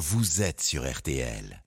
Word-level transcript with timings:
vous 0.00 0.40
êtes 0.40 0.62
sur 0.62 0.90
RTL 0.90 1.62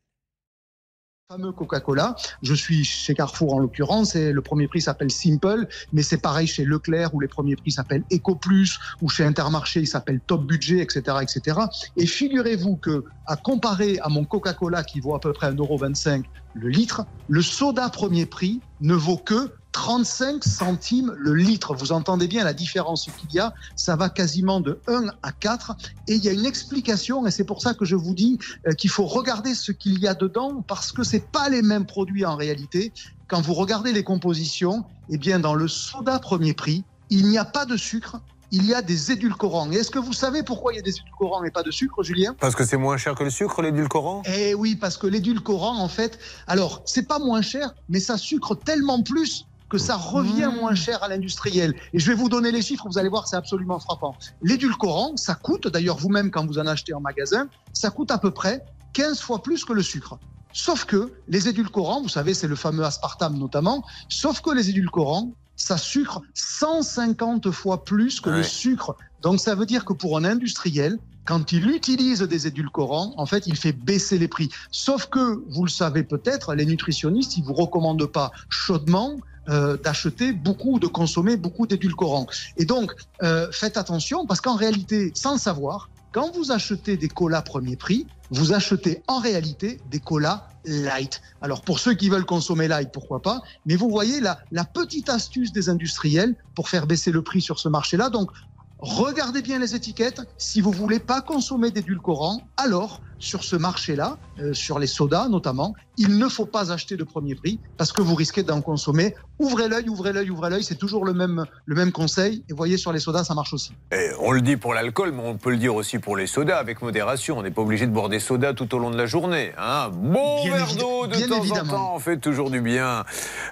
fameux 1.30 1.52
Coca-Cola. 1.52 2.16
Je 2.42 2.54
suis 2.54 2.84
chez 2.84 3.16
Carrefour 3.16 3.54
en 3.56 3.60
l'occurrence 3.60 4.16
et 4.16 4.32
le 4.32 4.42
premier 4.42 4.68
prix 4.68 4.82
s'appelle 4.82 5.10
Simple, 5.10 5.68
mais 5.92 6.04
c'est 6.04 6.18
pareil 6.18 6.46
chez 6.46 6.64
Leclerc 6.66 7.16
où 7.16 7.20
les 7.20 7.28
premiers 7.28 7.56
prix 7.56 7.72
s'appellent 7.72 8.04
Eco 8.12 8.36
Plus 8.36 8.78
ou 9.02 9.10
chez 9.10 9.24
Intermarché 9.24 9.80
il 9.80 9.88
s'appelle 9.88 10.20
Top 10.20 10.46
Budget, 10.46 10.80
etc., 10.80 11.18
etc. 11.22 11.60
Et 11.96 12.06
figurez-vous 12.06 12.76
que 12.76 13.06
à 13.26 13.36
comparer 13.36 13.98
à 14.00 14.10
mon 14.10 14.26
Coca-Cola 14.26 14.84
qui 14.84 15.00
vaut 15.00 15.16
à 15.16 15.20
peu 15.20 15.32
près 15.32 15.52
1,25€ 15.52 16.24
le 16.56 16.70
litre, 16.70 17.06
le 17.30 17.42
soda 17.42 17.90
premier 17.90 18.26
prix 18.26 18.62
ne 18.82 18.94
vaut 18.94 19.18
que 19.18 19.54
35 19.74 20.44
centimes 20.44 21.14
le 21.18 21.34
litre. 21.34 21.76
Vous 21.76 21.92
entendez 21.92 22.28
bien 22.28 22.46
la 22.46 22.54
différence 22.54 23.10
qu'il 23.18 23.34
y 23.34 23.40
a. 23.40 23.54
Ça 23.76 23.98
va 23.98 24.10
quasiment 24.10 24.62
de 24.62 24.80
1 24.88 25.08
à 25.22 25.32
4. 25.34 25.76
Et 26.08 26.16
il 26.16 26.24
y 26.24 26.30
a 26.30 26.32
une 26.32 26.46
explication, 26.46 27.28
et 27.28 27.32
c'est 27.32 27.44
pour 27.44 27.62
ça 27.62 27.74
que 27.74 27.84
je 27.84 27.96
vous 27.96 28.14
dis 28.14 28.40
euh, 28.68 28.72
qu'il 28.72 28.90
faut 28.90 29.06
regarder 29.06 29.56
ce 29.56 29.72
qu'il 29.72 30.00
y 30.00 30.08
a 30.08 30.14
dedans, 30.14 30.64
parce 30.66 30.94
que 30.94 31.04
c'est 31.04 31.28
pas 31.28 31.50
les 31.50 31.62
mêmes 31.62 31.86
produits 31.86 32.26
en 32.26 32.38
réalité. 32.38 32.94
Quand 33.28 33.42
vous 33.42 33.56
regardez 33.56 33.92
les 33.92 34.04
compositions, 34.04 34.86
eh 35.10 35.18
bien, 35.18 35.40
dans 35.40 35.56
le 35.56 35.68
soda 35.68 36.20
premier 36.20 36.54
prix, 36.54 36.84
il 37.10 37.28
n'y 37.28 37.38
a 37.38 37.46
pas 37.46 37.66
de 37.66 37.76
sucre, 37.76 38.22
il 38.52 38.66
y 38.68 38.76
a 38.76 38.84
des 38.84 39.12
édulcorants. 39.12 39.72
Est-ce 39.72 39.90
que 39.90 39.98
vous 39.98 40.14
savez 40.14 40.44
pourquoi 40.44 40.74
il 40.74 40.76
y 40.76 40.80
a 40.80 40.84
des 40.84 40.98
édulcorants 40.98 41.44
et 41.44 41.50
pas 41.50 41.64
de 41.64 41.72
sucre, 41.72 42.04
Julien? 42.04 42.36
Parce 42.40 42.56
que 42.56 42.64
c'est 42.64 42.78
moins 42.78 42.98
cher 42.98 43.16
que 43.16 43.24
le 43.24 43.32
sucre, 43.32 43.64
l'édulcorant? 43.64 44.22
Eh 44.28 44.54
oui, 44.54 44.76
parce 44.76 44.98
que 44.98 45.08
l'édulcorant, 45.08 45.80
en 45.80 45.88
fait, 45.88 46.20
alors, 46.46 46.84
c'est 46.86 47.08
pas 47.08 47.18
moins 47.18 47.42
cher, 47.42 47.74
mais 47.90 48.00
ça 48.00 48.18
sucre 48.18 48.54
tellement 48.54 49.02
plus 49.02 49.48
que 49.74 49.80
ça 49.80 49.96
revient 49.96 50.52
mmh. 50.54 50.60
moins 50.60 50.76
cher 50.76 51.02
à 51.02 51.08
l'industriel. 51.08 51.74
Et 51.94 52.00
je 52.00 52.06
vais 52.06 52.14
vous 52.14 52.30
donner 52.30 52.52
les 52.52 52.62
chiffres, 52.62 52.86
vous 52.88 53.00
allez 53.00 53.10
voir, 53.10 53.28
c'est 53.28 53.38
absolument 53.38 53.80
frappant. 53.80 54.16
L'édulcorant, 54.44 55.18
ça 55.18 55.34
coûte, 55.34 55.68
d'ailleurs 55.68 55.98
vous-même 55.98 56.30
quand 56.30 56.46
vous 56.46 56.60
en 56.60 56.68
achetez 56.68 56.94
en 56.94 57.00
magasin, 57.00 57.48
ça 57.74 57.90
coûte 57.90 58.12
à 58.12 58.20
peu 58.20 58.30
près 58.30 58.64
15 58.94 59.20
fois 59.20 59.42
plus 59.42 59.66
que 59.66 59.74
le 59.74 59.82
sucre. 59.82 60.20
Sauf 60.54 60.86
que 60.86 61.14
les 61.28 61.48
édulcorants, 61.48 62.04
vous 62.04 62.08
savez, 62.08 62.36
c'est 62.36 62.48
le 62.48 62.56
fameux 62.56 62.84
aspartame 62.84 63.36
notamment, 63.40 63.84
sauf 64.10 64.42
que 64.42 64.52
les 64.52 64.70
édulcorants, 64.70 65.32
ça 65.56 65.80
sucre 65.80 66.22
150 66.36 67.50
fois 67.50 67.84
plus 67.84 68.22
que 68.22 68.30
le 68.30 68.44
sucre. 68.44 68.96
Donc 69.24 69.40
ça 69.40 69.56
veut 69.56 69.66
dire 69.66 69.86
que 69.86 69.94
pour 69.94 70.20
un 70.20 70.24
industriel, 70.24 71.00
quand 71.26 71.52
il 71.52 71.68
utilise 71.72 72.22
des 72.22 72.46
édulcorants, 72.46 73.16
en 73.18 73.26
fait, 73.26 73.48
il 73.48 73.56
fait 73.56 73.72
baisser 73.72 74.20
les 74.20 74.28
prix. 74.28 74.50
Sauf 74.70 75.08
que, 75.08 75.44
vous 75.50 75.64
le 75.64 75.72
savez 75.72 76.04
peut-être, 76.04 76.54
les 76.54 76.66
nutritionnistes, 76.68 77.38
ils 77.38 77.44
vous 77.44 77.54
recommandent 77.54 78.06
pas 78.06 78.32
chaudement 78.50 79.16
euh, 79.50 79.78
d'acheter 79.78 80.32
beaucoup, 80.32 80.80
de 80.80 80.88
consommer 80.88 81.36
beaucoup 81.36 81.68
d'édulcorants. 81.68 82.28
Et 82.58 82.66
donc, 82.66 82.94
euh, 83.22 83.52
faites 83.52 83.78
attention 83.78 84.26
parce 84.26 84.40
qu'en 84.42 84.56
réalité, 84.56 85.12
sans 85.16 85.34
le 85.34 85.40
savoir, 85.40 85.90
quand 86.14 86.32
vous 86.34 86.52
achetez 86.52 86.96
des 86.96 87.10
colas 87.10 87.42
premier 87.42 87.76
prix, 87.76 88.08
vous 88.30 88.54
achetez 88.54 89.02
en 89.08 89.20
réalité 89.20 89.82
des 89.90 90.00
colas 90.00 90.48
light. 90.64 91.22
Alors 91.42 91.62
pour 91.62 91.80
ceux 91.80 91.94
qui 91.94 92.08
veulent 92.08 92.26
consommer 92.26 92.68
light, 92.68 92.92
pourquoi 92.94 93.22
pas 93.22 93.42
Mais 93.66 93.76
vous 93.76 93.90
voyez 93.90 94.22
la, 94.22 94.40
la 94.52 94.64
petite 94.64 95.10
astuce 95.10 95.52
des 95.52 95.70
industriels 95.70 96.36
pour 96.56 96.70
faire 96.70 96.88
baisser 96.88 97.12
le 97.12 97.22
prix 97.22 97.42
sur 97.42 97.60
ce 97.60 97.68
marché-là. 97.68 98.10
Donc 98.10 98.32
regardez 98.80 99.42
bien 99.42 99.60
les 99.60 99.76
étiquettes. 99.76 100.22
Si 100.38 100.62
vous 100.62 100.72
voulez 100.72 101.00
pas 101.00 101.22
consommer 101.22 101.72
d'édulcorants, 101.72 102.42
alors 102.58 103.02
sur 103.20 103.44
ce 103.44 103.56
marché-là, 103.56 104.18
euh, 104.40 104.54
sur 104.54 104.80
les 104.80 104.88
sodas 104.88 105.28
notamment, 105.30 105.76
il 105.98 106.18
ne 106.18 106.28
faut 106.28 106.46
pas 106.46 106.72
acheter 106.72 106.98
de 106.98 107.04
premier 107.04 107.36
prix 107.36 107.60
parce 107.78 107.92
que 107.92 108.02
vous 108.02 108.16
risquez 108.16 108.44
d'en 108.44 108.62
consommer. 108.62 109.16
Ouvrez 109.40 109.68
l'œil, 109.68 109.90
ouvrez 109.90 110.14
l'œil, 110.14 110.30
ouvrez 110.30 110.50
l'œil, 110.50 110.64
c'est 110.64 110.76
toujours 110.76 111.06
le 111.06 111.14
même, 111.14 111.46
le 111.66 111.76
même 111.76 111.92
conseil. 111.92 112.44
Et 112.50 112.54
voyez, 112.54 112.78
sur 112.78 112.92
les 112.92 113.00
sodas, 113.00 113.26
ça 113.26 113.34
marche 113.34 113.54
aussi. 113.54 113.74
Et 113.92 114.10
on 114.20 114.32
le 114.32 114.42
dit 114.42 114.58
pour 114.58 114.74
l'alcool, 114.74 115.12
mais 115.12 115.24
on 115.24 115.38
peut 115.38 115.52
le 115.52 115.58
dire 115.58 115.76
aussi 115.76 116.00
pour 116.00 116.16
les 116.16 116.28
sodas, 116.28 116.58
avec 116.58 116.82
modération. 116.82 117.38
On 117.38 117.44
n'est 117.44 117.52
pas 117.52 117.62
obligé 117.62 117.86
de 117.86 117.92
boire 117.92 118.10
des 118.10 118.20
sodas 118.20 118.54
tout 118.54 118.74
au 118.74 118.80
long 118.80 118.90
de 118.90 118.98
la 118.98 119.06
journée. 119.06 119.54
Hein 119.58 119.90
bon 119.94 120.44
verre 120.46 120.76
d'eau 120.76 121.08
de 121.08 121.28
temps 121.28 121.58
en 121.58 121.66
temps, 121.66 121.96
on 121.96 122.00
fait 122.00 122.18
toujours 122.18 122.50
du 122.50 122.62
bien. 122.62 123.06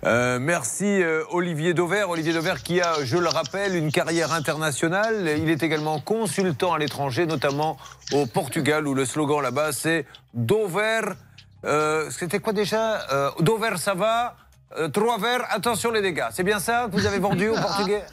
Euh, 0.03 0.40
merci 0.40 0.86
euh, 0.86 1.23
Olivier 1.31 1.73
Dauvert. 1.73 2.09
Olivier 2.09 2.34
Dauvert 2.34 2.63
qui 2.63 2.81
a, 2.81 3.03
je 3.03 3.18
le 3.18 3.28
rappelle, 3.28 3.75
une 3.75 3.91
carrière 3.91 4.34
internationale. 4.34 5.30
Il 5.38 5.50
est 5.50 5.63
également 5.63 6.00
consultant 6.00 6.74
à 6.74 6.80
l'étranger, 6.80 7.25
notamment 7.25 7.78
au 8.14 8.26
Portugal, 8.26 8.88
où 8.88 8.94
le 8.94 9.06
slogan 9.06 9.42
là-bas 9.42 9.72
c'est 9.72 10.06
Dover. 10.34 11.02
Euh, 11.66 12.10
c'était 12.10 12.40
quoi 12.40 12.54
déjà 12.54 13.02
euh, 13.12 13.30
Dover, 13.40 13.78
ça 13.78 13.94
va. 13.94 14.36
Euh, 14.78 14.88
trois 14.88 15.18
verres, 15.18 15.46
attention 15.50 15.92
les 15.92 16.02
dégâts. 16.02 16.28
C'est 16.32 16.44
bien 16.44 16.60
ça 16.60 16.88
que 16.90 16.96
vous 16.96 17.06
avez 17.06 17.20
vendu 17.20 17.50
au 17.50 17.56
Portugais? 17.62 18.04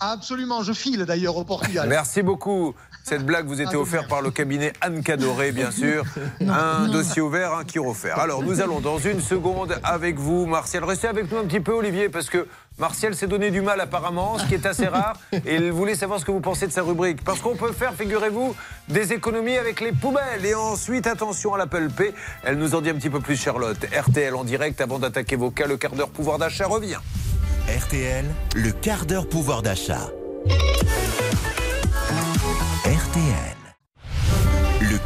Absolument, 0.00 0.62
je 0.62 0.72
file 0.72 1.04
d'ailleurs 1.04 1.36
au 1.36 1.44
Portugal. 1.44 1.88
Merci 1.88 2.22
beaucoup. 2.22 2.74
Cette 3.04 3.24
blague 3.24 3.46
vous 3.46 3.60
était 3.60 3.76
offerte 3.76 4.08
par 4.08 4.22
le 4.22 4.30
cabinet 4.30 4.72
Anne 4.80 5.02
Cadoré, 5.02 5.52
bien 5.52 5.70
sûr. 5.82 6.04
un 6.40 6.88
dossier 6.88 7.22
ouvert, 7.22 7.54
un 7.54 7.64
qui 7.64 7.78
refaire. 7.78 8.18
Alors, 8.18 8.42
nous 8.42 8.60
allons 8.60 8.80
dans 8.80 8.98
une 8.98 9.20
seconde 9.20 9.78
avec 9.82 10.18
vous, 10.18 10.46
Martial. 10.46 10.84
Restez 10.84 11.08
avec 11.08 11.30
nous 11.30 11.38
un 11.38 11.44
petit 11.44 11.60
peu, 11.60 11.72
Olivier, 11.72 12.08
parce 12.08 12.28
que 12.28 12.46
Martial 12.78 13.14
s'est 13.14 13.28
donné 13.28 13.52
du 13.52 13.60
mal 13.60 13.80
apparemment, 13.80 14.36
ce 14.38 14.46
qui 14.46 14.54
est 14.54 14.66
assez 14.66 14.88
rare, 14.88 15.16
et 15.32 15.54
il 15.54 15.70
voulait 15.70 15.94
savoir 15.94 16.18
ce 16.18 16.24
que 16.24 16.32
vous 16.32 16.40
pensez 16.40 16.66
de 16.66 16.72
sa 16.72 16.82
rubrique. 16.82 17.22
Parce 17.22 17.40
qu'on 17.40 17.54
peut 17.54 17.72
faire, 17.72 17.94
figurez-vous, 17.94 18.56
des 18.88 19.12
économies 19.12 19.56
avec 19.56 19.80
les 19.80 19.92
poubelles. 19.92 20.44
Et 20.44 20.54
ensuite, 20.54 21.06
attention 21.06 21.54
à 21.54 21.58
l'Apple 21.58 21.88
P. 21.88 22.12
Elle 22.42 22.58
nous 22.58 22.74
en 22.74 22.80
dit 22.80 22.90
un 22.90 22.94
petit 22.94 23.10
peu 23.10 23.20
plus, 23.20 23.36
Charlotte. 23.36 23.78
RTL 23.96 24.34
en 24.34 24.44
direct, 24.44 24.80
avant 24.80 24.98
d'attaquer 24.98 25.36
vos 25.36 25.50
cas, 25.50 25.66
le 25.66 25.76
quart 25.76 25.92
d'heure 25.92 26.10
pouvoir 26.10 26.38
d'achat 26.38 26.66
revient. 26.66 27.00
RTL, 27.68 28.24
le 28.56 28.72
quart 28.72 29.06
d'heure 29.06 29.28
pouvoir 29.28 29.62
d'achat. 29.62 30.10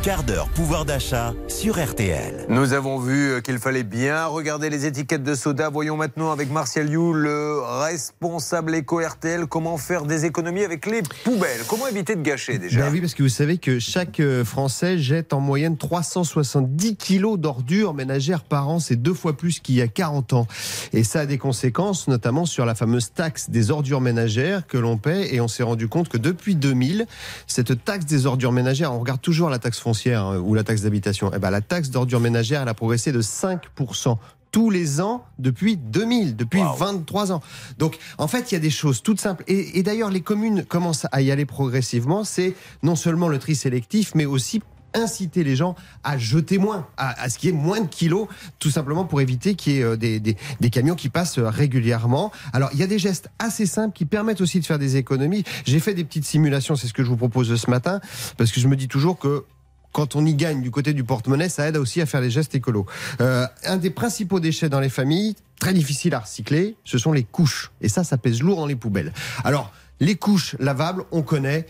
Quart 0.08 0.24
d'heure 0.24 0.48
pouvoir 0.48 0.86
d'achat 0.86 1.34
sur 1.48 1.78
RTL. 1.78 2.46
Nous 2.48 2.72
avons 2.72 2.98
vu 2.98 3.30
euh, 3.30 3.40
qu'il 3.40 3.58
fallait 3.58 3.82
bien 3.82 4.24
regarder 4.24 4.70
les 4.70 4.86
étiquettes 4.86 5.22
de 5.22 5.34
soda. 5.34 5.68
Voyons 5.68 5.98
maintenant 5.98 6.32
avec 6.32 6.50
Martial 6.50 6.88
You, 6.88 7.12
le 7.12 7.60
responsable 7.60 8.74
éco-RTL, 8.74 9.44
comment 9.44 9.76
faire 9.76 10.06
des 10.06 10.24
économies 10.24 10.64
avec 10.64 10.86
les 10.86 11.02
poubelles. 11.24 11.60
Comment 11.68 11.86
éviter 11.88 12.16
de 12.16 12.22
gâcher 12.22 12.58
déjà 12.58 12.80
ben 12.80 12.92
Oui, 12.92 13.02
parce 13.02 13.12
que 13.12 13.22
vous 13.22 13.28
savez 13.28 13.58
que 13.58 13.78
chaque 13.78 14.18
euh, 14.20 14.46
Français 14.46 14.98
jette 14.98 15.34
en 15.34 15.40
moyenne 15.40 15.76
370 15.76 16.96
kilos 16.96 17.38
d'ordures 17.38 17.92
ménagères 17.92 18.44
par 18.44 18.66
an. 18.70 18.80
C'est 18.80 18.96
deux 18.96 19.12
fois 19.12 19.36
plus 19.36 19.60
qu'il 19.60 19.74
y 19.74 19.82
a 19.82 19.88
40 19.88 20.32
ans. 20.32 20.46
Et 20.94 21.04
ça 21.04 21.20
a 21.20 21.26
des 21.26 21.36
conséquences, 21.36 22.08
notamment 22.08 22.46
sur 22.46 22.64
la 22.64 22.74
fameuse 22.74 23.12
taxe 23.12 23.50
des 23.50 23.70
ordures 23.70 24.00
ménagères 24.00 24.66
que 24.66 24.78
l'on 24.78 24.96
paie. 24.96 25.34
Et 25.34 25.42
on 25.42 25.48
s'est 25.48 25.64
rendu 25.64 25.86
compte 25.86 26.08
que 26.08 26.16
depuis 26.16 26.54
2000, 26.54 27.06
cette 27.46 27.84
taxe 27.84 28.06
des 28.06 28.24
ordures 28.24 28.52
ménagères, 28.52 28.94
on 28.94 29.00
regarde 29.00 29.20
toujours 29.20 29.50
la 29.50 29.58
taxe 29.58 29.68
taxe 29.68 29.80
foncière 29.98 30.24
hein, 30.24 30.38
ou 30.38 30.54
la 30.54 30.62
taxe 30.62 30.82
d'habitation, 30.82 31.30
eh 31.34 31.38
ben, 31.38 31.50
la 31.50 31.60
taxe 31.60 31.90
d'ordure 31.90 32.20
ménagère, 32.20 32.62
elle 32.62 32.68
a 32.68 32.74
progressé 32.74 33.10
de 33.12 33.20
5% 33.20 34.16
tous 34.50 34.70
les 34.70 35.00
ans 35.00 35.24
depuis 35.38 35.76
2000, 35.76 36.36
depuis 36.36 36.62
23 36.78 37.32
ans. 37.32 37.42
Donc, 37.78 37.98
en 38.16 38.28
fait, 38.28 38.50
il 38.50 38.54
y 38.54 38.56
a 38.56 38.60
des 38.60 38.70
choses 38.70 39.02
toutes 39.02 39.20
simples. 39.20 39.44
Et, 39.46 39.78
et 39.78 39.82
d'ailleurs, 39.82 40.10
les 40.10 40.22
communes 40.22 40.64
commencent 40.64 41.06
à 41.12 41.20
y 41.20 41.30
aller 41.30 41.44
progressivement. 41.44 42.24
C'est 42.24 42.54
non 42.82 42.96
seulement 42.96 43.28
le 43.28 43.38
tri 43.38 43.54
sélectif, 43.54 44.12
mais 44.14 44.24
aussi 44.24 44.62
inciter 44.94 45.44
les 45.44 45.56
gens 45.56 45.74
à 46.04 46.18
jeter 46.18 46.58
moins, 46.58 46.86
à, 46.96 47.28
ce 47.28 47.38
qu'il 47.38 47.50
y 47.50 47.52
ait 47.52 47.56
moins 47.56 47.80
de 47.80 47.88
kilos, 47.88 48.28
tout 48.58 48.70
simplement 48.70 49.04
pour 49.04 49.20
éviter 49.20 49.54
qu'il 49.54 49.74
y 49.74 49.78
ait 49.78 49.82
euh, 49.82 49.96
des, 49.96 50.20
des, 50.20 50.70
camions 50.70 50.94
qui 50.94 51.08
passent 51.08 51.38
régulièrement. 51.38 52.32
Alors, 52.52 52.70
il 52.72 52.78
y 52.78 52.82
a 52.82 52.86
des 52.86 52.98
gestes 52.98 53.30
assez 53.38 53.66
simples 53.66 53.94
qui 53.94 54.04
permettent 54.04 54.40
aussi 54.40 54.60
de 54.60 54.66
faire 54.66 54.78
des 54.78 54.96
économies. 54.96 55.44
J'ai 55.66 55.80
fait 55.80 55.94
des 55.94 56.04
petites 56.04 56.24
simulations, 56.24 56.76
c'est 56.76 56.86
ce 56.86 56.92
que 56.92 57.02
je 57.02 57.08
vous 57.08 57.16
propose 57.16 57.54
ce 57.54 57.70
matin, 57.70 58.00
parce 58.36 58.52
que 58.52 58.60
je 58.60 58.68
me 58.68 58.76
dis 58.76 58.88
toujours 58.88 59.18
que 59.18 59.44
quand 59.92 60.16
on 60.16 60.24
y 60.24 60.34
gagne 60.34 60.62
du 60.62 60.70
côté 60.70 60.92
du 60.92 61.04
porte-monnaie, 61.04 61.48
ça 61.48 61.68
aide 61.68 61.76
aussi 61.76 62.00
à 62.00 62.06
faire 62.06 62.20
des 62.20 62.30
gestes 62.30 62.54
écolos. 62.54 62.86
Euh, 63.20 63.46
un 63.64 63.76
des 63.76 63.90
principaux 63.90 64.40
déchets 64.40 64.68
dans 64.68 64.80
les 64.80 64.88
familles, 64.88 65.34
très 65.60 65.72
difficile 65.72 66.14
à 66.14 66.20
recycler, 66.20 66.76
ce 66.84 66.98
sont 66.98 67.12
les 67.12 67.24
couches. 67.24 67.70
Et 67.80 67.88
ça, 67.88 68.04
ça 68.04 68.18
pèse 68.18 68.42
lourd 68.42 68.58
dans 68.58 68.66
les 68.66 68.76
poubelles. 68.76 69.12
Alors, 69.44 69.72
les 70.00 70.14
couches 70.14 70.56
lavables, 70.58 71.04
on 71.10 71.22
connaît. 71.22 71.66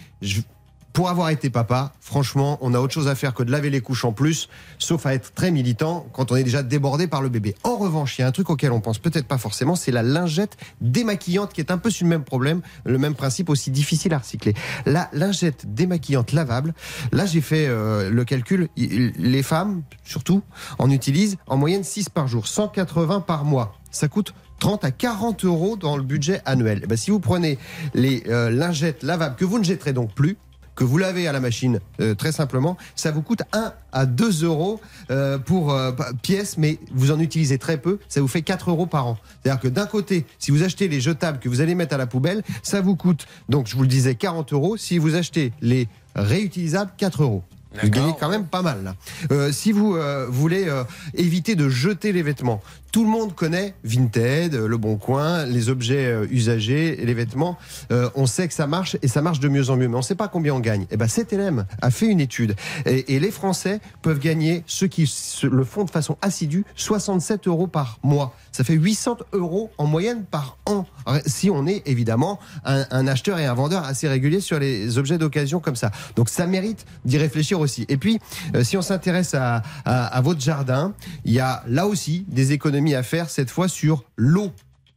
Pour 0.98 1.10
avoir 1.10 1.30
été 1.30 1.48
papa, 1.48 1.92
franchement, 2.00 2.58
on 2.60 2.74
a 2.74 2.80
autre 2.80 2.92
chose 2.92 3.06
à 3.06 3.14
faire 3.14 3.32
que 3.32 3.44
de 3.44 3.52
laver 3.52 3.70
les 3.70 3.80
couches 3.80 4.04
en 4.04 4.10
plus, 4.10 4.48
sauf 4.80 5.06
à 5.06 5.14
être 5.14 5.32
très 5.32 5.52
militant 5.52 6.08
quand 6.12 6.32
on 6.32 6.34
est 6.34 6.42
déjà 6.42 6.64
débordé 6.64 7.06
par 7.06 7.22
le 7.22 7.28
bébé. 7.28 7.54
En 7.62 7.76
revanche, 7.76 8.18
il 8.18 8.22
y 8.22 8.24
a 8.24 8.26
un 8.26 8.32
truc 8.32 8.50
auquel 8.50 8.72
on 8.72 8.80
pense 8.80 8.98
peut-être 8.98 9.28
pas 9.28 9.38
forcément, 9.38 9.76
c'est 9.76 9.92
la 9.92 10.02
lingette 10.02 10.56
démaquillante 10.80 11.52
qui 11.52 11.60
est 11.60 11.70
un 11.70 11.78
peu 11.78 11.90
sur 11.90 12.04
le 12.04 12.08
même 12.08 12.24
problème, 12.24 12.62
le 12.84 12.98
même 12.98 13.14
principe 13.14 13.48
aussi 13.48 13.70
difficile 13.70 14.12
à 14.12 14.18
recycler. 14.18 14.54
La 14.86 15.08
lingette 15.12 15.72
démaquillante 15.72 16.32
lavable, 16.32 16.74
là 17.12 17.26
j'ai 17.26 17.42
fait 17.42 17.68
euh, 17.68 18.10
le 18.10 18.24
calcul, 18.24 18.68
les 18.76 19.42
femmes 19.44 19.82
surtout 20.02 20.42
en 20.80 20.90
utilisent 20.90 21.36
en 21.46 21.56
moyenne 21.56 21.84
6 21.84 22.08
par 22.08 22.26
jour, 22.26 22.48
180 22.48 23.20
par 23.20 23.44
mois. 23.44 23.78
Ça 23.92 24.08
coûte 24.08 24.34
30 24.58 24.84
à 24.84 24.90
40 24.90 25.44
euros 25.44 25.76
dans 25.76 25.96
le 25.96 26.02
budget 26.02 26.42
annuel. 26.44 26.80
Eh 26.82 26.86
ben, 26.88 26.98
si 26.98 27.12
vous 27.12 27.20
prenez 27.20 27.56
les 27.94 28.24
euh, 28.26 28.50
lingettes 28.50 29.04
lavables 29.04 29.36
que 29.36 29.44
vous 29.44 29.60
ne 29.60 29.64
jetterez 29.64 29.92
donc 29.92 30.12
plus, 30.12 30.36
que 30.78 30.84
vous 30.84 30.96
lavez 30.96 31.26
à 31.26 31.32
la 31.32 31.40
machine 31.40 31.80
euh, 32.00 32.14
très 32.14 32.30
simplement, 32.30 32.76
ça 32.94 33.10
vous 33.10 33.20
coûte 33.20 33.42
1 33.52 33.72
à 33.90 34.06
2 34.06 34.44
euros 34.44 34.80
euh, 35.10 35.36
pour 35.36 35.72
euh, 35.72 35.90
pièce, 36.22 36.56
mais 36.56 36.78
vous 36.92 37.10
en 37.10 37.18
utilisez 37.18 37.58
très 37.58 37.78
peu, 37.78 37.98
ça 38.08 38.20
vous 38.20 38.28
fait 38.28 38.42
4 38.42 38.70
euros 38.70 38.86
par 38.86 39.08
an. 39.08 39.18
C'est-à-dire 39.42 39.60
que 39.60 39.66
d'un 39.66 39.86
côté, 39.86 40.24
si 40.38 40.52
vous 40.52 40.62
achetez 40.62 40.86
les 40.86 41.00
jetables 41.00 41.40
que 41.40 41.48
vous 41.48 41.60
allez 41.60 41.74
mettre 41.74 41.96
à 41.96 41.98
la 41.98 42.06
poubelle, 42.06 42.44
ça 42.62 42.80
vous 42.80 42.94
coûte, 42.94 43.26
donc 43.48 43.66
je 43.66 43.74
vous 43.74 43.82
le 43.82 43.88
disais, 43.88 44.14
40 44.14 44.52
euros. 44.52 44.76
Si 44.76 44.98
vous 44.98 45.16
achetez 45.16 45.52
les 45.60 45.88
réutilisables, 46.14 46.92
4 46.96 47.24
euros. 47.24 47.42
Vous 47.82 47.90
gagnez 47.90 48.14
quand 48.18 48.28
même 48.28 48.46
pas 48.46 48.62
mal. 48.62 48.94
Euh, 49.30 49.52
si 49.52 49.72
vous 49.72 49.94
euh, 49.94 50.26
voulez 50.28 50.68
euh, 50.68 50.84
éviter 51.14 51.54
de 51.54 51.68
jeter 51.68 52.12
les 52.12 52.22
vêtements, 52.22 52.62
tout 52.92 53.04
le 53.04 53.10
monde 53.10 53.34
connaît 53.34 53.74
Vinted, 53.84 54.54
Le 54.54 54.76
Bon 54.76 54.96
Coin, 54.96 55.44
les 55.44 55.68
objets 55.68 56.14
usagés, 56.30 56.96
les 56.96 57.14
vêtements. 57.14 57.58
on 57.90 58.26
sait 58.26 58.48
que 58.48 58.54
ça 58.54 58.66
marche 58.66 58.96
et 59.02 59.08
ça 59.08 59.22
marche 59.22 59.40
de 59.40 59.48
mieux 59.48 59.70
en 59.70 59.76
mieux, 59.76 59.88
mais 59.88 59.94
on 59.94 59.98
ne 59.98 60.02
sait 60.02 60.14
pas 60.14 60.28
combien 60.28 60.54
on 60.54 60.60
gagne. 60.60 60.82
Et 60.82 60.92
eh 60.92 60.96
ben, 60.96 61.06
CTLM 61.06 61.66
a 61.80 61.90
fait 61.90 62.06
une 62.06 62.20
étude 62.20 62.54
et, 62.86 63.18
les 63.18 63.30
Français 63.30 63.80
peuvent 64.02 64.20
gagner, 64.20 64.62
ceux 64.66 64.86
qui 64.86 65.10
le 65.42 65.64
font 65.64 65.84
de 65.84 65.90
façon 65.90 66.16
assidue, 66.22 66.64
67 66.76 67.48
euros 67.48 67.66
par 67.66 67.98
mois. 68.02 68.34
Ça 68.52 68.64
fait 68.64 68.74
800 68.74 69.18
euros 69.32 69.70
en 69.78 69.86
moyenne 69.86 70.24
par 70.24 70.58
an. 70.66 70.86
Si 71.26 71.50
on 71.50 71.66
est 71.66 71.82
évidemment 71.86 72.38
un, 72.64 73.06
acheteur 73.06 73.38
et 73.38 73.46
un 73.46 73.54
vendeur 73.54 73.84
assez 73.84 74.08
régulier 74.08 74.40
sur 74.40 74.58
les 74.58 74.98
objets 74.98 75.18
d'occasion 75.18 75.60
comme 75.60 75.76
ça. 75.76 75.90
Donc 76.16 76.28
ça 76.28 76.46
mérite 76.46 76.86
d'y 77.04 77.18
réfléchir 77.18 77.60
aussi. 77.60 77.86
Et 77.88 77.96
puis, 77.96 78.18
euh, 78.54 78.64
si 78.64 78.76
on 78.76 78.82
s'intéresse 78.82 79.34
à 79.34 80.20
votre 80.22 80.40
jardin, 80.40 80.94
il 81.24 81.32
y 81.32 81.40
a 81.40 81.62
là 81.66 81.86
aussi 81.86 82.24
des 82.28 82.52
économies 82.52 82.77
à 82.94 83.02
faire, 83.02 83.30
cette 83.30 83.50
fois 83.50 83.68
sur 83.68 84.04
l'eau. 84.16 84.52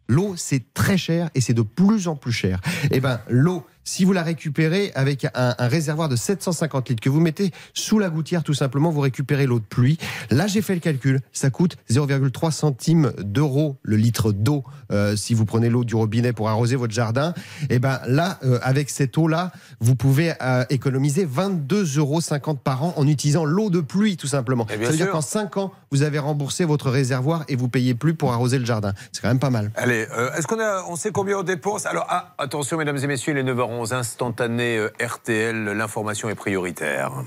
L'eau, 0.08 0.36
c'est 0.36 0.74
très 0.74 0.98
cher 0.98 1.30
et 1.36 1.42
c'est 1.42 1.54
de 1.54 1.62
plus 1.62 2.08
en 2.08 2.16
plus 2.16 2.34
cher. 2.34 2.60
Eh 2.92 3.00
ben, 3.00 3.22
l'eau, 3.30 3.66
si 3.84 4.06
vous 4.06 4.14
la 4.14 4.24
récupérez 4.24 4.92
avec 4.96 5.28
un, 5.34 5.56
réservoir 5.60 6.10
de 6.10 6.16
750 6.16 6.90
litres 6.90 7.02
que 7.02 7.10
vous 7.10 7.20
mettez 7.20 7.52
sous 7.74 8.00
la 8.00 8.10
gouttière, 8.10 8.44
tout 8.44 8.54
simplement, 8.54 8.90
vous 8.92 9.02
récupérez 9.02 9.46
l'eau 9.46 9.60
de 9.60 9.66
pluie. 9.66 9.98
Là, 10.30 10.48
j'ai 10.48 10.62
fait 10.62 10.74
le 10.74 10.80
calcul. 10.80 11.22
Ça 11.32 11.50
coûte 11.50 11.78
0,3 11.90 12.52
centimes 12.52 13.12
d'euros 13.20 13.78
le 13.84 13.96
litre 13.96 14.32
d'eau 14.32 14.64
euh, 14.92 15.16
si 15.16 15.34
vous 15.34 15.46
prenez 15.46 15.70
l'eau 15.70 15.84
du 15.84 15.96
robinet 15.96 16.34
pour 16.34 16.50
arroser 16.50 16.76
votre 16.76 16.94
jardin. 16.94 17.34
Et 17.64 17.76
eh 17.76 17.80
ben 17.80 18.00
là, 18.08 18.40
euh, 18.44 18.60
avec 18.62 18.90
cette 18.90 19.18
eau-là, 19.18 19.52
vous 19.80 19.96
pouvez 19.96 20.34
euh, 20.42 20.66
économiser 20.70 21.26
22,50 21.26 21.98
euros 22.00 22.56
par 22.64 22.84
an 22.84 22.94
en 22.98 23.08
utilisant 23.08 23.46
l'eau 23.46 23.70
de 23.70 23.82
pluie, 23.82 24.18
tout 24.18 24.28
simplement. 24.28 24.68
Ça 24.70 24.78
veut 24.78 24.96
dire 24.96 25.10
qu'en 25.10 25.22
5 25.22 25.58
ans, 25.58 25.72
vous 25.92 26.04
avez 26.04 26.20
remboursé 26.20 26.66
votre 26.66 26.90
réservoir 26.90 27.44
et 27.48 27.56
vous 27.56 27.70
payez 27.70 27.94
plus 27.94 28.14
pour 28.14 28.32
arroser 28.32 28.60
le 28.60 28.66
jardin. 28.66 28.94
C'est 29.12 29.22
quand 29.22 29.28
même 29.28 29.40
pas 29.40 29.50
mal. 29.50 29.72
Allez, 29.76 30.08
est-ce 30.38 30.48
qu'on 30.48 30.60
on 30.88 30.96
sait 30.96 31.12
combien 31.12 31.40
on 31.40 31.44
dépense? 31.44 31.86
Alors, 31.86 32.06
ah, 32.10 32.34
attention, 32.38 32.78
mesdames 32.78 32.98
et 32.98 33.08
messieurs, 33.08 33.34
les 33.34 33.44
9h 33.44 33.71
instantané 33.92 34.78
euh, 34.78 34.92
RTL, 35.02 35.66
l'information 35.66 36.30
est 36.30 36.36
prioritaire. 36.36 37.24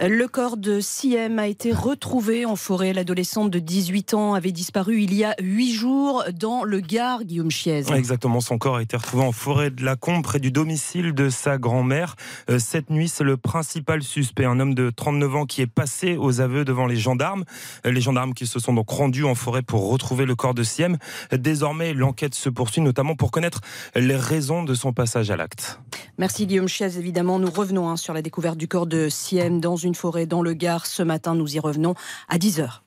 Le 0.00 0.28
corps 0.28 0.56
de 0.56 0.78
Siem 0.78 1.40
a 1.40 1.48
été 1.48 1.72
retrouvé 1.72 2.44
en 2.44 2.54
forêt. 2.54 2.92
L'adolescente 2.92 3.50
de 3.50 3.58
18 3.58 4.14
ans 4.14 4.34
avait 4.34 4.52
disparu 4.52 5.02
il 5.02 5.12
y 5.12 5.24
a 5.24 5.34
8 5.40 5.72
jours 5.72 6.22
dans 6.32 6.62
le 6.62 6.78
Gard, 6.78 7.24
Guillaume 7.24 7.50
Chiez. 7.50 7.82
Exactement, 7.92 8.40
son 8.40 8.58
corps 8.58 8.76
a 8.76 8.82
été 8.82 8.96
retrouvé 8.96 9.24
en 9.24 9.32
forêt 9.32 9.70
de 9.70 9.84
la 9.84 9.96
Combe, 9.96 10.22
près 10.22 10.38
du 10.38 10.52
domicile 10.52 11.14
de 11.14 11.30
sa 11.30 11.58
grand-mère. 11.58 12.14
Euh, 12.48 12.60
cette 12.60 12.90
nuit, 12.90 13.08
c'est 13.08 13.24
le 13.24 13.36
principal 13.36 14.04
suspect, 14.04 14.44
un 14.44 14.60
homme 14.60 14.74
de 14.74 14.90
39 14.90 15.34
ans 15.34 15.46
qui 15.46 15.62
est 15.62 15.66
passé 15.66 16.16
aux 16.16 16.40
aveux 16.40 16.64
devant 16.64 16.86
les 16.86 16.96
gendarmes. 16.96 17.42
Euh, 17.84 17.90
les 17.90 18.00
gendarmes 18.00 18.34
qui 18.34 18.46
se 18.46 18.60
sont 18.60 18.74
donc 18.74 18.88
rendus 18.90 19.24
en 19.24 19.34
forêt 19.34 19.62
pour 19.62 19.90
retrouver 19.90 20.26
le 20.26 20.36
corps 20.36 20.54
de 20.54 20.62
Siem. 20.62 20.96
Désormais, 21.32 21.92
l'enquête 21.92 22.36
se 22.36 22.48
poursuit, 22.48 22.82
notamment 22.82 23.16
pour 23.16 23.32
connaître 23.32 23.62
les 23.96 24.16
raisons 24.16 24.62
de 24.62 24.74
son 24.74 24.92
passage 24.92 25.32
à 25.32 25.36
l'acte. 25.36 25.80
Merci 26.18 26.46
Guillaume 26.46 26.68
Chiez. 26.68 26.96
Évidemment, 26.98 27.40
nous 27.40 27.50
revenons 27.50 27.88
hein, 27.88 27.96
sur 27.96 28.14
la 28.14 28.22
découverte 28.22 28.58
du 28.58 28.68
corps 28.68 28.86
de 28.86 29.08
Siem 29.08 29.60
dans 29.60 29.74
une 29.74 29.87
une 29.88 29.94
forêt 29.94 30.26
dans 30.26 30.42
le 30.42 30.52
Gard 30.52 30.86
ce 30.86 31.02
matin. 31.02 31.34
Nous 31.34 31.56
y 31.56 31.58
revenons 31.58 31.94
à 32.28 32.38
10h. 32.38 32.82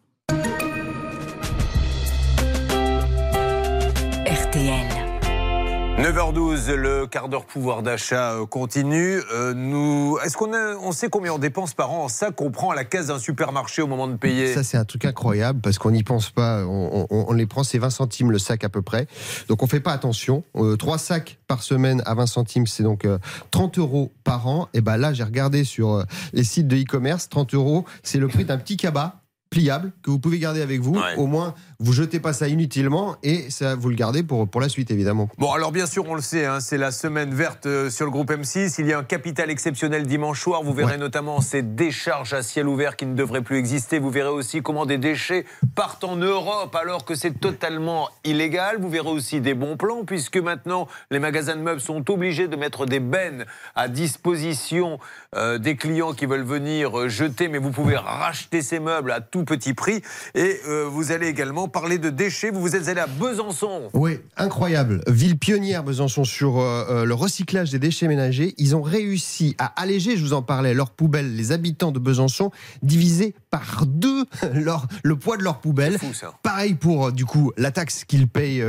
9h12, 6.02 6.74
le 6.74 7.06
quart 7.06 7.30
d'heure 7.30 7.46
pouvoir 7.46 7.84
d'achat 7.84 8.32
euh, 8.32 8.48
continue. 8.48 9.22
Euh, 9.32 9.54
nous, 9.54 10.18
est-ce 10.26 10.36
qu'on 10.36 10.52
on 10.52 10.92
sait 10.92 11.10
combien 11.10 11.32
on 11.32 11.38
dépense 11.38 11.76
par 11.76 11.92
an? 11.92 12.06
En 12.06 12.08
sac 12.08 12.34
qu'on 12.38 12.50
prend 12.50 12.72
à 12.72 12.76
la 12.76 12.86
caisse 12.86 13.08
d'un 13.08 13.20
supermarché 13.20 13.84
au 13.84 13.88
moment 13.88 14.08
de 14.08 14.16
payer 14.16 14.52
Ça, 14.52 14.64
c'est 14.64 14.78
un 14.78 14.84
truc 14.84 15.06
incroyable 15.06 15.62
parce 15.62 15.78
qu'on 15.78 15.92
n'y 15.92 16.02
pense 16.02 16.32
pas. 16.32 16.66
On, 16.66 17.34
les 17.34 17.46
prend, 17.46 17.64
c'est 17.64 17.78
20 17.78 17.92
centimes 17.92 18.32
le 18.32 18.40
sac 18.40 18.64
à 18.64 18.70
peu 18.70 18.82
près. 18.82 19.06
Donc 19.48 19.62
on 19.62 19.68
fait 19.68 19.80
pas 19.80 19.92
attention. 19.92 20.44
Euh, 20.56 20.76
trois 20.76 20.98
sacs 20.98 21.38
par 21.48 21.62
semaine 21.62 22.02
à 22.08 22.16
20 22.16 22.26
centimes, 22.26 22.66
c'est 22.66 22.82
donc 22.82 23.08
30 23.52 23.78
euros 23.78 24.12
par 24.24 24.48
an. 24.48 24.70
Et 24.74 24.82
ben 24.82 24.98
là, 24.98 25.14
j'ai 25.14 25.24
regardé 25.24 25.64
sur 25.64 26.04
les 26.34 26.44
sites 26.44 26.68
de 26.68 26.78
e-commerce, 26.78 27.30
30 27.30 27.54
euros, 27.54 27.86
c'est 28.02 28.18
le 28.18 28.28
prix 28.28 28.44
d'un 28.44 28.58
petit 28.58 28.76
cabas 28.76 29.22
pliable 29.52 29.92
que 30.02 30.10
vous 30.10 30.18
pouvez 30.18 30.40
garder 30.40 30.62
avec 30.62 30.80
vous. 30.80 31.00
Au 31.18 31.28
moins, 31.28 31.54
vous 31.82 31.94
jetez 31.94 32.20
pas 32.20 32.32
ça 32.32 32.48
inutilement 32.48 33.16
et 33.24 33.50
ça 33.50 33.76
vous 33.76 33.90
le 33.90 33.96
gardez 33.96 34.22
pour, 34.22 34.48
pour 34.48 34.62
la 34.62 34.70
suite 34.70 34.92
évidemment. 34.92 35.30
Bon 35.40 35.52
alors 35.52 35.72
bien 35.72 35.88
sûr 35.88 36.08
on 36.08 36.14
le 36.14 36.22
sait, 36.22 36.46
hein, 36.46 36.60
c'est 36.60 36.78
la 36.78 36.92
semaine 36.92 37.34
verte 37.34 37.66
euh, 37.66 37.90
sur 37.90 38.06
le 38.06 38.12
groupe 38.12 38.32
M6. 38.32 38.76
Il 38.78 38.88
y 38.88 38.94
a 38.94 39.00
un 39.00 39.04
capital 39.04 39.50
exceptionnel 39.50 40.06
dimanche 40.06 40.42
soir. 40.42 40.62
Vous 40.62 40.74
verrez 40.74 40.98
notamment 40.98 41.42
ces 41.42 41.64
décharges 41.64 42.34
à 42.34 42.44
ciel 42.44 42.68
ouvert 42.68 42.96
qui 42.96 43.08
ne 43.08 43.16
devraient 43.16 43.42
plus 43.42 43.58
exister. 43.58 43.98
Vous 43.98 44.12
verrez 44.12 44.30
aussi 44.30 44.62
comment 44.62 44.86
des 44.86 45.00
déchets 45.00 45.46
partent 45.76 46.04
en 46.04 46.16
Europe 46.16 46.76
alors 46.76 47.04
que 47.04 47.16
c'est 47.16 47.40
totalement 47.40 48.10
illégal. 48.24 48.78
Vous 48.80 48.90
verrez 48.90 49.10
aussi 49.10 49.42
des 49.42 49.56
bons 49.56 49.76
plans 49.76 50.06
puisque 50.06 50.38
maintenant 50.38 50.88
les 51.10 51.20
magasins 51.20 51.56
de 51.56 51.62
meubles 51.62 51.82
sont 51.82 52.10
obligés 52.12 52.48
de 52.48 52.56
mettre 52.56 52.86
des 52.86 53.00
bennes 53.00 53.46
à 53.76 53.88
disposition 53.88 55.00
euh, 55.36 55.58
des 55.58 55.76
clients 55.76 56.14
qui 56.14 56.28
veulent 56.28 56.44
venir 56.44 57.00
euh, 57.00 57.10
jeter. 57.10 57.48
Mais 57.48 57.58
vous 57.58 57.72
pouvez 57.72 57.98
racheter 57.98 58.62
ces 58.62 58.80
meubles 58.80 59.12
à 59.12 59.20
tout 59.20 59.46
petit 59.46 59.74
prix 59.74 60.04
et 60.36 60.60
vous 60.88 61.12
allez 61.12 61.28
également 61.28 61.68
parler 61.72 61.98
de 61.98 62.10
déchets. 62.10 62.52
Vous 62.52 62.62
vous 62.62 62.76
êtes 62.76 62.88
allé 62.88 63.00
à 63.00 63.08
Besançon. 63.08 63.90
Oui, 63.94 64.20
incroyable. 64.38 65.02
Ville 65.08 65.38
pionnière, 65.38 65.84
Besançon, 65.84 66.24
sur 66.24 66.60
euh, 66.60 66.86
euh, 66.90 67.06
le 67.06 67.14
recyclage 67.14 67.72
des 67.72 67.80
déchets 67.80 68.08
ménagers. 68.08 68.54
Ils 68.58 68.76
ont 68.76 68.82
réussi 68.82 69.56
à 69.58 69.68
alléger, 69.82 70.18
je 70.18 70.24
vous 70.24 70.34
en 70.34 70.42
parlais, 70.42 70.74
leurs 70.74 70.92
poubelles. 70.92 71.36
Les 71.36 71.52
habitants 71.52 71.92
de 71.92 72.00
Besançon 72.00 72.52
diviser 72.84 73.34
par 73.50 73.86
deux 73.86 74.26
leur, 74.54 74.88
le 75.04 75.16
poids 75.16 75.38
de 75.38 75.44
leurs 75.44 75.60
poubelles. 75.60 75.98
Pareil 76.44 76.76
pour, 76.76 77.08
euh, 77.08 77.12
du 77.12 77.26
coup, 77.26 77.52
la 77.58 77.72
taxe 77.72 78.04
qu'ils 78.04 78.28
payent 78.28 78.64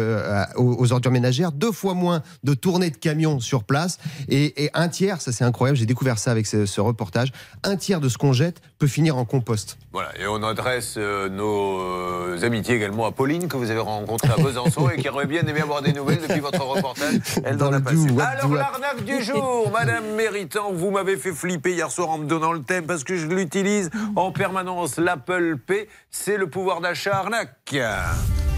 aux, 0.56 0.92
ordures 0.92 1.12
ménagères. 1.12 1.52
Deux 1.52 1.72
fois 1.72 1.94
moins 1.94 2.22
de 2.44 2.54
tournées 2.54 2.90
de 2.90 2.96
camions 2.96 3.40
sur 3.40 3.64
place. 3.64 3.98
Et, 4.28 4.70
un 4.74 4.88
tiers, 4.88 5.20
ça 5.20 5.32
c'est 5.32 5.44
incroyable, 5.44 5.76
j'ai 5.76 5.86
découvert 5.86 6.18
ça 6.18 6.30
avec 6.30 6.46
ce, 6.46 6.66
ce, 6.66 6.80
reportage, 6.80 7.32
un 7.62 7.76
tiers 7.76 8.00
de 8.00 8.08
ce 8.08 8.16
qu'on 8.16 8.32
jette 8.32 8.60
peut 8.78 8.86
finir 8.86 9.16
en 9.16 9.24
compost. 9.24 9.76
Voilà, 9.92 10.10
et 10.18 10.26
on 10.26 10.42
adresse 10.42 10.96
nos 10.96 12.42
amitiés 12.42 12.74
également 12.74 12.91
à 13.00 13.12
Pauline 13.12 13.48
que 13.48 13.56
vous 13.56 13.70
avez 13.70 13.80
rencontrée 13.80 14.32
à 14.32 14.42
Besançon 14.42 14.88
et 14.90 15.00
qui 15.00 15.08
aurait 15.08 15.26
bien 15.26 15.42
aimé 15.42 15.60
avoir 15.60 15.82
des 15.82 15.92
nouvelles 15.92 16.20
depuis 16.20 16.40
votre 16.40 16.62
reportage. 16.62 17.14
Elle 17.44 17.56
dans 17.56 17.72
a 17.72 17.80
passé. 17.80 18.06
Alors 18.18 18.54
l'arnaque 18.54 19.04
du 19.04 19.22
jour, 19.22 19.70
Madame 19.72 20.04
Méritant, 20.14 20.72
vous 20.72 20.90
m'avez 20.90 21.16
fait 21.16 21.32
flipper 21.32 21.72
hier 21.72 21.90
soir 21.90 22.10
en 22.10 22.18
me 22.18 22.26
donnant 22.26 22.52
le 22.52 22.62
thème 22.62 22.84
parce 22.84 23.04
que 23.04 23.16
je 23.16 23.26
l'utilise 23.26 23.90
en 24.16 24.30
permanence. 24.30 24.98
L'Apple 24.98 25.56
Pay, 25.56 25.88
c'est 26.10 26.36
le 26.36 26.48
pouvoir 26.48 26.80
d'achat 26.80 27.16
arnaque. 27.16 27.74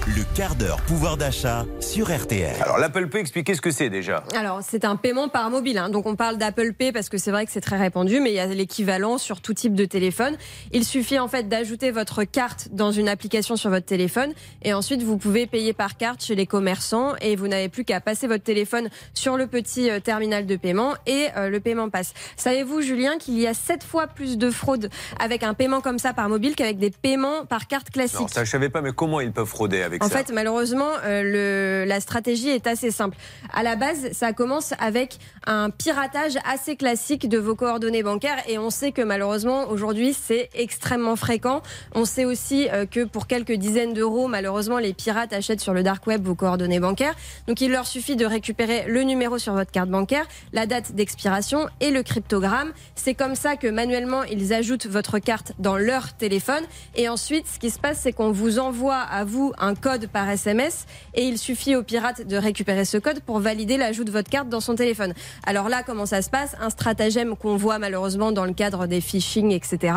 Le 0.06 0.22
quart 0.36 0.54
d'heure 0.54 0.82
pouvoir 0.82 1.16
d'achat 1.16 1.64
sur 1.80 2.14
RTL. 2.14 2.54
Alors 2.60 2.76
l'Apple 2.76 3.08
Pay, 3.08 3.22
expliquez 3.22 3.54
ce 3.54 3.62
que 3.62 3.70
c'est 3.70 3.88
déjà. 3.88 4.22
Alors 4.36 4.60
c'est 4.62 4.84
un 4.84 4.96
paiement 4.96 5.30
par 5.30 5.48
mobile. 5.48 5.78
Hein. 5.78 5.88
Donc 5.88 6.04
on 6.04 6.14
parle 6.14 6.36
d'Apple 6.36 6.74
Pay 6.74 6.92
parce 6.92 7.08
que 7.08 7.16
c'est 7.16 7.30
vrai 7.30 7.46
que 7.46 7.50
c'est 7.50 7.62
très 7.62 7.78
répandu, 7.78 8.20
mais 8.20 8.30
il 8.30 8.34
y 8.34 8.38
a 8.38 8.44
l'équivalent 8.44 9.16
sur 9.16 9.40
tout 9.40 9.54
type 9.54 9.74
de 9.74 9.86
téléphone. 9.86 10.36
Il 10.72 10.84
suffit 10.84 11.18
en 11.18 11.26
fait 11.26 11.48
d'ajouter 11.48 11.90
votre 11.90 12.24
carte 12.24 12.68
dans 12.70 12.92
une 12.92 13.08
application 13.08 13.56
sur 13.56 13.70
votre 13.70 13.86
téléphone 13.86 14.34
et 14.60 14.74
ensuite 14.74 15.02
vous 15.02 15.16
pouvez 15.16 15.46
payer 15.46 15.72
par 15.72 15.96
carte 15.96 16.22
chez 16.22 16.34
les 16.34 16.46
commerçants 16.46 17.14
et 17.22 17.34
vous 17.34 17.48
n'avez 17.48 17.70
plus 17.70 17.86
qu'à 17.86 18.02
passer 18.02 18.26
votre 18.26 18.44
téléphone 18.44 18.90
sur 19.14 19.38
le 19.38 19.46
petit 19.46 19.88
euh, 19.88 20.00
terminal 20.00 20.44
de 20.44 20.56
paiement 20.56 20.92
et 21.06 21.28
euh, 21.38 21.48
le 21.48 21.60
paiement 21.60 21.88
passe. 21.88 22.12
Savez-vous 22.36 22.82
Julien 22.82 23.16
qu'il 23.16 23.38
y 23.38 23.46
a 23.46 23.54
7 23.54 23.82
fois 23.82 24.06
plus 24.06 24.36
de 24.36 24.50
fraude 24.50 24.90
avec 25.18 25.42
un 25.42 25.54
paiement 25.54 25.80
comme 25.80 25.98
ça 25.98 26.12
par 26.12 26.28
mobile 26.28 26.56
qu'avec 26.56 26.76
des 26.76 26.90
paiements 26.90 27.46
par 27.46 27.68
carte 27.68 27.88
classique? 27.88 28.20
Non, 28.20 28.28
ça 28.28 28.44
je 28.44 28.50
savais 28.50 28.68
pas, 28.68 28.82
mais 28.82 28.92
comment 28.92 29.20
ils 29.20 29.32
peuvent 29.32 29.46
frauder 29.46 29.80
avec 29.80 29.93
en 30.00 30.08
fait, 30.08 30.30
malheureusement, 30.32 30.90
euh, 31.04 31.22
le, 31.22 31.88
la 31.88 32.00
stratégie 32.00 32.48
est 32.48 32.66
assez 32.66 32.90
simple. 32.90 33.16
À 33.52 33.62
la 33.62 33.76
base, 33.76 34.12
ça 34.12 34.32
commence 34.32 34.72
avec 34.78 35.18
un 35.46 35.70
piratage 35.70 36.38
assez 36.50 36.76
classique 36.76 37.28
de 37.28 37.38
vos 37.38 37.54
coordonnées 37.54 38.02
bancaires 38.02 38.42
et 38.48 38.58
on 38.58 38.70
sait 38.70 38.92
que 38.92 39.02
malheureusement, 39.02 39.68
aujourd'hui, 39.68 40.14
c'est 40.14 40.50
extrêmement 40.54 41.16
fréquent. 41.16 41.62
On 41.94 42.04
sait 42.04 42.24
aussi 42.24 42.68
euh, 42.70 42.86
que 42.86 43.04
pour 43.04 43.26
quelques 43.26 43.52
dizaines 43.52 43.92
d'euros, 43.92 44.28
malheureusement, 44.28 44.78
les 44.78 44.94
pirates 44.94 45.32
achètent 45.32 45.60
sur 45.60 45.74
le 45.74 45.82
dark 45.82 46.06
web 46.06 46.24
vos 46.24 46.34
coordonnées 46.34 46.80
bancaires. 46.80 47.14
Donc, 47.46 47.60
il 47.60 47.70
leur 47.70 47.86
suffit 47.86 48.16
de 48.16 48.26
récupérer 48.26 48.84
le 48.88 49.02
numéro 49.02 49.38
sur 49.38 49.52
votre 49.52 49.70
carte 49.70 49.90
bancaire, 49.90 50.26
la 50.52 50.66
date 50.66 50.92
d'expiration 50.92 51.68
et 51.80 51.90
le 51.90 52.02
cryptogramme. 52.02 52.72
C'est 52.94 53.14
comme 53.14 53.34
ça 53.34 53.56
que 53.56 53.68
manuellement, 53.68 54.22
ils 54.24 54.52
ajoutent 54.52 54.86
votre 54.86 55.18
carte 55.18 55.52
dans 55.58 55.76
leur 55.76 56.14
téléphone. 56.14 56.62
Et 56.94 57.08
ensuite, 57.08 57.46
ce 57.46 57.58
qui 57.58 57.70
se 57.70 57.78
passe, 57.78 58.00
c'est 58.00 58.12
qu'on 58.12 58.32
vous 58.32 58.58
envoie 58.58 58.96
à 58.96 59.24
vous 59.24 59.52
un 59.58 59.74
code 59.84 60.06
par 60.06 60.30
SMS 60.30 60.86
et 61.12 61.24
il 61.24 61.36
suffit 61.36 61.76
au 61.76 61.82
pirate 61.82 62.26
de 62.26 62.38
récupérer 62.38 62.86
ce 62.86 62.96
code 62.96 63.20
pour 63.20 63.38
valider 63.38 63.76
l'ajout 63.76 64.04
de 64.04 64.10
votre 64.10 64.30
carte 64.30 64.48
dans 64.48 64.60
son 64.60 64.76
téléphone. 64.76 65.12
Alors 65.44 65.68
là, 65.68 65.82
comment 65.84 66.06
ça 66.06 66.22
se 66.22 66.30
passe? 66.30 66.56
Un 66.58 66.70
stratagème 66.70 67.36
qu'on 67.36 67.56
voit 67.56 67.78
malheureusement 67.78 68.32
dans 68.32 68.46
le 68.46 68.54
cadre 68.54 68.86
des 68.86 69.02
phishing, 69.02 69.50
etc 69.50 69.92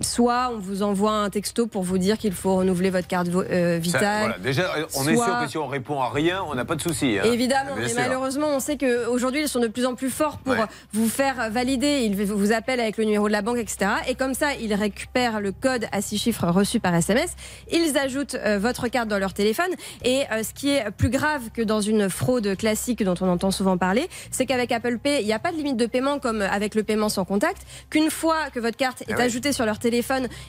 soit 0.00 0.50
on 0.52 0.58
vous 0.58 0.82
envoie 0.82 1.12
un 1.12 1.30
texto 1.30 1.66
pour 1.66 1.82
vous 1.82 1.98
dire 1.98 2.18
qu'il 2.18 2.32
faut 2.32 2.56
renouveler 2.56 2.90
votre 2.90 3.08
carte 3.08 3.28
vitale. 3.28 4.36
Déjà, 4.42 4.70
on 4.96 5.06
est 5.08 5.16
sûr 5.16 5.40
que 5.40 5.48
si 5.48 5.58
on 5.58 5.66
répond 5.66 6.00
à 6.00 6.10
rien, 6.10 6.42
on 6.48 6.54
n'a 6.54 6.64
pas 6.64 6.76
de 6.76 6.82
souci. 6.82 7.18
Hein. 7.18 7.24
Évidemment, 7.24 7.72
mais 7.76 7.92
malheureusement, 7.94 8.48
on 8.54 8.60
sait 8.60 8.76
qu'aujourd'hui, 8.76 9.42
ils 9.42 9.48
sont 9.48 9.60
de 9.60 9.68
plus 9.68 9.86
en 9.86 9.94
plus 9.94 10.10
forts 10.10 10.38
pour 10.38 10.54
vous 10.92 11.08
faire 11.08 11.50
valider. 11.50 12.00
Ils 12.02 12.14
vous 12.24 12.52
appellent 12.52 12.80
avec 12.80 12.96
le 12.96 13.04
numéro 13.04 13.28
de 13.28 13.32
la 13.32 13.42
banque, 13.42 13.58
etc. 13.58 13.90
Et 14.08 14.14
comme 14.14 14.34
ça, 14.34 14.54
ils 14.54 14.74
récupèrent 14.74 15.40
le 15.40 15.52
code 15.52 15.86
à 15.92 16.00
six 16.00 16.18
chiffres 16.18 16.46
reçu 16.46 16.80
par 16.80 16.94
SMS. 16.94 17.34
Ils 17.72 17.96
ajoutent 17.98 18.34
euh, 18.34 18.58
votre 18.58 18.88
carte 18.88 19.08
dans 19.08 19.18
leur 19.18 19.34
téléphone. 19.34 19.70
Et 20.04 20.22
euh, 20.32 20.42
ce 20.42 20.52
qui 20.52 20.70
est 20.70 20.90
plus 20.90 21.10
grave 21.10 21.50
que 21.52 21.62
dans 21.62 21.80
une 21.80 22.08
fraude 22.08 22.56
classique 22.56 23.02
dont 23.02 23.14
on 23.20 23.28
entend 23.28 23.50
souvent 23.50 23.76
parler, 23.76 24.08
c'est 24.30 24.46
qu'avec 24.46 24.72
Apple 24.72 24.98
Pay, 24.98 25.20
il 25.20 25.26
n'y 25.26 25.32
a 25.32 25.38
pas 25.38 25.52
de 25.52 25.56
limite 25.56 25.76
de 25.76 25.86
paiement 25.86 26.18
comme 26.18 26.42
avec 26.42 26.74
le 26.74 26.82
paiement 26.82 27.08
sans 27.08 27.24
contact. 27.24 27.62
Qu'une 27.90 28.10
fois 28.10 28.50
que 28.52 28.60
votre 28.60 28.76
carte 28.76 29.02
est 29.02 29.14
ah 29.18 29.22
ajoutée 29.22 29.52
sur 29.52 29.64
leur 29.64 29.78
téléphone, 29.78 29.87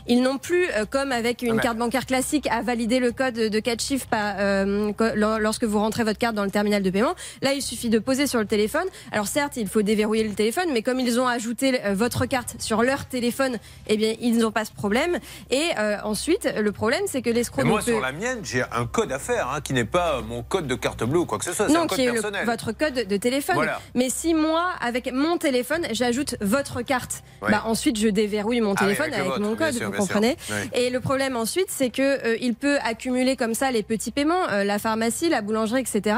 ils 0.07 0.21
n'ont 0.21 0.37
plus, 0.37 0.65
euh, 0.71 0.85
comme 0.89 1.11
avec 1.11 1.41
une 1.41 1.59
ah 1.59 1.61
carte 1.61 1.77
bancaire 1.77 2.05
classique, 2.05 2.47
à 2.47 2.61
valider 2.61 2.99
le 2.99 3.11
code 3.11 3.35
de 3.35 3.59
4 3.59 3.81
chiffres 3.81 4.07
lorsque 5.39 5.63
vous 5.63 5.79
rentrez 5.79 6.03
votre 6.03 6.19
carte 6.19 6.35
dans 6.35 6.43
le 6.43 6.51
terminal 6.51 6.83
de 6.83 6.89
paiement. 6.89 7.15
Là, 7.41 7.53
il 7.53 7.61
suffit 7.61 7.89
de 7.89 7.99
poser 7.99 8.27
sur 8.27 8.39
le 8.39 8.45
téléphone. 8.45 8.85
Alors 9.11 9.27
certes, 9.27 9.57
il 9.57 9.67
faut 9.67 9.81
déverrouiller 9.81 10.23
le 10.23 10.33
téléphone, 10.33 10.69
mais 10.73 10.81
comme 10.81 10.99
ils 10.99 11.19
ont 11.19 11.27
ajouté 11.27 11.79
votre 11.93 12.25
carte 12.25 12.55
sur 12.59 12.83
leur 12.83 13.05
téléphone, 13.05 13.57
eh 13.87 13.97
bien, 13.97 14.13
ils 14.19 14.37
n'ont 14.37 14.51
pas 14.51 14.65
ce 14.65 14.71
problème. 14.71 15.19
Et 15.49 15.69
euh, 15.77 15.97
ensuite, 16.03 16.49
le 16.57 16.71
problème, 16.71 17.03
c'est 17.07 17.21
que 17.21 17.29
l'escroc. 17.29 17.63
Moi, 17.63 17.81
sur 17.81 17.99
la 17.99 18.11
mienne, 18.11 18.39
j'ai 18.43 18.63
un 18.71 18.85
code 18.85 19.11
à 19.11 19.19
faire, 19.19 19.49
hein, 19.49 19.61
qui 19.61 19.73
n'est 19.73 19.85
pas 19.85 20.21
mon 20.21 20.43
code 20.43 20.67
de 20.67 20.75
carte 20.75 21.03
bleue 21.03 21.19
ou 21.19 21.25
quoi 21.25 21.37
que 21.37 21.45
ce 21.45 21.53
soit. 21.53 21.67
Non, 21.67 21.81
un 21.81 21.87
qui 21.87 22.01
est 22.01 22.45
votre 22.45 22.71
code 22.71 23.07
de 23.07 23.17
téléphone. 23.17 23.57
Mais 23.95 24.09
si 24.09 24.33
moi, 24.33 24.71
avec 24.81 25.11
mon 25.13 25.37
téléphone, 25.37 25.85
j'ajoute 25.91 26.35
votre 26.41 26.81
carte, 26.81 27.23
bah, 27.41 27.63
ensuite, 27.65 27.97
je 27.97 28.07
déverrouille 28.07 28.61
mon 28.61 28.73
ah 28.73 28.79
téléphone 28.79 29.13
avec, 29.13 29.28
mon 29.39 29.55
code, 29.55 29.75
vous 29.75 29.91
comprenez 29.91 30.37
Et 30.73 30.89
le 30.89 30.99
problème 30.99 31.35
ensuite, 31.35 31.67
c'est 31.69 31.89
que 31.89 32.25
euh, 32.25 32.37
il 32.41 32.55
peut 32.55 32.77
accumuler 32.83 33.35
comme 33.35 33.53
ça 33.53 33.71
les 33.71 33.83
petits 33.83 34.11
paiements, 34.11 34.49
euh, 34.49 34.63
la 34.63 34.79
pharmacie, 34.79 35.29
la 35.29 35.41
boulangerie, 35.41 35.81
etc 35.81 36.15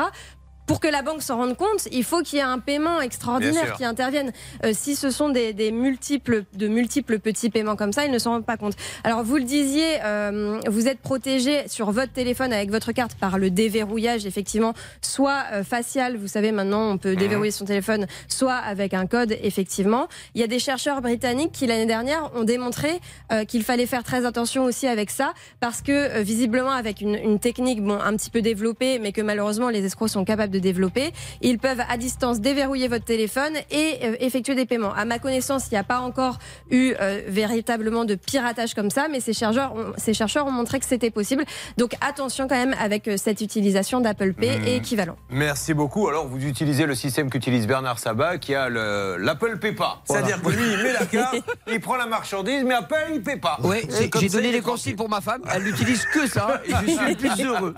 pour 0.65 0.79
que 0.79 0.87
la 0.87 1.01
banque 1.01 1.21
s'en 1.21 1.37
rende 1.37 1.57
compte, 1.57 1.87
il 1.91 2.03
faut 2.03 2.21
qu'il 2.21 2.37
y 2.37 2.41
ait 2.41 2.45
un 2.45 2.59
paiement 2.59 3.01
extraordinaire 3.01 3.73
qui 3.73 3.83
intervienne. 3.83 4.31
Euh, 4.65 4.71
si 4.73 4.95
ce 4.95 5.09
sont 5.09 5.29
des, 5.29 5.71
multiples, 5.71 6.43
de 6.53 6.67
multiples 6.67 7.19
petits 7.19 7.49
paiements 7.49 7.75
comme 7.75 7.93
ça, 7.93 8.05
ils 8.05 8.11
ne 8.11 8.19
s'en 8.19 8.31
rendent 8.31 8.45
pas 8.45 8.57
compte. 8.57 8.75
Alors 9.03 9.23
vous 9.23 9.37
le 9.37 9.43
disiez, 9.43 9.99
euh, 10.03 10.59
vous 10.67 10.87
êtes 10.87 10.99
protégé 10.99 11.67
sur 11.67 11.91
votre 11.91 12.13
téléphone 12.13 12.53
avec 12.53 12.71
votre 12.71 12.91
carte 12.91 13.15
par 13.15 13.37
le 13.37 13.49
déverrouillage, 13.49 14.25
effectivement, 14.25 14.73
soit 15.01 15.43
euh, 15.51 15.63
facial, 15.63 16.17
vous 16.17 16.27
savez 16.27 16.51
maintenant 16.51 16.91
on 16.91 16.97
peut 16.97 17.11
mhm. 17.11 17.17
déverrouiller 17.17 17.51
son 17.51 17.65
téléphone, 17.65 18.07
soit 18.27 18.55
avec 18.55 18.93
un 18.93 19.07
code, 19.07 19.37
effectivement. 19.43 20.07
Il 20.35 20.41
y 20.41 20.43
a 20.43 20.47
des 20.47 20.59
chercheurs 20.59 21.01
britanniques 21.01 21.51
qui 21.51 21.67
l'année 21.67 21.85
dernière 21.85 22.31
ont 22.35 22.43
démontré 22.43 22.99
qu'il 23.47 23.63
fallait 23.63 23.85
faire 23.85 24.03
très 24.03 24.25
attention 24.25 24.65
aussi 24.65 24.87
avec 24.87 25.09
ça, 25.09 25.33
parce 25.59 25.81
que 25.81 26.21
visiblement 26.21 26.71
avec 26.71 27.01
une, 27.01 27.15
une 27.15 27.39
technique 27.39 27.81
bon 27.81 27.99
un 27.99 28.15
petit 28.15 28.29
peu 28.29 28.41
développée, 28.41 28.99
mais 28.99 29.11
que 29.11 29.21
malheureusement 29.21 29.69
les 29.69 29.85
escrocs 29.85 30.09
sont 30.09 30.25
capables 30.25 30.50
de 30.51 30.59
développer. 30.59 31.11
Ils 31.41 31.57
peuvent 31.57 31.81
à 31.89 31.97
distance 31.97 32.41
déverrouiller 32.41 32.87
votre 32.87 33.05
téléphone 33.05 33.53
et 33.71 33.99
euh, 34.03 34.15
effectuer 34.19 34.55
des 34.55 34.65
paiements. 34.65 34.93
À 34.93 35.05
ma 35.05 35.19
connaissance, 35.19 35.67
il 35.71 35.73
n'y 35.73 35.79
a 35.79 35.83
pas 35.83 35.99
encore 35.99 36.37
eu 36.69 36.93
euh, 37.01 37.21
véritablement 37.27 38.05
de 38.05 38.15
piratage 38.15 38.73
comme 38.73 38.89
ça, 38.89 39.07
mais 39.09 39.19
ces 39.19 39.33
chercheurs 39.33 39.73
ont, 39.75 39.93
ces 39.97 40.13
chercheurs 40.13 40.45
ont 40.45 40.51
montré 40.51 40.79
que 40.79 40.85
c'était 40.85 41.11
possible. 41.11 41.43
Donc 41.77 41.93
attention 42.01 42.47
quand 42.47 42.55
même 42.55 42.75
avec 42.79 43.07
euh, 43.07 43.17
cette 43.17 43.41
utilisation 43.41 44.01
d'Apple 44.01 44.33
Pay 44.33 44.47
et 44.47 44.59
mmh. 44.59 44.67
équivalent. 44.79 45.15
Merci 45.29 45.73
beaucoup. 45.73 46.07
Alors 46.07 46.27
vous 46.27 46.45
utilisez 46.45 46.85
le 46.85 46.95
système 46.95 47.29
qu'utilise 47.29 47.67
Bernard 47.67 47.99
Sabat 47.99 48.37
qui 48.37 48.53
a 48.53 48.69
l'Apple 48.69 49.57
Pay 49.57 49.73
pas. 49.73 50.01
C'est-à-dire 50.05 50.41
que 50.41 50.49
lui, 50.49 50.73
il 50.73 50.83
met 50.83 50.93
la 50.93 51.05
carte, 51.05 51.35
il 51.67 51.79
prend 51.79 51.95
la 51.95 52.05
marchandise, 52.05 52.63
mais 52.65 52.75
Apple, 52.75 53.11
il 53.13 53.21
paie 53.21 53.37
pas. 53.37 53.57
Oui, 53.63 53.87
j'ai 54.19 54.29
donné 54.29 54.51
les 54.51 54.61
consignes 54.61 54.95
pour 54.95 55.09
ma 55.09 55.21
femme. 55.21 55.41
Elle 55.53 55.63
n'utilise 55.71 56.05
que 56.05 56.27
ça 56.27 56.61
et 56.65 56.71
je 56.71 56.91
suis 56.91 57.09
le 57.09 57.15
plus 57.15 57.45
heureux. 57.45 57.73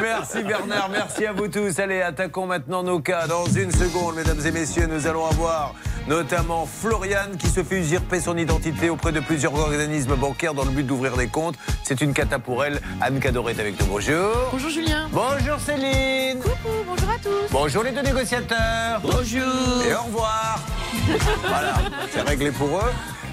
Merci 0.00 0.42
Bernard, 0.42 0.88
merci 0.90 1.25
à 1.26 1.32
vous 1.32 1.48
tous. 1.48 1.78
Allez, 1.80 2.02
attaquons 2.02 2.46
maintenant 2.46 2.82
nos 2.82 3.00
cas. 3.00 3.26
Dans 3.26 3.46
une 3.46 3.72
seconde, 3.72 4.14
mesdames 4.14 4.40
et 4.46 4.52
messieurs, 4.52 4.86
nous 4.86 5.06
allons 5.06 5.26
avoir 5.26 5.74
notamment 6.08 6.66
Floriane 6.66 7.36
qui 7.36 7.48
se 7.48 7.62
fait 7.62 7.78
usurper 7.78 8.20
son 8.20 8.36
identité 8.36 8.90
auprès 8.90 9.12
de 9.12 9.20
plusieurs 9.20 9.54
organismes 9.54 10.16
bancaires 10.16 10.54
dans 10.54 10.64
le 10.64 10.70
but 10.70 10.84
d'ouvrir 10.84 11.16
des 11.16 11.28
comptes. 11.28 11.56
C'est 11.82 12.00
une 12.00 12.12
cata 12.12 12.38
pour 12.38 12.64
elle. 12.64 12.80
Anne 13.00 13.20
Cadoré 13.20 13.52
est 13.52 13.60
avec 13.60 13.80
nous. 13.80 13.86
Bonjour. 13.86 14.32
Bonjour 14.52 14.70
Julien. 14.70 15.08
Bonjour 15.12 15.58
Céline. 15.60 16.40
Coucou, 16.40 16.74
bonjour 16.86 17.10
à 17.10 17.18
tous. 17.22 17.52
Bonjour 17.52 17.82
les 17.82 17.92
deux 17.92 18.02
négociateurs. 18.02 19.00
Bonjour. 19.02 19.84
Et 19.88 19.94
au 19.94 20.02
revoir. 20.02 20.60
voilà, 21.46 21.74
c'est 22.10 22.22
réglé 22.22 22.50
pour 22.50 22.68
eux. 22.68 22.92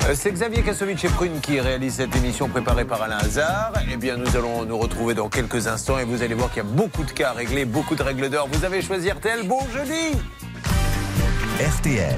Euh, 0.10 0.14
c'est 0.16 0.32
Xavier 0.32 0.64
Kassovitch 0.64 1.06
et 1.06 1.10
Prune 1.10 1.40
qui 1.40 1.60
réalise 1.62 1.96
cette 1.96 2.14
émission 2.16 2.50
préparée 2.50 2.84
par 2.84 3.02
Alain 3.02 3.18
Hazard. 3.20 3.72
Eh 3.92 3.96
bien, 3.96 4.18
nous 4.18 4.36
allons 4.36 4.66
nous 4.66 4.78
retrouver 4.78 5.14
dans 5.14 5.30
quelques 5.30 5.68
instants 5.68 5.98
et 5.98 6.04
vous 6.04 6.22
allez 6.24 6.34
voir 6.34 6.50
qu'il 6.50 6.58
y 6.58 6.66
a 6.66 6.70
beaucoup 6.70 7.04
de 7.04 7.12
cas 7.12 7.30
à 7.30 7.34
régler, 7.34 7.64
beaucoup 7.64 7.96
de 7.96 8.04
règles 8.04 8.30
d'or. 8.30 8.50
Vous 8.52 8.66
avez 8.66 8.82
choisi 8.82 9.10
RTL. 9.10 9.48
Bon 9.48 9.62
jeudi 9.74 10.18
RTL. 11.60 12.18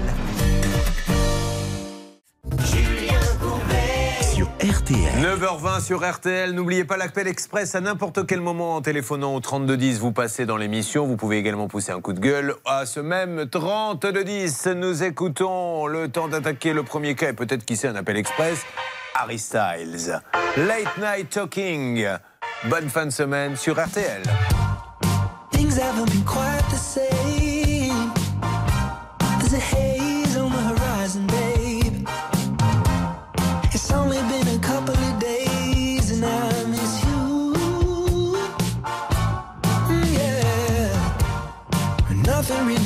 RTL. 4.61 5.21
9h20 5.21 5.81
sur 5.81 6.09
RTL. 6.09 6.53
N'oubliez 6.53 6.85
pas 6.85 6.95
l'appel 6.95 7.27
express 7.27 7.75
à 7.75 7.81
n'importe 7.81 8.25
quel 8.25 8.39
moment 8.39 8.75
en 8.75 8.81
téléphonant 8.81 9.35
au 9.35 9.41
3210. 9.41 9.99
Vous 9.99 10.13
passez 10.13 10.45
dans 10.45 10.55
l'émission. 10.55 11.05
Vous 11.05 11.17
pouvez 11.17 11.37
également 11.37 11.67
pousser 11.67 11.91
un 11.91 11.99
coup 11.99 12.13
de 12.13 12.21
gueule 12.21 12.55
à 12.65 12.85
ce 12.85 13.01
même 13.01 13.49
3210. 13.49 14.67
Nous 14.67 15.03
écoutons 15.03 15.85
le 15.87 16.07
temps 16.07 16.29
d'attaquer 16.29 16.71
le 16.71 16.83
premier 16.83 17.15
cas 17.15 17.29
et 17.29 17.33
peut-être 17.33 17.65
qui 17.65 17.75
sait 17.75 17.89
un 17.89 17.95
appel 17.95 18.15
express. 18.15 18.61
Harry 19.15 19.37
Styles. 19.37 20.21
Late 20.55 20.97
Night 20.97 21.29
Talking. 21.29 22.07
Bonne 22.69 22.89
fin 22.89 23.05
de 23.05 23.11
semaine 23.11 23.57
sur 23.57 23.73
RTL. 23.73 24.23
Things 25.51 25.77
haven't 25.77 26.09
been 26.09 26.23
quite 26.23 26.74
nothing 42.49 42.84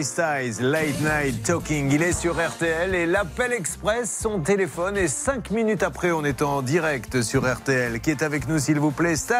Harry 0.00 0.04
Styles, 0.04 0.62
Late 0.66 1.00
Night 1.02 1.42
Talking. 1.42 1.92
Il 1.92 2.02
est 2.02 2.18
sur 2.18 2.34
RTL 2.40 2.94
et 2.94 3.04
l'appel 3.04 3.52
express, 3.52 4.18
son 4.22 4.40
téléphone. 4.40 4.96
Et 4.96 5.08
cinq 5.08 5.50
minutes 5.50 5.82
après, 5.82 6.10
on 6.10 6.24
est 6.24 6.40
en 6.40 6.62
direct 6.62 7.20
sur 7.20 7.42
RTL. 7.46 8.00
Qui 8.00 8.10
est 8.10 8.22
avec 8.22 8.48
nous, 8.48 8.58
s'il 8.58 8.78
vous 8.78 8.92
plaît, 8.92 9.16
Stan? 9.16 9.34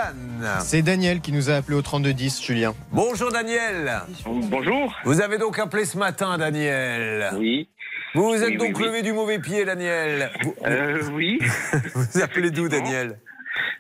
C'est 0.61 0.83
Daniel 0.83 1.23
qui 1.23 1.33
nous 1.33 1.49
a 1.49 1.55
appelé 1.55 1.79
au 1.79 1.83
3210, 1.83 2.43
Julien. 2.43 2.75
Bonjour, 2.93 3.33
Daniel. 3.33 4.03
Bonjour. 4.27 4.95
Vous 5.05 5.23
avez 5.23 5.39
donc 5.39 5.59
appelé 5.59 5.87
ce 5.87 5.97
matin, 5.97 6.37
Daniel 6.37 7.31
Oui. 7.39 7.71
Vous 8.15 8.25
vous 8.25 8.43
êtes 8.43 8.51
Oui, 8.51 8.57
donc 8.59 8.77
oui, 8.77 8.83
oui. 8.83 8.87
levé 8.89 9.03
du 9.03 9.13
mauvais 9.15 9.39
pied, 9.39 9.65
Daniel. 9.65 10.31
Vous, 10.43 10.55
Euh, 10.67 11.01
oui. 11.15 11.39
vous 11.95 12.21
appelez 12.21 12.51
d'où. 12.51 12.69
Daniel? 12.69 13.19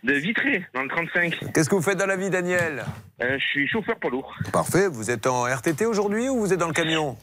De 0.02 0.14
Vitré, 0.14 0.64
dans 0.74 0.82
le 0.82 0.88
35. 0.88 1.52
Qu'est-ce 1.52 1.68
que 1.68 1.74
vous 1.74 1.82
faites 1.82 1.98
dans 1.98 2.06
la 2.06 2.16
vie, 2.16 2.30
Daniel? 2.30 2.84
Euh, 3.22 3.38
je 3.38 3.44
suis 3.44 3.68
chauffeur 3.68 3.96
poids 3.96 4.10
lourd. 4.10 4.34
Parfait. 4.52 4.88
Vous 4.88 5.10
êtes 5.10 5.26
en 5.26 5.44
RTT 5.44 5.84
aujourd'hui 5.84 6.28
ou 6.28 6.40
vous 6.40 6.52
êtes 6.52 6.58
dans 6.58 6.68
le 6.68 6.72
camion? 6.72 7.16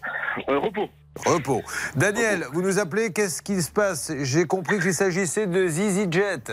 Euh, 0.50 0.60
repos. 0.60 0.88
Repos. 1.26 1.64
Daniel, 1.96 2.46
vous 2.54 2.62
nous 2.62 2.78
appelez, 2.78 3.12
qu'est-ce 3.12 3.42
qui 3.42 3.62
se 3.64 3.72
passe? 3.72 4.12
J'ai 4.22 4.46
compris 4.46 4.80
qu'il 4.80 4.94
s'agissait 4.94 5.48
de 5.48 5.68
Zizi 5.68 6.06
Jet. 6.12 6.52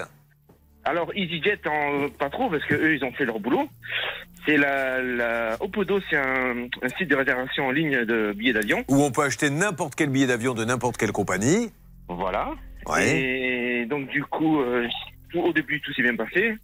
Alors, 0.87 1.11
EasyJet, 1.15 1.61
en, 1.67 2.09
pas 2.11 2.29
trop, 2.29 2.51
parce 2.51 2.65
que 2.65 2.75
eux, 2.75 2.95
ils 2.95 3.05
ont 3.05 3.13
fait 3.13 3.25
leur 3.25 3.41
boulot. 3.41 3.67
C'est 4.47 4.59
la, 4.59 5.03
la 5.03 5.57
Opodo, 5.61 5.99
c'est 6.11 6.17
un, 6.17 6.67
un 6.83 6.89
site 6.99 7.09
de 7.09 7.17
réservation 7.17 7.67
en 7.67 7.71
ligne 7.71 8.05
de 8.05 8.33
billets 8.37 8.53
d'avion. 8.53 8.85
Où 8.89 9.03
on 9.03 9.11
peut 9.11 9.23
acheter 9.23 9.49
n'importe 9.49 9.95
quel 9.95 10.11
billet 10.11 10.27
d'avion 10.27 10.53
de 10.53 10.65
n'importe 10.65 10.99
quelle 10.99 11.13
compagnie. 11.13 11.73
Voilà. 12.09 12.53
Ouais. 12.87 13.19
Et 13.19 13.87
donc, 13.87 14.09
du 14.09 14.23
coup, 14.25 14.61
euh, 14.61 14.87
tout- 15.35 15.43
au 15.43 15.53
début, 15.53 15.81
tout 15.81 15.93
s'est 15.93 16.03
bien 16.03 16.17
passé. 16.17 16.55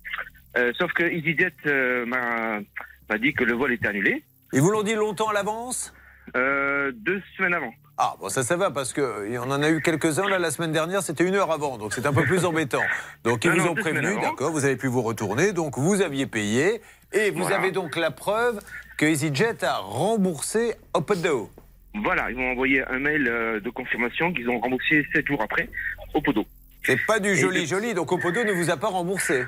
Euh, 0.57 0.73
sauf 0.79 0.93
que 0.93 1.03
EasyJet 1.05 1.53
euh, 1.67 2.07
m'a 2.07 3.19
dit 3.19 3.33
que 3.35 3.45
le 3.45 3.53
vol 3.55 3.73
était 3.73 3.89
annulé. 3.89 4.23
Ils 4.53 4.61
vous 4.61 4.71
l'ont 4.71 4.83
dit 4.83 4.95
longtemps 4.95 5.29
à 5.29 5.33
l'avance? 5.33 5.93
Euh, 6.37 6.93
deux 6.95 7.21
semaines 7.37 7.55
avant. 7.55 7.73
Ah, 7.99 8.15
bon, 8.21 8.29
ça, 8.29 8.43
ça 8.43 8.57
va, 8.57 8.71
parce 8.71 8.93
qu'on 8.93 9.37
en 9.51 9.63
a 9.63 9.71
eu 9.71 9.81
quelques-uns, 9.83 10.29
là, 10.29 10.39
la 10.39 10.51
semaine 10.51 10.73
dernière, 10.73 11.03
c'était 11.03 11.25
une 11.25 11.35
heure 11.35 11.51
avant, 11.51 11.77
donc 11.77 11.93
c'est 11.93 12.07
un 12.07 12.13
peu 12.13 12.23
plus 12.23 12.45
embêtant. 12.45 12.83
Donc, 13.25 13.45
ils 13.45 13.51
vous 13.51 13.59
non, 13.59 13.73
ont 13.73 13.75
prévenu, 13.75 14.15
d'accord, 14.21 14.51
vous 14.53 14.65
avez 14.65 14.77
pu 14.77 14.87
vous 14.87 15.03
retourner, 15.03 15.53
donc 15.53 15.77
vous 15.77 16.01
aviez 16.01 16.27
payé, 16.27 16.81
et 17.13 17.31
vous 17.31 17.41
Voilà. 17.43 17.57
avez 17.59 17.73
donc 17.73 17.97
la 17.97 18.11
preuve 18.11 18.61
que 18.97 19.05
EasyJet 19.07 19.65
a 19.65 19.77
remboursé 19.79 20.75
Opodo. 20.95 21.51
Voilà, 21.95 22.31
ils 22.31 22.37
m'ont 22.37 22.53
envoyé 22.53 22.83
un 22.89 22.99
mail 23.01 23.27
euh, 23.29 23.61
de 23.61 23.69
confirmation 23.71 24.33
qu'ils 24.33 24.49
ont 24.49 24.61
remboursé 24.61 25.05
sept 25.13 25.27
jours 25.27 25.43
après 25.43 25.69
au 26.15 26.21
poteau. 26.23 26.47
C'est 26.85 26.99
pas 27.07 27.21
du 27.21 27.37
joli 27.37 27.67
joli, 27.67 27.95
donc 27.95 28.11
Opodo 28.13 28.43
ne 28.45 28.53
vous 28.53 28.71
a 28.71 28.77
pas 28.77 28.89
remboursé. 28.89 29.45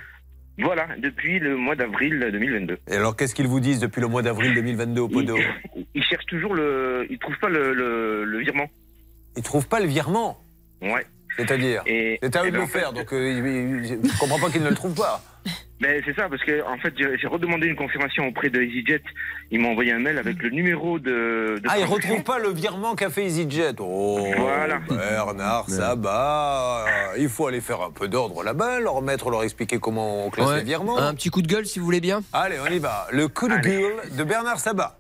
Voilà, 0.59 0.87
depuis 0.99 1.39
le 1.39 1.57
mois 1.57 1.75
d'avril 1.75 2.29
2022. 2.31 2.79
Et 2.89 2.95
alors, 2.95 3.17
qu'est-ce 3.17 3.35
qu'ils 3.35 3.47
vous 3.47 3.61
disent 3.61 3.81
depuis 3.81 4.01
le 4.03 4.07
mois 4.09 4.21
d'avril 4.23 4.53
2022 4.55 5.01
Opodo 5.01 5.37
Ils, 5.75 5.87
ils 5.95 6.03
cherchent 6.05 6.27
toujours 6.27 6.55
le. 6.55 7.07
Ils 7.09 7.19
trouvent 7.19 7.39
pas 7.39 7.49
le, 7.49 7.73
le, 7.73 8.25
le 8.25 8.39
virement. 8.41 8.69
Ils 9.37 9.43
trouvent 9.43 9.67
pas 9.67 9.81
le 9.81 9.87
virement, 9.87 10.39
Ouais. 10.83 11.07
c'est-à-dire 11.39 11.83
C'est 11.87 12.37
à 12.37 12.43
eux 12.43 12.49
et 12.49 12.51
de 12.51 12.57
ben, 12.57 12.61
le 12.61 12.67
faire, 12.67 12.93
donc 12.93 13.11
euh, 13.15 13.83
je 13.83 14.19
comprends 14.19 14.39
pas 14.39 14.51
qu'ils 14.51 14.63
ne 14.63 14.69
le 14.69 14.75
trouvent 14.75 14.95
pas. 14.95 15.23
Ben, 15.83 16.01
c'est 16.07 16.15
ça, 16.15 16.29
parce 16.29 16.43
que 16.45 16.63
en 16.67 16.79
fait, 16.79 16.95
j'ai 16.97 17.27
redemandé 17.27 17.67
une 17.67 17.75
confirmation 17.75 18.27
auprès 18.29 18.49
de 18.51 18.63
EasyJet. 18.63 19.03
Ils 19.51 19.59
m'ont 19.61 19.73
envoyé 19.73 19.93
un 19.93 19.99
mail 19.99 20.17
avec 20.17 20.41
le 20.43 20.51
numéro 20.51 20.99
de. 21.01 21.11
de 21.11 21.61
Ah, 21.69 21.79
ils 21.79 21.85
transaction. 21.85 21.95
retrouvent 21.95 22.23
pas 22.23 22.39
le 22.39 22.51
virement 22.51 22.95
qu'a 22.95 23.11
fait 23.11 23.25
EasyJet. 23.25 23.75
Oh, 23.81 24.25
Voilà. 24.39 24.79
Bernard 24.89 25.69
Sabat, 25.69 26.85
il 27.19 27.29
faut 27.29 27.49
aller 27.49 27.61
faire 27.61 27.83
un 27.83 27.91
peu 27.91 28.07
d'ordre 28.09 28.43
là-bas, 28.45 28.79
leur 28.81 29.03
mettre, 29.03 29.29
leur 29.31 29.43
expliquer 29.43 29.79
comment 29.81 30.27
on 30.27 30.31
classe 30.31 30.49
Ouais. 30.49 30.59
les 30.59 30.63
virements. 30.65 30.99
Un 30.99 31.15
petit 31.15 31.31
coup 31.31 31.43
de 31.43 31.49
gueule 31.49 31.67
si 31.67 31.81
vous 31.81 31.85
voulez 31.85 32.01
bien. 32.01 32.23
Allez, 32.33 32.57
on 32.65 32.71
y 32.73 32.79
va. 32.79 33.09
Le 33.11 33.27
coup 33.29 33.49
de 33.49 33.57
gueule 33.57 33.95
de 34.17 34.23
Bernard 34.25 34.61
Sabat. 34.61 34.99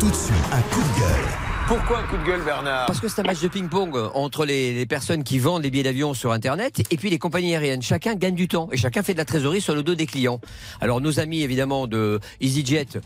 Tout 0.00 0.08
de 0.08 0.14
suite, 0.14 0.34
un 0.52 0.62
coup 0.74 0.80
de 0.80 0.98
gueule. 0.98 1.51
Pourquoi 1.74 2.00
un 2.00 2.02
coup 2.02 2.18
de 2.18 2.24
gueule, 2.24 2.42
Bernard 2.42 2.84
Parce 2.84 3.00
que 3.00 3.08
c'est 3.08 3.22
un 3.22 3.24
match 3.24 3.40
de 3.40 3.48
ping-pong 3.48 3.96
entre 4.12 4.44
les, 4.44 4.84
personnes 4.84 5.24
qui 5.24 5.38
vendent 5.38 5.62
les 5.62 5.70
billets 5.70 5.84
d'avion 5.84 6.12
sur 6.12 6.30
Internet 6.30 6.82
et 6.90 6.98
puis 6.98 7.08
les 7.08 7.18
compagnies 7.18 7.54
aériennes. 7.54 7.80
Chacun 7.80 8.14
gagne 8.14 8.34
du 8.34 8.46
temps 8.46 8.68
et 8.72 8.76
chacun 8.76 9.02
fait 9.02 9.14
de 9.14 9.18
la 9.18 9.24
trésorerie 9.24 9.62
sur 9.62 9.74
le 9.74 9.82
dos 9.82 9.94
des 9.94 10.04
clients. 10.04 10.38
Alors 10.82 11.00
nos 11.00 11.18
amis 11.18 11.40
évidemment 11.40 11.86
de 11.86 12.20
EasyJet 12.42 13.00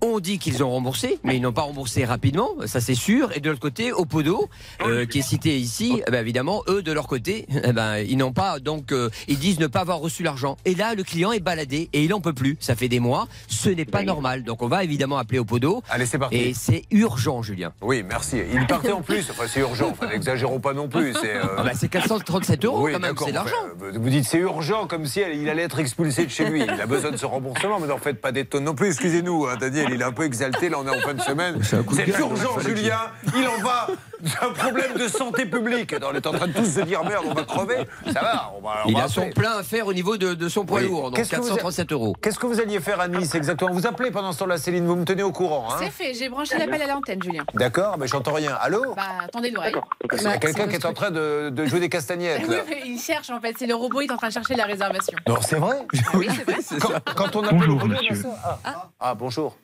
ont 0.00 0.20
dit 0.20 0.38
qu'ils 0.38 0.62
ont 0.62 0.70
remboursé, 0.70 1.18
mais 1.24 1.36
ils 1.36 1.40
n'ont 1.40 1.52
pas 1.52 1.62
remboursé 1.62 2.04
rapidement, 2.04 2.50
ça 2.66 2.80
c'est 2.80 2.94
sûr. 2.94 3.30
Et 3.36 3.40
de 3.40 3.48
l'autre 3.50 3.60
côté, 3.60 3.92
Opodo, 3.92 4.48
euh, 4.86 5.06
qui 5.06 5.18
est 5.18 5.22
cité 5.22 5.56
ici, 5.58 6.02
eh 6.06 6.10
ben, 6.10 6.20
évidemment, 6.20 6.62
eux 6.68 6.82
de 6.82 6.92
leur 6.92 7.06
côté, 7.08 7.46
eh 7.64 7.72
ben, 7.72 7.98
ils 7.98 8.16
n'ont 8.16 8.32
pas, 8.32 8.60
donc 8.60 8.92
euh, 8.92 9.10
ils 9.26 9.38
disent 9.38 9.58
ne 9.58 9.66
pas 9.66 9.80
avoir 9.80 9.98
reçu 9.98 10.22
l'argent. 10.22 10.56
Et 10.64 10.74
là, 10.74 10.94
le 10.94 11.02
client 11.02 11.32
est 11.32 11.40
baladé 11.40 11.88
et 11.92 12.04
il 12.04 12.14
en 12.14 12.20
peut 12.20 12.32
plus. 12.32 12.56
Ça 12.60 12.76
fait 12.76 12.88
des 12.88 13.00
mois, 13.00 13.26
ce 13.48 13.68
n'est 13.70 13.84
pas 13.84 14.02
normal. 14.02 14.44
Donc 14.44 14.62
on 14.62 14.68
va 14.68 14.84
évidemment 14.84 15.18
appeler 15.18 15.38
Opodo. 15.40 15.82
Allez, 15.90 16.06
c'est 16.06 16.18
parti. 16.18 16.36
Et 16.36 16.54
c'est 16.54 16.84
urgent, 16.90 17.42
Julien. 17.42 17.72
Oui, 17.82 18.04
merci. 18.08 18.38
Il 18.54 18.66
partait 18.66 18.92
en 18.92 19.02
plus. 19.02 19.28
Enfin, 19.30 19.44
c'est 19.48 19.60
urgent. 19.60 19.88
Enfin, 19.90 20.06
n'exagérons 20.08 20.60
pas 20.60 20.74
non 20.74 20.88
plus. 20.88 21.12
C'est. 21.20 21.34
euh, 21.36 21.42
Ah 21.58 21.62
bah, 21.64 21.70
437 21.90 22.64
euros 22.64 22.84
Oui, 22.84 22.92
quand 22.92 23.00
même, 23.00 23.14
c'est 23.18 23.32
l'argent. 23.32 23.54
vous 23.78 24.10
dites 24.10 24.24
c'est 24.26 24.38
urgent, 24.38 24.86
comme 24.86 25.06
si 25.06 25.20
elle- 25.20 25.36
il 25.36 25.48
allait 25.48 25.62
être 25.62 25.78
expulsé 25.78 26.24
de 26.24 26.30
chez 26.30 26.44
lui. 26.48 26.62
Il 26.62 26.80
a 26.80 26.86
besoin 26.86 27.10
de 27.10 27.16
ce 27.16 27.26
remboursement, 27.26 27.80
mais 27.80 27.86
n'en 27.88 27.98
faites 27.98 28.20
pas 28.20 28.30
des 28.32 28.44
tonnes 28.44 28.64
non 28.64 28.74
plus. 28.74 28.88
Excusez-nous, 28.88 29.46
hein, 29.46 29.56
Daniel, 29.58 29.87
il 29.92 30.00
est 30.00 30.04
un 30.04 30.12
peu 30.12 30.24
exalté. 30.24 30.68
Là, 30.68 30.78
on 30.80 30.86
est 30.86 30.96
en 30.96 31.00
fin 31.00 31.14
de 31.14 31.20
semaine. 31.20 31.60
C'est 31.62 32.08
urgent, 32.18 32.58
Julien. 32.60 32.98
Il 33.36 33.46
en 33.46 33.58
va 33.62 33.86
d'un 34.20 34.50
problème 34.52 34.94
de 34.94 35.06
santé 35.08 35.46
publique. 35.46 35.94
On 36.02 36.14
est 36.14 36.26
en 36.26 36.32
train 36.32 36.46
de 36.48 36.52
tous 36.52 36.64
se 36.74 36.80
dire 36.80 37.04
merde, 37.04 37.24
on 37.28 37.34
va 37.34 37.44
crever. 37.44 37.86
Ça 38.12 38.20
va, 38.20 38.52
on 38.56 38.60
va. 38.60 38.82
on 38.84 38.88
Il 38.88 38.96
va 38.96 39.04
a 39.04 39.08
son 39.08 39.30
plein 39.30 39.58
à 39.58 39.62
faire 39.62 39.86
au 39.86 39.92
niveau 39.92 40.16
de, 40.16 40.34
de 40.34 40.48
son 40.48 40.64
poids 40.64 40.80
Oui. 40.80 40.88
lourd, 40.88 41.04
donc 41.04 41.16
Qu'est-ce 41.16 41.30
que 41.30 41.36
vous 41.36 41.46
a- 41.46 41.56
437 41.56 41.92
euros. 41.92 42.14
Qu'est-ce 42.20 42.38
que 42.38 42.46
vous 42.46 42.60
alliez 42.60 42.80
faire 42.80 43.00
à 43.00 43.08
Nice 43.08 43.34
exactement? 43.34 43.72
Vous 43.72 43.86
appelez 43.86 44.10
pendant 44.10 44.32
ce 44.32 44.38
temps-là, 44.40 44.58
Céline, 44.58 44.86
vous 44.86 44.96
me 44.96 45.04
tenez 45.04 45.22
au 45.22 45.32
courant. 45.32 45.68
hein 45.70 45.76
C'est 45.78 45.90
fait, 45.90 46.14
j'ai 46.14 46.28
branché 46.28 46.58
l'appel 46.58 46.82
à 46.82 46.86
l'antenne, 46.86 47.22
Julien. 47.22 47.44
D'accord, 47.54 47.96
mais 47.98 48.08
j'entends 48.08 48.32
rien. 48.32 48.56
Allô? 48.60 48.94
Bah, 48.96 49.02
attendez 49.24 49.50
l'oreille. 49.50 49.74
Il 50.12 50.22
y 50.22 50.26
a 50.26 50.38
quelqu'un 50.38 50.66
qui 50.66 50.74
est 50.76 50.86
en 50.86 50.92
train 50.94 51.10
de, 51.10 51.50
de 51.50 51.64
jouer 51.66 51.80
des 51.80 51.88
castagnettes. 51.88 52.42
Oui, 52.48 52.56
là. 52.56 52.62
mais 52.68 52.82
il 52.86 52.98
cherche 52.98 53.30
en 53.30 53.40
fait, 53.40 53.54
c'est 53.58 53.66
le 53.66 53.74
robot, 53.74 54.00
il 54.00 54.06
est 54.06 54.12
en 54.12 54.16
train 54.16 54.28
de 54.28 54.32
chercher 54.32 54.54
la 54.54 54.64
réservation. 54.64 55.16
Non, 55.28 55.36
c'est 55.40 55.56
vrai? 55.56 55.76
Oui, 56.14 56.28
c'est 56.60 56.78
vrai. 56.78 57.00
quand, 57.14 57.14
quand 57.14 57.36
on 57.36 57.44
appelle 57.44 57.58
Bonjour, 57.58 57.86
monsieur. 57.86 58.14
ça- 58.14 58.58
Ah. 58.64 58.88
Ah, 58.98 59.14
bonjour. 59.14 59.56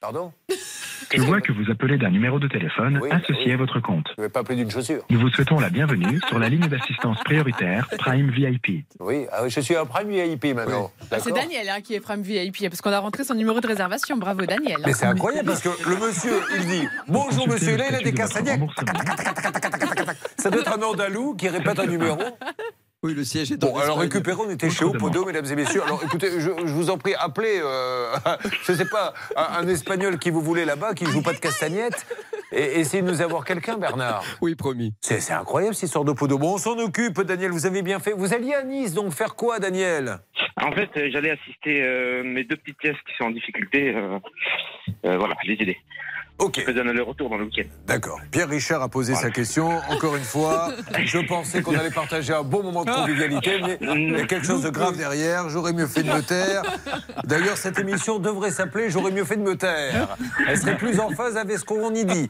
Pardon 0.00 0.32
Je 1.14 1.20
vois 1.22 1.40
que 1.40 1.52
vous 1.52 1.70
appelez 1.70 1.96
d'un 1.96 2.10
numéro 2.10 2.38
de 2.40 2.48
téléphone 2.48 2.98
Oui, 3.00 3.08
associé 3.10 3.46
oui. 3.46 3.52
à 3.52 3.56
votre 3.56 3.78
compte. 3.80 4.06
Je 4.16 4.20
ne 4.22 4.26
vais 4.26 4.32
pas 4.32 4.40
appeler 4.40 4.56
d'une 4.56 4.70
chaussure. 4.70 5.04
Nous 5.10 5.20
vous 5.20 5.28
souhaitons 5.28 5.60
la 5.60 5.70
bienvenue 5.70 6.18
sur 6.26 6.38
la 6.40 6.48
ligne 6.48 6.66
d'assistance 6.66 7.18
prioritaire 7.24 7.88
Prime 7.98 8.30
VIP. 8.30 8.84
Oui, 8.98 9.26
ah 9.30 9.44
oui, 9.44 9.50
je 9.50 9.60
suis 9.60 9.76
un 9.76 9.86
prime 9.86 10.08
VIP 10.10 10.56
maintenant. 10.56 10.90
Ah, 11.10 11.20
C'est 11.20 11.32
Daniel 11.32 11.68
hein, 11.68 11.80
qui 11.82 11.94
est 11.94 12.00
Prime 12.00 12.22
VIP, 12.22 12.68
parce 12.68 12.80
qu'on 12.80 12.90
a 12.90 12.98
rentré 12.98 13.22
son 13.24 13.34
numéro 13.34 13.60
de 13.60 13.66
réservation. 13.66 14.16
Bravo 14.16 14.44
Daniel. 14.44 14.78
Mais 14.84 14.92
c'est 14.92 15.06
incroyable 15.06 15.46
parce 15.48 15.60
que 15.62 15.68
le 15.88 15.96
monsieur, 16.04 16.40
il 16.56 16.66
dit 16.66 16.88
Bonjour 17.06 17.46
monsieur, 17.46 17.76
là 17.76 17.84
il 17.90 17.94
a 17.94 18.00
des 18.00 18.12
castagnettes. 18.14 18.60
Ça 20.36 20.50
doit 20.50 20.62
être 20.62 20.72
un 20.78 20.82
Andalou 20.82 21.34
qui 21.36 21.48
répète 21.48 21.78
un 21.78 21.86
numéro. 21.86 22.18
Oui, 23.04 23.14
le 23.14 23.24
siège 23.24 23.50
est 23.50 23.56
Bon, 23.60 23.76
alors 23.78 23.98
récupérons, 23.98 24.44
on 24.46 24.50
était 24.50 24.70
chez 24.70 24.84
Opodo, 24.84 25.24
mesdames 25.24 25.46
et 25.50 25.56
messieurs. 25.56 25.82
Alors 25.82 26.00
écoutez, 26.04 26.30
je, 26.38 26.50
je 26.50 26.72
vous 26.72 26.88
en 26.88 26.98
prie, 26.98 27.14
appelez, 27.18 27.58
euh, 27.60 28.14
je 28.62 28.72
sais 28.72 28.84
pas, 28.84 29.12
un, 29.36 29.58
un 29.64 29.68
Espagnol 29.68 30.18
qui 30.20 30.30
vous 30.30 30.40
voulez 30.40 30.64
là-bas, 30.64 30.94
qui 30.94 31.02
ne 31.04 31.10
joue 31.10 31.20
pas 31.22 31.32
de 31.32 31.38
castagnettes, 31.38 32.06
et 32.52 32.78
essayez 32.78 33.02
de 33.02 33.08
nous 33.08 33.20
avoir 33.20 33.44
quelqu'un, 33.44 33.76
Bernard. 33.76 34.22
Oui, 34.40 34.54
promis. 34.54 34.94
C'est 35.00 35.32
incroyable 35.32 35.74
cette 35.74 35.88
histoire 35.88 36.04
d'Opodo. 36.04 36.38
Bon, 36.38 36.54
on 36.54 36.58
s'en 36.58 36.78
occupe, 36.78 37.20
Daniel, 37.22 37.50
vous 37.50 37.66
avez 37.66 37.82
bien 37.82 37.98
fait. 37.98 38.12
Vous 38.12 38.34
alliez 38.34 38.54
à 38.54 38.62
Nice, 38.62 38.94
donc 38.94 39.12
faire 39.12 39.34
quoi, 39.34 39.58
Daniel? 39.58 40.18
En 40.60 40.70
fait, 40.70 40.90
euh, 40.96 41.08
j'allais 41.12 41.30
assister 41.30 41.82
euh, 41.82 42.22
mes 42.22 42.44
deux 42.44 42.56
petites 42.56 42.78
pièces 42.78 42.96
qui 43.08 43.16
sont 43.18 43.24
en 43.24 43.30
difficulté. 43.30 43.92
euh, 43.96 44.18
euh, 45.06 45.18
voilà, 45.18 45.34
les 45.44 45.54
aider. 45.54 45.76
Ok. 46.42 46.56
Je 46.58 46.64
faisais 46.64 46.82
le 46.82 47.02
retour 47.02 47.30
dans 47.30 47.36
le 47.36 47.44
week-end. 47.44 47.68
D'accord. 47.86 48.18
Pierre 48.32 48.48
Richard 48.48 48.82
a 48.82 48.88
posé 48.88 49.12
Voilà. 49.12 49.28
sa 49.28 49.32
question. 49.32 49.70
Encore 49.88 50.16
une 50.16 50.24
fois, 50.24 50.70
je 51.04 51.18
pensais 51.18 51.62
qu'on 51.62 51.74
allait 51.76 51.90
partager 51.90 52.32
un 52.32 52.42
bon 52.42 52.64
moment 52.64 52.84
de 52.84 52.90
convivialité, 52.90 53.60
mais 53.64 53.78
il 53.80 54.10
y 54.10 54.20
a 54.20 54.26
quelque 54.26 54.46
chose 54.46 54.62
de 54.62 54.70
grave 54.70 54.96
derrière. 54.96 55.48
J'aurais 55.48 55.72
mieux 55.72 55.86
fait 55.86 56.02
de 56.02 56.10
me 56.12 56.20
taire. 56.20 56.62
D'ailleurs, 57.24 57.56
cette 57.56 57.78
émission 57.78 58.18
devrait 58.18 58.50
s'appeler 58.50 58.90
J'aurais 58.90 59.12
mieux 59.12 59.24
fait 59.24 59.36
de 59.36 59.42
me 59.42 59.56
taire. 59.56 60.16
Elle 60.48 60.58
serait 60.58 60.76
plus 60.76 60.98
en 60.98 61.10
phase 61.10 61.36
avec 61.36 61.58
ce 61.58 61.64
qu'on 61.64 61.94
y 61.94 62.04
dit. 62.04 62.28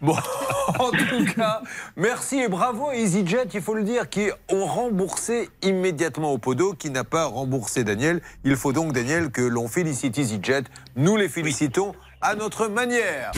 Bon, 0.00 0.16
en 0.78 0.90
tout 0.90 1.24
cas, 1.36 1.62
merci 1.96 2.40
et 2.40 2.48
bravo 2.48 2.88
à 2.88 2.96
EasyJet, 2.96 3.46
il 3.54 3.60
faut 3.62 3.74
le 3.74 3.84
dire, 3.84 4.08
qui 4.08 4.28
ont 4.50 4.66
remboursé 4.66 5.48
immédiatement 5.62 6.32
au 6.32 6.38
Podo, 6.38 6.72
qui 6.72 6.90
n'a 6.90 7.04
pas 7.04 7.26
remboursé 7.26 7.84
Daniel. 7.84 8.20
Il 8.44 8.56
faut 8.56 8.72
donc, 8.72 8.92
Daniel, 8.92 9.30
que 9.30 9.42
l'on 9.42 9.68
félicite 9.68 10.18
EasyJet. 10.18 10.64
Nous 10.96 11.16
les 11.16 11.28
félicitons 11.28 11.94
à 12.22 12.34
notre 12.34 12.68
manière. 12.68 13.32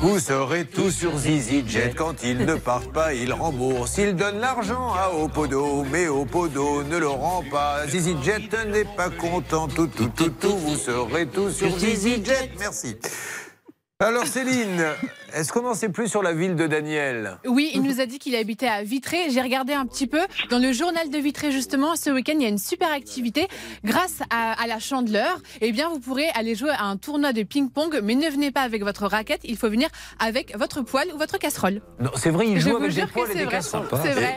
Vous 0.00 0.18
saurez 0.18 0.66
tout 0.66 0.90
sur 0.90 1.12
EasyJet. 1.14 1.94
Quand 1.96 2.22
ils 2.22 2.44
ne 2.44 2.56
partent 2.56 2.92
pas, 2.92 3.14
ils 3.14 3.32
remboursent. 3.32 3.96
Ils 3.98 4.14
donnent 4.14 4.38
l'argent 4.38 4.92
à 4.92 5.10
Opodo, 5.10 5.84
mais 5.90 6.08
Opodo 6.08 6.82
ne 6.82 6.98
le 6.98 7.08
rend 7.08 7.42
pas. 7.50 7.86
EasyJet 7.86 8.66
n'est 8.66 8.84
pas 8.84 9.08
content. 9.08 9.66
Tout, 9.66 9.86
tout, 9.86 10.10
tout, 10.14 10.28
tout. 10.28 10.56
Vous 10.56 10.76
saurez 10.76 11.26
tout 11.26 11.50
sur 11.50 11.68
EasyJet. 11.68 12.52
Merci. 12.58 12.96
Alors 13.98 14.26
Céline, 14.26 14.84
est-ce 15.34 15.52
qu'on 15.52 15.66
en 15.66 15.74
sait 15.74 15.88
plus 15.88 16.08
sur 16.08 16.22
la 16.22 16.32
ville 16.32 16.54
de 16.54 16.66
Daniel? 16.66 17.38
Oui, 17.44 17.70
il 17.74 17.82
nous 17.82 18.00
a 18.00 18.06
dit 18.06 18.18
qu'il 18.18 18.36
habitait 18.36 18.68
à 18.68 18.82
Vitré. 18.84 19.30
J'ai 19.30 19.40
regardé 19.40 19.72
un 19.72 19.84
petit 19.84 20.06
peu. 20.06 20.20
Dans 20.48 20.58
le 20.58 20.72
journal 20.72 21.10
de 21.10 21.18
Vitré, 21.18 21.50
justement, 21.50 21.96
ce 21.96 22.10
week-end, 22.10 22.34
il 22.36 22.42
y 22.42 22.46
a 22.46 22.48
une 22.48 22.58
super 22.58 22.92
activité. 22.92 23.48
Grâce 23.84 24.20
à, 24.30 24.66
la 24.66 24.78
chandeleur, 24.78 25.40
eh 25.60 25.72
bien, 25.72 25.88
vous 25.88 25.98
pourrez 25.98 26.28
aller 26.34 26.54
jouer 26.54 26.70
à 26.70 26.84
un 26.84 26.96
tournoi 26.96 27.32
de 27.32 27.42
ping-pong, 27.42 28.00
mais 28.02 28.14
ne 28.14 28.28
venez 28.28 28.52
pas 28.52 28.60
avec 28.60 28.84
votre 28.84 29.06
raquette. 29.06 29.40
Il 29.44 29.56
faut 29.56 29.68
venir 29.68 29.88
avec 30.20 30.56
votre 30.56 30.82
poêle 30.82 31.08
ou 31.12 31.18
votre 31.18 31.38
casserole. 31.38 31.80
Non, 31.98 32.10
c'est 32.14 32.30
vrai, 32.30 32.46
il 32.46 32.60
joue 32.60 32.76
avec 32.76 32.92
des 32.92 33.06
poêles 33.06 33.32
et 33.32 33.44
des 33.44 33.46
casseroles. 33.46 33.88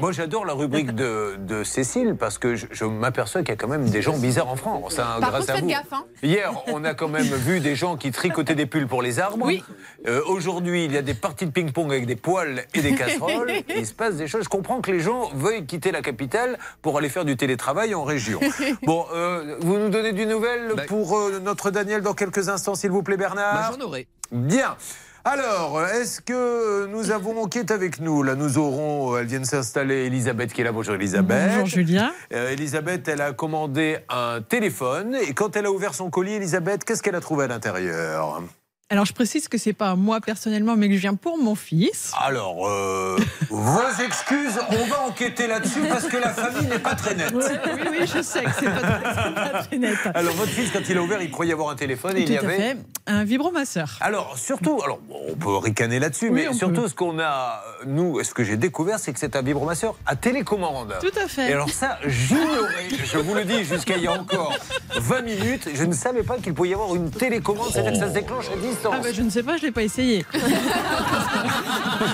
Moi, 0.02 0.12
j'adore 0.12 0.46
la 0.46 0.54
rubrique 0.54 0.96
de, 0.96 1.64
Cécile 1.64 2.16
parce 2.20 2.38
que 2.38 2.56
je, 2.56 2.86
m'aperçois 2.86 3.42
qu'il 3.42 3.50
y 3.50 3.54
a 3.54 3.56
quand 3.56 3.68
même 3.68 3.90
des 3.90 4.02
gens 4.02 4.18
bizarres 4.18 4.50
en 4.50 4.56
France. 4.56 5.00
Hein, 5.00 5.18
grâce 5.20 5.50
à 5.50 5.58
vous. 5.58 5.68
Gaffe, 5.68 5.92
hein. 5.92 6.06
Hier, 6.24 6.52
on 6.68 6.84
a 6.84 6.94
quand 6.94 7.08
même 7.08 7.24
vu 7.24 7.60
des 7.60 7.76
gens 7.76 7.98
qui 7.98 8.12
tricotaient 8.12 8.56
des 8.56 8.66
pulls 8.66 8.88
pour 8.88 9.02
les 9.02 9.20
arbres. 9.20 9.46
Oui. 9.46 9.64
Euh, 10.08 10.22
aujourd'hui, 10.26 10.87
il 10.88 10.94
y 10.94 10.98
a 10.98 11.02
des 11.02 11.14
parties 11.14 11.46
de 11.46 11.52
ping-pong 11.52 11.92
avec 11.92 12.06
des 12.06 12.16
poêles 12.16 12.66
et 12.74 12.82
des 12.82 12.96
casseroles. 12.96 13.52
il 13.76 13.86
se 13.86 13.94
passe 13.94 14.16
des 14.16 14.28
choses. 14.28 14.46
Je 14.46 14.50
comprends 14.50 14.82
que 14.82 14.90
les 14.90 15.02
gens 15.02 15.30
veuillent 15.36 15.66
quitter 15.66 15.92
la 15.92 16.02
capitale 16.02 16.58
pour 16.82 16.98
aller 16.98 17.10
faire 17.10 17.26
du 17.26 17.36
télétravail 17.38 17.94
en 17.94 18.04
région. 18.04 18.40
Bon, 18.84 19.06
euh, 19.14 19.58
vous 19.60 19.78
nous 19.78 19.90
donnez 19.90 20.14
du 20.14 20.26
nouvelle 20.26 20.74
bah, 20.76 20.84
pour 20.88 21.18
euh, 21.18 21.40
notre 21.40 21.72
Daniel 21.72 22.02
dans 22.02 22.14
quelques 22.14 22.48
instants, 22.48 22.76
s'il 22.76 22.92
vous 22.92 23.04
plaît, 23.04 23.18
Bernard 23.18 23.72
bah, 23.72 23.78
J'en 23.78 23.86
aurai. 23.86 24.08
Bien. 24.32 24.78
Alors, 25.26 25.84
est-ce 25.84 26.22
que 26.22 26.86
nous 26.86 27.12
avons, 27.12 27.48
qui 27.48 27.60
est 27.60 27.72
avec 27.72 28.00
nous 28.00 28.24
Là, 28.24 28.36
nous 28.36 28.58
aurons, 28.58 29.18
elle 29.18 29.26
vient 29.26 29.42
de 29.42 29.46
s'installer, 29.46 30.06
Elisabeth 30.06 30.54
qui 30.54 30.62
est 30.62 30.64
là. 30.64 30.72
Bonjour 30.72 30.96
Elisabeth. 30.96 31.50
Bonjour 31.50 31.66
Julien. 31.66 32.14
Elisabeth, 32.32 33.08
elle 33.10 33.22
a 33.22 33.34
commandé 33.34 33.98
un 34.10 34.42
téléphone 34.42 35.16
et 35.16 35.34
quand 35.34 35.58
elle 35.58 35.66
a 35.66 35.72
ouvert 35.72 35.94
son 35.94 36.10
colis, 36.10 36.34
Elisabeth, 36.34 36.86
qu'est-ce 36.86 37.04
qu'elle 37.04 37.16
a 37.16 37.22
trouvé 37.22 37.46
à 37.46 37.48
l'intérieur? 37.48 38.42
Alors, 38.90 39.04
je 39.04 39.12
précise 39.12 39.50
que 39.50 39.58
c'est 39.58 39.74
pas 39.74 39.98
moi 39.98 40.22
personnellement, 40.22 40.78
mais 40.78 40.88
que 40.88 40.96
je 40.96 41.02
viens 41.02 41.16
pour 41.16 41.38
mon 41.38 41.56
fils. 41.56 42.14
Alors, 42.22 42.70
euh, 42.70 43.18
vos 43.50 44.02
excuses, 44.02 44.58
on 44.70 44.86
va 44.86 45.02
enquêter 45.02 45.46
là-dessus 45.46 45.82
parce 45.90 46.06
que 46.06 46.16
la 46.16 46.30
famille 46.30 46.70
n'est 46.70 46.80
pas 46.80 46.96
très 46.96 47.14
nette. 47.14 47.34
Oui, 47.34 47.44
oui, 47.92 48.08
je 48.08 48.22
sais 48.22 48.46
que 48.46 48.52
c'est 48.58 48.66
pas, 48.66 49.64
très 49.64 49.78
net. 49.78 49.98
Alors, 50.14 50.34
votre 50.36 50.52
fils, 50.52 50.72
quand 50.72 50.80
il 50.88 50.98
a 50.98 51.02
ouvert, 51.02 51.22
il 51.22 51.30
croyait 51.30 51.52
avoir 51.52 51.70
un 51.70 51.76
téléphone 51.76 52.16
et 52.16 52.22
il 52.22 52.32
y 52.32 52.38
avait. 52.38 52.56
Fait, 52.56 52.78
un 53.08 53.26
vibromasseur. 53.26 53.98
Alors, 54.00 54.38
surtout, 54.38 54.82
alors, 54.82 55.00
on 55.10 55.36
peut 55.36 55.58
ricaner 55.58 56.00
là-dessus, 56.00 56.30
mais 56.30 56.54
surtout, 56.54 56.88
ce 56.88 56.96
qu'on 56.96 57.20
a, 57.20 57.62
nous, 57.86 58.24
ce 58.24 58.34
que 58.34 58.46
j'ai 58.46 58.56
découvert, 58.56 59.00
c'est 59.00 59.12
que 59.12 59.20
c'est 59.20 59.36
un 59.36 59.42
vibromasseur 59.42 59.96
à 60.06 60.16
télécommande. 60.16 60.96
Tout 61.02 61.20
à 61.22 61.28
fait. 61.28 61.50
Et 61.50 61.54
alors, 61.54 61.70
ça, 61.70 62.00
j'ignorais, 62.06 62.88
je 63.04 63.18
vous 63.18 63.34
le 63.34 63.44
dis, 63.44 63.66
jusqu'à 63.66 63.98
il 63.98 64.04
y 64.04 64.08
a 64.08 64.14
encore 64.14 64.54
20 64.96 65.22
minutes, 65.24 65.70
je 65.74 65.84
ne 65.84 65.94
savais 65.94 66.24
pas 66.24 66.38
qu'il 66.38 66.54
pouvait 66.54 66.70
y 66.70 66.74
avoir 66.74 66.96
une 66.96 67.12
télécommande, 67.12 67.68
c'est-à-dire 67.72 67.94
que 67.94 68.00
ça 68.00 68.08
se 68.08 68.14
déclenche 68.14 68.50
à 68.50 68.56
10 68.56 68.77
ah 68.86 69.00
bah, 69.02 69.12
je 69.14 69.22
ne 69.22 69.30
sais 69.30 69.44
pas, 69.44 69.58
je 69.58 69.62
ne 69.64 69.68
l'ai 69.68 69.72
pas 69.72 69.84
essayé. 69.84 70.26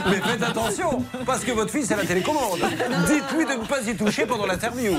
Mais 0.09 0.17
faites 0.17 0.43
attention, 0.43 1.03
parce 1.25 1.43
que 1.43 1.51
votre 1.51 1.71
fils 1.71 1.91
a 1.91 1.95
la 1.95 2.05
télécommande. 2.05 2.59
Dites-lui 3.07 3.45
de 3.45 3.61
ne 3.61 3.65
pas 3.65 3.81
y 3.81 3.95
toucher 3.95 4.25
pendant 4.25 4.45
l'interview. 4.45 4.93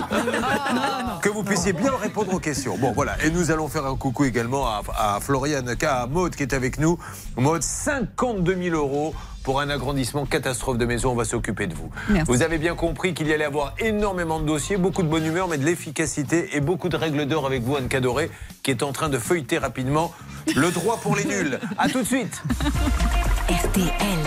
Que 1.22 1.28
vous 1.28 1.42
puissiez 1.42 1.72
bien 1.72 1.92
répondre 2.00 2.34
aux 2.34 2.38
questions. 2.38 2.76
Bon, 2.78 2.92
voilà. 2.92 3.16
Et 3.24 3.30
nous 3.30 3.50
allons 3.50 3.68
faire 3.68 3.86
un 3.86 3.96
coucou 3.96 4.24
également 4.24 4.66
à, 4.66 4.82
à 4.96 5.20
Floriane, 5.20 5.74
à 5.82 6.06
Maude 6.06 6.34
qui 6.36 6.42
est 6.42 6.54
avec 6.54 6.78
nous. 6.78 6.98
Maude, 7.36 7.62
52 7.62 8.56
000 8.70 8.76
euros 8.76 9.14
pour 9.44 9.60
un 9.60 9.68
agrandissement 9.68 10.24
catastrophe 10.26 10.78
de 10.78 10.86
maison. 10.86 11.12
On 11.12 11.14
va 11.14 11.24
s'occuper 11.24 11.66
de 11.66 11.74
vous. 11.74 11.90
Vous 12.26 12.42
avez 12.42 12.58
bien 12.58 12.74
compris 12.74 13.14
qu'il 13.14 13.28
y 13.28 13.32
allait 13.32 13.44
avoir 13.44 13.74
énormément 13.78 14.40
de 14.40 14.46
dossiers, 14.46 14.76
beaucoup 14.76 15.02
de 15.02 15.08
bonne 15.08 15.24
humeur, 15.24 15.48
mais 15.48 15.58
de 15.58 15.64
l'efficacité 15.64 16.56
et 16.56 16.60
beaucoup 16.60 16.88
de 16.88 16.96
règles 16.96 17.26
d'or 17.26 17.46
avec 17.46 17.62
vous, 17.62 17.76
Anne 17.76 17.88
Cadoré, 17.88 18.30
qui 18.62 18.70
est 18.70 18.82
en 18.82 18.92
train 18.92 19.10
de 19.10 19.18
feuilleter 19.18 19.58
rapidement 19.58 20.12
le 20.54 20.70
droit 20.70 20.98
pour 20.98 21.16
les 21.16 21.24
nuls. 21.24 21.58
A 21.78 21.88
tout 21.88 22.00
de 22.00 22.06
suite. 22.06 22.42
RTL. 23.48 24.18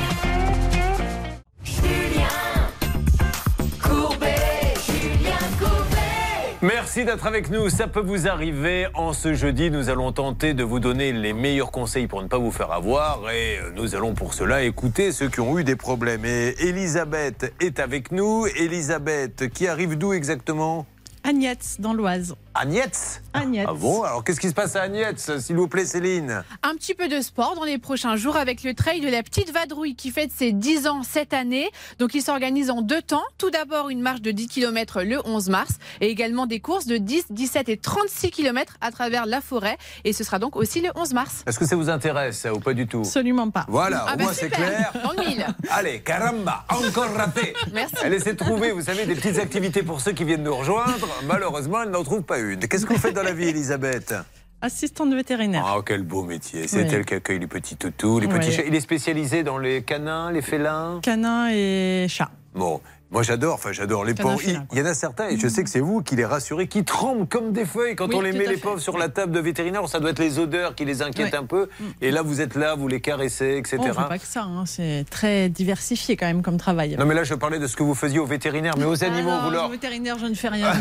Merci 6.64 7.06
d'être 7.06 7.28
avec 7.28 7.52
nous. 7.52 7.70
Ça 7.70 7.88
peut 7.88 8.02
vous 8.02 8.28
arriver. 8.28 8.88
En 8.96 9.14
ce 9.14 9.36
jeudi, 9.36 9.70
nous 9.70 9.90
allons 9.90 10.12
tenter 10.12 10.56
de 10.56 10.64
vous 10.64 10.80
donner 10.80 11.14
les 11.14 11.32
meilleurs 11.32 11.72
conseils 11.72 12.08
pour 12.08 12.22
ne 12.24 12.28
pas 12.28 12.40
vous 12.40 12.52
faire 12.52 12.72
avoir. 12.72 13.30
Et 13.30 13.60
nous 13.76 13.96
allons 13.96 14.16
pour 14.16 14.34
cela 14.34 14.64
écouter 14.64 15.12
ceux 15.12 15.30
qui 15.30 15.40
ont 15.40 15.60
eu 15.60 15.64
des 15.64 15.76
problèmes. 15.76 16.26
Et 16.26 16.56
Elisabeth 16.60 17.54
est 17.62 17.80
avec 17.80 18.12
nous. 18.12 18.48
Elisabeth, 18.48 19.50
qui 19.50 19.68
arrive 19.68 19.98
d'où 19.98 20.14
exactement? 20.14 20.88
Agnès, 21.24 21.78
dans 21.80 21.94
l'Oise. 21.94 22.36
Agnès 22.60 23.22
Agnès. 23.34 23.66
Ah 23.70 23.74
bon 23.74 24.02
Alors 24.02 24.24
qu'est-ce 24.24 24.40
qui 24.40 24.50
se 24.50 24.54
passe 24.54 24.76
à 24.76 24.82
Agnès, 24.82 25.38
s'il 25.40 25.56
vous 25.56 25.68
plaît, 25.68 25.86
Céline 25.86 26.44
Un 26.64 26.76
petit 26.76 26.96
peu 26.96 27.08
de 27.08 27.22
sport 27.22 27.56
dans 27.56 27.66
les 27.66 27.78
prochains 27.78 28.16
jours 28.16 28.36
avec 28.36 28.64
le 28.64 28.74
trail 28.74 29.00
de 29.00 29.10
la 29.10 29.22
Petite 29.22 29.52
Vadrouille 29.54 29.96
qui 29.96 30.10
fête 30.10 30.32
ses 30.36 30.54
10 30.54 30.88
ans 30.88 31.04
cette 31.04 31.34
année. 31.34 31.70
Donc 32.00 32.16
il 32.16 32.24
s'organise 32.24 32.72
en 32.72 32.82
deux 32.82 33.02
temps. 33.02 33.24
Tout 33.38 33.52
d'abord 33.52 33.90
une 33.90 34.02
marche 34.02 34.22
de 34.22 34.32
10 34.32 34.48
km 34.48 35.04
le 35.04 35.20
11 35.26 35.50
mars 35.50 35.74
et 36.02 36.10
également 36.10 36.48
des 36.48 36.60
courses 36.60 36.88
de 36.88 36.98
10, 36.98 37.26
17 37.30 37.70
et 37.70 37.78
36 37.78 38.32
km 38.32 38.76
à 38.82 38.92
travers 38.92 39.28
la 39.28 39.42
forêt. 39.42 39.78
Et 40.04 40.14
ce 40.14 40.24
sera 40.24 40.40
donc 40.40 40.56
aussi 40.56 40.82
le 40.82 40.90
11 40.96 41.14
mars. 41.14 41.44
Est-ce 41.46 41.60
que 41.60 41.66
ça 41.66 41.76
vous 41.76 41.90
intéresse 41.90 42.48
ou 42.52 42.60
pas 42.60 42.74
du 42.74 42.88
tout 42.88 43.02
Absolument 43.02 43.52
pas. 43.52 43.66
Voilà, 43.68 44.06
ah 44.08 44.14
au 44.14 44.18
bah 44.18 44.24
moins 44.24 44.34
c'est 44.34 44.50
clair. 44.50 44.94
Dans 45.04 45.12
le 45.12 45.30
mille. 45.30 45.46
Allez, 45.70 46.00
caramba, 46.02 46.66
encore 46.70 47.14
raté. 47.14 47.54
Merci. 47.74 47.96
Elle 48.04 48.14
essaie 48.14 48.34
de 48.34 48.38
trouver, 48.38 48.72
vous 48.72 48.82
savez, 48.82 49.06
des 49.06 49.16
petites 49.16 49.38
activités 49.38 49.84
pour 49.84 50.02
ceux 50.02 50.14
qui 50.14 50.24
viennent 50.24 50.44
nous 50.44 50.56
rejoindre. 50.56 51.08
Malheureusement, 51.26 51.84
elle 51.84 51.92
n'en 51.92 52.04
trouve 52.04 52.24
pas 52.24 52.40
Qu'est-ce 52.56 52.86
que 52.86 52.94
vous 52.94 53.00
faites 53.00 53.16
dans 53.16 53.24
la 53.24 53.34
vie, 53.34 53.50
Elisabeth? 53.50 54.14
Assistante 54.62 55.14
vétérinaire. 55.14 55.64
Ah, 55.68 55.80
quel 55.86 56.02
beau 56.04 56.24
métier. 56.24 56.68
C'est 56.68 56.92
elle 56.92 57.06
qui 57.06 57.14
accueille 57.14 57.40
les 57.40 57.48
petits 57.48 57.76
toutous, 57.76 58.20
les 58.20 58.28
petits 58.28 58.52
chats. 58.52 58.64
Il 58.66 58.74
est 58.74 58.80
spécialisé 58.80 59.44
dans 59.44 59.58
les 59.58 59.84
canins, 59.84 60.32
les 60.32 60.42
félins? 60.42 61.00
Canins 61.04 61.50
et 61.52 62.08
chats. 62.10 62.32
Bon, 62.56 62.82
moi 63.10 63.24
j'adore, 63.24 63.56
enfin 63.56 63.72
j'adore 63.72 64.04
les 64.04 64.14
pauvres. 64.14 64.42
Il, 64.44 64.78
y 64.78 64.82
en 64.82 64.86
a 64.86 64.94
certains, 64.94 65.30
et 65.30 65.38
je 65.38 65.48
sais 65.48 65.64
que 65.64 65.70
c'est 65.70 65.80
vous 65.80 66.02
qui 66.02 66.16
les 66.16 66.26
rassurez, 66.26 66.68
qui 66.68 66.84
tremblent 66.84 67.28
comme 67.28 67.54
des 67.54 67.66
feuilles 67.66 67.96
quand 67.96 68.14
on 68.14 68.22
les 68.22 68.34
met 68.34 68.46
les 68.46 68.58
pauvres 68.58 68.80
sur 68.80 68.98
la 68.98 69.10
table 69.10 69.32
de 69.32 69.40
vétérinaire. 69.40 69.88
Ça 69.88 70.00
doit 70.00 70.10
être 70.10 70.20
les 70.20 70.40
odeurs 70.40 70.76
qui 70.76 70.86
les 70.86 71.02
inquiètent 71.02 71.34
un 71.34 71.46
peu. 71.46 71.70
Mm. 71.80 71.86
Et 72.02 72.12
là 72.12 72.22
vous 72.22 72.42
êtes 72.42 72.56
là, 72.56 72.76
vous 72.76 72.88
les 72.88 73.00
caressez, 73.00 73.58
etc. 73.58 73.80
Oh, 73.92 74.08
pas 74.10 74.20
que 74.20 74.26
ça, 74.26 74.44
hein. 74.44 74.66
c'est 74.66 75.06
très 75.10 75.50
diversifié 75.50 76.18
quand 76.18 76.26
même 76.26 76.42
comme 76.42 76.58
travail. 76.58 76.96
Non 76.98 77.06
mais 77.06 77.16
là 77.16 77.24
je 77.24 77.34
parlais 77.34 77.60
de 77.60 77.68
ce 77.68 77.76
que 77.76 77.84
vous 77.84 77.96
faisiez 77.96 78.20
aux 78.20 78.26
vétérinaires, 78.26 78.76
mais 78.78 78.86
aux 78.86 79.04
animaux, 79.04 79.32
ah 79.32 79.42
vous 79.46 79.52
leur... 79.52 79.66
Aux 79.68 79.72
vétérinaires 79.72 80.20
je 80.20 80.26
ne 80.26 80.36
fais 80.36 80.50
rien. 80.50 80.72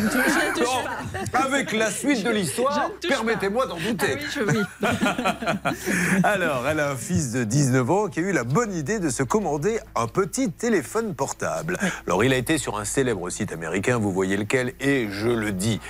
Avec 1.32 1.72
la 1.72 1.90
suite 1.90 2.24
de 2.24 2.30
l'histoire, 2.30 2.90
permettez-moi 3.06 3.66
d'en 3.66 3.76
douter. 3.76 4.18
Ah 4.82 4.88
Alors 6.24 6.66
elle 6.68 6.80
a 6.80 6.90
un 6.90 6.96
fils 6.96 7.32
de 7.32 7.44
19 7.44 7.90
ans 7.90 8.08
qui 8.08 8.20
a 8.20 8.22
eu 8.22 8.32
la 8.32 8.44
bonne 8.44 8.74
idée 8.74 8.98
de 8.98 9.10
se 9.10 9.22
commander 9.22 9.78
un 9.94 10.06
petit 10.06 10.50
téléphone 10.50 11.14
portable. 11.14 11.78
Alors 12.06 12.15
il 12.22 12.32
a 12.32 12.36
été 12.36 12.58
sur 12.58 12.78
un 12.78 12.84
célèbre 12.84 13.28
site 13.30 13.52
américain, 13.52 13.98
vous 13.98 14.12
voyez 14.12 14.36
lequel, 14.36 14.74
et 14.80 15.08
je 15.10 15.28
le 15.28 15.52
dis. 15.52 15.80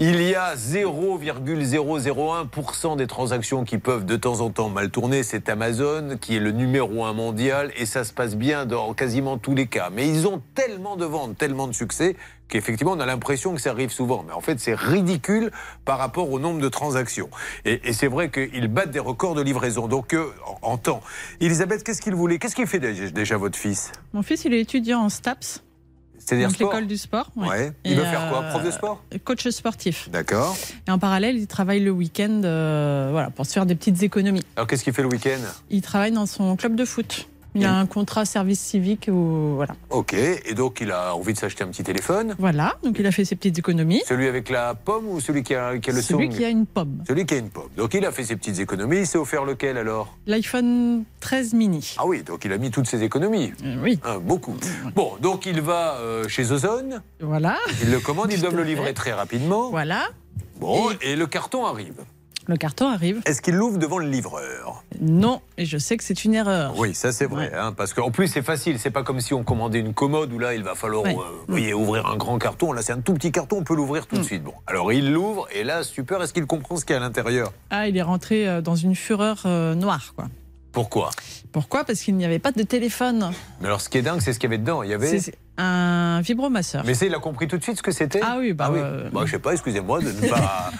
Il 0.00 0.20
y 0.20 0.34
a 0.34 0.56
0,001% 0.56 2.96
des 2.96 3.06
transactions 3.06 3.62
qui 3.62 3.78
peuvent 3.78 4.04
de 4.04 4.16
temps 4.16 4.40
en 4.40 4.50
temps 4.50 4.68
mal 4.68 4.90
tourner. 4.90 5.22
C'est 5.22 5.48
Amazon 5.48 6.18
qui 6.20 6.34
est 6.34 6.40
le 6.40 6.50
numéro 6.50 7.04
un 7.04 7.12
mondial 7.12 7.70
et 7.76 7.86
ça 7.86 8.02
se 8.02 8.12
passe 8.12 8.34
bien 8.34 8.66
dans 8.66 8.92
quasiment 8.92 9.38
tous 9.38 9.54
les 9.54 9.68
cas. 9.68 9.90
Mais 9.92 10.08
ils 10.08 10.26
ont 10.26 10.42
tellement 10.56 10.96
de 10.96 11.04
ventes, 11.04 11.38
tellement 11.38 11.68
de 11.68 11.72
succès 11.72 12.16
qu'effectivement 12.48 12.94
on 12.94 12.98
a 12.98 13.06
l'impression 13.06 13.54
que 13.54 13.60
ça 13.60 13.70
arrive 13.70 13.92
souvent. 13.92 14.24
Mais 14.26 14.32
en 14.32 14.40
fait 14.40 14.58
c'est 14.58 14.74
ridicule 14.74 15.52
par 15.84 15.98
rapport 15.98 16.28
au 16.28 16.40
nombre 16.40 16.60
de 16.60 16.68
transactions. 16.68 17.30
Et, 17.64 17.92
c'est 17.92 18.08
vrai 18.08 18.32
qu'ils 18.32 18.66
battent 18.66 18.90
des 18.90 18.98
records 18.98 19.36
de 19.36 19.42
livraison. 19.42 19.86
Donc 19.86 20.12
euh, 20.12 20.26
en 20.62 20.76
temps. 20.76 21.02
Elisabeth, 21.40 21.84
qu'est-ce 21.84 22.02
qu'il 22.02 22.16
voulait? 22.16 22.40
Qu'est-ce 22.40 22.56
qu'il 22.56 22.66
fait 22.66 22.80
déjà 22.80 23.36
votre 23.36 23.56
fils? 23.56 23.92
Mon 24.12 24.24
fils 24.24 24.44
il 24.44 24.54
est 24.54 24.60
étudiant 24.60 25.02
en 25.02 25.08
STAPS. 25.08 25.62
C'est-à-dire 26.24 26.48
l'école 26.58 26.86
du 26.86 26.96
sport. 26.96 27.30
Ouais. 27.36 27.72
Il 27.84 27.96
veut 27.96 28.04
faire 28.04 28.28
quoi 28.30 28.42
Prof 28.42 28.64
de 28.64 28.70
sport 28.70 29.02
euh, 29.12 29.18
Coach 29.22 29.46
sportif. 29.48 30.08
D'accord. 30.10 30.56
Et 30.86 30.90
en 30.90 30.98
parallèle, 30.98 31.36
il 31.36 31.46
travaille 31.46 31.80
le 31.80 31.90
week-end 31.90 32.42
euh, 32.44 33.08
voilà, 33.12 33.30
pour 33.30 33.46
se 33.46 33.52
faire 33.52 33.66
des 33.66 33.74
petites 33.74 34.02
économies. 34.02 34.42
Alors 34.56 34.66
qu'est-ce 34.66 34.84
qu'il 34.84 34.92
fait 34.92 35.02
le 35.02 35.08
week-end? 35.08 35.40
Il 35.70 35.82
travaille 35.82 36.12
dans 36.12 36.26
son 36.26 36.56
club 36.56 36.76
de 36.76 36.84
foot. 36.84 37.28
Il 37.54 37.64
a 37.64 37.78
un 37.78 37.86
contrat 37.86 38.24
service 38.24 38.58
civique 38.60 39.08
ou 39.10 39.54
voilà. 39.54 39.76
Ok, 39.90 40.12
et 40.14 40.54
donc 40.54 40.80
il 40.80 40.90
a 40.90 41.14
envie 41.14 41.32
de 41.34 41.38
s'acheter 41.38 41.62
un 41.62 41.68
petit 41.68 41.84
téléphone. 41.84 42.34
Voilà, 42.38 42.76
donc 42.82 42.98
il 42.98 43.06
a 43.06 43.12
fait 43.12 43.24
ses 43.24 43.36
petites 43.36 43.58
économies. 43.58 44.02
Celui 44.06 44.26
avec 44.26 44.50
la 44.50 44.74
pomme 44.74 45.06
ou 45.08 45.20
celui 45.20 45.42
qui 45.44 45.54
a, 45.54 45.78
qui 45.78 45.90
a 45.90 45.92
le 45.92 46.02
Celui 46.02 46.28
qui 46.28 46.44
a 46.44 46.48
une 46.48 46.66
pomme. 46.66 47.04
Celui 47.06 47.26
qui 47.26 47.34
a 47.34 47.36
une 47.38 47.50
pomme. 47.50 47.68
Donc 47.76 47.94
il 47.94 48.04
a 48.04 48.10
fait 48.10 48.24
ses 48.24 48.36
petites 48.36 48.58
économies. 48.58 48.98
Il 48.98 49.06
s'est 49.06 49.18
offert 49.18 49.44
lequel 49.44 49.76
alors? 49.78 50.16
L'iPhone 50.26 51.04
13 51.20 51.54
mini. 51.54 51.94
Ah 51.98 52.06
oui, 52.06 52.22
donc 52.22 52.44
il 52.44 52.52
a 52.52 52.58
mis 52.58 52.70
toutes 52.70 52.86
ses 52.88 53.02
économies. 53.02 53.52
Euh, 53.64 53.76
oui. 53.82 54.00
Ah, 54.04 54.18
beaucoup. 54.18 54.56
Bon, 54.94 55.12
donc 55.20 55.46
il 55.46 55.60
va 55.60 55.94
euh, 55.94 56.26
chez 56.28 56.50
Ozone. 56.50 57.02
Voilà. 57.20 57.56
Il 57.82 57.90
le 57.90 58.00
commande, 58.00 58.32
il 58.32 58.40
doit 58.40 58.50
le 58.50 58.64
livrer 58.64 58.94
très 58.94 59.12
rapidement. 59.12 59.70
Voilà. 59.70 60.08
Bon, 60.58 60.90
et 61.02 61.14
le 61.16 61.26
carton 61.26 61.66
arrive. 61.66 61.94
Le 62.46 62.56
carton 62.56 62.88
arrive. 62.88 63.22
Est-ce 63.24 63.40
qu'il 63.40 63.54
l'ouvre 63.54 63.78
devant 63.78 63.98
le 63.98 64.08
livreur? 64.08 64.84
Non, 65.00 65.40
et 65.56 65.64
je 65.64 65.78
sais 65.78 65.96
que 65.96 66.04
c'est 66.04 66.24
une 66.24 66.34
erreur. 66.34 66.74
Oui, 66.76 66.94
ça 66.94 67.10
c'est 67.10 67.24
vrai, 67.26 67.52
hein, 67.54 67.72
parce 67.72 67.94
qu'en 67.94 68.10
plus 68.10 68.28
c'est 68.28 68.42
facile. 68.42 68.78
C'est 68.78 68.90
pas 68.90 69.02
comme 69.02 69.20
si 69.20 69.32
on 69.32 69.44
commandait 69.44 69.80
une 69.80 69.94
commode 69.94 70.32
où 70.32 70.38
là 70.38 70.54
il 70.54 70.62
va 70.62 70.74
falloir 70.74 71.04
euh, 71.06 71.72
ouvrir 71.72 72.06
un 72.06 72.16
grand 72.16 72.38
carton. 72.38 72.72
Là 72.72 72.82
c'est 72.82 72.92
un 72.92 73.00
tout 73.00 73.14
petit 73.14 73.32
carton, 73.32 73.58
on 73.58 73.64
peut 73.64 73.74
l'ouvrir 73.74 74.06
tout 74.06 74.16
de 74.16 74.20
mm. 74.20 74.24
suite. 74.24 74.42
Bon, 74.42 74.54
alors 74.66 74.92
il 74.92 75.12
l'ouvre 75.12 75.46
et 75.54 75.64
là 75.64 75.82
super. 75.82 76.22
Est-ce 76.22 76.32
qu'il 76.32 76.46
comprend 76.46 76.76
ce 76.76 76.84
qu'il 76.84 76.94
y 76.94 76.98
a 76.98 77.00
à 77.00 77.04
l'intérieur? 77.04 77.52
Ah, 77.70 77.88
il 77.88 77.96
est 77.96 78.02
rentré 78.02 78.46
euh, 78.46 78.60
dans 78.60 78.76
une 78.76 78.94
fureur 78.94 79.42
euh, 79.46 79.74
noire, 79.74 80.12
quoi. 80.14 80.26
Pourquoi? 80.74 81.10
Pourquoi? 81.52 81.84
Parce 81.84 82.00
qu'il 82.00 82.16
n'y 82.16 82.24
avait 82.24 82.40
pas 82.40 82.50
de 82.50 82.64
téléphone. 82.64 83.30
Mais 83.60 83.68
alors, 83.68 83.80
ce 83.80 83.88
qui 83.88 83.98
est 83.98 84.02
dingue, 84.02 84.20
c'est 84.20 84.32
ce 84.32 84.40
qu'il 84.40 84.50
y 84.50 84.52
avait 84.52 84.58
dedans. 84.58 84.82
Il 84.82 84.90
y 84.90 84.92
avait. 84.92 85.20
Un 85.56 86.20
vibromasseur. 86.20 86.82
Mais 86.84 86.94
c'est, 86.94 87.06
il 87.06 87.14
a 87.14 87.20
compris 87.20 87.46
tout 87.46 87.56
de 87.56 87.62
suite 87.62 87.76
ce 87.76 87.82
que 87.82 87.92
c'était 87.92 88.20
Ah 88.24 88.36
oui, 88.40 88.52
bah, 88.52 88.72
euh, 88.74 89.08
bah, 89.12 89.20
je 89.24 89.30
sais 89.30 89.38
pas, 89.38 89.52
excusez-moi 89.52 90.00
de 90.00 90.10
ne 90.10 90.28
pas, 90.28 90.72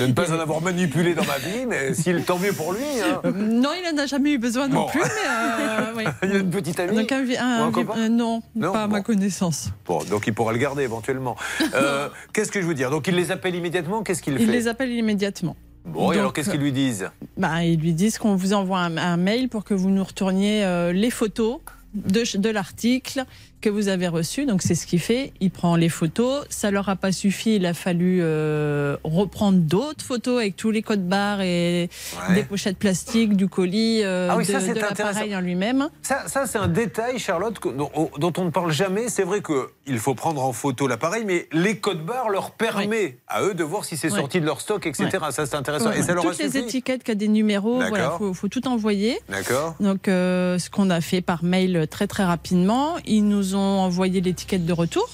de 0.00 0.06
ne 0.06 0.12
pas 0.12 0.32
en 0.32 0.40
avoir 0.40 0.60
manipulé 0.60 1.14
dans 1.14 1.24
ma 1.24 1.38
vie, 1.38 1.66
mais 1.68 1.94
s'il 1.94 2.24
tant 2.24 2.36
mieux 2.38 2.52
pour 2.52 2.72
lui. 2.72 2.80
Hein. 3.00 3.20
Euh, 3.24 3.30
non, 3.32 3.70
il 3.76 3.94
n'en 3.94 4.02
a 4.02 4.06
jamais 4.06 4.32
eu 4.32 4.38
besoin 4.38 4.66
non 4.66 4.86
plus. 4.86 5.00
Mais 5.00 5.06
euh, 5.30 5.92
oui. 5.96 6.04
il 6.24 6.32
a 6.32 6.38
une 6.38 6.50
petite 6.50 6.80
amie. 6.80 6.96
Donc 6.96 7.12
un, 7.12 7.24
un 7.38 7.66
un 7.68 7.70
copain 7.70 7.94
euh, 7.96 8.08
non, 8.08 8.42
Non, 8.56 8.72
pas 8.72 8.84
à 8.84 8.88
ma 8.88 9.02
connaissance. 9.02 9.70
Bon, 9.86 10.02
donc 10.04 10.26
il 10.26 10.34
pourra 10.34 10.52
le 10.52 10.58
garder 10.58 10.82
éventuellement. 10.82 11.36
Euh, 11.74 12.08
Qu'est-ce 12.32 12.50
que 12.50 12.60
je 12.60 12.66
veux 12.66 12.74
dire? 12.74 12.90
Donc 12.90 13.06
il 13.08 13.14
les 13.14 13.30
appelle 13.30 13.54
immédiatement? 13.54 14.02
Qu'est-ce 14.02 14.22
qu'il 14.22 14.36
fait? 14.36 14.42
Il 14.42 14.50
les 14.50 14.68
appelle 14.68 14.90
immédiatement. 14.90 15.54
Bon, 15.84 16.10
et 16.12 16.18
alors 16.18 16.32
qu'est-ce 16.32 16.50
qu'ils 16.50 16.60
lui 16.60 16.72
disent? 16.72 17.10
Bah, 17.36 17.62
ils 17.62 17.78
lui 17.78 17.92
disent 17.92 18.18
qu'on 18.18 18.34
vous 18.34 18.52
envoie 18.52 18.80
un, 18.80 18.96
un 18.96 19.16
mail 19.16 19.48
pour 19.48 19.64
que 19.64 19.74
vous 19.74 19.90
nous 19.90 20.02
retourniez 20.02 20.64
euh, 20.64 20.92
les 20.92 21.10
photos 21.10 21.60
de 21.94 22.50
l'article 22.50 23.24
que 23.60 23.68
vous 23.70 23.88
avez 23.88 24.08
reçu. 24.08 24.46
Donc 24.46 24.62
c'est 24.62 24.74
ce 24.74 24.86
qu'il 24.86 25.00
fait. 25.00 25.32
Il 25.40 25.50
prend 25.50 25.76
les 25.76 25.88
photos. 25.88 26.44
Ça 26.48 26.70
leur 26.70 26.88
a 26.88 26.96
pas 26.96 27.12
suffi. 27.12 27.56
Il 27.56 27.66
a 27.66 27.74
fallu 27.74 28.20
euh, 28.22 28.96
reprendre 29.04 29.58
d'autres 29.58 30.04
photos 30.04 30.38
avec 30.38 30.56
tous 30.56 30.70
les 30.70 30.82
codes 30.82 31.06
barres 31.08 31.40
et 31.40 31.88
Ouais. 32.28 32.34
des 32.34 32.42
pochettes 32.42 32.78
plastiques, 32.78 33.36
du 33.36 33.48
colis, 33.48 34.02
euh, 34.02 34.28
Ah 34.30 34.36
oui, 34.36 34.46
de, 34.46 34.52
ça, 34.52 34.60
c'est 34.60 34.74
de 34.74 34.80
l'appareil 34.80 35.34
en 35.36 35.40
lui-même. 35.40 35.88
Ça, 36.02 36.24
ça 36.26 36.46
c'est 36.46 36.58
un 36.58 36.68
détail, 36.68 37.18
Charlotte, 37.18 37.58
que- 37.58 37.68
dont, 37.68 37.90
dont 38.18 38.32
on 38.38 38.44
ne 38.46 38.50
parle 38.50 38.72
jamais. 38.72 39.08
C'est 39.08 39.22
vrai 39.24 39.42
qu'il 39.42 39.98
faut 39.98 40.14
prendre 40.14 40.42
en 40.42 40.52
photo 40.52 40.86
l'appareil, 40.86 41.24
mais 41.26 41.48
les 41.52 41.78
codes 41.78 42.04
barres 42.04 42.28
leur 42.30 42.52
permet 42.52 43.18
à 43.28 43.42
eux 43.42 43.54
de 43.54 43.64
voir 43.64 43.84
si 43.84 43.96
c'est 43.96 44.10
sorti 44.10 44.40
de 44.40 44.46
leur 44.46 44.60
stock, 44.60 44.86
etc. 44.86 45.08
Ça, 45.30 45.46
c'est 45.46 45.54
intéressant. 45.56 45.92
Et 45.92 46.02
ça 46.02 46.14
leur 46.14 46.24
a 46.26 46.30
Toutes 46.30 46.38
les 46.38 46.56
étiquettes 46.58 47.02
qui 47.04 47.10
a 47.10 47.14
des 47.14 47.28
numéros, 47.28 47.80
voilà, 47.88 48.14
faut, 48.18 48.34
faut 48.34 48.48
tout 48.48 48.66
envoyer. 48.68 49.18
D'accord. 49.28 49.74
Donc, 49.80 50.08
euh, 50.08 50.58
ce 50.58 50.70
qu'on 50.70 50.90
a 50.90 51.00
fait 51.00 51.20
par 51.20 51.44
mail 51.44 51.86
très 51.90 52.06
très 52.06 52.24
rapidement, 52.24 52.96
ils 53.06 53.22
nous 53.26 53.47
ont 53.56 53.80
envoyé 53.80 54.20
l'étiquette 54.20 54.66
de 54.66 54.72
retour. 54.72 55.08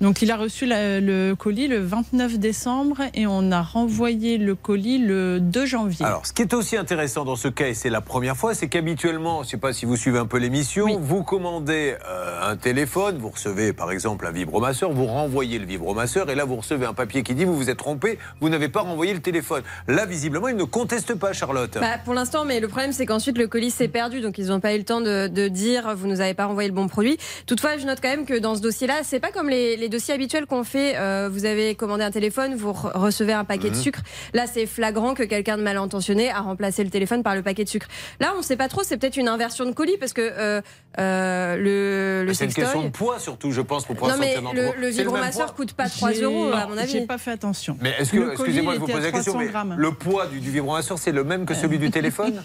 Donc, 0.00 0.22
il 0.22 0.30
a 0.30 0.36
reçu 0.36 0.64
la- 0.64 0.98
le 0.98 1.34
colis 1.34 1.68
le 1.68 1.78
29 1.78 2.38
décembre 2.38 3.02
et 3.12 3.26
on 3.26 3.52
a 3.52 3.60
renvoyé 3.60 4.38
le 4.38 4.54
colis 4.54 4.98
le 4.98 5.40
2 5.40 5.66
janvier. 5.66 6.06
Alors, 6.06 6.24
ce 6.26 6.32
qui 6.32 6.40
est 6.40 6.54
aussi 6.54 6.78
intéressant 6.78 7.26
dans 7.26 7.36
ce 7.36 7.48
cas, 7.48 7.68
et 7.68 7.74
c'est 7.74 7.90
la 7.90 8.00
première 8.00 8.34
fois, 8.36 8.54
c'est 8.54 8.68
qu'habituellement, 8.68 9.42
je 9.42 9.48
ne 9.48 9.50
sais 9.50 9.56
pas 9.58 9.74
si 9.74 9.84
vous 9.84 9.96
suivez 9.96 10.18
un 10.18 10.24
peu 10.24 10.38
l'émission, 10.38 10.98
vous 10.98 11.22
commandez 11.22 11.96
euh, 12.08 12.50
un 12.50 12.56
téléphone, 12.56 13.18
vous 13.18 13.28
recevez 13.28 13.74
par 13.74 13.92
exemple 13.92 14.26
un 14.26 14.30
vibromasseur, 14.30 14.90
vous 14.90 15.04
renvoyez 15.04 15.58
le 15.58 15.66
vibromasseur, 15.66 16.30
et 16.30 16.34
là 16.34 16.46
vous 16.46 16.56
recevez 16.56 16.86
un 16.86 16.94
papier 16.94 17.22
qui 17.22 17.34
dit 17.34 17.44
vous 17.44 17.54
vous 17.56 17.68
êtes 17.68 17.76
trompé, 17.78 18.18
vous 18.40 18.48
n'avez 18.48 18.70
pas 18.70 18.80
renvoyé 18.80 19.12
le 19.12 19.20
téléphone. 19.20 19.62
Là, 19.86 20.06
visiblement, 20.06 20.48
il 20.48 20.56
ne 20.56 20.64
conteste 20.64 21.14
pas, 21.14 21.34
Charlotte. 21.34 21.76
Bah, 21.78 21.98
pour 22.04 22.14
l'instant, 22.14 22.46
mais 22.46 22.60
le 22.60 22.68
problème 22.68 22.92
c'est 22.92 23.04
qu'ensuite 23.04 23.36
le 23.36 23.48
colis 23.48 23.70
s'est 23.70 23.88
perdu, 23.88 24.22
donc 24.22 24.38
ils 24.38 24.46
n'ont 24.46 24.60
pas 24.60 24.74
eu 24.74 24.78
le 24.78 24.84
temps 24.84 25.02
de, 25.02 25.26
de 25.28 25.48
dire 25.48 25.94
vous 25.94 26.06
nous 26.06 26.22
avez 26.22 26.32
pas 26.32 26.46
renvoyé 26.46 26.70
le 26.70 26.74
bon 26.74 26.88
produit. 26.88 27.18
Toutefois, 27.46 27.76
je 27.76 27.84
note 27.84 27.98
quand 28.00 28.08
même 28.08 28.24
que 28.24 28.38
dans 28.38 28.54
ce 28.54 28.62
dossier-là, 28.62 29.00
c'est 29.02 29.20
pas 29.20 29.30
comme 29.30 29.50
les, 29.50 29.76
les 29.76 29.89
dossiers 29.90 30.14
habituels 30.14 30.46
qu'on 30.46 30.64
fait. 30.64 30.94
euh, 30.96 31.28
vous 31.30 31.44
avez 31.44 31.74
commandé 31.74 32.02
un 32.04 32.10
téléphone, 32.10 32.54
vous 32.54 32.70
re- 32.72 32.96
recevez 32.96 33.32
un 33.34 33.44
paquet 33.44 33.68
de 33.70 33.74
Mhm. 33.76 33.82
sucre. 33.82 34.00
Là, 34.32 34.46
c'est 34.46 34.64
flagrant 34.66 35.12
que 35.14 35.22
quelqu'un 35.24 35.58
de 35.58 35.62
mal 35.62 35.76
intentionné 35.76 36.30
a 36.30 36.40
remplacé 36.40 36.82
le 36.84 36.90
téléphone 36.90 37.22
par 37.22 37.34
le 37.34 37.42
paquet 37.42 37.64
de 37.64 37.68
sucre. 37.68 37.86
Là, 38.20 38.32
on 38.38 38.42
sait 38.42 38.56
pas 38.56 38.68
trop. 38.68 38.82
C'est 38.82 38.96
peut-être 38.96 39.16
une 39.18 39.28
inversion 39.28 39.66
de 39.66 39.72
colis 39.72 39.96
parce 39.98 40.12
que 40.12 40.22
euh, 40.22 40.60
euh, 40.98 41.56
le, 41.56 42.24
le 42.26 42.34
c'est 42.34 42.44
une 42.46 42.52
question 42.54 42.84
de 42.84 42.88
poids 42.88 43.18
surtout, 43.18 43.50
je 43.52 43.60
pense, 43.60 43.84
pour 43.84 43.96
pouvoir 43.96 44.16
Non 44.16 44.20
mais 44.20 44.34
sortir 44.34 44.52
le, 44.54 44.62
le 44.80 44.86
même 44.86 44.90
vibromasseur 44.90 45.54
coûte 45.54 45.72
pas 45.74 45.88
3 45.88 46.12
J'ai- 46.12 46.22
euros 46.22 46.50
à 46.52 46.66
mon 46.66 46.78
avis. 46.78 46.92
J'ai 46.92 47.06
pas 47.06 47.18
fait 47.18 47.32
attention. 47.32 47.76
Mais 47.80 47.94
est-ce 47.98 48.12
que, 48.12 48.16
Le 48.16 48.22
colis 48.22 48.32
excusez-moi 48.34 48.74
de 48.74 48.78
vous 48.80 48.86
poser 48.86 49.00
la 49.00 49.12
question, 49.12 49.32
300 49.34 49.64
mais 49.66 49.74
le 49.76 49.92
poids 49.92 50.26
du, 50.26 50.40
du 50.40 50.50
vibromasseur, 50.50 50.98
c'est 50.98 51.12
le 51.12 51.24
même 51.24 51.44
que 51.46 51.54
celui 51.54 51.78
du 51.78 51.90
téléphone? 52.00 52.42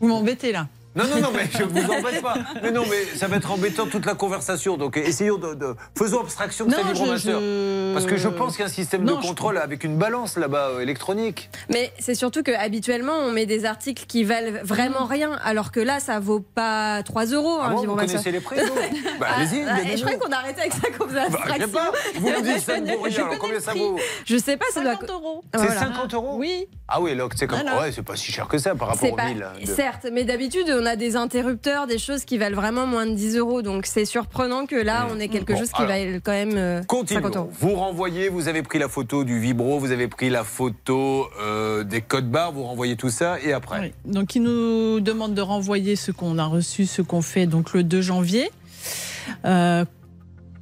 Vous 0.00 0.08
m'embêtez 0.08 0.52
là. 0.52 0.66
Non, 0.96 1.04
non, 1.06 1.20
non, 1.20 1.28
mais 1.32 1.48
je 1.56 1.62
vous 1.62 1.92
embête 1.92 2.20
pas. 2.20 2.34
Mais 2.62 2.72
non, 2.72 2.82
mais 2.90 3.04
ça 3.16 3.28
va 3.28 3.36
être 3.36 3.50
embêtant 3.52 3.86
toute 3.86 4.06
la 4.06 4.14
conversation. 4.14 4.76
Donc, 4.76 4.96
essayons 4.96 5.38
de. 5.38 5.54
de- 5.54 5.76
faisons 5.96 6.20
abstraction 6.20 6.66
de 6.66 6.70
Non, 6.72 6.78
ce 6.94 7.16
je- 7.28 7.92
Parce 7.94 8.06
que 8.06 8.16
je 8.16 8.28
pense 8.28 8.52
qu'il 8.56 8.60
y 8.60 8.62
a 8.64 8.66
un 8.66 8.72
système 8.72 9.04
Non, 9.04 9.16
de 9.18 9.22
je- 9.22 9.28
contrôle 9.28 9.58
avec 9.58 9.84
une 9.84 9.96
balance 9.96 10.36
là-bas 10.36 10.70
euh, 10.70 10.80
électronique. 10.80 11.48
Mais 11.72 11.92
c'est 12.00 12.16
surtout 12.16 12.42
que 12.42 12.50
habituellement 12.50 13.12
on 13.20 13.30
met 13.30 13.46
des 13.46 13.64
articles 13.66 14.04
qui 14.06 14.24
valent 14.24 14.58
vraiment 14.64 15.04
rien, 15.06 15.38
alors 15.44 15.70
que 15.70 15.78
là 15.80 16.00
ça 16.00 16.18
vaut 16.18 16.40
pas 16.40 17.02
3 17.04 17.26
euros 17.26 17.58
Ah 17.60 17.66
un 17.68 17.74
bon, 17.74 17.82
vous 17.86 17.94
connaissez 17.96 18.32
les 18.32 18.40
prix, 18.40 18.56
vous 18.60 18.74
Bah, 19.20 19.28
allez-y, 19.36 19.62
Ah, 19.68 19.80
et 19.82 19.96
je 19.96 20.00
croyais 20.02 20.18
qu'on 20.18 20.32
arrêtait 20.32 20.60
avec 20.62 20.72
ça 20.72 20.90
qu'on 20.98 21.06
faisait 21.06 21.28
Bah, 21.30 21.38
je 21.44 21.52
sais 21.54 21.62
abstraction. 21.62 21.68
pas. 21.70 21.92
Vous 22.18 22.30
nous 22.30 22.40
dites 22.42 22.58
ça 22.66 22.80
ne 22.80 22.92
vaut 22.92 23.02
rien. 23.02 23.24
Alors, 23.26 23.38
combien 23.38 23.60
ça 23.60 23.74
vaut 23.74 23.96
Je 24.24 24.36
sais 24.36 24.56
pas, 24.56 24.66
ça 24.72 24.80
doit. 24.80 24.92
50 24.94 25.10
euros. 25.10 25.44
C'est 25.54 25.60
Voilà. 25.60 25.80
50 25.80 26.14
euros 26.14 26.34
Oui. 26.36 26.66
Ah 26.92 27.00
oui, 27.00 27.14
donc 27.16 27.32
c'est 27.36 27.46
comme. 27.46 27.60
Voilà. 27.60 27.80
Ouais, 27.80 27.92
c'est 27.92 28.02
pas 28.02 28.16
si 28.16 28.32
cher 28.32 28.48
que 28.48 28.58
ça 28.58 28.74
par 28.74 28.88
rapport 28.88 29.12
aux 29.12 29.16
pas, 29.16 29.26
1000. 29.28 29.46
de- 29.62 29.66
certes, 29.66 30.06
mais 30.12 30.24
d'habitude 30.24 30.66
on 30.76 30.84
a 30.86 30.96
des 30.96 31.14
interrupteurs, 31.16 31.86
des 31.86 31.98
choses 31.98 32.24
qui 32.24 32.36
valent 32.36 32.56
vraiment 32.56 32.86
moins 32.86 33.06
de 33.06 33.14
10 33.14 33.36
euros, 33.36 33.62
donc 33.62 33.86
c'est 33.86 34.04
surprenant 34.04 34.66
que 34.66 34.74
là 34.76 35.06
on 35.14 35.20
ait 35.20 35.28
quelque 35.28 35.52
Bon, 35.52 35.58
chose 35.60 35.70
qui 35.70 35.76
alors, 35.82 35.88
vaille 35.92 36.20
quand 36.22 36.32
même 36.32 36.56
euh, 36.56 36.76
50 36.80 36.86
Continuons. 36.88 37.30
euros. 37.34 37.50
Vous 37.60 37.74
renvoyez, 37.76 38.28
vous 38.28 38.48
avez 38.48 38.62
pris 38.62 38.78
la 38.80 38.88
photo 38.88 39.22
du 39.24 39.38
vibro, 39.38 39.78
vous 39.78 39.92
avez 39.92 40.08
pris 40.08 40.30
la 40.30 40.42
photo 40.44 41.28
euh, 41.40 41.84
des 41.84 42.00
codes 42.00 42.28
barres, 42.30 42.52
vous 42.52 42.64
renvoyez 42.64 42.96
tout 42.96 43.10
ça 43.10 43.38
et 43.40 43.52
après. 43.52 43.80
Oui. 43.80 43.92
Donc, 44.12 44.34
il 44.34 44.42
nous 44.42 45.00
demande 45.00 45.34
de 45.34 45.42
renvoyer 45.42 45.94
ce 45.96 46.10
qu'on 46.10 46.38
a 46.38 46.44
reçu, 46.46 46.86
ce 46.86 47.02
qu'on 47.02 47.22
fait 47.22 47.46
donc 47.46 47.72
le 47.72 47.82
2 47.84 48.00
janvier. 48.00 48.50
Euh, 49.44 49.84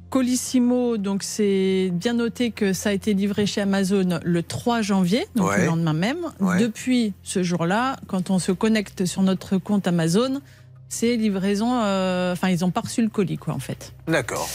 Colissimo, 0.09 0.97
donc 0.97 1.23
c'est 1.23 1.89
bien 1.93 2.13
noté 2.13 2.51
que 2.51 2.73
ça 2.73 2.89
a 2.89 2.91
été 2.93 3.13
livré 3.13 3.45
chez 3.45 3.61
Amazon 3.61 4.19
le 4.23 4.43
3 4.43 4.81
janvier, 4.81 5.25
donc 5.35 5.49
Ouais. 5.49 5.59
le 5.61 5.65
lendemain 5.67 5.93
même. 5.93 6.17
Ouais. 6.39 6.59
Depuis 6.59 7.13
ce 7.23 7.43
jour-là, 7.43 7.97
quand 8.07 8.29
on 8.29 8.39
se 8.39 8.51
connecte 8.51 9.05
sur 9.05 9.21
notre 9.21 9.57
compte 9.57 9.87
Amazon, 9.87 10.41
c'est 10.87 11.15
livraison. 11.15 11.79
euh, 11.83 12.33
Enfin, 12.33 12.49
ils 12.49 12.61
n'ont 12.61 12.71
pas 12.71 12.81
reçu 12.81 13.01
le 13.03 13.09
colis, 13.09 13.37
quoi, 13.37 13.53
en 13.53 13.59
fait. 13.59 13.93
D'accord. 14.07 14.49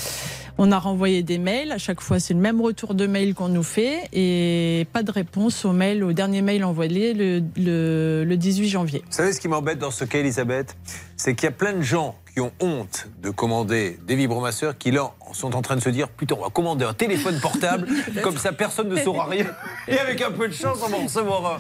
On 0.57 0.71
a 0.71 0.79
renvoyé 0.79 1.23
des 1.23 1.39
mails. 1.39 1.73
À 1.73 1.79
chaque 1.79 2.01
fois, 2.01 2.21
c'est 2.21 2.35
le 2.35 2.41
même 2.41 2.61
retour 2.61 2.95
de 2.95 3.07
mail 3.07 3.35
qu'on 3.35 3.49
nous 3.49 3.63
fait 3.63 4.09
et 4.13 4.87
pas 4.93 5.03
de 5.03 5.11
réponse 5.11 5.65
au 5.65 5.73
mail, 5.73 6.05
au 6.05 6.13
dernier 6.13 6.43
mail 6.43 6.65
envoyé 6.65 7.13
le, 7.13 7.43
le, 7.57 8.25
le 8.25 8.37
18 8.37 8.69
janvier. 8.69 9.03
Vous 9.07 9.13
savez 9.13 9.33
ce 9.33 9.41
qui 9.41 9.49
m'embête 9.49 9.79
dans 9.79 9.91
ce 9.91 10.05
cas, 10.05 10.19
Elisabeth? 10.19 10.77
C'est 11.17 11.35
qu'il 11.35 11.47
y 11.47 11.49
a 11.49 11.53
plein 11.53 11.73
de 11.73 11.83
gens 11.83 12.17
qui 12.33 12.41
ont 12.41 12.53
honte 12.61 13.09
de 13.23 13.31
commander 13.31 13.99
des 14.07 14.17
vibromasseurs 14.17 14.77
qui 14.77 14.91
là 14.91 15.13
sont 15.33 15.55
en 15.55 15.63
train 15.63 15.77
de 15.77 15.81
se 15.81 15.89
dire 15.89 16.09
putain 16.09 16.35
on 16.37 16.43
va 16.43 16.51
commander 16.51 16.85
un 16.85 16.93
téléphone 16.93 17.39
portable 17.41 17.87
comme 18.25 18.37
ça 18.39 18.53
personne 18.53 18.89
ne 18.89 18.97
saura 18.97 19.27
rien 19.27 19.47
et 19.87 19.97
avec 20.01 20.21
un 20.21 20.33
peu 20.33 20.49
de 20.49 20.53
chance 20.53 20.79
on 20.85 20.89
va 20.89 20.97
recevoir 20.97 21.47
un. 21.47 21.59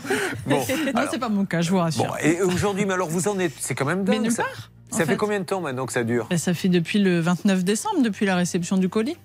Bon, 0.48 0.56
non, 0.94 1.02
c'est 1.08 1.18
pas 1.20 1.28
mon 1.28 1.44
cas, 1.44 1.60
je 1.60 1.70
vous 1.70 1.78
rassure. 1.78 2.04
bon 2.06 2.12
et 2.20 2.42
aujourd'hui 2.42 2.86
mais 2.86 2.94
alors 2.94 3.08
vous 3.08 3.28
en 3.28 3.38
êtes 3.38 3.52
c'est 3.60 3.76
quand 3.76 3.84
même 3.84 4.02
dingue. 4.02 4.16
Mais 4.16 4.22
nulle 4.22 4.32
ça 4.32 4.42
part, 4.42 4.70
en 4.83 4.83
ça 4.98 5.04
fait 5.04 5.12
fait. 5.12 5.16
combien 5.16 5.40
de 5.40 5.44
temps 5.44 5.60
maintenant 5.60 5.86
que 5.86 5.92
ça 5.92 6.04
dure? 6.04 6.26
Ben, 6.30 6.38
ça 6.38 6.54
fait 6.54 6.68
depuis 6.68 6.98
le 6.98 7.20
29 7.20 7.64
décembre, 7.64 8.02
depuis 8.02 8.26
la 8.26 8.36
réception 8.36 8.76
du 8.76 8.88
colis. 8.88 9.16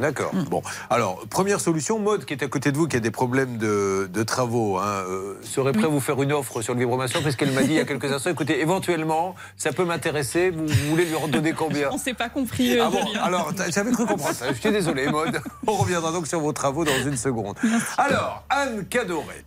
D'accord. 0.00 0.34
Mm. 0.34 0.44
Bon, 0.44 0.62
alors 0.90 1.26
première 1.28 1.60
solution, 1.60 1.98
Maude 1.98 2.24
qui 2.24 2.32
est 2.34 2.42
à 2.42 2.48
côté 2.48 2.72
de 2.72 2.76
vous, 2.76 2.86
qui 2.88 2.96
a 2.96 3.00
des 3.00 3.10
problèmes 3.10 3.58
de, 3.58 4.08
de 4.12 4.22
travaux, 4.22 4.78
hein, 4.78 5.04
euh, 5.08 5.34
serait 5.42 5.72
prêt 5.72 5.84
à 5.84 5.88
vous 5.88 6.00
faire 6.00 6.20
une 6.22 6.32
offre 6.32 6.62
sur 6.62 6.74
le 6.74 6.80
vibromasseur 6.80 7.22
puisqu'elle 7.22 7.52
m'a 7.52 7.62
dit 7.62 7.70
il 7.70 7.76
y 7.76 7.80
a 7.80 7.84
quelques 7.84 8.12
instants, 8.12 8.30
écoutez, 8.30 8.60
éventuellement, 8.60 9.34
ça 9.56 9.72
peut 9.72 9.84
m'intéresser. 9.84 10.50
Vous, 10.50 10.66
vous 10.66 10.90
voulez 10.90 11.04
lui 11.04 11.14
redonner 11.14 11.52
combien? 11.52 11.88
On 11.92 11.98
s'est 11.98 12.14
pas 12.14 12.28
compris. 12.28 12.78
euh, 12.78 12.84
Ah 12.86 12.90
bon, 12.90 13.04
alors 13.22 13.52
j'avais 13.70 13.90
cru 13.92 14.06
comprendre 14.06 14.34
ça. 14.34 14.52
Je 14.52 14.58
suis 14.60 14.70
désolé, 14.70 15.08
Maude. 15.08 15.40
On 15.66 15.72
reviendra 15.74 16.12
donc 16.12 16.26
sur 16.26 16.40
vos 16.40 16.52
travaux 16.52 16.84
dans 16.84 17.02
une 17.04 17.16
seconde. 17.16 17.56
Alors, 17.96 18.44
Anne 18.50 18.86
Cadoré. 18.86 19.44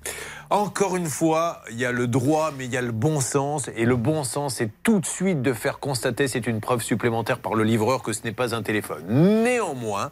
Encore 0.50 0.98
une 0.98 1.08
fois, 1.08 1.62
il 1.72 1.80
y 1.80 1.86
a 1.86 1.94
le 1.94 2.08
droit, 2.08 2.52
mais 2.58 2.66
il 2.66 2.74
y 2.74 2.78
a 2.78 2.82
le 2.82 2.92
bon 2.92 3.22
sens. 3.22 3.70
Et 3.76 3.86
le 3.86 3.96
bon 3.96 4.26
sens, 4.26 4.56
c'est 4.56 4.70
tout 4.84 5.00
de 5.00 5.06
suite 5.06 5.42
de 5.42 5.54
faire 5.54 5.80
constater, 5.80 6.28
c'est 6.28 6.46
une 6.46 6.60
preuve 6.60 6.82
supplémentaire 6.82 7.40
par 7.40 7.56
le 7.56 7.64
livreur, 7.64 8.04
que 8.04 8.12
ce 8.12 8.24
n'est 8.26 8.34
pas 8.34 8.54
un 8.54 8.62
téléphone. 8.62 9.04
Néanmoins, 9.44 10.12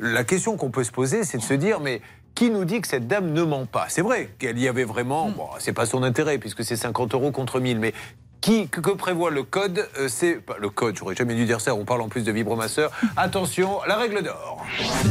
la 0.00 0.24
question 0.24 0.56
qu'on 0.56 0.70
peut 0.70 0.84
se 0.84 0.92
poser, 0.92 1.24
c'est 1.24 1.38
de 1.38 1.42
se 1.42 1.54
dire, 1.54 1.80
mais 1.80 2.00
qui 2.34 2.50
nous 2.50 2.64
dit 2.64 2.80
que 2.80 2.88
cette 2.88 3.06
dame 3.06 3.32
ne 3.32 3.42
ment 3.42 3.66
pas? 3.66 3.86
C'est 3.88 4.02
vrai 4.02 4.30
qu'elle 4.38 4.58
y 4.58 4.68
avait 4.68 4.84
vraiment, 4.84 5.30
bon, 5.30 5.48
c'est 5.58 5.72
pas 5.72 5.86
son 5.86 6.02
intérêt, 6.02 6.38
puisque 6.38 6.64
c'est 6.64 6.76
50 6.76 7.14
euros 7.14 7.32
contre 7.32 7.60
1000, 7.60 7.78
mais 7.78 7.92
qui, 8.40 8.68
que, 8.68 8.80
que 8.80 8.90
prévoit 8.90 9.30
le 9.30 9.42
code 9.42 9.86
Euh, 9.98 10.06
C'est 10.08 10.40
le 10.60 10.68
code, 10.70 10.96
j'aurais 10.96 11.14
jamais 11.14 11.34
dû 11.34 11.44
dire 11.44 11.60
ça, 11.60 11.74
on 11.74 11.84
parle 11.84 12.00
en 12.02 12.08
plus 12.08 12.22
de 12.22 12.32
vibromasseur. 12.32 12.90
Attention, 13.16 13.78
la 13.86 13.96
règle 13.96 14.22
d'or. 14.22 14.64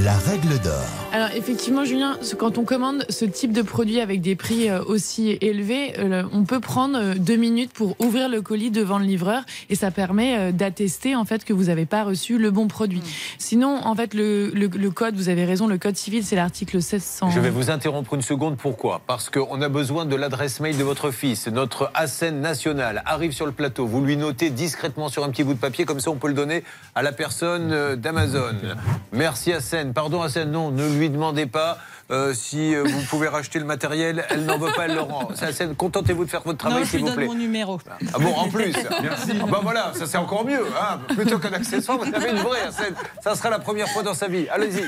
La 0.04 0.14
règle 0.18 0.60
d'or. 0.60 0.84
Alors 1.14 1.30
effectivement, 1.36 1.86
Julien, 1.86 2.18
quand 2.38 2.58
on 2.58 2.64
commande 2.64 3.06
ce 3.10 3.26
type 3.26 3.54
de 3.54 3.62
produit 3.62 4.00
avec 4.02 4.22
des 4.22 4.36
prix 4.36 4.70
euh, 4.70 4.84
aussi 4.86 5.38
élevés, 5.42 5.94
euh, 6.00 6.24
on 6.34 6.44
peut 6.44 6.60
prendre 6.60 7.16
deux 7.16 7.36
minutes 7.36 7.72
pour 7.74 7.96
ouvrir 8.00 8.30
le 8.30 8.42
colis 8.42 8.72
devant 8.72 8.98
le 9.00 9.06
livreur 9.06 9.44
et 9.70 9.76
ça 9.76 9.92
permet 9.92 10.52
d'attester 10.52 11.16
en 11.16 11.26
fait 11.26 11.44
que 11.46 11.54
vous 11.54 11.66
n'avez 11.66 11.86
pas 11.86 12.04
reçu 12.04 12.38
le 12.38 12.52
bon 12.52 12.68
produit. 12.68 13.02
Sinon, 13.38 13.80
en 13.86 13.96
fait, 13.96 14.14
le, 14.14 14.50
le- 14.50 14.68
le 14.68 14.92
code, 14.92 15.16
vous 15.16 15.30
avez 15.30 15.46
raison, 15.46 15.68
le 15.68 15.78
code 15.78 15.96
civil, 15.98 16.24
c'est 16.24 16.36
l'article 16.36 16.78
1600. 16.78 17.30
Je 17.32 17.40
vais 17.40 17.50
vous 17.50 17.70
interrompre 17.70 18.14
une 18.14 18.22
seconde. 18.22 18.58
Pourquoi? 18.58 19.02
Parce 19.06 19.30
qu'on 19.30 19.62
a 19.62 19.70
besoin 19.70 20.06
de 20.06 20.16
l'adresse 20.16 20.60
mail 20.60 20.78
de 20.78 20.84
votre 20.84 21.12
fils. 21.12 21.48
Notre 21.48 21.92
ASEN 21.94 22.40
national 22.42 23.02
arrive 23.20 23.34
sur 23.34 23.46
le 23.46 23.52
plateau. 23.52 23.86
Vous 23.86 24.02
lui 24.02 24.16
notez 24.16 24.50
discrètement 24.50 25.10
sur 25.10 25.26
un 25.26 25.30
petit 25.30 25.44
bout 25.44 25.54
de 25.54 25.60
papier, 25.60 25.84
comme 25.84 26.00
ça 26.00 26.10
on 26.10 26.16
peut 26.16 26.30
le 26.30 26.34
donner 26.34 26.64
à 26.96 27.02
la 27.02 27.12
personne 27.12 27.74
euh, 27.74 27.98
d'Amazon. 27.98 28.56
Merci 29.12 29.52
ASEN. 29.52 29.92
Pardon 29.92 30.22
ASEN, 30.22 30.50
non, 30.50 30.72
ne 30.72 30.88
lui 30.88 31.10
demandez 31.10 31.46
pas 31.46 31.80
euh, 32.12 32.34
si 32.34 32.74
euh, 32.76 32.84
vous 32.84 33.02
pouvez 33.10 33.28
racheter 33.28 33.60
le 33.60 33.66
matériel, 33.66 34.26
elle 34.30 34.46
n'en 34.46 34.58
veut 34.58 34.72
pas, 34.76 34.86
elle 34.86 34.96
le 34.96 35.02
rend. 35.02 35.30
Contentez-vous 35.78 36.26
de 36.26 36.30
faire 36.30 36.42
votre 36.42 36.58
travail, 36.58 36.86
s'il 36.86 36.96
lui 36.98 37.02
vous 37.04 37.08
donne 37.10 37.16
plaît. 37.18 37.26
mon 37.28 37.36
numéro. 37.36 37.80
Ah 38.14 38.20
bon, 38.20 38.34
en 38.34 38.50
plus 38.50 38.74
Merci. 39.02 39.32
bah 39.50 39.60
voilà, 39.62 39.92
ça 39.96 40.06
c'est 40.08 40.18
encore 40.18 40.46
mieux. 40.46 40.62
Hein. 40.82 41.00
Plutôt 41.16 41.38
qu'un 41.40 41.54
accessoire, 41.54 41.98
vous 42.00 42.14
avez 42.14 42.30
une 42.32 42.38
vraie. 42.38 42.72
Ça, 42.72 42.84
ça 43.24 43.36
sera 43.36 43.50
la 43.50 43.60
première 43.60 43.88
fois 43.90 44.04
dans 44.04 44.14
sa 44.14 44.28
vie. 44.28 44.48
Allez-y. 44.50 44.82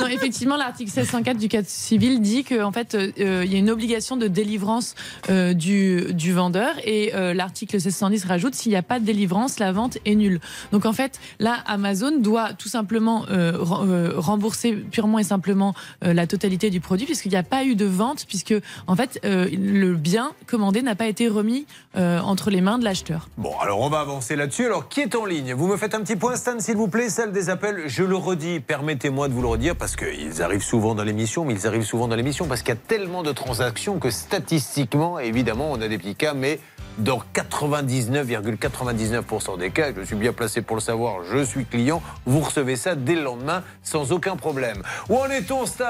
Non, 0.00 0.06
effectivement, 0.06 0.56
l'article 0.56 0.90
1604 0.90 1.36
du 1.38 1.48
Code 1.48 1.66
civil 1.66 2.20
dit 2.20 2.44
qu'en 2.44 2.72
fait, 2.72 2.94
euh, 2.94 3.42
il 3.44 3.52
y 3.52 3.56
a 3.56 3.58
une 3.58 3.70
obligation 3.70 4.16
de 4.16 4.26
délivrance 4.28 4.94
euh, 5.30 5.54
du, 5.54 6.12
du 6.12 6.32
vendeur 6.32 6.74
et 6.84 7.14
euh, 7.14 7.34
l'article 7.34 7.76
1610 7.76 8.24
rajoute 8.24 8.54
s'il 8.54 8.70
n'y 8.72 8.76
a 8.76 8.82
pas 8.82 9.00
de 9.00 9.04
délivrance, 9.04 9.58
la 9.58 9.72
vente 9.72 9.98
est 10.04 10.14
nulle. 10.14 10.40
Donc 10.72 10.84
en 10.86 10.92
fait, 10.92 11.18
là, 11.38 11.58
Amazon 11.66 12.18
doit 12.18 12.52
tout 12.52 12.68
simplement 12.68 13.24
re- 13.26 14.14
rembourser 14.16 14.72
purement 14.72 15.18
et 15.18 15.24
simplement 15.24 15.74
euh, 16.04 16.12
la 16.12 16.26
totalité 16.26 16.65
du 16.70 16.80
produit 16.80 17.06
puisqu'il 17.06 17.30
n'y 17.30 17.36
a 17.36 17.42
pas 17.42 17.64
eu 17.64 17.74
de 17.74 17.86
vente 17.86 18.26
puisque 18.26 18.54
en 18.86 18.96
fait, 18.96 19.20
euh, 19.24 19.48
le 19.52 19.94
bien 19.94 20.32
commandé 20.46 20.82
n'a 20.82 20.94
pas 20.94 21.06
été 21.06 21.28
remis 21.28 21.66
euh, 21.96 22.20
entre 22.20 22.50
les 22.50 22.60
mains 22.60 22.78
de 22.78 22.84
l'acheteur. 22.84 23.28
Bon, 23.38 23.52
alors 23.60 23.80
on 23.80 23.88
va 23.88 24.00
avancer 24.00 24.36
là-dessus. 24.36 24.66
Alors, 24.66 24.88
qui 24.88 25.00
est 25.00 25.14
en 25.14 25.24
ligne? 25.24 25.54
Vous 25.54 25.66
me 25.66 25.76
faites 25.76 25.94
un 25.94 26.00
petit 26.00 26.16
point, 26.16 26.36
Stan, 26.36 26.58
s'il 26.60 26.76
vous 26.76 26.88
plaît, 26.88 27.08
celle 27.08 27.32
des 27.32 27.50
appels. 27.50 27.84
Je 27.86 28.04
le 28.04 28.16
redis, 28.16 28.60
permettez-moi 28.60 29.28
de 29.28 29.34
vous 29.34 29.42
le 29.42 29.48
redire, 29.48 29.76
parce 29.76 29.96
qu'ils 29.96 30.42
arrivent 30.42 30.62
souvent 30.62 30.94
dans 30.94 31.04
l'émission, 31.04 31.44
mais 31.44 31.54
ils 31.54 31.66
arrivent 31.66 31.84
souvent 31.84 32.08
dans 32.08 32.16
l'émission 32.16 32.46
parce 32.46 32.62
qu'il 32.62 32.74
y 32.74 32.78
a 32.78 32.80
tellement 32.80 33.22
de 33.22 33.32
transactions 33.32 33.98
que 33.98 34.10
statistiquement, 34.10 35.18
évidemment, 35.18 35.70
on 35.70 35.80
a 35.80 35.88
des 35.88 35.98
petits 35.98 36.14
cas, 36.14 36.34
mais 36.34 36.60
dans 36.98 37.20
99,99% 37.34 39.58
des 39.58 39.70
cas, 39.70 39.92
je 39.94 40.02
suis 40.02 40.16
bien 40.16 40.32
placé 40.32 40.62
pour 40.62 40.76
le 40.76 40.82
savoir, 40.82 41.22
je 41.24 41.44
suis 41.44 41.66
client, 41.66 42.02
vous 42.24 42.40
recevez 42.40 42.76
ça 42.76 42.94
dès 42.94 43.14
le 43.14 43.22
lendemain 43.22 43.62
sans 43.82 44.12
aucun 44.12 44.36
problème. 44.36 44.82
Où 45.08 45.16
en 45.16 45.26
est-on, 45.26 45.66
Stan? 45.66 45.84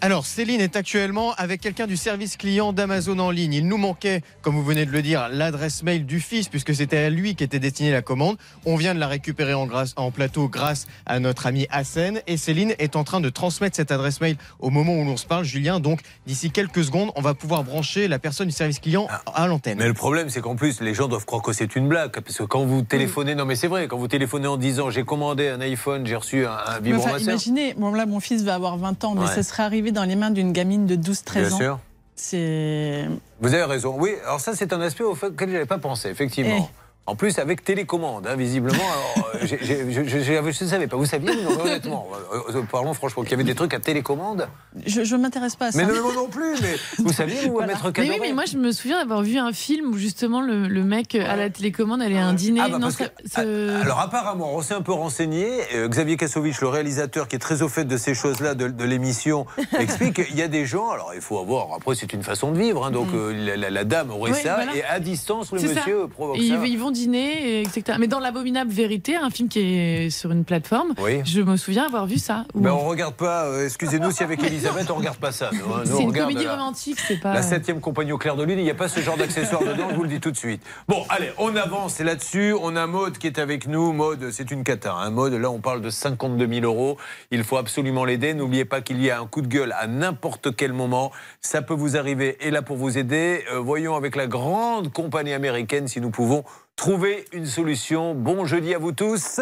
Alors, 0.00 0.26
Céline 0.26 0.60
est 0.60 0.76
actuellement 0.76 1.32
avec 1.38 1.60
quelqu'un 1.60 1.88
du 1.88 1.96
service 1.96 2.36
client 2.36 2.72
d'Amazon 2.72 3.18
en 3.18 3.32
ligne. 3.32 3.52
Il 3.54 3.66
nous 3.66 3.78
manquait, 3.78 4.22
comme 4.42 4.54
vous 4.54 4.62
venez 4.62 4.86
de 4.86 4.92
le 4.92 5.02
dire, 5.02 5.28
l'adresse 5.28 5.82
mail 5.82 6.06
du 6.06 6.20
fils, 6.20 6.48
puisque 6.48 6.72
c'était 6.72 6.98
à 6.98 7.10
lui 7.10 7.34
qu'était 7.34 7.58
destinée 7.58 7.90
la 7.90 8.00
commande. 8.00 8.36
On 8.64 8.76
vient 8.76 8.94
de 8.94 9.00
la 9.00 9.08
récupérer 9.08 9.54
en, 9.54 9.66
grâce- 9.66 9.94
en 9.96 10.12
plateau 10.12 10.46
grâce 10.48 10.86
à 11.04 11.18
notre 11.18 11.48
ami 11.48 11.66
Hassen. 11.70 12.20
Et 12.28 12.36
Céline 12.36 12.74
est 12.78 12.94
en 12.94 13.02
train 13.02 13.20
de 13.20 13.28
transmettre 13.28 13.74
cette 13.74 13.90
adresse 13.90 14.20
mail 14.20 14.36
au 14.60 14.70
moment 14.70 14.94
où 14.94 15.04
l'on 15.04 15.16
se 15.16 15.26
parle, 15.26 15.42
Julien. 15.44 15.80
Donc, 15.80 15.98
d'ici 16.28 16.52
quelques 16.52 16.84
secondes, 16.84 17.10
on 17.16 17.20
va 17.20 17.34
pouvoir 17.34 17.64
brancher 17.64 18.06
la 18.06 18.20
personne 18.20 18.46
du 18.46 18.54
service 18.54 18.78
client 18.78 19.08
à 19.34 19.48
l'antenne. 19.48 19.78
Mais 19.78 19.88
le 19.88 19.94
problème, 19.94 20.30
c'est 20.30 20.40
qu'en 20.40 20.54
plus, 20.54 20.80
les 20.80 20.94
gens 20.94 21.08
doivent 21.08 21.26
croire 21.26 21.42
que 21.42 21.52
c'est 21.52 21.74
une 21.74 21.88
blague. 21.88 22.12
Parce 22.20 22.38
que 22.38 22.44
quand 22.44 22.64
vous 22.64 22.82
téléphonez, 22.82 23.34
non 23.34 23.46
mais 23.46 23.56
c'est 23.56 23.66
vrai, 23.66 23.88
quand 23.88 23.98
vous 23.98 24.06
téléphonez 24.06 24.46
en 24.46 24.58
disant 24.58 24.90
j'ai 24.90 25.02
commandé 25.02 25.48
un 25.48 25.60
iPhone, 25.60 26.06
j'ai 26.06 26.14
reçu 26.14 26.46
un, 26.46 26.52
un 26.52 26.54
enfin, 26.54 26.80
vibromasseur. 26.80 27.20
imaginez, 27.20 27.74
bon, 27.74 27.92
là, 27.92 28.06
mon 28.06 28.20
fils 28.20 28.44
va 28.44 28.54
avoir 28.54 28.76
20 28.78 29.02
ans, 29.04 29.14
mais 29.16 29.22
Ouais. 29.22 29.34
ça 29.34 29.42
serait 29.42 29.64
arrivé 29.64 29.87
dans 29.92 30.04
les 30.04 30.16
mains 30.16 30.30
d'une 30.30 30.52
gamine 30.52 30.86
de 30.86 30.96
12-13 30.96 31.32
Bien 31.34 31.52
ans. 31.52 31.56
sûr. 31.58 31.78
C'est. 32.16 33.06
Vous 33.40 33.54
avez 33.54 33.64
raison. 33.64 33.94
Oui, 33.98 34.10
alors 34.24 34.40
ça, 34.40 34.54
c'est 34.54 34.72
un 34.72 34.80
aspect 34.80 35.04
auquel 35.04 35.48
je 35.48 35.52
n'avais 35.54 35.66
pas 35.66 35.78
pensé, 35.78 36.08
effectivement. 36.08 36.68
En 37.08 37.16
plus, 37.16 37.38
avec 37.38 37.64
télécommande, 37.64 38.26
hein, 38.26 38.36
visiblement. 38.36 38.74
Alors, 38.76 39.30
euh, 39.34 39.46
je 39.46 39.56
je 39.64 40.64
ne 40.64 40.68
savais 40.68 40.86
pas. 40.86 40.96
Vous 40.98 41.06
saviez, 41.06 41.30
non, 41.42 41.58
honnêtement, 41.62 42.06
euh, 42.34 42.58
euh, 42.58 42.62
parlons 42.70 42.92
franchement, 42.92 43.22
qu'il 43.22 43.30
y 43.30 43.34
avait 43.34 43.44
des 43.44 43.54
trucs 43.54 43.72
à 43.72 43.80
télécommande. 43.80 44.46
Je 44.84 45.00
ne 45.00 45.22
m'intéresse 45.22 45.56
pas 45.56 45.68
à 45.68 45.72
ça. 45.72 45.78
Mais 45.78 45.86
non, 45.90 46.12
non 46.12 46.28
plus. 46.28 46.54
Mais 46.60 46.74
vous 46.98 47.10
saviez, 47.12 47.46
vous, 47.46 47.52
Voilà. 47.52 47.68
mettre 47.68 47.86
mais 47.86 47.92
Cadoré 47.94 48.18
oui, 48.20 48.26
mais 48.28 48.32
moi 48.34 48.44
je 48.46 48.58
me 48.58 48.70
souviens 48.72 48.98
d'avoir 49.00 49.22
vu 49.22 49.38
un 49.38 49.52
film 49.52 49.88
où 49.90 49.96
justement 49.96 50.42
le, 50.42 50.68
le 50.68 50.84
mec 50.84 51.14
à 51.14 51.34
la 51.36 51.48
télécommande 51.48 52.02
allait 52.02 52.18
à 52.18 52.26
un 52.26 52.34
dîner. 52.34 52.60
Ah 52.62 52.68
bah, 52.68 52.78
Non, 52.78 52.88
que- 52.88 52.92
ça- 53.04 53.08
ça- 53.24 53.40
Alors 53.82 54.00
apparemment, 54.00 54.54
on 54.54 54.60
s'est 54.60 54.74
un 54.74 54.82
peu 54.82 54.92
renseigné. 54.92 55.48
Euh, 55.74 55.88
Xavier 55.88 56.18
Kassovitch, 56.18 56.60
le 56.60 56.68
réalisateur 56.68 57.26
qui 57.28 57.36
est 57.36 57.40
très 57.40 57.62
au 57.62 57.68
fait 57.70 57.86
de 57.86 57.96
ces 57.96 58.12
choses-là 58.14 58.54
de, 58.54 58.68
de 58.68 58.84
l'émission, 58.84 59.46
explique 59.78 60.26
qu'il 60.26 60.36
y 60.36 60.42
a 60.42 60.48
des 60.48 60.66
gens. 60.66 60.90
Alors 60.90 61.12
il 61.14 61.22
faut 61.22 61.38
avoir. 61.38 61.68
Après, 61.74 61.94
c'est 61.94 62.12
une 62.12 62.22
façon 62.22 62.52
de 62.52 62.58
vivre. 62.58 62.84
hein, 62.84 62.90
donc 62.90 63.08
euh, 63.14 63.32
la, 63.32 63.56
la- 63.56 63.70
la 63.70 63.84
dame 63.84 64.10
aurait 64.10 64.30
Mm. 64.30 64.34
Oui, 64.34 64.40
ça 64.42 64.54
voilà. 64.56 64.76
et 64.76 64.84
à 64.84 65.00
distance, 65.00 65.52
le 65.52 65.58
C'est 65.58 65.68
ça. 65.68 65.80
monsieur 65.80 66.06
provoque 66.08 66.36
Et 66.36 66.48
ça. 66.48 66.56
ils, 66.62 66.72
ils 66.72 66.78
vont 66.78 66.90
dîner, 66.98 67.48
et 67.48 67.62
etc. 67.62 67.96
Mais 68.00 68.06
dans 68.08 68.18
l'abominable 68.18 68.70
vérité, 68.70 69.16
un 69.16 69.30
film 69.30 69.48
qui 69.48 69.60
est 69.60 70.10
sur 70.10 70.30
une 70.32 70.44
plateforme, 70.44 70.94
Oui. 71.00 71.20
je 71.24 71.40
me 71.40 71.56
souviens 71.56 71.86
avoir 71.86 72.06
vu 72.06 72.18
ça. 72.18 72.44
où 72.54 72.60
Ben, 72.60 72.70
on 72.72 72.78
regarde 72.88 73.14
pas. 73.14 73.44
euh, 73.46 73.64
Excusez-nous 73.64 74.10
si 74.10 74.22
avec 74.22 74.42
Elisabeth 74.42 74.90
on 74.90 74.96
regarde 74.96 75.18
pas 75.18 75.32
ça. 75.32 75.50
c'est 75.84 76.02
une 76.02 76.12
comédie 76.12 76.44
la- 76.44 76.52
romantique, 76.56 76.98
c'est 77.06 77.20
pas. 77.20 77.32
La 77.34 77.42
septième 77.42 77.80
compagnie 77.80 78.12
au 78.12 78.18
clair 78.18 78.36
de 78.36 78.42
lune, 78.44 78.58
il 78.58 78.64
n'y 78.64 78.70
a 78.70 78.74
pas 78.74 78.88
ce 78.88 79.00
genre 79.00 79.16
d'accessoire 79.16 79.62
dedans, 79.62 79.88
je 79.90 79.94
vous 79.96 80.02
le 80.02 80.08
dis 80.08 80.20
tout 80.20 80.30
de 80.30 80.36
suite. 80.36 80.62
Bon, 80.88 81.04
allez, 81.08 81.30
on 81.38 81.54
avance 81.56 82.00
là-dessus. 82.00 82.54
On 82.60 82.74
a 82.76 82.86
Maude 82.86 83.18
qui 83.18 83.26
est 83.26 83.38
avec 83.38 83.66
nous. 83.66 83.92
Maude, 83.92 84.30
c'est 84.32 84.50
une 84.50 84.64
cata. 84.64 84.92
Hein. 84.94 85.10
Maude, 85.10 85.32
là, 85.34 85.50
on 85.50 85.60
parle 85.60 85.80
de 85.82 85.90
52 85.90 86.46
000 86.48 86.64
euros. 86.64 86.96
Il 87.30 87.44
faut 87.44 87.56
absolument 87.58 88.04
l'aider. 88.04 88.34
N'oubliez 88.34 88.64
pas 88.64 88.80
qu'il 88.80 89.00
y 89.02 89.10
a 89.10 89.20
un 89.20 89.26
coup 89.26 89.42
de 89.42 89.46
gueule 89.48 89.72
à 89.78 89.86
n'importe 89.86 90.56
quel 90.56 90.72
moment. 90.72 91.12
Ça 91.40 91.62
peut 91.62 91.74
vous 91.74 91.96
arriver 91.96 92.36
et 92.40 92.50
là 92.50 92.62
pour 92.62 92.76
vous 92.76 92.98
aider. 92.98 93.44
euh, 93.52 93.58
voyons 93.60 93.94
avec 93.96 94.16
la 94.16 94.26
grande 94.26 94.92
compagnie 94.92 95.32
américaine 95.32 95.86
si 95.88 96.00
nous 96.00 96.10
pouvons 96.10 96.44
trouver 96.78 97.24
une 97.32 97.44
solution. 97.44 98.14
Bon 98.14 98.46
jeudi 98.46 98.72
à 98.72 98.78
vous 98.78 98.92
tous. 98.92 99.40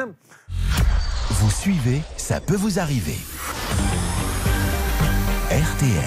Vous 1.31 1.51
suivez, 1.51 2.01
ça 2.17 2.41
peut 2.41 2.57
vous 2.57 2.81
arriver. 2.81 3.19
RTL. 5.51 6.03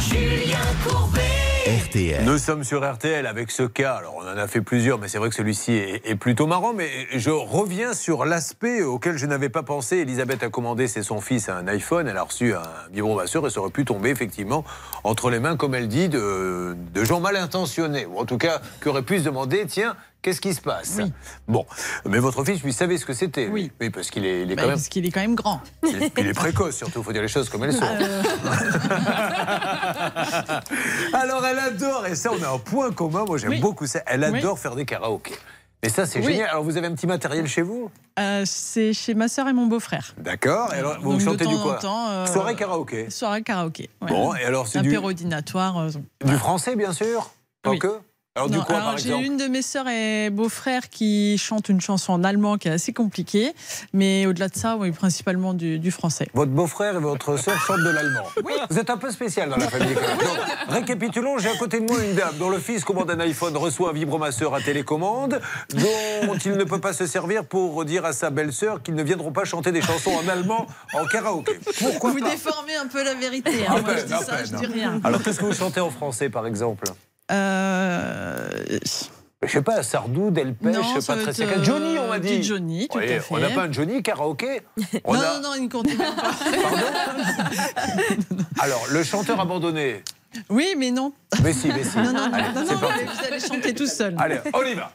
Julien 0.00 0.58
Courbet. 0.84 1.29
Nous 2.24 2.38
sommes 2.38 2.64
sur 2.64 2.88
RTL 2.90 3.26
avec 3.26 3.52
ce 3.52 3.62
cas. 3.62 3.94
Alors, 3.94 4.16
on 4.16 4.22
en 4.22 4.36
a 4.36 4.48
fait 4.48 4.60
plusieurs, 4.60 4.98
mais 4.98 5.06
c'est 5.06 5.18
vrai 5.18 5.28
que 5.28 5.36
celui-ci 5.36 5.72
est, 5.72 6.14
plutôt 6.16 6.48
marrant. 6.48 6.72
Mais 6.72 6.88
je 7.12 7.30
reviens 7.30 7.94
sur 7.94 8.24
l'aspect 8.24 8.82
auquel 8.82 9.16
je 9.16 9.26
n'avais 9.26 9.50
pas 9.50 9.62
pensé. 9.62 9.98
Elisabeth 9.98 10.42
a 10.42 10.48
commandé, 10.48 10.88
c'est 10.88 11.04
son 11.04 11.20
fils, 11.20 11.48
un 11.48 11.68
iPhone. 11.68 12.08
Elle 12.08 12.16
a 12.16 12.22
reçu 12.22 12.54
un 12.54 12.62
vibromasseur 12.92 13.46
et 13.46 13.50
ça 13.50 13.60
aurait 13.60 13.70
pu 13.70 13.84
tomber, 13.84 14.10
effectivement, 14.10 14.64
entre 15.04 15.30
les 15.30 15.38
mains, 15.38 15.56
comme 15.56 15.76
elle 15.76 15.86
dit, 15.86 16.08
de, 16.08 16.76
de 16.92 17.04
gens 17.04 17.20
mal 17.20 17.36
intentionnés. 17.36 18.04
Ou 18.06 18.18
en 18.18 18.24
tout 18.24 18.38
cas, 18.38 18.60
qui 18.82 18.88
auraient 18.88 19.02
pu 19.02 19.20
se 19.20 19.24
demander 19.24 19.64
tiens, 19.66 19.94
qu'est-ce 20.22 20.40
qui 20.40 20.54
se 20.54 20.60
passe 20.60 20.98
Bon. 21.48 21.64
Mais 22.06 22.18
votre 22.18 22.44
fils, 22.44 22.62
lui, 22.62 22.72
savait 22.72 22.98
ce 22.98 23.04
que 23.06 23.12
c'était. 23.12 23.46
lui. 23.46 23.70
Oui, 23.80 23.90
parce 23.90 24.10
qu'il 24.10 24.24
est, 24.26 24.42
il 24.42 24.50
est 24.52 24.56
Bah, 24.56 24.62
quand 24.62 24.68
même. 24.68 24.76
Parce 24.76 24.88
qu'il 24.88 25.06
est 25.06 25.10
quand 25.10 25.20
même 25.20 25.34
grand. 25.34 25.60
Il 25.86 26.02
est, 26.02 26.12
il 26.18 26.26
est 26.26 26.34
précoce, 26.34 26.76
surtout, 26.76 27.00
il 27.00 27.04
faut 27.04 27.12
dire 27.12 27.22
les 27.22 27.28
choses 27.28 27.48
comme 27.48 27.64
elles 27.64 27.72
sont. 27.72 27.84
Euh, 27.84 28.22
Alors, 31.12 31.44
elle 31.46 31.58
adore, 31.58 32.06
et 32.06 32.14
ça, 32.14 32.30
on 32.32 32.42
a 32.42 32.48
un 32.54 32.58
point 32.58 32.90
commun, 32.92 33.24
moi 33.26 33.38
j'aime 33.38 33.50
Oui. 33.50 33.60
beaucoup 33.60 33.86
ça, 33.86 34.00
elle 34.06 34.24
Oui. 34.30 34.38
adore 34.38 34.58
faire 34.58 34.76
des 34.76 34.84
karaokés. 34.84 35.36
Et 35.82 35.88
ça, 35.88 36.04
c'est 36.04 36.18
Oui. 36.18 36.32
génial. 36.34 36.50
Alors, 36.50 36.62
vous 36.62 36.76
avez 36.76 36.88
un 36.88 36.94
petit 36.94 37.06
matériel 37.06 37.46
chez 37.46 37.62
vous? 37.62 37.90
Euh, 38.18 38.42
c'est 38.44 38.92
chez 38.92 39.14
ma 39.14 39.28
sœur 39.28 39.48
et 39.48 39.54
mon 39.54 39.66
beau-frère. 39.66 40.12
D'accord. 40.18 40.74
Et 40.74 40.78
alors, 40.78 40.98
vous 41.00 41.18
chantez 41.18 41.46
du 41.46 41.56
quoi 41.56 41.76
temps, 41.76 42.10
euh, 42.10 42.26
Soirée 42.26 42.54
karaoké. 42.54 43.08
Soirée 43.08 43.42
karaoké. 43.42 43.88
ouais. 44.02 44.08
Bon, 44.08 44.34
et 44.34 44.44
alors, 44.44 44.66
c'est 44.68 44.82
du, 44.82 44.94
dînatoire. 45.14 45.78
euh, 45.78 45.88
du 46.24 46.36
français, 46.36 46.76
bien 46.76 46.92
sûr 46.92 47.30
Pas 47.62 47.70
Oui. 47.70 47.78
que 47.78 47.98
Alors, 48.36 48.48
du 48.48 48.60
quoi, 48.60 48.76
alors, 48.76 48.90
par 48.90 48.98
j'ai 48.98 49.08
exemple 49.08 49.24
une 49.24 49.36
de 49.38 49.48
mes 49.48 49.60
sœurs 49.60 49.88
et 49.88 50.30
beau-frère 50.30 50.88
qui 50.88 51.36
chante 51.36 51.68
une 51.68 51.80
chanson 51.80 52.12
en 52.12 52.22
allemand 52.22 52.58
qui 52.58 52.68
est 52.68 52.70
assez 52.70 52.92
compliquée, 52.92 53.52
mais 53.92 54.24
au-delà 54.26 54.46
de 54.46 54.54
ça, 54.56 54.76
oui, 54.76 54.92
principalement 54.92 55.52
du, 55.52 55.80
du 55.80 55.90
français. 55.90 56.28
Votre 56.32 56.52
beau-frère 56.52 56.94
et 56.94 57.00
votre 57.00 57.36
sœur 57.36 57.58
chantent 57.58 57.82
de 57.82 57.90
l'allemand. 57.90 58.22
Vous 58.70 58.78
êtes 58.78 58.88
un 58.88 58.98
peu 58.98 59.10
spécial 59.10 59.48
dans 59.48 59.56
la 59.56 59.66
famille. 59.68 59.94
Donc, 59.94 60.68
récapitulons, 60.68 61.38
j'ai 61.38 61.48
à 61.48 61.56
côté 61.56 61.80
de 61.80 61.86
moi 61.86 62.00
une 62.04 62.14
dame 62.14 62.36
dont 62.38 62.50
le 62.50 62.60
fils 62.60 62.84
commande 62.84 63.10
un 63.10 63.18
iPhone, 63.18 63.56
reçoit 63.56 63.90
un 63.90 63.94
vibromasseur 63.94 64.54
à 64.54 64.60
télécommande, 64.60 65.40
dont 65.74 66.38
il 66.44 66.52
ne 66.52 66.62
peut 66.62 66.80
pas 66.80 66.92
se 66.92 67.06
servir 67.06 67.44
pour 67.44 67.84
dire 67.84 68.04
à 68.04 68.12
sa 68.12 68.30
belle-sœur 68.30 68.80
qu'ils 68.80 68.94
ne 68.94 69.02
viendront 69.02 69.32
pas 69.32 69.44
chanter 69.44 69.72
des 69.72 69.82
chansons 69.82 70.12
en 70.12 70.28
allemand 70.28 70.68
en 70.94 71.04
karaoké. 71.04 71.58
Pourquoi 71.80 72.12
Vous 72.12 72.20
pas 72.20 72.30
déformez 72.30 72.76
un 72.76 72.86
peu 72.86 73.02
la 73.02 73.14
vérité. 73.14 73.66
Hein. 73.66 73.80
Moi, 73.80 73.80
je 73.80 73.94
peine, 73.96 74.06
dis 74.06 74.12
à 74.14 74.18
ça, 74.18 74.36
peine. 74.36 74.46
je 74.46 74.56
dis 74.56 74.66
rien. 74.66 75.00
Alors, 75.02 75.20
qu'est-ce 75.20 75.40
que 75.40 75.46
vous 75.46 75.52
chantez 75.52 75.80
en 75.80 75.90
français, 75.90 76.28
par 76.28 76.46
exemple? 76.46 76.84
Euh, 77.30 78.48
Je 79.42 79.48
sais 79.50 79.62
pas, 79.62 79.82
Sardou, 79.82 80.30
Delpech, 80.30 80.74
Non, 80.74 81.00
ça 81.00 81.14
va 81.14 81.20
Patricia 81.24 81.46
être, 81.46 81.54
Cass. 81.56 81.64
Johnny, 81.64 81.98
on 81.98 82.04
euh, 82.04 82.08
m'a 82.08 82.18
dit. 82.18 82.38
du 82.38 82.42
Johnny, 82.44 82.88
tout 82.88 82.98
Oui, 82.98 83.04
à 83.04 83.20
fait. 83.20 83.34
On 83.34 83.38
n'a 83.38 83.48
pas 83.50 83.62
un 83.64 83.72
Johnny 83.72 84.02
karaoké 84.02 84.62
On 85.04 85.14
non, 85.14 85.20
a- 85.20 85.38
non, 85.40 85.40
non, 85.42 85.54
il 85.56 85.62
ne 85.64 85.68
pas. 85.68 85.84
Alors, 88.62 88.84
le 88.90 89.02
chanteur 89.02 89.40
abandonné. 89.40 90.02
Oui, 90.48 90.74
mais 90.76 90.90
non. 90.90 91.12
Mais 91.42 91.52
si, 91.52 91.68
mais 91.68 91.84
si. 91.84 91.96
Non, 91.98 92.12
non, 92.12 92.30
Allez, 92.32 92.48
non, 92.54 92.64
non, 92.64 92.76
vous 92.76 93.26
allez 93.26 93.40
chanter 93.40 93.74
tout 93.74 93.86
seul. 93.86 94.14
Allez, 94.18 94.38
on 94.54 94.62
y 94.62 94.74
va. 94.74 94.92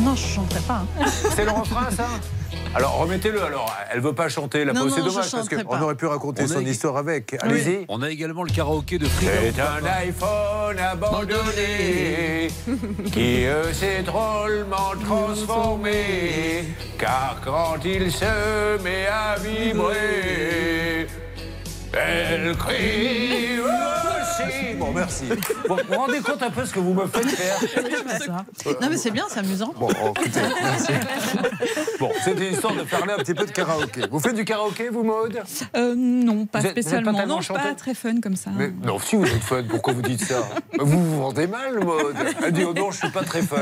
Ah 0.00 0.02
non, 0.02 0.16
je 0.16 0.24
ne 0.26 0.32
chanterai 0.32 0.60
pas. 0.60 0.82
hein. 0.98 1.04
C'est 1.36 1.44
le 1.44 1.50
refrain, 1.50 1.90
ça 1.90 2.06
Alors, 2.74 2.96
remettez-le. 3.00 3.42
Alors, 3.42 3.70
elle 3.92 4.00
veut 4.00 4.14
pas 4.14 4.30
chanter. 4.30 4.64
Là, 4.64 4.72
Non, 4.72 4.84
c'est 4.84 4.88
non, 4.88 4.96
je 4.96 5.00
dommage 5.10 5.30
parce 5.30 5.30
chanterai 5.30 5.62
qu'on 5.62 5.82
aurait 5.82 5.94
pu 5.94 6.06
raconter 6.06 6.44
On 6.44 6.48
son 6.48 6.60
histoire 6.60 6.96
avec. 6.96 7.36
Allez-y. 7.40 7.84
On 7.88 8.00
a 8.00 8.08
également 8.08 8.42
le 8.42 8.50
karaoké 8.50 8.96
de 8.96 9.06
Frida. 9.06 9.32
C'est 9.54 9.60
un 9.60 9.84
iPhone 9.98 10.78
abandonné 10.78 12.48
qui 13.12 13.44
euh, 13.44 13.74
s'est 13.74 14.02
drôlement 14.02 14.94
transformé. 15.04 16.64
Car 16.98 17.36
quand 17.44 17.84
il 17.84 18.10
se 18.10 18.82
met 18.82 19.06
à 19.06 19.36
vibrer, 19.38 21.08
elle 21.92 22.56
crie 22.56 23.58
si, 24.50 24.74
bon, 24.74 24.92
merci. 24.92 25.24
Vous 25.68 25.76
vous 25.88 25.94
rendez 25.94 26.20
compte 26.20 26.42
un 26.42 26.50
peu 26.50 26.64
ce 26.64 26.72
que 26.72 26.78
vous 26.80 26.94
me 26.94 27.06
faites 27.06 27.28
faire 27.28 27.58
Non, 28.80 28.88
mais 28.90 28.96
c'est 28.96 29.10
bien, 29.10 29.24
c'est 29.28 29.40
amusant. 29.40 29.72
Bon, 29.78 29.88
oh, 30.04 30.12
écoutez, 30.20 30.40
merci. 30.62 30.92
Bon, 31.98 32.10
c'était 32.24 32.50
histoire 32.52 32.74
de 32.74 32.82
parler 32.82 33.12
un 33.12 33.18
petit 33.18 33.34
peu 33.34 33.44
de 33.44 33.50
karaoké. 33.50 34.02
Vous 34.10 34.20
faites 34.20 34.34
du 34.34 34.44
karaoké, 34.46 34.88
vous, 34.88 35.02
Maude? 35.04 35.42
Euh, 35.76 35.94
non, 35.94 36.46
pas 36.46 36.60
Vous 36.60 36.66
êtes- 36.66 36.68
vous 36.68 36.68
êtes 36.70 36.74
pas 36.76 36.80
spécialement. 36.80 37.12
tellement 37.12 37.34
non, 37.34 37.40
je 37.40 37.44
suis 37.44 37.52
pas 37.54 37.60
chanteuse 37.60 37.76
très 37.76 37.94
fun 37.94 38.20
comme 38.22 38.36
ça. 38.36 38.50
Mais 38.56 38.70
non, 38.84 38.98
si 38.98 39.16
vous 39.16 39.26
êtes 39.26 39.42
fun, 39.42 39.62
pourquoi 39.68 39.92
vous 39.92 40.00
dites 40.02 40.24
ça? 40.24 40.48
Vous 40.78 41.04
vous 41.04 41.22
rendez 41.22 41.46
mal, 41.46 41.78
Maude 41.84 42.16
Elle 42.42 42.52
dit, 42.52 42.64
oh 42.64 42.72
non, 42.72 42.90
je 42.90 42.98
suis 43.00 43.10
pas 43.10 43.22
très 43.22 43.42
fun. 43.42 43.56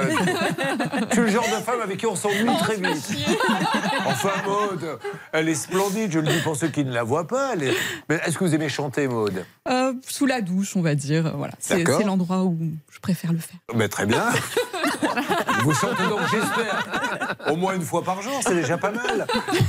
Je 1.09 1.13
suis 1.15 1.21
le 1.23 1.29
genre 1.29 1.45
de 1.47 1.63
femme 1.65 1.81
avec 1.83 1.97
qui 1.99 2.07
on 2.07 2.15
s'ennuie 2.15 2.57
très 2.61 2.77
vite. 2.77 3.11
Enfin, 4.07 4.31
Maude, 4.47 4.99
elle 5.33 5.49
est 5.49 5.55
splendide, 5.55 6.13
je 6.13 6.21
le 6.21 6.29
dis 6.29 6.39
pour 6.41 6.57
ceux 6.57 6.69
qui 6.69 6.85
ne 6.85 6.93
la 6.93 7.03
voient 7.03 7.27
pas. 7.27 7.51
elle 7.55 7.65
est- 7.65 7.75
Mais 8.09 8.21
est-ce 8.25 8.39
que 8.39 8.45
vous 8.45 8.55
aimez 8.55 8.69
chanter, 8.69 9.07
Maude? 9.09 9.45
Euh, 9.69 9.93
sous 10.07 10.27
la 10.27 10.41
douche, 10.41 10.68
on 10.77 10.83
va 10.83 10.95
dire. 10.95 11.33
Voilà, 11.37 11.55
c'est 11.59 11.85
l'endroit 12.05 12.45
où 12.45 12.57
je 12.91 12.99
préfère 13.01 13.33
le 13.33 13.39
faire. 13.39 13.59
Mais 13.75 13.89
Très 13.89 14.07
bien. 14.07 14.25
Vous 15.65 15.73
chantez 15.75 16.03
donc, 16.09 16.21
j'espère, 16.31 17.35
au 17.51 17.57
moins 17.57 17.75
une 17.75 17.83
fois 17.83 18.03
par 18.03 18.23
jour, 18.23 18.33
c'est 18.43 18.55
déjà 18.55 18.79
pas 18.79 18.91
mal. 18.93 19.27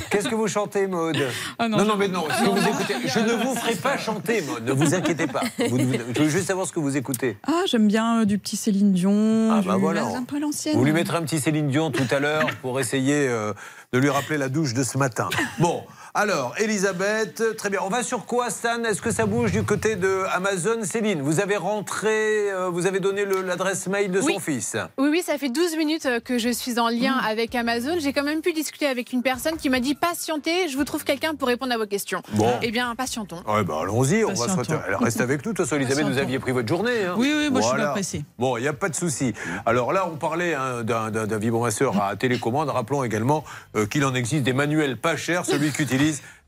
Qu'est-ce 0.10 0.28
que 0.30 0.36
vous 0.36 0.47
chantez, 0.47 0.88
Maude? 0.88 1.18
Ah 1.58 1.68
non, 1.68 1.84
non, 1.84 1.95
mais 1.97 2.08
non, 2.08 2.26
Non, 2.43 2.54
vous 2.56 2.68
écoutez, 2.68 2.95
je 3.06 3.20
ne 3.20 3.34
vous 3.34 3.56
ferai 3.56 3.76
pas 3.76 3.97
chanter, 3.97 4.41
Maude, 4.41 4.66
ne 4.66 4.72
vous 4.72 4.93
inquiétez 4.93 5.28
pas. 5.28 5.41
Vous- 5.70 5.78
vous- 5.78 5.93
je 6.16 6.22
veux 6.22 6.30
juste 6.30 6.47
savoir 6.47 6.68
ce 6.68 6.74
que 6.74 6.80
vous 6.80 6.95
écoutez. 6.97 7.38
Ah, 7.47 7.64
j'aime 7.68 7.88
bien 7.88 8.22
euh, 8.22 8.26
du 8.26 8.38
petit 8.38 8.56
Céline 8.56 8.93
Dion, 8.93 9.50
Ah 9.52 9.62
du 9.62 9.68
bah 9.68 9.78
voilà. 9.78 10.06
un 10.06 10.24
peu 10.24 10.39
l'ancienne. 10.39 10.78
Vous 10.78 10.86
lui 10.86 10.91
mettrez 10.93 11.18
un 11.18 11.24
petit 11.24 11.39
Céline 11.39 11.70
Dion 11.70 11.91
tout 11.91 12.08
à 12.12 12.20
l'heure 12.20 12.47
pour 12.62 12.80
essayer 12.80 13.28
euh, 13.28 13.54
de 13.93 14.00
lui 14.00 14.10
rappeler 14.10 14.38
la 14.38 14.50
douche 14.50 14.74
de 14.74 14.84
ce 14.84 14.97
matin. 14.97 15.30
Bon, 15.60 15.84
alors, 16.16 16.53
Elisabeth, 16.57 17.55
très 17.55 17.70
bien. 17.70 17.80
On 17.86 17.89
va 17.89 18.01
sur 18.03 18.26
quoi, 18.26 18.49
Stan? 18.49 18.84
Est-ce 18.84 19.01
que 19.01 19.12
ça 19.12 19.26
bouge 19.26 19.51
du 19.51 19.64
côté 19.64 19.95
de 19.95 20.24
Amazon 20.34 20.84
Céline, 20.84 21.22
vous 21.22 21.39
avez 21.39 21.55
rentré, 21.55 22.51
euh, 22.51 22.70
vous 22.70 22.88
avez 22.88 22.99
donné 22.99 23.26
l'adresse 23.45 23.88
mail 23.88 24.10
de 24.12 24.20
Oui. 24.20 24.34
son 24.34 24.39
fils. 24.39 24.76
Oui, 24.97 25.10
oui, 25.12 25.22
ça 25.24 25.38
fait 25.38 25.49
12 25.49 25.78
minutes 25.78 26.05
euh, 26.07 26.20
que 26.20 26.38
je 26.39 26.49
suis 26.49 26.80
en 26.80 26.89
lien 26.89 27.14
avec 27.16 27.53
Amazon. 27.53 27.97
J'ai 27.99 28.12
quand 28.12 28.24
même 28.24 28.41
pu 28.41 28.53
discuter 28.53 28.88
avec 28.88 29.14
une 29.14 29.22
personne 29.22 29.55
qui 29.57 29.70
m'a 29.70 29.80
dit 29.80 29.93
patientez, 29.93 30.68
je 30.68 30.78
vous 30.78 30.84
trouve 30.84 31.03
quelqu'un 31.03 31.36
pour 31.36 31.47
répondre 31.47 31.74
à 31.74 31.78
vos 31.78 31.86
questions. 31.86 32.22
Bon. 32.34 32.53
Eh 32.64 32.72
bien, 32.72 32.95
patientons. 32.95 33.43
Ouais, 33.47 33.64
bah 33.64 33.76
allons-y, 33.84 34.24
on 34.26 34.34
va 34.34 34.47
se. 34.47 34.72
Elle 34.88 34.95
reste 34.95 35.22
avec 35.22 35.45
nous, 35.45 35.53
de 35.53 35.57
toute 35.57 35.66
façon, 35.68 35.80
Elisabeth, 35.80 36.07
vous 36.12 36.18
aviez 36.18 36.39
pris 36.39 36.51
votre 36.51 36.68
journée. 36.68 37.05
hein. 37.05 37.16
Oui, 37.18 37.32
oui, 37.38 37.49
moi, 37.51 37.62
je 37.62 37.68
suis 37.68 37.78
pas 37.78 37.91
pressée. 37.91 38.26
Bon, 38.39 38.57
il 38.57 38.62
n'y 38.62 38.68
a 38.68 38.74
pas 38.74 38.89
de 38.89 38.95
souci. 38.95 39.34
Alors 39.66 39.93
là, 39.93 40.07
on 40.12 40.16
parlait 40.18 40.55
hein, 40.55 40.84
d'un 40.84 41.38
vibromasseur 41.38 42.01
à 42.01 42.16
télécommande. 42.16 42.70
Rappelons 42.70 43.03
également 43.03 43.43
euh, 43.76 43.86
qu'il 43.86 44.03
en 44.05 44.16
existe 44.16 44.43
des 44.43 44.53
manuels 44.53 44.97
pas 44.97 45.16
chers, 45.16 45.45
celui 45.45 45.72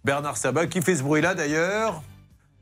Bernard 0.03 0.37
Sabat, 0.37 0.67
qui 0.67 0.81
fait 0.81 0.95
ce 0.95 1.03
bruit-là 1.03 1.35
d'ailleurs. 1.35 2.01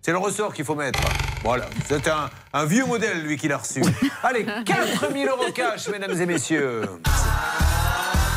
C'est 0.01 0.11
le 0.11 0.17
ressort 0.17 0.53
qu'il 0.53 0.65
faut 0.65 0.75
mettre. 0.75 0.99
Voilà, 1.43 1.65
c'est 1.87 2.07
un, 2.07 2.29
un 2.53 2.65
vieux 2.65 2.85
modèle, 2.85 3.21
lui, 3.21 3.37
qu'il 3.37 3.51
a 3.51 3.57
reçu. 3.57 3.81
Allez, 4.23 4.45
4000 4.65 5.27
euros 5.27 5.51
cash, 5.53 5.87
mesdames 5.89 6.19
et 6.19 6.25
messieurs. 6.25 6.81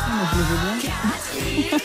Moi, 0.09 0.25
je 0.31 0.37
le 0.37 0.43
veux 0.43 0.57
bien. 0.57 1.79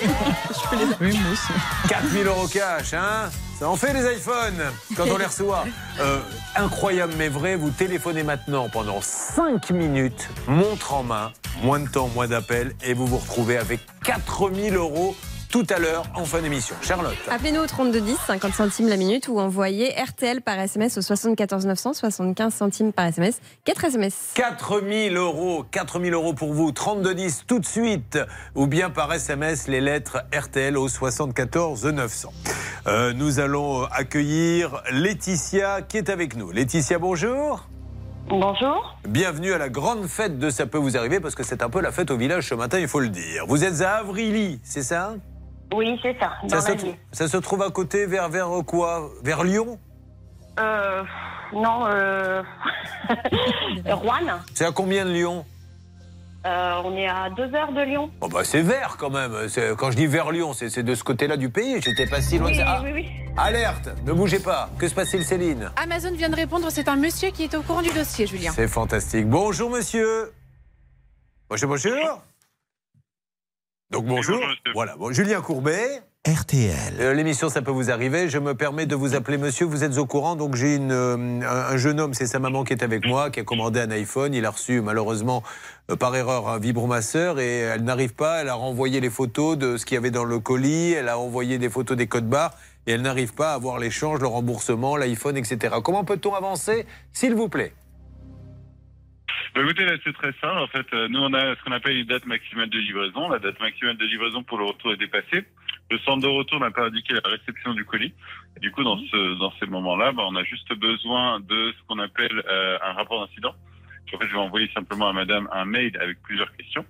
je 0.51 0.69
peux 0.69 0.77
les... 0.77 1.11
Oui, 1.11 1.19
moi 1.21 1.33
aussi. 1.33 1.89
4000 1.89 2.27
euros 2.27 2.49
cash, 2.49 2.93
hein 2.95 3.31
Ça 3.59 3.69
en 3.69 3.77
fait 3.77 3.93
les 3.93 4.16
iPhones 4.16 4.62
quand 4.97 5.07
on 5.09 5.16
les 5.16 5.27
reçoit. 5.27 5.64
Euh, 6.01 6.21
incroyable 6.55 7.14
mais 7.19 7.29
vrai, 7.29 7.57
vous 7.57 7.71
téléphonez 7.71 8.23
maintenant 8.23 8.69
pendant 8.69 9.01
5 9.01 9.71
minutes, 9.71 10.29
montre 10.47 10.95
en 10.95 11.03
main, 11.03 11.33
moins 11.61 11.81
de 11.81 11.89
temps, 11.89 12.07
moins 12.14 12.29
d'appels, 12.29 12.73
et 12.85 12.95
vous 12.95 13.05
vous 13.05 13.16
retrouvez 13.16 13.59
avec 13.59 13.81
4000 14.05 14.77
euros 14.77 15.16
tout 15.51 15.66
à 15.70 15.78
l'heure 15.78 16.05
en 16.14 16.24
fin 16.24 16.40
d'émission. 16.40 16.76
Charlotte. 16.82 17.16
Appelez-nous 17.30 17.61
au 17.61 17.66
3210, 17.66 18.16
50 18.26 18.55
centimes 18.55 18.88
la 18.88 18.96
minute, 18.96 19.28
ou 19.28 19.40
envoyez 19.40 19.94
RTL 20.01 20.42
par 20.42 20.59
SMS 20.59 20.99
au 20.99 21.03
74 21.03 21.66
900, 21.66 21.94
75 21.94 22.55
centimes 22.55 22.92
par 22.92 23.07
SMS, 23.07 23.40
4 23.64 23.84
SMS. 23.84 24.32
4000 24.34 25.16
euros, 25.16 25.64
4000 25.70 26.12
euros 26.12 26.34
pour 26.34 26.53
vous, 26.53 26.72
3210 26.72 27.44
tout 27.46 27.59
de 27.59 27.66
suite, 27.66 28.18
ou 28.55 28.66
bien 28.66 28.90
par 28.90 29.12
SMS 29.12 29.68
les 29.68 29.80
lettres 29.80 30.24
RTL 30.34 30.76
au 30.76 30.88
74 30.88 31.84
900. 31.86 32.32
Euh, 32.86 33.12
nous 33.12 33.40
allons 33.40 33.84
accueillir 33.84 34.82
Laetitia 34.90 35.82
qui 35.82 35.96
est 35.96 36.11
avec 36.11 36.36
nous. 36.36 36.51
Laetitia, 36.51 36.99
bonjour. 36.99 37.68
Bonjour. 38.30 38.99
Bienvenue 39.09 39.55
à 39.55 39.59
la 39.59 39.70
grande 39.70 40.07
fête 40.07 40.38
de 40.38 40.51
Ça 40.51 40.66
peut 40.66 40.76
vous 40.76 40.99
arriver 40.99 41.18
parce 41.18 41.34
que 41.34 41.42
c'est 41.42 41.62
un 41.62 41.70
peu 41.70 41.80
la 41.80 41.92
fête 41.92 42.11
au 42.11 42.18
village 42.18 42.49
ce 42.49 42.55
matin, 42.55 42.78
il 42.78 42.86
faut 42.86 43.01
le 43.01 43.09
dire. 43.09 43.46
Vous 43.46 43.64
êtes 43.64 43.80
à 43.80 43.96
Avrily, 43.96 44.61
c'est 44.62 44.82
ça? 44.82 45.14
Oui, 45.75 45.99
c'est 46.03 46.16
ça, 46.19 46.33
dans 46.45 46.49
ça, 46.49 46.61
se 46.62 46.69
la 46.71 46.77
trou- 46.77 46.87
vie. 46.87 46.95
ça 47.12 47.29
se 47.29 47.37
trouve 47.37 47.62
à 47.62 47.71
côté, 47.71 48.07
vers, 48.07 48.29
vers 48.29 48.49
quoi? 48.66 49.11
Vers 49.23 49.45
Lyon? 49.45 49.79
Euh, 50.59 51.03
non, 51.53 51.87
euh... 51.87 52.43
Rouen. 53.87 54.41
C'est 54.55 54.64
à 54.64 54.73
combien 54.73 55.05
de 55.05 55.11
Lyon? 55.12 55.45
Euh, 56.47 56.81
on 56.85 56.97
est 56.97 57.09
à 57.09 57.29
deux 57.31 57.53
heures 57.55 57.73
de 57.73 57.81
Lyon. 57.83 58.11
Oh 58.21 58.29
bah 58.29 58.45
c'est 58.45 58.62
vert 58.62 58.97
quand 58.99 59.11
même. 59.11 59.49
C'est- 59.49 59.75
Quand 59.77 59.91
je 59.91 59.97
dis 59.97 60.07
vers 60.07 60.31
Lyon, 60.31 60.53
c'est 60.55 60.71
c'est 60.71 60.83
de 60.85 60.95
ce 60.95 61.03
côté-là 61.05 61.37
du 61.37 61.51
pays. 61.51 61.81
J'étais 61.83 62.07
pas 62.07 62.23
si 62.23 62.39
loin 62.39 62.47
Oui, 62.49 62.55
de 62.57 62.59
ça. 62.62 62.64
Ah, 62.69 62.81
oui, 62.85 62.91
oui. 62.95 63.09
Alerte, 63.37 63.89
ne 64.05 64.12
bougez 64.12 64.39
pas. 64.39 64.71
Que 64.79 64.89
se 64.89 64.95
passe-t-il, 64.95 65.25
Céline? 65.25 65.71
Amazon 65.77 66.12
vient 66.14 66.29
de 66.29 66.37
répondre, 66.37 66.69
c'est 66.71 66.89
un 66.89 66.97
monsieur 66.97 67.31
qui 67.31 67.45
est 67.45 67.55
au 67.55 67.62
courant 67.62 67.83
du 67.83 67.91
dossier, 67.93 68.27
Julien. 68.27 68.53
C'est 68.55 68.69
fantastique. 68.69 69.29
Bonjour, 69.29 69.69
monsieur. 69.71 70.33
Bonjour, 71.51 71.69
bonjour. 71.71 72.23
Donc 73.91 74.05
bonjour. 74.05 74.39
Voilà, 74.74 74.97
bon, 74.97 75.12
Julien 75.12 75.41
Courbet. 75.41 76.03
RTL. 76.26 76.95
Euh, 77.01 77.14
L'émission, 77.14 77.49
ça 77.49 77.62
peut 77.62 77.70
vous 77.70 77.91
arriver. 77.91 78.28
Je 78.28 78.39
me 78.39 78.55
permets 78.55 78.84
de 78.84 78.95
vous 78.95 79.14
appeler 79.14 79.39
monsieur. 79.39 79.64
Vous 79.64 79.82
êtes 79.82 79.97
au 79.97 80.05
courant. 80.05 80.36
Donc, 80.36 80.57
j'ai 80.57 80.74
une, 80.74 80.93
euh, 80.93 81.16
un, 81.16 81.72
un 81.72 81.76
jeune 81.78 81.99
homme, 81.99 82.12
c'est 82.12 82.26
sa 82.26 82.39
maman 82.39 82.64
qui 82.64 82.74
est 82.74 82.82
avec 82.82 83.07
moi, 83.07 83.30
qui 83.30 83.41
a 83.41 83.45
commandé 83.45 83.80
un 83.80 83.91
iPhone. 83.91 84.34
Il 84.34 84.45
a 84.45 84.51
reçu, 84.51 84.82
malheureusement, 84.82 85.43
euh, 85.91 85.97
par 85.97 86.14
erreur, 86.14 86.49
un 86.49 86.59
vibromasseur 86.59 87.41
et 87.41 87.61
elle 87.61 87.82
n'arrive 87.84 88.12
pas. 88.14 88.43
Elle 88.43 88.51
a 88.51 88.55
renvoyé 88.55 89.01
les 89.01 89.09
photos 89.09 89.57
de 89.57 89.78
ce 89.78 89.86
qu'il 89.86 89.95
y 89.95 89.99
avait 89.99 90.11
dans 90.11 90.24
le 90.24 90.39
colis. 90.39 90.93
Elle 90.93 91.09
a 91.09 91.18
envoyé 91.18 91.57
des 91.57 91.70
photos 91.70 91.97
des 91.97 92.09
codes 92.09 92.28
barres 92.28 92.53
et 92.86 92.93
elle 92.93 93.03
n'arrive 93.03 93.32
pas 93.32 93.53
à 93.53 93.55
avoir 93.55 93.78
l'échange, 93.78 94.20
le 94.20 94.26
remboursement, 94.26 94.97
l'iPhone, 94.99 95.36
etc. 95.39 95.76
Comment 95.82 96.05
peut-on 96.05 96.34
avancer, 96.34 96.84
s'il 97.14 97.34
vous 97.34 97.49
plaît? 97.49 97.72
Bah, 99.59 99.65
écoutez, 99.65 99.85
là, 99.85 99.93
c'est 100.05 100.13
très 100.13 100.31
simple. 100.41 100.59
En 100.59 100.69
fait, 100.69 100.87
euh, 100.93 101.09
nous, 101.09 101.19
on 101.19 101.33
a 101.35 101.57
ce 101.57 101.65
qu'on 101.65 101.73
appelle 101.73 101.97
une 101.97 102.07
date 102.07 102.27
maximale 102.27 102.71
de 102.71 102.79
livraison. 102.79 103.29
La 103.29 103.41
date 103.41 103.59
maximale 103.59 103.97
de 103.97 104.05
livraison 104.05 104.45
pour 104.45 104.57
le 104.59 104.65
retour 104.67 104.93
est 104.93 104.97
dépassée. 104.97 105.45
Le 105.91 105.99
centre 106.01 106.23
de 106.23 106.29
retour 106.29 106.61
n'a 106.61 106.71
pas 106.71 106.85
indiqué 106.87 107.15
la 107.15 107.29
réception 107.29 107.75
du 107.75 107.85
colis. 107.85 108.15
Et 108.57 108.61
du 108.61 108.71
coup, 108.71 108.85
dans, 108.85 108.99
ce, 108.99 109.39
dans 109.41 109.53
ces 109.59 109.67
moments-là, 109.67 110.13
bah, 110.13 110.23
on 110.29 110.37
a 110.37 110.45
juste 110.45 110.73
besoin 110.75 111.41
de 111.41 111.73
ce 111.77 111.87
qu'on 111.89 111.99
appelle 111.99 112.41
euh, 112.49 112.79
un 112.85 112.93
rapport 112.93 113.27
d'incident. 113.27 113.53
En 114.15 114.19
fait, 114.19 114.27
je 114.29 114.33
vais 114.33 114.39
envoyer 114.39 114.71
simplement 114.73 115.09
à 115.09 115.13
madame 115.13 115.49
un 115.53 115.65
mail 115.65 115.99
avec 116.01 116.23
plusieurs 116.23 116.55
questions. 116.57 116.85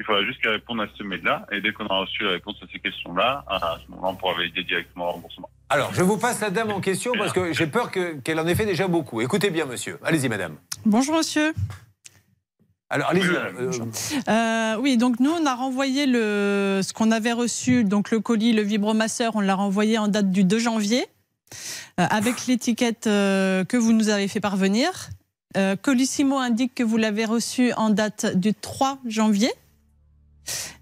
Il 0.00 0.04
faudra 0.04 0.24
juste 0.24 0.40
qu'elle 0.42 0.52
réponde 0.52 0.80
à 0.80 0.88
ce 0.96 1.02
mail-là. 1.04 1.46
Et 1.52 1.60
dès 1.60 1.72
qu'on 1.72 1.84
aura 1.86 2.00
reçu 2.00 2.24
la 2.24 2.30
réponse 2.32 2.56
à 2.62 2.66
ces 2.72 2.80
questions-là, 2.80 3.44
à 3.48 3.78
ce 3.84 3.90
moment-là, 3.92 4.08
on 4.08 4.16
pourra 4.16 4.34
valider 4.34 4.64
directement 4.64 5.04
le 5.06 5.10
remboursement. 5.12 5.50
Alors, 5.70 5.94
je 5.94 6.02
vous 6.02 6.18
passe 6.18 6.40
la 6.40 6.50
dame 6.50 6.72
en 6.72 6.80
question 6.80 7.12
parce 7.16 7.32
que 7.32 7.52
j'ai 7.52 7.66
peur 7.68 7.90
que- 7.92 8.18
qu'elle 8.22 8.40
en 8.40 8.46
ait 8.48 8.54
fait 8.56 8.66
déjà 8.66 8.88
beaucoup. 8.88 9.20
Écoutez 9.20 9.50
bien, 9.50 9.66
monsieur. 9.66 9.98
Allez-y, 10.04 10.28
madame. 10.28 10.56
Bonjour 10.84 11.16
monsieur. 11.16 11.52
Alors, 12.90 13.10
allez-y. 13.10 13.28
euh, 13.28 13.70
Euh, 14.28 14.76
oui, 14.80 14.96
donc 14.96 15.20
nous, 15.20 15.30
on 15.30 15.44
a 15.44 15.54
renvoyé 15.54 16.06
le, 16.06 16.80
ce 16.82 16.92
qu'on 16.94 17.10
avait 17.10 17.32
reçu, 17.32 17.84
donc 17.84 18.10
le 18.10 18.20
colis, 18.20 18.52
le 18.54 18.62
vibromasseur, 18.62 19.36
on 19.36 19.40
l'a 19.40 19.54
renvoyé 19.54 19.98
en 19.98 20.08
date 20.08 20.30
du 20.30 20.44
2 20.44 20.58
janvier, 20.58 21.06
euh, 22.00 22.06
avec 22.08 22.46
l'étiquette 22.46 23.06
euh, 23.06 23.64
que 23.64 23.76
vous 23.76 23.92
nous 23.92 24.08
avez 24.08 24.26
fait 24.26 24.40
parvenir. 24.40 25.10
Euh, 25.56 25.76
Colissimo 25.76 26.38
indique 26.38 26.74
que 26.74 26.82
vous 26.82 26.96
l'avez 26.96 27.26
reçu 27.26 27.72
en 27.74 27.90
date 27.90 28.36
du 28.36 28.54
3 28.54 28.98
janvier. 29.06 29.52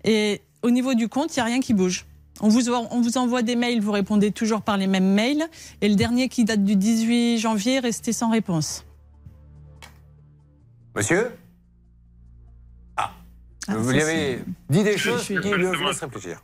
Et 0.04 0.42
au 0.62 0.70
niveau 0.70 0.94
du 0.94 1.08
compte, 1.08 1.34
il 1.34 1.40
n'y 1.40 1.42
a 1.42 1.44
rien 1.46 1.60
qui 1.60 1.74
bouge. 1.74 2.06
On 2.40 2.48
vous, 2.48 2.68
on 2.70 3.00
vous 3.00 3.18
envoie 3.18 3.42
des 3.42 3.56
mails, 3.56 3.80
vous 3.80 3.92
répondez 3.92 4.30
toujours 4.30 4.62
par 4.62 4.76
les 4.76 4.86
mêmes 4.86 5.12
mails. 5.12 5.44
Et 5.80 5.88
le 5.88 5.96
dernier 5.96 6.28
qui 6.28 6.44
date 6.44 6.62
du 6.62 6.76
18 6.76 7.38
janvier 7.38 7.74
est 7.76 7.80
resté 7.80 8.12
sans 8.12 8.30
réponse. 8.30 8.84
Monsieur? 10.94 11.30
Vous 13.68 13.90
lui 13.90 14.00
avez 14.00 14.38
dit 14.68 14.84
des 14.84 14.98
choses 14.98 15.26
qui 15.26 15.34
lui 15.34 15.40
laissent 15.40 16.00
réfléchir. 16.00 16.40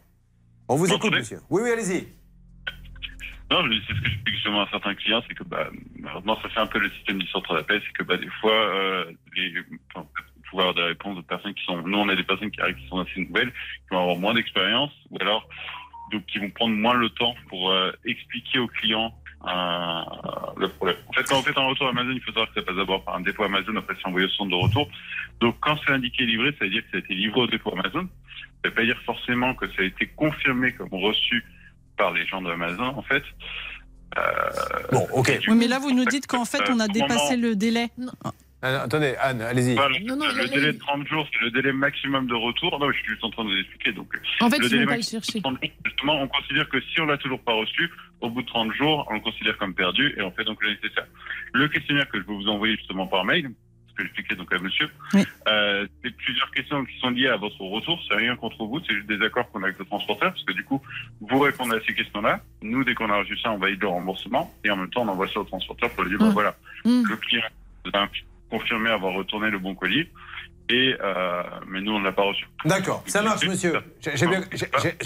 On 0.69 0.77
vous 0.77 0.93
écoute, 0.93 1.13
monsieur. 1.13 1.41
Oui, 1.51 1.63
oui, 1.65 1.71
allez-y. 1.71 2.09
Non, 3.51 3.63
c'est 3.69 3.95
ce 3.95 4.01
que 4.01 4.09
j'explique 4.09 4.35
justement 4.35 4.63
à 4.63 4.69
certains 4.71 4.95
clients, 4.95 5.23
c'est 5.29 5.35
que 5.35 5.45
bah, 5.45 5.69
malheureusement, 5.99 6.41
ça 6.41 6.49
fait 6.49 6.61
un 6.61 6.67
peu 6.67 6.79
le 6.79 6.91
système 6.91 7.19
du 7.19 7.27
centre 7.27 7.55
d'appel, 7.55 7.83
c'est 7.85 7.93
que 7.93 8.03
bah, 8.03 8.17
des 8.17 8.31
fois, 8.41 8.53
euh, 8.53 9.13
les, 9.37 9.53
enfin, 9.95 10.07
des 10.75 10.83
réponses 10.83 11.17
de 11.17 11.23
personnes 11.23 11.55
qui 11.55 11.65
sont, 11.65 11.81
nous 11.83 11.99
on 11.99 12.09
a 12.09 12.17
des 12.17 12.25
personnes 12.25 12.51
qui 12.51 12.61
arrivent 12.61 12.77
qui 12.77 12.89
sont 12.89 12.99
assez 12.99 13.21
nouvelles, 13.21 13.51
qui 13.51 13.89
vont 13.91 14.01
avoir 14.01 14.17
moins 14.17 14.35
d'expérience, 14.35 14.93
ou 15.11 15.17
alors 15.21 15.49
donc 16.11 16.27
qui 16.27 16.39
vont 16.39 16.51
prendre 16.51 16.75
moins 16.75 16.95
le 16.95 17.09
temps 17.11 17.35
pour 17.49 17.71
euh, 17.71 17.91
expliquer 18.05 18.59
aux 18.59 18.69
clients 18.69 19.15
euh, 19.47 20.03
le 20.57 20.69
problème. 20.69 20.97
En 21.09 21.13
fait, 21.13 21.25
quand 21.25 21.37
vous 21.37 21.43
faites 21.45 21.59
un 21.59 21.67
retour 21.69 21.89
Amazon, 21.89 22.11
il 22.13 22.21
faut 22.21 22.33
savoir 22.33 22.49
que 22.53 22.61
ça 22.61 22.67
passe 22.67 22.77
d'abord 22.77 23.05
par 23.05 23.17
un 23.17 23.21
dépôt 23.21 23.45
Amazon, 23.45 23.75
après 23.77 23.95
c'est 24.01 24.07
envoyé 24.07 24.27
au 24.27 24.31
centre 24.31 24.51
de 24.51 24.57
retour. 24.57 24.89
Donc 25.41 25.57
quand 25.61 25.77
c'est 25.85 25.93
indiqué 25.93 26.25
livré, 26.25 26.53
ça 26.59 26.65
veut 26.65 26.71
dire 26.71 26.83
que 26.85 26.91
ça 26.93 26.97
a 26.97 27.01
été 27.01 27.15
livré 27.15 27.41
au 27.41 27.47
dépôt 27.47 27.73
Amazon. 27.73 28.09
Ça 28.63 28.69
veut 28.69 28.75
pas 28.75 28.85
dire 28.85 29.01
forcément 29.05 29.55
que 29.55 29.67
ça 29.69 29.81
a 29.83 29.85
été 29.85 30.07
confirmé 30.07 30.73
comme 30.73 30.89
reçu 30.93 31.45
par 31.97 32.13
les 32.13 32.25
gens 32.27 32.41
d'Amazon, 32.43 32.85
en 32.97 33.03
fait. 33.03 33.25
Bon, 34.93 35.07
ok. 35.13 35.41
Oui, 35.49 35.55
mais 35.57 35.67
là, 35.69 35.79
vous 35.79 35.93
nous 35.93 36.05
dites 36.05 36.27
qu'en 36.27 36.45
fait, 36.45 36.63
on 36.69 36.79
a 36.81 36.85
Euh, 36.85 36.89
dépassé 36.89 37.37
moment- 37.37 37.49
le 37.49 37.57
délai. 37.57 37.89
Ah, 38.65 38.83
attendez, 38.83 39.15
Anne, 39.21 39.43
allez-y. 39.43 39.75
Voilà, 39.75 39.99
Non, 40.01 40.17
non, 40.17 40.27
le 40.37 40.47
délai 40.49 40.73
de 40.73 40.79
30 40.79 41.07
jours, 41.09 41.27
c'est 41.33 41.45
le 41.45 41.51
délai 41.51 41.73
maximum 41.73 42.27
de 42.29 42.35
retour. 42.35 42.79
Non, 42.79 42.91
je 42.93 42.97
suis 42.99 43.09
juste 43.09 43.25
en 43.25 43.31
train 43.31 43.45
de 43.45 43.51
vous 43.51 43.57
expliquer. 43.59 43.93
Donc, 43.93 44.09
En 44.41 44.49
fait, 44.49 44.59
le 44.59 44.67
ils 44.67 44.71
délai 44.71 44.85
vont 44.85 44.91
pas 44.91 44.97
le 44.97 45.03
chercher. 45.03 45.39
de 45.39 45.43
30 45.43 45.59
jours, 45.61 45.71
justement, 45.85 46.23
on 46.23 46.29
considère 46.29 46.69
que 46.69 46.81
si 46.81 47.01
on 47.01 47.07
l'a 47.07 47.19
toujours 47.19 47.41
pas 47.41 47.55
reçu, 47.55 47.91
au 48.21 48.31
bout 48.31 48.43
de 48.43 48.47
30 48.47 48.73
jours, 48.75 49.07
on 49.11 49.15
le 49.15 49.21
considère 49.21 49.59
comme 49.59 49.75
perdu 49.75 50.15
et 50.17 50.23
on 50.23 50.31
fait 50.31 50.45
donc 50.45 50.63
le 50.63 50.71
nécessaire. 50.71 51.07
Le 51.53 51.67
questionnaire 51.69 52.09
que 52.09 52.19
je 52.21 52.25
vais 52.27 52.33
vous 52.35 52.47
envoyer 52.49 52.77
justement 52.77 53.07
par 53.09 53.25
mail, 53.25 53.51
ce 53.89 53.95
que 53.95 54.03
j'expliquais 54.05 54.37
donc 54.37 54.53
à 54.55 54.59
monsieur, 54.61 54.89
euh, 55.49 55.87
c'est 56.05 56.17
plusieurs 56.17 56.51
questions 56.53 56.85
qui 56.85 56.97
sont 57.01 57.11
liées 57.11 57.29
à 57.29 57.37
votre 57.37 57.61
retour. 57.63 58.01
C'est 58.09 58.15
rien 58.15 58.37
contre 58.37 58.65
vous, 58.65 58.81
c'est 58.87 58.95
juste 58.95 59.09
des 59.09 59.21
accords 59.27 59.51
qu'on 59.51 59.61
a 59.63 59.67
avec 59.67 59.79
le 59.81 59.85
transporteur, 59.87 60.31
parce 60.31 60.45
que 60.45 60.53
du 60.53 60.63
coup, 60.63 60.81
vous 61.21 61.39
répondez 61.41 61.75
à 61.77 61.81
ces 61.85 61.95
questions-là. 61.95 62.41
Nous, 62.63 62.85
dès 62.85 62.95
qu'on 62.95 63.11
a 63.11 63.19
reçu 63.19 63.37
ça, 63.39 63.51
on 63.51 63.59
valide 63.59 63.81
le 63.83 63.89
remboursement 63.89 64.55
et 64.65 64.71
en 64.71 64.77
même 64.77 64.89
temps, 64.91 65.03
on 65.03 65.09
envoie 65.09 65.27
ça 65.29 65.41
au 65.41 65.45
transporteur 65.45 65.91
pour 65.91 66.05
lui 66.05 66.11
dire, 66.11 66.21
bah, 66.21 66.29
Mm. 66.29 66.33
voilà, 66.33 66.55
Mm. 66.85 67.03
le 67.09 67.17
client 67.17 67.43
a 67.93 67.99
confirmé 68.53 68.91
avoir 68.91 69.15
retourné 69.15 69.49
le 69.49 69.59
bon 69.59 69.75
colis. 69.75 70.09
Et 70.75 70.95
euh, 71.05 71.43
mais 71.69 71.83
nous 71.83 71.93
on 71.93 71.99
ne 71.99 72.05
l'a 72.05 72.13
pas 72.13 72.23
reçu. 72.23 72.47
D'accord, 72.65 73.03
ça 73.07 73.21
marche, 73.21 73.47
monsieur. 73.47 73.75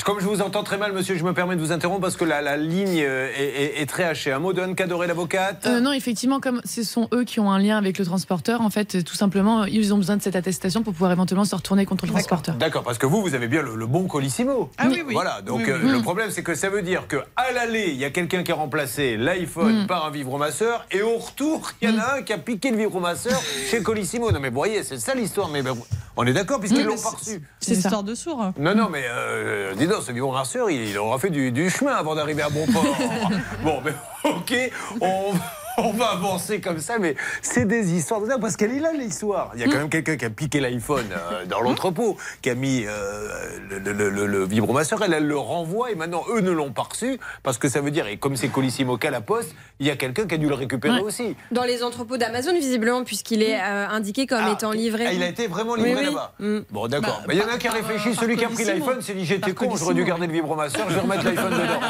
Comme 0.05 0.21
je 0.21 0.27
vous 0.27 0.41
entends 0.43 0.63
très 0.63 0.79
mal, 0.79 0.93
monsieur, 0.93 1.17
je 1.17 1.25
me 1.25 1.33
permets 1.33 1.57
de 1.57 1.61
vous 1.61 1.73
interrompre 1.73 2.03
parce 2.03 2.17
que 2.17 2.25
la, 2.25 2.41
la 2.41 2.57
ligne 2.57 3.03
euh, 3.03 3.29
est, 3.37 3.43
est- 3.79 3.83
est 3.83 3.87
très 3.87 4.05
hachée. 4.05 4.31
Un 4.31 4.39
mot 4.39 4.53
d'Anne 4.53 4.75
Cadoré, 4.77 5.07
l'avocate 5.09 5.67
Euh, 5.67 5.81
non, 5.81 5.93
effectivement, 5.93 6.39
comme 6.39 6.61
ce 6.65 6.85
sont 6.85 7.09
eux 7.13 7.25
qui 7.25 7.41
ont 7.41 7.51
un 7.51 7.59
lien 7.59 7.79
avec 7.79 7.99
le 7.99 8.05
transporteur, 8.05 8.61
en 8.61 8.71
fait, 8.71 9.03
tout 9.03 9.15
simplement, 9.17 9.65
ils 9.65 9.93
ont 9.93 9.97
besoin 9.97 10.17
de 10.17 10.23
cette 10.23 10.37
attestation 10.37 10.83
pour 10.83 10.93
pouvoir 10.93 11.11
éventuellement 11.13 11.45
se 11.45 11.55
retourner 11.57 11.85
contre 11.85 12.07
le 12.07 12.13
transporteur. 12.13 12.55
D'accord, 12.55 12.85
parce 12.85 12.99
que 12.99 13.07
vous, 13.07 13.23
vous 13.23 13.35
avez 13.35 13.49
bien 13.49 13.63
le, 13.63 13.75
le 13.75 13.87
bon 13.87 14.07
colissimo. 14.07 14.71
Ah 14.79 14.85
oui, 14.89 15.03
oui. 15.05 15.15
Voilà, 15.15 15.43
donc 15.43 15.63
Oui, 15.65 15.71
euh, 15.71 15.79
oui. 15.83 15.91
le 15.91 15.99
Mm. 15.99 16.03
problème, 16.03 16.31
c'est 16.31 16.43
que 16.45 16.55
ça 16.55 16.69
veut 16.71 16.83
dire 16.83 17.09
que 17.09 17.17
à 17.37 17.51
l'aller, 17.53 17.87
il 17.89 17.97
y 17.97 18.05
a 18.05 18.11
quelqu'un 18.11 18.43
qui 18.45 18.53
a 18.53 18.55
remplacé 18.55 19.17
l'iPhone 19.17 19.83
Mm. 19.83 19.87
par 19.89 20.07
un 20.07 20.11
vibromasseur, 20.11 20.87
et 20.93 21.03
au 21.03 21.17
retour, 21.19 21.73
il 21.83 21.91
y 21.91 21.93
en 21.93 21.99
a 21.99 22.17
un 22.19 22.23
qui 22.23 22.33
a 22.33 22.39
piqué 22.39 22.71
le 22.71 22.77
vibromasseur 22.77 23.41
chez 23.71 23.83
Colissimo. 23.83 24.31
Non, 24.31 24.39
mais 24.41 24.51
vous 24.51 24.55
voyez, 24.55 24.83
c'est 24.85 24.99
ça 24.99 25.15
l'histoire. 25.15 25.49
Mais 25.57 25.63
ben, 25.63 25.77
on 26.17 26.27
est 26.27 26.33
d'accord, 26.33 26.61
puisqu'ils 26.61 26.85
l'ont 26.85 26.97
pas 26.97 27.11
reçu. 27.11 27.43
C'est 27.61 27.73
une 27.73 27.79
histoire 27.79 28.03
de 28.03 28.15
sourd. 28.15 28.53
Non, 28.59 28.75
non, 28.75 28.89
mais 28.91 29.05
euh, 29.07 29.75
dis 29.75 29.87
donc, 29.87 30.03
ce 30.03 30.13
vibromasseur, 30.13 30.71
il, 30.71 30.89
il 30.89 30.99
aura 30.99 31.19
fait 31.19 31.31
du, 31.31 31.51
du 31.51 31.71
chemin 31.71 31.95
avant 31.95 32.15
d'arriver 32.15 32.43
à 32.43 32.51
bon 32.51 32.67
port. 32.67 32.85
bon, 33.65 33.81
mais 33.85 33.93
ok, 34.25 34.73
on, 35.01 35.33
on 35.83 35.93
va 35.93 36.07
avancer 36.13 36.61
comme 36.61 36.79
ça, 36.79 36.99
mais 36.99 37.15
c'est 37.43 37.67
des 37.67 37.93
histoires 37.93 38.21
de 38.21 38.27
parce 38.41 38.57
qu'elle 38.57 38.73
est 38.73 38.81
là, 38.81 38.93
l'histoire. 38.93 39.51
Il 39.55 39.61
y 39.61 39.65
a 39.65 39.67
quand 39.69 39.79
même 39.79 39.89
quelqu'un 39.89 40.17
qui 40.17 40.25
a 40.25 40.31
piqué 40.31 40.61
l'iPhone 40.61 41.07
euh, 41.13 41.45
dans 41.47 41.61
l'entrepôt, 41.61 42.17
qui 42.43 42.51
a 42.51 42.55
mis 42.55 42.85
euh, 42.87 43.29
le, 43.71 43.93
le, 43.93 44.11
le- 44.11 44.27
le 44.27 44.45
vibromasseur, 44.47 45.03
elle, 45.03 45.13
elle 45.15 45.27
le 45.27 45.39
renvoie, 45.39 45.91
et 45.91 45.95
maintenant, 45.95 46.25
eux 46.35 46.41
ne 46.41 46.51
l'ont 46.51 46.73
pas 46.73 46.83
reçu, 46.83 47.19
parce 47.43 47.59
que 47.59 47.69
ça 47.69 47.81
veut 47.81 47.91
dire, 47.91 48.07
et 48.07 48.17
comme 48.17 48.37
c'est 48.37 48.49
Colissimo 48.49 48.97
qu'à 48.97 49.11
la 49.11 49.21
poste, 49.21 49.55
il 49.79 49.87
y 49.87 49.91
a 49.91 49.97
quelqu'un 49.97 50.27
qui 50.27 50.35
a 50.35 50.39
dû 50.39 50.49
le 50.49 50.55
récupérer 50.55 51.01
aussi. 51.01 51.37
Dans 51.53 51.65
les 51.65 51.83
entrepôts 51.83 52.17
d'Amazon, 52.17 52.53
visiblement, 52.55 53.05
puisqu'il 53.05 53.43
est 53.43 53.61
euh, 53.61 53.89
indiqué 53.89 54.27
comme 54.27 54.47
étant 54.49 54.73
livré. 54.73 55.05
Ah, 55.07 55.13
il 55.13 55.23
a 55.23 55.29
été 55.29 55.47
vraiment 55.47 55.75
livré 55.75 55.93
Oui, 55.93 55.99
oui. 56.01 56.05
là-bas 56.07 56.33
Mm. 56.39 56.59
Bon, 56.71 56.87
d'accord. 56.89 57.19
Bah, 57.21 57.25
Mais 57.29 57.35
il 57.37 57.41
y 57.41 57.45
en 57.45 57.49
a 57.49 57.57
qui 57.59 57.69
a 57.69 57.73
réfléchi. 57.73 58.15
Celui 58.15 58.37
qui 58.37 58.45
a 58.45 58.49
pris 58.49 58.65
l'iPhone 58.65 59.01
s'est 59.01 59.15
dit 59.15 59.25
J'étais 59.25 59.53
con, 59.53 59.75
j'aurais 59.77 59.95
dû 59.95 60.05
garder 60.05 60.27
le 60.27 60.33
vibromasseur, 60.33 60.87
je 60.89 60.95
vais 60.95 61.01
remettre 61.01 61.25
l'iPhone 61.25 61.51
dedans. 61.51 61.81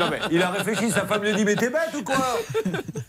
Non, 0.00 0.06
mais 0.10 0.18
il 0.30 0.42
a 0.42 0.50
réfléchi. 0.50 0.90
Sa 0.90 1.06
femme 1.06 1.22
lui 1.22 1.32
dit 1.34 1.44
Mais 1.44 1.54
t'es 1.56 1.70
bête 1.70 1.94
ou 1.98 2.02
quoi? 2.02 2.16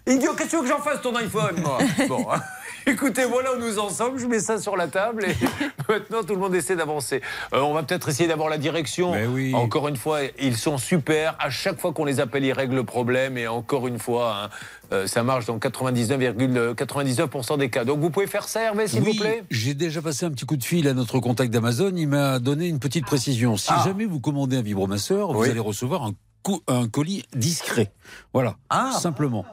Il 0.07 0.19
Qu'est-ce 0.33 0.45
que 0.45 0.49
tu 0.49 0.55
veux 0.57 0.63
que 0.63 0.69
j'en 0.69 0.81
fasse 0.81 1.01
ton 1.01 1.15
iPhone, 1.15 1.55
moi 1.61 1.77
Bon. 2.07 2.25
hein. 2.31 2.41
Écoutez, 2.87 3.25
voilà 3.25 3.55
où 3.55 3.59
nous 3.59 3.79
en 3.79 3.89
sommes. 3.89 4.19
Je 4.19 4.27
mets 4.27 4.39
ça 4.39 4.59
sur 4.59 4.77
la 4.77 4.87
table 4.87 5.25
et 5.25 5.33
maintenant 5.89 6.21
tout 6.23 6.35
le 6.35 6.39
monde 6.39 6.53
essaie 6.53 6.75
d'avancer. 6.75 7.19
Euh, 7.53 7.61
on 7.61 7.73
va 7.73 7.81
peut-être 7.81 8.09
essayer 8.09 8.29
d'avoir 8.29 8.47
la 8.47 8.59
direction. 8.59 9.13
Encore 9.55 9.87
une 9.87 9.95
fois, 9.95 10.19
ils 10.39 10.55
sont 10.55 10.77
super. 10.77 11.35
À 11.39 11.49
chaque 11.49 11.79
fois 11.79 11.93
qu'on 11.93 12.05
les 12.05 12.19
appelle, 12.19 12.45
ils 12.45 12.53
règlent 12.53 12.75
le 12.75 12.83
problème. 12.83 13.39
Et 13.39 13.47
encore 13.47 13.87
une 13.87 13.97
fois, 13.97 14.35
hein, 14.43 14.49
euh, 14.93 15.07
ça 15.07 15.23
marche 15.23 15.47
dans 15.47 15.57
99,99% 15.57 17.57
des 17.57 17.69
cas. 17.69 17.85
Donc 17.85 17.99
vous 18.01 18.11
pouvez 18.11 18.27
faire 18.27 18.47
ça, 18.47 18.61
Hervé, 18.61 18.87
s'il 18.87 19.01
Oui, 19.01 19.13
vous 19.13 19.19
plaît? 19.23 19.43
J'ai 19.49 19.73
déjà 19.73 20.01
passé 20.03 20.25
un 20.25 20.31
petit 20.31 20.45
coup 20.45 20.57
de 20.57 20.63
fil 20.63 20.87
à 20.87 20.93
notre 20.93 21.17
contact 21.19 21.51
d'Amazon. 21.51 21.91
Il 21.95 22.07
m'a 22.07 22.37
donné 22.39 22.67
une 22.67 22.77
petite 22.79 23.05
précision. 23.07 23.57
Si 23.57 23.69
Ah. 23.71 23.81
jamais 23.83 24.05
vous 24.05 24.19
commandez 24.19 24.57
un 24.57 24.61
vibromasseur, 24.61 25.33
vous 25.33 25.43
allez 25.43 25.59
recevoir 25.59 26.03
un, 26.03 26.11
co- 26.43 26.61
un 26.67 26.87
colis 26.87 27.23
discret. 27.35 27.91
Voilà, 28.33 28.55
simplement. 28.99 29.45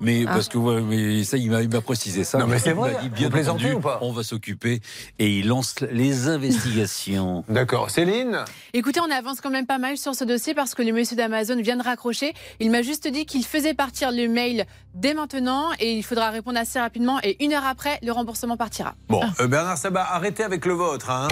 Mais 0.00 0.24
Ah. 0.26 0.32
parce 0.34 0.48
que 0.48 0.58
ouais, 0.58 0.80
mais 0.82 1.24
ça, 1.24 1.36
il 1.36 1.50
m'a 1.50 1.80
précisé 1.80 2.24
ça. 2.24 2.38
Non, 2.38 2.46
mais 2.46 2.58
c'est 2.58 2.72
vrai. 2.72 2.96
dit, 3.02 3.08
bien 3.08 3.28
entendu, 3.48 3.72
ou 3.72 3.80
pas 3.80 3.98
On 4.02 4.12
va 4.12 4.22
s'occuper 4.22 4.80
et 5.18 5.38
il 5.38 5.48
lance 5.48 5.74
les 5.90 6.28
investigations. 6.28 7.44
D'accord, 7.48 7.90
Céline. 7.90 8.44
Écoutez, 8.72 9.00
on 9.00 9.10
avance 9.10 9.40
quand 9.40 9.50
même 9.50 9.66
pas 9.66 9.78
mal 9.78 9.96
sur 9.96 10.14
ce 10.14 10.24
dossier 10.24 10.54
parce 10.54 10.74
que 10.74 10.82
le 10.82 10.92
monsieur 10.92 11.16
d'Amazon 11.16 11.60
vient 11.62 11.76
de 11.76 11.82
raccrocher. 11.82 12.34
Il 12.60 12.70
m'a 12.70 12.82
juste 12.82 13.08
dit 13.08 13.26
qu'il 13.26 13.44
faisait 13.44 13.74
partir 13.74 14.10
le 14.12 14.28
mail 14.28 14.66
dès 14.94 15.14
maintenant 15.14 15.70
et 15.78 15.92
il 15.94 16.02
faudra 16.02 16.30
répondre 16.30 16.58
assez 16.58 16.78
rapidement. 16.78 17.18
Et 17.22 17.42
une 17.44 17.52
heure 17.52 17.66
après, 17.66 17.98
le 18.02 18.12
remboursement 18.12 18.56
partira. 18.56 18.94
Bon, 19.08 19.22
euh, 19.40 19.46
Bernard 19.46 19.78
Sabat, 19.78 20.06
arrêtez 20.10 20.42
avec 20.44 20.64
le 20.66 20.74
vôtre. 20.74 21.10
Hein. 21.10 21.28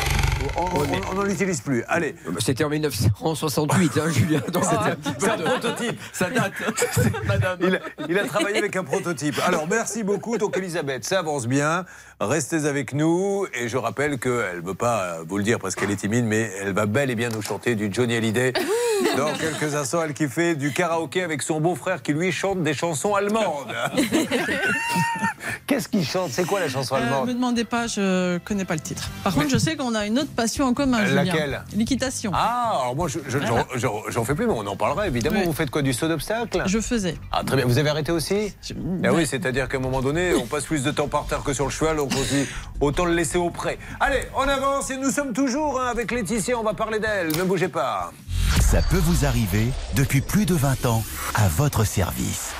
On 0.57 1.15
n'en 1.15 1.23
l'utilise 1.23 1.61
plus. 1.63 1.85
Allez. 1.89 2.15
C'était 2.39 2.65
en 2.65 2.69
1968, 2.69 3.93
hein, 3.99 4.11
Julien. 4.11 4.43
Donc 4.53 4.65
c'était 4.65 4.77
un 4.77 4.97
petit 4.97 5.13
peu 5.13 5.21
C'est 5.21 5.31
un 5.31 5.37
de- 5.39 5.43
prototype. 5.45 5.99
Ça 6.13 6.29
date. 6.31 6.53
Il, 8.09 8.19
a 8.19 8.25
travaillé 8.25 8.59
avec 8.59 8.77
un 8.77 8.85
prototype. 8.85 9.37
Alors, 9.47 9.67
merci 9.69 10.03
beaucoup. 10.03 10.39
Donc, 10.39 10.57
Elisabeth, 10.57 11.05
ça 11.05 11.21
avance 11.21 11.47
bien. 11.47 11.85
Restez 12.21 12.67
avec 12.67 12.93
nous. 12.95 13.47
Et 13.55 13.69
je 13.69 13.77
rappelle 13.77 14.19
qu'elle 14.19 14.57
ne 14.63 14.67
veut 14.67 14.75
pas 14.75 15.03
euh, 15.03 15.25
vous 15.27 15.37
le 15.39 15.45
dire 15.45 15.59
parce 15.59 15.75
qu'elle 15.75 15.91
est 15.91 15.97
timide, 15.97 16.25
mais 16.25 16.51
elle 16.61 16.73
va 16.73 16.87
bel 16.87 17.11
et 17.11 17.15
bien 17.15 17.29
nous 17.29 17.43
chanter 17.43 17.75
du 17.75 17.89
Johnny 17.93 18.15
Hallyday. 18.17 18.53
Dans 19.17 19.33
quelques 19.35 19.75
instants, 19.75 20.03
elle 20.03 20.15
qui 20.15 20.29
fait 20.29 20.55
du 20.55 20.73
karaoké 20.73 21.23
avec 21.23 21.43
son 21.43 21.61
beau-frère 21.61 22.03
qui 22.03 22.13
lui 22.13 22.31
chante 22.33 22.63
des 22.63 22.75
chansons 22.75 23.15
allemandes. 23.15 23.75
Qu'est-ce 25.67 25.89
qu'il 25.89 26.05
chante? 26.05 26.31
C'est 26.31 26.45
quoi 26.47 26.61
la 26.61 26.69
chanson 26.69 26.95
Euh, 26.95 26.99
me 27.01 27.05
allemande 27.05 27.29
demandez 27.29 27.65
pas, 27.65 27.87
je 27.87 28.39
connais 28.39 28.65
pas 28.65 28.75
le 28.75 28.81
titre. 28.81 29.09
Par 29.23 29.35
contre, 29.35 29.51
je 29.51 29.59
sais 29.59 29.77
qu'on 29.77 29.95
a 29.95 30.07
une 30.07 30.19
autre 30.19 30.31
passion 30.35 30.67
en 30.67 30.75
commun. 30.75 31.05
Julien. 31.07 31.25
laquelle? 31.25 31.63
L'équitation. 31.77 32.31
Ah, 32.35 32.81
alors 32.83 32.97
moi, 32.97 33.09
je- 33.09 33.19
je- 33.29 33.39
j'en 33.77 34.03
j'en 34.09 34.25
fais 34.25 34.35
plus, 34.35 34.47
mais 34.47 34.53
on 34.53 34.67
en 34.67 34.77
parlera 34.77 35.07
évidemment. 35.07 35.41
Oui. 35.41 35.47
Vous 35.47 35.53
faites 35.53 35.71
quoi 35.71 35.83
Du 35.83 35.93
saut 35.93 36.09
d'obstacle? 36.09 36.63
Je 36.67 36.79
faisais. 36.81 37.17
Ah, 37.33 37.43
très 37.45 37.57
bien. 37.57 37.67
Vous 37.67 37.79
avez 37.79 37.89
arrêté 37.91 38.13
aussi? 38.13 38.55
Ah 39.05 39.13
oui, 39.13 39.27
c'est-à-dire 39.27 39.69
qu'à 39.69 39.77
un 39.79 39.81
moment 39.81 40.03
donné, 40.03 40.35
on 40.35 40.47
passe 40.47 40.65
plus 40.65 40.83
de 40.83 40.91
temps 40.91 41.09
par 41.09 41.27
terre 41.27 41.43
que 41.43 41.53
sur 41.53 41.65
le 41.65 41.71
cheval, 41.71 41.99
autant 42.81 43.05
le 43.05 43.15
laisser 43.15 43.39
au. 43.39 43.53
Allez, 44.01 44.23
on 44.37 44.49
avance 44.49 44.91
et 44.91 44.97
nous 44.97 45.11
sommes 45.11 45.33
toujours 45.33 45.81
hein, 45.81 45.89
avec 45.89 46.11
Laetitia, 46.11 46.59
on 46.59 46.63
va 46.63 46.75
parler 46.75 46.99
d'elle. 46.99 47.37
Ne 47.37 47.45
bougez 47.45 47.69
pas. 47.69 48.13
Ça 48.61 48.83
peut 48.83 48.99
vous 48.99 49.25
arriver 49.25 49.69
depuis 49.95 50.21
plus 50.21 50.47
de 50.47 50.55
20 50.55 50.87
ans 50.87 51.03
à 51.35 51.49
votre 51.49 51.85
service. 51.85 52.53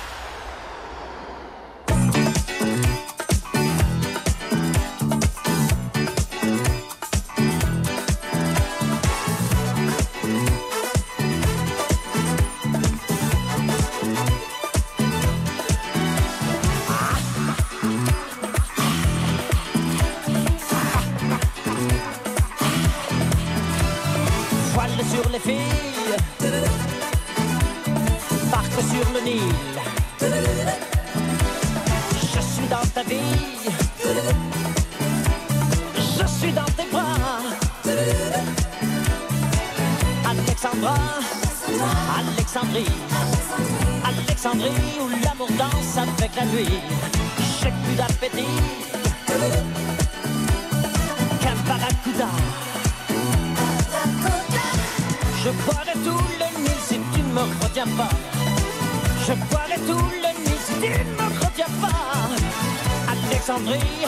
Sur 28.95 29.13
le 29.13 29.21
Nil. 29.21 29.41
Je 32.33 32.41
suis 32.53 32.67
dans 32.69 32.87
ta 32.93 33.03
vie, 33.03 33.37
je 36.19 36.27
suis 36.27 36.51
dans 36.51 36.71
tes 36.77 36.87
bras. 36.91 37.17
Alexandra, 40.31 40.97
Alexandrie, 42.19 42.95
Alexandrie 44.05 44.97
où 45.01 45.09
l'amour 45.23 45.49
danse 45.57 45.97
avec 45.97 46.31
la 46.35 46.45
nuit. 46.45 46.79
J'ai 47.61 47.71
plus 47.83 47.95
d'appétit 47.95 48.57
qu'un 51.41 51.57
barracuda. 51.67 52.29
Je 55.43 55.49
boirai 55.63 55.93
tout 56.05 56.23
le 56.39 56.47
Nil 56.61 56.79
si 56.87 56.99
tu 57.13 57.21
ne 57.21 57.33
me 57.33 57.41
retiens 57.61 57.87
pas. 57.97 58.34
Je 59.27 59.33
boirai 59.33 59.79
tout 59.87 60.05
le 60.23 60.29
si 60.65 60.73
tu 60.73 60.89
me 60.89 61.45
retiens 61.45 61.65
pas. 61.81 62.29
Alexandrie, 63.09 64.05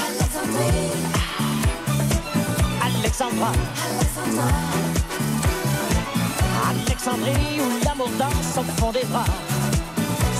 Alexandra, 2.86 3.51
Alexandrie 6.70 7.59
où 7.59 7.84
l'amour 7.84 8.09
danse 8.20 8.57
au 8.57 8.63
fond 8.80 8.91
des 8.91 9.05
bras. 9.05 9.26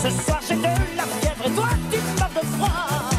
Ce 0.04 0.10
soir 0.12 0.42
j'ai 0.48 0.56
de 0.56 0.62
la 0.96 1.06
fièvre 1.22 1.46
et 1.48 1.52
toi 1.52 1.70
tu 1.92 1.98
meurs 2.20 2.30
de 2.36 2.48
froid. 2.56 3.17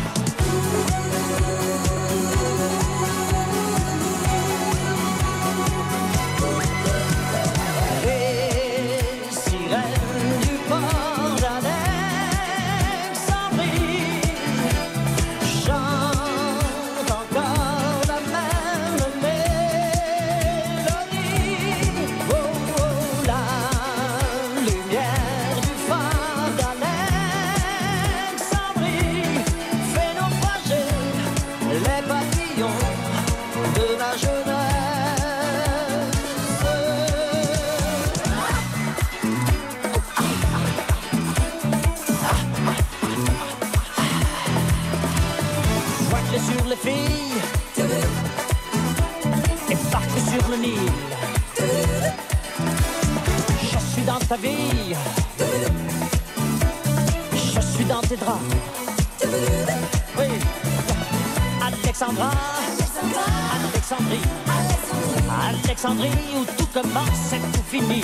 Alexandrie 65.81 66.11
où 66.35 66.45
tout 66.57 66.67
commence 66.75 67.33
et 67.33 67.39
tout 67.53 67.63
finit. 67.71 68.03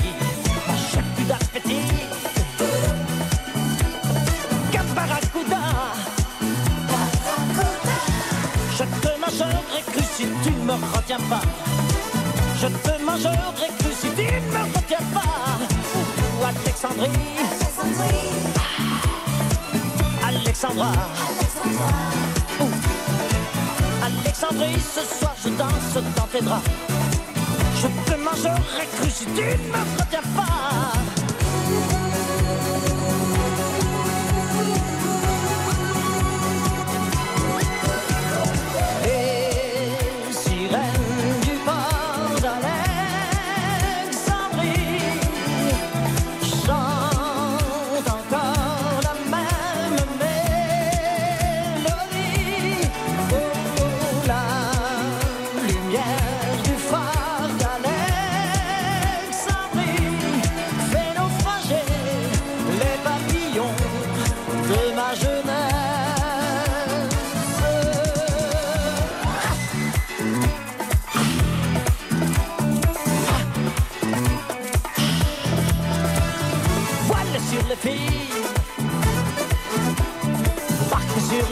Chaque 0.92 1.04
plus 1.16 1.24
d'appétit. 1.24 1.90
Caparacuda. 4.70 5.58
Je 8.78 8.84
te 8.84 9.20
mangerai 9.20 9.82
cru 9.90 10.04
si 10.14 10.22
tu 10.44 10.52
ne 10.52 10.64
me 10.66 10.96
retiens 10.96 11.18
pas. 11.28 11.40
Je 12.60 12.68
te 12.68 13.02
mangerai 13.02 13.68
cru 13.80 13.90
si 13.92 14.08
tu 14.10 14.22
ne 14.22 14.52
me 14.52 14.76
retiens 14.76 15.06
pas. 15.12 15.58
Ou 16.38 16.44
Alexandrie? 16.44 17.10
Alexandra. 20.24 20.92
Ouh. 22.60 22.68
Alexandrie, 24.04 24.80
ce 24.80 25.18
soir 25.18 25.34
je 25.42 25.48
danse 25.48 26.04
dans 26.16 26.26
tes 26.28 26.40
draps. 26.40 26.70
Mangerai 28.44 28.86
cru 28.92 29.08
si 29.08 29.24
tu 29.24 29.40
ne 29.40 29.56
me 29.72 29.98
retiens 29.98 30.20
pas. 30.36 31.13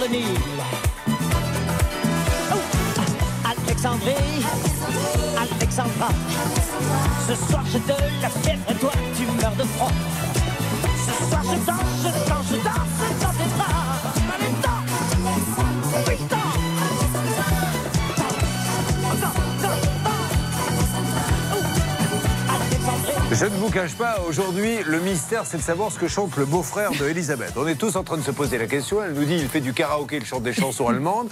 Oh, 0.04 0.08
Alexandrie, 3.44 4.42
Alexandra, 5.38 6.08
ce 7.28 7.34
soir 7.36 7.62
j'ai 7.70 7.78
de 7.78 7.94
la 8.20 8.28
fièvre 8.28 8.62
et 8.68 8.74
toi 8.74 8.90
tu 9.16 9.26
meurs 9.40 9.54
de 9.54 9.62
froid. 9.62 9.92
Je 23.42 23.48
ne 23.48 23.56
vous 23.56 23.70
cache 23.70 23.96
pas, 23.96 24.20
aujourd'hui, 24.28 24.84
le 24.86 25.00
mystère, 25.00 25.46
c'est 25.46 25.56
de 25.56 25.62
savoir 25.62 25.90
ce 25.90 25.98
que 25.98 26.06
chante 26.06 26.36
le 26.36 26.44
beau-frère 26.44 26.92
de 26.92 27.08
Elisabeth. 27.08 27.54
On 27.56 27.66
est 27.66 27.74
tous 27.74 27.96
en 27.96 28.04
train 28.04 28.16
de 28.16 28.22
se 28.22 28.30
poser 28.30 28.56
la 28.56 28.68
question. 28.68 29.02
Elle 29.02 29.14
nous 29.14 29.24
dit 29.24 29.34
il 29.34 29.48
fait 29.48 29.60
du 29.60 29.72
karaoké, 29.72 30.18
il 30.18 30.24
chante 30.24 30.44
des 30.44 30.52
chansons 30.52 30.86
allemandes. 30.86 31.28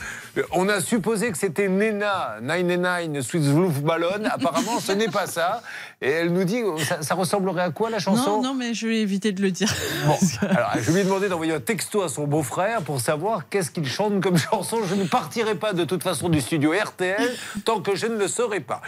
On 0.50 0.68
a 0.68 0.80
supposé 0.80 1.30
que 1.30 1.38
c'était 1.38 1.68
Nena, 1.68 2.38
99, 2.44 3.24
Swiss 3.24 3.46
Ballon. 3.80 4.24
Apparemment, 4.28 4.80
ce 4.80 4.90
n'est 4.90 5.06
pas 5.06 5.28
ça. 5.28 5.62
Et 6.02 6.08
elle 6.08 6.32
nous 6.32 6.44
dit 6.44 6.62
ça, 6.78 7.02
ça 7.02 7.14
ressemblerait 7.14 7.62
à 7.62 7.70
quoi 7.70 7.90
la 7.90 7.98
chanson 7.98 8.40
Non, 8.40 8.42
non, 8.42 8.54
mais 8.54 8.72
je 8.72 8.86
vais 8.86 9.00
éviter 9.00 9.32
de 9.32 9.42
le 9.42 9.50
dire. 9.50 9.70
Bon, 10.06 10.16
alors 10.48 10.70
je 10.80 10.90
lui 10.92 11.00
ai 11.00 11.04
demandé 11.04 11.28
d'envoyer 11.28 11.52
un 11.52 11.60
texto 11.60 12.02
à 12.02 12.08
son 12.08 12.26
beau-frère 12.26 12.80
pour 12.80 13.02
savoir 13.02 13.50
qu'est-ce 13.50 13.70
qu'il 13.70 13.86
chante 13.86 14.20
comme 14.22 14.38
chanson. 14.50 14.78
Je 14.88 14.94
ne 14.94 15.04
partirai 15.04 15.56
pas 15.56 15.74
de 15.74 15.84
toute 15.84 16.02
façon 16.02 16.30
du 16.30 16.40
studio 16.40 16.72
RTL 16.72 17.30
tant 17.66 17.82
que 17.82 17.94
je 17.96 18.06
ne 18.06 18.16
le 18.16 18.28
saurai 18.28 18.60
pas. 18.60 18.80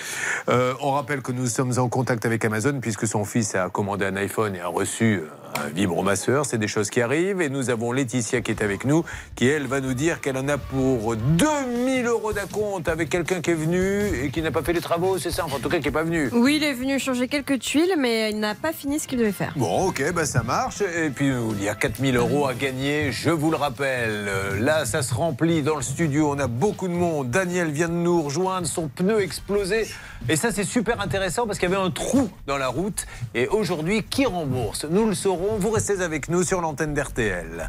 Euh, 0.49 0.73
on 0.81 0.93
rappelle 0.93 1.21
que 1.21 1.33
nous 1.33 1.47
sommes 1.47 1.79
en 1.79 1.91
contact 1.91 2.25
avec 2.25 2.45
Amazon 2.47 2.79
puisque 2.81 3.07
son 3.07 3.27
fils 3.27 3.55
a 3.55 3.69
commandé 3.69 4.07
un 4.07 4.17
iPhone 4.17 4.55
et 4.57 4.61
a 4.61 4.69
reçu 4.69 5.23
un 5.55 5.69
vibromasseur. 5.69 6.47
C'est 6.47 6.59
des 6.59 6.69
choses 6.69 6.91
qui 6.91 7.01
arrivent 7.01 7.41
et 7.41 7.49
nous 7.49 7.71
avons 7.71 7.93
Laetitia 7.93 8.41
qui 8.41 8.51
est 8.51 8.63
avec 8.63 8.85
nous 8.85 9.05
qui 9.35 9.47
elle 9.47 9.67
va 9.67 9.81
nous 9.81 9.95
dire 9.95 10.21
qu'elle 10.21 10.37
en 10.37 10.49
a 10.49 10.59
pour 10.59 11.17
2000 11.17 12.07
euros 12.07 12.33
d'acompte 12.33 12.89
avec 12.89 13.09
quelqu'un 13.09 13.41
qui 13.41 13.51
est 13.51 13.55
venu 13.55 14.25
et 14.25 14.31
qui 14.31 14.43
n'a 14.43 14.51
pas 14.51 14.63
fait 14.63 14.73
les 14.73 14.81
travaux, 14.81 15.19
c'est 15.19 15.31
ça? 15.31 15.45
Enfin, 15.45 15.57
en 15.57 15.61
tout 15.61 15.69
cas 15.69 15.79
qui 15.79 15.87
n'est 15.87 15.91
pas 15.91 16.05
venu. 16.05 16.31
Oui, 16.33 16.57
il 16.57 16.65
est 16.65 16.73
venu 16.73 16.99
changer 16.99 17.29
quelques 17.29 17.59
tuiles, 17.59 17.95
mais 17.99 18.31
il 18.31 18.41
n'a 18.41 18.55
pas 18.55 18.73
fini 18.73 18.99
ce 18.99 19.09
qu'il 19.09 19.19
devait 19.19 19.33
faire. 19.33 19.53
Bon, 19.57 19.89
ok, 19.89 20.13
bah 20.13 20.25
ça 20.25 20.43
marche. 20.43 20.83
Et 20.83 21.11
puis, 21.11 21.31
il 21.53 21.63
y 21.63 21.69
a 21.69 21.75
4000 21.75 22.17
euros 22.17 22.47
à 22.47 22.55
gagner, 22.55 23.13
je 23.13 23.31
vous 23.31 23.51
le 23.51 23.57
rappelle. 23.57 24.31
Là, 24.61 24.85
ça 24.85 25.03
se 25.03 25.13
remplit 25.13 25.63
dans 25.63 25.77
le 25.77 25.83
studio. 25.83 26.31
On 26.31 26.39
a 26.39 26.47
beaucoup 26.47 26.89
de 26.89 26.95
monde. 26.95 27.31
Daniel 27.31 27.71
vient 27.71 27.89
de 27.89 27.95
nous 27.95 28.23
rejoindre, 28.23 28.67
son 28.67 28.89
pneu 28.89 29.21
explosé. 29.21 29.87
Et 30.29 30.37
ça, 30.37 30.53
c'est 30.53 30.65
super 30.65 31.01
intéressant 31.01 31.47
parce 31.47 31.59
qu'il 31.59 31.69
y 31.69 31.75
avait 31.75 31.83
un 31.83 31.91
trou 31.91 32.31
dans 32.47 32.59
la 32.59 32.69
route. 32.69 33.07
Et 33.35 33.49
aujourd'hui, 33.49 34.05
qui 34.05 34.25
rembourse? 34.25 34.87
Nous 34.89 35.07
le 35.07 35.15
saurons. 35.15 35.42
Vous 35.43 35.71
restez 35.71 36.01
avec 36.01 36.29
nous 36.29 36.45
sur 36.45 36.61
l'antenne 36.61 36.95
d'RTL. 36.95 37.69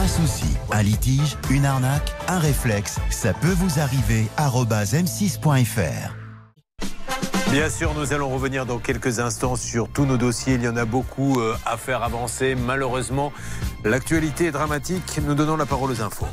Un 0.00 0.06
souci, 0.06 0.46
un 0.70 0.82
litige, 0.82 1.36
une 1.50 1.64
arnaque, 1.64 2.12
un 2.28 2.38
réflexe, 2.38 3.00
ça 3.10 3.34
peut 3.34 3.54
vous 3.56 3.80
arriver. 3.80 4.26
arobase 4.36 4.94
m6.fr. 4.94 6.17
Bien 7.50 7.70
sûr, 7.70 7.94
nous 7.94 8.12
allons 8.12 8.28
revenir 8.28 8.66
dans 8.66 8.78
quelques 8.78 9.20
instants 9.20 9.56
sur 9.56 9.88
tous 9.88 10.04
nos 10.04 10.18
dossiers. 10.18 10.54
Il 10.54 10.62
y 10.62 10.68
en 10.68 10.76
a 10.76 10.84
beaucoup 10.84 11.40
euh, 11.40 11.56
à 11.64 11.78
faire 11.78 12.02
avancer. 12.02 12.54
Malheureusement, 12.54 13.32
l'actualité 13.84 14.46
est 14.46 14.50
dramatique. 14.50 15.18
Nous 15.26 15.34
donnons 15.34 15.56
la 15.56 15.64
parole 15.64 15.90
aux 15.90 16.02
infos. 16.02 16.26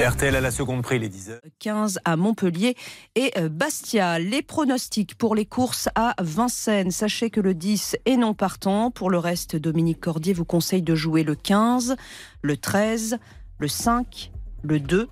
RTL 0.00 0.36
à 0.36 0.40
la 0.40 0.50
seconde 0.52 0.82
prix, 0.82 1.00
les 1.00 1.08
10 1.08 1.30
heures. 1.30 1.40
15 1.58 1.98
à 2.04 2.14
Montpellier 2.14 2.76
et 3.16 3.32
euh, 3.36 3.48
Bastia. 3.48 4.20
Les 4.20 4.42
pronostics 4.42 5.16
pour 5.16 5.34
les 5.34 5.44
courses 5.44 5.88
à 5.96 6.14
Vincennes. 6.20 6.92
Sachez 6.92 7.28
que 7.28 7.40
le 7.40 7.54
10 7.54 7.96
est 8.06 8.16
non 8.16 8.34
partant. 8.34 8.92
Pour 8.92 9.10
le 9.10 9.18
reste, 9.18 9.56
Dominique 9.56 10.00
Cordier 10.00 10.32
vous 10.32 10.44
conseille 10.44 10.82
de 10.82 10.94
jouer 10.94 11.24
le 11.24 11.34
15, 11.34 11.96
le 12.42 12.56
13, 12.56 13.18
le 13.58 13.68
5, 13.68 14.30
le 14.62 14.78
2, 14.78 15.08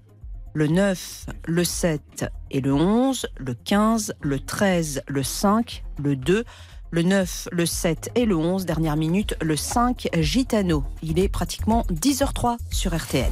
le 0.59 0.67
9, 0.67 1.27
le 1.47 1.63
7 1.63 2.27
et 2.51 2.61
le 2.61 2.75
11, 2.75 3.29
le 3.39 3.55
15, 3.55 4.15
le 4.21 4.41
13, 4.41 5.03
le 5.07 5.23
5, 5.23 5.85
le 6.03 6.17
2, 6.17 6.45
le 6.91 7.03
9, 7.03 7.49
le 7.53 7.65
7 7.65 8.11
et 8.17 8.25
le 8.25 8.35
11. 8.35 8.67
Dernière 8.67 8.97
minute, 8.97 9.37
le 9.41 9.55
5 9.55 10.09
Gitano. 10.19 10.83
Il 11.01 11.21
est 11.21 11.29
pratiquement 11.29 11.87
10h03 11.93 12.57
sur 12.73 12.93
RTL. 12.93 13.31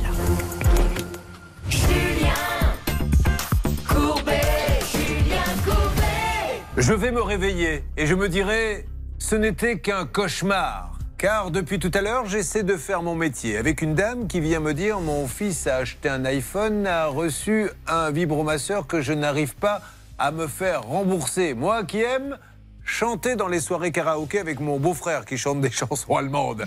Je 6.77 6.93
vais 6.93 7.11
me 7.11 7.23
réveiller 7.23 7.83
et 7.97 8.07
je 8.07 8.15
me 8.15 8.29
dirai, 8.29 8.87
ce 9.19 9.35
n'était 9.35 9.81
qu'un 9.81 10.07
cauchemar. 10.07 10.96
Car 11.19 11.51
depuis 11.51 11.79
tout 11.79 11.91
à 11.95 12.03
l'heure, 12.03 12.27
j'essaie 12.27 12.63
de 12.63 12.77
faire 12.77 13.03
mon 13.03 13.15
métier 13.15 13.57
avec 13.57 13.81
une 13.81 13.95
dame 13.95 14.27
qui 14.29 14.41
vient 14.41 14.61
me 14.61 14.75
dire 14.75 15.01
mon 15.01 15.27
fils 15.27 15.67
a 15.67 15.77
acheté 15.77 16.11
un 16.11 16.25
iPhone, 16.27 16.87
a 16.87 17.07
reçu 17.07 17.71
un 17.87 18.11
vibromasseur 18.11 18.87
que 18.87 19.01
je 19.01 19.15
n'arrive 19.15 19.55
pas 19.57 19.81
à 20.19 20.31
me 20.31 20.47
faire 20.47 20.83
rembourser. 20.83 21.55
Moi 21.55 21.85
qui 21.85 22.03
aime 22.03 22.37
chanter 22.85 23.35
dans 23.35 23.49
les 23.49 23.61
soirées 23.61 23.93
karaoké 23.93 24.39
avec 24.39 24.61
mon 24.61 24.79
beau-frère 24.79 25.25
qui 25.25 25.39
chante 25.39 25.63
des 25.63 25.71
chansons 25.73 26.17
allemandes. 26.17 26.65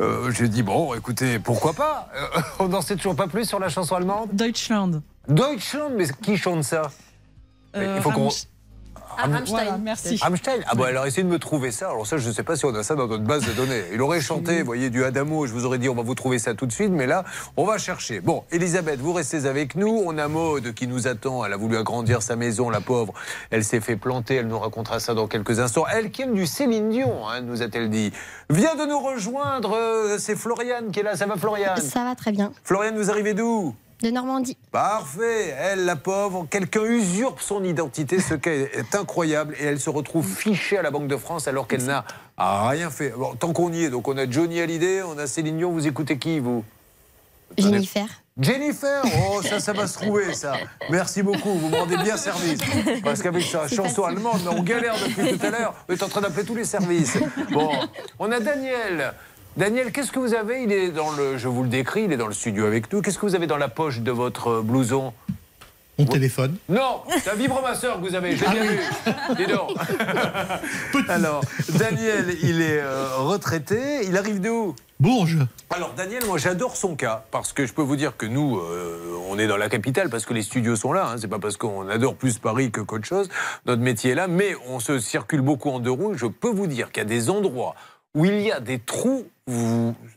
Euh, 0.00 0.30
J'ai 0.30 0.48
dit 0.48 0.62
bon, 0.62 0.92
écoutez, 0.94 1.38
pourquoi 1.38 1.72
pas? 1.72 2.10
Euh, 2.14 2.40
On 2.58 2.68
n'en 2.68 2.82
sait 2.82 2.96
toujours 2.96 3.16
pas 3.16 3.28
plus 3.28 3.46
sur 3.48 3.58
la 3.58 3.70
chanson 3.70 3.94
allemande? 3.96 4.28
Deutschland. 4.34 5.00
Deutschland, 5.26 5.90
mais 5.96 6.04
qui 6.22 6.36
chante 6.36 6.64
ça? 6.64 6.82
Euh, 7.74 7.94
Il 7.96 8.02
faut 8.02 8.10
qu'on 8.10 8.24
Rammstein. 8.24 8.50
Ah, 9.18 9.28
Voilà, 9.46 9.78
merci. 9.78 10.18
Rammstein 10.20 10.60
Ah 10.66 10.74
bon, 10.74 10.84
alors 10.84 11.06
essayez 11.06 11.22
de 11.22 11.28
me 11.28 11.38
trouver 11.38 11.70
ça. 11.70 11.86
Alors 11.90 12.06
ça, 12.06 12.16
je 12.18 12.28
ne 12.28 12.32
sais 12.34 12.42
pas 12.42 12.56
si 12.56 12.64
on 12.64 12.74
a 12.74 12.82
ça 12.82 12.94
dans 12.94 13.06
notre 13.06 13.24
base 13.24 13.44
de 13.46 13.52
données. 13.52 13.82
Il 13.92 14.00
aurait 14.02 14.20
chanté, 14.20 14.60
vous 14.60 14.66
voyez, 14.66 14.90
du 14.90 15.04
Adamo, 15.04 15.46
je 15.46 15.52
vous 15.52 15.64
aurais 15.66 15.78
dit, 15.78 15.88
on 15.88 15.94
va 15.94 16.02
vous 16.02 16.14
trouver 16.14 16.38
ça 16.38 16.54
tout 16.54 16.66
de 16.66 16.72
suite, 16.72 16.90
mais 16.90 17.06
là, 17.06 17.24
on 17.56 17.64
va 17.64 17.78
chercher. 17.78 18.20
Bon, 18.20 18.44
Elisabeth, 18.52 19.00
vous 19.00 19.12
restez 19.12 19.46
avec 19.46 19.74
nous. 19.74 20.02
On 20.06 20.18
a 20.18 20.28
Maude 20.28 20.74
qui 20.74 20.86
nous 20.86 21.06
attend. 21.08 21.44
Elle 21.44 21.52
a 21.52 21.56
voulu 21.56 21.76
agrandir 21.76 22.22
sa 22.22 22.36
maison, 22.36 22.70
la 22.70 22.80
pauvre. 22.80 23.12
Elle 23.50 23.64
s'est 23.64 23.80
fait 23.80 23.96
planter. 23.96 24.36
Elle 24.36 24.48
nous 24.48 24.58
racontera 24.58 25.00
ça 25.00 25.14
dans 25.14 25.26
quelques 25.26 25.58
instants. 25.60 25.84
Elle 25.92 26.10
qui 26.10 26.22
aime 26.22 26.34
du 26.34 26.46
Céline 26.46 26.90
Dion, 26.90 27.28
hein, 27.28 27.40
nous 27.42 27.62
a-t-elle 27.62 27.90
dit. 27.90 28.12
Vient 28.50 28.74
de 28.76 28.84
nous 28.86 28.98
rejoindre. 29.00 29.76
euh, 29.76 30.16
C'est 30.18 30.36
Floriane 30.36 30.90
qui 30.90 31.00
est 31.00 31.02
là. 31.02 31.16
Ça 31.16 31.26
va, 31.26 31.36
Floriane? 31.36 31.76
Ça 31.80 32.04
va 32.04 32.14
très 32.14 32.32
bien. 32.32 32.52
Floriane, 32.64 32.96
vous 32.96 33.10
arrivez 33.10 33.34
d'où? 33.34 33.74
De 34.02 34.10
Normandie. 34.10 34.58
Parfait. 34.72 35.54
Elle, 35.58 35.86
la 35.86 35.96
pauvre, 35.96 36.46
quelqu'un 36.50 36.84
usurpe 36.84 37.40
son 37.40 37.64
identité, 37.64 38.20
ce 38.20 38.34
qui 38.34 38.50
est 38.50 38.94
incroyable, 38.94 39.54
et 39.58 39.64
elle 39.64 39.80
se 39.80 39.88
retrouve 39.88 40.26
fichée 40.26 40.76
à 40.76 40.82
la 40.82 40.90
Banque 40.90 41.08
de 41.08 41.16
France 41.16 41.48
alors 41.48 41.66
qu'elle 41.66 41.84
n'a 41.84 42.04
rien 42.36 42.90
fait. 42.90 43.10
Bon, 43.16 43.34
tant 43.34 43.52
qu'on 43.54 43.72
y 43.72 43.84
est, 43.84 43.90
donc 43.90 44.06
on 44.06 44.18
a 44.18 44.30
Johnny 44.30 44.60
Hallyday, 44.60 45.02
on 45.02 45.16
a 45.16 45.26
Céline 45.26 45.56
Dion, 45.56 45.72
vous 45.72 45.86
écoutez 45.86 46.18
qui, 46.18 46.40
vous? 46.40 46.62
Jennifer. 47.56 48.06
Jennifer? 48.38 49.02
Oh, 49.30 49.40
ça, 49.40 49.60
ça 49.60 49.72
va 49.72 49.86
se 49.86 49.94
trouver, 49.94 50.34
ça. 50.34 50.56
Merci 50.90 51.22
beaucoup, 51.22 51.54
vous 51.54 51.70
me 51.70 51.76
rendez 51.76 51.96
bien 51.96 52.18
service. 52.18 52.60
Parce 53.02 53.22
qu'avec 53.22 53.44
sa 53.44 53.66
chanson 53.66 54.04
allemande, 54.04 54.42
on 54.50 54.62
galère 54.62 54.94
depuis 54.98 55.38
tout 55.38 55.46
à 55.46 55.50
l'heure. 55.50 55.74
Vous 55.88 55.94
êtes 55.94 56.02
en 56.02 56.08
train 56.08 56.20
d'appeler 56.20 56.44
tous 56.44 56.54
les 56.54 56.64
services. 56.64 57.16
Bon, 57.50 57.70
on 58.18 58.30
a 58.30 58.40
Daniel. 58.40 59.14
Daniel, 59.56 59.90
qu'est-ce 59.90 60.12
que 60.12 60.18
vous 60.18 60.34
avez? 60.34 60.64
Il 60.64 60.72
est 60.72 60.90
dans 60.90 61.10
le, 61.12 61.38
je 61.38 61.48
vous 61.48 61.62
le 61.62 61.70
décris, 61.70 62.02
il 62.04 62.12
est 62.12 62.18
dans 62.18 62.26
le 62.26 62.34
studio 62.34 62.66
avec 62.66 62.92
nous. 62.92 63.00
Qu'est-ce 63.00 63.18
que 63.18 63.24
vous 63.24 63.34
avez 63.34 63.46
dans 63.46 63.56
la 63.56 63.68
poche 63.68 64.00
de 64.00 64.10
votre 64.10 64.60
blouson? 64.60 65.14
Mon 65.98 66.04
téléphone. 66.04 66.56
Non, 66.68 67.00
c'est 67.08 67.30
un 67.30 67.34
vibromasseur 67.36 67.96
que 67.96 68.06
vous 68.06 68.14
avez, 68.14 68.36
j'ai 68.36 68.46
bien 68.46 68.64
vu. 68.64 68.78
Dis 69.36 69.46
donc. 69.46 69.70
Alors, 71.08 71.40
Daniel, 71.70 72.36
il 72.42 72.60
est 72.60 72.80
euh, 72.80 73.16
retraité. 73.16 74.04
Il 74.06 74.18
arrive 74.18 74.42
d'où 74.42 74.74
Bourges. 75.00 75.38
Alors 75.68 75.92
Daniel, 75.94 76.24
moi 76.26 76.38
j'adore 76.38 76.74
son 76.74 76.96
cas 76.96 77.24
parce 77.30 77.52
que 77.52 77.66
je 77.66 77.74
peux 77.74 77.82
vous 77.82 77.96
dire 77.96 78.16
que 78.16 78.24
nous, 78.24 78.58
euh, 78.58 79.14
on 79.28 79.38
est 79.38 79.46
dans 79.46 79.58
la 79.58 79.68
capitale 79.68 80.08
parce 80.08 80.24
que 80.24 80.32
les 80.32 80.42
studios 80.42 80.74
sont 80.76 80.92
là. 80.92 81.10
Hein, 81.10 81.16
c'est 81.18 81.28
pas 81.28 81.38
parce 81.38 81.58
qu'on 81.58 81.88
adore 81.88 82.14
plus 82.14 82.38
Paris 82.38 82.70
que 82.70 82.80
qu'autre 82.80 83.06
chose. 83.06 83.28
Notre 83.66 83.82
métier 83.82 84.12
est 84.12 84.14
là, 84.14 84.26
mais 84.26 84.54
on 84.68 84.80
se 84.80 84.98
circule 84.98 85.42
beaucoup 85.42 85.70
en 85.70 85.80
deux 85.80 85.90
roues. 85.90 86.14
Je 86.14 86.26
peux 86.26 86.48
vous 86.50 86.66
dire 86.66 86.92
qu'il 86.92 87.02
y 87.02 87.06
a 87.06 87.08
des 87.08 87.28
endroits 87.28 87.74
où 88.16 88.24
il 88.24 88.40
y 88.40 88.50
a 88.50 88.60
des 88.60 88.78
trous 88.78 89.26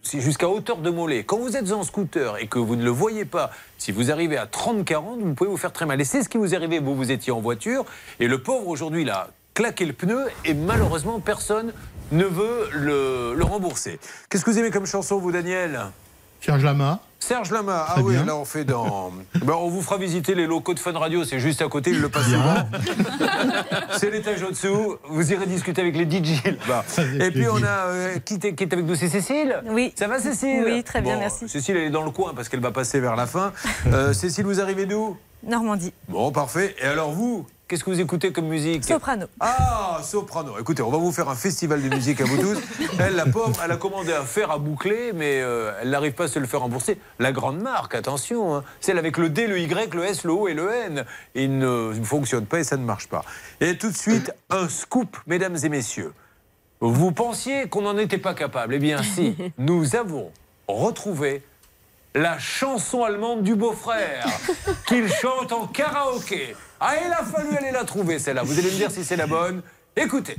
jusqu'à 0.04 0.48
hauteur 0.48 0.78
de 0.78 0.90
mollet. 0.90 1.26
Quand 1.26 1.38
vous 1.38 1.58
êtes 1.58 1.72
en 1.74 1.84
scooter 1.84 2.38
et 2.38 2.48
que 2.48 2.58
vous 2.58 2.78
ne 2.78 2.84
le 2.84 2.90
voyez 2.90 3.26
pas, 3.26 3.52
si 3.78 3.92
vous 3.92 4.10
arrivez 4.10 4.38
à 4.38 4.46
30-40, 4.46 5.20
vous 5.20 5.34
pouvez 5.34 5.50
vous 5.50 5.58
faire 5.58 5.74
très 5.74 5.86
mal. 5.86 6.00
Et 6.00 6.06
c'est 6.06 6.24
ce 6.24 6.30
qui 6.30 6.38
vous 6.38 6.54
est 6.54 6.58
arrivé, 6.58 6.80
vous, 6.80 6.96
vous 6.96 7.12
étiez 7.12 7.34
en 7.34 7.42
voiture, 7.42 7.86
et 8.22 8.28
le 8.28 8.42
pauvre 8.42 8.70
aujourd'hui, 8.70 9.02
il 9.02 9.10
a 9.10 9.28
claqué 9.54 9.86
le 9.86 9.92
pneu, 9.92 10.28
et 10.46 10.54
malheureusement, 10.54 11.20
personne 11.20 11.74
ne 12.14 12.24
veut 12.24 12.70
le, 12.72 13.34
le 13.36 13.44
rembourser. 13.44 14.00
Qu'est-ce 14.30 14.46
que 14.46 14.50
vous 14.52 14.60
aimez 14.60 14.72
comme 14.72 14.86
chanson, 14.86 15.20
vous, 15.20 15.34
Daniel? 15.34 15.82
Serge 16.40 16.64
Lama. 16.64 17.02
Serge 17.20 17.52
Lama, 17.52 17.86
ah 17.88 18.02
oui, 18.02 18.14
bien. 18.16 18.26
là 18.26 18.36
on 18.36 18.46
fait 18.46 18.64
dans. 18.64 19.12
Ben, 19.44 19.54
on 19.54 19.68
vous 19.70 19.82
fera 19.82 19.98
visiter 19.98 20.36
les 20.36 20.46
locaux 20.48 20.74
de 20.74 20.80
Fun 20.80 20.92
Radio, 20.94 21.24
c'est 21.26 21.40
juste 21.40 21.62
à 21.62 21.68
côté, 21.68 21.92
il 21.92 22.00
le 22.02 22.10
passe 22.10 22.26
souvent. 22.26 22.56
c'est 23.98 24.10
l'étage 24.12 24.42
au-dessous, 24.44 24.98
vous 25.10 25.32
irez 25.32 25.46
discuter 25.46 25.82
avec 25.82 25.96
les 25.96 26.06
DJ. 26.10 26.42
Avec 26.98 27.22
Et 27.22 27.32
puis 27.32 27.48
on 27.50 27.58
a. 27.64 27.68
euh, 27.88 28.20
qui, 28.20 28.36
est, 28.36 28.54
qui 28.56 28.64
est 28.64 28.74
avec 28.74 28.86
nous 28.86 28.96
C'est 28.96 29.10
Cécile 29.10 29.62
Oui. 29.68 29.94
Ça 29.98 30.08
va 30.08 30.20
Cécile 30.20 30.64
Oui, 30.66 30.84
très 30.84 31.02
bien, 31.02 31.16
Bon, 31.16 31.20
merci. 31.20 31.48
Cécile, 31.50 31.78
elle 31.78 31.84
est 31.88 31.90
dans 31.90 32.04
le 32.06 32.12
coin 32.12 32.34
parce 32.36 32.50
qu'elle 32.50 32.60
va 32.62 32.72
passer 32.72 33.00
vers 33.00 33.16
la 33.16 33.26
fin. 33.28 33.52
Euh, 33.88 34.14
Cécile, 34.14 34.46
vous 34.46 34.60
arrivez 34.62 34.86
d'où? 34.86 35.18
Normandie. 35.44 35.94
Bon, 36.08 36.32
parfait. 36.32 36.76
Et 36.82 36.86
alors 36.86 37.12
vous? 37.12 37.46
Qu'est-ce 37.70 37.84
que 37.84 37.92
vous 37.92 38.02
écoutez 38.02 38.32
comme 38.32 38.48
musique 38.48 38.84
Soprano. 38.84 39.28
Ah, 39.40 40.00
soprano. 40.04 40.58
Écoutez, 40.60 40.82
on 40.82 40.90
va 40.90 40.98
vous 40.98 41.12
faire 41.12 41.30
un 41.30 41.36
festival 41.36 41.84
de 41.88 41.96
musique 41.96 42.20
à 42.20 42.24
vous 42.24 42.38
tous. 42.38 42.58
Elle, 43.00 43.16
la 43.16 43.28
pauvre, 43.28 43.62
elle 43.64 43.70
a 43.70 43.78
commandé 43.78 44.12
un 44.12 44.24
fer 44.24 44.50
à 44.50 44.58
boucler, 44.58 45.14
mais 45.14 45.40
euh, 45.40 45.72
elle 45.80 45.92
n'arrive 45.92 46.14
pas 46.14 46.24
à 46.24 46.28
se 46.28 46.40
le 46.40 46.48
faire 46.48 46.62
rembourser. 46.62 47.00
La 47.20 47.32
grande 47.32 47.62
marque, 47.62 47.94
attention, 47.94 48.56
hein. 48.56 48.64
celle 48.82 48.98
avec 48.98 49.18
le 49.18 49.30
D, 49.30 49.46
le 49.46 49.60
Y, 49.60 49.94
le 49.94 50.04
S, 50.04 50.24
le 50.24 50.32
O 50.32 50.48
et 50.48 50.56
le 50.56 50.68
N. 50.72 51.06
Il 51.36 51.60
ne 51.60 51.94
fonctionne 52.04 52.48
pas 52.48 52.60
et 52.60 52.64
ça 52.64 52.76
ne 52.76 52.84
marche 52.84 53.08
pas. 53.08 53.24
Et 53.62 53.78
tout 53.78 53.92
de 53.92 53.96
suite, 53.96 54.34
un 54.50 54.68
scoop, 54.68 55.16
mesdames 55.28 55.58
et 55.62 55.70
messieurs. 55.70 56.14
Vous 56.82 57.12
pensiez 57.12 57.70
qu'on 57.70 57.84
n'en 57.84 58.00
était 58.00 58.18
pas 58.18 58.34
capable 58.34 58.74
Eh 58.74 58.80
bien, 58.80 59.04
si, 59.04 59.36
nous 59.60 59.96
avons 59.96 60.32
retrouvé 60.68 61.44
la 62.16 62.40
chanson 62.40 63.04
allemande 63.04 63.44
du 63.44 63.54
beau-frère 63.54 64.26
qu'il 64.88 65.08
chante 65.08 65.52
en 65.52 65.68
karaoké. 65.68 66.56
Ah, 66.80 66.94
il 67.06 67.12
a 67.12 67.24
fallu 67.26 67.56
aller 67.58 67.72
la 67.72 67.84
trouver, 67.84 68.20
celle-là. 68.20 68.44
Vous 68.44 68.58
allez 68.58 68.70
me 68.72 68.76
dire 68.76 68.90
si 68.92 69.04
c'est 69.04 69.16
la 69.18 69.28
bonne. 69.28 69.62
Écoutez. 69.98 70.38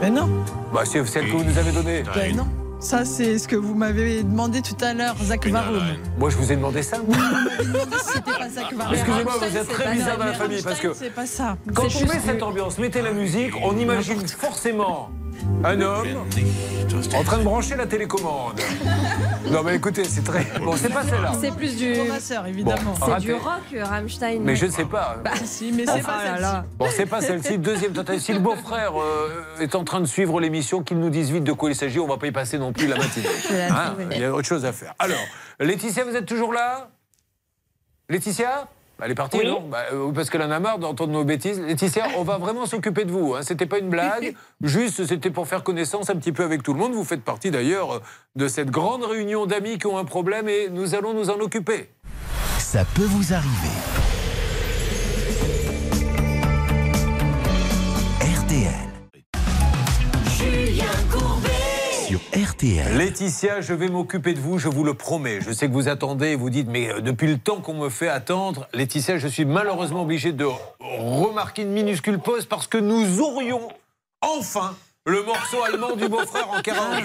Mais 0.00 0.10
non. 0.10 0.28
Bah, 0.72 0.82
c'est 0.84 1.04
celle 1.06 1.26
que 1.26 1.32
vous 1.36 1.44
nous 1.44 1.58
avez 1.58 1.72
donnée. 1.72 2.04
Ben 2.14 2.36
non. 2.36 2.46
Ça, 2.78 3.04
c'est 3.06 3.38
ce 3.38 3.48
que 3.48 3.56
vous 3.56 3.74
m'avez 3.74 4.22
demandé 4.22 4.60
tout 4.60 4.76
à 4.84 4.92
l'heure, 4.92 5.16
Zach 5.22 5.46
Varoum. 5.48 5.82
Moi, 6.18 6.28
je 6.30 6.36
vous 6.36 6.52
ai 6.52 6.56
demandé 6.56 6.82
ça. 6.82 6.98
C'était 8.06 8.30
pas 8.38 8.48
Zach. 8.50 8.66
Excusez-moi, 8.92 9.32
vous 9.40 9.56
êtes 9.56 9.68
très 9.68 9.92
bizarre 9.94 10.18
dans 10.18 10.24
la 10.26 10.30
Mais 10.32 10.36
famille 10.36 10.62
parce 10.62 10.80
que 10.80 10.92
C'est 10.92 11.10
pas 11.10 11.26
ça. 11.26 11.56
quand 11.74 11.84
on 11.84 12.00
met 12.06 12.20
cette 12.24 12.42
ambiance, 12.42 12.78
mettez 12.78 13.00
la 13.02 13.12
musique, 13.12 13.52
on 13.62 13.76
imagine 13.78 14.28
forcément 14.28 15.10
un 15.64 15.80
homme 15.80 16.06
en 17.14 17.24
train 17.24 17.38
de 17.38 17.44
brancher 17.44 17.76
la 17.76 17.86
télécommande. 17.86 18.60
Non, 19.50 19.62
mais 19.62 19.76
écoutez, 19.76 20.02
c'est 20.02 20.24
très. 20.24 20.44
Bon, 20.58 20.76
c'est 20.76 20.88
pas 20.92 21.04
celle-là. 21.04 21.30
C'est 21.40 21.54
plus 21.54 21.76
du. 21.76 21.94
Évidemment. 22.48 22.94
Bon, 22.98 23.06
C'est 23.14 23.20
du 23.20 23.32
rock, 23.32 23.62
euh, 23.74 23.84
Rammstein. 23.84 24.40
Mais 24.40 24.56
je 24.56 24.66
ne 24.66 24.72
sais 24.72 24.84
pas. 24.84 25.18
Bah, 25.22 25.30
si, 25.44 25.70
mais 25.70 25.86
c'est 25.86 26.02
pas 26.02 26.18
celle-ci. 26.20 26.52
Bon, 26.76 26.86
c'est 26.90 27.06
pas 27.06 27.20
celle-ci. 27.20 27.58
Deuxième 27.58 27.92
tentative. 27.92 28.20
Si 28.20 28.32
le 28.32 28.40
beau-frère 28.40 29.00
euh, 29.00 29.60
est 29.60 29.76
en 29.76 29.84
train 29.84 30.00
de 30.00 30.06
suivre 30.06 30.40
l'émission, 30.40 30.82
qu'il 30.82 30.98
nous 30.98 31.10
dise 31.10 31.30
vite 31.30 31.44
de 31.44 31.52
quoi 31.52 31.70
il 31.70 31.76
s'agit. 31.76 32.00
On 32.00 32.08
va 32.08 32.16
pas 32.16 32.26
y 32.26 32.32
passer 32.32 32.58
non 32.58 32.72
plus 32.72 32.88
la 32.88 32.96
matinée. 32.96 33.28
Hein, 33.70 33.94
il 34.10 34.18
y 34.18 34.24
a 34.24 34.32
autre 34.32 34.48
chose 34.48 34.64
à 34.64 34.72
faire. 34.72 34.94
Alors, 34.98 35.24
Laetitia, 35.60 36.02
vous 36.02 36.16
êtes 36.16 36.26
toujours 36.26 36.52
là? 36.52 36.88
Laetitia? 38.08 38.66
Elle 39.04 39.10
est 39.10 39.14
partie, 39.14 39.38
Oui. 39.38 39.46
non 39.46 39.60
Bah, 39.68 39.84
euh, 39.92 40.10
Parce 40.12 40.30
qu'elle 40.30 40.42
en 40.42 40.50
a 40.50 40.58
marre 40.58 40.78
d'entendre 40.78 41.12
nos 41.12 41.24
bêtises. 41.24 41.60
Laetitia, 41.60 42.06
on 42.16 42.22
va 42.22 42.38
vraiment 42.38 42.64
s'occuper 42.66 43.04
de 43.04 43.12
vous. 43.12 43.34
Hein. 43.34 43.40
C'était 43.42 43.66
pas 43.66 43.78
une 43.78 43.90
blague. 43.90 44.34
Juste, 44.62 45.04
c'était 45.06 45.30
pour 45.30 45.46
faire 45.46 45.62
connaissance 45.62 46.08
un 46.10 46.16
petit 46.16 46.32
peu 46.32 46.44
avec 46.44 46.62
tout 46.62 46.72
le 46.72 46.78
monde. 46.80 46.92
Vous 46.94 47.04
faites 47.04 47.22
partie 47.22 47.50
d'ailleurs 47.50 48.00
de 48.36 48.48
cette 48.48 48.70
grande 48.70 49.04
réunion 49.04 49.46
d'amis 49.46 49.78
qui 49.78 49.86
ont 49.86 49.98
un 49.98 50.04
problème 50.04 50.48
et 50.48 50.68
nous 50.70 50.94
allons 50.94 51.12
nous 51.12 51.28
en 51.30 51.38
occuper. 51.40 51.90
Ça 52.58 52.84
peut 52.94 53.04
vous 53.04 53.32
arriver. 53.34 53.74
RTL. 58.20 58.85
Sur 62.06 62.20
RTL. 62.36 62.96
Laetitia, 62.96 63.60
je 63.60 63.72
vais 63.74 63.88
m'occuper 63.88 64.32
de 64.34 64.38
vous, 64.40 64.58
je 64.58 64.68
vous 64.68 64.84
le 64.84 64.94
promets. 64.94 65.40
Je 65.40 65.50
sais 65.50 65.66
que 65.66 65.72
vous 65.72 65.88
attendez 65.88 66.28
et 66.28 66.36
vous 66.36 66.50
dites, 66.50 66.68
mais 66.68 66.88
euh, 66.90 67.00
depuis 67.00 67.26
le 67.26 67.38
temps 67.38 67.56
qu'on 67.60 67.74
me 67.74 67.88
fait 67.88 68.08
attendre, 68.08 68.68
Laetitia, 68.74 69.18
je 69.18 69.26
suis 69.26 69.44
malheureusement 69.44 70.02
obligé 70.02 70.32
de 70.32 70.46
remarquer 70.80 71.62
une 71.62 71.72
minuscule 71.72 72.18
pause 72.18 72.46
parce 72.46 72.66
que 72.68 72.78
nous 72.78 73.20
aurions 73.20 73.68
enfin 74.20 74.74
le 75.04 75.22
morceau 75.22 75.62
allemand 75.62 75.94
du 75.96 76.08
beau-frère 76.08 76.48
en 76.50 76.60
karaoké. 76.62 77.02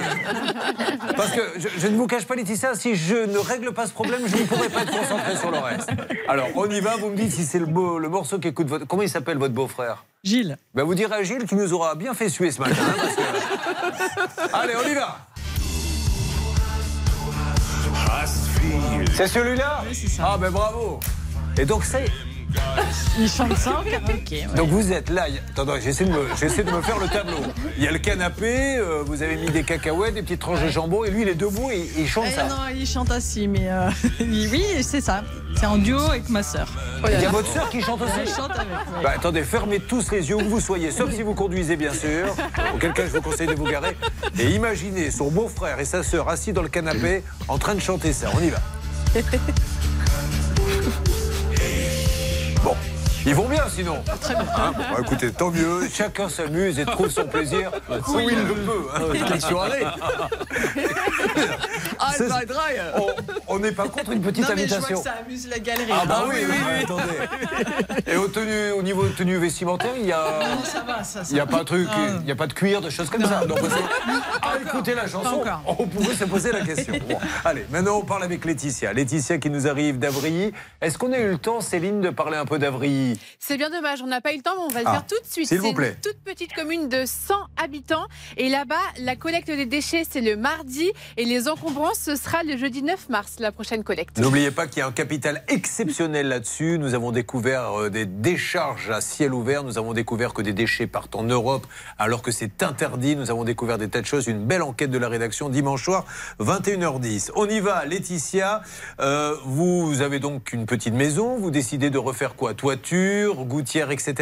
Parce 1.15 1.31
que 1.31 1.41
je, 1.57 1.67
je 1.77 1.87
ne 1.87 1.95
vous 1.97 2.07
cache 2.07 2.25
pas, 2.25 2.35
Laetitia, 2.35 2.75
si 2.75 2.95
je 2.95 3.15
ne 3.15 3.37
règle 3.37 3.73
pas 3.73 3.87
ce 3.87 3.93
problème, 3.93 4.21
je 4.27 4.37
ne 4.37 4.43
pourrai 4.43 4.69
pas 4.69 4.81
être 4.83 4.91
concentré 4.91 5.35
sur 5.37 5.51
le 5.51 5.57
reste. 5.59 5.89
Alors, 6.27 6.47
on 6.55 6.69
y 6.69 6.79
va, 6.79 6.95
vous 6.97 7.09
me 7.09 7.15
dites 7.15 7.31
si 7.31 7.43
c'est 7.45 7.59
le, 7.59 7.65
beau- 7.67 7.97
le 7.99 8.09
morceau 8.09 8.39
qui 8.39 8.47
écoute 8.49 8.67
votre. 8.67 8.85
Comment 8.87 9.03
il 9.03 9.09
s'appelle 9.09 9.37
votre 9.37 9.53
beau-frère? 9.53 10.03
Gilles. 10.23 10.57
ben, 10.75 10.83
Vous 10.83 10.93
direz 10.93 11.15
à 11.15 11.23
Gilles 11.23 11.45
qui 11.47 11.55
nous 11.55 11.73
aura 11.73 11.95
bien 11.95 12.13
fait 12.13 12.29
suer 12.29 12.51
ce 12.51 12.61
matin. 12.61 12.75
hein, 12.79 12.93
parce 12.95 13.15
que- 13.15 13.50
Allez, 14.53 14.73
on 14.75 14.87
y 14.87 14.93
va. 14.95 15.17
C'est 19.15 19.27
celui-là. 19.27 19.83
Ah 20.21 20.37
ben 20.37 20.51
bravo. 20.51 20.99
Et 21.57 21.65
donc 21.65 21.83
c'est... 21.83 22.05
Il 23.19 23.29
chante 23.29 23.55
ça 23.57 23.79
en 23.79 23.83
karaoké. 23.83 24.47
ouais. 24.47 24.55
Donc 24.55 24.69
vous 24.69 24.91
êtes 24.91 25.09
là, 25.09 25.27
il 25.27 25.35
y 25.35 25.37
a- 25.37 25.41
attendez, 25.51 25.81
j'essaie 25.83 26.05
de, 26.05 26.11
me- 26.11 26.27
j'essaie 26.39 26.63
de 26.63 26.71
me 26.71 26.81
faire 26.81 26.97
le 26.99 27.07
tableau. 27.07 27.37
Il 27.77 27.83
y 27.83 27.87
a 27.87 27.91
le 27.91 27.99
canapé, 27.99 28.77
euh, 28.77 29.03
vous 29.05 29.21
avez 29.21 29.35
mis 29.35 29.49
des 29.51 29.63
cacahuètes, 29.63 30.13
des 30.13 30.21
petites 30.21 30.39
tranches 30.39 30.61
de 30.61 30.69
jambon, 30.69 31.03
et 31.03 31.11
lui 31.11 31.23
il 31.23 31.27
est 31.27 31.35
debout 31.35 31.69
et 31.71 31.77
et 31.79 31.91
il 31.99 32.07
chante 32.07 32.25
Eh 32.29 32.35
ça. 32.35 32.45
non, 32.45 32.55
il 32.75 32.87
chante 32.87 33.11
assis, 33.11 33.47
mais 33.47 33.67
euh, 33.69 33.89
oui, 34.21 34.63
c'est 34.81 35.01
ça. 35.01 35.23
C'est 35.57 35.65
en 35.65 35.77
duo 35.77 35.99
avec 35.99 36.29
ma 36.29 36.41
sœur. 36.43 36.67
Il 37.05 37.19
y 37.19 37.25
a 37.25 37.29
votre 37.29 37.51
sœur 37.51 37.69
qui 37.69 37.81
chante 37.81 38.01
aussi 38.01 38.11
Elle 38.21 38.27
chante 38.29 38.51
avec. 38.51 38.67
ouais. 38.71 39.03
Bah, 39.03 39.11
attendez, 39.15 39.43
fermez 39.43 39.79
tous 39.79 40.09
les 40.11 40.29
yeux 40.29 40.37
où 40.37 40.47
vous 40.49 40.61
soyez, 40.61 40.91
sauf 40.91 41.11
si 41.13 41.21
vous 41.23 41.33
conduisez 41.35 41.75
bien 41.75 41.93
sûr. 41.93 42.33
Auquel 42.73 42.93
cas 42.93 43.03
je 43.05 43.11
vous 43.11 43.21
conseille 43.21 43.47
de 43.47 43.55
vous 43.55 43.65
garer. 43.69 43.97
Et 44.39 44.49
imaginez 44.51 45.11
son 45.11 45.29
beau-frère 45.29 45.79
et 45.79 45.85
sa 45.85 46.03
sœur 46.03 46.29
assis 46.29 46.53
dans 46.53 46.61
le 46.63 46.69
canapé 46.69 47.23
en 47.49 47.57
train 47.57 47.75
de 47.75 47.81
chanter 47.81 48.13
ça. 48.13 48.27
On 48.33 48.41
y 48.41 48.49
va. 48.49 48.59
Ils 53.25 53.35
vont 53.35 53.47
bien 53.47 53.63
sinon. 53.69 54.01
Très 54.21 54.33
bien. 54.35 54.45
Hein 54.57 54.73
Bon, 54.75 55.01
écoutez, 55.03 55.31
tant 55.31 55.51
mieux. 55.51 55.87
Chacun 55.93 56.29
s'amuse 56.29 56.79
et 56.79 56.85
trouve 56.85 57.09
son 57.09 57.25
plaisir 57.25 57.71
où 57.89 58.19
il 58.19 58.37
le 58.37 58.53
peut. 58.53 58.87
hein. 58.95 59.01
Ah. 61.99 62.11
On- 63.47 63.59
n'est 63.59 63.71
pas 63.71 63.87
contre 63.87 64.11
une 64.11 64.21
petite 64.21 64.43
non, 64.47 64.55
mais 64.55 64.67
je 64.67 64.75
vois 64.75 64.87
que 64.87 64.95
ça 64.95 65.13
amuse 65.23 65.47
la 65.47 65.59
galerie. 65.59 65.91
Ah 65.91 66.03
bah 66.07 66.21
hein. 66.23 66.29
oui, 66.29 66.37
oui, 66.49 66.55
oui, 66.57 66.83
attendez. 66.83 67.03
Et 68.11 68.17
au, 68.17 68.27
tenue- 68.27 68.71
au 68.71 68.81
niveau 68.81 69.03
de 69.03 69.09
tenue 69.09 69.37
vestimentaire, 69.37 69.91
il 69.99 70.07
y 70.07 70.11
a... 70.11 70.17
Non, 70.39 70.63
ça 70.63 70.81
va, 70.81 71.03
ça. 71.03 71.21
Il 71.29 71.33
n'y 71.35 71.39
a 71.39 71.45
pas 71.45 71.59
de 71.59 71.63
truc, 71.65 71.87
Ah. 71.91 71.97
il 72.19 72.25
n'y 72.25 72.31
a 72.31 72.35
pas 72.35 72.47
de 72.47 72.53
cuir, 72.53 72.81
de 72.81 72.89
choses 72.89 73.09
comme 73.09 73.23
ça. 73.25 73.45
Donc, 73.45 73.59
à 74.41 74.57
écouter 74.57 74.95
la 74.95 75.07
chanson, 75.07 75.43
on 75.67 75.85
pourrait 75.87 76.15
se 76.15 76.23
poser 76.25 76.51
la 76.51 76.61
question. 76.61 76.93
Bon, 77.07 77.17
allez, 77.45 77.65
maintenant 77.69 77.97
on 77.97 78.03
parle 78.05 78.23
avec 78.23 78.45
Laetitia. 78.45 78.93
Laetitia 78.93 79.37
qui 79.37 79.49
nous 79.49 79.67
arrive 79.67 79.99
d'Avrilly. 79.99 80.53
Est-ce 80.81 80.97
qu'on 80.97 81.13
a 81.13 81.17
eu 81.19 81.29
le 81.29 81.37
temps, 81.37 81.61
Céline, 81.61 82.01
de 82.01 82.09
parler 82.09 82.37
un 82.37 82.45
peu 82.45 82.57
d'Avrilly? 82.57 83.10
C'est 83.39 83.57
bien 83.57 83.69
dommage, 83.69 84.01
on 84.01 84.07
n'a 84.07 84.21
pas 84.21 84.33
eu 84.33 84.37
le 84.37 84.41
temps, 84.43 84.51
mais 84.57 84.63
on 84.63 84.69
va 84.69 84.81
le 84.81 84.87
Ah, 84.87 84.91
faire 84.93 85.07
tout 85.07 85.21
de 85.23 85.31
suite. 85.31 85.47
s'il 85.47 85.59
vous 85.59 85.67
C'est 85.67 85.73
plaît. 85.73 85.95
une 85.95 86.01
toute 86.11 86.19
petite 86.23 86.53
commune 86.53 86.89
de 86.89 87.03
100 87.05 87.33
habitants. 87.61 88.05
Et 88.37 88.49
là-bas, 88.49 88.75
la 88.99 89.15
collecte 89.15 89.47
des 89.47 89.65
déchets, 89.65 90.03
c'est 90.09 90.21
le 90.21 90.35
mardi. 90.37 90.89
Et 91.17 91.25
les 91.25 91.47
encombrants, 91.47 91.93
ce 91.93 92.15
sera 92.15 92.43
le 92.43 92.57
jeudi 92.57 92.83
9 92.83 93.09
mars, 93.09 93.35
la 93.39 93.51
prochaine 93.51 93.83
collecte. 93.83 94.17
N'oubliez 94.19 94.51
pas 94.51 94.67
qu'il 94.67 94.79
y 94.79 94.81
a 94.81 94.87
un 94.87 94.91
capital 94.91 95.43
exceptionnel 95.47 96.27
là-dessus. 96.27 96.77
Nous 96.79 96.93
avons 96.93 97.11
découvert 97.11 97.81
euh, 97.81 97.89
des 97.89 98.05
décharges 98.05 98.89
à 98.89 99.01
ciel 99.01 99.33
ouvert. 99.33 99.63
Nous 99.63 99.77
avons 99.77 99.93
découvert 99.93 100.33
que 100.33 100.41
des 100.41 100.53
déchets 100.53 100.87
partent 100.87 101.15
en 101.15 101.23
Europe 101.23 101.65
alors 101.97 102.21
que 102.21 102.31
c'est 102.31 102.63
interdit. 102.63 103.15
Nous 103.15 103.29
avons 103.31 103.43
découvert 103.43 103.77
des 103.77 103.89
tas 103.89 104.01
de 104.01 104.05
choses. 104.05 104.27
Une 104.27 104.45
belle 104.45 104.61
enquête 104.61 104.91
de 104.91 104.97
la 104.97 105.09
rédaction 105.09 105.49
dimanche 105.49 105.83
soir, 105.85 106.05
21h10. 106.39 107.31
On 107.35 107.47
y 107.47 107.59
va, 107.59 107.85
Laetitia. 107.85 108.61
Euh, 108.99 109.35
vous 109.45 110.01
avez 110.01 110.19
donc 110.19 110.53
une 110.53 110.65
petite 110.65 110.93
maison. 110.93 111.37
Vous 111.37 111.51
décidez 111.51 111.89
de 111.89 111.97
refaire 111.97 112.35
quoi? 112.35 112.53
Toiture, 112.53 112.81
gouttière, 113.45 113.91
etc. 113.91 114.15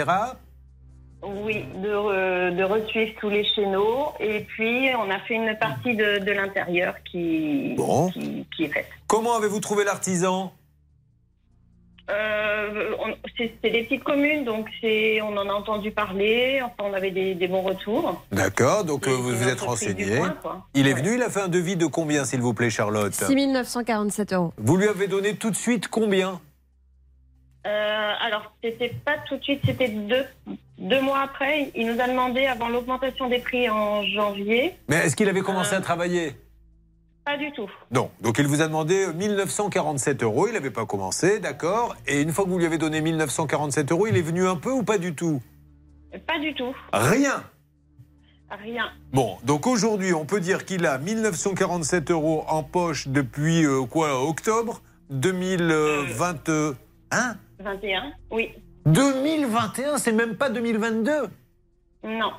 Oui, 1.22 1.66
de, 1.84 1.90
re- 1.90 2.56
de 2.56 2.64
resuivre 2.64 3.12
tous 3.20 3.30
les 3.30 3.44
chéneaux. 3.44 4.14
Et 4.20 4.40
puis, 4.42 4.90
on 4.98 5.10
a 5.12 5.20
fait 5.20 5.34
une 5.36 5.54
partie 5.60 5.96
de, 5.96 6.20
de 6.20 6.32
l'intérieur 6.32 6.96
qui, 7.12 7.74
Bon. 7.76 8.10
qui, 8.12 8.46
qui 8.56 8.64
est 8.66 8.70
faite. 8.70 8.88
Comment 9.08 9.36
avez-vous 9.36 9.60
trouvé 9.60 9.84
l'artisan? 9.84 10.54
Euh, 12.10 12.96
on- 13.06 13.14
c'est 13.38 13.54
des 13.62 13.84
petites 13.84 14.04
communes, 14.04 14.44
donc 14.44 14.68
c'est, 14.82 15.22
on 15.22 15.38
en 15.38 15.48
a 15.48 15.54
entendu 15.54 15.92
parler. 15.92 16.60
Enfin, 16.64 16.90
on 16.90 16.94
avait 16.94 17.12
des, 17.12 17.36
des 17.36 17.48
bons 17.48 17.62
retours. 17.62 18.24
D'accord, 18.32 18.84
donc 18.84 19.08
euh, 19.08 19.12
vous 19.12 19.36
vous 19.36 19.48
êtes 19.48 19.62
renseigné. 19.62 20.18
coin. 20.42 20.66
Il 20.74 20.88
est 20.88 20.94
venu, 20.94 21.16
il 21.16 21.22
a 21.22 21.30
fait 21.30 21.42
un 21.42 21.48
devis 21.50 21.76
de 21.76 21.86
combien, 21.86 22.26
s'il 22.26 22.42
vous 22.42 22.54
plaît, 22.56 22.72
Charlotte? 22.72 23.14
6 23.14 23.48
947 23.48 24.34
euros. 24.34 24.54
Vous 24.58 24.76
lui 24.78 24.88
avez 24.88 25.08
donné 25.08 25.36
tout 25.36 25.52
de 25.52 25.56
suite 25.56 25.88
combien? 25.88 26.40
Euh, 27.68 28.14
alors, 28.22 28.54
c'était 28.64 28.94
pas 29.06 29.18
tout 29.28 29.38
de 29.38 29.44
suite, 29.44 29.62
c'était 29.66 29.90
deux, 29.90 30.26
deux 30.78 31.02
mois 31.02 31.20
après. 31.22 31.72
Il 31.76 31.88
nous 31.94 32.00
a 32.02 32.08
demandé, 32.08 32.46
avant 32.46 32.70
l'augmentation 32.70 33.28
des 33.30 33.40
prix 33.40 33.70
en 33.70 34.04
janvier, 34.04 34.76
Mais 34.88 34.98
est-ce 34.98 35.16
qu'il 35.16 35.28
avait 35.30 35.42
commencé 35.42 35.74
Euh. 35.76 35.80
à 35.80 35.82
travailler? 35.82 36.36
pas 37.26 37.36
du 37.38 37.52
tout. 37.52 37.70
Non. 37.92 38.10
Donc 38.22 38.40
il 38.40 38.48
vous 38.48 38.62
a 38.64 38.68
demandé 38.68 39.06
1947 39.14 40.24
euros. 40.24 40.48
Il 40.48 40.54
n'avait 40.54 40.72
pas 40.72 40.88
commencé, 40.88 41.40
d'accord. 41.40 41.96
Et 42.08 42.22
une 42.22 42.32
fois 42.32 42.44
que 42.46 42.50
vous 42.50 42.58
lui 42.58 42.66
avez 42.66 42.80
donné 42.80 43.02
1947 43.02 43.92
euros, 43.92 44.08
il 44.08 44.18
est 44.18 44.22
venu 44.24 44.48
un 44.48 44.56
peu 44.56 44.72
ou 44.72 44.82
pas 44.82 44.98
du 44.98 45.14
tout? 45.14 45.40
Pas 46.26 46.40
du 46.40 46.56
tout. 46.56 46.74
Rien. 46.92 47.44
Rien. 48.50 48.90
Bon, 49.14 49.38
donc 49.44 49.68
aujourd'hui, 49.68 50.12
on 50.16 50.26
peut 50.26 50.40
dire 50.40 50.66
qu'il 50.66 50.88
a 50.88 50.98
1947 50.98 52.10
euros 52.10 52.46
en 52.48 52.64
poche 52.64 53.08
depuis 53.10 53.64
euh, 53.64 53.84
quoi 53.86 54.28
Octobre 54.28 54.82
2021 55.12 57.38
21, 57.60 58.14
oui. 58.32 58.52
2021, 58.86 59.98
c'est 59.98 60.14
même 60.14 60.36
pas 60.36 60.50
2022 60.50 61.30
Non. 62.04 62.32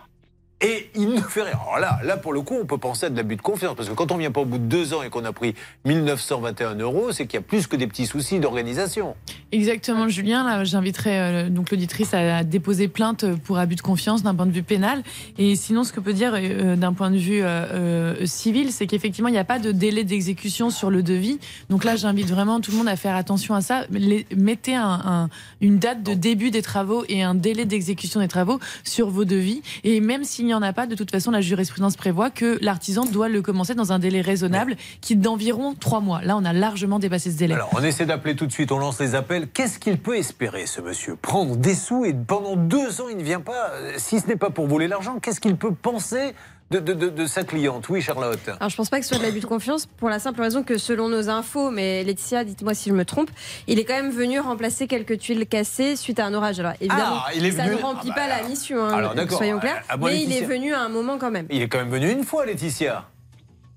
Et 0.63 0.91
il 0.95 1.11
ne 1.11 1.21
fait 1.21 1.43
rien. 1.43 1.59
Alors 1.63 1.79
là, 1.79 2.01
là, 2.05 2.17
pour 2.17 2.33
le 2.33 2.43
coup, 2.43 2.57
on 2.61 2.67
peut 2.67 2.79
penser 2.79 3.07
à 3.07 3.11
de 3.11 3.17
l'abus 3.17 3.37
de 3.37 3.43
confiance. 3.43 3.75
Parce 3.77 3.89
que 3.89 3.95
quand 3.95 4.13
on 4.13 4.17
vient 4.17 4.31
pas 4.31 4.43
au 4.43 4.47
bout 4.47 4.59
de 4.59 4.65
deux 4.65 4.93
ans 4.93 5.03
et 5.03 5.09
qu'on 5.09 5.25
a 5.25 5.33
pris 5.33 5.55
1921 5.87 6.75
euros, 6.77 7.13
c'est 7.13 7.27
qu'il 7.27 7.39
y 7.39 7.43
a 7.43 7.47
plus 7.47 7.67
que 7.67 7.77
des 7.77 7.87
petits 7.87 8.07
soucis 8.07 8.41
d'organisation. 8.41 9.17
Exactement, 9.53 10.09
Julien. 10.09 10.45
Là, 10.45 10.63
j'inviterai 10.63 11.19
euh, 11.19 11.49
donc 11.49 11.71
l'auditrice 11.73 12.15
à 12.15 12.45
déposer 12.45 12.87
plainte 12.87 13.25
pour 13.45 13.59
abus 13.59 13.75
de 13.75 13.81
confiance 13.81 14.23
d'un 14.23 14.35
point 14.35 14.47
de 14.47 14.53
vue 14.53 14.63
pénal. 14.63 15.03
Et 15.39 15.57
sinon, 15.57 15.83
ce 15.83 15.93
que 15.93 15.99
peut 15.99 16.13
dire 16.13 16.33
euh, 16.37 16.77
d'un 16.77 16.93
point 16.93 17.11
de 17.11 17.17
vue 17.17 17.43
euh, 17.43 18.15
euh, 18.21 18.27
civil, 18.27 18.71
c'est 18.71 18.87
qu'effectivement, 18.87 19.29
il 19.29 19.33
n'y 19.33 19.39
a 19.39 19.45
pas 19.45 19.59
de 19.59 19.73
délai 19.73 20.05
d'exécution 20.05 20.71
sur 20.71 20.89
le 20.89 21.03
devis. 21.03 21.41
Donc 21.69 21.83
là, 21.83 21.97
j'invite 21.97 22.29
vraiment 22.31 22.61
tout 22.61 22.71
le 22.71 22.77
monde 22.77 22.89
à 22.89 22.95
faire 22.95 23.17
attention 23.17 23.55
à 23.57 23.61
ça. 23.61 23.87
Les- 23.91 24.25
mettez 24.37 24.77
un- 24.77 24.85
un- 25.05 25.29
une 25.61 25.79
date 25.79 26.05
de 26.05 26.15
début 26.15 26.53
des 26.53 26.63
travaux 26.63 27.05
et 27.09 27.23
un 27.25 27.35
délai 27.35 27.65
d'exécution 27.65 28.21
des 28.21 28.29
travaux 28.29 28.61
sur 28.85 29.11
vos 29.11 29.25
devis. 29.25 29.63
Et 29.83 30.01
même 30.01 30.23
s'il 30.23 30.47
n'y 30.47 30.55
en 30.55 30.63
a 30.63 30.73
pas, 30.73 30.87
de 30.87 30.95
toute 30.95 31.11
façon, 31.11 31.33
la 31.33 31.41
jurisprudence 31.41 31.97
prévoit 31.97 32.31
que 32.31 32.57
l'artisan 32.63 33.05
doit 33.05 33.29
le 33.29 33.43
commencer 33.43 33.75
dans 33.75 33.93
un 33.93 33.99
délai 33.99 34.21
raisonnable 34.21 34.77
qui 35.01 35.15
est 35.15 35.17
d'environ 35.17 35.75
trois 35.75 36.01
mois. 36.01 36.23
Là, 36.23 36.37
on 36.37 36.45
a 36.45 36.53
largement 36.53 37.01
dépassé 37.01 37.33
ce 37.33 37.37
délai. 37.37 37.55
Alors, 37.55 37.71
on 37.75 37.83
essaie 37.83 38.07
d'appeler 38.07 38.37
tout 38.37 38.47
de 38.47 38.53
suite, 38.53 38.71
on 38.71 38.79
lance 38.79 39.01
les 39.01 39.17
appels. 39.17 39.40
Qu'est-ce 39.49 39.79
qu'il 39.79 39.99
peut 39.99 40.17
espérer, 40.17 40.67
ce 40.67 40.81
monsieur? 40.81 41.17
Prendre 41.17 41.57
des 41.57 41.75
sous 41.75 42.05
et 42.05 42.13
pendant 42.15 42.57
deux 42.57 43.01
ans, 43.01 43.09
il 43.09 43.17
ne 43.17 43.23
vient 43.23 43.41
pas. 43.41 43.71
Euh, 43.75 43.93
Si 43.99 44.21
ce 44.21 44.27
n'est 44.27 44.37
pas 44.37 44.51
pour 44.51 44.67
voler 44.67 44.89
l'argent, 44.89 45.19
qu'est-ce 45.21 45.41
qu'il 45.41 45.57
peut 45.57 45.73
penser 45.73 46.35
de, 46.71 46.79
de- 46.79 46.93
de- 46.95 47.09
de 47.09 47.27
sa 47.27 47.43
cliente? 47.45 47.89
Oui, 47.89 48.01
Charlotte. 48.01 48.39
Alors 48.61 48.69
je 48.71 48.77
pense 48.77 48.89
pas 48.91 48.99
que 49.01 49.05
ce 49.05 49.11
soit 49.15 49.19
de 49.19 49.27
l'abus 49.27 49.41
de 49.41 49.47
confiance 49.47 49.87
pour 49.87 50.09
la 50.09 50.19
simple 50.21 50.41
raison 50.41 50.63
que 50.63 50.79
selon 50.79 51.09
nos 51.09 51.29
infos, 51.29 51.71
mais 51.71 52.05
Laetitia, 52.05 52.45
dites-moi 52.45 52.75
si 52.75 52.91
je 52.91 52.95
me 52.95 53.05
trompe, 53.05 53.31
il 53.67 53.79
est 53.79 53.85
quand 53.85 53.95
même 53.97 54.11
venu 54.13 54.39
remplacer 54.39 54.87
quelques 54.87 55.19
tuiles 55.19 55.47
cassées 55.47 55.97
suite 55.97 56.21
à 56.21 56.27
un 56.27 56.35
orage. 56.35 56.61
Alors 56.61 56.75
évidemment, 56.81 57.23
Ah, 57.27 57.31
il 57.35 57.45
est 57.45 57.51
ça 57.53 57.65
venu- 57.65 57.77
ne 57.77 57.83
remplit 57.83 58.11
Ah 58.13 58.15
bah 58.17 58.23
pas 58.23 58.29
la 58.43 58.49
mission, 58.49 58.83
hein, 58.85 58.93
Alors, 58.93 59.15
d'accord. 59.15 59.39
soyons 59.39 59.59
clairs, 59.59 59.83
Ah, 59.89 59.97
mais 59.97 60.23
il 60.23 60.33
est 60.33 60.43
venu 60.45 60.73
à 60.73 60.81
un 60.83 60.89
moment 60.89 61.19
quand 61.19 61.31
même. 61.33 61.47
Il 61.51 61.61
est 61.61 61.69
quand 61.69 61.79
même 61.79 61.91
venu 61.91 62.11
une 62.11 62.25
fois, 62.25 62.47
Laetitia. 62.47 63.05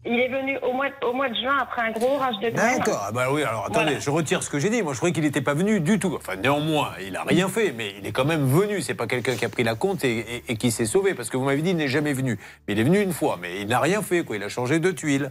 Il 0.05 0.19
est 0.19 0.27
venu 0.27 0.57
au 0.61 0.73
mois, 0.73 0.87
au 1.01 1.13
mois 1.13 1.29
de 1.29 1.35
juin 1.35 1.57
après 1.61 1.81
un 1.81 1.91
gros 1.91 2.15
orage 2.15 2.35
de 2.41 2.49
grêle. 2.49 2.77
D'accord. 2.79 3.05
Ah 3.07 3.11
bah 3.13 3.27
oui, 3.31 3.41
alors 3.43 3.67
attendez, 3.67 3.85
Voilà. 3.85 3.99
je 3.99 4.09
retire 4.09 4.43
ce 4.43 4.49
que 4.49 4.59
j'ai 4.59 4.69
dit. 4.69 4.81
Moi, 4.81 4.91
je 4.91 4.97
croyais 4.97 5.13
qu'il 5.13 5.23
n'était 5.23 5.41
pas 5.41 5.53
venu 5.53 5.79
du 5.79 5.97
tout. 5.97 6.13
Enfin, 6.17 6.35
néanmoins, 6.35 6.91
il 7.01 7.13
n'a 7.13 7.23
rien 7.23 7.47
fait, 7.47 7.71
mais 7.71 7.93
il 7.99 8.05
est 8.05 8.11
quand 8.11 8.25
même 8.25 8.45
venu. 8.45 8.81
C'est 8.81 8.95
pas 8.95 9.07
quelqu'un 9.07 9.35
qui 9.35 9.45
a 9.45 9.49
pris 9.49 9.63
la 9.63 9.75
compte 9.75 10.03
et, 10.03 10.17
et- 10.19 10.43
et 10.49 10.57
qui 10.57 10.71
s'est 10.71 10.85
sauvé. 10.85 11.13
Parce 11.13 11.29
que 11.29 11.37
vous 11.37 11.45
m'avez 11.45 11.61
dit, 11.61 11.69
il 11.69 11.77
n'est 11.77 11.87
jamais 11.87 12.11
venu. 12.11 12.37
Mais 12.67 12.73
il 12.73 12.79
est 12.79 12.83
venu 12.83 12.99
une 13.01 13.13
fois, 13.13 13.37
mais 13.41 13.61
il 13.61 13.67
n'a 13.67 13.79
rien 13.79 14.01
fait, 14.01 14.23
quoi. 14.25 14.35
Il 14.35 14.43
a 14.43 14.49
changé 14.49 14.79
de 14.79 14.91
tuile. 14.91 15.29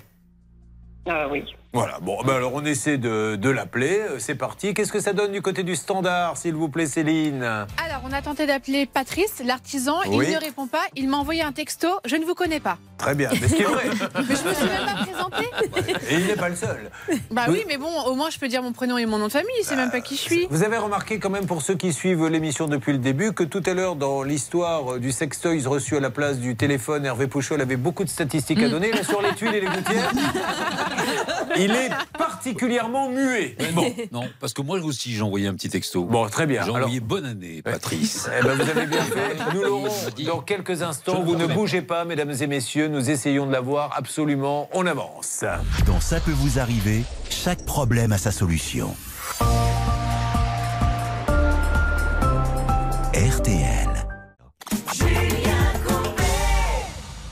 Ah 1.07 1.29
oui. 1.31 1.45
Voilà. 1.75 1.99
Bon, 2.03 2.18
ben 2.25 2.35
alors 2.35 2.53
on 2.55 2.64
essaie 2.66 2.99
de, 2.99 3.37
de 3.37 3.49
l'appeler. 3.51 3.99
Euh, 4.01 4.16
C'est 4.18 4.35
parti. 4.35 4.75
Qu'est-ce 4.75 4.93
que 4.93 5.01
ça 5.01 5.14
donne 5.14 5.33
du 5.33 5.41
côté 5.41 5.62
du 5.62 5.75
standard, 5.75 6.37
s'il 6.37 6.55
vous 6.55 6.68
plaît, 6.68 6.85
Céline 6.87 7.43
Alors, 7.43 8.03
on 8.07 8.12
a 8.12 8.20
tenté 8.20 8.47
d'appeler 8.47 8.85
Patrice, 8.85 9.43
l'artisan. 9.45 9.97
Oui. 10.09 10.27
Il 10.29 10.35
ne 10.35 10.41
répond 10.41 10.66
pas. 10.66 10.83
Il 10.97 11.09
m'a 11.09 11.16
envoyé 11.16 11.43
un 11.43 11.53
texto. 11.53 11.89
Je 12.05 12.16
ne 12.16 12.25
vous 12.27 12.35
connais 12.35 12.61
pas. 12.61 12.77
Très 12.99 13.14
bien. 13.14 13.31
Mais 13.41 13.49
ce 13.49 13.55
qui 13.55 13.62
est 13.62 13.64
vrai. 13.64 13.85
Mais 14.16 14.23
je 14.37 14.49
me 14.49 14.55
suis 14.55 14.66
même 14.66 14.85
pas 14.85 15.05
présentée. 15.05 16.01
Et 16.11 16.14
il 16.16 16.27
n'est 16.27 16.37
pas 16.37 16.51
le 16.51 16.57
seul. 16.57 16.91
Bah 17.31 17.47
Oui. 17.49 17.55
oui, 17.59 17.64
mais 17.66 17.79
bon, 17.79 17.89
au 18.07 18.14
moins 18.14 18.29
je 18.31 18.39
peux 18.39 18.49
dire 18.49 18.62
mon 18.62 18.73
prénom 18.73 18.99
et 18.99 19.07
mon 19.07 19.18
nom 19.18 19.27
de 19.29 19.33
famille. 19.33 19.49
Il 19.61 19.64
sait 19.64 19.75
même 19.77 19.91
pas 19.91 20.01
qui 20.01 20.14
je 20.16 20.20
suis. 20.20 20.47
Vous 20.51 20.62
avez 20.62 20.77
remarqué 20.77 21.18
quand 21.18 21.31
même 21.31 21.47
pour 21.47 21.62
ceux 21.62 21.75
qui 21.75 21.93
suivent 21.93 22.27
l'émission 22.29 22.66
depuis 22.68 22.93
le 22.93 22.99
début 22.99 23.33
que 23.33 23.43
tout 23.45 23.62
à 23.66 23.73
l'heure 23.75 23.97
dans 23.97 24.23
l'histoire 24.23 24.99
du 24.99 25.11
sextoys 25.11 25.66
reçu 25.66 25.97
à 25.97 26.01
la 26.01 26.11
place 26.11 26.39
du 26.39 26.55
téléphone, 26.55 27.05
Hervé 27.07 27.27
Pouchol 27.29 27.61
avait 27.61 27.77
beaucoup 27.77 28.05
de 28.05 28.09
statistiques 28.11 28.59
Mm. 28.61 28.64
à 28.64 28.68
donner. 28.68 28.93
Là 28.93 29.03
sur 29.05 29.23
les 29.23 29.35
tuiles 29.35 29.55
et 29.55 29.61
les 29.61 29.66
gouttières, 29.66 30.12
il 31.65 31.71
est 31.71 31.91
particulièrement 32.19 33.09
muet. 33.09 33.57
Bon. 33.75 33.85
Non, 34.13 34.29
parce 34.41 34.53
que 34.53 34.63
moi 34.63 34.79
aussi 34.81 35.13
j'ai 35.13 35.23
envoyé 35.23 35.47
un 35.49 35.55
petit 35.55 35.69
texto. 35.69 36.05
Bon, 36.05 36.27
très 36.29 36.47
bien. 36.47 36.63
J'ai 36.63 36.69
Alors- 36.71 36.77
envoyé 36.87 37.01
bonne 37.01 37.25
année, 37.27 37.63
Patrice. 37.63 38.29
Eh 38.39 38.43
ben, 38.43 38.55
vous 38.55 38.69
avez 38.69 38.87
bien 38.87 39.03
fait. 39.03 39.37
Nous 39.55 39.63
l'aurons 39.63 39.89
dans 40.27 40.41
quelques 40.41 40.83
instants. 40.83 41.23
Vous 41.23 41.37
ne 41.37 41.47
bougez 41.47 41.83
pas, 41.83 42.05
mesdames 42.05 42.35
et 42.41 42.47
messieurs. 42.47 42.89
Nous 42.89 43.11
essayons 43.11 43.47
de 43.47 43.53
l'avoir 43.53 43.95
absolument. 43.97 44.69
On 44.73 44.87
avance. 44.87 45.45
Dans 45.87 46.01
Ça 46.01 46.21
peut 46.21 46.33
vous 46.33 46.59
arriver, 46.59 47.03
chaque 47.31 47.65
problème 47.65 48.13
a 48.13 48.19
sa 48.19 48.33
solution. 48.33 48.95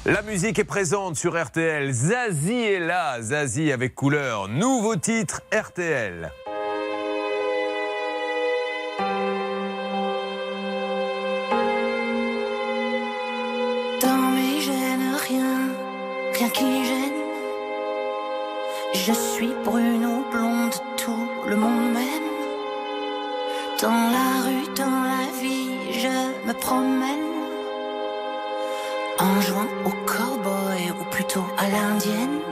La 0.07 0.23
musique 0.23 0.59
est 0.59 0.65
présente 0.65 1.17
sur 1.17 1.39
RTL. 1.39 1.93
Zazie 1.93 2.55
est 2.55 2.81
là. 2.81 3.21
Zazie 3.21 3.71
avec 3.71 3.95
couleur. 3.95 4.49
Nouveau 4.49 4.97
titre 4.97 5.43
RTL. 5.53 6.33
Dans 14.01 14.31
mes 14.33 14.61
gènes, 14.63 15.15
rien, 15.29 15.69
rien 16.33 16.49
qui 16.49 16.85
gêne. 16.87 17.21
Je 18.95 19.13
suis 19.13 19.53
brune 19.67 20.23
blonde, 20.33 20.73
tout 20.97 21.29
le 21.47 21.57
monde 21.57 21.93
m'aime. 21.93 22.31
Dans 23.83 23.91
la 23.91 24.47
rue, 24.47 24.75
dans 24.75 25.03
la 25.05 25.43
vie, 25.43 25.93
je 25.93 26.49
me 26.49 26.55
promène. 26.55 27.30
Au 29.41 29.91
cowboy 30.05 30.91
ou 31.01 31.05
plutôt 31.05 31.47
à 31.57 31.67
l'indienne. 31.71 32.50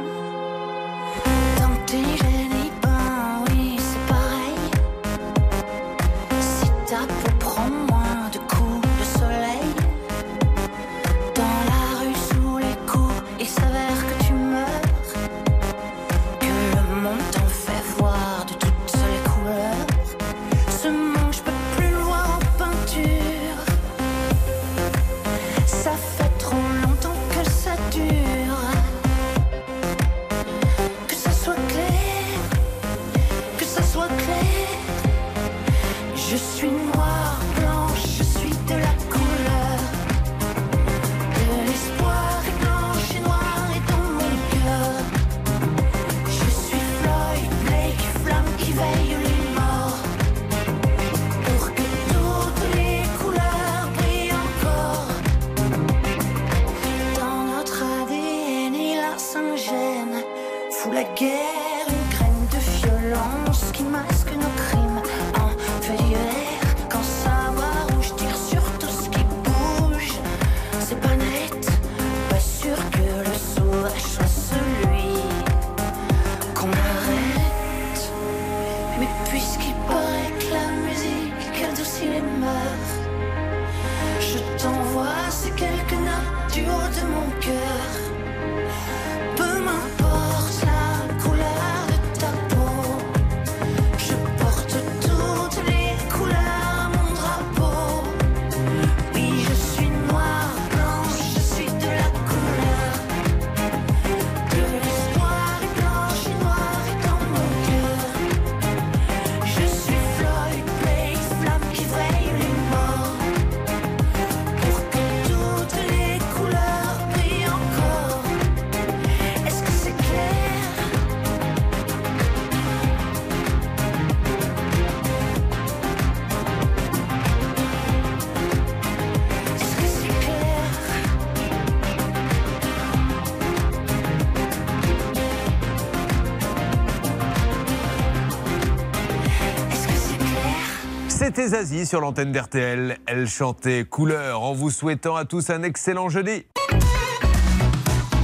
C'était 141.39 141.51
Zazie 141.51 141.87
sur 141.87 142.01
l'antenne 142.01 142.33
d'RTL. 142.33 142.99
Elle 143.07 143.29
chantait 143.29 143.85
Couleur 143.85 144.43
en 144.43 144.55
vous 144.55 144.73
souhaitant 144.73 145.15
à 145.15 145.25
tous 145.25 145.51
un 145.51 145.63
excellent 145.63 146.09
jeudi. 146.09 146.45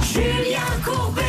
Julien 0.01 0.59
Courbet 0.83 1.21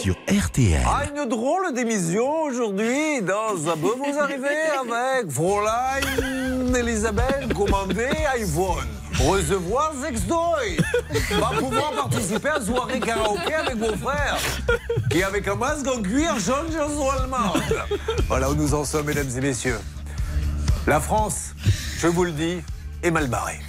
Sur 0.00 0.14
RTL. 0.26 0.80
Ah, 0.86 1.02
une 1.14 1.28
drôle 1.28 1.74
d'émission 1.74 2.44
aujourd'hui. 2.44 3.20
Dans 3.20 3.68
un 3.68 3.76
peu, 3.76 3.92
vous 3.98 4.18
arrivez 4.18 4.48
avec 4.80 5.30
Fräulein 5.30 6.74
Elisabeth 6.74 7.52
commander 7.54 8.08
iPhone. 8.34 8.88
Recevoir 9.18 9.92
sextoy. 10.02 10.78
Va 11.38 11.50
pouvoir 11.58 11.92
participer 11.92 12.48
à 12.48 12.62
soirée 12.62 12.98
karaoké 12.98 13.52
avec 13.52 13.76
vos 13.76 13.94
frères. 13.94 14.38
Et 15.14 15.22
avec 15.22 15.46
un 15.48 15.56
masque 15.56 15.86
en 15.86 16.00
cuir 16.00 16.38
jaune 16.38 16.72
chanson 16.72 17.10
allemande. 17.10 17.62
Voilà 18.26 18.48
où 18.48 18.54
nous 18.54 18.72
en 18.72 18.86
sommes, 18.86 19.04
mesdames 19.04 19.28
et 19.36 19.40
messieurs. 19.42 19.76
La 20.90 20.98
France, 20.98 21.54
je 22.00 22.08
vous 22.08 22.24
le 22.24 22.32
dis, 22.32 22.56
est 23.04 23.12
mal 23.12 23.28
barrée. 23.28 23.60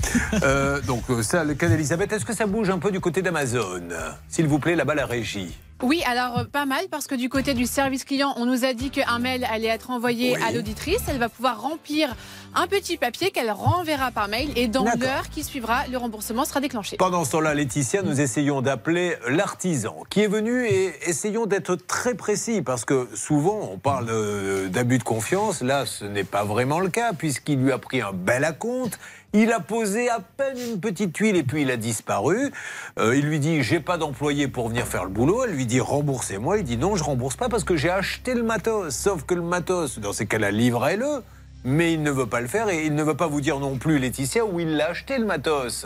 Euh, 0.42 0.82
donc, 0.82 1.04
euh, 1.12 1.22
ça, 1.22 1.44
le 1.44 1.54
cas 1.54 1.68
d'Elisabeth, 1.68 2.12
est-ce 2.14 2.26
que 2.26 2.34
ça 2.34 2.48
bouge 2.48 2.72
un 2.72 2.80
peu 2.80 2.90
du 2.90 3.00
côté 3.00 3.22
d'Amazon 3.22 3.84
S'il 4.28 4.48
vous 4.48 4.58
plaît, 4.58 4.76
là-bas, 4.76 4.96
la 4.96 5.06
régie. 5.06 5.56
Oui, 5.82 6.04
alors 6.06 6.40
euh, 6.40 6.44
pas 6.44 6.66
mal 6.66 6.86
parce 6.92 7.08
que 7.08 7.16
du 7.16 7.28
côté 7.28 7.54
du 7.54 7.66
service 7.66 8.04
client, 8.04 8.34
on 8.38 8.46
nous 8.46 8.66
a 8.66 8.74
dit 8.74 8.92
qu'un 8.92 9.20
mail 9.20 9.48
allait 9.52 9.68
être 9.68 9.90
envoyé 9.90 10.36
à 10.38 10.52
l'auditrice. 10.52 11.00
Elle 11.08 11.18
va 11.18 11.30
pouvoir 11.30 11.62
remplir 11.62 12.16
un 12.54 12.68
petit 12.68 12.98
papier 12.98 13.32
qu'elle 13.32 13.52
renverra 13.52 14.12
par 14.12 14.28
mail 14.28 14.52
et 14.56 14.68
dans 14.68 14.84
l'heure 14.84 15.30
qui 15.32 15.44
suivra, 15.44 15.88
le 15.88 15.98
remboursement 15.98 16.46
sera 16.46 16.60
déclenché. 16.60 16.98
Pendant 16.98 17.24
ce 17.24 17.32
temps-là, 17.32 17.54
Laetitia, 17.54 18.04
nous 18.04 18.22
essayons 18.22 18.62
d'appeler 18.62 19.16
l'artisan 19.28 20.04
qui 20.10 20.22
est 20.22 20.28
venu 20.28 20.66
et 20.66 20.94
essayons 21.10 21.46
d'être 21.46 21.76
très 21.76 22.14
précis 22.14 22.62
parce 22.62 22.86
que 22.86 23.08
souvent 23.16 23.70
on 23.72 23.78
parle 23.78 24.08
euh, 24.10 24.68
d'abus 24.70 24.98
de 24.98 25.04
confiance. 25.04 25.62
Là, 25.62 25.86
ce 25.86 26.06
n'est 26.06 26.24
pas 26.24 26.44
vraiment 26.44 26.80
le 26.80 26.90
cas 26.90 27.14
puisqu'il 27.14 27.60
lui 27.60 27.72
a 27.72 27.80
pris 27.80 28.02
un 28.02 28.14
bel 28.14 28.44
acompte. 28.44 29.00
Il 29.34 29.54
a 29.54 29.62
posé 29.62 30.10
à 30.10 30.20
peine 30.20 30.58
une 30.58 30.82
petite 30.82 31.14
tuile 31.14 31.38
et 31.38 31.44
puis 31.44 31.62
il 31.62 31.72
a 31.72 31.78
disparu. 31.78 32.52
Euh, 33.00 33.16
il 33.16 33.26
lui 33.26 33.40
dit 33.40 33.64
j'ai 33.64 33.80
pas 33.80 33.98
d'employé 33.98 34.50
pour 34.50 34.68
venir 34.68 34.86
faire 34.86 35.06
le 35.06 35.10
boulot. 35.10 35.46
Elle 35.46 35.52
lui 35.52 35.66
dit 35.66 35.80
remboursez-moi. 35.80 36.58
Il 36.58 36.66
dit 36.66 36.76
non, 36.76 36.98
je 36.98 37.04
rembourse 37.04 37.38
pas 37.38 37.48
parce 37.48 37.64
que 37.64 37.78
j'ai 37.78 37.90
acheté 37.90 38.34
le 38.34 38.44
matos. 38.44 38.94
Sauf 38.94 39.24
que 39.24 39.34
le 39.34 39.42
matos, 39.42 40.00
dans 40.00 40.12
ces 40.12 40.26
cas-là, 40.26 40.52
livrez-le. 40.52 41.24
Mais 41.64 41.94
il 41.94 42.04
ne 42.04 42.12
veut 42.12 42.26
pas 42.26 42.42
le 42.42 42.48
faire 42.48 42.68
et 42.68 42.86
il 42.86 42.94
ne 42.94 43.04
veut 43.04 43.16
pas 43.16 43.28
vous 43.28 43.40
dire 43.40 43.60
non 43.60 43.78
plus, 43.78 44.00
Laetitia, 44.00 44.44
où 44.44 44.60
il 44.60 44.76
l'a 44.76 44.90
acheté 44.90 45.18
le 45.18 45.26
matos. 45.26 45.86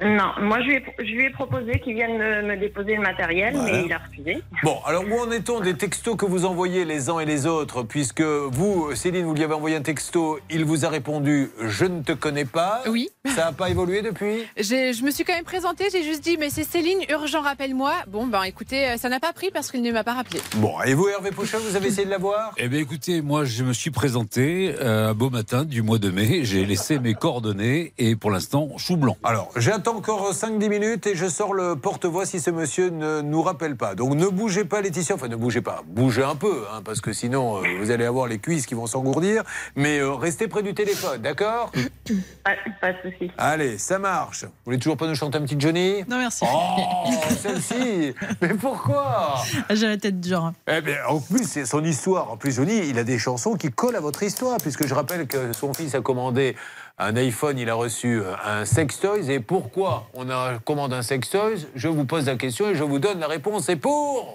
Non, 0.00 0.30
moi 0.40 0.60
je 0.60 0.66
lui 0.68 0.74
ai, 0.76 0.84
je 0.98 1.04
lui 1.12 1.24
ai 1.26 1.30
proposé 1.30 1.80
qu'il 1.80 1.94
vienne 1.94 2.18
me, 2.18 2.42
me 2.42 2.56
déposer 2.56 2.94
le 2.94 3.02
matériel, 3.02 3.54
Voilà. 3.54 3.72
mais 3.78 3.84
il 3.86 3.92
a 3.92 3.98
refusé. 3.98 4.42
Bon, 4.62 4.78
alors 4.86 5.02
où 5.08 5.18
en 5.20 5.30
est-on 5.32 5.60
des 5.60 5.74
textos 5.74 6.16
que 6.16 6.24
vous 6.24 6.44
envoyez 6.44 6.84
les 6.84 7.10
uns 7.10 7.18
et 7.18 7.24
les 7.26 7.46
autres? 7.46 7.82
Puisque 7.82 8.20
vous, 8.22 8.94
Céline, 8.94 9.24
vous 9.24 9.34
lui 9.34 9.42
avez 9.42 9.54
envoyé 9.54 9.74
un 9.76 9.82
texto, 9.82 10.38
il 10.50 10.64
vous 10.64 10.84
a 10.84 10.88
répondu 10.88 11.50
«Je 11.66 11.84
ne 11.84 12.02
te 12.02 12.12
connais 12.12 12.44
pas». 12.44 12.82
Oui. 12.88 13.08
Ça 13.34 13.46
n'a 13.46 13.52
pas 13.52 13.70
évolué 13.70 14.02
depuis? 14.02 14.44
Je 14.56 15.02
me 15.04 15.10
suis 15.10 15.24
quand 15.24 15.34
même 15.34 15.44
présentée, 15.44 15.86
j'ai 15.92 16.02
juste 16.04 16.22
dit 16.22 16.36
mais 16.38 16.48
c'est 16.50 16.64
Céline, 16.64 17.00
urgent, 17.10 17.42
rappelle-moi. 17.42 17.92
Bon 18.06 18.26
ben 18.26 18.42
écoutez, 18.44 18.90
euh, 18.90 18.96
ça 18.96 19.08
n'a 19.08 19.18
pas 19.20 19.32
pris 19.32 19.50
parce 19.52 19.70
qu'il 19.70 19.82
ne 19.82 19.90
m'a 19.92 20.04
pas 20.04 20.14
rappelé. 20.14 20.40
Bon, 20.56 20.80
et 20.82 20.94
vous, 20.94 21.08
Hervé 21.08 21.30
Pochon, 21.32 21.58
vous 21.68 21.76
avez 21.76 21.88
essayé 21.88 22.06
de 22.06 22.10
l'avoir 22.10 22.52
Eh 22.56 22.68
bien, 22.68 22.80
écoutez, 22.80 23.20
moi, 23.20 23.44
je 23.44 23.64
me 23.64 23.72
suis 23.72 23.90
présenté 23.90 24.74
euh, 24.80 25.10
un 25.10 25.14
beau 25.14 25.28
matin 25.30 25.64
du 25.64 25.82
mois 25.82 25.98
de 25.98 26.10
mai. 26.10 26.44
J'ai 26.44 26.64
laissé 26.64 26.98
mes 26.98 27.14
coordonnées 27.14 27.92
et 27.98 28.14
pour 28.16 28.30
l'instant, 28.30 28.68
chou 28.78 28.96
blanc. 28.96 29.16
Alors, 29.24 29.50
j'attends 29.56 29.87
encore 29.88 30.32
5-10 30.32 30.68
minutes 30.68 31.06
et 31.06 31.14
je 31.14 31.26
sors 31.26 31.54
le 31.54 31.76
porte-voix 31.76 32.26
si 32.26 32.40
ce 32.40 32.50
monsieur 32.50 32.90
ne 32.90 33.20
nous 33.20 33.42
rappelle 33.42 33.76
pas. 33.76 33.94
Donc 33.94 34.14
ne 34.14 34.26
bougez 34.26 34.64
pas, 34.64 34.80
Laetitia. 34.80 35.14
Enfin, 35.14 35.28
ne 35.28 35.36
bougez 35.36 35.60
pas. 35.62 35.82
Bougez 35.86 36.22
un 36.22 36.36
peu, 36.36 36.64
hein, 36.72 36.82
parce 36.84 37.00
que 37.00 37.12
sinon, 37.12 37.58
euh, 37.58 37.66
vous 37.80 37.90
allez 37.90 38.04
avoir 38.04 38.26
les 38.26 38.38
cuisses 38.38 38.66
qui 38.66 38.74
vont 38.74 38.86
s'engourdir. 38.86 39.42
Mais 39.76 39.98
euh, 39.98 40.12
restez 40.14 40.48
près 40.48 40.62
du 40.62 40.74
téléphone, 40.74 41.20
d'accord 41.22 41.72
Pas, 42.44 42.52
pas 42.80 42.92
de 42.92 42.98
souci. 43.10 43.30
Allez, 43.36 43.78
ça 43.78 43.98
marche. 43.98 44.44
Vous 44.44 44.50
voulez 44.66 44.78
toujours 44.78 44.96
pas 44.96 45.06
nous 45.06 45.14
chanter 45.14 45.38
un 45.38 45.42
petit 45.42 45.58
Johnny? 45.58 46.04
Non, 46.08 46.18
merci. 46.18 46.44
Oh, 46.46 47.10
celle-ci 47.42 48.14
Mais 48.40 48.54
pourquoi? 48.54 49.34
J'ai 49.70 49.86
la 49.88 49.96
tête 49.96 50.20
dure. 50.20 50.52
eh 50.70 50.80
bien, 50.80 50.96
en 51.08 51.20
plus, 51.20 51.44
c'est 51.48 51.66
son 51.66 51.84
histoire. 51.84 52.30
En 52.30 52.36
plus, 52.36 52.52
Johnny, 52.52 52.80
il 52.88 52.98
a 52.98 53.04
des 53.04 53.18
chansons 53.18 53.54
qui 53.54 53.70
collent 53.70 53.96
à 53.96 54.00
votre 54.00 54.22
histoire, 54.22 54.56
puisque 54.58 54.86
je 54.86 54.94
rappelle 54.94 55.26
que 55.26 55.52
son 55.52 55.74
fils 55.74 55.94
a 55.94 56.00
commandé 56.00 56.56
un 56.98 57.16
iPhone, 57.16 57.58
il 57.58 57.70
a 57.70 57.74
reçu 57.74 58.20
euh, 58.20 58.34
un 58.44 58.64
sextoys. 58.64 59.30
Et 59.30 59.40
pourquoi 59.40 60.08
on 60.14 60.28
a 60.30 60.58
commandé 60.64 60.96
un 60.96 61.02
sextoys? 61.02 61.66
Je 61.74 61.88
vous 61.88 62.04
pose 62.04 62.26
la 62.26 62.36
question 62.36 62.70
et 62.70 62.74
je 62.74 62.84
vous 62.84 62.98
donne 62.98 63.20
la 63.20 63.28
réponse. 63.28 63.64
C'est 63.66 63.76
pour 63.76 64.32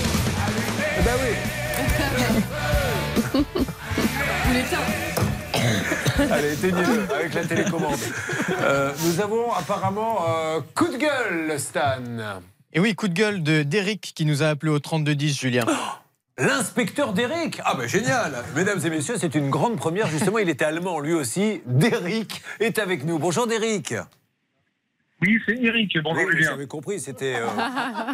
Eh 0.99 1.03
ben 1.03 1.14
oui 1.22 1.36
Allez, 6.32 6.53
éteignez-le 6.53 7.14
avec 7.14 7.34
la 7.34 7.45
télécommande. 7.45 7.99
Euh, 8.61 8.91
nous 9.05 9.20
avons 9.20 9.51
apparemment 9.51 10.26
euh, 10.28 10.61
coup 10.76 10.88
de 10.88 10.97
gueule, 10.97 11.59
Stan. 11.59 12.01
Et 12.72 12.80
oui, 12.80 12.95
coup 12.95 13.07
de 13.07 13.14
gueule 13.14 13.43
de 13.43 13.64
d'Eric 13.64 14.14
qui 14.16 14.26
nous 14.26 14.43
a 14.43 14.47
appelé 14.47 14.72
au 14.72 14.80
3210, 14.80 15.39
Julien. 15.39 15.66
L'inspecteur 16.40 17.14
d'Eric 17.14 17.62
Ah 17.64 17.76
ben 17.76 17.88
génial 17.88 18.44
Mesdames 18.56 18.80
et 18.84 18.90
messieurs, 18.90 19.16
c'est 19.20 19.36
une 19.36 19.52
grande 19.52 19.78
première. 19.78 20.08
Justement, 20.08 20.40
il 20.40 20.50
était 20.50 20.66
allemand 20.66 21.00
lui 21.00 21.14
aussi. 21.14 21.62
D'Eric 21.68 22.42
est 22.60 22.80
avec 22.80 23.06
nous. 23.06 23.20
Bonjour 23.20 23.46
d'Eric. 23.46 23.94
Oui, 25.22 25.40
c'est 25.46 25.56
Eric. 25.62 25.96
Bonjour 26.04 26.24
Oui, 26.26 26.32
Julien. 26.34 26.50
J'avais 26.50 26.66
compris, 26.68 27.00
c'était 27.00 27.36
euh, 27.38 27.46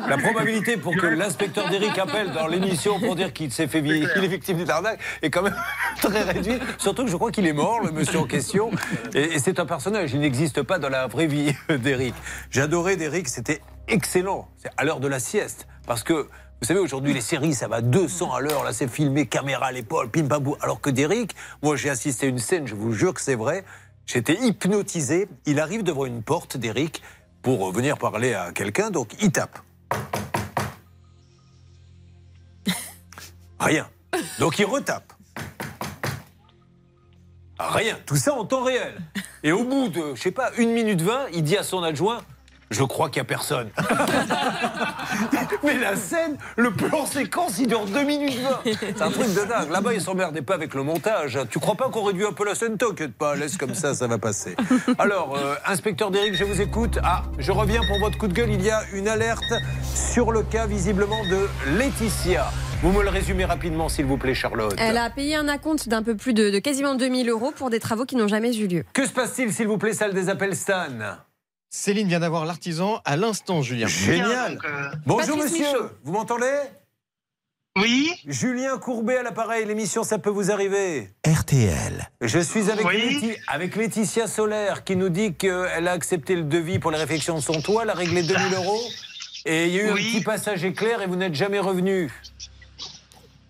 la 0.09 0.17
probabilité 0.17 0.75
pour 0.77 0.95
que 0.95 1.07
l'inspecteur 1.07 1.69
d'Eric 1.69 1.97
appelle 1.97 2.31
dans 2.33 2.45
l'émission 2.45 2.99
pour 2.99 3.15
dire 3.15 3.31
qu'il 3.33 3.51
s'est 3.51 3.67
fait 3.67 3.81
vi- 3.81 4.05
qu'il 4.13 4.23
est 4.23 4.27
victime 4.27 4.57
d'une 4.57 4.69
arnaque 4.69 4.99
est 5.21 5.29
quand 5.31 5.41
même 5.41 5.55
très 6.01 6.21
réduite. 6.23 6.61
Surtout 6.77 7.05
que 7.05 7.09
je 7.09 7.15
crois 7.15 7.31
qu'il 7.31 7.47
est 7.47 7.53
mort, 7.53 7.79
le 7.83 7.91
monsieur 7.91 8.19
en 8.19 8.25
question. 8.27 8.69
Et, 9.15 9.21
et 9.35 9.39
c'est 9.39 9.59
un 9.59 9.65
personnage, 9.65 10.11
il 10.13 10.19
n'existe 10.19 10.61
pas 10.61 10.77
dans 10.77 10.89
la 10.89 11.07
vraie 11.07 11.25
vie 11.27 11.55
d'Eric. 11.69 12.13
J'adorais 12.51 12.97
d'Eric, 12.97 13.27
c'était 13.29 13.61
excellent. 13.87 14.49
C'est 14.57 14.69
à 14.77 14.83
l'heure 14.83 14.99
de 14.99 15.07
la 15.07 15.19
sieste. 15.19 15.67
Parce 15.87 16.03
que 16.03 16.27
vous 16.61 16.67
savez, 16.67 16.79
aujourd'hui, 16.81 17.13
les 17.13 17.21
séries, 17.21 17.53
ça 17.53 17.69
va 17.69 17.81
200 17.81 18.33
à 18.33 18.41
l'heure. 18.41 18.65
Là, 18.65 18.73
c'est 18.73 18.89
filmé, 18.89 19.27
caméra 19.27 19.67
à 19.67 19.71
l'épaule, 19.71 20.09
pim 20.09 20.27
pam 20.27 20.43
boum. 20.43 20.57
Alors 20.59 20.81
que 20.81 20.89
d'Eric, 20.89 21.33
moi, 21.61 21.77
j'ai 21.77 21.89
assisté 21.89 22.25
à 22.25 22.29
une 22.29 22.39
scène, 22.39 22.67
je 22.67 22.75
vous 22.75 22.91
jure 22.91 23.13
que 23.13 23.21
c'est 23.21 23.35
vrai. 23.35 23.63
J'étais 24.05 24.33
hypnotisé. 24.41 25.29
Il 25.45 25.61
arrive 25.61 25.83
devant 25.83 26.05
une 26.05 26.21
porte 26.21 26.57
d'Eric 26.57 27.01
pour 27.41 27.71
venir 27.71 27.97
parler 27.97 28.33
à 28.33 28.51
quelqu'un, 28.51 28.91
donc 28.91 29.13
il 29.21 29.31
tape. 29.31 29.59
Rien. 33.59 33.87
Donc 34.39 34.59
il 34.59 34.65
retape. 34.65 35.13
Rien. 37.57 37.97
Tout 38.05 38.17
ça 38.17 38.33
en 38.33 38.43
temps 38.43 38.63
réel. 38.63 38.99
Et 39.43 39.53
au 39.53 39.63
bout 39.63 39.87
de, 39.87 40.15
je 40.15 40.21
sais 40.21 40.31
pas, 40.31 40.51
une 40.57 40.71
minute 40.71 41.01
vingt, 41.01 41.27
il 41.31 41.43
dit 41.43 41.55
à 41.55 41.63
son 41.63 41.83
adjoint 41.83 42.21
Je 42.71 42.83
crois 42.83 43.09
qu'il 43.09 43.21
n'y 43.21 43.25
a 43.25 43.29
personne. 43.29 43.69
Mais 45.63 45.77
la 45.77 45.95
scène, 45.95 46.37
le 46.55 46.71
plan 46.71 47.05
séquence, 47.05 47.57
il 47.59 47.67
dure 47.67 47.85
2 47.85 48.03
minutes 48.03 48.39
20. 48.39 48.73
C'est 48.79 49.01
un 49.01 49.09
truc 49.09 49.33
de 49.33 49.47
dingue. 49.47 49.71
Là-bas, 49.71 49.93
ils 49.93 50.01
s'emmerdaient 50.01 50.41
pas 50.41 50.53
avec 50.53 50.73
le 50.73 50.83
montage. 50.83 51.39
Tu 51.49 51.59
crois 51.59 51.75
pas 51.75 51.89
qu'on 51.89 52.03
réduit 52.03 52.25
un 52.25 52.31
peu 52.31 52.45
la 52.45 52.55
scène 52.55 52.77
T'inquiète 52.77 53.13
pas, 53.15 53.35
laisse 53.35 53.57
comme 53.57 53.73
ça, 53.73 53.93
ça 53.95 54.07
va 54.07 54.17
passer. 54.17 54.55
Alors, 54.97 55.35
euh, 55.35 55.55
inspecteur 55.65 56.11
Derrick, 56.11 56.35
je 56.35 56.43
vous 56.43 56.61
écoute. 56.61 56.99
Ah, 57.03 57.23
je 57.37 57.51
reviens 57.51 57.81
pour 57.87 57.99
votre 57.99 58.17
coup 58.17 58.27
de 58.27 58.33
gueule. 58.33 58.51
Il 58.51 58.63
y 58.63 58.69
a 58.69 58.81
une 58.93 59.07
alerte 59.07 59.43
sur 59.95 60.31
le 60.31 60.43
cas, 60.43 60.67
visiblement, 60.67 61.23
de 61.25 61.49
Laetitia. 61.77 62.51
Vous 62.81 62.91
me 62.91 63.03
le 63.03 63.09
résumez 63.09 63.45
rapidement, 63.45 63.89
s'il 63.89 64.05
vous 64.05 64.17
plaît, 64.17 64.33
Charlotte. 64.33 64.73
Elle 64.77 64.97
a 64.97 65.09
payé 65.09 65.35
un 65.35 65.47
acompte 65.49 65.89
d'un 65.89 66.01
peu 66.03 66.15
plus 66.15 66.33
de, 66.33 66.49
de 66.49 66.59
quasiment 66.59 66.95
2000 66.95 67.29
euros 67.29 67.51
pour 67.53 67.69
des 67.69 67.79
travaux 67.79 68.05
qui 68.05 68.15
n'ont 68.15 68.27
jamais 68.29 68.55
eu 68.55 68.67
lieu. 68.67 68.85
Que 68.93 69.05
se 69.05 69.11
passe-t-il, 69.11 69.51
s'il 69.51 69.67
vous 69.67 69.77
plaît, 69.77 69.93
salle 69.93 70.13
des 70.13 70.29
appels 70.29 70.55
Stan? 70.55 70.87
Céline 71.69 72.07
vient 72.07 72.19
d'avoir 72.19 72.45
l'artisan 72.45 72.99
à 73.05 73.15
l'instant, 73.15 73.61
Julien. 73.61 73.87
Génial. 73.87 74.57
Bonjour, 75.05 75.35
Patrice 75.37 75.51
monsieur. 75.51 75.71
Michaud. 75.71 75.89
Vous 76.03 76.11
m'entendez? 76.13 76.57
Oui. 77.77 78.11
Julien 78.25 78.77
Courbet 78.79 79.17
à 79.17 79.23
l'appareil. 79.23 79.65
L'émission, 79.65 80.03
ça 80.03 80.17
peut 80.17 80.31
vous 80.31 80.49
arriver. 80.51 81.11
RTL. 81.27 82.09
Je 82.21 82.39
suis 82.39 82.71
avec, 82.71 82.85
Oui. 82.87 83.19
Laeti- 83.21 83.37
avec 83.47 83.75
Laetitia 83.75 84.27
Solaire 84.27 84.83
qui 84.83 84.95
nous 84.95 85.09
dit 85.09 85.35
qu'elle 85.35 85.87
a 85.87 85.91
accepté 85.91 86.35
le 86.35 86.41
devis 86.43 86.79
pour 86.79 86.89
les 86.89 86.97
réfections 86.97 87.35
de 87.35 87.41
son 87.41 87.61
toit. 87.61 87.83
Elle 87.83 87.91
a 87.91 87.93
réglé 87.93 88.23
2000 88.23 88.53
euros. 88.55 88.81
Et 89.45 89.67
il 89.67 89.73
y 89.75 89.79
a 89.79 89.83
eu 89.83 89.89
un 89.91 89.95
petit 89.95 90.21
passage 90.21 90.63
éclair 90.65 91.01
et 91.03 91.07
vous 91.07 91.15
n'êtes 91.15 91.35
jamais 91.35 91.59
revenu. 91.59 92.11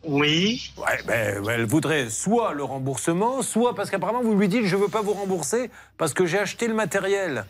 Oui. 0.03 0.72
Ouais, 0.78 0.99
ben, 1.07 1.43
elle 1.49 1.65
voudrait 1.65 2.09
soit 2.09 2.53
le 2.53 2.63
remboursement, 2.63 3.41
soit 3.41 3.76
parce 3.76 3.89
qu'apparemment 3.89 4.22
vous 4.22 4.36
lui 4.36 4.47
dites 4.47 4.65
je 4.65 4.76
veux 4.76 4.88
pas 4.88 5.01
vous 5.01 5.13
rembourser 5.13 5.70
parce 5.97 6.13
que 6.13 6.26
j'ai 6.26 6.39
acheté 6.39 6.67
le 6.67 6.74
matériel. 6.74 7.45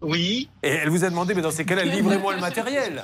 Oui. 0.00 0.48
Et 0.62 0.68
elle 0.68 0.88
vous 0.90 1.04
a 1.04 1.10
demandé, 1.10 1.34
mais 1.34 1.42
dans 1.42 1.50
ces 1.50 1.64
cas-là, 1.64 1.84
livrez-moi 1.84 2.34
le 2.34 2.40
matériel. 2.40 3.02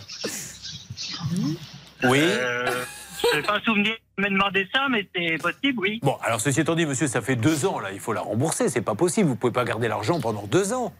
Oui. 2.04 2.20
Euh, 2.22 2.84
je 3.32 3.36
n'ai 3.36 3.42
pas 3.42 3.60
souvenir 3.60 3.94
de 4.18 4.22
me 4.24 4.30
demander 4.30 4.68
ça, 4.72 4.86
mais 4.90 5.08
c'est 5.14 5.38
possible, 5.38 5.78
oui. 5.80 5.98
Bon, 6.02 6.16
alors 6.22 6.40
ceci 6.40 6.60
étant 6.60 6.74
dit, 6.74 6.86
monsieur, 6.86 7.06
ça 7.08 7.22
fait 7.22 7.36
deux 7.36 7.64
ans, 7.66 7.78
là, 7.80 7.90
il 7.92 8.00
faut 8.00 8.12
la 8.12 8.20
rembourser, 8.20 8.68
c'est 8.68 8.82
pas 8.82 8.94
possible, 8.94 9.28
vous 9.28 9.36
pouvez 9.36 9.52
pas 9.52 9.64
garder 9.64 9.88
l'argent 9.88 10.20
pendant 10.20 10.46
deux 10.46 10.72
ans. 10.72 10.92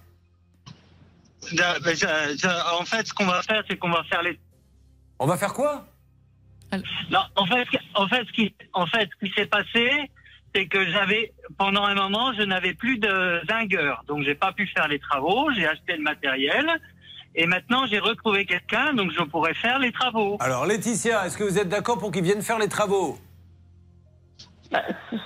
Da- 1.53 1.79
ben, 1.81 1.95
je- 1.95 2.37
je- 2.39 2.81
en 2.81 2.85
fait, 2.87 3.07
ce 3.07 3.13
qu'on 3.13 3.27
va 3.27 3.43
faire, 3.43 3.63
c'est 3.69 3.77
qu'on 3.77 3.91
va 3.91 4.03
faire 4.05 4.23
les. 4.23 4.39
On 5.19 5.27
va 5.27 5.37
faire 5.37 5.53
quoi? 5.53 5.87
Non, 7.11 7.21
en 7.37 7.47
fait, 7.47 7.67
en 7.95 8.09
fait, 8.09 8.25
ce 8.27 8.33
qui, 8.33 8.55
en 8.73 8.87
fait, 8.87 9.09
ce 9.21 9.27
qui 9.27 9.33
s'est 9.35 9.47
passé, 9.47 10.11
c'est 10.55 10.67
que 10.67 10.91
j'avais, 10.91 11.34
pendant 11.59 11.85
un 11.85 11.95
moment, 11.95 12.33
je 12.33 12.43
n'avais 12.43 12.75
plus 12.75 12.99
de 12.99 13.41
zingueur, 13.49 14.05
donc 14.09 14.23
j'ai 14.25 14.35
pas 14.35 14.53
pu 14.53 14.67
faire 14.67 14.89
les 14.89 14.99
travaux. 14.99 15.51
J'ai 15.55 15.67
acheté 15.67 15.97
le 15.97 16.03
matériel, 16.03 16.67
et 17.35 17.47
maintenant 17.47 17.87
j'ai 17.87 17.99
retrouvé 17.99 18.47
quelqu'un, 18.47 18.95
donc 18.95 19.13
je 19.13 19.23
pourrais 19.23 19.55
faire 19.55 19.79
les 19.79 19.93
travaux. 19.93 20.37
Alors, 20.41 20.67
Laetitia, 20.67 21.27
est-ce 21.27 21.37
que 21.37 21.45
vous 21.45 21.59
êtes 21.59 21.69
d'accord 21.69 21.99
pour 21.99 22.11
qu'ils 22.11 22.25
viennent 22.25 22.43
faire 22.43 22.59
les 22.59 22.69
travaux? 22.69 23.19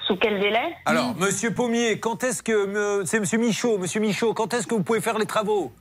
Sous 0.06 0.16
quel 0.16 0.40
délai? 0.40 0.74
Alors, 0.84 1.16
monsieur 1.16 1.54
Pommier, 1.54 1.98
quand 2.00 2.22
est-ce 2.22 2.42
que. 2.42 3.02
C'est 3.06 3.18
monsieur 3.20 3.38
Michaud, 3.38 3.78
monsieur 3.78 4.00
Michaud, 4.00 4.34
quand 4.34 4.52
est-ce 4.52 4.66
que 4.66 4.74
vous 4.74 4.82
pouvez 4.82 5.00
faire 5.00 5.18
les 5.18 5.26
travaux? 5.26 5.72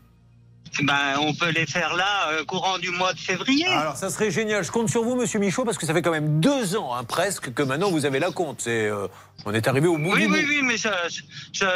Ben, 0.83 1.17
on 1.19 1.33
peut 1.33 1.49
les 1.49 1.65
faire 1.65 1.95
là, 1.95 2.29
euh, 2.31 2.43
courant 2.45 2.77
du 2.77 2.91
mois 2.91 3.13
de 3.13 3.19
février. 3.19 3.65
Alors, 3.67 3.95
ça 3.97 4.09
serait 4.09 4.31
génial. 4.31 4.63
Je 4.63 4.71
compte 4.71 4.89
sur 4.89 5.03
vous, 5.03 5.15
monsieur 5.15 5.39
Michaud, 5.39 5.65
parce 5.65 5.77
que 5.77 5.85
ça 5.85 5.93
fait 5.93 6.01
quand 6.01 6.11
même 6.11 6.39
deux 6.39 6.75
ans, 6.75 6.95
hein, 6.95 7.03
presque, 7.03 7.53
que 7.53 7.63
maintenant 7.63 7.89
vous 7.91 8.05
avez 8.05 8.19
la 8.19 8.31
compte. 8.31 8.61
C'est, 8.61 8.85
euh, 8.87 9.07
on 9.45 9.53
est 9.53 9.67
arrivé 9.67 9.87
au 9.87 9.97
bout 9.97 10.11
Oui, 10.13 10.27
du 10.27 10.31
oui, 10.33 10.41
bout. 10.41 10.47
oui, 10.49 10.61
mais 10.63 10.77
ça, 10.77 10.91
je, 11.09 11.21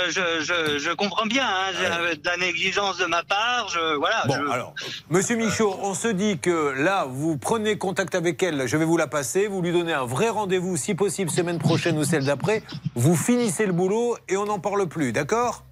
je, 0.09 0.43
je, 0.43 0.77
je 0.79 0.91
comprends 0.93 1.25
bien. 1.25 1.45
Hein, 1.47 1.71
j'ai 2.09 2.15
de 2.17 2.25
la 2.25 2.37
négligence 2.37 2.97
de 2.97 3.05
ma 3.05 3.23
part. 3.23 3.69
Je, 3.69 3.95
voilà. 3.97 4.23
Bon, 4.27 4.51
alors, 4.51 4.73
monsieur 5.09 5.37
Michaud, 5.37 5.75
on 5.81 5.93
se 5.93 6.07
dit 6.07 6.37
que 6.39 6.73
là, 6.77 7.05
vous 7.09 7.37
prenez 7.37 7.77
contact 7.77 8.15
avec 8.15 8.41
elle, 8.43 8.67
je 8.67 8.77
vais 8.77 8.85
vous 8.85 8.97
la 8.97 9.07
passer, 9.07 9.47
vous 9.47 9.61
lui 9.61 9.71
donnez 9.71 9.93
un 9.93 10.05
vrai 10.05 10.29
rendez-vous, 10.29 10.77
si 10.77 10.95
possible, 10.95 11.29
semaine 11.31 11.59
prochaine 11.59 11.97
ou 11.97 12.03
celle 12.03 12.25
d'après, 12.25 12.63
vous 12.95 13.15
finissez 13.15 13.65
le 13.65 13.73
boulot 13.73 14.17
et 14.29 14.37
on 14.37 14.45
n'en 14.45 14.59
parle 14.59 14.87
plus, 14.87 15.11
d'accord? 15.11 15.63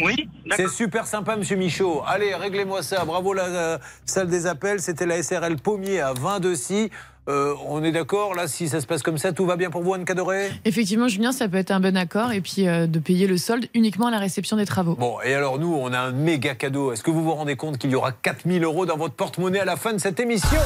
Oui, 0.00 0.28
C'est 0.56 0.68
super 0.68 1.06
sympa, 1.06 1.36
monsieur 1.36 1.56
Michaud. 1.56 2.02
Allez, 2.06 2.34
réglez-moi 2.34 2.82
ça. 2.82 3.04
Bravo, 3.04 3.32
la 3.32 3.78
salle 4.04 4.28
des 4.28 4.46
appels. 4.46 4.80
C'était 4.80 5.06
la 5.06 5.22
SRL 5.22 5.56
Pommier 5.56 6.00
à 6.00 6.12
22 6.12 6.56
si. 6.56 6.90
Euh, 7.26 7.54
on 7.66 7.82
est 7.82 7.92
d'accord, 7.92 8.34
là, 8.34 8.46
si 8.46 8.68
ça 8.68 8.82
se 8.82 8.86
passe 8.86 9.02
comme 9.02 9.16
ça, 9.16 9.32
tout 9.32 9.46
va 9.46 9.56
bien 9.56 9.70
pour 9.70 9.82
vous, 9.82 9.94
Anne 9.94 10.04
Cadoré? 10.04 10.50
Effectivement, 10.66 11.08
Julien, 11.08 11.32
ça 11.32 11.48
peut 11.48 11.56
être 11.56 11.70
un 11.70 11.80
bon 11.80 11.96
accord 11.96 12.32
et 12.32 12.42
puis 12.42 12.68
euh, 12.68 12.86
de 12.86 12.98
payer 12.98 13.26
le 13.26 13.38
solde 13.38 13.66
uniquement 13.72 14.08
à 14.08 14.10
la 14.10 14.18
réception 14.18 14.58
des 14.58 14.66
travaux. 14.66 14.94
Bon, 14.94 15.16
et 15.24 15.32
alors 15.32 15.58
nous, 15.58 15.74
on 15.74 15.92
a 15.94 15.98
un 15.98 16.12
méga 16.12 16.54
cadeau. 16.54 16.92
Est-ce 16.92 17.02
que 17.02 17.10
vous 17.10 17.24
vous 17.24 17.32
rendez 17.32 17.56
compte 17.56 17.78
qu'il 17.78 17.90
y 17.90 17.94
aura 17.94 18.12
4000 18.12 18.62
euros 18.64 18.84
dans 18.84 18.98
votre 18.98 19.14
porte-monnaie 19.14 19.60
à 19.60 19.64
la 19.64 19.76
fin 19.76 19.94
de 19.94 19.98
cette 19.98 20.20
émission? 20.20 20.60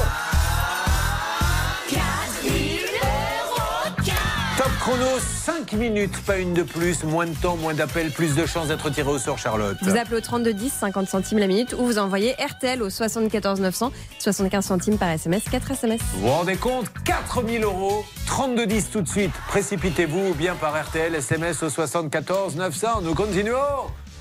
Chrono, 4.89 5.19
5 5.19 5.73
minutes, 5.73 6.19
pas 6.25 6.39
une 6.39 6.55
de 6.55 6.63
plus, 6.63 7.03
moins 7.03 7.27
de 7.27 7.35
temps, 7.35 7.55
moins 7.57 7.75
d'appels, 7.75 8.09
plus 8.09 8.33
de 8.33 8.47
chances 8.47 8.69
d'être 8.69 8.89
tiré 8.89 9.07
au 9.07 9.19
sort, 9.19 9.37
Charlotte. 9.37 9.77
Vous 9.83 9.95
appelez 9.95 10.17
au 10.17 10.21
32 10.21 10.51
10, 10.51 10.73
50 10.73 11.07
centimes 11.07 11.37
la 11.37 11.45
minute, 11.45 11.75
ou 11.77 11.85
vous 11.85 11.99
envoyez 11.99 12.33
RTL 12.33 12.81
au 12.81 12.89
74 12.89 13.59
900, 13.59 13.91
75 14.17 14.65
centimes 14.65 14.97
par 14.97 15.09
SMS, 15.09 15.43
4 15.51 15.71
SMS. 15.71 16.01
Vous 16.13 16.21
vous 16.21 16.29
rendez 16.29 16.55
compte 16.55 16.87
4000 17.05 17.63
euros, 17.63 18.03
32-10 18.27 18.91
tout 18.91 19.01
de 19.01 19.07
suite. 19.07 19.31
Précipitez-vous 19.49 20.31
ou 20.31 20.33
bien 20.33 20.55
par 20.55 20.73
RTL, 20.73 21.13
SMS 21.13 21.61
au 21.61 21.69
74 21.69 22.55
900. 22.55 23.01
Nous 23.03 23.13
continuons 23.13 23.55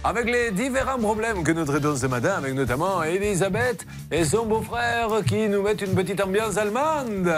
avec 0.04 0.26
les 0.26 0.50
différents 0.50 0.98
problèmes 0.98 1.44
que 1.44 1.52
nous 1.52 1.64
traitons 1.64 1.96
ce 1.96 2.06
matin, 2.06 2.34
avec 2.36 2.52
notamment 2.52 3.02
Elisabeth 3.02 3.86
et 4.10 4.22
son 4.24 4.44
beau-frère 4.44 5.08
qui 5.26 5.48
nous 5.48 5.62
mettent 5.62 5.80
une 5.80 5.94
petite 5.94 6.22
ambiance 6.22 6.58
allemande. 6.58 7.32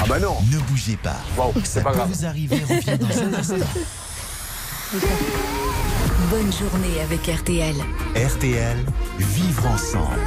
Ah 0.00 0.04
bah 0.08 0.18
non. 0.18 0.36
Ne 0.52 0.58
bougez 0.60 0.96
pas. 0.96 1.16
c'est 1.56 1.66
Ça 1.66 1.80
pas 1.82 1.90
peut 1.90 1.96
grave. 1.98 2.10
vous 2.12 2.24
arriver. 2.26 2.60
Reviens 2.68 2.96
dans 2.96 3.18
un 3.18 3.34
instant. 3.34 3.54
Bonne 6.30 6.52
journée 6.52 7.00
avec 7.02 7.26
RTL. 7.26 7.74
RTL, 8.14 8.76
vivre 9.18 9.66
ensemble. 9.66 10.20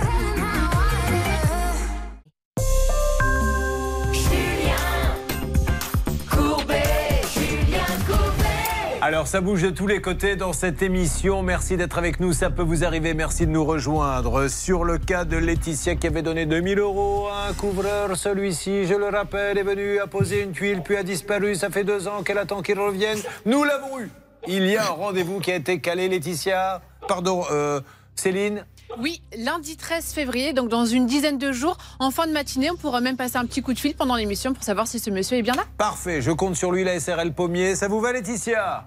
Alors 9.07 9.25
ça 9.25 9.39
bouge 9.39 9.61
de 9.61 9.69
tous 9.69 9.87
les 9.87 10.01
côtés 10.01 10.35
dans 10.35 10.51
cette 10.51 10.81
émission. 10.81 11.41
Merci 11.41 11.77
d'être 11.77 11.97
avec 11.97 12.19
nous. 12.19 12.33
Ça 12.33 12.49
peut 12.49 12.61
vous 12.61 12.83
arriver. 12.83 13.13
Merci 13.13 13.47
de 13.47 13.51
nous 13.51 13.63
rejoindre. 13.63 14.49
Sur 14.49 14.83
le 14.83 14.97
cas 14.97 15.23
de 15.23 15.37
Laetitia 15.37 15.95
qui 15.95 16.07
avait 16.07 16.23
donné 16.23 16.45
2000 16.45 16.77
euros 16.79 17.29
à 17.29 17.47
un 17.47 17.53
couvreur, 17.53 18.17
celui-ci, 18.17 18.85
je 18.85 18.95
le 18.95 19.05
rappelle, 19.05 19.57
est 19.57 19.63
venu 19.63 19.99
à 19.99 20.07
poser 20.07 20.41
une 20.43 20.51
tuile 20.51 20.81
puis 20.83 20.97
a 20.97 21.03
disparu. 21.03 21.55
Ça 21.55 21.69
fait 21.69 21.85
deux 21.85 22.09
ans 22.09 22.21
qu'elle 22.21 22.37
attend 22.37 22.61
qu'il 22.61 22.77
revienne. 22.77 23.17
Nous 23.45 23.63
l'avons 23.63 23.97
eu. 23.97 24.09
Il 24.45 24.65
y 24.65 24.75
a 24.75 24.87
un 24.87 24.89
rendez-vous 24.89 25.39
qui 25.39 25.53
a 25.53 25.55
été 25.55 25.79
calé, 25.79 26.09
Laetitia. 26.09 26.81
Pardon, 27.07 27.45
euh, 27.49 27.79
Céline 28.13 28.65
Oui, 28.99 29.21
lundi 29.37 29.77
13 29.77 30.11
février, 30.11 30.51
donc 30.51 30.67
dans 30.67 30.85
une 30.85 31.05
dizaine 31.05 31.37
de 31.37 31.53
jours, 31.53 31.77
en 31.99 32.11
fin 32.11 32.27
de 32.27 32.33
matinée, 32.33 32.71
on 32.71 32.75
pourra 32.75 32.99
même 32.99 33.15
passer 33.15 33.37
un 33.37 33.45
petit 33.45 33.61
coup 33.61 33.71
de 33.71 33.79
fil 33.79 33.95
pendant 33.95 34.17
l'émission 34.17 34.53
pour 34.53 34.65
savoir 34.65 34.85
si 34.85 34.99
ce 34.99 35.09
monsieur 35.11 35.37
est 35.37 35.43
bien 35.43 35.55
là. 35.55 35.63
Parfait, 35.77 36.21
je 36.21 36.31
compte 36.31 36.57
sur 36.57 36.73
lui, 36.73 36.83
la 36.83 36.99
SRL 36.99 37.31
Pommier. 37.31 37.75
Ça 37.75 37.87
vous 37.87 38.01
va, 38.01 38.11
Laetitia? 38.11 38.85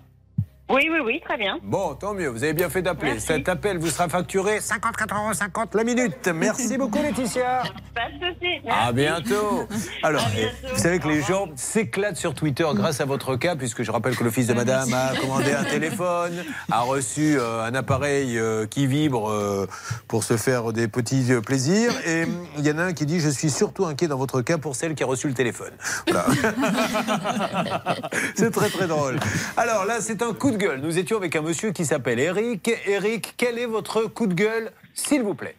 Oui, 0.71 0.89
oui, 0.89 0.99
oui, 1.05 1.21
très 1.25 1.37
bien. 1.37 1.59
Bon, 1.65 1.97
tant 1.97 2.15
mieux, 2.15 2.29
vous 2.29 2.45
avez 2.45 2.53
bien 2.53 2.71
fait 2.71 2.81
d'appeler. 2.81 3.19
Cet 3.19 3.49
appel 3.49 3.79
vous 3.79 3.89
sera 3.89 4.09
facturé 4.09 4.59
54,50 4.59 5.17
euros 5.17 5.67
la 5.75 5.83
minute. 5.83 6.31
Merci 6.33 6.79
beaucoup, 6.79 7.03
Laetitia. 7.03 7.65
Pas 7.93 8.03
de 8.09 8.33
souci. 8.33 8.69
À 8.69 8.93
bientôt. 8.93 9.67
Alors, 10.05 10.25
vous 10.73 10.79
savez 10.79 11.01
que 11.01 11.09
les 11.09 11.23
gens 11.23 11.49
s'éclatent 11.57 12.17
sur 12.17 12.35
Twitter 12.35 12.69
grâce 12.75 13.01
à 13.01 13.05
votre 13.05 13.35
cas, 13.35 13.57
puisque 13.57 13.83
je 13.83 13.91
rappelle 13.91 14.15
que 14.15 14.23
le 14.23 14.31
fils 14.31 14.47
de 14.47 14.55
madame 14.55 14.95
a 14.95 15.17
commandé 15.21 15.53
un 15.53 15.65
téléphone, 15.65 16.45
a 16.71 16.83
reçu 16.83 17.37
euh, 17.37 17.65
un 17.65 17.75
appareil 17.75 18.39
euh, 18.39 18.67
qui 18.67 18.87
vibre 18.87 19.29
euh, 19.29 19.67
pour 20.07 20.23
se 20.23 20.37
faire 20.37 20.73
des 20.73 20.87
petits 20.87 21.33
plaisirs. 21.45 21.93
Et 22.07 22.23
hum, 22.23 22.47
il 22.59 22.65
y 22.65 22.71
en 22.71 22.79
a 22.79 22.85
un 22.85 22.93
qui 22.93 23.07
dit 23.07 23.19
Je 23.19 23.29
suis 23.29 23.51
surtout 23.51 23.87
inquiet 23.87 24.07
dans 24.07 24.19
votre 24.19 24.41
cas 24.41 24.57
pour 24.57 24.77
celle 24.77 24.95
qui 24.95 25.03
a 25.03 25.07
reçu 25.07 25.27
le 25.27 25.35
téléphone. 25.35 25.73
Voilà. 26.07 26.27
c'est 28.37 28.53
très 28.53 28.69
très 28.69 28.87
drôle. 28.87 29.19
Alors 29.57 29.85
là, 29.85 29.97
c'est 30.01 30.23
un 30.23 30.33
coup 30.33 30.53
de 30.53 30.60
gueule. 30.61 30.81
Nous 30.81 30.99
étions 30.99 31.17
avec 31.17 31.35
un 31.37 31.43
monsieur 31.43 31.73
qui 31.73 31.85
s'appelle 31.85 32.21
Eric. 32.21 32.71
Eric, 32.87 33.35
quel 33.37 33.59
est 33.59 33.67
votre 33.67 34.03
coup 34.05 34.27
de 34.27 34.35
gueule, 34.35 34.71
s'il 34.95 35.23
vous 35.23 35.35
plaît? 35.35 35.57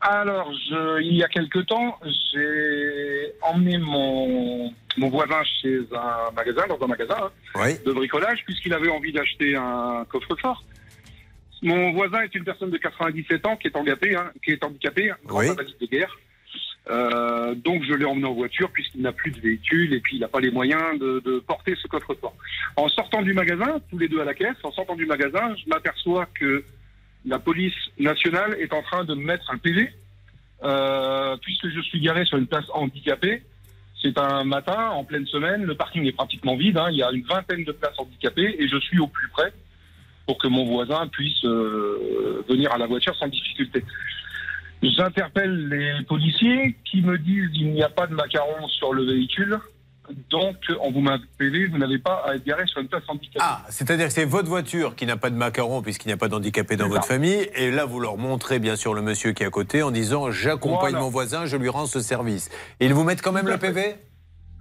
Alors, 0.00 0.52
je, 0.68 1.02
il 1.02 1.16
y 1.16 1.24
a 1.24 1.28
quelque 1.28 1.58
temps, 1.60 1.98
j'ai 2.04 3.32
emmené 3.42 3.78
mon, 3.78 4.72
mon 4.98 5.08
voisin 5.08 5.42
chez 5.60 5.80
un 5.92 6.30
magasin, 6.36 6.62
dans 6.68 6.80
un 6.84 6.86
magasin 6.86 7.16
hein, 7.54 7.72
de 7.84 7.92
bricolage, 7.92 8.42
puisqu'il 8.44 8.72
avait 8.74 8.90
envie 8.90 9.12
d'acheter 9.12 9.56
un 9.56 10.04
coffre-fort. 10.08 10.62
Mon 11.62 11.92
voisin 11.94 12.20
est 12.20 12.34
une 12.34 12.44
personne 12.44 12.70
de 12.70 12.76
97 12.76 13.46
ans 13.46 13.56
qui 13.56 13.66
est 13.68 13.76
handicapée, 13.76 14.14
hein, 14.14 14.30
qui 14.44 14.52
est 14.52 14.62
handicapé, 14.62 15.10
grand 15.24 15.40
Oui. 15.40 15.48
invalide 15.48 15.74
de 15.80 15.86
guerre. 15.86 16.16
Euh, 16.88 17.54
donc 17.56 17.82
je 17.82 17.94
l'ai 17.94 18.04
emmené 18.04 18.26
en 18.26 18.34
voiture 18.34 18.70
puisqu'il 18.70 19.02
n'a 19.02 19.12
plus 19.12 19.32
de 19.32 19.40
véhicule 19.40 19.92
et 19.92 20.00
puis 20.00 20.16
il 20.16 20.20
n'a 20.20 20.28
pas 20.28 20.38
les 20.38 20.52
moyens 20.52 20.98
de, 21.00 21.20
de 21.24 21.40
porter 21.40 21.74
ce 21.82 21.88
coffre-fort. 21.88 22.34
En 22.76 22.88
sortant 22.88 23.22
du 23.22 23.32
magasin, 23.32 23.80
tous 23.90 23.98
les 23.98 24.08
deux 24.08 24.20
à 24.20 24.24
la 24.24 24.34
caisse, 24.34 24.56
en 24.62 24.70
sortant 24.70 24.94
du 24.94 25.06
magasin, 25.06 25.54
je 25.56 25.68
m'aperçois 25.68 26.26
que 26.38 26.64
la 27.26 27.38
police 27.38 27.74
nationale 27.98 28.56
est 28.60 28.72
en 28.72 28.82
train 28.82 29.04
de 29.04 29.14
me 29.14 29.24
mettre 29.24 29.50
un 29.50 29.58
PV, 29.58 29.90
euh, 30.62 31.36
puisque 31.42 31.68
je 31.68 31.80
suis 31.80 32.00
garé 32.00 32.24
sur 32.24 32.38
une 32.38 32.46
place 32.46 32.66
handicapée. 32.72 33.42
C'est 34.00 34.18
un 34.18 34.44
matin, 34.44 34.90
en 34.90 35.04
pleine 35.04 35.26
semaine, 35.26 35.64
le 35.64 35.74
parking 35.74 36.04
est 36.06 36.12
pratiquement 36.12 36.54
vide, 36.54 36.78
hein. 36.78 36.88
il 36.90 36.98
y 36.98 37.02
a 37.02 37.10
une 37.10 37.24
vingtaine 37.24 37.64
de 37.64 37.72
places 37.72 37.98
handicapées, 37.98 38.56
et 38.58 38.68
je 38.68 38.78
suis 38.78 39.00
au 39.00 39.08
plus 39.08 39.28
près 39.28 39.52
pour 40.26 40.38
que 40.38 40.46
mon 40.46 40.64
voisin 40.64 41.08
puisse 41.08 41.44
euh, 41.44 42.44
venir 42.48 42.72
à 42.72 42.78
la 42.78 42.86
voiture 42.86 43.16
sans 43.16 43.28
difficulté. 43.28 43.82
J'interpelle 44.82 45.68
les 45.68 46.04
policiers 46.04 46.76
qui 46.84 47.02
me 47.02 47.18
disent 47.18 47.50
qu'il 47.52 47.72
n'y 47.72 47.82
a 47.82 47.88
pas 47.88 48.06
de 48.06 48.14
macaron 48.14 48.68
sur 48.68 48.92
le 48.92 49.04
véhicule. 49.04 49.58
Donc, 50.30 50.56
on 50.80 50.92
vous 50.92 51.04
PV, 51.38 51.66
vous 51.66 51.78
n'avez 51.78 51.98
pas 51.98 52.22
à 52.26 52.36
être 52.36 52.44
garé 52.44 52.64
sur 52.66 52.80
une 52.80 52.86
place 52.86 53.02
handicapée. 53.08 53.38
Ah, 53.40 53.62
c'est-à-dire 53.70 54.06
que 54.06 54.12
c'est 54.12 54.24
votre 54.24 54.48
voiture 54.48 54.94
qui 54.94 55.04
n'a 55.04 55.16
pas 55.16 55.30
de 55.30 55.34
macaron 55.34 55.82
puisqu'il 55.82 56.08
n'y 56.08 56.12
a 56.14 56.16
pas 56.16 56.28
d'handicapé 56.28 56.76
dans 56.76 56.88
votre 56.88 57.02
ça. 57.04 57.14
famille. 57.14 57.48
Et 57.56 57.72
là, 57.72 57.86
vous 57.86 57.98
leur 57.98 58.16
montrez 58.16 58.60
bien 58.60 58.76
sûr 58.76 58.94
le 58.94 59.02
monsieur 59.02 59.32
qui 59.32 59.42
est 59.42 59.46
à 59.46 59.50
côté 59.50 59.82
en 59.82 59.90
disant 59.90 60.30
J'accompagne 60.30 60.90
Voilà. 60.92 61.00
mon 61.00 61.10
voisin, 61.10 61.46
je 61.46 61.56
lui 61.56 61.68
rends 61.68 61.86
ce 61.86 62.00
service. 62.00 62.50
Et 62.78 62.86
ils 62.86 62.94
vous 62.94 63.02
mettent 63.02 63.22
quand 63.22 63.32
même 63.32 63.48
le. 63.48 63.58
PV 63.58 63.96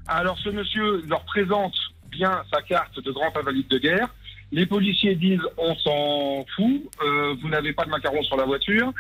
Alors, 0.08 0.38
ce 0.40 0.50
monsieur 0.50 1.04
leur 1.08 1.24
présente 1.26 1.76
bien 2.10 2.42
sa 2.52 2.62
carte 2.64 3.00
de 3.00 3.12
grand 3.12 3.36
invalide 3.38 3.68
de 3.68 3.78
guerre. 3.78 4.08
Les 4.56 4.66
policiers 4.66 5.16
disent 5.16 5.46
on 5.58 5.76
s'en 5.76 6.46
fout, 6.56 6.82
euh, 7.04 7.36
vous 7.42 7.50
n'avez 7.50 7.74
pas 7.74 7.84
de 7.84 7.90
macaron 7.90 8.24
sur 8.24 8.38
la 8.38 8.46
voiture, 8.46 8.94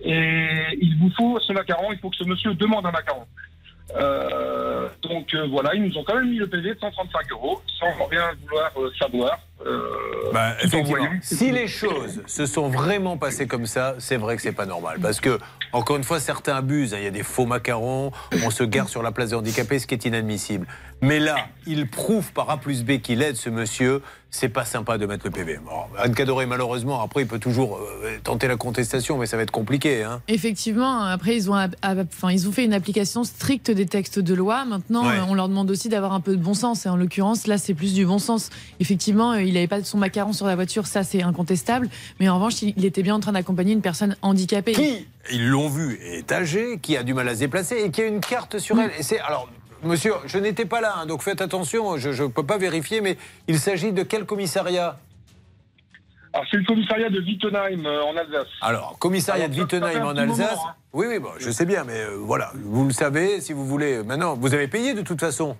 et 0.00 0.48
il 0.80 0.96
vous 0.98 1.10
faut 1.14 1.38
ce 1.40 1.52
macaron, 1.52 1.92
il 1.92 1.98
faut 1.98 2.08
que 2.08 2.16
ce 2.16 2.24
monsieur 2.24 2.54
demande 2.54 2.86
un 2.86 2.90
macaron. 2.90 3.26
Euh, 3.96 4.88
donc 5.02 5.34
euh, 5.34 5.46
voilà, 5.46 5.74
ils 5.74 5.82
nous 5.82 5.98
ont 5.98 6.04
quand 6.04 6.14
même 6.14 6.30
mis 6.30 6.38
le 6.38 6.48
PV 6.48 6.74
de 6.74 6.80
135 6.80 7.32
euros, 7.32 7.60
sans 7.78 8.06
rien 8.06 8.30
vouloir 8.44 8.72
euh, 8.78 8.90
savoir. 8.98 9.38
Euh, 9.66 9.80
Bah. 10.32 10.54
Si 11.22 11.52
les 11.52 11.68
choses 11.68 12.20
se 12.26 12.44
sont 12.46 12.68
vraiment 12.68 13.16
passées 13.16 13.46
comme 13.46 13.66
ça, 13.66 13.94
c'est 13.98 14.16
vrai 14.16 14.34
que 14.36 14.42
c'est 14.42 14.52
pas 14.52 14.66
normal. 14.66 14.98
Parce 15.00 15.20
que, 15.20 15.38
encore 15.72 15.96
une 15.96 16.02
fois, 16.04 16.18
certains 16.18 16.56
abusent. 16.56 16.92
hein. 16.92 16.98
Il 16.98 17.04
y 17.04 17.08
a 17.08 17.10
des 17.12 17.22
faux 17.22 17.46
macarons, 17.46 18.10
on 18.44 18.50
se 18.50 18.64
gare 18.64 18.88
sur 18.88 19.02
la 19.02 19.12
place 19.12 19.30
des 19.30 19.36
handicapés, 19.36 19.78
ce 19.78 19.86
qui 19.86 19.94
est 19.94 20.04
inadmissible. 20.06 20.66
Mais 21.02 21.20
là, 21.20 21.36
il 21.66 21.88
prouve 21.88 22.32
par 22.32 22.50
A 22.50 22.56
plus 22.56 22.82
B 22.84 22.98
qu'il 23.00 23.22
aide 23.22 23.36
ce 23.36 23.48
monsieur. 23.50 24.02
C'est 24.30 24.48
pas 24.48 24.64
sympa 24.64 24.98
de 24.98 25.06
mettre 25.06 25.24
le 25.26 25.30
PV. 25.30 25.58
Bon, 25.64 25.82
Anne 25.96 26.12
Cadoré, 26.12 26.46
malheureusement, 26.46 27.00
après, 27.02 27.22
il 27.22 27.28
peut 27.28 27.38
toujours 27.38 27.78
euh, 27.78 28.18
tenter 28.24 28.48
la 28.48 28.56
contestation, 28.56 29.16
mais 29.16 29.26
ça 29.26 29.36
va 29.36 29.44
être 29.44 29.52
compliqué. 29.52 30.02
Hein. 30.02 30.22
Effectivement, 30.26 31.02
après 31.04 31.36
ils 31.36 31.48
ont, 31.50 31.54
app- 31.54 31.76
app- 31.82 32.08
enfin, 32.12 32.32
ils 32.32 32.48
ont 32.48 32.52
fait 32.52 32.64
une 32.64 32.74
application 32.74 33.22
stricte 33.22 33.70
des 33.70 33.86
textes 33.86 34.18
de 34.18 34.34
loi. 34.34 34.64
Maintenant, 34.64 35.06
Ouais. 35.06 35.18
euh, 35.18 35.24
on 35.28 35.34
leur 35.34 35.48
demande 35.48 35.70
aussi 35.70 35.88
d'avoir 35.88 36.12
un 36.14 36.20
peu 36.20 36.32
de 36.36 36.42
bon 36.42 36.54
sens. 36.54 36.84
Et 36.84 36.88
en 36.88 36.96
l'occurrence, 36.96 37.46
là, 37.46 37.58
c'est 37.58 37.74
plus 37.74 37.94
du 37.94 38.06
bon 38.06 38.18
sens. 38.18 38.50
Effectivement, 38.80 39.34
il 39.48 39.54
n'avait 39.54 39.66
pas 39.68 39.82
son 39.84 39.98
macaron 39.98 40.32
sur 40.32 40.46
la 40.46 40.54
voiture, 40.54 40.86
ça 40.86 41.04
c'est 41.04 41.22
incontestable. 41.22 41.88
Mais 42.20 42.28
en 42.28 42.36
revanche, 42.36 42.62
il 42.62 42.84
était 42.84 43.02
bien 43.02 43.14
en 43.14 43.20
train 43.20 43.32
d'accompagner 43.32 43.72
une 43.72 43.82
personne 43.82 44.16
handicapée. 44.22 44.72
Qui, 44.72 45.06
ils 45.32 45.48
l'ont 45.48 45.68
vu, 45.68 45.98
est 46.02 46.30
âgé, 46.32 46.78
qui 46.80 46.96
a 46.96 47.02
du 47.02 47.14
mal 47.14 47.28
à 47.28 47.34
se 47.34 47.40
déplacer 47.40 47.76
et 47.84 47.90
qui 47.90 48.02
a 48.02 48.06
une 48.06 48.20
carte 48.20 48.58
sur 48.58 48.78
elle. 48.80 48.90
Et 48.98 49.02
c'est 49.02 49.20
alors. 49.20 49.48
Monsieur, 49.82 50.14
je 50.24 50.38
n'étais 50.38 50.64
pas 50.64 50.80
là, 50.80 50.94
hein, 50.96 51.04
donc 51.04 51.22
faites 51.22 51.42
attention, 51.42 51.98
je 51.98 52.22
ne 52.22 52.28
peux 52.28 52.42
pas 52.42 52.56
vérifier, 52.56 53.02
mais 53.02 53.18
il 53.48 53.58
s'agit 53.58 53.92
de 53.92 54.02
quel 54.02 54.24
commissariat? 54.24 54.98
Alors, 56.32 56.46
c'est 56.50 56.56
le 56.56 56.64
commissariat 56.64 57.10
de 57.10 57.20
Wittenheim 57.20 57.84
euh, 57.84 58.02
en 58.02 58.16
Alsace. 58.16 58.48
Alors, 58.62 58.96
commissariat 58.98 59.44
Alors, 59.44 59.56
de 59.56 59.60
Wittenheim 59.62 60.02
en 60.02 60.14
moment, 60.14 60.20
Alsace. 60.20 60.58
hein. 60.66 60.74
Oui, 60.94 61.06
oui, 61.08 61.18
bon, 61.18 61.28
je 61.38 61.50
sais 61.50 61.66
bien, 61.66 61.84
mais 61.84 62.00
euh, 62.00 62.16
voilà, 62.18 62.52
vous 62.54 62.86
le 62.86 62.92
savez, 62.92 63.42
si 63.42 63.52
vous 63.52 63.66
voulez. 63.66 64.02
Maintenant, 64.02 64.34
vous 64.34 64.54
avez 64.54 64.68
payé 64.68 64.94
de 64.94 65.02
toute 65.02 65.20
façon? 65.20 65.54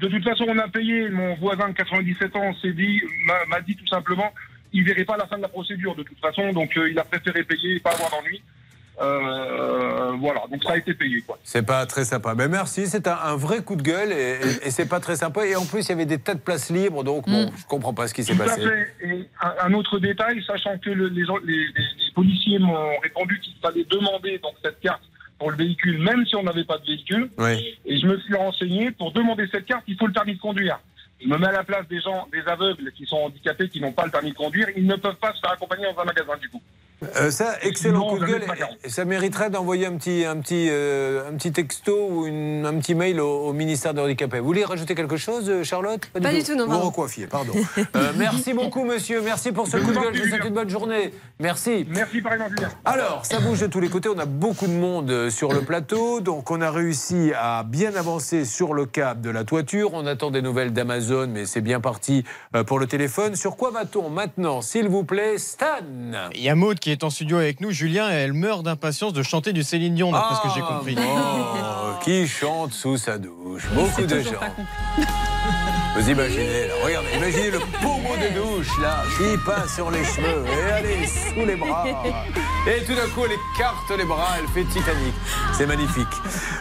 De 0.00 0.08
toute 0.08 0.24
façon, 0.24 0.44
on 0.48 0.58
a 0.58 0.68
payé. 0.68 1.08
Mon 1.10 1.34
voisin 1.36 1.68
de 1.68 1.74
97 1.74 2.36
ans 2.36 2.54
s'est 2.62 2.72
dit, 2.72 3.00
m'a 3.48 3.60
dit 3.60 3.74
tout 3.76 3.86
simplement, 3.86 4.32
il 4.72 4.84
verrait 4.84 5.04
pas 5.04 5.16
la 5.16 5.26
fin 5.26 5.36
de 5.36 5.42
la 5.42 5.48
procédure 5.48 5.94
de 5.96 6.02
toute 6.02 6.18
façon, 6.20 6.52
donc 6.52 6.76
euh, 6.76 6.90
il 6.90 6.98
a 6.98 7.04
préféré 7.04 7.42
payer 7.42 7.76
et 7.76 7.80
pas 7.80 7.90
avoir 7.92 8.10
d'ennui. 8.10 8.40
Euh, 9.00 10.12
voilà, 10.18 10.42
donc 10.50 10.62
ça 10.64 10.72
a 10.72 10.76
été 10.76 10.92
payé. 10.94 11.22
C'est 11.44 11.64
pas 11.64 11.86
très 11.86 12.04
sympa. 12.04 12.34
Mais 12.34 12.48
merci, 12.48 12.86
c'est 12.86 13.06
un, 13.06 13.16
un 13.24 13.36
vrai 13.36 13.62
coup 13.62 13.76
de 13.76 13.82
gueule 13.82 14.10
et, 14.12 14.38
et- 14.42 14.66
et 14.66 14.70
c'est 14.70 14.88
pas 14.88 15.00
très 15.00 15.16
sympa. 15.16 15.46
Et 15.46 15.54
en 15.56 15.64
plus, 15.64 15.86
il 15.86 15.88
y 15.90 15.92
avait 15.92 16.06
des 16.06 16.18
tas 16.18 16.34
de 16.34 16.40
places 16.40 16.70
libres, 16.70 17.04
donc 17.04 17.28
bon, 17.28 17.50
je 17.56 17.64
comprends 17.66 17.94
pas 17.94 18.08
ce 18.08 18.14
qui 18.14 18.24
s'est 18.24 18.34
Tout 18.34 18.42
à 18.42 18.46
passé. 18.46 18.62
fait. 18.62 18.94
Et 19.06 19.28
un, 19.40 19.54
un 19.66 19.74
autre 19.74 19.98
détail, 19.98 20.42
sachant 20.46 20.78
que 20.78 20.90
le- 20.90 21.08
les, 21.08 21.24
gens- 21.24 21.38
les- 21.44 21.54
les- 21.54 21.64
les 22.06 22.12
policiers 22.14 22.58
m'ont 22.58 22.98
répondu 23.02 23.38
qu'il 23.40 23.54
fallait 23.62 23.84
demander 23.84 24.38
donc 24.38 24.54
cette 24.64 24.80
carte 24.80 25.02
pour 25.38 25.50
le 25.50 25.56
véhicule, 25.56 26.02
même 26.02 26.26
si 26.26 26.36
on 26.36 26.42
n'avait 26.42 26.64
pas 26.64 26.78
de 26.78 26.86
véhicule. 26.86 27.30
Oui. 27.38 27.78
Et 27.86 27.98
je 27.98 28.06
me 28.06 28.18
suis 28.18 28.34
renseigné, 28.34 28.90
pour 28.90 29.12
demander 29.12 29.46
cette 29.50 29.66
carte, 29.66 29.84
il 29.86 29.96
faut 29.96 30.06
le 30.06 30.12
permis 30.12 30.34
de 30.34 30.40
conduire. 30.40 30.80
Je 31.20 31.28
me 31.28 31.36
mets 31.36 31.48
à 31.48 31.52
la 31.52 31.64
place 31.64 31.86
des 31.88 32.00
gens, 32.00 32.28
des 32.32 32.42
aveugles 32.46 32.92
qui 32.92 33.04
sont 33.06 33.16
handicapés, 33.16 33.68
qui 33.68 33.80
n'ont 33.80 33.92
pas 33.92 34.04
le 34.04 34.10
permis 34.10 34.30
de 34.30 34.36
conduire. 34.36 34.68
Ils 34.76 34.86
ne 34.86 34.96
peuvent 34.96 35.16
pas 35.16 35.32
se 35.34 35.40
faire 35.40 35.50
accompagner 35.50 35.84
dans 35.84 36.00
un 36.00 36.04
magasin, 36.04 36.36
du 36.40 36.48
coup. 36.48 36.62
Euh, 37.16 37.30
ça, 37.30 37.54
excellent 37.62 38.08
coup 38.08 38.18
de 38.18 38.26
gueule. 38.26 38.42
ça 38.88 39.04
mériterait 39.04 39.50
d'envoyer 39.50 39.86
un 39.86 39.96
petit, 39.96 40.24
un, 40.24 40.36
petit, 40.40 40.66
euh, 40.68 41.30
un 41.30 41.34
petit 41.36 41.52
texto 41.52 41.96
ou 42.10 42.26
une- 42.26 42.66
un 42.66 42.74
petit 42.80 42.96
mail 42.96 43.20
au, 43.20 43.46
au 43.46 43.52
ministère 43.52 43.94
des 43.94 44.00
Handicapés. 44.02 44.40
Vous 44.40 44.46
voulez 44.46 44.64
rajouter 44.64 44.96
quelque 44.96 45.16
chose, 45.16 45.48
euh, 45.48 45.62
Charlotte? 45.62 46.06
Pas 46.06 46.32
du 46.32 46.42
tout, 46.42 46.56
non, 46.56 46.66
Vous 46.66 46.78
recoiffiez, 46.80 47.26
pardon. 47.28 47.52
Euh, 47.96 48.12
merci 48.16 48.52
beaucoup, 48.52 48.84
monsieur. 48.84 49.20
Merci 49.22 49.52
pour 49.52 49.66
ce 49.68 49.76
Je 49.78 49.82
coup 49.84 49.92
de 49.92 49.98
gueule. 49.98 50.14
Je 50.14 50.22
vous 50.22 50.28
souhaite 50.28 50.44
une 50.44 50.54
bonne 50.54 50.68
journée. 50.68 51.12
Merci. 51.40 51.86
Merci, 51.88 52.20
par 52.20 52.32
exemple. 52.34 52.54
Alors, 52.84 53.24
ça 53.24 53.38
bouge 53.40 53.60
de 53.60 53.66
tous 53.68 53.80
les 53.80 53.88
côtés. 53.88 54.08
On 54.08 54.18
a 54.18 54.24
beaucoup 54.26 54.66
de 54.66 54.72
monde 54.72 55.30
sur 55.30 55.52
le 55.52 55.60
plateau. 55.60 56.20
Donc, 56.20 56.50
on 56.50 56.60
a 56.60 56.70
réussi 56.70 57.32
à 57.40 57.62
bien 57.62 57.94
avancer 57.94 58.44
sur 58.44 58.74
le 58.74 58.86
cap 58.86 59.20
de 59.20 59.30
la 59.30 59.44
toiture. 59.44 59.90
On 59.94 60.06
attend 60.06 60.30
des 60.30 60.42
nouvelles 60.42 60.72
d'Amazon, 60.72 61.28
mais 61.32 61.46
c'est 61.46 61.60
bien 61.60 61.80
parti 61.80 62.24
pour 62.66 62.78
le 62.78 62.86
téléphone. 62.86 63.36
Sur 63.36 63.56
quoi 63.56 63.70
va-t-on 63.70 64.10
maintenant, 64.10 64.60
s'il 64.62 64.88
vous 64.88 65.04
plaît, 65.04 65.38
Stan 65.38 65.66
Il 66.34 66.42
y 66.42 66.48
a 66.48 66.54
Maud 66.54 66.78
qui 66.78 66.87
est 66.90 67.04
en 67.04 67.10
studio 67.10 67.36
avec 67.38 67.60
nous, 67.60 67.70
Julien, 67.70 68.10
et 68.10 68.14
elle 68.14 68.32
meurt 68.32 68.62
d'impatience 68.62 69.12
de 69.12 69.22
chanter 69.22 69.52
du 69.52 69.62
Céline 69.62 69.94
Dion, 69.94 70.12
d'après 70.12 70.36
ce 70.36 70.40
que 70.42 70.54
j'ai 70.54 70.60
compris. 70.60 70.96
Oh, 70.98 71.92
qui 72.04 72.26
chante 72.26 72.72
sous 72.72 72.96
sa 72.96 73.18
douche 73.18 73.66
Beaucoup 73.74 74.02
de 74.06 74.20
gens. 74.20 74.30
Vous 75.96 76.10
imaginez, 76.10 76.68
là, 76.68 76.74
regardez, 76.84 77.08
imaginez 77.16 77.50
le 77.50 77.58
pommeau 77.82 78.14
de 78.16 78.34
douche, 78.40 78.68
là, 78.80 79.02
qui 79.16 79.36
passe 79.44 79.74
sur 79.74 79.90
les 79.90 80.04
cheveux, 80.04 80.44
et 80.46 80.72
allez, 80.72 81.06
sous 81.06 81.44
les 81.44 81.56
bras. 81.56 81.84
Et 82.68 82.84
tout 82.84 82.94
d'un 82.94 83.08
coup, 83.08 83.22
elle 83.24 83.32
écarte 83.32 83.90
les 83.98 84.04
bras, 84.04 84.28
elle 84.38 84.46
fait 84.48 84.68
Titanic. 84.68 85.14
C'est 85.54 85.66
magnifique. 85.66 86.06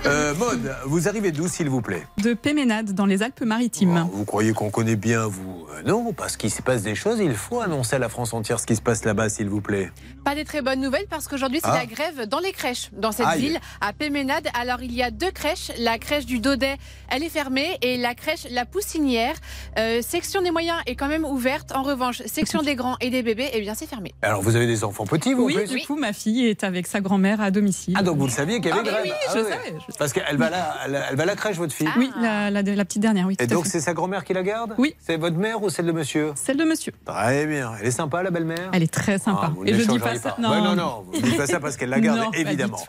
Euh, 0.06 0.34
Maud, 0.36 0.74
vous 0.86 1.08
arrivez 1.08 1.32
d'où, 1.32 1.48
s'il 1.48 1.70
vous 1.70 1.82
plaît 1.82 2.08
de 2.24 2.34
Péménade 2.34 2.94
dans 2.94 3.06
les 3.06 3.22
Alpes-Maritimes. 3.22 4.08
Vous 4.12 4.26
croyez 4.26 4.54
qu'on 4.54 4.70
connaît 4.72 4.95
bien, 4.95 5.28
vous 5.28 5.68
Euh, 5.76 5.82
Non, 5.86 6.14
parce 6.14 6.36
qu'il 6.36 6.49
se 6.49 6.62
passe 6.64 6.82
des 6.82 6.95
choses, 6.95 7.20
il 7.20 7.36
faut 7.36 7.60
annoncer 7.62 7.98
à 7.98 7.99
la 7.99 8.10
France 8.10 8.34
entière 8.34 8.60
ce 8.60 8.66
qui 8.66 8.76
se 8.76 8.82
passe 8.82 9.06
là-bas, 9.06 9.30
s'il 9.30 9.49
vous 9.49 9.62
plaît. 9.62 9.91
Pas 10.28 10.36
des 10.36 10.44
très 10.44 10.62
bonnes 10.62 10.82
nouvelles 10.82 11.06
parce 11.10 11.26
qu'aujourd'hui 11.30 11.60
c'est 11.64 11.70
Ah. 11.72 11.78
la 11.78 11.86
grève 11.86 12.28
dans 12.28 12.40
les 12.40 12.52
crèches 12.52 12.90
dans 12.91 13.14
cette 13.14 13.26
Aïe. 13.28 13.40
ville 13.40 13.60
à 13.80 13.94
Péménade. 13.94 14.49
Alors 14.60 14.82
il 14.82 14.94
y 14.94 15.02
a 15.02 15.10
deux 15.10 15.32
crèches. 15.32 15.72
La 15.80 15.98
crèche 15.98 16.26
du 16.26 16.40
Daudet, 16.40 16.76
elle 17.10 17.24
est 17.24 17.30
fermée 17.30 17.78
et 17.82 17.95
la 17.98 18.14
crèche 18.14 18.45
La 18.52 18.66
Poussinière, 18.66 19.36
euh, 19.80 20.02
section 20.02 20.41
des 20.41 20.52
moyens 20.52 20.80
est 20.86 20.95
quand 20.95 21.08
même 21.08 21.24
ouverte. 21.24 21.72
En 21.74 21.82
revanche, 21.84 22.22
section 22.26 22.62
des 22.62 22.76
grands 22.76 22.98
et 22.99 23.10
des 23.10 23.24
bébés, 23.24 23.49
eh 23.54 23.62
bien 23.62 23.74
c'est 23.74 23.88
fermé. 23.88 24.14
Alors, 24.22 24.41
vous 24.41 24.58
avez 24.58 24.68
des 24.68 24.84
enfants 24.84 25.06
petits, 25.06 25.34
vous 25.34 25.45
Oui, 25.45 25.66
du 25.66 25.80
coup, 25.86 25.95
ma 25.95 26.12
fille 26.12 26.45
est 26.48 26.66
avec 26.66 26.88
sa 26.88 26.99
grand-mère 26.99 27.40
à 27.40 27.49
domicile. 27.49 27.94
Ah, 27.98 28.04
donc 28.04 28.18
vous 28.18 28.26
le 28.26 28.32
saviez 28.32 28.60
qu'il 28.60 28.70
y 28.70 28.74
avait 28.74 28.82
Ah, 28.86 28.91
grève 28.91 29.02
oui, 29.06 29.12
Ah 29.30 29.32
je 29.34 29.91
je 29.94 29.98
Parce 29.98 30.12
qu'elle 30.12 30.36
va, 30.36 30.49
là, 30.49 30.76
elle, 30.86 31.02
elle 31.10 31.16
va 31.16 31.24
à 31.24 31.26
la 31.26 31.36
crèche, 31.38 31.56
votre 31.56 31.74
fille 31.74 31.88
Oui, 31.95 32.12
la, 32.20 32.52
la- 32.52 32.62
la 32.64 32.84
petite 32.86 33.02
dernière, 33.02 33.28
oui. 33.28 33.38
Et 33.40 33.48
donc, 33.48 33.66
c'est 33.66 33.80
sa 33.80 33.94
grand-mère 33.94 34.26
qui 34.26 34.34
la 34.34 34.44
garde? 34.44 34.74
Oui. 34.78 34.94
C'est 34.99 35.16
votre 35.16 35.38
mère 35.38 35.64
ou 35.64 35.70
celle 35.70 35.86
de 35.86 35.94
monsieur? 35.94 36.34
Celle 36.36 36.58
de 36.58 36.66
monsieur. 36.66 36.91
Très 37.06 37.45
bien. 37.45 37.72
Elle 37.80 37.88
est 37.88 37.91
sympa, 37.91 38.24
la 38.24 38.32
belle-mère? 38.32 38.72
Elle 38.74 38.84
est 38.84 38.94
très 38.94 39.18
sympa. 39.20 39.54
Ah, 39.54 39.62
Et 39.66 39.74
je 39.74 39.84
dis 39.84 39.99
pas 39.99 40.16
ça. 40.18 40.35
Ouais, 40.38 40.61
non, 40.61 40.76
non, 40.76 41.03
vous 41.11 41.19
ne 41.19 41.23
dites 41.23 41.38
pas 41.38 41.48
ça 41.48 41.60
parce 41.60 41.77
qu'elle 41.77 41.89
la 41.89 41.99
garde, 41.99 42.19
Non, 42.26 42.31
évidemment. 42.34 42.80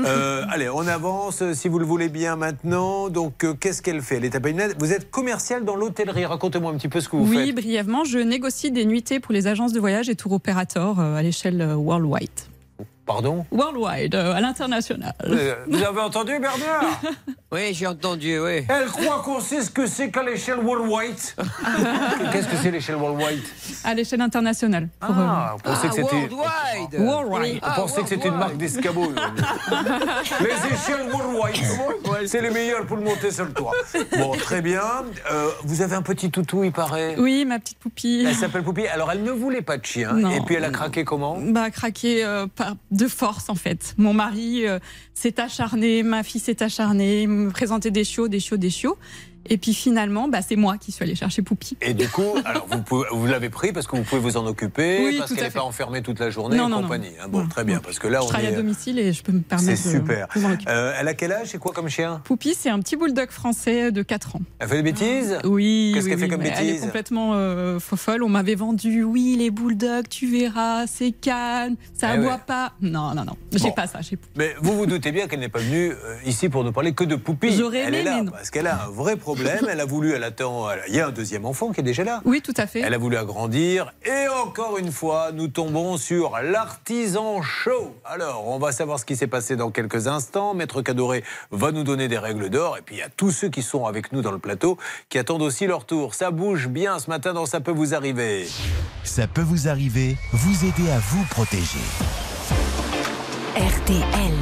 Euh, 0.00 0.44
allez, 0.50 0.68
on 0.68 0.86
avance, 0.86 1.42
si 1.52 1.68
vous 1.68 1.78
le 1.78 1.84
voulez 1.86 2.08
bien 2.08 2.36
maintenant. 2.36 3.08
Donc, 3.08 3.44
euh, 3.44 3.54
qu'est-ce 3.54 3.82
qu'elle 3.82 4.02
fait? 4.02 4.16
Elle 4.16 4.24
est 4.24 4.34
à. 4.34 4.40
Vous 4.78 4.92
êtes 4.92 5.10
commercial 5.10 5.64
dans 5.64 5.76
l'hôtellerie. 5.76 6.26
Racontez-moi 6.26 6.72
un 6.72 6.76
petit 6.76 6.88
peu 6.88 7.00
ce 7.00 7.08
que 7.08 7.16
vous 7.16 7.28
oui, 7.30 7.46
faites. 7.46 7.54
brièvement, 7.54 8.04
je 8.04 8.18
négocie 8.18 8.70
des 8.70 8.84
nuitées 8.84 9.20
pour 9.20 9.32
les 9.32 9.46
agences 9.46 9.72
de 9.72 9.80
voyage 9.80 10.08
et 10.08 10.14
tour 10.16 10.32
opérateurs 10.32 10.98
euh, 11.00 11.16
à 11.16 11.22
l'échelle 11.22 11.62
worldwide. 11.76 12.28
Pardon 13.10 13.44
Worldwide, 13.50 14.14
euh, 14.14 14.34
à 14.34 14.40
l'international. 14.40 15.12
Euh, 15.24 15.56
Vous 15.66 15.82
avez 15.82 16.00
entendu, 16.00 16.38
Bernard 16.38 17.00
Oui, 17.52 17.74
j'ai 17.74 17.88
entendu, 17.88 18.38
oui. 18.38 18.64
Elle 18.68 18.86
croit 18.86 19.20
qu'on 19.24 19.40
sait 19.40 19.62
ce 19.62 19.70
que 19.72 19.84
c'est 19.86 20.12
qu'à 20.12 20.22
l'échelle 20.22 20.60
worldwide. 20.60 21.16
Qu'est-ce 22.32 22.46
que 22.46 22.56
c'est 22.62 22.70
l'échelle 22.70 22.94
worldwide 22.94 23.42
À 23.82 23.94
l'échelle 23.94 24.20
internationale. 24.20 24.88
pour, 25.00 25.10
Ah, 25.18 25.56
on 25.56 25.58
pensait 25.58 25.88
que 25.88 25.94
c'était. 25.96 26.28
Worldwide 26.30 27.00
Worldwide. 27.00 27.60
On 27.66 27.80
pensait 27.80 28.02
que 28.02 28.08
c'était 28.10 28.28
une 28.28 28.36
marque 28.36 28.56
d'escabeau. 28.56 29.12
Les 30.40 30.74
échelles 30.74 31.08
worldwide, 31.12 32.28
c'est 32.28 32.40
les 32.42 32.50
meilleures 32.50 32.86
pour 32.86 32.96
le 32.96 33.02
monter 33.02 33.32
sur 33.32 33.44
le 33.46 33.52
toit. 33.52 33.72
Bon, 34.18 34.30
très 34.36 34.62
bien. 34.62 34.82
Euh, 35.32 35.48
vous 35.64 35.82
avez 35.82 35.96
un 35.96 36.02
petit 36.02 36.30
toutou, 36.30 36.62
il 36.62 36.70
paraît. 36.70 37.16
Oui, 37.18 37.44
ma 37.44 37.58
petite 37.58 37.78
poupille. 37.78 38.26
Elle 38.26 38.36
s'appelle 38.36 38.62
Poupie. 38.62 38.86
Alors, 38.86 39.10
elle 39.10 39.24
ne 39.24 39.32
voulait 39.32 39.62
pas 39.62 39.76
de 39.78 39.84
chien. 39.84 40.12
Non. 40.12 40.30
Et 40.30 40.40
puis, 40.42 40.54
elle 40.54 40.64
a 40.64 40.70
craqué 40.70 41.04
comment 41.04 41.36
bah, 41.40 41.70
craqué 41.70 42.24
euh, 42.24 42.46
par- 42.46 42.74
de 43.00 43.08
force 43.08 43.48
en 43.48 43.54
fait. 43.54 43.94
Mon 43.96 44.12
mari 44.12 44.66
euh, 44.66 44.78
s'est 45.14 45.40
acharné, 45.40 46.02
ma 46.02 46.22
fille 46.22 46.40
s'est 46.40 46.62
acharnée, 46.62 47.26
me 47.26 47.50
présentait 47.50 47.90
des 47.90 48.04
chiots, 48.04 48.28
des 48.28 48.40
chiots, 48.40 48.58
des 48.58 48.70
chiots. 48.70 48.98
Et 49.48 49.56
puis 49.56 49.72
finalement, 49.74 50.28
bah, 50.28 50.40
c'est 50.42 50.56
moi 50.56 50.76
qui 50.78 50.92
suis 50.92 51.02
allée 51.02 51.14
chercher 51.14 51.42
Poupie. 51.42 51.76
Et 51.80 51.94
du 51.94 52.08
coup, 52.08 52.34
alors 52.44 52.66
vous, 52.70 52.82
pouvez- 52.82 53.06
vous 53.12 53.26
l'avez 53.26 53.48
pris 53.48 53.72
parce 53.72 53.86
que 53.86 53.96
vous 53.96 54.02
pouvez 54.02 54.20
vous 54.20 54.36
en 54.36 54.46
occuper, 54.46 55.00
Oui, 55.04 55.16
parce 55.18 55.32
qu'elle 55.32 55.44
n'est 55.44 55.50
pas 55.50 55.62
enfermée 55.62 56.02
toute 56.02 56.20
la 56.20 56.30
journée 56.30 56.56
Non, 56.56 56.66
et 56.66 56.70
non, 56.70 56.76
non. 56.76 56.82
compagnie. 56.82 57.08
hein. 57.20 57.26
Bon, 57.28 57.46
très 57.48 57.64
bien, 57.64 57.80
parce 57.80 57.98
que 57.98 58.06
là, 58.06 58.18
je 58.20 58.24
on 58.26 58.28
travaille 58.28 58.46
est. 58.48 58.52
à 58.54 58.56
domicile 58.56 58.98
et 58.98 59.12
je 59.12 59.22
peux 59.22 59.32
me 59.32 59.38
C'est 59.38 59.44
permettre 59.48 59.82
de- 59.84 59.88
super. 59.90 60.28
de. 60.36 60.68
Euh, 60.70 60.92
elle 60.98 61.08
a 61.08 61.14
quel 61.14 61.32
âge 61.32 61.48
C'est 61.48 61.58
quoi 61.58 61.72
comme 61.72 61.88
chien? 61.88 62.20
Poupie, 62.24 62.54
c'est 62.56 62.70
un 62.70 62.78
petit 62.80 62.96
bulldog 62.96 63.30
français 63.30 63.90
de 63.92 64.02
4 64.02 64.36
ans. 64.36 64.42
Elle 64.58 64.68
fait 64.68 64.76
des 64.76 64.82
bêtises? 64.82 65.38
Oui. 65.44 65.92
Qu'est-ce 65.94 66.04
oui, 66.04 66.10
qu'elle 66.10 66.20
fait 66.20 66.28
comme 66.28 66.42
mais 66.42 66.52
Elle 66.56 66.64
est 66.64 66.66
bêtises 66.72 66.82
complètement 66.82 67.30
euh, 67.34 67.80
fofolle. 67.80 68.22
On 68.22 68.28
m'avait 68.28 68.54
vendu, 68.54 69.02
oui, 69.04 69.36
les 69.38 69.50
bulldogs, 69.50 70.08
tu 70.08 70.30
verras, 70.30 70.86
c'est 70.86 71.12
calme, 71.12 71.76
ça 71.94 72.10
Eh 72.14 72.18
aboie 72.18 72.34
ouais. 72.34 72.40
pas. 72.46 72.72
Non, 72.82 73.14
non, 73.14 73.24
non. 73.24 73.36
J'ai 73.52 73.68
Bon. 73.68 73.72
pas 73.72 73.86
ça 73.86 74.02
chez 74.02 74.16
Poupie. 74.16 74.32
Mais 74.36 74.54
vous 74.60 74.76
vous 74.76 74.86
doutez 74.86 75.12
bien 75.12 75.26
qu'elle 75.28 75.40
n'est 75.40 75.48
pas 75.48 75.60
venue 75.60 75.90
euh, 75.92 76.16
ici 76.26 76.48
pour 76.50 76.62
ne 76.62 76.70
parler 76.70 76.92
que 76.92 77.04
de 77.04 77.16
Poupie. 77.16 77.52
J'aurais 77.56 77.78
Elle 77.78 77.94
est 77.94 78.00
aimé, 78.02 78.10
là 78.10 78.22
mais 78.24 78.30
parce 78.30 78.50
qu'elle 78.50 78.66
a 78.66 78.84
un 78.84 78.90
vrai 78.90 79.16
problème. 79.16 79.29
Elle 79.70 79.80
a 79.80 79.84
voulu, 79.84 80.12
elle 80.12 80.24
attend. 80.24 80.70
elle- 80.70 80.82
Il 80.88 80.94
y 80.94 81.00
a 81.00 81.06
un 81.06 81.10
deuxième 81.10 81.44
enfant 81.44 81.72
qui 81.72 81.80
est 81.80 81.84
déjà 81.84 82.04
là. 82.04 82.20
Oui, 82.24 82.40
tout 82.42 82.54
à 82.56 82.66
fait. 82.66 82.80
Elle 82.80 82.94
a 82.94 82.98
voulu 82.98 83.16
agrandir. 83.16 83.92
Et 84.04 84.28
encore 84.44 84.78
une 84.78 84.90
fois, 84.92 85.30
nous 85.32 85.48
tombons 85.48 85.96
sur 85.96 86.38
l'artisan 86.42 87.42
show. 87.42 87.94
Alors, 88.04 88.46
on 88.48 88.58
va 88.58 88.72
savoir 88.72 88.98
ce 88.98 89.04
qui 89.04 89.16
s'est 89.16 89.26
passé 89.26 89.56
dans 89.56 89.70
quelques 89.70 90.06
instants. 90.06 90.54
Maître 90.54 90.82
Cadoré 90.82 91.24
va 91.50 91.72
nous 91.72 91.84
donner 91.84 92.08
des 92.08 92.18
règles 92.18 92.48
d'or. 92.50 92.76
Et 92.78 92.82
puis, 92.82 92.96
il 92.96 92.98
y 92.98 93.02
a 93.02 93.08
tous 93.08 93.30
ceux 93.30 93.48
qui 93.48 93.62
sont 93.62 93.86
avec 93.86 94.12
nous 94.12 94.22
dans 94.22 94.32
le 94.32 94.38
plateau 94.38 94.78
qui 95.08 95.18
attendent 95.18 95.42
aussi 95.42 95.66
leur 95.66 95.84
tour. 95.84 96.14
Ça 96.14 96.30
bouge 96.30 96.68
bien 96.68 96.98
ce 96.98 97.08
matin 97.10 97.32
dans 97.32 97.46
Ça 97.46 97.60
peut 97.60 97.72
vous 97.72 97.94
arriver. 97.94 98.46
Ça 99.04 99.26
peut 99.26 99.40
vous 99.42 99.68
arriver, 99.68 100.16
vous 100.32 100.64
aider 100.64 100.90
à 100.90 100.98
vous 100.98 101.24
protéger. 101.30 101.78
RTL. 103.56 104.34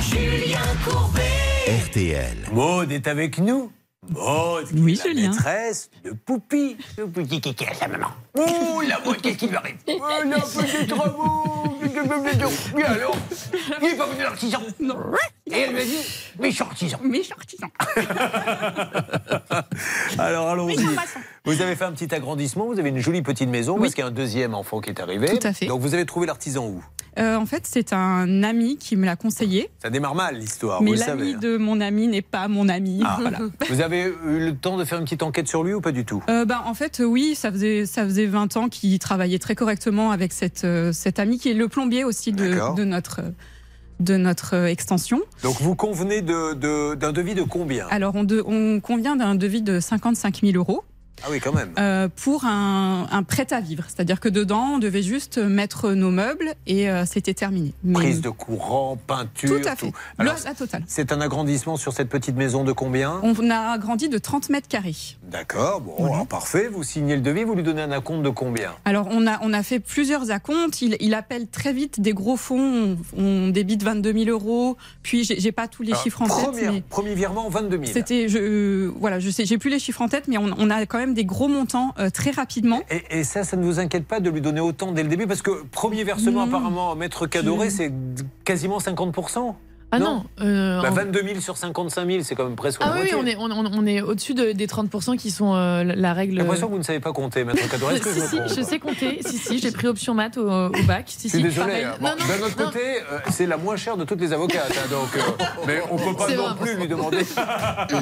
Julien 0.00 0.58
Courbet. 0.86 1.13
RTL. 1.94 2.36
Maud 2.52 2.90
est 2.90 3.06
avec 3.06 3.38
nous. 3.38 3.70
Maud, 4.10 4.66
qui 4.66 4.74
Oui, 4.80 4.94
est 4.94 4.96
la 4.96 5.04
Julien. 5.12 5.30
maîtresse 5.30 5.90
de 6.04 6.10
Poupie. 6.10 6.76
Le 6.98 7.06
petit 7.06 7.40
kiki 7.40 7.64
à 7.68 7.74
sa 7.74 7.86
maman. 7.86 8.08
Oh, 8.36 8.82
la 8.86 8.98
Maud, 8.98 9.20
qu'est-ce 9.22 9.36
qui 9.38 9.46
lui 9.46 9.54
arrive 9.56 9.76
Oh, 9.86 10.02
la 10.26 10.40
petite 10.40 10.88
travaux. 10.88 11.78
Bien 12.74 12.86
alors, 12.86 13.16
il 13.80 13.88
n'est 13.88 13.94
pas 13.94 14.06
venu 14.06 14.22
l'artisan. 14.22 14.60
Non. 14.80 14.96
Et 15.46 15.60
elle 15.60 15.72
m'a 15.74 15.84
dit, 15.84 16.04
méchant 16.40 16.66
artisan. 16.66 16.98
Méchant 17.02 17.36
artisan. 17.38 17.68
Alors 20.18 20.48
allons-y. 20.50 20.76
Vous 21.46 21.60
avez 21.60 21.76
fait 21.76 21.84
un 21.84 21.92
petit 21.92 22.14
agrandissement, 22.14 22.66
vous 22.68 22.78
avez 22.78 22.88
une 22.88 23.00
jolie 23.00 23.20
petite 23.20 23.50
maison 23.50 23.78
parce 23.78 23.92
qu'il 23.94 24.00
y 24.02 24.04
a 24.06 24.08
un 24.08 24.12
deuxième 24.12 24.54
enfant 24.54 24.80
qui 24.80 24.88
est 24.88 24.98
arrivé. 24.98 25.26
Tout 25.38 25.46
à 25.46 25.52
fait. 25.52 25.66
Donc 25.66 25.82
vous 25.82 25.92
avez 25.92 26.06
trouvé 26.06 26.26
l'artisan 26.26 26.66
où? 26.68 26.82
Euh, 27.18 27.36
en 27.36 27.44
fait, 27.44 27.64
c'est 27.66 27.92
un 27.92 28.42
ami 28.42 28.78
qui 28.78 28.96
me 28.96 29.04
l'a 29.04 29.14
conseillé. 29.14 29.68
Ça 29.82 29.90
démarre 29.90 30.14
mal 30.14 30.38
l'histoire, 30.38 30.82
mais 30.82 30.96
l'ami 30.96 31.34
hein. 31.34 31.38
de 31.38 31.58
mon 31.58 31.82
ami 31.82 32.08
n'est 32.08 32.22
pas 32.22 32.48
mon 32.48 32.68
ami. 32.70 33.02
Ah. 33.04 33.18
Voilà. 33.20 33.40
Vous 33.68 33.80
avez 33.82 34.04
eu 34.26 34.38
le 34.38 34.56
temps 34.56 34.78
de 34.78 34.84
faire 34.86 34.98
une 34.98 35.04
petite 35.04 35.22
enquête 35.22 35.46
sur 35.46 35.62
lui 35.62 35.74
ou 35.74 35.82
pas 35.82 35.92
du 35.92 36.06
tout? 36.06 36.22
Euh, 36.30 36.46
ben, 36.46 36.62
en 36.64 36.72
fait, 36.72 37.02
oui, 37.06 37.34
ça 37.34 37.52
faisait, 37.52 37.84
ça 37.84 38.04
faisait 38.04 38.26
20 38.26 38.56
ans 38.56 38.68
qu'il 38.70 38.98
travaillait 38.98 39.38
très 39.38 39.54
correctement 39.54 40.12
avec 40.12 40.32
cette, 40.32 40.64
euh, 40.64 40.92
cet 40.92 41.18
ami 41.18 41.38
qui 41.38 41.50
est 41.50 41.54
le 41.54 41.68
plombier 41.68 42.04
aussi 42.04 42.32
de, 42.32 42.74
de 42.74 42.84
notre, 42.84 43.20
de 44.00 44.16
notre 44.16 44.54
euh, 44.56 44.66
extension. 44.66 45.20
Donc 45.42 45.60
vous 45.60 45.76
convenez 45.76 46.22
de- 46.22 46.54
de- 46.54 46.94
d'un 46.94 47.12
devis 47.12 47.34
de 47.34 47.42
combien? 47.42 47.86
Alors, 47.90 48.14
on, 48.16 48.24
de- 48.24 48.42
on 48.46 48.80
convient 48.80 49.14
d'un 49.14 49.34
devis 49.34 49.60
de 49.62 49.78
55 49.78 50.40
000 50.42 50.56
euros. 50.56 50.82
Ah 51.22 51.28
oui, 51.30 51.40
quand 51.40 51.52
même. 51.54 51.70
euh, 51.78 52.08
pour 52.22 52.44
un, 52.44 53.06
un 53.10 53.22
prêt 53.22 53.46
à 53.52 53.60
vivre. 53.60 53.84
C'est-à-dire 53.86 54.20
que 54.20 54.28
dedans, 54.28 54.72
on 54.74 54.78
devait 54.78 55.02
juste 55.02 55.38
mettre 55.38 55.92
nos 55.92 56.10
meubles 56.10 56.52
et 56.66 56.90
euh, 56.90 57.04
c'était 57.06 57.32
terminé. 57.34 57.72
Mais- 57.82 57.94
Prise 57.94 58.20
de 58.20 58.28
courant, 58.30 58.96
peinture. 59.06 59.60
Tout 59.60 59.68
à 59.68 59.76
fait. 59.76 59.92
Alors, 60.18 60.34
La- 60.44 60.50
la 60.50 60.54
totale. 60.54 60.82
C'est 60.86 61.12
un 61.12 61.20
agrandissement 61.20 61.76
sur 61.76 61.92
cette 61.92 62.08
petite 62.08 62.36
maison 62.36 62.64
de 62.64 62.72
combien? 62.72 63.20
On 63.22 63.50
a 63.50 63.70
agrandi 63.72 64.08
de 64.08 64.18
30 64.18 64.50
mètres 64.50 64.68
carrés. 64.68 64.94
D'accord, 65.22 65.80
bon, 65.80 66.04
alors 66.04 66.26
parfait. 66.26 66.68
Vous 66.68 66.82
signez 66.82 67.14
le 67.16 67.22
devis, 67.22 67.44
vous 67.44 67.54
lui 67.54 67.62
donnez 67.62 67.82
un 67.82 67.92
acompte 67.92 68.22
de 68.22 68.28
combien? 68.30 68.72
Alors, 68.84 69.08
on 69.10 69.26
a, 69.26 69.38
on 69.42 69.52
a 69.52 69.62
fait 69.62 69.80
plusieurs 69.80 70.30
acomptes. 70.30 70.82
Il, 70.82 70.96
il 71.00 71.14
appelle 71.14 71.46
très 71.48 71.72
vite 71.72 72.00
des 72.00 72.12
gros 72.12 72.36
fonds. 72.36 72.96
On, 73.16 73.22
on 73.22 73.48
débite 73.48 73.82
22 73.82 74.12
000 74.12 74.30
euros. 74.30 74.76
Puis, 75.02 75.24
j'ai 75.24 75.40
j'ai 75.40 75.52
pas 75.52 75.68
tous 75.68 75.82
les 75.82 75.92
Alors, 75.92 76.02
chiffres 76.02 76.22
en 76.22 76.26
première- 76.26 76.52
tête. 76.52 76.70
mais 76.72 76.82
Premier 76.88 77.14
virement, 77.14 77.48
22 77.48 77.78
000. 77.78 77.90
C'était, 77.92 78.28
je, 78.28 78.38
euh, 78.38 78.92
voilà, 78.98 79.18
je 79.20 79.30
sais, 79.30 79.44
j'ai 79.46 79.58
plus 79.58 79.70
les 79.70 79.78
chiffres 79.78 80.02
en 80.02 80.08
tête, 80.08 80.28
mais 80.28 80.38
on, 80.38 80.50
on 80.58 80.70
a 80.70 80.84
quand 80.86 80.98
même 80.98 81.03
des 81.12 81.26
gros 81.26 81.48
montants 81.48 81.92
euh, 81.98 82.08
très 82.08 82.30
rapidement. 82.30 82.80
Et, 82.90 83.18
et 83.18 83.24
ça, 83.24 83.44
ça 83.44 83.58
ne 83.58 83.64
vous 83.64 83.80
inquiète 83.80 84.06
pas 84.06 84.20
de 84.20 84.30
lui 84.30 84.40
donner 84.40 84.60
autant 84.60 84.92
dès 84.92 85.02
le 85.02 85.10
début? 85.10 85.26
Parce 85.26 85.42
que 85.42 85.64
premier 85.70 86.04
versement, 86.04 86.46
Non. 86.46 86.48
apparemment, 86.56 86.96
maître 86.96 87.26
Cadoré, 87.26 87.68
c'est 87.68 87.92
quasiment 88.44 88.78
50%. 88.78 89.54
Ah 89.94 89.98
non, 89.98 90.24
euh, 90.40 90.80
Bah, 90.82 90.88
en- 90.90 90.94
22 90.94 91.22
000 91.22 91.40
sur 91.40 91.56
55 91.56 92.06
000, 92.06 92.22
c'est 92.22 92.34
quand 92.34 92.44
même 92.44 92.56
presque 92.56 92.80
la 92.80 92.86
Ah 92.88 92.94
oui, 93.00 93.08
on 93.16 93.26
est, 93.26 93.36
on, 93.38 93.86
est 93.86 94.00
au-dessus 94.00 94.34
de- 94.34 94.52
des 94.52 94.66
30% 94.66 95.16
qui 95.16 95.30
sont 95.30 95.54
euh, 95.54 95.84
la- 95.84 96.12
règle. 96.14 96.32
J'ai 96.34 96.38
l'impression 96.40 96.66
que 96.68 96.72
vous 96.72 96.78
ne 96.78 96.82
savez 96.84 97.00
pas 97.00 97.12
compter, 97.12 97.44
maître 97.44 97.68
que 97.68 97.76
si, 98.12 98.20
je 98.20 98.26
si, 98.48 98.56
je 98.56 98.62
sais 98.62 98.78
compter. 98.78 99.18
Si, 99.24 99.38
si, 99.38 99.58
j'ai 99.58 99.70
pris 99.70 99.86
option 99.86 100.14
maths 100.14 100.36
au, 100.38 100.48
au 100.50 100.82
bac. 100.86 101.04
Si, 101.08 101.28
Je 101.28 101.36
suis 101.36 101.38
si, 101.38 101.42
désolé. 101.42 101.84
hein. 101.84 101.94
Bon, 102.00 102.08
D'un 102.08 102.46
autre 102.46 102.56
non. 102.58 102.66
côté, 102.66 102.80
euh, 103.12 103.18
c'est 103.30 103.46
la 103.46 103.56
moins 103.56 103.76
chère 103.76 103.96
de 103.96 104.04
toutes 104.04 104.20
les 104.20 104.32
avocates. 104.32 104.72
hein, 104.76 104.88
donc, 104.90 105.08
euh, 105.16 105.44
mais 105.66 105.80
on 105.90 105.96
peut 105.96 106.16
pas 106.16 106.28
non 106.34 106.42
vrai. 106.54 106.54
plus 106.60 106.74
lui 106.80 106.88
demander. 106.88 107.18
non. 107.92 108.00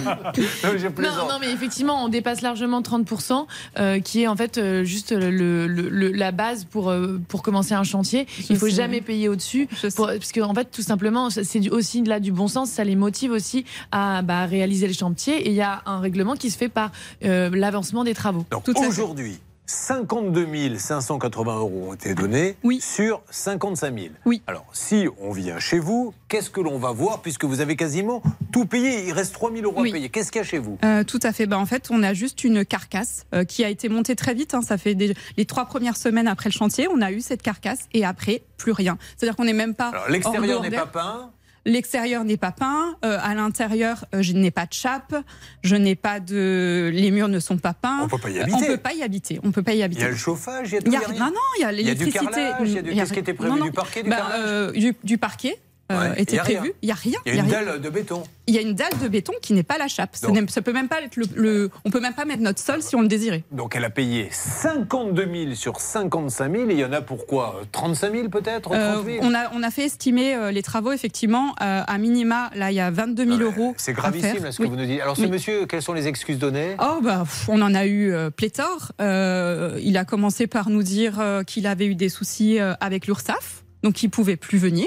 Non, 0.99 1.29
non, 1.29 1.39
mais 1.41 1.51
effectivement, 1.53 2.05
on 2.05 2.09
dépasse 2.09 2.41
largement 2.43 2.81
30%, 2.81 3.47
euh, 3.79 4.01
qui 4.01 4.23
est 4.23 4.27
en 4.27 4.37
fait 4.37 4.59
euh, 4.59 4.85
juste 4.85 5.13
le, 5.13 5.31
le- 5.31 5.67
le- 5.89 6.13
la 6.13 6.33
base 6.33 6.65
pour, 6.65 6.91
euh, 6.91 7.21
pour 7.29 7.43
commencer 7.43 7.75
un 7.75 7.85
chantier. 7.85 8.27
Il 8.51 8.57
faut 8.59 8.67
sais. 8.69 8.73
jamais 8.77 9.01
payer 9.01 9.29
au-dessus, 9.29 9.69
parce 9.81 10.33
que 10.33 10.41
en 10.41 10.55
fait, 10.55 10.71
tout 10.71 10.83
simplement, 10.83 11.31
c'est 11.31 11.61
du- 11.61 11.71
aussi 11.83 12.03
là 12.05 12.21
du 12.21 12.31
bon 12.31 12.47
sens, 12.47 12.71
ça 12.71 12.85
les 12.85 12.95
motive 12.97 13.33
aussi 13.33 13.65
à 13.91 14.23
bah, 14.23 14.47
réaliser 14.47 14.87
le 14.87 14.93
chantier. 14.95 15.35
Et 15.47 15.49
il 15.49 15.55
y 15.57 15.63
a 15.63 15.83
un 15.85 15.99
règlement 15.99 16.37
qui 16.37 16.49
se 16.51 16.57
fait 16.57 16.69
par 16.69 16.93
euh, 17.25 17.51
l'avancement 17.53 18.05
des 18.05 18.15
travaux. 18.15 18.47
Donc 18.53 18.69
aujourd'hui, 18.77 19.41
52 19.67 20.47
580 20.77 21.57
euros 21.57 21.87
ont 21.91 21.95
été 21.95 22.15
donnés 22.15 22.57
sur 22.81 23.23
55 23.31 23.95
000. 23.99 24.07
Oui. 24.27 24.43
Alors, 24.47 24.67
si 24.73 25.07
on 25.21 25.33
vient 25.33 25.59
chez 25.59 25.79
vous, 25.79 26.13
qu'est-ce 26.29 26.51
que 26.51 26.61
l'on 26.61 26.79
va 26.79 26.91
voir 26.93 27.23
puisque 27.23 27.45
vous 27.45 27.61
avez 27.61 27.75
quasiment 27.77 28.23
tout 28.53 28.67
payé 28.67 29.07
Il 29.07 29.13
reste 29.13 29.33
3 29.33 29.51
000 29.53 29.65
euros 29.65 29.81
Oui. 29.81 29.91
à 29.91 29.93
payer. 29.95 30.09
Qu'est-ce 30.11 30.31
qu'il 30.31 30.41
y 30.41 30.45
a 30.45 30.47
chez 30.47 30.59
vous? 30.59 30.79
Euh, 30.85 31.05
tout 31.05 31.21
à 31.23 31.33
fait. 31.33 31.47
Ben, 31.47 31.57
en 31.59 31.65
fait, 31.67 31.89
on 31.91 32.03
a 32.03 32.13
juste 32.13 32.45
une 32.45 32.65
carcasse 32.65 33.25
euh, 33.35 33.45
qui 33.45 33.65
a 33.65 33.69
été 33.71 33.89
montée 33.89 34.15
très 34.17 34.35
vite. 34.35 34.53
hein. 34.55 34.61
Ça 34.63 34.77
fait 34.79 34.95
des- 34.95 35.15
les 35.37 35.45
trois 35.47 35.65
premières 35.67 35.97
semaines 35.97 36.29
après 36.29 36.51
le 36.51 36.55
chantier, 36.55 36.87
on 36.89 37.01
a 37.01 37.11
eu 37.11 37.21
cette 37.21 37.41
carcasse 37.43 37.87
et 37.95 38.05
après, 38.05 38.43
plus 38.59 38.73
rien. 38.73 38.99
C'est-à-dire 39.17 39.37
qu'on 39.37 39.45
n'est 39.45 39.53
même 39.53 39.75
pas. 39.75 39.89
Alors, 39.89 40.09
l'extérieur 40.11 40.61
n'est 40.61 40.71
pas 40.71 40.87
peint. 40.87 41.31
L'extérieur 41.65 42.25
n'est 42.25 42.37
pas 42.37 42.51
peint. 42.53 42.97
Euh, 43.05 43.19
à 43.23 43.35
l'intérieur, 43.35 44.05
euh, 44.15 44.23
je 44.23 44.33
n'ai 44.33 44.51
pas 44.51 44.67
de 44.67 44.73
chape. 44.73 45.15
Je 45.63 45.77
n'ai 45.77 45.95
pas 45.95 46.19
de. 46.21 46.91
Les 46.93 47.11
murs 47.11 47.29
ne 47.29 47.39
sont 47.39 47.57
pas 47.59 47.73
peints. 47.75 48.01
On 48.03 48.09
peut 48.09 48.19
pas 48.19 48.31
y 48.31 48.41
habiter. 48.41 48.57
On 48.57 48.67
peut 48.67 48.77
pas 48.79 48.93
y 48.95 49.03
habiter. 49.03 49.41
On 49.45 49.53
peut 49.53 49.63
pas 49.63 49.73
y 49.75 49.79
Il 49.79 49.83
habiter. 49.85 50.03
y 50.03 50.05
a 50.05 50.09
le 50.11 50.17
chauffage, 50.17 50.71
il 50.71 50.75
y 50.75 50.79
a 50.79 50.81
tout. 50.81 50.87
Il 50.89 50.93
y 50.93 50.97
a 50.97 51.01
il 51.01 51.03
y 51.03 51.05
a 51.05 51.25
rien. 51.25 51.31
Non, 51.31 51.41
il 51.59 51.63
y 51.63 51.65
a 51.65 51.73
Il 51.73 51.87
y 51.87 51.91
a 51.91 51.95
du 51.95 52.01
l'électricité. 52.05 52.35
carrelage, 52.35 52.69
il 52.69 52.75
y 52.75 52.79
a 52.79 52.83
du- 52.83 52.91
Il 52.91 52.97
qu'est-ce 52.97 53.13
qui 53.13 53.19
était 53.21 53.35
prévu 53.35 53.51
non, 53.53 53.59
non. 53.59 53.65
Du 53.67 53.73
parquet, 53.73 54.03
du 54.03 54.11
Bah, 54.11 54.17
carrelage 54.17 54.41
euh, 54.49 54.73
du, 54.73 54.97
du 55.05 55.19
parquet. 55.19 55.57
Euh, 55.93 56.11
Ouais. 56.13 56.23
était 56.23 56.33
Il 56.33 56.37
y 56.37 56.41
a 56.41 56.43
rien. 56.43 56.63
Il 56.83 56.89
y 56.89 56.93
a 56.93 57.35
y 57.35 57.39
une 57.39 57.45
rien. 57.47 57.65
dalle 57.65 57.81
de 57.81 57.91
béton. 57.91 58.23
Il 58.49 58.55
y 58.55 58.59
a 58.59 58.61
une 58.61 58.75
dalle 58.75 58.99
de 59.01 59.07
béton 59.09 59.33
qui 59.41 59.53
n'est 59.53 59.63
pas 59.63 59.79
la 59.79 59.87
chape. 59.89 60.17
Donc- 60.23 60.51
Ça 60.51 60.63
peut 60.63 60.73
même 60.73 60.89
pas 60.89 61.01
être 61.01 61.17
le, 61.17 61.27
le- 61.37 61.71
On 61.85 61.91
peut 61.91 62.01
même 62.01 62.15
pas 62.15 62.25
mettre 62.25 62.43
notre 62.43 62.59
sol 62.61 62.83
si 62.83 62.97
on 62.97 63.03
le 63.03 63.09
désirait. 63.09 63.45
Donc 63.53 63.77
elle 63.77 63.85
a 63.85 63.91
payé 63.91 64.29
52 64.33 65.29
000 65.47 65.55
sur 65.55 65.81
55 65.81 66.51
000. 66.53 66.71
Et 66.71 66.73
il 66.75 66.79
y 66.81 66.85
en 66.85 66.93
a 66.93 67.01
pourquoi 67.03 67.61
35 67.73 68.13
000 68.13 68.29
peut-être 68.29 68.63
30 68.71 68.75
Euh, 68.77 69.03
000 69.05 69.19
on, 69.25 69.35
a, 69.35 69.51
on 69.55 69.63
a 69.63 69.71
fait 69.71 69.85
estimer 69.85 70.35
euh, 70.35 70.51
les 70.51 70.63
travaux, 70.63 70.93
effectivement, 70.93 71.55
à 71.59 71.99
minima, 71.99 72.51
là, 72.57 72.71
il 72.71 72.75
y 72.75 72.81
a 72.81 72.91
22 72.91 73.25
000 73.25 73.39
euros. 73.41 73.75
C'est 73.77 73.93
gravissime 73.93 74.43
là, 74.45 74.53
ce 74.53 74.59
que 74.59 74.63
Oui. 74.65 74.69
vous 74.71 74.77
nous 74.77 74.87
dites. 74.87 75.01
Alors 75.01 75.17
ce 75.17 75.23
Oui. 75.23 75.31
monsieur, 75.31 75.67
quelles 75.67 75.83
sont 75.83 75.93
les 75.93 76.09
excuses 76.09 76.39
données? 76.39 76.77
Oh, 76.81 77.01
bah, 77.03 77.25
on 77.49 77.61
en 77.63 77.75
a 77.75 77.87
eu 77.87 78.13
pléthore. 78.37 78.93
Euh, 79.01 79.79
il 79.83 79.97
a 79.97 80.05
commencé 80.05 80.47
par 80.47 80.71
nous 80.71 80.83
dire 80.83 81.23
qu'il 81.47 81.67
avait 81.67 81.87
eu 81.87 81.95
des 81.95 82.09
soucis 82.09 82.59
avec 82.81 83.07
l'URSSAF. 83.07 83.62
Donc, 83.83 84.03
il 84.03 84.09
pouvait 84.09 84.37
plus 84.37 84.59
venir, 84.59 84.87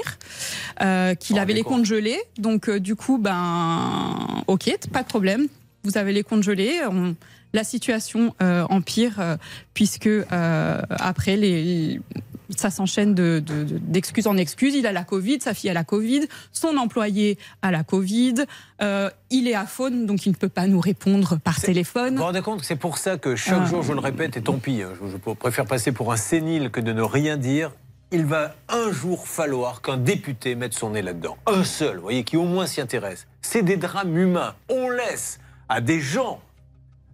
euh, 0.82 1.14
qu'il 1.14 1.36
Vous 1.36 1.42
avait 1.42 1.52
les 1.54 1.62
compte 1.62 1.78
comptes 1.78 1.86
gelés. 1.86 2.18
Donc, 2.38 2.68
euh, 2.68 2.80
du 2.80 2.96
coup, 2.96 3.18
ben, 3.18 4.42
ok, 4.46 4.70
pas 4.92 5.02
de 5.02 5.08
problème. 5.08 5.46
Vous 5.84 5.98
avez 5.98 6.12
les 6.12 6.22
comptes 6.22 6.42
gelés. 6.42 6.80
On- 6.90 7.14
la 7.52 7.64
situation 7.64 8.34
euh, 8.42 8.64
empire 8.68 9.38
puisque 9.72 10.10
après 10.30 11.36
les, 11.36 12.00
ça 12.54 12.70
s'enchaîne 12.70 13.14
de- 13.14 13.42
de- 13.44 13.64
de- 13.64 13.78
d'excuse 13.78 14.26
en 14.26 14.36
excuse. 14.36 14.74
Il 14.74 14.86
a 14.86 14.92
la 14.92 15.04
Covid, 15.04 15.38
sa 15.40 15.54
fille 15.54 15.70
a 15.70 15.72
la 15.72 15.84
Covid, 15.84 16.26
son 16.52 16.76
employé 16.76 17.38
a 17.62 17.70
la 17.70 17.82
Covid. 17.82 18.34
euh, 18.82 19.08
il 19.30 19.48
est 19.48 19.54
à 19.54 19.64
faune, 19.64 20.04
donc 20.04 20.26
il 20.26 20.30
ne 20.30 20.34
peut 20.36 20.50
pas 20.50 20.66
nous 20.66 20.80
répondre 20.80 21.38
par 21.38 21.58
téléphone. 21.60 22.10
Vous 22.10 22.16
vous 22.18 22.24
rendez 22.24 22.42
compte 22.42 22.60
que 22.60 22.66
c'est 22.66 22.76
pour 22.76 22.98
ça 22.98 23.16
que 23.16 23.36
chaque 23.36 23.60
Ah. 23.62 23.66
jour, 23.66 23.82
je 23.82 23.92
le 23.94 24.00
répète, 24.00 24.36
et 24.36 24.42
tant 24.42 24.58
pis, 24.58 24.82
hein, 24.82 24.90
je, 25.02 25.08
je 25.12 25.16
préfère 25.16 25.64
passer 25.64 25.92
pour 25.92 26.12
un 26.12 26.16
sénile 26.18 26.68
que 26.70 26.80
de 26.80 26.92
ne 26.92 27.00
rien 27.02 27.38
dire. 27.38 27.72
Il 28.12 28.24
va 28.24 28.54
un 28.68 28.92
jour 28.92 29.26
falloir 29.26 29.82
qu'un 29.82 29.96
député 29.96 30.54
mette 30.54 30.74
son 30.74 30.90
nez 30.90 31.02
là-dedans. 31.02 31.36
Un 31.44 31.64
seul, 31.64 31.96
vous 31.96 32.02
voyez, 32.02 32.22
qui 32.22 32.36
au 32.36 32.44
moins 32.44 32.66
s'y 32.66 32.80
intéresse. 32.80 33.26
C'est 33.42 33.62
des 33.62 33.76
drames 33.76 34.16
humains. 34.16 34.54
On 34.68 34.88
laisse 34.90 35.40
à 35.68 35.80
des 35.80 36.00
gens 36.00 36.40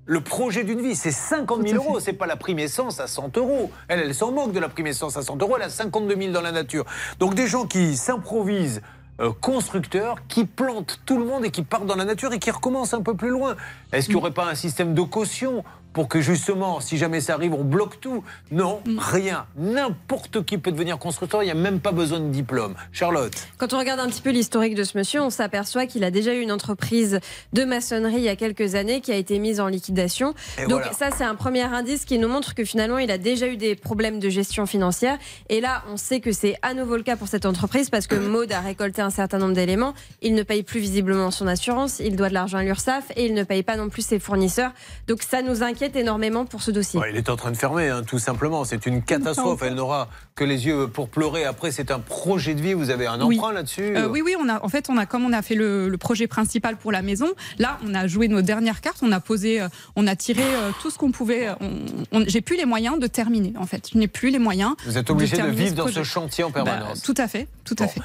le 0.05 0.21
projet 0.21 0.65
d'une 0.65 0.83
vie. 0.83 0.95
C'est 0.95 1.11
50 1.11 1.67
000 1.67 1.83
euros. 1.83 1.99
C'est 1.99 2.13
pas 2.13 2.27
la 2.27 2.37
prime 2.37 2.59
essence 2.59 3.01
à 3.01 3.07
100 3.07 3.39
euros. 3.39 3.71
Elle, 3.89 4.01
elle 4.01 4.15
s'en 4.15 4.33
moque 4.33 4.53
de 4.53 4.61
la 4.61 4.69
prime 4.69 4.87
essence 4.87 5.17
à 5.17 5.23
100 5.23 5.41
euros. 5.41 5.55
Elle 5.57 5.63
a 5.63 5.71
52 5.71 6.15
000 6.15 6.31
dans 6.31 6.43
la 6.43 6.53
nature. 6.53 6.85
Donc 7.19 7.35
des 7.35 7.47
gens 7.47 7.65
qui 7.65 7.97
s'improvisent 7.97 8.83
euh, 9.21 9.31
constructeurs 9.41 10.17
qui 10.27 10.45
plantent 10.45 11.01
tout 11.07 11.19
le 11.19 11.25
monde 11.25 11.47
et 11.47 11.51
qui 11.51 11.63
partent 11.63 11.87
dans 11.87 11.97
la 11.97 12.05
nature 12.05 12.35
et 12.35 12.39
qui 12.39 12.51
recommencent 12.51 12.93
un 12.93 13.03
peu 13.03 13.15
plus 13.15 13.31
loin. 13.31 13.57
Est-ce 13.93 14.07
qu'il 14.07 14.15
n'y 14.15 14.21
aurait 14.21 14.33
pas 14.33 14.47
un 14.47 14.55
système 14.55 14.95
de 14.95 15.03
caution 15.03 15.65
pour 15.93 16.09
que 16.09 16.21
justement, 16.21 16.81
si 16.81 16.97
jamais 16.97 17.21
ça 17.21 17.35
arrive, 17.35 17.55
on 17.55 17.65
bloque 17.65 18.01
tout 18.01 18.25
Non, 18.51 18.81
rien. 18.99 19.47
N'importe 19.57 20.45
qui 20.45 20.59
peut 20.59 20.73
devenir 20.73 20.99
constructeur, 20.99 21.43
il 21.43 21.47
n'y 21.47 21.53
a 21.53 21.55
même 21.55 21.81
pas 21.81 21.93
besoin 21.93 22.21
de 22.21 22.29
diplôme. 22.29 22.75
Charlotte 22.93 23.33
Quand 23.59 23.73
on 23.73 23.79
regarde 23.79 24.01
un 24.01 24.09
petit 24.09 24.23
peu 24.23 24.31
l'historique 24.31 24.75
de 24.75 24.85
ce 24.85 24.97
monsieur, 24.97 25.21
on 25.21 25.31
s'aperçoit 25.31 25.87
qu'il 25.87 26.05
a 26.05 26.11
déjà 26.11 26.35
eu 26.35 26.41
une 26.41 26.53
entreprise 26.53 27.21
de 27.53 27.65
maçonnerie 27.65 28.17
il 28.17 28.23
y 28.23 28.29
a 28.29 28.37
quelques 28.37 28.75
années 28.75 29.01
qui 29.01 29.13
a 29.13 29.17
été 29.17 29.39
mise 29.39 29.61
en 29.61 29.67
liquidation. 29.69 30.35
Et 30.59 30.63
Donc 30.63 30.81
voilà. 30.81 30.93
ça, 30.93 31.11
c'est 31.17 31.25
un 31.25 31.35
premier 31.35 31.63
indice 31.63 32.05
qui 32.05 32.19
nous 32.19 32.29
montre 32.29 32.55
que 32.55 32.65
finalement, 32.65 32.99
il 32.99 33.11
a 33.11 33.19
déjà 33.19 33.47
eu 33.49 33.57
des 33.57 33.75
problèmes 33.75 34.19
de 34.19 34.29
gestion 34.29 34.67
financière. 34.67 35.19
Et 35.49 35.61
là, 35.61 35.83
on 35.91 35.97
sait 35.97 36.21
que 36.21 36.33
c'est 36.33 36.57
à 36.63 36.75
nouveau 36.75 36.97
le 36.97 37.03
cas 37.03 37.17
pour 37.17 37.29
cette 37.29 37.47
entreprise 37.47 37.91
parce 37.91 38.07
que 38.07 38.15
Maud 38.15 38.51
a 38.53 38.61
récolté 38.61 39.03
un 39.03 39.11
certain 39.11 39.39
nombre 39.39 39.55
d'éléments. 39.55 39.95
Il 40.23 40.35
ne 40.35 40.43
paye 40.43 40.63
plus 40.63 40.81
visiblement 40.81 41.31
son 41.31 41.47
assurance, 41.47 41.99
il 41.99 42.17
doit 42.17 42.29
de 42.29 42.35
l'argent 42.35 42.59
à 42.59 42.63
l'URSSAF 42.63 43.11
et 43.17 43.27
il 43.27 43.35
ne 43.35 43.43
paye 43.43 43.63
pas 43.63 43.77
non 43.77 43.89
plus 43.89 44.03
ses 44.07 44.19
fournisseurs. 44.19 44.71
Donc 45.09 45.23
ça 45.23 45.43
nous 45.43 45.63
inquiète 45.63 45.82
énormément 45.97 46.45
pour 46.45 46.63
ce 46.63 46.71
dossier. 46.71 46.99
Ouais, 47.01 47.11
il 47.11 47.17
est 47.17 47.29
en 47.29 47.37
train 47.37 47.51
de 47.51 47.57
fermer, 47.57 47.89
hein, 47.89 48.03
tout 48.07 48.19
simplement. 48.19 48.65
C'est 48.65 48.87
une 48.87 49.03
catastrophe. 49.03 49.63
Elle 49.63 49.75
n'aura 49.75 50.09
que 50.35 50.45
les 50.45 50.67
yeux 50.67 50.89
pour 50.89 51.09
pleurer. 51.09 51.45
Après, 51.45 51.71
c'est 51.73 51.91
un 51.91 51.99
projet 52.01 52.55
de 52.55 52.61
vie. 52.61 52.73
Vous 52.75 52.91
avez 52.91 53.07
un 53.07 53.21
Oui. 53.23 53.37
emprunt 53.39 53.53
là-dessus 53.53 53.97
Euh, 53.97 54.09
oui, 54.09 54.23
oui, 54.25 54.35
on 54.39 54.49
a, 54.49 54.65
en 54.65 54.69
fait, 54.69 54.89
on 54.89 54.97
a, 54.97 55.07
comme 55.07 55.25
on 55.25 55.33
a 55.33 55.43
fait 55.43 55.55
le, 55.55 55.89
le 55.89 55.99
projet 55.99 56.27
principal 56.27 56.77
pour 56.77 56.93
la 56.93 57.03
maison, 57.03 57.27
là, 57.59 57.79
on 57.87 57.95
a 57.95 58.07
joué 58.07 58.29
nos 58.29 58.43
dernières 58.43 58.81
cartes, 58.81 58.99
on 59.03 59.13
a 59.13 59.21
posé, 59.21 59.61
euh, 59.61 59.69
on 59.97 60.07
a 60.07 60.17
tiré 60.17 60.43
euh, 60.43 60.71
tout 60.81 60.91
ce 60.91 60.99
qu'on 60.99 61.11
pouvait. 61.13 61.49
on- 61.61 61.71
on- 62.13 62.25
J'ai 62.27 62.41
plus 62.41 62.57
les 62.57 62.65
moyens 62.65 62.99
de 62.99 63.07
terminer, 63.07 63.53
en 63.59 63.67
fait. 63.67 63.89
Je 63.93 63.99
n'ai 63.99 64.09
plus 64.09 64.31
les 64.31 64.39
moyens. 64.39 64.75
Vous 64.87 64.97
êtes 64.99 65.11
obligé 65.11 65.37
de, 65.37 65.47
vivre 65.49 65.75
dans 65.75 65.89
ce 65.89 66.03
chantier 66.03 66.45
en 66.45 66.51
Bah, 66.51 66.63
permanence. 66.65 67.03
tout 67.03 67.15
à 67.19 67.29
fait, 67.29 67.47
tout 67.65 67.77
à 67.79 67.87
fait. 67.89 68.01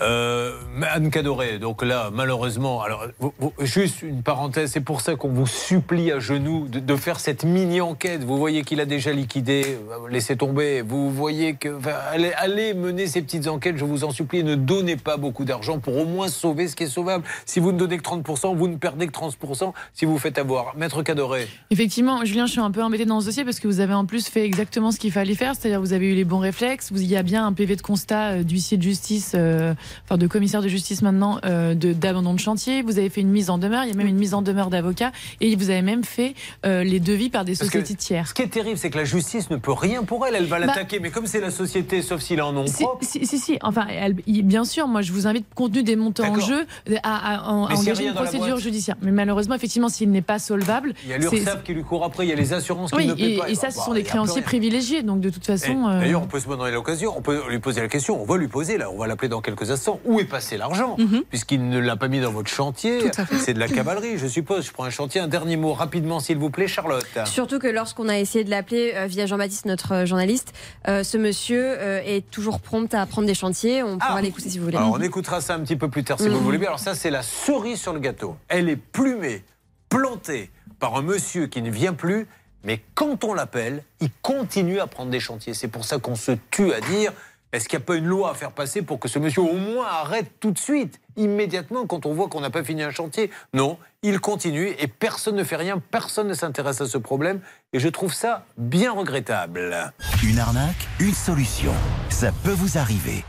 Euh, 0.00 0.52
Anne 0.90 1.10
Cadoré, 1.10 1.58
donc 1.58 1.82
là, 1.82 2.10
malheureusement, 2.12 2.82
alors 2.82 3.06
vous- 3.18 3.34
vous- 3.38 3.52
juste 3.60 4.02
une 4.02 4.22
parenthèse, 4.22 4.70
c'est 4.72 4.80
pour 4.80 5.00
ça 5.00 5.16
qu'on 5.16 5.28
vous 5.28 5.46
supplie 5.46 6.10
à 6.12 6.18
genoux 6.20 6.66
de, 6.68 6.78
de 6.80 6.96
faire 6.96 7.20
cette 7.22 7.44
mini-enquête. 7.44 8.24
Vous 8.24 8.36
voyez 8.36 8.64
qu'il 8.64 8.80
a 8.80 8.84
déjà 8.84 9.12
liquidé, 9.12 9.78
laissez 10.10 10.36
tomber. 10.36 10.82
Vous 10.82 11.08
voyez 11.08 11.54
que. 11.54 11.78
enfin, 11.78 11.94
allez, 12.10 12.32
allez 12.32 12.74
mener 12.74 13.06
ces 13.06 13.22
petites 13.22 13.46
enquêtes, 13.46 13.76
je 13.76 13.84
vous 13.84 14.02
en 14.02 14.10
supplie. 14.10 14.42
Ne 14.42 14.56
donnez 14.56 14.96
pas 14.96 15.16
beaucoup 15.16 15.44
d'argent 15.44 15.78
pour 15.78 15.96
au 15.96 16.04
moins 16.04 16.26
sauver 16.26 16.66
ce 16.66 16.74
qui 16.74 16.82
est 16.82 16.88
sauvable. 16.88 17.22
Si 17.46 17.60
vous 17.60 17.70
ne 17.70 17.78
donnez 17.78 17.98
que 17.98 18.02
30%, 18.02 18.56
vous 18.56 18.66
ne 18.66 18.76
perdez 18.76 19.06
que 19.06 19.12
30% 19.12 19.72
si 19.94 20.04
vous 20.04 20.18
faites 20.18 20.36
avoir. 20.36 20.76
Maître 20.76 21.02
Cadoré. 21.04 21.46
Effectivement, 21.70 22.24
Julien, 22.24 22.46
je 22.46 22.52
suis 22.52 22.60
un 22.60 22.72
peu 22.72 22.82
embêté 22.82 23.04
dans 23.04 23.20
ce 23.20 23.26
dossier 23.26 23.44
parce 23.44 23.60
que 23.60 23.68
vous 23.68 23.78
avez 23.78 23.94
en 23.94 24.04
plus 24.04 24.26
fait 24.28 24.44
exactement 24.44 24.90
ce 24.90 24.98
qu'il 24.98 25.12
fallait 25.12 25.36
faire, 25.36 25.54
c'est-à-dire 25.54 25.80
vous 25.80 25.92
avez 25.92 26.10
eu 26.10 26.14
les 26.14 26.24
bons 26.24 26.40
réflexes, 26.40 26.90
vous, 26.90 27.02
y 27.02 27.16
a 27.16 27.22
bien 27.22 27.46
un 27.46 27.52
PV 27.52 27.76
de 27.76 27.82
constat 27.82 28.32
euh, 28.32 28.42
d'huissier 28.42 28.78
de 28.78 28.82
justice, 28.82 29.32
euh, 29.36 29.74
enfin 30.04 30.18
de 30.18 30.26
commissaire 30.26 30.62
de 30.62 30.68
justice 30.68 31.02
maintenant, 31.02 31.38
euh, 31.44 31.74
d'abandon 31.74 32.34
de 32.34 32.40
chantier, 32.40 32.82
vous 32.82 32.98
avez 32.98 33.10
fait 33.10 33.20
une 33.20 33.30
mise 33.30 33.48
en 33.48 33.58
demeure, 33.58 33.84
il 33.84 33.90
y 33.90 33.92
a 33.92 33.96
même 33.96 34.08
une 34.08 34.18
mise 34.18 34.34
en 34.34 34.42
demeure 34.42 34.70
d'avocat, 34.70 35.12
et 35.40 35.54
vous 35.54 35.70
avez 35.70 35.82
même 35.82 36.04
fait 36.04 36.34
euh, 36.64 36.82
les 36.84 37.00
devis 37.12 37.30
par 37.30 37.44
des 37.44 37.52
Parce 37.56 37.70
que 37.70 37.80
sociétés 37.80 37.94
tiers. 37.94 38.28
Ce 38.28 38.34
qui 38.34 38.42
est 38.42 38.48
terrible, 38.48 38.78
c'est 38.78 38.90
que 38.90 38.98
la 38.98 39.04
justice 39.04 39.50
ne 39.50 39.56
peut 39.56 39.72
rien 39.72 40.02
pour 40.04 40.26
elle. 40.26 40.34
Elle 40.34 40.46
va 40.46 40.58
Bah- 40.60 40.66
l'attaquer. 40.66 40.98
Mais 41.00 41.10
comme 41.10 41.26
c'est 41.26 41.40
la 41.40 41.50
société, 41.50 42.02
sauf 42.02 42.20
s'il 42.20 42.38
est 42.38 42.42
en 42.42 42.52
nom 42.52 42.66
Si, 42.66 42.82
propre. 42.82 43.04
si, 43.04 43.26
si, 43.26 43.38
si. 43.38 43.58
enfin, 43.62 43.86
elle- 43.90 44.14
bien 44.14 44.64
sûr, 44.64 44.86
moi 44.88 45.02
je 45.02 45.12
vous 45.12 45.26
invite, 45.26 45.46
compte 45.54 45.72
tenu 45.72 45.82
des 45.82 45.96
montants 45.96 46.28
en 46.34 46.40
jeu, 46.40 46.66
à, 47.02 47.34
à- 47.34 47.38
a 47.38 47.50
engager 47.50 48.06
une 48.06 48.14
procédure 48.14 48.58
judiciaire. 48.58 48.96
Mais 49.02 49.10
malheureusement, 49.12 49.54
effectivement, 49.54 49.88
s'il 49.88 50.10
n'est 50.10 50.22
pas 50.22 50.38
solvable. 50.38 50.94
Il 51.04 51.10
y 51.10 51.12
a 51.12 51.18
l'URSSAF 51.18 51.62
qui 51.62 51.74
lui 51.74 51.82
court 51.82 52.04
après, 52.04 52.26
il 52.26 52.30
y 52.30 52.32
a 52.32 52.36
les 52.36 52.52
assurances 52.52 52.90
qui 52.90 52.96
Oui, 52.98 53.06
ne 53.06 53.14
paient 53.14 53.36
pas. 53.36 53.48
et 53.50 53.54
ça, 53.54 53.70
ce 53.70 53.76
bah, 53.78 53.84
sont 53.84 53.94
des 53.94 54.00
a 54.00 54.04
créanciers 54.04 54.42
privilégiés, 54.42 55.02
donc 55.02 55.20
de 55.20 55.30
toute 55.30 55.44
façon. 55.46 55.88
euh, 55.88 56.00
D'ailleurs, 56.00 56.22
on 56.22 56.26
peut 56.26 56.40
se 56.40 56.48
donner 56.48 56.70
l'occasion, 56.72 57.12
on 57.16 57.22
peut 57.22 57.42
lui 57.48 57.58
poser 57.58 57.80
la 57.80 57.88
question, 57.88 58.20
on 58.20 58.24
va 58.24 58.36
lui 58.36 58.48
poser 58.48 58.78
là, 58.78 58.90
on 58.90 58.98
va 58.98 59.06
l'appeler 59.06 59.28
dans 59.28 59.40
quelques 59.40 59.70
instants. 59.70 60.00
Où 60.04 60.20
est 60.20 60.24
passé 60.24 60.56
l'argent 60.56 60.96
Puisqu'il 61.30 61.68
ne 61.68 61.78
l'a 61.78 61.96
pas 61.96 62.08
mis 62.08 62.20
dans 62.20 62.32
votre 62.32 62.50
chantier. 62.50 62.98
C'est 63.38 63.54
de 63.54 63.58
la 63.58 63.68
cavalerie, 63.68 64.18
je 64.18 64.26
suppose. 64.26 64.66
Je 64.66 64.72
prends 64.72 64.84
un 64.84 64.90
chantier. 64.90 65.20
Un 65.20 65.28
dernier 65.28 65.56
mot 65.56 65.72
rapidement, 65.72 66.20
s'il 66.20 66.38
vous 66.38 66.50
plaît, 66.50 66.68
Charlotte. 66.68 67.01
Surtout 67.24 67.58
que 67.58 67.66
lorsqu'on 67.66 68.08
a 68.08 68.18
essayé 68.18 68.44
de 68.44 68.50
l'appeler 68.50 68.92
euh, 68.94 69.06
via 69.06 69.26
Jean-Baptiste, 69.26 69.66
notre 69.66 69.92
euh, 69.92 70.06
journaliste, 70.06 70.52
euh, 70.88 71.02
ce 71.02 71.16
monsieur 71.18 71.62
euh, 71.78 72.00
est 72.04 72.28
toujours 72.30 72.60
prompt 72.60 72.92
à 72.94 73.04
prendre 73.06 73.26
des 73.26 73.34
chantiers. 73.34 73.82
On 73.82 73.98
pourra 73.98 74.20
l'écouter 74.22 74.48
si 74.50 74.58
vous 74.58 74.64
voulez. 74.64 74.76
Ah. 74.76 74.82
Alors, 74.82 74.94
on 74.94 75.00
écoutera 75.00 75.40
ça 75.40 75.54
un 75.54 75.60
petit 75.60 75.76
peu 75.76 75.88
plus 75.88 76.04
tard 76.04 76.18
si 76.18 76.24
Mhm. 76.24 76.30
vous 76.32 76.38
le 76.38 76.44
voulez 76.44 76.58
bien. 76.58 76.68
Alors, 76.68 76.80
ça, 76.80 76.94
c'est 76.94 77.10
la 77.10 77.22
cerise 77.22 77.80
sur 77.80 77.92
le 77.92 78.00
gâteau. 78.00 78.36
Elle 78.48 78.68
est 78.68 78.76
plumée, 78.76 79.44
plantée 79.88 80.50
par 80.78 80.96
un 80.96 81.02
monsieur 81.02 81.46
qui 81.46 81.62
ne 81.62 81.70
vient 81.70 81.92
plus, 81.94 82.26
mais 82.64 82.80
quand 82.94 83.24
on 83.24 83.34
l'appelle, 83.34 83.82
il 84.00 84.10
continue 84.22 84.80
à 84.80 84.86
prendre 84.86 85.10
des 85.10 85.20
chantiers. 85.20 85.54
C'est 85.54 85.68
pour 85.68 85.84
ça 85.84 85.98
qu'on 85.98 86.14
se 86.16 86.32
tue 86.50 86.72
à 86.72 86.80
dire 86.80 87.12
est-ce 87.52 87.68
qu'il 87.68 87.78
n'y 87.78 87.82
a 87.82 87.86
pas 87.86 87.96
une 87.96 88.06
loi 88.06 88.30
à 88.30 88.34
faire 88.34 88.52
passer 88.52 88.80
pour 88.80 88.98
que 88.98 89.08
ce 89.08 89.18
monsieur 89.18 89.42
au 89.42 89.52
moins 89.52 89.86
arrête 89.86 90.32
tout 90.40 90.52
de 90.52 90.58
suite, 90.58 91.00
immédiatement, 91.16 91.86
quand 91.86 92.06
on 92.06 92.14
voit 92.14 92.28
qu'on 92.28 92.40
n'a 92.40 92.48
pas 92.48 92.64
fini 92.64 92.82
un 92.82 92.90
chantier? 92.90 93.30
Non, 93.52 93.78
il 94.02 94.20
continue 94.20 94.74
et 94.78 94.86
personne 94.86 95.36
ne 95.36 95.44
fait 95.44 95.56
rien, 95.56 95.78
personne 95.78 96.28
ne 96.28 96.34
s'intéresse 96.34 96.80
à 96.80 96.86
ce 96.86 96.96
problème. 96.96 97.40
Et 97.74 97.78
je 97.78 97.88
trouve 97.88 98.14
ça 98.14 98.46
bien 98.56 98.92
regrettable. 98.92 99.92
Une 100.24 100.38
arnaque, 100.38 100.88
une 100.98 101.12
solution. 101.12 101.74
Ça 102.08 102.32
peut 102.42 102.52
vous 102.52 102.78
arriver. 102.78 103.22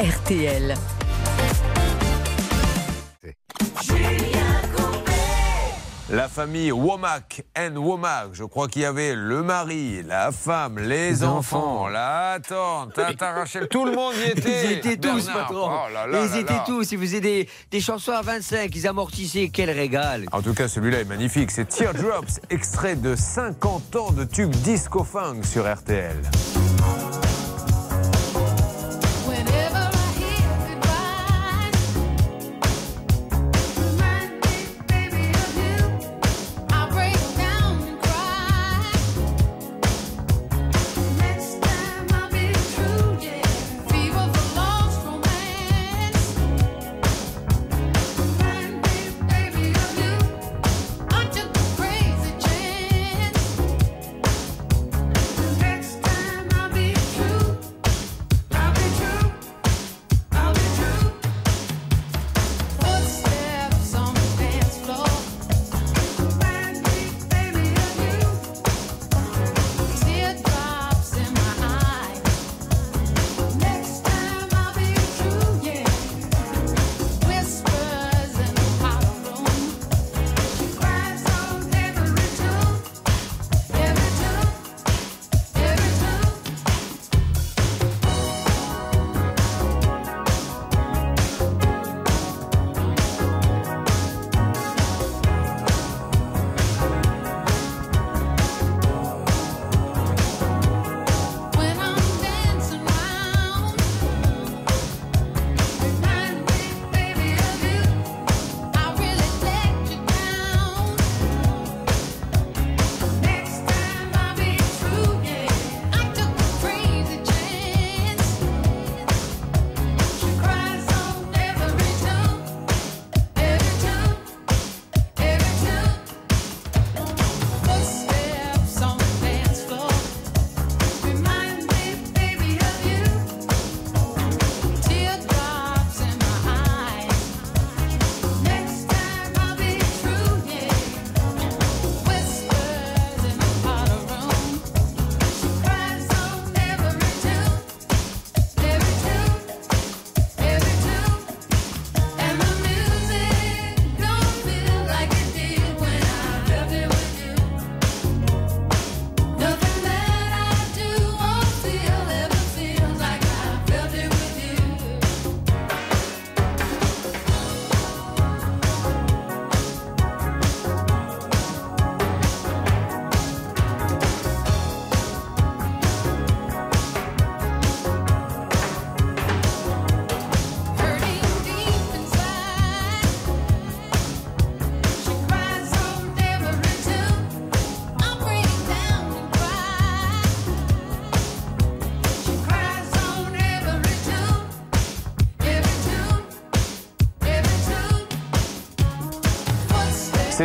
RTL. 0.00 0.74
La 6.14 6.28
famille 6.28 6.70
Womack 6.70 7.42
and 7.58 7.74
Womack, 7.76 8.28
je 8.34 8.44
crois 8.44 8.68
qu'il 8.68 8.82
y 8.82 8.84
avait 8.84 9.16
le 9.16 9.42
mari, 9.42 10.00
la 10.06 10.30
femme, 10.30 10.78
les, 10.78 11.10
Les 11.10 11.24
enfants, 11.24 11.80
enfants. 11.82 11.88
la 11.88 12.38
tante, 12.46 12.94
Tata 12.94 13.32
Rachel, 13.32 13.66
tout 13.66 13.84
le 13.84 13.90
monde 13.92 14.14
y 14.24 14.30
était. 14.38 14.64
Ils 14.66 14.72
étaient 14.78 14.96
tous, 14.96 15.26
Bernard, 15.26 15.48
patron. 15.48 15.68
oh 15.68 15.92
là 15.92 16.06
là 16.06 16.24
ils 16.24 16.30
là 16.30 16.38
étaient 16.38 16.64
tous. 16.66 16.92
Ils 16.92 16.98
faisaient 17.00 17.20
des, 17.20 17.48
des 17.68 17.80
chansons 17.80 18.12
à 18.12 18.22
25. 18.22 18.70
Ils 18.76 18.86
amortissaient. 18.86 19.50
Quel 19.52 19.70
régal. 19.70 20.26
En 20.30 20.40
tout 20.40 20.54
cas, 20.54 20.68
celui-là 20.68 21.00
est 21.00 21.04
magnifique. 21.04 21.50
C'est 21.50 21.68
Teardrops, 21.68 22.38
extrait 22.48 22.94
de 22.94 23.16
50 23.16 23.96
ans 23.96 24.12
de 24.12 24.22
tube 24.22 24.50
disco 24.50 25.02
funk 25.02 25.42
sur 25.42 25.64
RTL. 25.72 26.14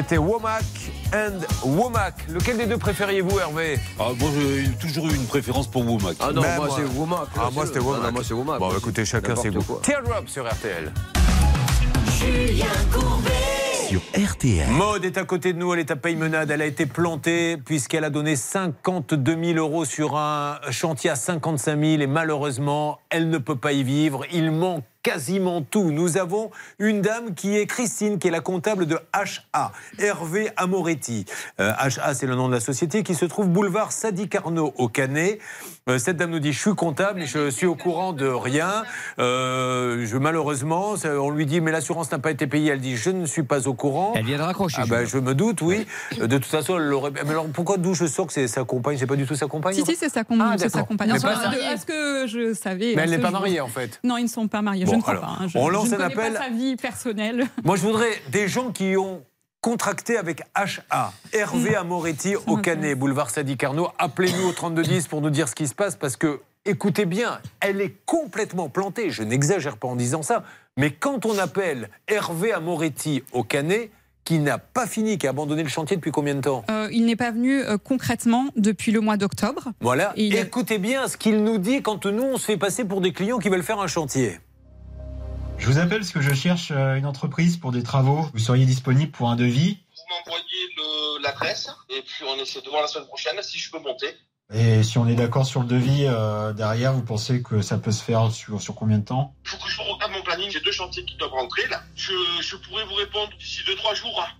C'était 0.09 0.21
Womack 0.23 0.63
and 1.13 1.41
Womack. 1.63 2.15
Lequel 2.29 2.57
des 2.57 2.65
deux 2.65 2.79
préfériez-vous, 2.79 3.37
Hervé 3.37 3.77
ah, 3.99 4.07
Moi, 4.17 4.29
j'ai 4.33 4.71
toujours 4.79 5.05
eu 5.05 5.13
une 5.13 5.27
préférence 5.27 5.67
pour 5.67 5.85
Womack. 5.85 6.17
Ah 6.19 6.31
non, 6.31 6.41
moi, 6.41 6.67
c'est 6.75 6.97
Womack. 6.97 7.27
Ah, 7.37 7.49
moi, 7.53 7.67
c'était 7.67 7.77
Womack. 7.77 8.01
Ah 8.01 8.07
non, 8.07 8.13
moi, 8.13 8.23
c'est 8.25 8.33
Womack. 8.33 8.57
Bon, 8.57 8.75
écoutez, 8.75 9.05
chacun 9.05 9.35
ses 9.35 9.51
goûts. 9.51 9.79
Teardrop 9.83 10.27
sur 10.27 10.49
RTL. 10.49 10.91
Julien 12.17 12.65
Courbet. 12.91 13.29
Sur 13.87 14.01
RTL. 14.17 14.67
Maude 14.71 15.05
est 15.05 15.19
à 15.19 15.25
côté 15.25 15.53
de 15.53 15.59
nous, 15.59 15.75
elle 15.75 15.79
est 15.81 15.91
à 15.91 15.95
Paye-Menade. 15.95 16.49
Elle 16.49 16.63
a 16.63 16.65
été 16.65 16.87
plantée 16.87 17.57
puisqu'elle 17.57 18.03
a 18.03 18.09
donné 18.09 18.35
52 18.35 19.37
000 19.53 19.59
euros 19.59 19.85
sur 19.85 20.17
un 20.17 20.57
chantier 20.71 21.11
à 21.11 21.15
55 21.15 21.79
000 21.79 22.01
et 22.01 22.07
malheureusement, 22.07 22.97
elle 23.11 23.29
ne 23.29 23.37
peut 23.37 23.57
pas 23.57 23.73
y 23.73 23.83
vivre. 23.83 24.25
Il 24.31 24.49
manque 24.49 24.85
quasiment 25.13 25.63
tout. 25.63 25.91
Nous 25.91 26.17
avons 26.17 26.51
une 26.77 27.01
dame 27.01 27.33
qui 27.33 27.57
est 27.57 27.65
Christine, 27.65 28.19
qui 28.19 28.27
est 28.27 28.31
la 28.31 28.41
comptable 28.41 28.85
de 28.85 28.99
HA, 29.11 29.71
Hervé 29.97 30.51
Amoretti. 30.55 31.25
Euh, 31.59 31.71
HA, 31.79 32.13
c'est 32.13 32.27
le 32.27 32.35
nom 32.35 32.47
de 32.47 32.53
la 32.53 32.59
société 32.59 33.01
qui 33.01 33.15
se 33.15 33.25
trouve 33.25 33.47
boulevard 33.47 33.91
Sadi 33.91 34.29
Carnot 34.29 34.71
au 34.77 34.87
Canet. 34.87 35.39
Euh, 35.89 35.97
cette 35.97 36.17
dame 36.17 36.29
nous 36.29 36.37
dit 36.39 36.53
Je 36.53 36.59
suis 36.59 36.75
comptable 36.75 37.25
je 37.25 37.49
suis 37.49 37.65
au 37.65 37.73
courant 37.73 38.13
de 38.13 38.27
rien. 38.27 38.83
Euh, 39.17 40.05
je, 40.05 40.15
malheureusement, 40.17 40.93
on 41.03 41.31
lui 41.31 41.47
dit 41.47 41.59
Mais 41.59 41.71
l'assurance 41.71 42.11
n'a 42.11 42.19
pas 42.19 42.29
été 42.29 42.45
payée. 42.45 42.71
Elle 42.73 42.81
dit 42.81 42.95
Je 42.95 43.09
ne 43.09 43.25
suis 43.25 43.41
pas 43.43 43.67
au 43.67 43.73
courant. 43.73 44.13
Elle 44.15 44.25
vient 44.25 44.37
de 44.37 44.43
raccrocher. 44.43 44.77
Ah 44.81 44.85
ben, 44.87 45.05
je 45.07 45.17
me 45.17 45.33
doute, 45.33 45.63
oui. 45.63 45.87
De 46.21 46.27
toute 46.37 46.45
façon, 46.45 46.77
elle 46.77 46.83
l'aurait. 46.83 47.09
Mais 47.11 47.31
alors, 47.31 47.47
pourquoi 47.47 47.77
d'où 47.77 47.95
je 47.95 48.05
sors 48.05 48.27
que 48.27 48.33
c'est 48.33 48.47
sa 48.47 48.63
compagne? 48.63 48.97
C'est 48.99 49.07
pas 49.07 49.15
du 49.15 49.25
tout 49.25 49.33
sa 49.35 49.47
compagne? 49.47 49.73
Si, 49.73 49.83
si, 49.85 49.95
c'est 49.95 50.09
sa, 50.09 50.23
com- 50.23 50.39
Ah, 50.39 50.53
c'est 50.59 50.69
sa 50.69 50.83
compagne. 50.83 51.09
Est-ce 51.15 51.85
que 51.87 52.27
je 52.27 52.53
savais? 52.53 52.93
Mais 52.95 53.01
elle 53.03 53.09
n'est 53.09 53.17
pas 53.17 53.31
mariée, 53.31 53.59
en 53.61 53.67
fait. 53.67 53.99
Non, 54.03 54.17
ils 54.17 54.23
ne 54.23 54.27
sont 54.29 54.47
pas 54.47 54.61
mariés. 54.61 54.85
Bon, 54.85 54.91
je 54.98 54.98
ne 54.99 55.03
crois 55.03 55.13
alors, 55.15 55.37
pas. 55.37 55.43
hein. 55.43 55.47
Je, 55.47 55.57
on 55.57 55.67
lance 55.69 55.89
je 55.89 55.95
ne 55.95 56.01
un 56.01 56.05
appel. 56.05 56.33
pas 56.33 56.39
sa 56.43 56.49
vie 56.49 56.75
personnelle. 56.75 57.45
Moi, 57.63 57.75
je 57.75 57.81
voudrais 57.81 58.11
des 58.31 58.47
gens 58.47 58.71
qui 58.71 58.95
ont 58.97 59.23
contracté 59.61 60.15
avec 60.17 60.41
HA. 60.55 61.11
Hervé 61.33 61.75
Amoretti 61.75 62.35
au 62.47 62.57
Canet, 62.57 62.97
boulevard 62.97 63.29
Sadi 63.29 63.57
Carnot. 63.57 63.89
Appelez-nous 63.97 64.47
au 64.47 64.51
3210 64.53 65.07
pour 65.07 65.21
nous 65.21 65.29
dire 65.29 65.49
ce 65.49 65.55
qui 65.55 65.67
se 65.67 65.75
passe 65.75 65.95
parce 65.97 66.15
que, 66.15 66.39
écoutez 66.65 67.05
bien, 67.05 67.39
elle 67.59 67.81
est 67.81 67.95
complètement 68.05 68.69
plantée. 68.69 69.09
Je 69.09 69.23
n'exagère 69.23 69.75
pas 69.77 69.87
en 69.89 69.95
disant 69.97 70.21
ça. 70.21 70.43
Mais 70.77 70.91
quand 70.91 71.25
on 71.25 71.37
appelle 71.37 71.89
Hervé 72.07 72.53
Amoretti 72.53 73.23
au 73.33 73.43
Canet, 73.43 73.91
qui 74.23 74.37
n'a 74.39 74.59
pas 74.59 74.85
fini, 74.85 75.17
qui 75.17 75.25
a 75.27 75.31
abandonné 75.31 75.63
le 75.63 75.69
chantier 75.69 75.97
depuis 75.97 76.11
combien 76.11 76.35
de 76.35 76.41
temps? 76.41 76.63
Euh, 76.69 76.87
il 76.91 77.05
n'est 77.05 77.15
pas 77.15 77.31
venu 77.31 77.61
euh, 77.61 77.77
concrètement 77.77 78.45
depuis 78.55 78.91
le 78.91 79.01
mois 79.01 79.17
d'octobre. 79.17 79.69
Voilà. 79.81 80.13
Et 80.15 80.25
il 80.27 80.37
a- 80.37 80.41
Écoutez 80.41 80.77
bien 80.77 81.07
ce 81.07 81.17
qu'il 81.17 81.43
nous 81.43 81.57
dit 81.57 81.81
quand 81.81 82.05
nous, 82.05 82.23
on 82.23 82.37
se 82.37 82.45
fait 82.45 82.57
passer 82.57 82.85
pour 82.85 83.01
des 83.01 83.11
clients 83.11 83.39
qui 83.39 83.49
veulent 83.49 83.63
faire 83.63 83.79
un 83.79 83.87
chantier. 83.87 84.39
Je 85.59 85.65
vous 85.65 85.77
appelle 85.77 85.99
parce 85.99 86.11
que 86.11 86.21
je 86.21 86.33
cherche 86.33 86.71
euh, 86.71 86.95
une 86.95 87.05
entreprise 87.05 87.57
pour 87.57 87.71
des 87.71 87.83
travaux. 87.83 88.29
Vous 88.33 88.39
seriez 88.39 88.65
disponible 88.65 89.11
pour 89.11 89.29
un 89.29 89.35
devis? 89.35 89.77
Vous 89.95 90.15
m'envoyez 90.15 90.45
l'adresse 91.21 91.69
et 91.89 92.01
puis 92.01 92.23
on 92.25 92.41
essaie 92.41 92.61
de 92.61 92.69
voir 92.69 92.81
la 92.81 92.87
semaine 92.87 93.07
prochaine 93.07 93.35
si 93.43 93.59
je 93.59 93.69
peux 93.71 93.79
monter. 93.79 94.07
Et 94.51 94.81
si 94.83 94.97
on 94.97 95.07
est 95.07 95.13
d'accord 95.15 95.45
sur 95.45 95.61
le 95.61 95.67
devis, 95.67 96.05
euh, 96.07 96.53
derrière, 96.53 96.93
vous 96.93 97.03
pensez 97.03 97.43
que 97.43 97.61
ça 97.61 97.77
peut 97.77 97.91
se 97.91 98.01
faire 98.01 98.31
sur, 98.31 98.59
sur 98.61 98.73
combien 98.73 98.97
de 98.97 99.05
temps? 99.05 99.35
Il 99.43 99.49
faut 99.51 99.57
que 99.57 99.69
je 99.69 99.79
regarde 99.81 100.11
mon 100.11 100.23
planning. 100.23 100.49
J'ai 100.49 100.61
deux 100.61 100.71
chantiers 100.71 101.05
qui 101.05 101.15
doivent 101.17 101.31
rentrer 101.33 101.67
là. 101.67 101.83
Je, 101.95 102.13
je 102.41 102.55
pourrais 102.55 102.85
vous 102.85 102.95
répondre 102.95 103.29
d'ici 103.37 103.61
deux 103.67 103.75
trois 103.75 103.93
jours. 103.93 104.25
hein. 104.25 104.31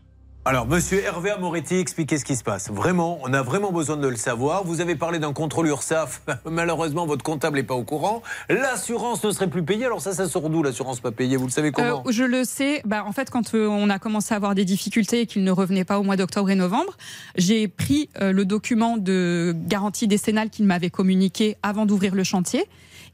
Alors, 0.50 0.66
monsieur 0.66 1.04
Hervé 1.04 1.30
Amoretti, 1.30 1.76
expliquez 1.76 2.18
ce 2.18 2.26
qui 2.26 2.36
se 2.36 2.44
passe. 2.44 2.72
Vraiment, 2.72 3.20
on 3.22 3.34
a 3.34 3.44
vraiment 3.44 3.72
besoin 3.72 3.98
de 3.98 4.08
le 4.08 4.16
savoir. 4.16 4.64
Vous 4.64 4.82
avez 4.82 4.96
parlé 4.96 5.20
d'un 5.20 5.32
contrôle 5.32 5.68
URSAF. 5.68 6.24
Malheureusement, 6.50 7.06
votre 7.06 7.22
comptable 7.22 7.58
n'est 7.58 7.64
pas 7.64 7.76
au 7.76 7.84
courant. 7.84 8.24
L'assurance 8.50 9.24
ne 9.24 9.30
serait 9.30 9.48
plus 9.48 9.62
payée. 9.62 9.86
Alors, 9.86 10.02
ça, 10.02 10.12
ça 10.12 10.28
sort 10.28 10.50
d'où 10.50 10.64
l'assurance 10.64 11.02
pas 11.02 11.12
payée? 11.12 11.38
Vous 11.38 11.46
le 11.46 11.52
savez 11.52 11.72
comment? 11.72 12.04
Euh, 12.04 12.12
je 12.12 12.24
le 12.24 12.46
sais. 12.46 12.82
Bah, 12.84 13.04
en 13.06 13.12
fait, 13.12 13.30
quand 13.30 13.54
euh, 13.54 13.68
on 13.68 13.92
a 13.92 14.00
commencé 14.00 14.34
à 14.34 14.38
avoir 14.38 14.56
des 14.56 14.66
difficultés 14.66 15.22
et 15.22 15.26
qu'il 15.28 15.44
ne 15.44 15.52
revenait 15.52 15.86
pas 15.86 16.00
au 16.00 16.04
mois 16.04 16.16
d'octobre 16.16 16.50
et 16.50 16.56
novembre, 16.56 16.98
j'ai 17.36 17.68
pris 17.68 18.10
euh, 18.20 18.32
le 18.32 18.44
document 18.44 18.98
de 18.98 19.54
garantie 19.56 20.08
décennale 20.08 20.50
qu'il 20.50 20.66
m'avait 20.66 20.90
communiqué 20.90 21.58
avant 21.62 21.86
d'ouvrir 21.86 22.16
le 22.16 22.24
chantier. 22.24 22.66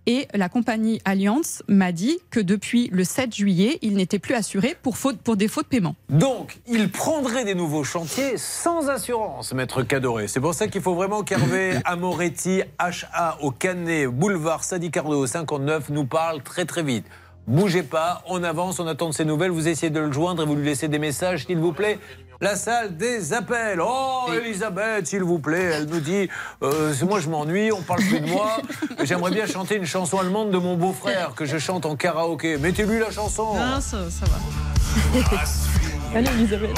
Et 0.07 0.27
la 0.33 0.49
compagnie 0.49 1.01
Allianz 1.03 1.63
m'a 1.67 1.91
dit 1.91 2.19
que 2.29 2.39
depuis 2.39 2.89
le 2.91 3.03
7 3.03 3.33
juillet, 3.33 3.79
il 3.81 3.95
n'était 3.95 4.19
plus 4.19 4.35
assuré 4.35 4.75
pour, 4.83 4.97
faute, 4.97 5.17
pour 5.17 5.35
défaut 5.35 5.63
de 5.63 5.67
paiement. 5.67 5.95
Donc, 6.09 6.59
il 6.67 6.91
prendrait 6.91 7.43
des 7.43 7.55
nouveaux 7.55 7.83
chantiers 7.83 8.37
sans 8.37 8.89
assurance, 8.89 9.53
maître 9.53 9.81
Cadoré. 9.81 10.27
C'est 10.27 10.39
pour 10.39 10.53
ça 10.53 10.67
qu'il 10.67 10.81
faut 10.81 10.93
vraiment 10.93 11.23
qu'Hervé 11.23 11.79
Amoretti, 11.85 12.61
HA 12.77 13.37
au 13.41 13.49
Canet, 13.49 14.07
boulevard 14.07 14.63
Sadi 14.63 14.91
Carnot 14.91 15.25
59, 15.25 15.89
nous 15.89 16.05
parle 16.05 16.43
très 16.43 16.65
très 16.65 16.83
vite. 16.83 17.05
Bougez 17.47 17.83
pas, 17.83 18.23
on 18.27 18.43
avance, 18.43 18.79
on 18.79 18.87
attend 18.87 19.09
de 19.09 19.13
ses 19.13 19.25
nouvelles. 19.25 19.51
Vous 19.51 19.67
essayez 19.67 19.91
de 19.91 19.99
le 19.99 20.11
joindre 20.11 20.41
et 20.41 20.45
vous 20.47 20.55
lui 20.55 20.65
laissez 20.65 20.87
des 20.87 20.97
messages, 20.97 21.45
s'il 21.45 21.59
vous 21.59 21.73
plaît. 21.73 21.99
La 22.41 22.55
salle 22.55 22.97
des 22.97 23.33
appels. 23.33 23.79
Oh, 23.81 24.25
Elisabeth, 24.33 25.05
s'il 25.05 25.23
vous 25.23 25.37
plaît, 25.39 25.71
elle 25.75 25.85
nous 25.85 25.99
dit 25.99 26.27
euh, 26.63 26.93
moi, 27.07 27.19
je 27.19 27.29
m'ennuie, 27.29 27.71
on 27.71 27.81
parle 27.81 28.01
plus 28.01 28.19
de 28.19 28.27
moi. 28.27 28.57
J'aimerais 29.03 29.31
bien 29.31 29.45
chanter 29.45 29.75
une 29.75 29.85
chanson 29.85 30.17
allemande 30.19 30.49
de 30.49 30.57
mon 30.57 30.75
beau-frère 30.75 31.33
que 31.35 31.45
je 31.45 31.59
chante 31.59 31.85
en 31.85 31.95
karaoké. 31.95 32.57
Mettez-lui 32.57 32.99
la 32.99 33.11
chanson. 33.11 33.53
Non, 33.53 33.79
ça, 33.79 34.09
ça 34.09 34.25
va. 34.25 35.37
Allez, 36.15 36.29
Elisabeth. 36.29 36.75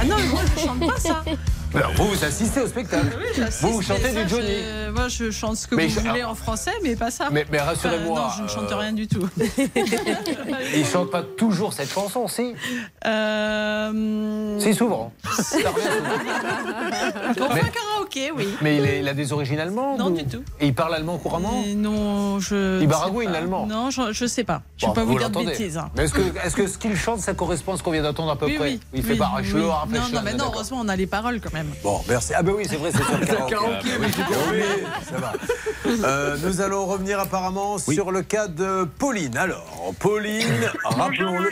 Ah 0.00 0.04
non, 0.06 0.16
moi, 0.30 0.40
je 0.56 0.60
chante 0.62 0.80
pas 0.80 0.98
ça. 0.98 1.22
Alors, 1.76 1.92
vous, 1.94 2.06
vous 2.08 2.24
assistez 2.24 2.60
au 2.60 2.66
spectacle. 2.66 3.06
Oui, 3.18 3.44
vous, 3.60 3.72
vous 3.74 3.82
chantez 3.82 4.12
ça, 4.12 4.22
du 4.24 4.28
Johnny. 4.28 4.46
c'est- 4.46 4.90
Moi, 4.92 5.08
je 5.08 5.30
chante 5.30 5.56
ce 5.56 5.66
que 5.66 5.74
Mais 5.74 5.88
vous 5.88 6.00
je- 6.00 6.08
voulez 6.08 6.24
en 6.24 6.34
français, 6.34 6.70
mais 6.82 6.96
pas 6.96 7.10
ça. 7.10 7.28
Mais- 7.30 7.44
mais 7.52 7.60
rassurez-moi, 7.60 8.18
Enfin, 8.18 8.28
non, 8.28 8.32
je 8.38 8.42
ne 8.44 8.48
chante 8.48 8.72
euh, 8.72 8.76
rien 8.76 8.92
du 8.94 9.06
tout. 9.06 9.28
Il 10.74 10.86
chante 10.86 11.10
pas 11.10 11.22
toujours 11.22 11.72
cette 11.74 11.90
chanson, 11.92 12.28
si? 12.28 12.54
Euh... 13.04 14.58
Si, 14.58 14.74
souvent. 14.74 15.12
Souvent. 15.24 15.70
On 17.40 17.50
fait 17.50 17.60
un 17.60 17.68
karaoké, 17.68 18.30
oui. 18.34 18.48
Mais 18.62 18.76
il, 18.78 18.84
est- 18.86 19.00
il 19.00 19.08
a 19.08 19.14
des 19.14 19.32
origines 19.32 19.58
allemandes 19.58 19.98
Non, 19.98 20.06
ou- 20.06 20.16
du 20.16 20.24
tout. 20.24 20.42
Et 20.60 20.66
il 20.68 20.74
parle 20.74 20.94
allemand 20.94 21.18
couramment 21.18 21.62
non, 21.76 22.40
je. 22.40 22.78
Il 22.80 22.86
ne 22.86 22.90
baragouine 22.90 23.30
l'allemand 23.32 23.66
Non, 23.66 23.90
je, 23.90 24.12
je 24.12 24.26
sais 24.26 24.44
pas. 24.44 24.62
Je 24.78 24.86
ne 24.86 24.90
Bon, 24.90 24.94
vais 24.94 25.00
pas 25.06 25.12
vous, 25.12 25.18
dire 25.18 25.30
de 25.30 25.44
bêtises. 25.44 25.76
hein. 25.76 25.90
Mais 25.96 26.04
est-ce 26.04 26.54
que, 26.56 26.66
ce 26.66 26.78
qu'il 26.78 26.96
chante, 26.96 27.20
ça 27.20 27.34
correspond 27.34 27.74
à 27.74 27.76
ce 27.76 27.82
qu'on 27.82 27.90
vient 27.90 28.02
d'entendre 28.02 28.30
à 28.32 28.36
peu 28.36 28.46
Oui, 28.46 28.54
près 28.56 28.68
oui. 28.68 28.80
Il 28.94 29.02
fait 29.02 29.12
oui, 29.12 29.18
pas 29.18 29.30
oui. 29.36 29.52
Non, 29.52 29.68
non, 30.12 30.20
mais 30.24 30.34
non, 30.34 30.46
heureusement, 30.52 30.78
on 30.80 30.88
a 30.88 30.96
les 30.96 31.06
paroles 31.06 31.40
quand 31.40 31.52
même. 31.52 31.65
Bon, 31.82 32.00
merci. 32.08 32.32
Ah 32.36 32.42
ben 32.42 32.52
oui, 32.56 32.64
c'est 32.68 32.76
vrai, 32.76 32.90
c'est 32.92 33.02
sur 33.02 33.18
le 33.18 33.26
karaoké. 33.26 33.50
karaoké, 33.50 33.88
oui, 34.00 34.06
oui, 34.52 34.62
ça 35.08 35.16
va. 35.18 35.32
Euh, 36.08 36.36
nous 36.42 36.60
allons 36.60 36.86
revenir 36.86 37.20
apparemment 37.20 37.78
sur 37.78 38.10
le 38.10 38.22
cas 38.22 38.48
de 38.48 38.84
Pauline. 38.98 39.36
Alors, 39.36 39.92
Pauline, 40.00 40.70
rappelons-le. 40.84 41.48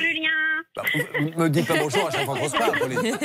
Bah, 0.77 0.83
vous 1.21 1.41
me 1.41 1.49
dites 1.51 1.69
pas 1.69 1.75
bonjour 1.79 2.09
à 2.09 2.11
chaque 2.11 2.25
fois 2.25 2.37
qu'on 2.37 2.49
se 2.49 2.57
parle, 2.57 2.79
Pauline. 2.81 3.17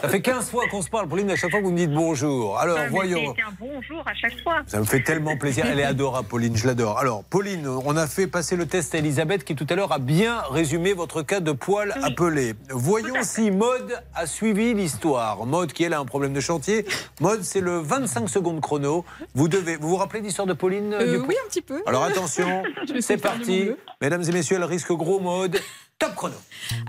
Ça 0.00 0.08
fait 0.08 0.20
15 0.20 0.48
fois 0.48 0.68
qu'on 0.70 0.80
se 0.80 0.88
parle, 0.88 1.08
Pauline, 1.08 1.28
à 1.32 1.34
chaque 1.34 1.50
fois 1.50 1.60
vous 1.60 1.72
me 1.72 1.76
dites 1.76 1.92
bonjour. 1.92 2.56
Alors, 2.56 2.78
Ah, 2.80 2.86
voyons. 2.88 3.34
C'est 3.36 3.42
un 3.42 3.52
bonjour 3.58 4.04
à 4.06 4.14
chaque 4.14 4.40
fois. 4.44 4.60
Ça 4.68 4.78
me 4.78 4.84
fait 4.84 5.02
tellement 5.02 5.36
plaisir. 5.36 5.66
Elle 5.66 5.80
est 5.80 5.84
adorable, 5.84 6.28
Pauline, 6.28 6.56
je 6.56 6.68
l'adore. 6.68 6.98
Alors, 7.00 7.24
Pauline, 7.24 7.66
on 7.66 7.96
a 7.96 8.06
fait 8.06 8.28
passer 8.28 8.54
le 8.54 8.66
test 8.66 8.94
à 8.94 8.98
Elisabeth 8.98 9.42
qui 9.42 9.56
tout 9.56 9.66
à 9.70 9.74
l'heure 9.74 9.90
a 9.90 9.98
bien 9.98 10.40
résumé 10.50 10.92
votre 10.92 11.22
cas 11.22 11.40
de 11.40 11.50
poil 11.50 11.94
appelé. 12.00 12.54
Voyons 12.70 13.22
si 13.24 13.50
Maude 13.50 14.00
a 14.14 14.26
suivi 14.26 14.72
l'histoire. 14.72 15.44
Maude, 15.44 15.72
qui 15.72 15.82
elle 15.82 15.94
a 15.94 15.98
un 15.98 16.04
problème 16.04 16.32
de 16.32 16.40
chantier. 16.40 16.86
Maude, 17.20 17.42
c'est 17.42 17.60
le 17.60 17.78
25 17.78 18.28
secondes 18.28 18.60
chrono. 18.60 19.04
Vous 19.34 19.48
devez. 19.48 19.74
Vous 19.78 19.88
vous 19.88 19.96
rappelez 19.96 20.20
l'histoire 20.20 20.46
de 20.46 20.52
Pauline 20.52 20.94
Euh, 20.94 21.10
Dupont 21.16 21.26
oui, 21.28 21.34
un 21.44 21.48
petit 21.48 21.62
peu. 21.62 21.82
Alors 21.86 22.04
attention, 22.04 22.62
c'est 23.00 23.16
parti. 23.20 23.72
Mesdames 24.00 24.22
et 24.22 24.30
messieurs, 24.32 24.56
elle 24.58 24.64
risque 24.64 24.92
gros 24.92 25.18
Maude. 25.18 25.58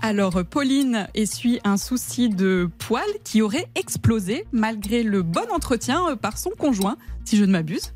Alors, 0.00 0.44
Pauline 0.44 1.08
essuie 1.14 1.60
un 1.64 1.76
souci 1.76 2.28
de 2.28 2.68
poil 2.78 3.04
qui 3.24 3.42
aurait 3.42 3.68
explosé 3.74 4.46
malgré 4.52 5.02
le 5.02 5.22
bon 5.22 5.44
entretien 5.52 6.16
par 6.16 6.38
son 6.38 6.50
conjoint, 6.50 6.96
si 7.24 7.36
je 7.36 7.44
ne 7.44 7.52
m'abuse. 7.52 7.92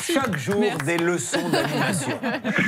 Chaque 0.00 0.36
jour 0.36 0.64
des 0.84 0.96
leçons 0.96 1.48
d'animation. 1.48 2.18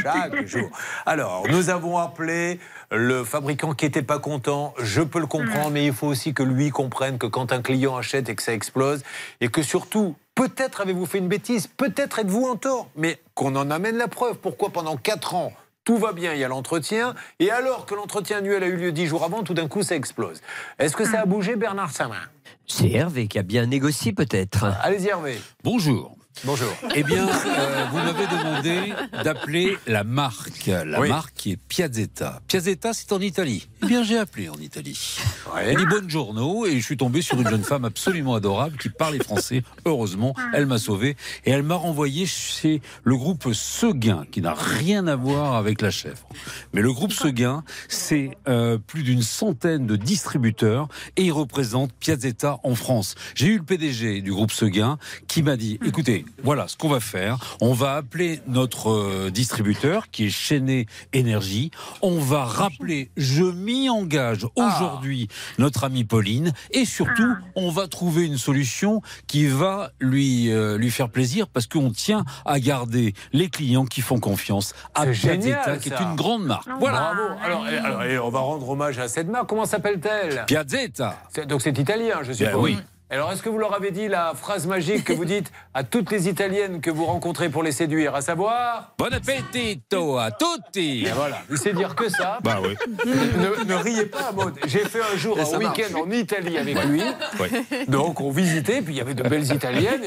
Chaque 0.03 0.47
jour. 0.47 0.71
Alors, 1.07 1.47
nous 1.49 1.71
avons 1.71 1.99
appelé 1.99 2.61
le 2.91 3.25
fabricant 3.25 3.73
qui 3.73 3.87
n'était 3.87 4.03
pas 4.03 4.19
content. 4.19 4.75
Je 4.79 5.01
peux 5.03 5.21
le 5.21 5.27
comprendre, 5.27 5.71
mais 5.71 5.87
il 5.87 5.93
faut 5.93 6.07
aussi 6.07 6.35
que 6.35 6.43
lui 6.43 6.71
comprenne 6.71 7.19
que 7.19 7.27
quand 7.27 7.53
un 7.53 7.63
client 7.63 7.97
achète 7.97 8.29
et 8.29 8.35
que 8.35 8.43
ça 8.43 8.53
explose, 8.53 9.03
et 9.41 9.49
que 9.49 9.63
surtout, 9.63 10.17
peut-être 10.35 10.81
avez-vous 10.81 11.07
fait 11.07 11.19
une 11.19 11.29
bêtise, 11.29 11.67
peut-être 11.67 12.19
êtes-vous 12.19 12.47
en 12.47 12.57
tort, 12.57 12.89
mais 12.97 13.21
qu'on 13.35 13.57
en 13.57 13.71
amène 13.71 13.97
la 13.97 14.09
preuve. 14.09 14.37
Pourquoi 14.37 14.71
pendant 14.71 14.97
4 14.97 15.35
ans 15.35 15.53
tout 15.85 15.97
va 15.97 16.13
bien, 16.13 16.35
il 16.35 16.39
y 16.39 16.45
a 16.45 16.49
l'entretien, 16.49 17.15
et 17.41 17.51
alors 17.51 17.87
que 17.87 17.95
l'entretien 17.95 18.39
annuel 18.39 18.63
a 18.63 18.67
eu 18.67 18.77
lieu 18.77 18.93
10 18.93 19.07
jours 19.07 19.25
avant, 19.25 19.43
tout 19.43 19.55
d'un 19.55 19.67
coup 19.67 19.83
ça 19.83 19.97
explose. 19.97 20.43
Est-ce 20.79 20.95
que 20.95 21.07
ça 21.07 21.21
a 21.23 21.25
bougé, 21.25 21.57
Bernard 21.57 21.91
Samin 21.91 22.21
C'est 22.71 22.93
Hervé 22.93 23.27
qui 23.27 23.39
a 23.39 23.43
bien 23.43 23.67
négocié 23.67 24.13
peut-être. 24.13 24.65
Allez-y, 24.83 25.09
Hervé. 25.09 25.41
Bonjour. 25.65 26.17
Bonjour. 26.45 26.73
Eh 26.95 27.03
bien, 27.03 27.29
euh, 27.29 27.85
vous 27.91 27.99
m'avez 27.99 28.27
demandé 28.27 28.95
d'appeler 29.25 29.77
la 29.87 30.05
marque. 30.05 30.67
La 30.87 31.01
Oui. 31.01 31.09
marque 31.11 31.35
qui 31.35 31.51
est 31.53 31.57
Piazzetta. 31.59 32.41
Piazzetta, 32.49 32.95
c'est 32.95 33.13
en 33.13 33.21
Italie. 33.21 33.69
Eh 33.83 33.87
bien, 33.87 34.03
j'ai 34.03 34.17
appelé 34.17 34.49
en 34.49 34.55
Italie. 34.55 35.19
Elle 35.61 35.77
dit 35.77 35.85
buongiorno 35.85 36.65
et 36.65 36.79
je 36.81 36.85
suis 36.85 36.97
tombé 36.97 37.21
sur 37.21 37.39
une 37.39 37.49
jeune 37.49 37.63
femme 37.65 37.85
absolument 37.85 38.35
adorable 38.37 38.79
qui 38.79 38.89
parlait 38.89 39.23
français. 39.23 39.63
Heureusement, 39.85 40.35
elle 40.55 40.65
m'a 40.65 40.79
sauvé 40.79 41.17
et 41.45 41.51
elle 41.51 41.63
m'a 41.63 41.75
renvoyé 41.75 42.25
chez 42.25 42.81
le 43.05 43.17
groupe 43.17 43.53
Seguin, 43.53 44.25
qui 44.31 44.41
n'a 44.41 44.55
rien 44.55 45.09
à 45.09 45.17
voir 45.17 45.57
avec 45.57 45.83
la 45.83 45.91
chèvre. 45.91 46.27
Mais 46.73 46.81
le 46.81 46.93
groupe 46.93 47.13
Seguin, 47.13 47.65
c'est 47.89 48.31
euh, 48.49 48.79
plus 48.79 49.03
d'une 49.03 49.23
centaine 49.23 49.87
de 49.87 49.97
distributeurs 49.97 50.89
et 51.17 51.25
il 51.25 51.33
représente 51.33 51.93
Piazzetta 51.93 52.61
en 52.63 52.75
France. 52.75 53.15
J'ai 53.35 53.49
eu 53.49 53.59
le 53.59 53.65
PDG 53.65 54.23
du 54.23 54.33
groupe 54.33 54.53
Seguin 54.53 54.97
qui 55.29 55.43
m'a 55.43 55.57
dit, 55.59 55.79
écoutez, 55.85 56.20
voilà 56.43 56.69
ce 56.69 56.77
qu'on 56.77 56.89
va 56.89 57.01
faire. 57.01 57.39
On 57.61 57.73
va 57.73 57.97
appeler 57.97 58.41
notre 58.47 58.91
euh, 58.91 59.31
distributeur 59.31 60.11
qui 60.11 60.27
est 60.27 60.31
Chenet 60.31 60.87
Énergie. 61.13 61.71
On 62.03 62.19
va 62.19 62.45
rappeler, 62.45 63.11
je 63.17 63.43
m'y 63.45 63.89
engage 63.91 64.47
aujourd'hui, 64.57 65.29
notre 65.59 65.85
amie 65.85 66.05
Pauline. 66.05 66.53
Et 66.73 66.85
surtout, 66.85 67.35
on 67.57 67.71
va 67.71 67.89
trouver 67.89 68.27
une 68.27 68.39
solution 68.39 69.03
qui 69.27 69.47
va 69.47 69.91
lui, 70.01 70.51
euh, 70.53 70.77
lui 70.79 70.91
faire 70.91 71.09
plaisir 71.09 71.49
parce 71.49 71.67
qu'on 71.67 71.91
tient 71.91 72.25
à 72.45 72.61
garder 72.61 73.15
les 73.33 73.49
clients 73.49 73.85
qui 73.87 74.01
font 74.01 74.19
confiance 74.21 74.75
à 74.95 75.05
C'est 75.07 75.13
Piazzetta, 75.37 75.77
qui 75.79 75.89
est 75.91 76.01
une 76.01 76.17
grande 76.17 76.45
marque. 76.45 76.69
Voilà. 76.79 77.15
Bravo. 77.15 77.67
Alors, 77.75 78.27
on 78.27 78.31
va 78.31 78.39
rendre 78.41 78.69
hommage 78.69 78.99
à 78.99 79.09
cette 79.09 79.29
marque. 79.29 79.49
Comment 79.49 79.67
s'appelle-t-elle? 79.67 80.45
Piazzetta. 80.47 81.17
C'est- 81.35 81.47
Donc 81.47 81.63
c'est 81.63 81.77
italien, 81.79 82.21
je 82.23 82.33
suppose. 82.33 82.53
Ben 82.53 82.59
oui. 82.61 82.79
Alors, 83.13 83.33
est-ce 83.33 83.43
que 83.43 83.49
vous 83.49 83.59
leur 83.59 83.75
avez 83.75 83.91
dit 83.91 84.07
la 84.07 84.35
phrase 84.37 84.69
magique 84.69 85.03
que 85.03 85.13
vous 85.13 85.25
dites 85.25 85.51
à 85.75 85.83
toutes 85.83 86.13
les 86.13 86.29
Italiennes 86.29 86.81
que 86.81 86.93
vous 86.93 87.05
rencontrez 87.07 87.49
pour 87.49 87.65
les 87.65 87.73
séduire, 87.73 88.15
à 88.15 88.21
savoir 88.21 88.93
Bon 88.99 89.13
appetito 89.13 90.17
à 90.17 90.31
tutti. 90.31 91.05
Et 91.07 91.11
voilà, 91.11 91.39
il 91.51 91.59
sait 91.59 91.73
dire 91.73 91.97
que 91.97 92.09
ça. 92.09 92.39
Bah 92.45 92.59
oui. 92.63 92.77
Ne, 93.05 93.65
ne 93.65 93.75
riez 93.75 94.07
pas, 94.07 94.31
Maud. 94.31 94.55
J'ai 94.67 94.85
fait 94.85 95.01
un 95.03 95.17
jour 95.17 95.37
un 95.41 95.59
week-end 95.59 95.99
en 96.07 96.09
Italie 96.13 96.57
avec 96.57 96.77
Ouais. 96.77 96.87
lui. 96.87 97.03
Ouais. 97.41 97.51
Donc 97.89 98.21
on 98.21 98.31
visitait, 98.31 98.81
puis 98.81 98.95
il 98.95 98.99
y 98.99 99.01
avait 99.01 99.15
de 99.15 99.25
belles 99.25 99.53
italiennes. 99.53 100.03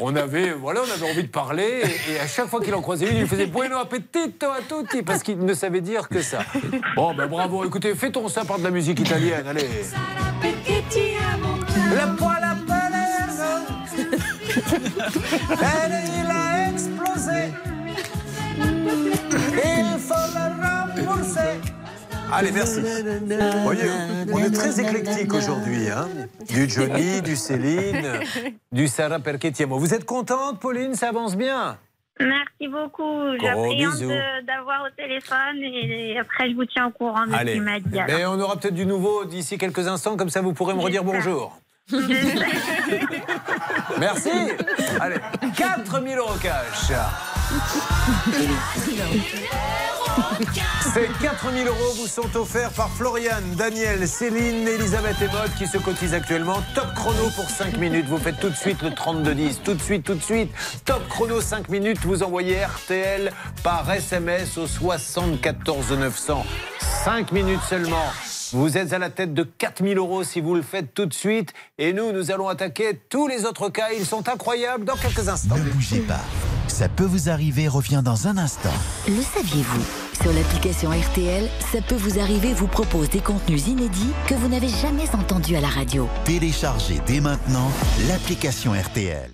on 0.00 0.14
avait, 0.14 0.52
voilà, 0.52 0.82
on 0.88 0.92
avait 0.92 1.10
envie 1.10 1.24
de 1.24 1.28
parler. 1.28 1.82
Et, 2.08 2.12
et 2.12 2.20
à 2.20 2.28
chaque 2.28 2.46
fois 2.46 2.60
qu'il 2.60 2.74
en 2.76 2.82
croisait 2.82 3.10
une, 3.10 3.16
il 3.16 3.26
faisait 3.26 3.46
Bueno 3.46 3.78
appetito 3.78 4.46
a 4.46 4.58
tutti 4.60 5.02
parce 5.02 5.24
qu'il 5.24 5.38
ne 5.40 5.54
savait 5.54 5.80
dire 5.80 6.08
que 6.08 6.22
ça. 6.22 6.38
Bon, 6.94 7.14
ben 7.14 7.26
bravo. 7.26 7.64
Écoutez, 7.64 7.96
fêtons 7.96 8.28
ça 8.28 8.44
par 8.44 8.60
de 8.60 8.64
la 8.64 8.70
musique 8.70 9.00
italienne. 9.00 9.44
Allez. 9.48 9.68
La 11.94 12.06
Palermo. 12.06 12.33
Elle, 15.50 15.92
il 16.20 16.30
a 16.30 16.70
explosé. 16.70 17.52
Il 18.58 19.98
faut 19.98 20.14
le 20.34 21.06
rembourser. 21.06 21.60
Allez, 22.32 22.52
merci. 22.52 22.80
Voyez, 23.62 23.82
on 24.32 24.38
est 24.38 24.50
très 24.50 24.80
éclectique 24.80 25.32
aujourd'hui. 25.32 25.88
Hein 25.90 26.08
du 26.48 26.68
Johnny, 26.68 27.22
du 27.22 27.36
Céline, 27.36 28.20
du 28.72 28.88
Sarah 28.88 29.20
Perquetiamo. 29.20 29.78
Vous 29.78 29.94
êtes 29.94 30.04
contente, 30.04 30.58
Pauline? 30.60 30.94
Ça 30.94 31.08
avance 31.08 31.36
bien? 31.36 31.78
Merci 32.20 32.68
beaucoup. 32.68 33.02
Gros 33.02 33.36
J'appréhende 33.40 34.46
d'avoir 34.46 34.82
au 34.86 34.90
téléphone 34.96 35.56
et 35.62 36.16
après 36.18 36.48
je 36.50 36.54
vous 36.54 36.64
tiens 36.64 36.86
au 36.86 36.90
courant 36.90 37.26
de 37.26 37.32
ce 37.32 37.36
Allez. 37.36 37.52
qu'il 37.54 37.62
m'a 37.62 37.80
dit. 37.80 37.98
alors. 37.98 38.16
Mais 38.16 38.26
on 38.26 38.40
aura 38.40 38.56
peut-être 38.56 38.74
du 38.74 38.86
nouveau 38.86 39.24
d'ici 39.24 39.58
quelques 39.58 39.88
instants, 39.88 40.16
comme 40.16 40.30
ça 40.30 40.40
vous 40.40 40.52
pourrez 40.52 40.74
me 40.74 40.80
redire 40.80 41.02
bonjour. 41.02 41.58
Merci. 44.00 44.30
Allez, 45.00 45.20
4000 45.54 46.16
euros 46.16 46.34
cash. 46.40 46.92
Ces 50.94 51.08
4000 51.22 51.66
euros 51.66 51.92
vous 51.96 52.06
sont 52.06 52.34
offerts 52.36 52.70
par 52.70 52.88
Floriane, 52.90 53.54
Daniel, 53.56 54.08
Céline, 54.08 54.66
Elisabeth 54.66 55.16
et 55.20 55.26
Maud 55.26 55.50
qui 55.58 55.66
se 55.66 55.76
cotisent 55.76 56.14
actuellement. 56.14 56.62
Top 56.74 56.94
chrono 56.94 57.28
pour 57.36 57.50
5 57.50 57.76
minutes. 57.76 58.06
Vous 58.06 58.18
faites 58.18 58.40
tout 58.40 58.48
de 58.48 58.56
suite 58.56 58.80
le 58.80 58.88
32-10. 58.90 59.62
Tout 59.62 59.74
de 59.74 59.82
suite, 59.82 60.04
tout 60.04 60.14
de 60.14 60.22
suite. 60.22 60.50
Top 60.86 61.06
chrono 61.08 61.42
5 61.42 61.68
minutes. 61.68 61.98
Vous 62.04 62.22
envoyez 62.22 62.64
RTL 62.64 63.30
par 63.62 63.90
SMS 63.90 64.56
au 64.56 64.66
74 64.66 65.92
900. 65.92 66.46
5 67.04 67.32
minutes 67.32 67.62
seulement. 67.68 68.06
Vous 68.54 68.78
êtes 68.78 68.92
à 68.92 69.00
la 69.00 69.10
tête 69.10 69.34
de 69.34 69.42
4000 69.42 69.98
euros 69.98 70.22
si 70.22 70.40
vous 70.40 70.54
le 70.54 70.62
faites 70.62 70.94
tout 70.94 71.06
de 71.06 71.12
suite. 71.12 71.52
Et 71.76 71.92
nous, 71.92 72.12
nous 72.12 72.30
allons 72.30 72.46
attaquer 72.46 73.00
tous 73.08 73.26
les 73.26 73.46
autres 73.46 73.68
cas. 73.68 73.88
Ils 73.98 74.06
sont 74.06 74.28
incroyables 74.28 74.84
dans 74.84 74.94
quelques 74.94 75.28
instants. 75.28 75.56
Ne 75.56 75.70
bougez 75.72 75.98
pas. 75.98 76.20
Ça 76.68 76.88
peut 76.88 77.04
vous 77.04 77.28
arriver 77.28 77.66
revient 77.66 78.00
dans 78.04 78.28
un 78.28 78.38
instant. 78.38 78.72
Le 79.08 79.20
saviez-vous? 79.22 79.82
Sur 80.22 80.32
l'application 80.32 80.90
RTL, 80.90 81.48
ça 81.72 81.80
peut 81.80 81.96
vous 81.96 82.20
arriver 82.20 82.54
vous 82.54 82.68
propose 82.68 83.10
des 83.10 83.18
contenus 83.18 83.66
inédits 83.66 84.12
que 84.28 84.34
vous 84.34 84.46
n'avez 84.46 84.68
jamais 84.68 85.12
entendus 85.12 85.56
à 85.56 85.60
la 85.60 85.66
radio. 85.66 86.08
Téléchargez 86.24 87.00
dès 87.08 87.18
maintenant 87.18 87.72
l'application 88.06 88.72
RTL. 88.72 89.32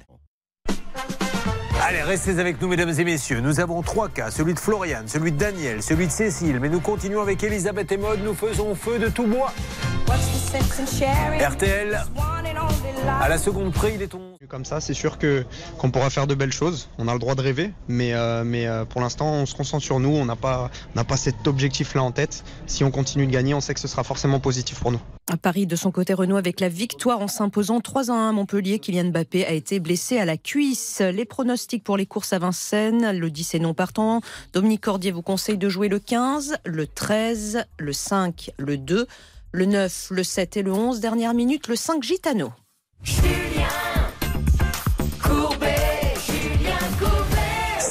Allez, 1.83 2.03
restez 2.03 2.39
avec 2.39 2.61
nous, 2.61 2.69
mesdames 2.69 2.93
et 2.99 3.05
messieurs. 3.05 3.41
Nous 3.41 3.59
avons 3.59 3.81
trois 3.81 4.09
cas 4.09 4.31
celui 4.31 4.53
de 4.53 4.59
Floriane, 4.59 5.09
celui 5.09 5.33
de 5.33 5.39
Daniel, 5.39 5.83
celui 5.83 6.07
de 6.07 6.13
Cécile. 6.13 6.61
Mais 6.61 6.69
nous 6.69 6.81
continuons 6.81 7.23
avec 7.23 7.43
Elisabeth 7.43 7.91
et 7.93 7.97
Maud. 7.97 8.21
Nous 8.23 8.35
faisons 8.35 8.75
feu 8.75 8.99
de 8.99 9.09
tout 9.09 9.27
bois. 9.27 9.53
RTL, 11.41 12.03
à 13.21 13.29
la 13.29 13.39
seconde 13.39 13.73
près, 13.73 13.95
il 13.95 14.03
est 14.03 14.09
ton. 14.09 14.37
Comme 14.49 14.65
ça, 14.65 14.81
c'est 14.81 14.95
sûr 14.95 15.19
que 15.19 15.45
qu'on 15.77 15.91
pourra 15.91 16.09
faire 16.09 16.27
de 16.27 16.35
belles 16.35 16.51
choses. 16.51 16.89
On 16.97 17.09
a 17.09 17.13
le 17.13 17.19
droit 17.19 17.35
de 17.35 17.43
rêver, 17.43 17.73
mais 17.89 18.15
euh, 18.15 18.43
mais 18.43 18.67
euh, 18.67 18.87
pour 18.87 19.03
l'instant, 19.03 19.31
on 19.35 19.45
se 19.45 19.55
concentre 19.55 19.85
sur 19.85 20.01
nous. 20.01 20.09
On 20.09 20.25
n'a 20.25 20.35
pas 20.35 20.71
on 20.95 20.99
n'a 20.99 21.05
pas 21.05 21.19
cet 21.19 21.47
objectif-là 21.47 22.03
en 22.03 22.11
tête. 22.11 22.43
Si 22.67 22.83
on 22.83 22.91
continue 22.91 23.27
de 23.27 23.33
gagner, 23.33 23.53
on 23.53 23.61
sait 23.61 23.75
que 23.75 23.81
ce 23.81 23.87
sera 23.87 24.03
forcément 24.03 24.41
positif 24.41 24.81
pour 24.81 24.93
nous. 24.93 25.01
À 25.31 25.37
Paris, 25.37 25.67
de 25.67 25.77
son 25.77 25.91
côté, 25.91 26.15
Renault 26.15 26.39
avec 26.39 26.61
la 26.61 26.71
victoire 26.71 27.21
en 27.21 27.29
s'imposant 27.29 27.81
3 27.81 28.11
à 28.11 28.15
1 28.15 28.29
à 28.31 28.33
Montpellier. 28.33 28.79
Kylian 28.79 29.11
Mbappé 29.11 29.45
a 29.45 29.53
été 29.53 29.79
blessé 29.79 30.19
à 30.19 30.25
la 30.25 30.39
cuisse. 30.39 31.01
Les 31.03 31.27
pronostics 31.27 31.85
pour 31.85 31.99
les 31.99 32.07
courses 32.07 32.33
à 32.33 32.39
Vincennes, 32.39 33.19
le 33.19 33.31
10 33.31 33.57
est 33.57 33.59
non 33.59 33.75
partant. 33.75 34.23
Dominique 34.55 34.81
Cordier 34.81 35.11
vous 35.11 35.23
conseille 35.23 35.59
de 35.59 35.69
jouer 35.69 35.89
le 35.89 35.99
15, 35.99 36.57
le 36.65 36.87
13, 36.87 37.67
le 37.79 37.93
5, 37.93 38.53
le 38.57 38.79
2, 38.79 39.07
le 39.53 39.67
9, 39.67 40.07
le 40.13 40.25
7 40.25 40.57
et 40.57 40.63
le 40.63 40.73
11. 40.73 41.01
Dernière 41.01 41.35
minute, 41.35 41.69
le 41.69 41.77
5 41.77 42.03
Gitano. 42.03 42.53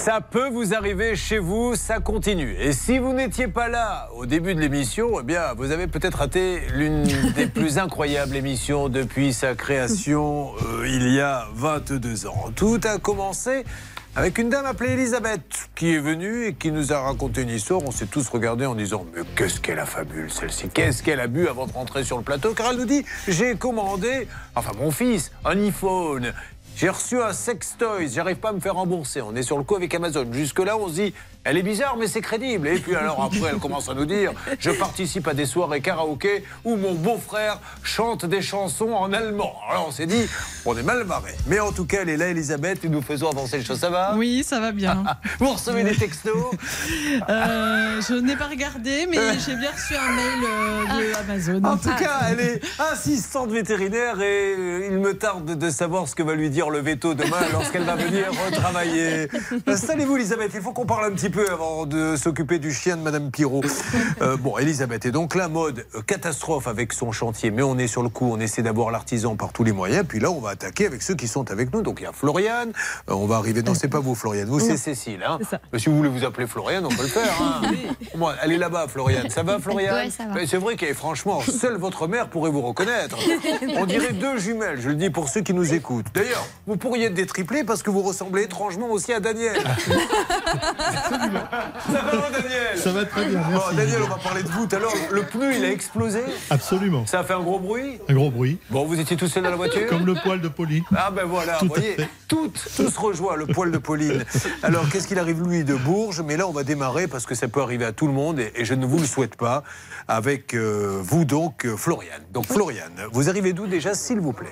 Ça 0.09 0.21
peut 0.21 0.49
vous 0.49 0.73
arriver 0.73 1.15
chez 1.15 1.37
vous, 1.37 1.75
ça 1.75 1.99
continue. 1.99 2.55
Et 2.59 2.73
si 2.73 2.97
vous 2.97 3.13
n'étiez 3.13 3.47
pas 3.47 3.67
là 3.67 4.09
au 4.15 4.25
début 4.25 4.55
de 4.55 4.59
l'émission, 4.59 5.19
eh 5.19 5.23
bien, 5.23 5.53
vous 5.55 5.69
avez 5.69 5.85
peut-être 5.85 6.17
raté 6.17 6.61
l'une 6.73 7.03
des 7.35 7.45
plus 7.45 7.77
incroyables 7.77 8.35
émissions 8.35 8.89
depuis 8.89 9.33
sa 9.33 9.53
création 9.53 10.53
euh, 10.65 10.87
il 10.87 11.13
y 11.13 11.19
a 11.19 11.45
22 11.53 12.25
ans. 12.25 12.49
Tout 12.55 12.81
a 12.85 12.97
commencé 12.97 13.63
avec 14.15 14.39
une 14.39 14.49
dame 14.49 14.65
appelée 14.65 14.93
Elisabeth 14.93 15.69
qui 15.75 15.93
est 15.93 15.99
venue 15.99 16.47
et 16.47 16.53
qui 16.55 16.71
nous 16.71 16.91
a 16.91 16.99
raconté 17.01 17.43
une 17.43 17.49
histoire. 17.49 17.83
On 17.85 17.91
s'est 17.91 18.07
tous 18.07 18.27
regardés 18.29 18.65
en 18.65 18.73
disant 18.73 19.05
Mais 19.15 19.21
qu'est-ce 19.35 19.59
qu'elle 19.59 19.77
a 19.77 19.85
fabule 19.85 20.31
celle-ci? 20.31 20.69
Qu'est-ce 20.69 21.03
qu'elle 21.03 21.19
a 21.19 21.27
bu 21.27 21.47
avant 21.47 21.67
de 21.67 21.73
rentrer 21.73 22.03
sur 22.03 22.17
le 22.17 22.23
plateau? 22.23 22.55
Car 22.55 22.71
elle 22.71 22.77
nous 22.77 22.85
dit 22.85 23.05
J'ai 23.27 23.55
commandé, 23.55 24.27
enfin 24.55 24.71
mon 24.79 24.89
fils, 24.89 25.31
un 25.45 25.59
iPhone. 25.61 26.33
J'ai 26.75 26.89
reçu 26.89 27.21
un 27.21 27.33
sextoy, 27.33 28.07
j'arrive 28.07 28.37
pas 28.37 28.49
à 28.49 28.53
me 28.53 28.59
faire 28.61 28.75
rembourser. 28.75 29.21
On 29.21 29.35
est 29.35 29.43
sur 29.43 29.57
le 29.57 29.63
coup 29.63 29.75
avec 29.75 29.93
Amazon. 29.93 30.25
Jusque-là, 30.31 30.77
on 30.77 30.87
se 30.87 30.93
dit, 30.93 31.13
elle 31.49 31.57
est 31.57 31.63
bizarre, 31.63 31.97
mais 31.97 32.07
c'est 32.07 32.21
crédible. 32.21 32.67
Et 32.67 32.77
puis 32.77 32.95
alors 32.95 33.23
après, 33.23 33.49
elle 33.51 33.57
commence 33.57 33.89
à 33.89 33.95
nous 33.95 34.05
dire, 34.05 34.33
je 34.59 34.69
participe 34.69 35.27
à 35.27 35.33
des 35.33 35.47
soirées 35.47 35.81
karaoké 35.81 36.43
où 36.63 36.75
mon 36.75 36.93
beau-frère 36.93 37.59
chante 37.81 38.23
des 38.23 38.43
chansons 38.43 38.91
en 38.91 39.11
allemand. 39.13 39.55
Alors 39.67 39.87
on 39.87 39.91
s'est 39.91 40.05
dit, 40.05 40.29
on 40.65 40.77
est 40.77 40.83
mal 40.83 41.05
barré. 41.05 41.33
Mais 41.47 41.59
en 41.59 41.71
tout 41.71 41.85
cas, 41.85 41.99
elle 42.03 42.09
est 42.09 42.17
là, 42.17 42.27
Elisabeth, 42.27 42.85
et 42.85 42.89
nous 42.89 43.01
faisons 43.01 43.31
avancer 43.31 43.57
les 43.57 43.63
choses. 43.63 43.79
Ça 43.79 43.89
va? 43.89 44.13
Oui, 44.15 44.43
ça 44.45 44.59
va 44.59 44.71
bien. 44.71 45.03
Vous 45.39 45.49
recevez 45.49 45.83
des 45.83 45.95
textos? 45.95 46.33
Euh, 47.29 47.99
je 47.99 48.13
n'ai 48.13 48.35
pas 48.35 48.47
regardé, 48.47 49.07
mais 49.09 49.17
j'ai 49.39 49.55
bien 49.55 49.71
reçu 49.71 49.95
un 49.95 50.11
mail 50.11 50.43
euh, 50.43 50.99
de 50.99 51.15
Amazon. 51.17 51.63
En 51.63 51.77
tout 51.77 51.95
cas, 51.97 52.19
elle 52.29 52.41
est 52.41 52.61
assistante 52.91 53.49
vétérinaire 53.49 54.21
et 54.21 54.53
euh, 54.55 54.89
il 54.91 54.99
me 54.99 55.17
tarde 55.17 55.57
de 55.57 55.69
savoir 55.71 56.07
ce 56.07 56.13
que 56.13 56.21
va 56.21 56.35
lui 56.35 56.51
dire 56.51 56.69
le 56.69 56.79
veto 56.79 57.15
demain 57.15 57.41
lorsqu'elle 57.51 57.85
va 57.85 57.95
venir 57.95 58.27
retravailler. 58.45 59.29
Installez-vous, 59.67 60.17
Elisabeth, 60.17 60.51
il 60.53 60.61
faut 60.61 60.73
qu'on 60.73 60.85
parle 60.85 61.05
un 61.05 61.15
petit 61.15 61.31
peu 61.31 61.38
peu 61.39 61.51
avant 61.51 61.85
de 61.85 62.15
s'occuper 62.17 62.59
du 62.59 62.73
chien 62.73 62.97
de 62.97 63.01
Madame 63.01 63.31
Pirot. 63.31 63.61
Euh, 64.21 64.35
bon, 64.35 64.57
Elisabeth 64.57 65.05
est 65.05 65.11
donc 65.11 65.33
là, 65.33 65.47
mode 65.47 65.85
euh, 65.95 66.01
catastrophe 66.01 66.67
avec 66.67 66.91
son 66.91 67.13
chantier, 67.13 67.51
mais 67.51 67.61
on 67.61 67.77
est 67.77 67.87
sur 67.87 68.03
le 68.03 68.09
coup, 68.09 68.29
on 68.29 68.39
essaie 68.39 68.61
d'avoir 68.61 68.91
l'artisan 68.91 69.37
par 69.37 69.53
tous 69.53 69.63
les 69.63 69.71
moyens, 69.71 70.05
puis 70.05 70.19
là 70.19 70.29
on 70.29 70.41
va 70.41 70.51
attaquer 70.51 70.85
avec 70.85 71.01
ceux 71.01 71.15
qui 71.15 71.27
sont 71.27 71.51
avec 71.51 71.73
nous. 71.73 71.81
Donc 71.81 71.99
il 72.01 72.03
y 72.03 72.05
a 72.05 72.11
Floriane, 72.11 72.73
euh, 73.09 73.13
on 73.13 73.25
va 73.27 73.37
arriver, 73.37 73.63
non 73.63 73.75
c'est 73.75 73.87
pas 73.87 73.99
vous 73.99 74.15
Floriane, 74.15 74.49
vous 74.49 74.59
c'est 74.59 74.75
Cécile. 74.75 75.23
Hein. 75.25 75.39
Mais 75.71 75.79
si 75.79 75.87
vous 75.89 75.95
voulez 75.95 76.09
vous 76.09 76.25
appeler 76.25 76.47
Floriane, 76.47 76.85
on 76.85 76.89
peut 76.89 77.03
le 77.03 77.07
faire. 77.07 77.33
Hein. 77.41 77.61
Elle 78.43 78.51
est 78.51 78.57
là-bas 78.57 78.87
Floriane, 78.89 79.29
ça 79.29 79.43
va 79.43 79.59
Floriane 79.59 80.09
Ouais, 80.35 80.45
C'est 80.45 80.57
vrai 80.57 80.75
que 80.75 80.93
franchement, 80.93 81.41
seule 81.41 81.77
votre 81.77 82.07
mère 82.07 82.29
pourrait 82.29 82.51
vous 82.51 82.61
reconnaître. 82.61 83.17
On 83.77 83.85
dirait 83.85 84.13
deux 84.13 84.37
jumelles, 84.37 84.81
je 84.81 84.89
le 84.89 84.95
dis 84.95 85.09
pour 85.09 85.29
ceux 85.29 85.41
qui 85.41 85.53
nous 85.53 85.73
écoutent. 85.73 86.07
D'ailleurs, 86.13 86.45
vous 86.67 86.75
pourriez 86.75 87.05
être 87.05 87.13
des 87.13 87.25
triplés 87.25 87.63
parce 87.63 87.83
que 87.83 87.89
vous 87.89 88.01
ressemblez 88.01 88.43
étrangement 88.43 88.89
aussi 88.89 89.13
à 89.13 89.21
Daniel. 89.21 89.57
Ça 91.19 92.01
va, 92.01 92.29
Daniel 92.31 92.77
Ça 92.77 92.91
va 92.91 93.05
très 93.05 93.25
bien, 93.25 93.39
merci. 93.49 93.65
Bon, 93.69 93.75
Daniel, 93.75 94.01
on 94.03 94.07
va 94.07 94.15
parler 94.17 94.43
de 94.43 94.47
vous 94.49 94.65
tout 94.65 94.75
à 94.75 94.79
l'heure. 94.79 94.91
Le 95.11 95.23
pneu, 95.23 95.53
il 95.55 95.65
a 95.65 95.71
explosé. 95.71 96.21
Absolument. 96.49 97.05
Ça 97.05 97.19
a 97.19 97.23
fait 97.23 97.33
un 97.33 97.41
gros 97.41 97.59
bruit. 97.59 97.99
Un 98.07 98.13
gros 98.13 98.31
bruit. 98.31 98.57
Bon, 98.69 98.85
vous 98.85 98.99
étiez 98.99 99.17
tout 99.17 99.27
seul 99.27 99.43
dans 99.43 99.49
la 99.49 99.55
voiture 99.55 99.87
Comme 99.87 100.05
le 100.05 100.15
poil 100.15 100.41
de 100.41 100.47
Polly. 100.47 100.83
Ah 100.95 101.11
ben 101.11 101.25
voilà, 101.25 101.57
Tout 101.57 101.67
vous 101.67 101.73
voyez, 101.73 101.97
tout, 102.27 102.51
tout 102.75 102.89
se 102.89 102.99
rejoint, 102.99 103.35
le 103.35 103.47
poil 103.47 103.71
de 103.71 103.77
Pauline. 103.77 104.23
Alors, 104.63 104.87
qu'est-ce 104.89 105.07
qu'il 105.07 105.19
arrive, 105.19 105.41
lui, 105.43 105.63
de 105.63 105.75
Bourges? 105.75 106.21
Mais 106.21 106.37
là, 106.37 106.47
on 106.47 106.51
va 106.51 106.63
démarrer 106.63 107.07
parce 107.07 107.25
que 107.25 107.35
ça 107.35 107.47
peut 107.47 107.61
arriver 107.61 107.85
à 107.85 107.91
tout 107.91 108.07
le 108.07 108.13
monde 108.13 108.39
et, 108.39 108.51
et 108.55 108.65
je 108.65 108.73
ne 108.73 108.85
vous 108.85 108.99
le 108.99 109.05
souhaite 109.05 109.35
pas. 109.35 109.63
Avec 110.07 110.55
euh, 110.55 110.99
vous, 111.03 111.23
donc, 111.23 111.65
euh, 111.65 111.77
Floriane. 111.77 112.23
Donc, 112.33 112.47
Floriane, 112.47 112.93
vous 113.11 113.29
arrivez 113.29 113.53
d'où 113.53 113.67
déjà, 113.67 113.93
s'il 113.93 114.19
vous 114.19 114.33
plaît? 114.33 114.47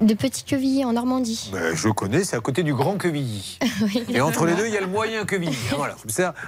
De 0.00 0.14
Petit 0.14 0.44
Quevilly 0.44 0.82
en 0.84 0.94
Normandie. 0.94 1.50
Ben, 1.52 1.74
Je 1.74 1.88
connais, 1.90 2.24
c'est 2.24 2.36
à 2.36 2.40
côté 2.40 2.62
du 2.62 2.72
Grand 2.74 2.96
Quevilly. 2.96 3.58
Oui. 3.82 4.04
Et 4.08 4.20
entre 4.20 4.46
les 4.46 4.54
deux, 4.54 4.66
il 4.66 4.72
y 4.72 4.78
a 4.78 4.80
le 4.80 4.86
moyen 4.86 5.24
Quevilly. 5.26 5.56
Voilà, 5.76 5.96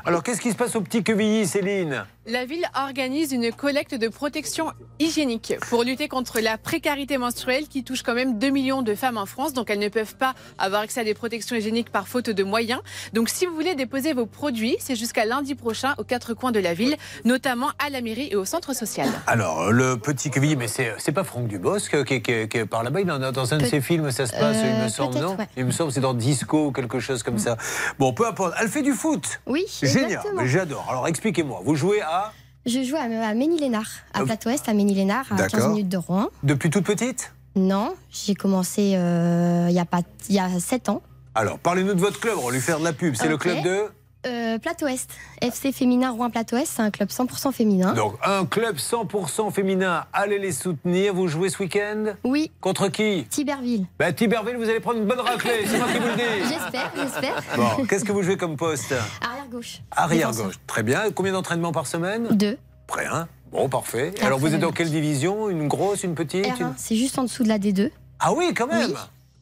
Alors, 0.04 0.22
qu'est-ce 0.22 0.40
qui 0.40 0.50
se 0.50 0.56
passe 0.56 0.76
au 0.76 0.80
petit 0.80 1.02
Quevilly, 1.02 1.46
Céline? 1.46 2.04
La 2.28 2.44
ville 2.44 2.66
organise 2.74 3.30
une 3.32 3.52
collecte 3.52 3.94
de 3.94 4.08
protection 4.08 4.72
hygiénique 4.98 5.54
pour 5.70 5.84
lutter 5.84 6.08
contre 6.08 6.40
la 6.40 6.58
précarité 6.58 7.18
menstruelle 7.18 7.68
qui 7.68 7.84
touche 7.84 8.02
quand 8.02 8.14
même 8.14 8.38
2 8.38 8.48
millions 8.50 8.82
de 8.82 8.96
femmes 8.96 9.16
en 9.16 9.26
France. 9.26 9.52
Donc 9.52 9.70
elles 9.70 9.78
ne 9.78 9.88
peuvent 9.88 10.16
pas 10.16 10.34
avoir 10.58 10.82
accès 10.82 11.00
à 11.00 11.04
des 11.04 11.14
protections 11.14 11.54
hygiéniques 11.54 11.90
par 11.90 12.08
faute 12.08 12.28
de 12.28 12.42
moyens. 12.42 12.80
Donc 13.12 13.28
si 13.28 13.46
vous 13.46 13.54
voulez 13.54 13.76
déposer 13.76 14.12
vos 14.12 14.26
produits, 14.26 14.76
c'est 14.80 14.96
jusqu'à 14.96 15.24
lundi 15.24 15.54
prochain 15.54 15.94
aux 15.98 16.04
quatre 16.04 16.34
coins 16.34 16.50
de 16.50 16.58
la 16.58 16.74
ville, 16.74 16.96
notamment 17.24 17.68
à 17.78 17.90
la 17.90 18.00
mairie 18.00 18.28
et 18.32 18.34
au 18.36 18.44
centre 18.44 18.74
social. 18.74 19.08
Alors, 19.28 19.70
le 19.70 19.96
petit 19.96 20.28
Quevilly, 20.30 20.56
mais 20.56 20.66
c'est 20.66 21.12
pas 21.12 21.22
Franck 21.22 21.46
Dubosc 21.46 22.04
qui, 22.04 22.22
qui- 22.22 22.48
qui 22.48 22.58
est 22.58 22.66
par 22.66 22.82
là-bas. 22.82 23.02
Il 23.02 23.10
en 23.12 23.22
a- 23.22 23.30
Dans 23.30 23.54
un 23.54 23.58
de 23.58 23.66
ses 23.66 23.80
films, 23.80 24.10
ça 24.10 24.26
se 24.26 24.32
passe, 24.32 24.56
il 24.64 24.68
me 24.70 24.84
Euh, 24.84 24.88
semble, 24.88 25.18
non? 25.18 25.36
ouais. 25.36 25.46
Il 25.56 25.64
me 25.66 25.70
semble, 25.70 25.92
c'est 25.92 26.00
dans 26.00 26.14
Disco 26.14 26.66
ou 26.66 26.72
quelque 26.72 26.98
chose 26.98 27.22
comme 27.22 27.38
ça. 27.38 27.56
Bon, 28.00 28.12
peu 28.12 28.26
importe. 28.26 28.54
Elle 28.60 28.68
fait 28.68 28.82
du 28.82 28.92
foot. 28.94 29.40
Oui, 29.46 29.64
Génial, 29.82 30.20
j'adore. 30.44 30.86
Alors, 30.90 31.06
expliquez-moi. 31.08 31.60
Vous 31.64 31.74
jouez 31.76 32.00
à 32.02 32.32
Je 32.66 32.82
joue 32.82 32.96
à, 32.96 33.02
à 33.02 33.34
Ménil-Lénard, 33.34 33.88
à 34.12 34.24
Plateau 34.24 34.50
Est, 34.50 34.68
à 34.68 34.74
Ménil-Lénard, 34.74 35.26
à 35.32 35.36
15 35.36 35.52
D'accord. 35.52 35.68
minutes 35.70 35.88
de 35.88 35.96
Rouen. 35.98 36.28
depuis 36.42 36.70
toute 36.70 36.84
petite? 36.84 37.32
Non, 37.54 37.94
j'ai 38.10 38.34
commencé 38.34 38.94
euh, 38.96 39.66
il 39.70 39.74
y 39.74 39.78
a 39.78 39.84
pas 39.86 40.00
il 40.28 40.34
y 40.34 40.38
a 40.40 40.48
7 40.60 40.88
ans. 40.90 41.02
Alors, 41.34 41.58
parlez-nous 41.58 41.94
de 41.94 42.00
votre 42.00 42.18
club. 42.20 42.34
On 42.42 42.46
va 42.46 42.52
lui 42.52 42.60
faire 42.60 42.78
de 42.78 42.84
la 42.84 42.92
pub. 42.92 43.14
C'est 43.14 43.28
le 43.28 43.36
club 43.38 43.62
de 43.62 43.84
Euh, 44.26 44.58
Plateau 44.58 44.86
Est, 44.88 45.08
FC 45.40 45.70
féminin 45.72 46.10
Rouen 46.10 46.30
Plateau 46.30 46.56
Est, 46.56 46.66
c'est 46.66 46.82
un 46.82 46.90
club 46.90 47.08
100% 47.10 47.52
féminin. 47.52 47.92
Donc, 47.94 48.14
un 48.24 48.44
club 48.44 48.76
100% 48.76 49.52
féminin. 49.52 50.04
Allez 50.12 50.38
les 50.38 50.52
soutenir. 50.52 51.14
Vous 51.14 51.28
jouez 51.28 51.48
ce 51.48 51.58
week-end? 51.62 52.14
Oui. 52.24 52.50
Contre 52.60 52.88
qui? 52.88 53.24
Tiberville. 53.30 53.86
ben, 53.98 54.12
Tiberville, 54.12 54.56
vous 54.56 54.68
allez 54.68 54.80
prendre 54.80 54.98
une 54.98 55.06
bonne 55.06 55.20
raclée. 55.20 55.64
C'est 55.66 55.78
moi 55.78 55.86
qui 55.92 55.98
vous 55.98 56.06
le 56.08 56.14
dis. 56.16 56.48
J'espère, 56.48 56.92
j'espère. 56.96 57.42
Bon, 57.56 57.84
qu'est-ce 57.86 58.04
que 58.04 58.12
vous 58.12 58.22
jouez 58.22 58.36
comme 58.36 58.56
poste? 58.56 58.92
Arrière 59.22 59.46
gauche. 59.50 59.80
Arrière 59.92 60.28
Défenseur. 60.30 60.46
gauche. 60.46 60.58
Très 60.66 60.82
bien. 60.82 61.10
Combien 61.14 61.32
d'entraînements 61.32 61.72
par 61.72 61.86
semaine? 61.86 62.28
Deux. 62.32 62.58
Prêt, 62.86 63.06
hein? 63.06 63.28
Bon, 63.52 63.68
parfait. 63.68 64.12
Alors, 64.22 64.38
vous 64.40 64.52
êtes 64.54 64.60
dans 64.60 64.66
le 64.68 64.72
quelle 64.72 64.90
division? 64.90 65.48
Une 65.48 65.68
grosse, 65.68 66.02
une 66.02 66.14
petite 66.16 66.44
R1, 66.46 66.60
une- 66.60 66.74
c'est 66.76 66.96
juste 66.96 67.18
en 67.18 67.22
dessous 67.22 67.44
de 67.44 67.48
la 67.48 67.58
D2. 67.58 67.90
Ah 68.18 68.32
oui, 68.32 68.52
quand 68.54 68.66
même 68.66 68.90
Oui. 68.90 68.96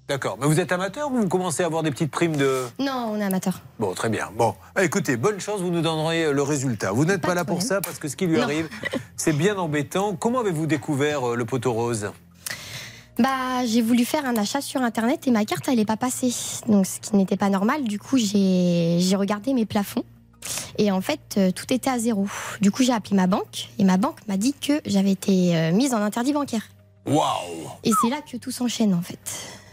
D'accord. 0.07 0.37
Mais 0.39 0.47
vous 0.47 0.61
êtes 0.61 0.71
amateur 0.71 1.11
ou 1.11 1.17
vous 1.23 1.29
commencez 1.29 1.63
à 1.63 1.67
avoir 1.67 1.83
des 1.83 1.91
petites 1.91 2.11
primes 2.11 2.37
de. 2.37 2.65
Non, 2.79 3.09
on 3.13 3.17
est 3.19 3.25
amateur. 3.25 3.61
Bon, 3.79 3.95
très 3.95 4.11
bien. 4.11 4.29
Bon, 4.37 4.55
écoutez, 4.79 5.17
bonne 5.17 5.41
chance, 5.41 5.61
vous 5.61 5.71
nous 5.71 5.81
donnerez 5.81 6.31
le 6.31 6.43
résultat. 6.43 6.93
Vous 6.93 7.07
n'êtes 7.07 7.23
pas, 7.23 7.35
là 7.35 7.45
pour 7.47 7.63
ça 7.63 7.81
parce 7.81 7.99
que 7.99 8.09
ce 8.09 8.17
qui 8.17 8.27
lui 8.27 8.37
Non. 8.37 8.43
arrive, 8.43 8.69
c'est 9.17 9.33
bien 9.33 9.57
embêtant. 9.57 10.15
Comment 10.15 10.41
avez-vous 10.41 10.67
découvert 10.67 11.31
euh, 11.31 11.37
le 11.37 11.47
poteau 11.47 11.73
rose? 11.73 12.11
Bah, 13.19 13.65
j'ai 13.65 13.81
voulu 13.81 14.05
faire 14.05 14.27
un 14.27 14.37
achat 14.37 14.61
sur 14.61 14.83
internet 14.83 15.27
et 15.27 15.31
ma 15.31 15.45
carte 15.47 15.69
elle 15.69 15.79
est 15.79 15.85
pas 15.87 15.97
passée. 15.97 16.35
Donc 16.69 16.85
ce 16.85 17.01
qui 17.01 17.17
n'était 17.17 17.37
pas 17.39 17.49
normal. 17.49 17.85
Du 17.85 17.99
coup, 17.99 18.19
j'ai 18.19 18.99
j'ai 19.01 19.17
regardé 19.17 19.55
mes 19.55 19.65
plafonds 19.65 20.05
et 20.77 20.91
en 20.93 21.01
fait 21.01 21.21
euh, 21.39 21.51
tout 21.51 21.73
était 21.73 21.89
à 21.89 21.99
zéro. 21.99 22.27
Du 22.61 22.71
coup, 22.71 22.83
j'ai 22.83 22.93
appelé 22.93 23.17
ma 23.17 23.27
banque 23.27 23.71
et 23.79 23.85
ma 23.85 23.97
banque 23.97 24.19
m'a 24.29 24.37
dit 24.37 24.53
que 24.53 24.83
j'avais 24.85 25.13
été 25.13 25.57
euh, 25.57 25.73
mise 25.73 25.95
en 25.95 26.03
interdit 26.03 26.35
bancaire. 26.35 26.69
Waouh 27.07 27.23
Et 27.85 27.93
c'est 28.03 28.11
là 28.11 28.17
que 28.21 28.37
tout 28.37 28.51
s'enchaîne 28.51 28.93
en 28.93 29.03
fait. 29.03 29.19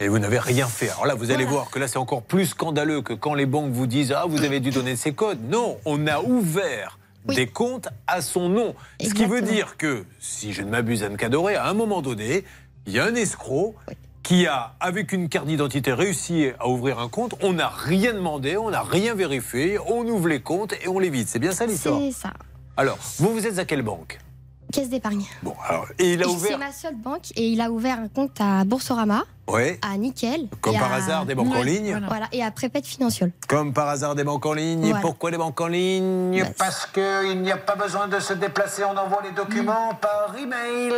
Et 0.01 0.07
vous 0.07 0.17
n'avez 0.19 0.39
rien 0.39 0.65
fait. 0.67 0.89
Alors 0.89 1.05
là, 1.05 1.13
vous 1.13 1.25
allez 1.31 1.43
Voilà. 1.45 1.51
voir 1.51 1.69
que 1.69 1.77
là, 1.79 1.87
c'est 1.87 1.99
encore 1.99 2.23
plus 2.23 2.47
scandaleux 2.47 3.01
que 3.03 3.13
quand 3.13 3.35
les 3.35 3.45
banques 3.45 3.71
vous 3.71 3.85
disent 3.85 4.11
Ah, 4.11 4.25
vous 4.27 4.43
avez 4.43 4.59
dû 4.59 4.71
donner 4.71 4.95
ces 4.95 5.13
codes. 5.13 5.39
Non, 5.49 5.77
on 5.85 6.07
a 6.07 6.19
ouvert 6.21 6.97
des 7.25 7.45
comptes 7.45 7.87
à 8.07 8.21
son 8.21 8.49
nom. 8.49 8.73
Ce 8.99 9.13
qui 9.13 9.25
veut 9.25 9.43
dire 9.43 9.77
que, 9.77 10.05
si 10.19 10.53
je 10.53 10.63
ne 10.63 10.69
m'abuse, 10.71 11.03
Anne 11.03 11.17
Cadoré, 11.17 11.55
à 11.55 11.67
un 11.67 11.75
moment 11.75 12.01
donné, 12.01 12.43
il 12.87 12.93
y 12.93 12.99
a 12.99 13.05
un 13.05 13.13
escroc 13.13 13.75
qui 14.23 14.47
a, 14.47 14.73
avec 14.79 15.11
une 15.11 15.29
carte 15.29 15.45
d'identité, 15.45 15.93
réussi 15.93 16.47
à 16.59 16.67
ouvrir 16.67 16.97
un 16.97 17.07
compte. 17.07 17.35
On 17.43 17.53
n'a 17.53 17.69
rien 17.69 18.13
demandé, 18.13 18.57
on 18.57 18.71
n'a 18.71 18.81
rien 18.81 19.13
vérifié, 19.13 19.77
on 19.87 20.03
ouvre 20.07 20.27
les 20.29 20.41
comptes 20.41 20.73
et 20.83 20.87
on 20.87 20.97
les 20.97 21.11
vide. 21.11 21.27
C'est 21.27 21.37
bien 21.39 21.51
ça 21.51 21.67
l'histoire 21.67 21.99
C'est 21.99 22.11
ça. 22.11 22.33
Alors, 22.75 22.97
vous, 23.19 23.33
vous 23.33 23.45
êtes 23.45 23.59
à 23.59 23.65
quelle 23.65 23.83
banque? 23.83 24.19
Caisse 24.71 24.89
d'épargne. 24.89 25.25
Bon, 25.43 25.53
alors, 25.67 25.85
et 25.99 26.13
il 26.13 26.23
a 26.23 26.27
ouvert. 26.27 26.51
C'est 26.53 26.57
ma 26.57 26.71
seule 26.71 26.95
banque 26.95 27.31
et 27.35 27.49
il 27.49 27.61
a 27.61 27.69
ouvert 27.69 27.99
un 27.99 28.07
compte 28.07 28.39
à 28.39 28.63
Boursorama, 28.63 29.25
Ouais. 29.49 29.79
à 29.81 29.97
Nickel. 29.97 30.47
Comme 30.61 30.77
par 30.77 30.91
à- 30.93 30.95
hasard, 30.97 31.25
des 31.25 31.35
banques 31.35 31.53
en 31.53 31.61
ligne 31.63 31.99
Voilà, 32.07 32.27
et 32.31 32.41
à 32.43 32.51
Prépète 32.51 32.85
Financial. 32.85 33.31
Comme 33.47 33.73
par 33.73 33.89
hasard 33.89 34.15
des 34.15 34.23
banques 34.23 34.45
en 34.45 34.53
ligne. 34.53 34.83
Et 34.83 34.89
Voilà. 34.89 35.01
pourquoi 35.01 35.31
des 35.31 35.37
banques 35.37 35.59
en 35.59 35.67
ligne 35.67 36.43
Parce 36.57 36.85
qu'il 36.85 37.41
n'y 37.41 37.51
a 37.51 37.57
pas 37.57 37.75
besoin 37.75 38.07
de 38.07 38.19
se 38.19 38.33
déplacer, 38.33 38.83
on 38.85 38.97
envoie 38.97 39.21
les 39.23 39.31
documents 39.31 39.93
par 39.99 40.33
email. 40.37 40.93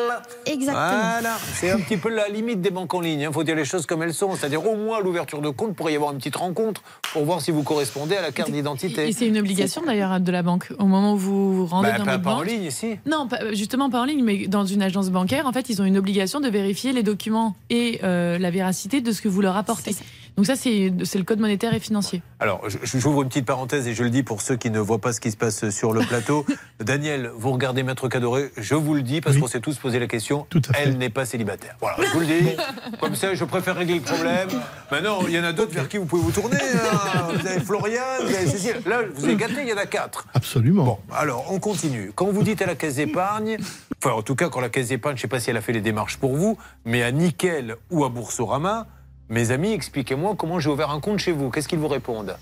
Exactement. 0.45 0.74
Voilà, 0.88 1.38
c'est 1.56 1.72
un 1.72 1.80
petit 1.80 1.98
peu 1.98 2.10
la 2.10 2.28
limite 2.30 2.61
des 2.61 2.70
banques 2.70 2.94
en 2.94 3.02
ligne. 3.02 3.22
Il 3.22 3.32
faut 3.34 3.44
dire 3.44 3.56
les 3.56 3.65
choses 3.65 3.86
comme 3.86 4.03
elles 4.03 4.14
sont. 4.14 4.36
C'est-à-dire 4.36 4.65
au 4.68 4.76
moins 4.76 4.98
à 4.99 5.02
l'ouverture 5.02 5.41
de 5.41 5.49
compte, 5.49 5.76
pourrait 5.76 5.94
y 5.94 5.95
avoir 5.95 6.11
une 6.11 6.18
petite 6.18 6.36
rencontre 6.36 6.82
pour 7.14 7.26
voir 7.26 7.41
si 7.41 7.52
vous 7.52 7.64
correspondez 7.64 8.15
à 8.15 8.22
la 8.22 8.32
carte 8.32 8.52
d'identité. 8.52 9.07
Et 9.07 9.14
c'est 9.14 9.28
une 9.28 9.38
obligation 9.38 9.82
d'ailleurs 9.86 10.20
de 10.20 10.32
la 10.32 10.44
banque. 10.44 10.68
Au 10.80 10.86
moment 10.86 11.14
où 11.14 11.18
vous 11.18 11.53
vous 11.56 11.65
rendez 11.65 11.90
Bah, 11.91 11.98
dans 11.98 12.06
pas, 12.06 12.11
votre 12.14 12.24
pas 12.24 12.32
en 12.34 12.38
banque. 12.38 12.48
ligne 12.48 12.64
ici. 12.64 12.98
Non, 13.06 13.28
pas- 13.28 13.53
justement 13.53 13.90
pas 13.90 14.02
en 14.02 14.06
ligne, 14.06 14.24
mais 14.24 14.48
dans 14.48 14.65
une 14.65 14.82
agence 14.84 15.10
bancaire, 15.10 15.48
en 15.48 15.52
fait, 15.53 15.70
ils 15.70 15.82
ont 15.82 15.86
une 15.86 15.98
obligation 15.98 16.40
de 16.40 16.49
vérifier 16.49 16.94
les 16.94 17.03
documents 17.03 17.56
et 17.70 17.99
euh, 18.03 18.32
la 18.38 18.51
véracité 18.51 19.01
de 19.01 19.11
ce 19.11 19.22
que 19.22 19.27
vous 19.27 19.41
leur 19.41 19.57
apportez. 19.57 19.95
Donc 20.35 20.47
ça, 20.47 20.55
c'est 20.55 20.89
le 20.89 21.23
code 21.23 21.39
monétaire 21.39 21.73
et 21.76 21.80
financier. 21.80 22.22
Alors, 22.39 22.61
j'ouvre 22.84 23.22
une 23.22 23.27
petite 23.30 23.45
parenthèse 23.45 23.88
et 23.88 23.93
je 23.93 24.03
le 24.03 24.10
dis 24.10 24.23
pour 24.23 24.41
ceux 24.41 24.55
qui 24.55 24.72
ne 24.72 24.80
voient 24.80 24.99
pas 24.99 25.14
ce 25.14 25.22
qui 25.22 25.30
se 25.30 25.38
passe 25.38 25.69
sur 25.69 25.93
le 25.93 26.01
plateau. 26.01 26.45
Daniel, 26.80 27.31
vous 27.38 27.51
regardez 27.51 27.84
Maître 27.84 28.07
Cadoré, 28.10 28.51
je 28.57 28.73
vous 28.73 28.95
le 28.95 29.03
dis 29.03 29.22
parce 29.22 29.38
qu'on 29.38 29.47
s'est 29.47 29.60
tous 29.60 29.77
posé 29.77 29.99
la 29.99 30.07
question. 30.07 30.47
Elle 30.73 30.97
n'est 30.97 31.10
pas 31.11 31.26
célibataire. 31.26 31.76
Voilà, 31.80 31.97
je 32.03 32.11
vous 32.11 32.19
le 32.22 32.26
dis. 32.26 32.49
Comme 32.99 33.15
ça, 33.15 33.35
je 33.35 33.45
préfère 33.45 33.76
régler 33.76 33.95
le 33.95 34.01
problème. 34.01 34.49
Maintenant, 34.91 35.19
il 35.27 35.34
y 35.35 35.39
en 35.39 35.43
a 35.43 35.53
d'autres 35.53 35.73
vers 35.73 35.88
qui 35.88 35.97
vous 35.97 36.05
pouvez 36.05 36.23
vous 36.23 36.31
tourner. 36.31 36.57
hein. 36.57 37.27
Vous 37.39 37.47
avez 37.47 37.60
Florian, 37.60 38.01
vous 38.22 38.34
avez 38.34 38.47
Cécile. 38.47 38.81
Là, 38.88 39.01
vous 39.14 39.30
êtes 39.30 39.38
gâtés, 39.38 39.61
il 39.61 39.69
y 39.69 39.73
en 39.73 39.77
a 39.77 39.85
quatre. 39.85 40.26
Absolument. 40.34 40.84
Bon, 40.84 40.97
alors, 41.15 41.45
on 41.51 41.60
continue. 41.60 42.11
Quand 42.15 42.26
vous 42.31 42.41
dites 42.43 42.61
à 42.61 42.65
la 42.65 42.76
caisse 42.76 42.95
d'épargne, 42.95 43.57
enfin, 44.03 44.15
en 44.15 44.23
tout 44.23 44.35
cas, 44.35 44.49
quand 44.49 44.61
la 44.61 44.69
caisse 44.69 44.88
d'épargne, 44.89 45.15
je 45.15 45.19
ne 45.19 45.22
sais 45.23 45.27
pas 45.27 45.39
si 45.39 45.51
elle 45.51 45.57
a 45.57 45.61
fait 45.61 45.73
les 45.73 45.81
démarches 45.81 46.18
pour 46.18 46.35
vous, 46.35 46.57
mais 46.85 47.03
à 47.03 47.11
Nickel 47.11 47.76
ou 47.91 48.03
à 48.03 48.10
Boursorama, 48.10 48.88
mes 49.29 49.51
amis, 49.51 49.71
expliquez-moi 49.71 50.35
comment 50.37 50.59
j'ai 50.59 50.69
ouvert 50.69 50.91
un 50.91 50.99
compte 50.99 51.19
chez 51.19 51.31
vous. 51.31 51.49
Qu'est-ce 51.49 51.67
qu'ils 51.67 51.79
vous 51.79 51.87
répondent 51.87 52.35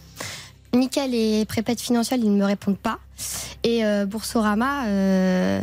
Nickel 0.73 1.13
et 1.13 1.45
Prépète 1.45 1.81
Financial, 1.81 2.19
ils 2.19 2.31
ne 2.31 2.37
me 2.37 2.45
répondent 2.45 2.77
pas. 2.77 2.99
Et 3.63 3.85
euh, 3.85 4.05
Boursorama, 4.05 4.85
euh, 4.87 5.61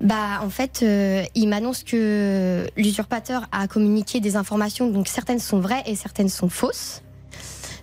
bah, 0.00 0.40
en 0.42 0.50
fait, 0.50 0.80
euh, 0.82 1.24
ils 1.34 1.48
m'annoncent 1.48 1.84
que 1.84 2.66
l'usurpateur 2.76 3.46
a 3.52 3.66
communiqué 3.66 4.20
des 4.20 4.36
informations, 4.36 4.88
donc 4.88 5.08
certaines 5.08 5.40
sont 5.40 5.60
vraies 5.60 5.82
et 5.86 5.96
certaines 5.96 6.28
sont 6.28 6.48
fausses. 6.48 7.02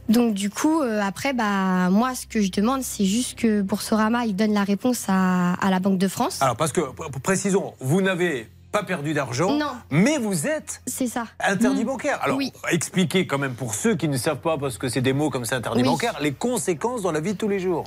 Donc 0.08 0.34
du 0.34 0.50
coup, 0.50 0.82
après, 0.82 1.34
bah, 1.34 1.90
moi, 1.92 2.16
ce 2.16 2.26
que 2.26 2.42
je 2.42 2.50
demande, 2.50 2.82
c'est 2.82 3.06
juste 3.06 3.38
que 3.38 3.62
Boursorama, 3.62 4.26
il 4.26 4.36
donne 4.36 4.54
la 4.54 4.64
réponse 4.64 5.06
à, 5.08 5.54
à 5.54 5.70
la 5.70 5.80
Banque 5.80 6.00
de 6.00 6.08
France. 6.08 6.42
Alors, 6.42 6.56
parce 6.56 6.72
que, 6.72 6.82
précisons, 7.22 7.74
vous 7.80 8.02
n'avez 8.02 8.48
pas 8.72 8.84
perdu 8.84 9.14
d'argent, 9.14 9.58
mais 9.90 10.18
vous 10.18 10.48
êtes 10.48 10.82
ça. 11.08 11.26
interdit 11.40 11.84
Mm. 11.84 11.88
bancaire. 11.88 12.20
Alors, 12.22 12.38
Oui. 12.38 12.54
expliquez 12.72 13.26
quand 13.26 13.38
même 13.38 13.54
pour 13.54 13.74
ceux 13.74 13.96
qui 13.96 14.08
ne 14.08 14.18
savent 14.18 14.38
pas, 14.40 14.58
parce 14.58 14.78
que 14.78 14.90
c'est 14.90 15.02
des 15.02 15.14
mots 15.14 15.30
comme 15.30 15.46
ça, 15.46 15.56
interdit 15.56 15.82
Oui. 15.82 15.88
bancaire, 15.88 16.18
les 16.22 16.34
conséquences 16.34 17.02
dans 17.02 17.12
la 17.12 17.20
vie 17.20 17.34
de 17.34 17.38
tous 17.38 17.48
les 17.48 17.60
jours. 17.60 17.86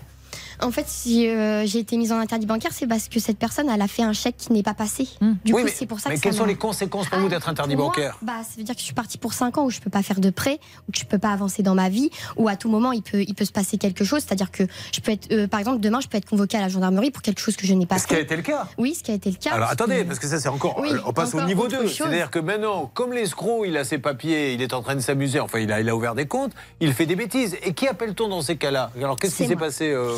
En 0.63 0.71
fait, 0.71 0.85
si 0.87 1.29
euh, 1.29 1.67
j'ai 1.67 1.81
été 1.81 1.97
mise 1.97 2.13
en 2.13 2.19
interdit 2.19 2.47
bancaire, 2.47 2.71
c'est 2.73 2.87
parce 2.87 3.09
que 3.09 3.19
cette 3.21 3.39
personne, 3.39 3.69
elle 3.69 3.83
a 3.83 3.89
fait 3.89 4.03
un 4.03 4.13
chèque 4.13 4.37
qui 4.37 4.53
n'est 4.53 4.63
pas 4.63 4.75
passé. 4.75 5.09
Du 5.21 5.53
Oui, 5.53 5.61
coup, 5.63 5.67
mais, 5.67 5.71
c'est 5.75 5.87
pour 5.87 5.99
ça 6.01 6.09
mais 6.09 6.17
que 6.17 6.21
quelles 6.21 6.33
ça 6.33 6.39
sont 6.39 6.45
les 6.45 6.55
conséquences 6.55 7.09
pour 7.09 7.19
vous 7.19 7.29
d'être 7.29 7.49
interdit 7.49 7.75
moi, 7.77 7.87
bancaire 7.87 8.19
bah, 8.23 8.35
Ça 8.43 8.55
veut 8.59 8.63
dire 8.63 8.75
que 8.75 8.81
je 8.81 8.85
suis 8.85 8.95
partie 8.95 9.19
pour 9.19 9.33
5 9.33 9.59
ans 9.59 9.65
où 9.65 9.71
je 9.71 9.81
peux 9.81 9.91
pas 9.91 10.03
faire 10.03 10.21
de 10.21 10.31
prêt, 10.31 10.59
où 10.89 10.93
je 10.95 11.05
peux 11.05 11.19
pas 11.19 11.31
avancer 11.33 11.63
dans 11.63 11.75
ma 11.75 11.89
vie, 11.89 12.11
où 12.37 12.49
à 12.49 12.57
tout 12.57 12.69
moment 12.71 12.93
il 12.93 13.03
peut, 13.03 13.23
il 13.27 13.35
peut 13.35 13.45
se 13.45 13.53
passer 13.53 13.77
quelque 13.79 14.05
chose. 14.05 14.23
C'est-à-dire 14.27 14.51
que 14.51 14.65
je 14.93 15.01
peux 15.01 15.13
être, 15.13 15.33
euh, 15.33 15.49
par 15.49 15.61
exemple, 15.61 15.81
demain, 15.81 16.01
je 16.01 16.09
peux 16.09 16.17
être 16.19 16.29
convoquée 16.29 16.59
à 16.59 16.61
la 16.61 16.69
gendarmerie 16.69 17.11
pour 17.11 17.23
quelque 17.23 17.41
chose 17.41 17.57
que 17.57 17.67
je 17.67 17.75
n'ai 17.75 17.87
pas 17.87 17.99
Ce 17.99 18.07
qui 18.07 18.15
a 18.15 18.19
fait. 18.19 18.23
été 18.23 18.37
le 18.37 18.43
cas? 18.43 18.67
Oui, 18.79 18.95
ce 18.95 19.03
qui 19.03 19.11
a 19.11 19.15
été 19.15 19.31
le 19.31 19.37
cas. 19.37 19.51
Alors 19.53 19.67
parce 19.69 19.77
que- 19.77 19.83
attendez, 19.83 20.05
parce 20.05 20.19
que 20.19 20.27
ça 20.29 20.39
c'est 20.39 20.49
encore. 20.49 20.79
Oui, 20.81 20.91
on 21.07 21.13
passe 21.13 21.35
au 21.35 21.43
niveau 21.43 21.65
autre 21.65 21.77
2. 21.79 21.89
chose. 21.89 21.97
C'est-à-dire 21.97 22.31
que 22.31 22.39
maintenant, 22.39 22.91
comme 22.95 23.13
l'escroc, 23.13 23.65
il 23.65 23.77
a 23.77 23.85
ses 23.85 23.99
papiers, 23.99 24.53
il 24.55 24.63
est 24.63 24.73
en 24.75 24.83
train 24.83 24.95
de 24.95 25.01
s'amuser, 25.01 25.41
enfin 25.41 25.59
il 25.59 25.73
a, 25.73 25.81
il 25.81 25.89
a 25.89 25.97
ouvert 25.97 26.15
des 26.15 26.27
comptes, 26.27 26.53
il 26.81 26.93
fait 26.93 27.07
des 27.07 27.17
bêtises. 27.17 27.57
Et 27.65 27.73
qui 27.75 27.89
appelle-t-on 27.89 28.29
dans 28.29 28.43
ces 28.43 28.57
cas-là? 28.57 28.91
Alors 28.97 29.17
qu'est-ce 29.17 29.37
qui 29.37 29.47
s'est 29.47 29.57
passé 29.57 29.91
euh, 29.91 30.15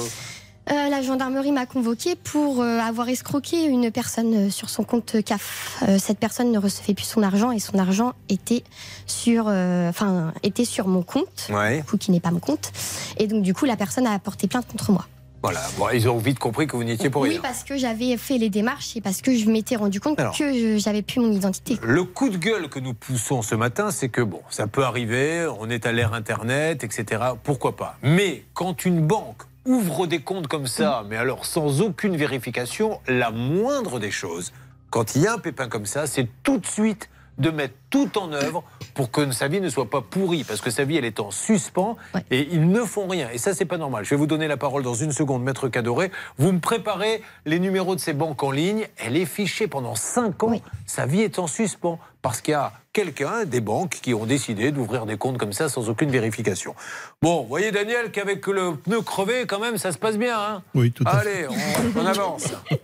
Euh, 0.70 0.88
la 0.88 1.02
gendarmerie 1.02 1.52
m'a 1.52 1.66
convoquée 1.66 2.14
pour 2.16 2.62
euh, 2.62 2.78
avoir 2.78 3.08
escroqué 3.10 3.64
une 3.64 3.90
personne 3.90 4.46
euh, 4.46 4.50
sur 4.50 4.70
son 4.70 4.82
compte 4.82 5.22
CAF. 5.22 5.82
Cette 5.98 6.18
personne 6.18 6.50
ne 6.52 6.58
recevait 6.58 6.94
plus 6.94 7.04
son 7.04 7.22
argent 7.22 7.50
et 7.50 7.58
son 7.58 7.78
argent 7.78 8.12
était 8.28 8.64
sur, 9.06 9.46
enfin, 9.46 10.32
était 10.42 10.64
sur 10.64 10.88
mon 10.88 11.02
compte, 11.02 11.48
Ouais. 11.50 11.78
du 11.78 11.84
coup, 11.84 11.98
qui 11.98 12.10
n'est 12.10 12.20
pas 12.20 12.30
mon 12.30 12.40
compte. 12.40 12.72
Et 13.18 13.26
donc, 13.26 13.42
du 13.42 13.52
coup, 13.52 13.64
la 13.66 13.76
personne 13.76 14.06
a 14.06 14.18
porté 14.18 14.48
plainte 14.48 14.66
contre 14.66 14.90
moi. 14.92 15.06
Voilà, 15.42 15.60
bon, 15.76 15.88
ils 15.92 16.08
ont 16.08 16.16
vite 16.16 16.38
compris 16.38 16.66
que 16.66 16.74
vous 16.74 16.84
n'étiez 16.84 17.10
pour 17.10 17.20
Oui, 17.20 17.28
rien. 17.30 17.40
parce 17.42 17.64
que 17.64 17.76
j'avais 17.76 18.16
fait 18.16 18.38
les 18.38 18.48
démarches 18.48 18.96
et 18.96 19.02
parce 19.02 19.20
que 19.20 19.36
je 19.36 19.50
m'étais 19.50 19.76
rendu 19.76 20.00
compte 20.00 20.18
Alors. 20.18 20.34
que 20.34 20.78
j'avais 20.78 21.02
plus 21.02 21.20
mon 21.20 21.30
identité. 21.30 21.78
Le 21.82 22.02
coup 22.04 22.30
de 22.30 22.38
gueule 22.38 22.70
que 22.70 22.78
nous 22.78 22.94
poussons 22.94 23.42
ce 23.42 23.54
matin, 23.54 23.90
c'est 23.90 24.08
que 24.08 24.22
bon, 24.22 24.40
ça 24.48 24.66
peut 24.66 24.84
arriver, 24.84 25.46
on 25.60 25.68
est 25.68 25.84
à 25.84 25.92
l'ère 25.92 26.14
Internet, 26.14 26.82
etc. 26.82 27.22
Pourquoi 27.42 27.76
pas? 27.76 27.98
Mais 28.02 28.44
quand 28.54 28.86
une 28.86 29.06
banque 29.06 29.42
ouvre 29.66 30.06
des 30.06 30.20
comptes 30.20 30.48
comme 30.48 30.66
ça, 30.66 31.04
mais 31.08 31.16
alors 31.16 31.46
sans 31.46 31.80
aucune 31.80 32.16
vérification, 32.16 33.00
la 33.06 33.30
moindre 33.30 33.98
des 33.98 34.10
choses, 34.10 34.52
quand 34.90 35.16
il 35.16 35.22
y 35.22 35.26
a 35.26 35.32
un 35.32 35.38
pépin 35.38 35.68
comme 35.68 35.86
ça, 35.86 36.06
c'est 36.06 36.28
tout 36.42 36.58
de 36.58 36.66
suite 36.66 37.08
de 37.38 37.50
mettre 37.50 37.74
tout 37.90 38.16
en 38.16 38.32
œuvre 38.32 38.62
pour 38.94 39.10
que 39.10 39.32
sa 39.32 39.48
vie 39.48 39.60
ne 39.60 39.68
soit 39.68 39.90
pas 39.90 40.00
pourrie, 40.00 40.44
parce 40.44 40.60
que 40.60 40.70
sa 40.70 40.84
vie, 40.84 40.96
elle 40.96 41.04
est 41.04 41.18
en 41.18 41.32
suspens 41.32 41.96
et 42.30 42.48
ils 42.52 42.68
ne 42.68 42.84
font 42.84 43.08
rien. 43.08 43.28
Et 43.30 43.38
ça, 43.38 43.54
c'est 43.54 43.64
pas 43.64 43.76
normal. 43.76 44.04
Je 44.04 44.10
vais 44.10 44.16
vous 44.16 44.28
donner 44.28 44.46
la 44.46 44.56
parole 44.56 44.84
dans 44.84 44.94
une 44.94 45.10
seconde, 45.10 45.42
Maître 45.42 45.68
Cadoré. 45.68 46.12
Vous 46.38 46.52
me 46.52 46.60
préparez 46.60 47.22
les 47.44 47.58
numéros 47.58 47.96
de 47.96 48.00
ces 48.00 48.12
banques 48.12 48.42
en 48.44 48.52
ligne. 48.52 48.86
Elle 48.96 49.16
est 49.16 49.26
fichée 49.26 49.66
pendant 49.66 49.96
5 49.96 50.44
ans. 50.44 50.60
Sa 50.86 51.06
vie 51.06 51.22
est 51.22 51.40
en 51.40 51.48
suspens 51.48 51.98
parce 52.22 52.40
qu'il 52.40 52.52
y 52.52 52.54
a 52.54 52.72
quelqu'un, 52.94 53.44
des 53.44 53.60
banques, 53.60 53.98
qui 54.00 54.14
ont 54.14 54.24
décidé 54.24 54.70
d'ouvrir 54.72 55.04
des 55.04 55.18
comptes 55.18 55.36
comme 55.36 55.52
ça 55.52 55.68
sans 55.68 55.90
aucune 55.90 56.10
vérification. 56.10 56.74
Bon, 57.20 57.42
vous 57.42 57.48
voyez, 57.48 57.72
Daniel, 57.72 58.10
qu'avec 58.10 58.46
le 58.46 58.76
pneu 58.76 59.02
crevé, 59.02 59.44
quand 59.46 59.58
même, 59.58 59.76
ça 59.76 59.92
se 59.92 59.98
passe 59.98 60.16
bien. 60.16 60.38
Hein? 60.38 60.62
Oui, 60.74 60.92
tout 60.92 61.04
à 61.06 61.18
Allez, 61.18 61.46
on, 61.50 62.00
on 62.00 62.06
avance. 62.06 62.54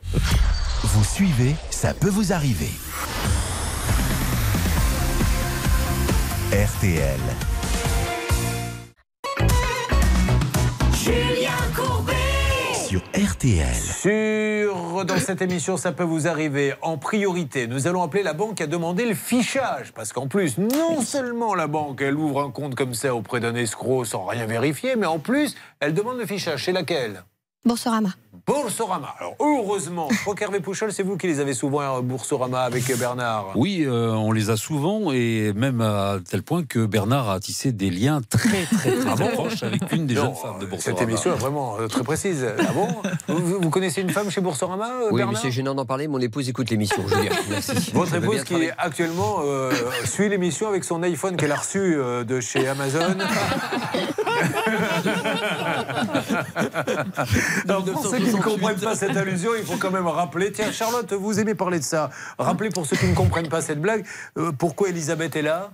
Vous 0.82 1.04
suivez, 1.04 1.54
ça 1.70 1.94
peut 1.94 2.08
vous 2.08 2.32
arriver. 2.32 2.70
RTL. 6.52 7.20
Julien 10.92 11.52
Courbet 11.76 12.19
Sur 12.90 13.02
RTL. 13.14 13.72
Sur, 13.72 15.04
dans 15.04 15.20
cette 15.20 15.42
émission, 15.42 15.76
ça 15.76 15.92
peut 15.92 16.02
vous 16.02 16.26
arriver. 16.26 16.74
En 16.82 16.98
priorité, 16.98 17.68
nous 17.68 17.86
allons 17.86 18.02
appeler 18.02 18.24
la 18.24 18.32
banque 18.32 18.60
à 18.60 18.66
demander 18.66 19.06
le 19.06 19.14
fichage. 19.14 19.92
Parce 19.92 20.12
qu'en 20.12 20.26
plus, 20.26 20.58
non 20.58 21.00
seulement 21.00 21.54
la 21.54 21.68
banque, 21.68 22.00
elle 22.00 22.16
ouvre 22.16 22.42
un 22.42 22.50
compte 22.50 22.74
comme 22.74 22.94
ça 22.94 23.14
auprès 23.14 23.38
d'un 23.38 23.54
escroc 23.54 24.06
sans 24.06 24.24
rien 24.24 24.44
vérifier, 24.44 24.96
mais 24.96 25.06
en 25.06 25.20
plus, 25.20 25.54
elle 25.78 25.94
demande 25.94 26.18
le 26.18 26.26
fichage. 26.26 26.64
C'est 26.64 26.72
laquelle? 26.72 27.22
Boursorama. 27.64 28.08
Boursorama. 28.46 29.14
Alors, 29.18 29.34
heureusement, 29.40 30.08
je 30.12 30.20
crois 30.20 30.34
qu'Hervé 30.34 30.60
Pouchol, 30.60 30.92
c'est 30.92 31.02
vous 31.02 31.16
qui 31.16 31.26
les 31.26 31.40
avez 31.40 31.54
souvent 31.54 31.80
à 31.80 32.00
Boursorama 32.00 32.60
avec 32.60 32.86
Bernard. 32.98 33.52
Oui, 33.56 33.84
euh, 33.84 34.10
on 34.12 34.32
les 34.32 34.50
a 34.50 34.56
souvent 34.56 35.12
et 35.12 35.52
même 35.54 35.80
à 35.80 36.18
tel 36.28 36.42
point 36.42 36.64
que 36.64 36.86
Bernard 36.86 37.28
a 37.28 37.40
tissé 37.40 37.72
des 37.72 37.90
liens 37.90 38.20
très 38.28 38.64
très 38.64 38.66
très, 38.92 39.08
Ah 39.08 39.16
bon 39.16 39.28
proches 39.28 39.62
avec 39.62 39.90
une 39.92 40.06
des 40.06 40.14
Non, 40.14 40.26
jeunes 40.26 40.34
femmes 40.34 40.58
de 40.60 40.66
Boursorama. 40.66 40.98
Cette 40.98 41.08
émission 41.08 41.32
est 41.32 41.38
vraiment 41.38 41.76
euh, 41.78 41.88
très 41.88 42.02
précise. 42.02 42.46
Ah 42.58 42.72
bon 42.72 42.88
vous, 43.28 43.60
vous 43.60 43.70
connaissez 43.70 44.00
une 44.00 44.10
femme 44.10 44.30
chez 44.30 44.40
Boursorama, 44.40 44.88
euh, 45.02 45.08
Oui, 45.10 45.22
mais 45.28 45.36
c'est 45.40 45.50
gênant 45.50 45.74
d'en 45.74 45.86
parler. 45.86 46.08
Mon 46.08 46.20
épouse 46.20 46.48
écoute 46.48 46.70
l'émission. 46.70 47.04
Votre 47.92 48.14
épouse 48.16 48.44
qui 48.44 48.70
actuellement 48.78 49.40
euh, 49.44 49.72
suit 50.04 50.28
l'émission 50.28 50.68
avec 50.68 50.84
son 50.84 51.02
iPhone 51.02 51.36
qu'elle 51.36 51.52
a 51.52 51.56
reçu 51.56 51.78
euh, 51.78 52.24
de 52.24 52.40
chez 52.40 52.68
Amazon. 52.68 53.16
Qui 58.24 58.34
ne 58.34 58.42
comprennent 58.42 58.80
pas 58.80 58.94
cette 58.94 59.16
allusion, 59.16 59.50
il 59.58 59.64
faut 59.64 59.76
quand 59.76 59.90
même 59.90 60.06
rappeler. 60.06 60.52
Tiens, 60.52 60.72
Charlotte, 60.72 61.12
vous 61.12 61.40
aimez 61.40 61.54
parler 61.54 61.78
de 61.78 61.84
ça. 61.84 62.10
Rappelez 62.38 62.70
pour 62.70 62.86
ceux 62.86 62.96
qui 62.96 63.06
ne 63.06 63.14
comprennent 63.14 63.48
pas 63.48 63.60
cette 63.60 63.80
blague, 63.80 64.04
euh, 64.38 64.52
pourquoi 64.52 64.88
Elisabeth 64.88 65.36
est 65.36 65.42
là 65.42 65.70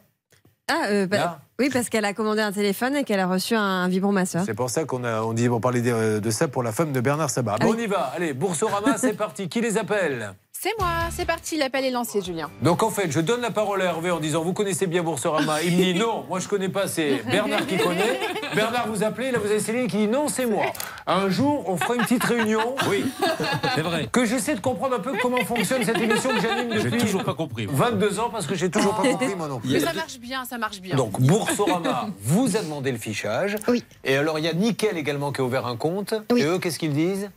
Ah, 0.69 0.87
euh, 0.91 1.07
bah, 1.07 1.17
Là 1.17 1.39
oui, 1.59 1.71
parce 1.73 1.89
qu'elle 1.89 2.05
a 2.05 2.13
commandé 2.13 2.43
un 2.43 2.53
téléphone 2.53 2.97
et 2.97 3.05
qu'elle 3.05 3.21
a 3.21 3.27
reçu 3.27 3.55
un 3.55 3.89
vibromasseur. 3.89 4.43
C'est 4.45 4.53
pour 4.53 4.69
ça 4.69 4.85
qu'on 4.85 5.05
a, 5.05 5.23
on 5.23 5.33
dit, 5.33 5.49
on 5.49 5.59
parlait 5.59 5.81
de, 5.81 6.19
de 6.19 6.31
ça 6.31 6.49
pour 6.49 6.63
la 6.63 6.71
femme 6.71 6.93
de 6.93 7.01
Bernard 7.01 7.31
Sabat. 7.31 7.57
Bon, 7.61 7.73
on 7.75 7.79
y 7.79 7.87
va. 7.87 8.13
Allez, 8.15 8.35
Boursorama, 8.35 8.99
c'est 8.99 9.15
parti. 9.15 9.49
Qui 9.49 9.63
les 9.63 9.79
appelle? 9.79 10.35
C'est 10.59 10.73
moi, 10.79 10.89
c'est 11.11 11.27
parti, 11.27 11.59
l'appel 11.59 11.85
est 11.85 11.91
lancé, 11.91 12.23
Julien. 12.23 12.51
Donc 12.63 12.83
en 12.83 12.91
fait, 12.91 13.11
je 13.11 13.21
donne 13.21 13.43
la 13.43 13.51
parole 13.51 13.83
à 13.83 13.87
Hervé 13.87 14.11
en 14.11 14.19
disant 14.21 14.43
vous 14.43 14.55
connaissez 14.55 14.87
bien 14.87 15.03
Boursorama. 15.03 15.63
Il 15.63 15.77
me 15.77 15.83
dit 15.83 15.95
non, 15.99 16.25
moi 16.29 16.41
je 16.41 16.49
connais 16.49 16.71
pas, 16.71 16.89
c'est 16.89 17.23
Bernard 17.31 17.67
qui 17.67 17.77
connaît. 17.77 18.19
Bernard 18.55 18.89
vous 18.89 19.05
appelez, 19.05 19.31
là 19.33 19.39
vous 19.39 19.51
avez 19.51 19.61
Céline 19.61 19.87
qui 19.87 19.99
dit 19.99 20.09
non, 20.09 20.29
c'est 20.29 20.47
moi. 20.47 20.65
Un 21.07 21.29
jour, 21.29 21.69
on 21.69 21.77
fera 21.77 21.95
une 21.97 22.03
petite 22.03 22.25
réunion. 22.25 22.75
Oui, 22.89 23.05
c'est 23.75 23.83
vrai. 23.83 24.09
Que 24.11 24.25
j'essaie 24.25 24.55
de 24.55 24.61
comprendre 24.61 24.97
un 24.97 25.01
peu 25.01 25.13
comment 25.21 25.45
fonctionne 25.45 25.85
cette 25.85 25.99
émission 26.01 26.31
que 26.31 26.41
j'anime 26.41 26.73
J'ai 26.79 26.85
depuis 26.85 27.01
toujours 27.03 27.23
pas 27.23 27.35
compris. 27.35 27.67
22 27.69 28.19
ans 28.19 28.31
parce 28.31 28.47
que 28.47 28.55
j'ai 28.55 28.71
toujours 28.71 28.95
pas 28.95 29.03
compris 29.09 29.35
moi 29.37 29.49
non 29.49 29.61
plus. 29.61 29.71
Mais 29.73 29.81
ça 29.81 29.93
marche 29.93 30.19
bien, 30.19 30.45
ça 30.47 30.57
marche 30.57 30.81
bien. 30.81 30.97
Donc 30.97 31.21
Boursorama 31.21 32.09
vous 32.23 32.57
a 32.57 32.63
demandé 32.63 32.91
le 32.93 32.99
fichage. 32.99 33.57
Oui. 33.69 33.85
Et 34.05 34.17
alors 34.17 34.39
il 34.39 34.45
y 34.47 34.49
a 34.49 34.55
Nickel 34.55 34.97
également 34.97 35.33
qui 35.33 35.43
a 35.43 35.45
ouvert 35.45 35.67
un 35.67 35.77
compte. 35.77 36.15
Oui. 36.33 36.41
Et 36.41 36.45
eux, 36.45 36.59
qu'est-ce 36.59 36.79
qu'ils 36.79 36.95
disent? 36.95 37.31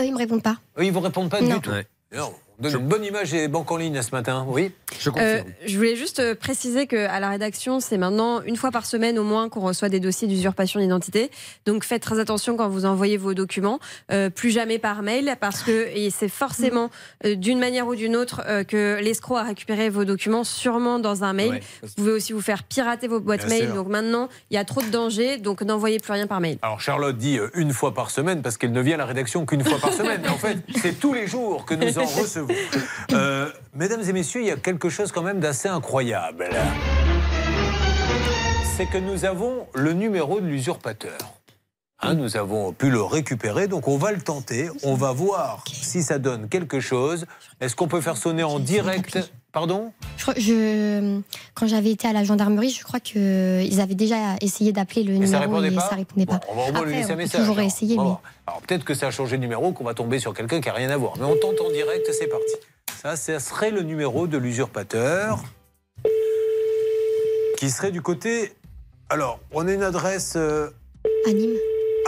Eux, 0.00 0.04
ils 0.04 0.12
me 0.12 0.18
répondent 0.18 0.42
pas. 0.42 0.56
Eux, 0.78 0.84
ils 0.84 0.92
vous 0.92 1.00
répondent 1.00 1.30
pas 1.30 1.40
Non. 1.42 1.56
du 1.56 1.60
tout. 1.60 1.70
On 2.16 2.34
donne 2.58 2.80
une 2.80 2.88
bonne 2.88 3.04
image 3.04 3.30
des 3.30 3.48
banques 3.48 3.70
en 3.70 3.76
ligne 3.76 4.00
ce 4.02 4.10
matin. 4.12 4.44
Oui. 4.48 4.72
Je 4.98 5.10
Euh, 5.16 5.42
je 5.66 5.76
voulais 5.76 5.96
juste 5.96 6.18
euh, 6.20 6.34
préciser 6.34 6.86
qu'à 6.86 7.20
la 7.20 7.28
rédaction, 7.30 7.80
c'est 7.80 7.98
maintenant 7.98 8.42
une 8.42 8.56
fois 8.56 8.70
par 8.70 8.86
semaine 8.86 9.18
au 9.18 9.24
moins 9.24 9.48
qu'on 9.48 9.60
reçoit 9.60 9.88
des 9.88 10.00
dossiers 10.00 10.26
d'usurpation 10.28 10.80
d'identité. 10.80 11.30
Donc 11.66 11.84
faites 11.84 12.02
très 12.02 12.18
attention 12.18 12.56
quand 12.56 12.68
vous 12.68 12.84
envoyez 12.84 13.16
vos 13.16 13.34
documents, 13.34 13.78
euh, 14.12 14.30
plus 14.30 14.50
jamais 14.50 14.78
par 14.78 15.02
mail, 15.02 15.36
parce 15.40 15.62
que 15.62 15.88
et 15.94 16.10
c'est 16.10 16.28
forcément 16.28 16.90
euh, 17.24 17.34
d'une 17.34 17.58
manière 17.58 17.86
ou 17.86 17.94
d'une 17.94 18.16
autre 18.16 18.42
euh, 18.46 18.64
que 18.64 18.98
l'escroc 19.00 19.36
a 19.36 19.42
récupéré 19.44 19.88
vos 19.90 20.04
documents, 20.04 20.44
sûrement 20.44 20.98
dans 20.98 21.24
un 21.24 21.32
mail. 21.32 21.50
Ouais. 21.50 21.62
Vous 21.82 21.88
pouvez 21.96 22.12
aussi 22.12 22.32
vous 22.32 22.40
faire 22.40 22.62
pirater 22.64 23.08
vos 23.08 23.20
boîtes 23.20 23.46
Bien 23.46 23.58
mail. 23.58 23.64
sûr. 23.66 23.74
Donc 23.74 23.88
maintenant, 23.88 24.28
il 24.50 24.54
y 24.54 24.58
a 24.58 24.64
trop 24.64 24.82
de 24.82 24.88
dangers, 24.88 25.38
donc 25.38 25.62
n'envoyez 25.62 25.98
plus 25.98 26.12
rien 26.12 26.26
par 26.26 26.40
mail. 26.40 26.58
Alors 26.62 26.80
Charlotte 26.80 27.16
dit 27.16 27.38
euh, 27.38 27.50
une 27.54 27.72
fois 27.72 27.94
par 27.94 28.10
semaine 28.10 28.42
parce 28.42 28.56
qu'elle 28.56 28.72
ne 28.72 28.80
vient 28.80 28.94
à 28.94 28.98
la 28.98 29.06
rédaction 29.06 29.46
qu'une 29.46 29.64
fois 29.64 29.78
par 29.78 29.92
semaine. 29.92 30.20
Mais 30.24 30.28
en 30.28 30.38
fait, 30.38 30.58
c'est 30.80 30.98
tous 30.98 31.14
les 31.14 31.26
jours 31.26 31.64
que 31.64 31.74
nous 31.74 31.98
en 31.98 32.04
recevons. 32.04 32.47
Euh, 33.14 33.50
mesdames 33.74 34.02
et 34.06 34.12
messieurs, 34.12 34.42
il 34.42 34.46
y 34.48 34.50
a 34.50 34.56
quelque 34.56 34.90
chose 34.90 35.12
quand 35.12 35.22
même 35.22 35.40
d'assez 35.40 35.66
incroyable. 35.68 36.50
C'est 38.76 38.84
que 38.84 38.98
nous 38.98 39.24
avons 39.24 39.66
le 39.74 39.94
numéro 39.94 40.38
de 40.40 40.46
l'usurpateur. 40.46 41.37
Hein, 42.00 42.14
nous 42.14 42.36
avons 42.36 42.72
pu 42.72 42.90
le 42.90 43.02
récupérer, 43.02 43.66
donc 43.66 43.88
on 43.88 43.96
va 43.98 44.12
le 44.12 44.20
tenter. 44.20 44.70
On 44.84 44.94
va 44.94 45.10
voir 45.12 45.64
si 45.70 46.02
ça 46.04 46.18
donne 46.20 46.48
quelque 46.48 46.78
chose. 46.78 47.26
Est-ce 47.60 47.74
qu'on 47.74 47.88
peut 47.88 48.00
faire 48.00 48.16
sonner 48.16 48.44
en 48.44 48.60
direct 48.60 49.18
Pardon 49.50 49.92
Je, 50.16 50.22
crois- 50.22 50.34
je- 50.36 51.20
quand 51.54 51.66
j'avais 51.66 51.90
été 51.90 52.06
à 52.06 52.12
la 52.12 52.22
gendarmerie, 52.22 52.70
je 52.70 52.84
crois 52.84 53.00
qu'ils 53.00 53.80
avaient 53.80 53.96
déjà 53.96 54.36
essayé 54.40 54.72
d'appeler 54.72 55.02
le 55.02 55.14
Et 55.14 55.26
ça 55.26 55.40
numéro 55.40 55.40
répondait 55.42 55.68
et 55.68 55.74
pas 55.74 55.88
ça 55.88 55.96
répondait 55.96 56.26
pas. 56.26 56.40
On 56.48 56.54
va 56.54 56.68
au 56.68 56.72
moins 56.72 56.84
lui 56.84 56.94
laisser 56.94 57.12
un 57.12 57.16
message. 57.16 57.40
toujours 57.40 57.56
va 57.56 57.64
mais. 57.64 58.20
Alors 58.46 58.60
peut-être 58.60 58.84
que 58.84 58.94
ça 58.94 59.08
a 59.08 59.10
changé 59.10 59.36
de 59.36 59.40
numéro, 59.42 59.72
qu'on 59.72 59.84
va 59.84 59.94
tomber 59.94 60.20
sur 60.20 60.34
quelqu'un 60.34 60.60
qui 60.60 60.68
n'a 60.68 60.74
rien 60.74 60.90
à 60.90 60.96
voir. 60.96 61.14
Mais 61.18 61.24
on 61.24 61.34
tente 61.36 61.60
en 61.60 61.70
direct, 61.72 62.06
c'est 62.12 62.28
parti. 62.28 62.54
Ça, 63.02 63.16
ça 63.16 63.40
serait 63.40 63.70
le 63.72 63.82
numéro 63.82 64.26
de 64.28 64.38
l'usurpateur 64.38 65.42
qui 67.56 67.70
serait 67.70 67.90
du 67.90 68.02
côté. 68.02 68.52
Alors, 69.08 69.40
on 69.52 69.66
a 69.66 69.72
une 69.72 69.82
adresse 69.82 70.34
euh, 70.36 70.68
à 71.26 71.32
Nîmes. 71.32 71.56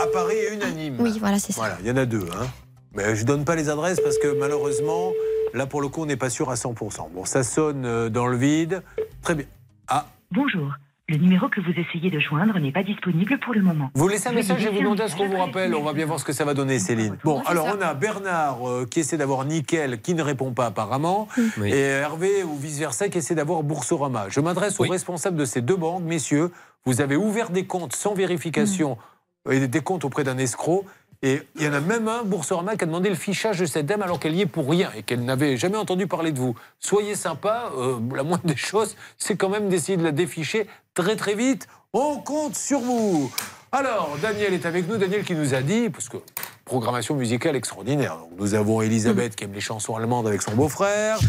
À 0.01 0.07
Paris 0.07 0.35
Nîmes. 0.75 0.95
Oui, 0.99 1.17
voilà, 1.19 1.39
c'est 1.39 1.51
ça. 1.53 1.61
Voilà, 1.61 1.77
il 1.81 1.87
y 1.87 1.91
en 1.91 1.97
a 1.97 2.05
deux. 2.05 2.25
Hein. 2.33 2.47
Mais 2.93 3.15
je 3.15 3.25
donne 3.25 3.45
pas 3.45 3.55
les 3.55 3.69
adresses 3.69 3.99
parce 4.01 4.17
que 4.17 4.37
malheureusement, 4.37 5.11
là 5.53 5.65
pour 5.65 5.81
le 5.81 5.87
coup, 5.87 6.01
on 6.01 6.05
n'est 6.05 6.17
pas 6.17 6.29
sûr 6.29 6.49
à 6.49 6.55
100%. 6.55 7.11
Bon, 7.13 7.25
ça 7.25 7.43
sonne 7.43 7.85
euh, 7.85 8.09
dans 8.09 8.27
le 8.27 8.37
vide. 8.37 8.83
Très 9.21 9.35
bien. 9.35 9.45
Ah, 9.87 10.07
Bonjour. 10.31 10.71
Le 11.09 11.17
numéro 11.17 11.49
que 11.49 11.59
vous 11.59 11.71
essayez 11.71 12.09
de 12.09 12.19
joindre 12.19 12.57
n'est 12.57 12.71
pas 12.71 12.83
disponible 12.83 13.37
pour 13.39 13.53
le 13.53 13.61
moment. 13.61 13.89
Vous 13.95 14.07
laissez 14.07 14.29
un 14.29 14.31
message 14.31 14.65
et 14.65 14.69
vous 14.69 14.79
demandez 14.79 15.03
à 15.03 15.07
ce 15.09 15.17
qu'on 15.17 15.27
vous 15.27 15.35
rappelle. 15.37 15.75
On 15.75 15.83
va 15.83 15.91
bien 15.91 16.05
voir 16.05 16.19
ce 16.21 16.23
que 16.23 16.31
ça 16.31 16.45
va 16.45 16.53
donner, 16.53 16.79
Céline. 16.79 17.17
Bon, 17.25 17.41
alors 17.45 17.67
on 17.77 17.81
a 17.81 17.93
Bernard 17.93 18.65
euh, 18.65 18.85
qui 18.89 19.01
essaie 19.01 19.17
d'avoir 19.17 19.43
Nickel, 19.43 19.99
qui 19.99 20.13
ne 20.13 20.21
répond 20.23 20.53
pas 20.53 20.67
apparemment, 20.67 21.27
Oui. 21.59 21.69
et 21.69 21.79
Hervé 21.81 22.43
ou 22.43 22.55
vice-versa 22.57 23.09
qui 23.09 23.17
essaie 23.17 23.35
d'avoir 23.35 23.61
Boursorama. 23.63 24.27
Je 24.29 24.39
m'adresse 24.39 24.79
aux 24.79 24.83
responsables 24.83 25.35
de 25.35 25.43
ces 25.43 25.61
deux 25.61 25.75
banques. 25.75 26.03
Messieurs, 26.03 26.49
vous 26.85 27.01
avez 27.01 27.17
ouvert 27.17 27.49
des 27.49 27.65
comptes 27.65 27.93
sans 27.93 28.13
vérification 28.13 28.93
et 28.93 28.97
des 29.45 29.81
comptes 29.81 30.05
auprès 30.05 30.23
d'un 30.23 30.37
escroc. 30.37 30.85
Et 31.23 31.43
il 31.55 31.63
y 31.63 31.67
en 31.67 31.73
a 31.73 31.79
même 31.79 32.07
un, 32.07 32.23
Boursorama, 32.23 32.75
qui 32.75 32.83
a 32.83 32.87
demandé 32.87 33.09
le 33.09 33.15
fichage 33.15 33.59
de 33.59 33.67
cette 33.67 33.85
dame 33.85 34.01
alors 34.01 34.19
qu'elle 34.19 34.35
y 34.35 34.41
est 34.41 34.47
pour 34.47 34.67
rien 34.67 34.89
et 34.97 35.03
qu'elle 35.03 35.23
n'avait 35.23 35.55
jamais 35.55 35.77
entendu 35.77 36.07
parler 36.07 36.31
de 36.31 36.39
vous. 36.39 36.55
Soyez 36.79 37.13
sympa, 37.13 37.71
euh, 37.77 37.99
la 38.15 38.23
moindre 38.23 38.45
des 38.45 38.55
choses, 38.55 38.95
c'est 39.19 39.35
quand 39.35 39.49
même 39.49 39.69
d'essayer 39.69 39.97
de 39.97 40.03
la 40.03 40.11
déficher 40.11 40.65
très 40.95 41.15
très 41.15 41.35
vite. 41.35 41.67
On 41.93 42.17
compte 42.17 42.55
sur 42.55 42.79
vous. 42.79 43.31
Alors, 43.71 44.17
Daniel 44.21 44.53
est 44.53 44.65
avec 44.65 44.87
nous. 44.87 44.97
Daniel 44.97 45.23
qui 45.23 45.35
nous 45.35 45.53
a 45.53 45.61
dit, 45.61 45.89
parce 45.89 46.09
que 46.09 46.17
programmation 46.65 47.15
musicale 47.15 47.55
extraordinaire. 47.55 48.17
Donc, 48.17 48.31
nous 48.39 48.53
avons 48.55 48.81
Elisabeth 48.81 49.35
qui 49.35 49.43
aime 49.43 49.53
les 49.53 49.61
chansons 49.61 49.95
allemandes 49.95 50.27
avec 50.27 50.41
son 50.41 50.53
beau-frère. 50.53 51.19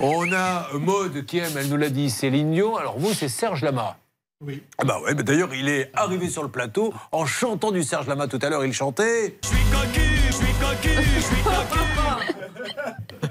On 0.00 0.32
a 0.32 0.68
Maude 0.72 1.26
qui 1.26 1.38
aime, 1.38 1.52
elle 1.56 1.68
nous 1.68 1.76
l'a 1.76 1.90
dit, 1.90 2.10
Céline 2.10 2.52
Dion. 2.52 2.76
Alors 2.76 2.98
vous, 2.98 3.12
c'est 3.12 3.28
Serge 3.28 3.62
Lama. 3.62 3.96
Oui. 4.46 4.62
Ah 4.78 4.84
bah 4.84 5.00
ouais, 5.04 5.14
bah 5.14 5.22
d'ailleurs, 5.22 5.54
il 5.54 5.68
est 5.68 5.90
arrivé 5.94 6.28
sur 6.28 6.42
le 6.42 6.50
plateau 6.50 6.92
en 7.12 7.24
chantant 7.24 7.70
du 7.70 7.82
Serge 7.82 8.06
Lama 8.06 8.26
tout 8.26 8.38
à 8.42 8.50
l'heure. 8.50 8.64
Il 8.64 8.74
chantait. 8.74 9.38
Je 9.42 9.48
suis 9.48 9.64
cocu, 9.70 10.00
je 10.26 10.32
suis 10.32 10.52
cocu, 10.60 10.90
je 11.14 11.20
suis 11.20 11.36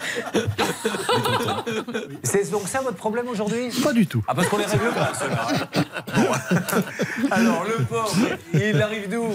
C'est 2.24 2.50
donc 2.52 2.68
ça 2.68 2.82
votre 2.82 2.98
problème 2.98 3.28
aujourd'hui? 3.28 3.70
Pas 3.84 3.94
du 3.94 4.08
tout. 4.08 4.24
Ah 4.28 4.34
parce 4.36 4.48
qu'on 4.48 4.58
les 4.58 4.66
règle 4.66 4.90
pas 4.90 5.14
ceux-là. 5.14 5.48
Bon. 6.16 6.28
Alors 7.32 7.64
le 7.66 7.84
pauvre, 7.86 8.16
il 8.54 8.82
arrive 8.82 9.10
d'où? 9.10 9.28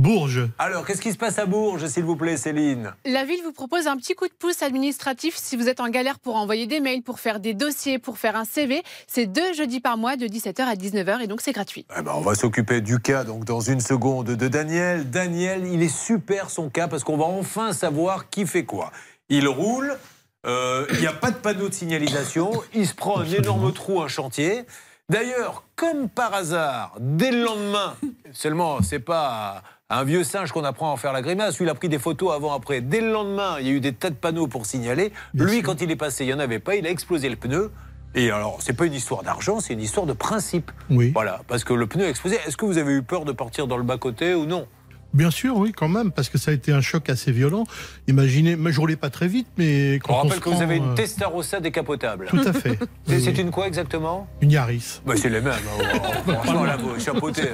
Bourges. 0.00 0.48
Alors 0.58 0.86
qu'est-ce 0.86 1.02
qui 1.02 1.12
se 1.12 1.18
passe 1.18 1.38
à 1.38 1.44
Bourges, 1.44 1.86
s'il 1.86 2.04
vous 2.04 2.16
plaît, 2.16 2.38
Céline? 2.38 2.94
La 3.04 3.26
ville 3.26 3.40
vous 3.44 3.52
propose 3.52 3.86
un 3.86 3.98
petit 3.98 4.14
coup 4.14 4.26
de 4.26 4.32
pouce 4.32 4.62
administratif 4.62 5.36
si 5.36 5.58
vous 5.58 5.68
êtes 5.68 5.78
en 5.78 5.90
galère 5.90 6.18
pour 6.18 6.36
envoyer 6.36 6.66
des 6.66 6.80
mails, 6.80 7.02
pour 7.02 7.20
faire 7.20 7.38
des 7.38 7.52
dossiers, 7.52 7.98
pour 7.98 8.16
faire 8.16 8.34
un 8.34 8.46
CV. 8.46 8.82
C'est 9.06 9.26
deux 9.26 9.52
jeudis 9.52 9.80
par 9.80 9.98
mois 9.98 10.16
de 10.16 10.24
17h 10.24 10.62
à 10.62 10.74
19h 10.74 11.20
et 11.20 11.26
donc 11.26 11.42
c'est 11.42 11.52
gratuit. 11.52 11.84
Eh 11.98 12.00
ben, 12.00 12.12
on 12.14 12.22
va 12.22 12.34
s'occuper 12.34 12.80
du 12.80 12.98
cas 12.98 13.24
donc 13.24 13.44
dans 13.44 13.60
une 13.60 13.80
seconde 13.80 14.28
de 14.28 14.48
Daniel. 14.48 15.10
Daniel, 15.10 15.66
il 15.66 15.82
est 15.82 15.94
super 15.94 16.48
son 16.48 16.70
cas 16.70 16.88
parce 16.88 17.04
qu'on 17.04 17.18
va 17.18 17.26
enfin 17.26 17.74
savoir 17.74 18.30
qui 18.30 18.46
fait 18.46 18.64
quoi. 18.64 18.92
Il 19.28 19.48
roule, 19.48 19.98
euh, 20.46 20.86
il 20.94 21.00
n'y 21.00 21.08
a 21.08 21.12
pas 21.12 21.30
de 21.30 21.36
panneau 21.36 21.68
de 21.68 21.74
signalisation, 21.74 22.52
il 22.72 22.86
se 22.86 22.94
prend 22.94 23.18
un 23.20 23.30
énorme 23.30 23.70
trou, 23.74 24.00
un 24.00 24.08
chantier. 24.08 24.64
D'ailleurs, 25.10 25.64
comme 25.76 26.08
par 26.08 26.32
hasard, 26.32 26.96
dès 27.00 27.32
le 27.32 27.42
lendemain, 27.42 27.96
seulement 28.32 28.80
c'est 28.80 29.00
pas 29.00 29.62
un 29.90 30.04
vieux 30.04 30.24
singe 30.24 30.52
qu'on 30.52 30.64
apprend 30.64 30.90
à 30.90 30.92
en 30.92 30.96
faire 30.96 31.12
la 31.12 31.20
grimace, 31.20 31.58
lui 31.58 31.66
il 31.66 31.68
a 31.68 31.74
pris 31.74 31.88
des 31.88 31.98
photos 31.98 32.32
avant-après. 32.32 32.80
Dès 32.80 33.00
le 33.00 33.10
lendemain, 33.12 33.56
il 33.60 33.66
y 33.66 33.70
a 33.70 33.72
eu 33.72 33.80
des 33.80 33.92
tas 33.92 34.10
de 34.10 34.14
panneaux 34.14 34.46
pour 34.46 34.64
signaler. 34.64 35.12
Lui, 35.34 35.62
quand 35.62 35.80
il 35.82 35.90
est 35.90 35.96
passé, 35.96 36.24
il 36.24 36.28
n'y 36.28 36.34
en 36.34 36.38
avait 36.38 36.60
pas, 36.60 36.76
il 36.76 36.86
a 36.86 36.90
explosé 36.90 37.28
le 37.28 37.36
pneu. 37.36 37.70
Et 38.14 38.30
alors, 38.30 38.58
c'est 38.60 38.72
pas 38.72 38.86
une 38.86 38.94
histoire 38.94 39.22
d'argent, 39.22 39.60
c'est 39.60 39.74
une 39.74 39.80
histoire 39.80 40.06
de 40.06 40.12
principe. 40.12 40.70
Oui. 40.90 41.10
Voilà, 41.12 41.40
parce 41.46 41.64
que 41.64 41.72
le 41.72 41.86
pneu 41.86 42.06
a 42.06 42.08
explosé. 42.08 42.38
Est-ce 42.46 42.56
que 42.56 42.64
vous 42.64 42.78
avez 42.78 42.92
eu 42.92 43.02
peur 43.02 43.24
de 43.24 43.32
partir 43.32 43.66
dans 43.66 43.76
le 43.76 43.84
bas-côté 43.84 44.34
ou 44.34 44.46
non? 44.46 44.66
Bien 45.12 45.30
sûr, 45.30 45.56
oui, 45.56 45.72
quand 45.72 45.88
même, 45.88 46.12
parce 46.12 46.28
que 46.28 46.38
ça 46.38 46.52
a 46.52 46.54
été 46.54 46.72
un 46.72 46.80
choc 46.80 47.10
assez 47.10 47.32
violent. 47.32 47.64
Imaginez, 48.06 48.54
mais 48.56 48.70
je 48.72 48.78
roulais 48.80 48.96
pas 48.96 49.10
très 49.10 49.26
vite, 49.26 49.48
mais 49.58 49.98
quand 50.04 50.12
On 50.12 50.16
on, 50.16 50.22
rappelle 50.22 50.34
se 50.34 50.40
que 50.40 50.48
vous 50.50 50.62
avez 50.62 50.76
une 50.76 50.90
euh, 50.90 50.94
Testarossa 50.94 51.58
décapotable. 51.60 52.26
Tout 52.30 52.40
à 52.46 52.52
fait. 52.52 52.78
C'est 53.06 53.14
Oui, 53.16 53.22
c'est 53.24 53.30
oui. 53.32 53.40
une 53.40 53.50
quoi 53.50 53.66
exactement? 53.66 54.28
Une 54.40 54.52
Yaris. 54.52 55.00
bah, 55.04 55.14
C'est 55.16 55.28
les 55.28 55.40
mêmes. 55.40 55.52
hein. 55.54 56.32
Franchement, 56.32 56.64
là, 56.64 56.76
vous 56.76 56.98
chapeautez. 57.00 57.48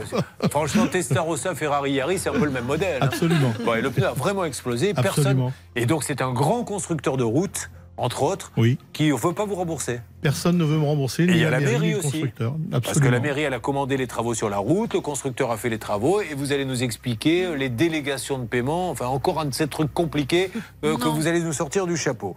Franchement, 0.51 0.87
Testarossa, 0.87 1.55
Ferrari, 1.55 1.93
Yaris, 1.93 2.19
c'est 2.19 2.29
un 2.29 2.33
peu 2.33 2.45
le 2.45 2.51
même 2.51 2.67
modèle. 2.67 2.99
hein. 3.03 3.07
Absolument. 3.07 3.55
Ouais, 3.67 3.81
le 3.81 3.91
pneu 3.91 4.07
a 4.07 4.13
vraiment 4.13 4.45
explosé. 4.45 4.93
Personne. 4.93 5.25
Absolument. 5.27 5.53
Et 5.77 5.87
donc, 5.87 6.05
c'est 6.05 6.21
un 6.21 6.33
grand 6.33 6.63
constructeur 6.65 7.17
de 7.17 7.25
route, 7.25 7.71
entre 7.99 8.23
autres, 8.23 8.53
Oui. 8.57 8.79
qui 8.93 9.09
ne 9.09 9.15
veut 9.15 9.33
pas 9.33 9.45
vous 9.47 9.55
rembourser. 9.55 10.01
Personne 10.23 10.59
ne 10.59 10.65
veut 10.65 10.77
me 10.79 10.85
rembourser. 10.85 11.23
Et 11.25 11.27
il 11.29 11.39
y 11.39 11.45
a 11.45 11.51
la 11.51 11.61
mairie, 11.61 11.95
aussi. 11.95 12.25
Parce 12.83 12.99
que 13.01 13.07
la 13.09 13.21
mairie, 13.21 13.43
elle 13.43 13.55
a 13.55 13.61
commandé 13.61 13.97
les 13.97 14.07
travaux 14.09 14.35
sur 14.35 14.49
la 14.51 14.59
route, 14.59 14.93
le 14.95 15.01
constructeur 15.01 15.51
a 15.53 15.57
fait 15.57 15.69
les 15.69 15.79
travaux, 15.79 16.21
et 16.21 16.35
vous 16.35 16.53
allez 16.53 16.65
nous 16.65 16.83
expliquer 16.83 17.45
euh, 17.47 17.55
les 17.57 17.69
délégations 17.69 18.39
de 18.39 18.45
paiement, 18.47 18.91
enfin 18.91 19.07
encore 19.07 19.41
un 19.41 19.45
de 19.45 19.55
ces 19.55 19.69
trucs 19.69 19.93
compliqués 19.95 20.51
euh, 20.85 20.97
que 20.97 21.09
vous 21.09 21.27
allez 21.29 21.41
nous 21.41 21.53
sortir 21.53 21.87
du 21.87 21.97
chapeau. 21.97 22.35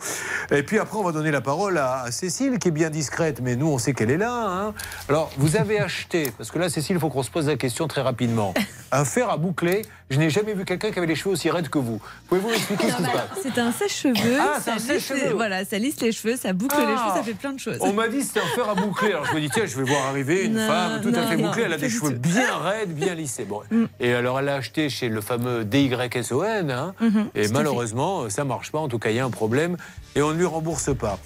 Et 0.52 0.62
puis 0.64 0.78
après, 0.78 0.98
on 0.98 1.04
va 1.04 1.12
donner 1.12 1.32
la 1.32 1.42
parole 1.42 1.78
à 1.78 2.02
à 2.04 2.12
Cécile, 2.12 2.60
qui 2.60 2.68
est 2.68 2.72
bien 2.72 2.90
discrète, 2.92 3.42
mais 3.42 3.56
nous, 3.56 3.68
on 3.68 3.78
sait 3.80 3.94
qu'elle 3.94 4.12
est 4.12 4.18
là. 4.18 4.32
hein. 4.32 4.74
Alors, 5.10 5.32
vous 5.38 5.56
avez 5.58 5.80
acheté, 5.80 6.32
parce 6.38 6.52
que 6.52 6.60
là, 6.60 6.70
Cécile, 6.70 6.96
il 6.98 7.00
faut 7.00 7.10
qu'on 7.10 7.24
se 7.24 7.32
pose 7.32 7.48
la 7.48 7.56
question 7.58 7.88
très 7.88 8.02
rapidement, 8.02 8.54
un 8.92 9.04
fer 9.06 9.30
à 9.30 9.38
boucler. 9.38 9.82
Je 10.10 10.18
n'ai 10.18 10.32
jamais 10.32 10.54
vu 10.56 10.66
quelqu'un 10.66 10.90
qui 10.92 10.98
avait 10.98 11.08
les 11.08 11.14
cheveux 11.16 11.32
aussi 11.34 11.52
raides 11.52 11.70
que 11.70 11.78
vous. 11.78 12.02
Pouvez-vous 12.28 12.50
m'expliquer 12.50 12.90
ce 12.90 12.96
qui 12.98 13.04
se 13.04 13.10
passe? 13.12 13.30
C'est 13.44 13.58
un 13.60 13.72
sèche-cheveux. 13.72 14.38
Ah, 14.40 14.54
c'est 14.58 14.62
ça 14.64 14.72
un 14.72 14.76
lisse 14.78 14.86
sèche-cheveux. 14.88 15.28
les- 15.28 15.34
Voilà, 15.34 15.66
ça 15.66 15.78
lisse 15.78 16.02
les 16.02 16.12
cheveux, 16.12 16.36
ça 16.36 16.52
boucle 16.52 16.76
les 16.80 16.84
Ah. 16.88 16.98
cheveux, 17.06 17.18
ça 17.20 17.24
fait 17.24 17.34
plein 17.36 17.54
de 17.54 17.60
choses. 17.60 17.78
On 17.82 17.94
m'a 17.94 18.08
dit 18.08 18.18
que 18.18 18.24
c'était 18.24 18.40
un 18.40 18.56
fer 18.56 18.68
à 18.68 18.74
boucler. 18.74 19.10
Alors 19.10 19.26
je 19.26 19.36
me 19.36 19.40
dis, 19.40 19.50
tiens, 19.52 19.66
je 19.68 19.78
vais 19.78 19.84
voir 19.84 20.08
arriver 20.08 20.46
une 20.46 20.54
Non, 20.56 20.68
femme 20.68 21.02
tout 21.02 21.14
à 21.16 21.28
fait 21.28 21.38
bouclée. 21.38 21.64
Elle 21.64 21.74
a 21.74 21.78
des 21.78 21.90
cheveux 21.90 22.10
bien 22.12 22.58
raides, 22.58 22.96
bien 22.96 23.14
lissés. 23.14 23.46
Bon. 23.46 23.62
Et 24.00 24.14
alors 24.14 24.40
elle 24.40 24.50
a 24.50 24.56
acheté 24.56 24.90
chez 24.90 25.10
le 25.10 25.22
fameux 25.22 25.64
DYSON. 25.64 26.70
hein. 26.72 26.94
Mhm, 27.00 27.28
et 27.36 27.44
tout 27.46 27.50
à 27.50 27.54
malheureusement, 27.54 28.30
ça 28.32 28.44
marche 28.44 28.72
pas. 28.72 28.80
En 28.80 28.88
tout 28.88 28.98
cas, 29.00 29.12
il 29.12 29.16
y 29.18 29.20
a 29.20 29.26
un 29.26 29.30
problème. 29.30 29.78
Et 30.20 30.22
on 30.22 30.32
ne 30.32 30.38
lui 30.38 30.46
rembourse 30.46 30.94
pas. 30.94 31.18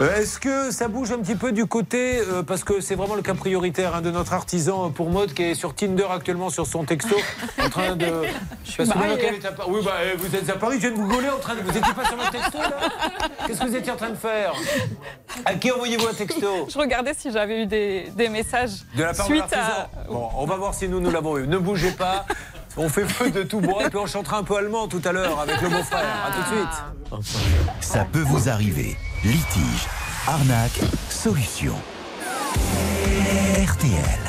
Euh, 0.00 0.16
Est-ce 0.16 0.40
que 0.40 0.70
ça 0.70 0.88
bouge 0.88 1.12
un 1.12 1.18
petit 1.18 1.34
peu 1.34 1.52
du 1.52 1.66
côté, 1.66 2.20
euh, 2.20 2.42
parce 2.42 2.64
que 2.64 2.80
c'est 2.80 2.94
vraiment 2.94 3.14
le 3.16 3.20
cas 3.20 3.34
prioritaire 3.34 3.94
hein, 3.94 4.00
de 4.00 4.10
notre 4.10 4.32
artisan 4.32 4.88
pour 4.90 5.10
mode 5.10 5.34
qui 5.34 5.42
est 5.42 5.54
sur 5.54 5.74
Tinder 5.74 6.06
actuellement 6.10 6.48
sur 6.48 6.66
son 6.66 6.84
texto, 6.84 7.14
en 7.62 7.68
train 7.68 7.96
de. 7.96 8.06
Parce 8.78 8.88
que 8.88 8.94
maintenant 8.98 9.16
qu'elle 9.18 9.34
est 9.34 9.44
à 9.44 9.52
Paris- 9.52 9.68
Oui, 9.70 9.80
bah, 9.84 9.92
euh, 10.00 10.14
vous 10.16 10.34
êtes 10.34 10.48
à 10.48 10.54
Paris, 10.54 10.76
je 10.80 10.88
viens 10.88 10.92
de 10.92 11.02
vous 11.02 11.06
gauler 11.06 11.28
en 11.28 11.36
train 11.38 11.54
de. 11.54 11.60
Vous 11.60 11.66
n'étiez 11.70 11.92
pas 11.92 12.06
sur 12.06 12.16
votre 12.16 12.30
texto 12.30 12.56
là? 12.56 12.70
Qu'est-ce 13.46 13.60
que 13.60 13.66
vous 13.66 13.76
étiez 13.76 13.92
en 13.92 13.96
train 13.96 14.08
de 14.10 14.14
faire? 14.16 14.54
À 15.44 15.52
qui 15.52 15.70
envoyez-vous 15.70 16.06
un 16.08 16.14
texto? 16.14 16.66
Je 16.66 16.78
regardais 16.78 17.12
si 17.12 17.30
j'avais 17.30 17.64
eu 17.64 17.66
des, 17.66 18.10
des 18.16 18.30
messages 18.30 18.86
De 18.96 19.02
la 19.02 19.12
part 19.12 19.28
de 19.28 19.32
suite 19.34 19.40
l'artisan 19.50 19.86
à. 19.98 20.08
Bon, 20.10 20.30
on 20.34 20.46
va 20.46 20.56
voir 20.56 20.72
si 20.72 20.88
nous, 20.88 21.00
nous 21.00 21.10
l'avons 21.10 21.36
eu. 21.36 21.46
Ne 21.46 21.58
bougez 21.58 21.90
pas. 21.90 22.24
On 22.76 22.88
fait 22.88 23.06
feu 23.06 23.30
de 23.30 23.42
tout 23.42 23.60
bois 23.60 23.86
et 23.86 23.90
puis 23.90 23.98
on 23.98 24.06
chantera 24.06 24.38
un 24.38 24.44
peu 24.44 24.56
allemand 24.56 24.88
tout 24.88 25.02
à 25.04 25.12
l'heure 25.12 25.40
avec 25.40 25.60
le 25.60 25.68
beau-frère. 25.68 26.06
A 26.26 26.30
tout 26.32 26.42
de 26.42 26.56
suite. 26.56 27.38
Ça 27.80 28.06
peut 28.10 28.22
vous 28.22 28.48
arriver. 28.48 28.96
Litige, 29.24 29.88
arnaque, 30.26 30.80
solution. 31.08 31.74
RTL. 33.56 34.20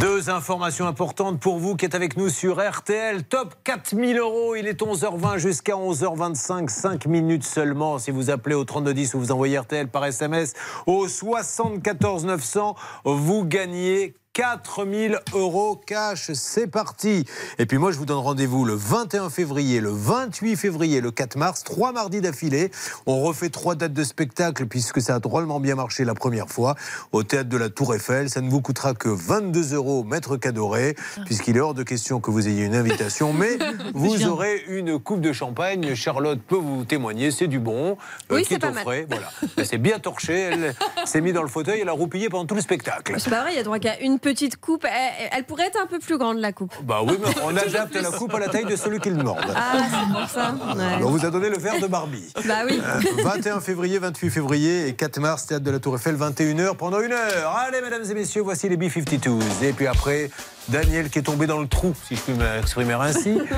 Deux 0.00 0.30
informations 0.30 0.86
importantes 0.86 1.38
pour 1.40 1.58
vous 1.58 1.76
qui 1.76 1.84
êtes 1.84 1.94
avec 1.94 2.16
nous 2.16 2.30
sur 2.30 2.58
RTL. 2.58 3.22
Top 3.24 3.54
4000 3.64 4.16
euros. 4.16 4.56
Il 4.56 4.66
est 4.66 4.80
11h20 4.80 5.36
jusqu'à 5.36 5.74
11h25. 5.74 6.68
5 6.68 7.06
minutes 7.06 7.44
seulement. 7.44 7.98
Si 7.98 8.10
vous 8.10 8.30
appelez 8.30 8.54
au 8.54 8.64
3210 8.64 9.12
ou 9.14 9.18
vous 9.18 9.32
envoyez 9.32 9.58
RTL 9.58 9.88
par 9.88 10.06
SMS 10.06 10.54
au 10.86 11.06
74 11.06 12.24
900, 12.24 12.76
vous 13.04 13.44
gagnez 13.44 14.14
4000 14.36 15.18
euros 15.32 15.80
cash, 15.86 16.30
c'est 16.34 16.66
parti. 16.66 17.24
Et 17.58 17.64
puis 17.64 17.78
moi, 17.78 17.90
je 17.90 17.96
vous 17.96 18.04
donne 18.04 18.18
rendez-vous 18.18 18.66
le 18.66 18.74
21 18.74 19.30
février, 19.30 19.80
le 19.80 19.88
28 19.88 20.56
février, 20.56 21.00
le 21.00 21.10
4 21.10 21.36
mars, 21.36 21.64
trois 21.64 21.90
mardis 21.90 22.20
d'affilée. 22.20 22.70
On 23.06 23.22
refait 23.22 23.48
trois 23.48 23.76
dates 23.76 23.94
de 23.94 24.04
spectacle 24.04 24.66
puisque 24.66 25.00
ça 25.00 25.14
a 25.14 25.20
drôlement 25.20 25.58
bien 25.58 25.74
marché 25.74 26.04
la 26.04 26.12
première 26.12 26.50
fois 26.50 26.74
au 27.12 27.22
théâtre 27.22 27.48
de 27.48 27.56
la 27.56 27.70
Tour 27.70 27.94
Eiffel. 27.94 28.28
Ça 28.28 28.42
ne 28.42 28.50
vous 28.50 28.60
coûtera 28.60 28.92
que 28.92 29.08
22 29.08 29.72
euros 29.72 30.04
mètre 30.04 30.36
cadoré 30.36 30.96
puisqu'il 31.24 31.56
est 31.56 31.60
hors 31.60 31.72
de 31.72 31.82
question 31.82 32.20
que 32.20 32.30
vous 32.30 32.46
ayez 32.46 32.66
une 32.66 32.74
invitation, 32.74 33.32
mais 33.32 33.56
vous 33.94 34.26
aurez 34.26 34.64
une 34.68 34.98
coupe 34.98 35.22
de 35.22 35.32
champagne. 35.32 35.94
Charlotte 35.94 36.42
peut 36.46 36.56
vous 36.56 36.84
témoigner, 36.84 37.30
c'est 37.30 37.46
du 37.46 37.58
bon. 37.58 37.96
Oui, 38.28 38.42
qui 38.42 38.52
c'est 38.52 38.58
pas 38.58 38.70
mal. 38.70 38.84
Voilà. 38.84 39.30
Elle 39.56 39.66
s'est 39.66 39.78
bien 39.78 39.98
torchée, 39.98 40.38
elle 40.38 40.74
s'est 41.06 41.22
mise 41.22 41.32
dans 41.32 41.42
le 41.42 41.48
fauteuil, 41.48 41.80
elle 41.80 41.88
a 41.88 41.92
roupillé 41.92 42.28
pendant 42.28 42.44
tout 42.44 42.54
le 42.54 42.60
spectacle. 42.60 43.14
C'est 43.16 43.30
pas 43.30 43.40
vrai, 43.40 43.52
il 43.54 43.56
y 43.56 43.60
a 43.60 43.62
droit 43.62 43.78
qu'à 43.78 43.98
une 44.00 44.18
petite 44.26 44.56
coupe. 44.56 44.84
Elle, 44.84 45.28
elle 45.30 45.44
pourrait 45.44 45.66
être 45.66 45.80
un 45.80 45.86
peu 45.86 46.00
plus 46.00 46.18
grande, 46.18 46.38
la 46.38 46.52
coupe. 46.52 46.74
Bah 46.82 47.00
oui, 47.06 47.16
mais 47.22 47.30
on 47.44 47.56
adapte 47.56 47.94
la 47.94 48.10
coupe 48.10 48.34
à 48.34 48.40
la 48.40 48.48
taille 48.48 48.64
de 48.64 48.74
celui 48.74 48.98
qui 48.98 49.10
le 49.10 49.16
demande. 49.16 49.38
Ah, 49.54 49.76
c'est 49.78 50.12
pour 50.12 50.28
ça. 50.28 50.52
Ouais. 50.76 51.04
On 51.04 51.10
vous 51.10 51.24
a 51.24 51.30
donné 51.30 51.48
le 51.48 51.58
verre 51.58 51.80
de 51.80 51.86
Barbie. 51.86 52.32
Bah 52.44 52.62
oui. 52.64 52.80
Euh, 52.84 53.22
21 53.22 53.60
février, 53.60 53.98
28 53.98 54.30
février 54.30 54.88
et 54.88 54.94
4 54.94 55.18
mars, 55.20 55.46
théâtre 55.46 55.64
de 55.64 55.70
la 55.70 55.78
Tour 55.78 55.96
Eiffel, 55.96 56.16
21h 56.16 56.76
pendant 56.76 57.00
une 57.00 57.12
heure. 57.12 57.56
Allez, 57.56 57.80
mesdames 57.80 58.04
et 58.08 58.14
messieurs, 58.14 58.42
voici 58.42 58.68
les 58.68 58.76
B-52s. 58.76 59.64
Et 59.64 59.72
puis 59.72 59.86
après, 59.86 60.30
Daniel 60.68 61.08
qui 61.10 61.20
est 61.20 61.22
tombé 61.22 61.46
dans 61.46 61.60
le 61.60 61.66
trou, 61.66 61.94
si 62.06 62.16
je 62.16 62.20
puis 62.20 62.32
m'exprimer 62.34 62.94
ainsi. 62.94 63.38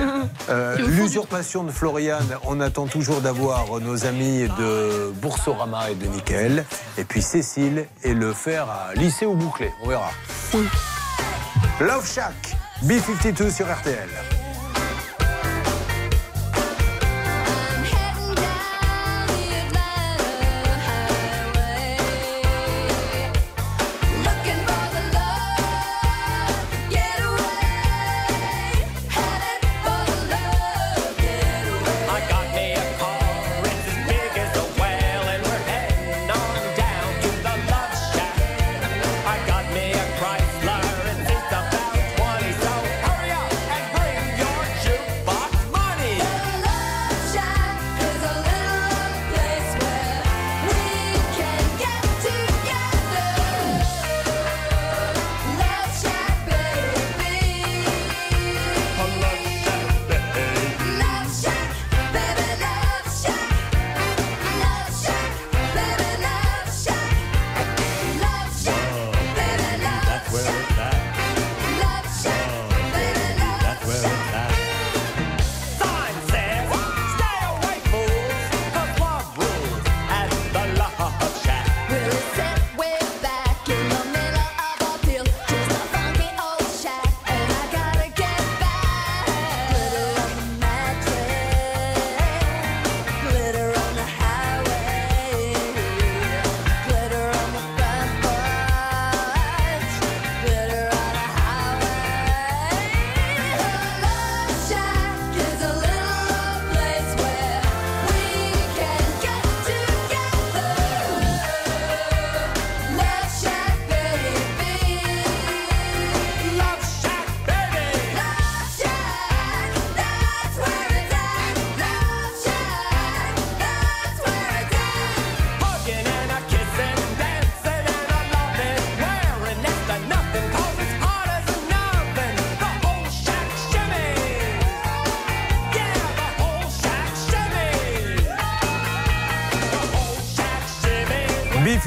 Euh, 0.51 0.79
L'usurpation 0.79 1.63
de 1.65 1.71
Floriane, 1.71 2.39
on 2.47 2.61
attend 2.61 2.87
toujours 2.87 3.21
d'avoir 3.21 3.81
nos 3.81 4.07
amis 4.07 4.49
de 4.59 5.13
Boursorama 5.21 5.91
et 5.91 5.95
de 5.95 6.07
Nickel. 6.07 6.65
Et 6.97 7.05
puis 7.05 7.21
Cécile 7.21 7.87
et 8.03 8.15
le 8.15 8.33
fer 8.33 8.67
à 8.69 8.95
lycée 8.95 9.27
ou 9.27 9.35
bouclé. 9.35 9.71
On 9.83 9.89
verra. 9.89 10.11
Love 11.81 12.07
Shack, 12.07 12.57
B-52 12.83 13.51
sur 13.51 13.67
RTL. 13.67 14.38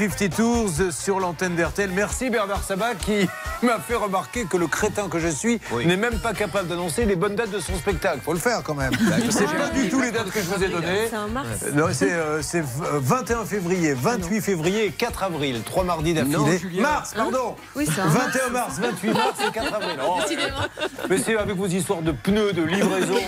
B50 0.08 0.28
Tours 0.30 0.92
sur 0.92 1.20
l'antenne 1.20 1.54
d'RTL. 1.54 1.90
Merci 1.92 2.28
Bernard 2.28 2.64
Sabat 2.64 2.96
qui 2.96 3.28
m'a 3.62 3.78
fait 3.78 3.94
remarquer 3.94 4.46
que 4.46 4.56
le 4.56 4.66
crétin 4.66 5.08
que 5.08 5.20
je 5.20 5.28
suis 5.28 5.60
n'est 5.84 5.96
même 5.96 6.18
pas 6.18 6.32
capable 6.32 6.68
d'annoncer 6.68 7.04
les 7.04 7.14
bonnes 7.14 7.36
dates 7.36 7.52
de 7.52 7.60
son 7.60 7.76
spectacle. 7.76 8.18
Faut 8.24 8.32
le 8.32 8.40
faire 8.40 8.62
quand 8.64 8.74
même. 8.74 8.90
C'est 9.30 9.44
pas 9.44 9.68
du 9.68 9.88
tout 9.88 10.00
les 10.00 10.10
dates 10.10 10.30
que 10.30 10.40
je 10.40 10.46
vous 10.46 10.64
ai 10.64 10.68
données. 10.68 11.06
C'est 11.08 11.16
en 11.16 11.28
mars. 11.28 11.46
Non, 11.72 11.86
c'est 11.92 12.10
euh, 12.12 12.42
c'est, 12.42 12.60
euh, 12.60 12.98
21 13.00 13.44
février, 13.44 13.94
28 13.94 14.40
février 14.40 14.86
et 14.86 14.90
4 14.90 15.22
avril. 15.22 15.62
Trois 15.64 15.84
mardis 15.84 16.14
Non, 16.14 16.46
d'affilée. 16.46 16.80
Mars, 16.80 17.12
pardon. 17.14 17.54
Oui, 17.76 17.86
c'est 17.86 18.02
en 18.02 18.08
21 18.08 18.48
mars, 18.50 18.78
28 18.80 19.12
mars 19.12 19.38
et 19.48 19.52
4 19.52 19.74
avril. 19.74 19.88
Oh, 20.04 20.18
mais 21.08 21.18
c'est 21.18 21.36
avec 21.36 21.56
vos 21.56 21.66
histoires 21.66 22.02
de 22.02 22.12
pneus, 22.12 22.52
de 22.52 22.62
livraison, 22.62 23.20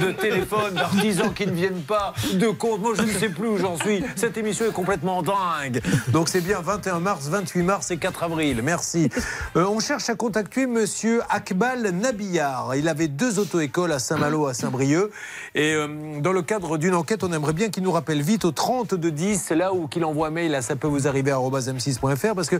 de 0.00 0.12
téléphone, 0.12 0.74
d'artisans 0.74 1.32
qui 1.34 1.46
ne 1.46 1.52
viennent 1.52 1.82
pas, 1.82 2.14
de 2.34 2.48
comptes. 2.48 2.80
Moi, 2.80 2.92
je 2.96 3.02
ne 3.02 3.12
sais 3.12 3.28
plus 3.28 3.48
où 3.48 3.58
j'en 3.58 3.76
suis. 3.76 4.02
Cette 4.16 4.36
émission 4.36 4.66
est 4.66 4.72
complètement 4.72 5.22
dingue. 5.22 5.80
Donc, 6.08 6.28
c'est 6.28 6.40
bien 6.40 6.60
21 6.60 7.00
mars, 7.00 7.28
28 7.28 7.62
mars 7.62 7.90
et 7.90 7.96
4 7.96 8.22
avril. 8.22 8.60
Merci. 8.62 9.10
Euh, 9.56 9.66
on 9.66 9.80
cherche 9.80 10.08
à 10.08 10.14
contacter 10.14 10.66
monsieur 10.66 11.20
Akbal 11.28 11.90
Nabillard. 11.90 12.74
Il 12.76 12.88
avait 12.88 13.08
deux 13.08 13.38
auto-écoles 13.38 13.92
à 13.92 13.98
Saint-Malo, 13.98 14.46
à 14.46 14.54
Saint-Brieuc. 14.54 15.10
Et 15.54 15.74
euh, 15.74 16.20
dans 16.20 16.32
le 16.32 16.42
cadre 16.42 16.78
d'une 16.78 16.94
enquête, 16.94 17.24
on 17.24 17.32
aimerait 17.32 17.52
bien 17.52 17.68
qu'il 17.68 17.82
nous 17.82 17.92
rappelle 17.92 18.22
vite 18.22 18.44
au 18.44 18.52
30 18.52 18.94
de 18.94 19.10
10, 19.10 19.42
c'est 19.48 19.56
là 19.56 19.74
où 19.74 19.86
qu'il 19.86 20.04
envoie 20.04 20.30
mail 20.30 20.52
ça 20.62 20.76
peut 20.76 20.88
vous 20.88 21.06
arriver 21.06 21.30
à 21.30 21.38
m6.fr 21.38 22.34
parce 22.34 22.48
que 22.48 22.56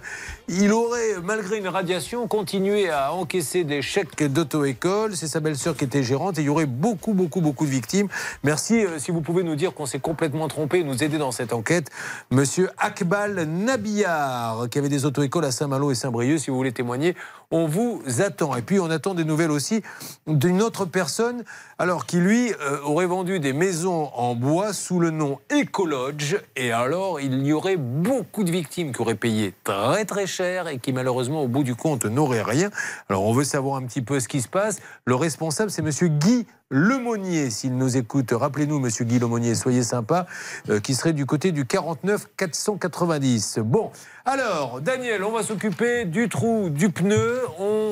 il 0.49 0.73
aurait, 0.73 1.21
malgré 1.23 1.59
une 1.59 1.69
radiation, 1.69 2.27
continué 2.27 2.91
à 2.91 3.13
encaisser 3.13 3.65
des 3.65 3.83
chèques 3.83 4.23
d'auto-école. 4.23 4.72
C'est 5.15 5.29
sa 5.29 5.41
belle-sœur 5.41 5.77
qui 5.77 5.85
était 5.85 6.03
gérante 6.03 6.39
et 6.39 6.43
il 6.43 6.47
y 6.47 6.49
aurait 6.49 6.67
beaucoup, 6.67 7.13
beaucoup, 7.13 7.41
beaucoup 7.41 7.67
de 7.67 7.71
victimes. 7.71 8.09
Merci 8.43 8.85
euh, 8.85 8.99
si 8.99 9.11
vous 9.11 9.21
pouvez 9.21 9.43
nous 9.43 9.55
dire 9.55 9.75
qu'on 9.75 9.87
s'est 9.87 10.01
complètement 10.01 10.49
trompé 10.49 10.79
et 10.79 10.85
nous 10.85 11.03
aider 11.03 11.19
dans 11.19 11.33
cette 11.33 11.53
enquête. 11.53 11.89
Monsieur 12.31 12.71
Akbal 12.79 13.45
Nabillard, 13.45 14.69
qui 14.71 14.79
avait 14.79 14.89
des 14.89 15.05
auto-écoles 15.05 15.45
à 15.45 15.53
Saint-Malo 15.53 15.91
et 15.91 15.95
Saint-Brieuc, 15.95 16.39
si 16.39 16.51
vous 16.51 16.57
voulez 16.57 16.73
témoigner, 16.73 17.15
on 17.53 17.67
vous 17.67 18.03
attend. 18.19 18.57
Et 18.57 18.63
puis 18.63 18.81
on 18.81 18.91
attend 18.91 19.15
des 19.15 19.25
nouvelles 19.25 19.53
aussi 19.53 19.83
d'une 20.27 20.61
autre 20.63 20.87
personne, 20.87 21.45
alors 21.79 22.07
qui 22.07 22.17
lui 22.17 22.53
euh, 22.53 22.81
aurait 22.83 23.07
vendu 23.07 23.39
des 23.39 23.53
maisons 23.53 24.11
en 24.15 24.35
bois 24.35 24.73
sous 24.73 24.99
le 24.99 25.11
nom 25.11 25.39
Ecolodge. 25.51 26.37
Et 26.57 26.73
alors 26.73 27.21
il 27.21 27.47
y 27.47 27.53
aurait 27.53 27.77
beaucoup 27.77 28.43
de 28.43 28.51
victimes 28.51 28.93
qui 28.93 29.01
auraient 29.01 29.15
payé 29.15 29.55
très 29.63 30.05
très 30.05 30.27
cher 30.27 30.67
et 30.67 30.79
qui 30.79 30.93
malheureusement 30.93 31.43
au 31.43 31.49
bout 31.49 31.63
du 31.63 31.77
compte 31.77 32.07
n'auraient 32.07 32.43
rien. 32.43 32.71
Alors 33.09 33.25
on 33.25 33.33
veut 33.33 33.45
savoir 33.45 33.77
un 33.77 33.83
petit 33.85 34.03
peu 34.03 34.19
ce 34.19 34.29
qui 34.29 34.41
se 34.41 34.49
passe. 34.49 34.81
Le 35.05 35.15
responsable 35.15 35.71
c'est 35.71 35.83
Monsieur 35.83 36.09
Guy 36.09 36.47
Lemonnier, 36.73 37.51
s'il 37.51 37.77
nous 37.77 37.99
écoute. 37.99 38.33
Rappelez-nous, 38.33 38.81
Monsieur 38.81 39.05
Guy 39.05 39.19
Lemonnier, 39.19 39.55
soyez 39.55 39.83
sympa, 39.83 40.27
euh, 40.71 40.81
qui 40.81 40.95
serait 40.95 41.13
du 41.13 41.27
côté 41.27 41.53
du 41.53 41.67
49 41.67 42.29
490. 42.35 43.59
Bon, 43.63 43.91
alors, 44.25 44.81
Daniel, 44.81 45.23
on 45.23 45.33
va 45.33 45.43
s'occuper 45.43 46.07
du 46.07 46.31
trou, 46.31 46.71
du 46.71 46.89
pneu. 46.89 47.43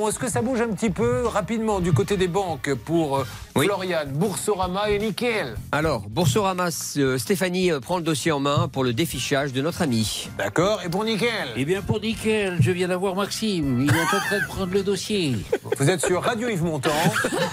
Est-ce 0.09 0.19
que 0.19 0.31
ça 0.31 0.40
bouge 0.40 0.62
un 0.62 0.69
petit 0.69 0.89
peu 0.89 1.27
rapidement 1.27 1.81
du 1.81 1.93
côté 1.93 2.16
des 2.16 2.28
banques 2.28 2.73
pour 2.86 3.23
Floriane, 3.66 4.11
Boursorama 4.12 4.91
et 4.91 4.99
Nickel 4.99 5.55
Alors, 5.73 6.03
Boursorama, 6.09 6.69
euh, 6.97 7.19
Stéphanie 7.19 7.70
euh, 7.73 7.81
prend 7.81 7.97
le 7.99 8.03
dossier 8.03 8.32
en 8.32 8.41
main 8.41 8.69
pour 8.69 8.85
le 8.85 8.93
défichage 8.93 9.53
de 9.53 9.61
notre 9.62 9.82
ami. 9.82 10.28
D'accord, 10.39 10.81
et 10.85 10.89
pour 10.89 11.05
Nickel? 11.05 11.49
Eh 11.57 11.65
bien, 11.65 11.82
pour 11.82 12.01
Nickel, 12.01 12.59
je 12.61 12.70
viens 12.70 12.89
d'avoir 12.89 13.15
Maxime. 13.15 13.82
Il 13.82 13.91
est 13.91 14.01
en 14.01 14.07
train 14.20 14.39
de 14.39 14.47
prendre 14.47 14.73
le 14.73 14.82
dossier. 14.82 15.37
Vous 15.78 15.91
êtes 15.91 16.05
sur 16.05 16.23
Radio 16.23 16.49
Yves 16.49 16.62
Montand, 16.65 16.91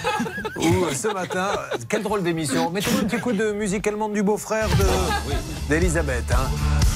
où 0.57 0.85
euh, 0.85 0.93
ce 0.93 1.07
matin, 1.13 1.49
quelle 1.89 2.03
drôle 2.03 2.23
d'émission. 2.23 2.69
Mettez-moi 2.71 3.01
un 3.01 3.05
petit 3.05 3.19
coup 3.21 3.33
de 3.33 3.51
musique 3.51 3.85
allemande 3.87 4.13
du 4.13 4.23
beau-frère 4.23 4.67
de- 4.69 5.69
d'Elisabeth, 5.69 6.31
hein, 6.31 6.49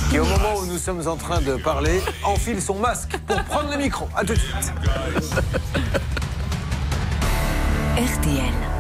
qui 0.10 0.20
au 0.20 0.26
moment 0.26 0.56
où 0.62 0.66
nous 0.66 0.78
sommes 0.78 1.08
en 1.08 1.16
train 1.16 1.42
de 1.42 1.56
parler, 1.56 2.02
enfile 2.24 2.62
son 2.62 2.76
masque 2.76 3.18
pour 3.28 3.42
prendre 3.44 3.72
le 3.72 3.78
micro. 3.78 4.08
À 4.16 4.24
tout 4.24 4.34
de 4.34 4.40
suite. 4.40 4.74
RTL. 7.98 8.71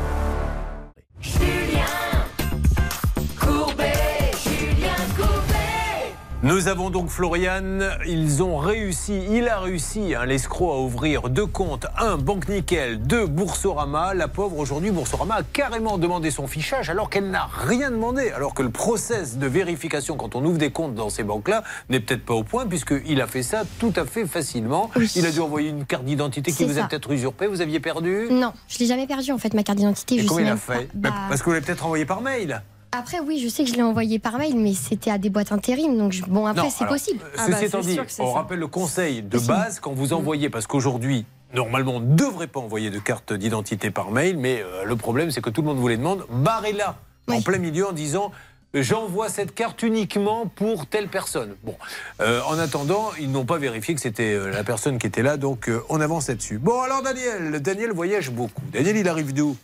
Nous 6.43 6.67
avons 6.67 6.89
donc 6.89 7.09
Floriane, 7.09 7.87
ils 8.07 8.41
ont 8.41 8.57
réussi, 8.57 9.21
il 9.29 9.47
a 9.47 9.59
réussi, 9.59 10.15
hein, 10.15 10.25
l'escroc, 10.25 10.71
à 10.73 10.79
ouvrir 10.79 11.29
deux 11.29 11.45
comptes, 11.45 11.85
un 11.99 12.17
Banque 12.17 12.49
Nickel, 12.49 12.99
deux 12.99 13.27
Boursorama. 13.27 14.15
La 14.15 14.27
pauvre, 14.27 14.57
aujourd'hui, 14.57 14.89
Boursorama 14.89 15.35
a 15.35 15.43
carrément 15.43 15.99
demandé 15.99 16.31
son 16.31 16.47
fichage 16.47 16.89
alors 16.89 17.11
qu'elle 17.11 17.29
n'a 17.29 17.47
rien 17.67 17.91
demandé. 17.91 18.31
Alors 18.31 18.55
que 18.55 18.63
le 18.63 18.71
process 18.71 19.37
de 19.37 19.45
vérification 19.45 20.17
quand 20.17 20.35
on 20.35 20.43
ouvre 20.43 20.57
des 20.57 20.71
comptes 20.71 20.95
dans 20.95 21.11
ces 21.11 21.21
banques-là 21.21 21.63
n'est 21.89 21.99
peut-être 21.99 22.25
pas 22.25 22.33
au 22.33 22.43
point 22.43 22.65
puisqu'il 22.65 23.21
a 23.21 23.27
fait 23.27 23.43
ça 23.43 23.61
tout 23.79 23.93
à 23.95 24.05
fait 24.05 24.25
facilement. 24.25 24.89
Il 25.15 25.27
a 25.27 25.31
dû 25.31 25.41
envoyer 25.41 25.69
une 25.69 25.85
carte 25.85 26.05
d'identité 26.05 26.51
qui 26.51 26.65
vous 26.65 26.79
a 26.79 26.83
peut-être 26.87 27.11
usurpé, 27.11 27.45
vous 27.45 27.61
aviez 27.61 27.79
perdu? 27.79 28.29
Non, 28.31 28.53
je 28.67 28.79
l'ai 28.79 28.87
jamais 28.87 29.05
perdu 29.05 29.31
en 29.31 29.37
fait, 29.37 29.53
ma 29.53 29.61
carte 29.61 29.77
d'identité. 29.77 30.25
Comment 30.25 30.39
il 30.39 30.47
a 30.47 30.57
fait? 30.57 30.89
Bah, 30.95 31.09
Bah, 31.11 31.15
Parce 31.29 31.41
que 31.41 31.45
vous 31.45 31.51
l'avez 31.51 31.63
peut-être 31.63 31.85
envoyé 31.85 32.05
par 32.05 32.21
mail. 32.21 32.63
Après, 32.93 33.19
oui, 33.21 33.39
je 33.39 33.47
sais 33.47 33.63
que 33.63 33.69
je 33.69 33.75
l'ai 33.75 33.83
envoyé 33.83 34.19
par 34.19 34.37
mail, 34.37 34.55
mais 34.57 34.73
c'était 34.73 35.11
à 35.11 35.17
des 35.17 35.29
boîtes 35.29 35.51
intérim. 35.53 35.97
Donc, 35.97 36.11
je- 36.11 36.23
bon, 36.25 36.45
après, 36.45 36.69
c'est 36.69 36.85
possible. 36.85 37.19
euh, 37.39 37.45
Ceci 37.51 37.65
étant 37.65 37.79
dit, 37.79 37.97
on 38.19 38.33
rappelle 38.33 38.59
le 38.59 38.67
conseil 38.67 39.21
de 39.21 39.39
base 39.39 39.79
quand 39.79 39.93
vous 39.93 40.11
envoyez, 40.13 40.49
parce 40.49 40.67
qu'aujourd'hui, 40.67 41.25
normalement, 41.53 41.95
on 41.95 41.99
ne 42.01 42.15
devrait 42.15 42.47
pas 42.47 42.59
envoyer 42.59 42.89
de 42.89 42.99
carte 42.99 43.31
d'identité 43.33 43.91
par 43.91 44.11
mail, 44.11 44.37
mais 44.37 44.61
euh, 44.61 44.83
le 44.83 44.95
problème, 44.97 45.31
c'est 45.31 45.41
que 45.41 45.49
tout 45.49 45.61
le 45.61 45.67
monde 45.67 45.77
vous 45.77 45.87
les 45.87 45.95
demande. 45.97 46.25
Barrez-la 46.29 46.97
en 47.29 47.41
plein 47.41 47.57
milieu 47.59 47.87
en 47.87 47.93
disant. 47.93 48.31
J'envoie 48.73 49.27
cette 49.27 49.53
carte 49.53 49.83
uniquement 49.83 50.45
pour 50.47 50.85
telle 50.85 51.09
personne. 51.09 51.55
Bon, 51.63 51.75
Euh, 52.21 52.39
en 52.47 52.57
attendant, 52.57 53.09
ils 53.19 53.29
n'ont 53.29 53.43
pas 53.43 53.57
vérifié 53.57 53.93
que 53.95 53.99
c'était 53.99 54.33
euh, 54.33 54.49
la 54.49 54.63
personne 54.63 54.97
qui 54.97 55.07
était 55.07 55.23
là, 55.23 55.35
donc 55.35 55.67
euh, 55.67 55.81
on 55.89 55.99
avance 55.99 56.29
là-dessus. 56.29 56.57
Bon, 56.57 56.79
alors 56.79 57.01
Daniel, 57.01 57.61
Daniel 57.61 57.91
voyage 57.91 58.31
beaucoup. 58.31 58.61
Daniel, 58.71 58.95
il 58.95 59.09
arrive 59.09 59.33
d'où? 59.33 59.57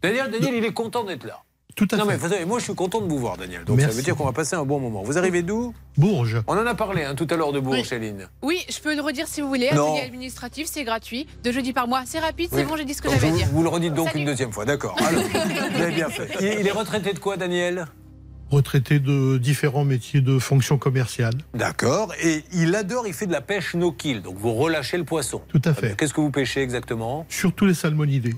Daniel, 0.00 0.30
Daniel, 0.30 0.54
il 0.54 0.64
est 0.64 0.72
content 0.72 1.04
d'être 1.04 1.24
là. 1.24 1.42
Tout 1.76 1.86
à 1.92 1.96
non, 1.96 2.04
fait. 2.04 2.10
mais 2.12 2.16
vous 2.16 2.28
savez, 2.30 2.44
moi, 2.46 2.58
je 2.58 2.64
suis 2.64 2.74
content 2.74 3.02
de 3.02 3.06
vous 3.06 3.18
voir, 3.18 3.36
Daniel. 3.36 3.62
Donc 3.64 3.78
ça 3.78 3.84
Merci. 3.86 3.98
veut 3.98 4.02
dire 4.02 4.16
qu'on 4.16 4.24
va 4.24 4.32
passer 4.32 4.56
un 4.56 4.64
bon 4.64 4.80
moment. 4.80 5.02
Vous 5.02 5.18
arrivez 5.18 5.42
d'où? 5.42 5.74
Bourges. 5.98 6.42
On 6.46 6.56
en 6.56 6.66
a 6.66 6.74
parlé 6.74 7.04
hein, 7.04 7.14
tout 7.14 7.26
à 7.30 7.36
l'heure 7.36 7.52
de 7.52 7.60
Bourges, 7.60 7.80
Oui. 7.80 7.84
Céline. 7.84 8.28
Oui, 8.42 8.64
je 8.70 8.80
peux 8.80 8.94
le 8.96 9.02
redire 9.02 9.28
si 9.28 9.42
vous 9.42 9.48
voulez. 9.48 9.68
Non. 9.74 9.92
Atelier 9.92 10.06
administratif, 10.06 10.68
c'est 10.70 10.84
gratuit. 10.84 11.26
Deux 11.44 11.52
jeudis 11.52 11.74
par 11.74 11.86
mois, 11.86 12.02
c'est 12.06 12.18
rapide, 12.18 12.48
c'est 12.50 12.60
Oui. 12.62 12.64
bon, 12.64 12.76
j'ai 12.76 12.86
dit 12.86 12.94
ce 12.94 13.02
que 13.02 13.10
j'avais 13.10 13.26
à 13.26 13.30
vous, 13.30 13.36
dire. 13.36 13.46
vous 13.52 13.62
le 13.62 13.68
redites 13.68 13.92
donc 13.92 14.08
Salut. 14.08 14.20
une 14.20 14.24
deuxième 14.26 14.52
fois, 14.52 14.64
d'accord. 14.64 14.96
Alors, 15.06 15.22
vous 15.22 15.82
avez 15.82 15.94
bien 15.94 16.08
fait. 16.08 16.28
Il, 16.40 16.46
il 16.60 16.66
est 16.66 16.70
retraité 16.72 17.12
de 17.12 17.18
quoi, 17.18 17.36
Daniel? 17.36 17.86
Retraité 18.50 18.98
de 19.00 19.36
différents 19.38 19.84
métiers 19.84 20.20
de 20.22 20.38
fonction 20.38 20.78
commerciale. 20.78 21.34
D'accord. 21.52 22.14
Et 22.22 22.42
il 22.54 22.74
adore, 22.76 23.06
il 23.06 23.12
fait 23.12 23.26
de 23.26 23.32
la 23.32 23.40
pêche 23.42 23.74
no-kill. 23.74 24.22
Donc 24.22 24.36
vous 24.38 24.54
relâchez 24.54 24.96
le 24.96 25.04
poisson. 25.04 25.42
Tout 25.48 25.60
à 25.64 25.74
fait. 25.74 25.94
Qu'est-ce 25.96 26.14
que 26.14 26.20
vous 26.20 26.30
pêchez 26.30 26.62
exactement? 26.62 27.26
Surtout 27.28 27.66
les 27.66 27.74
salmonidés. 27.74 28.34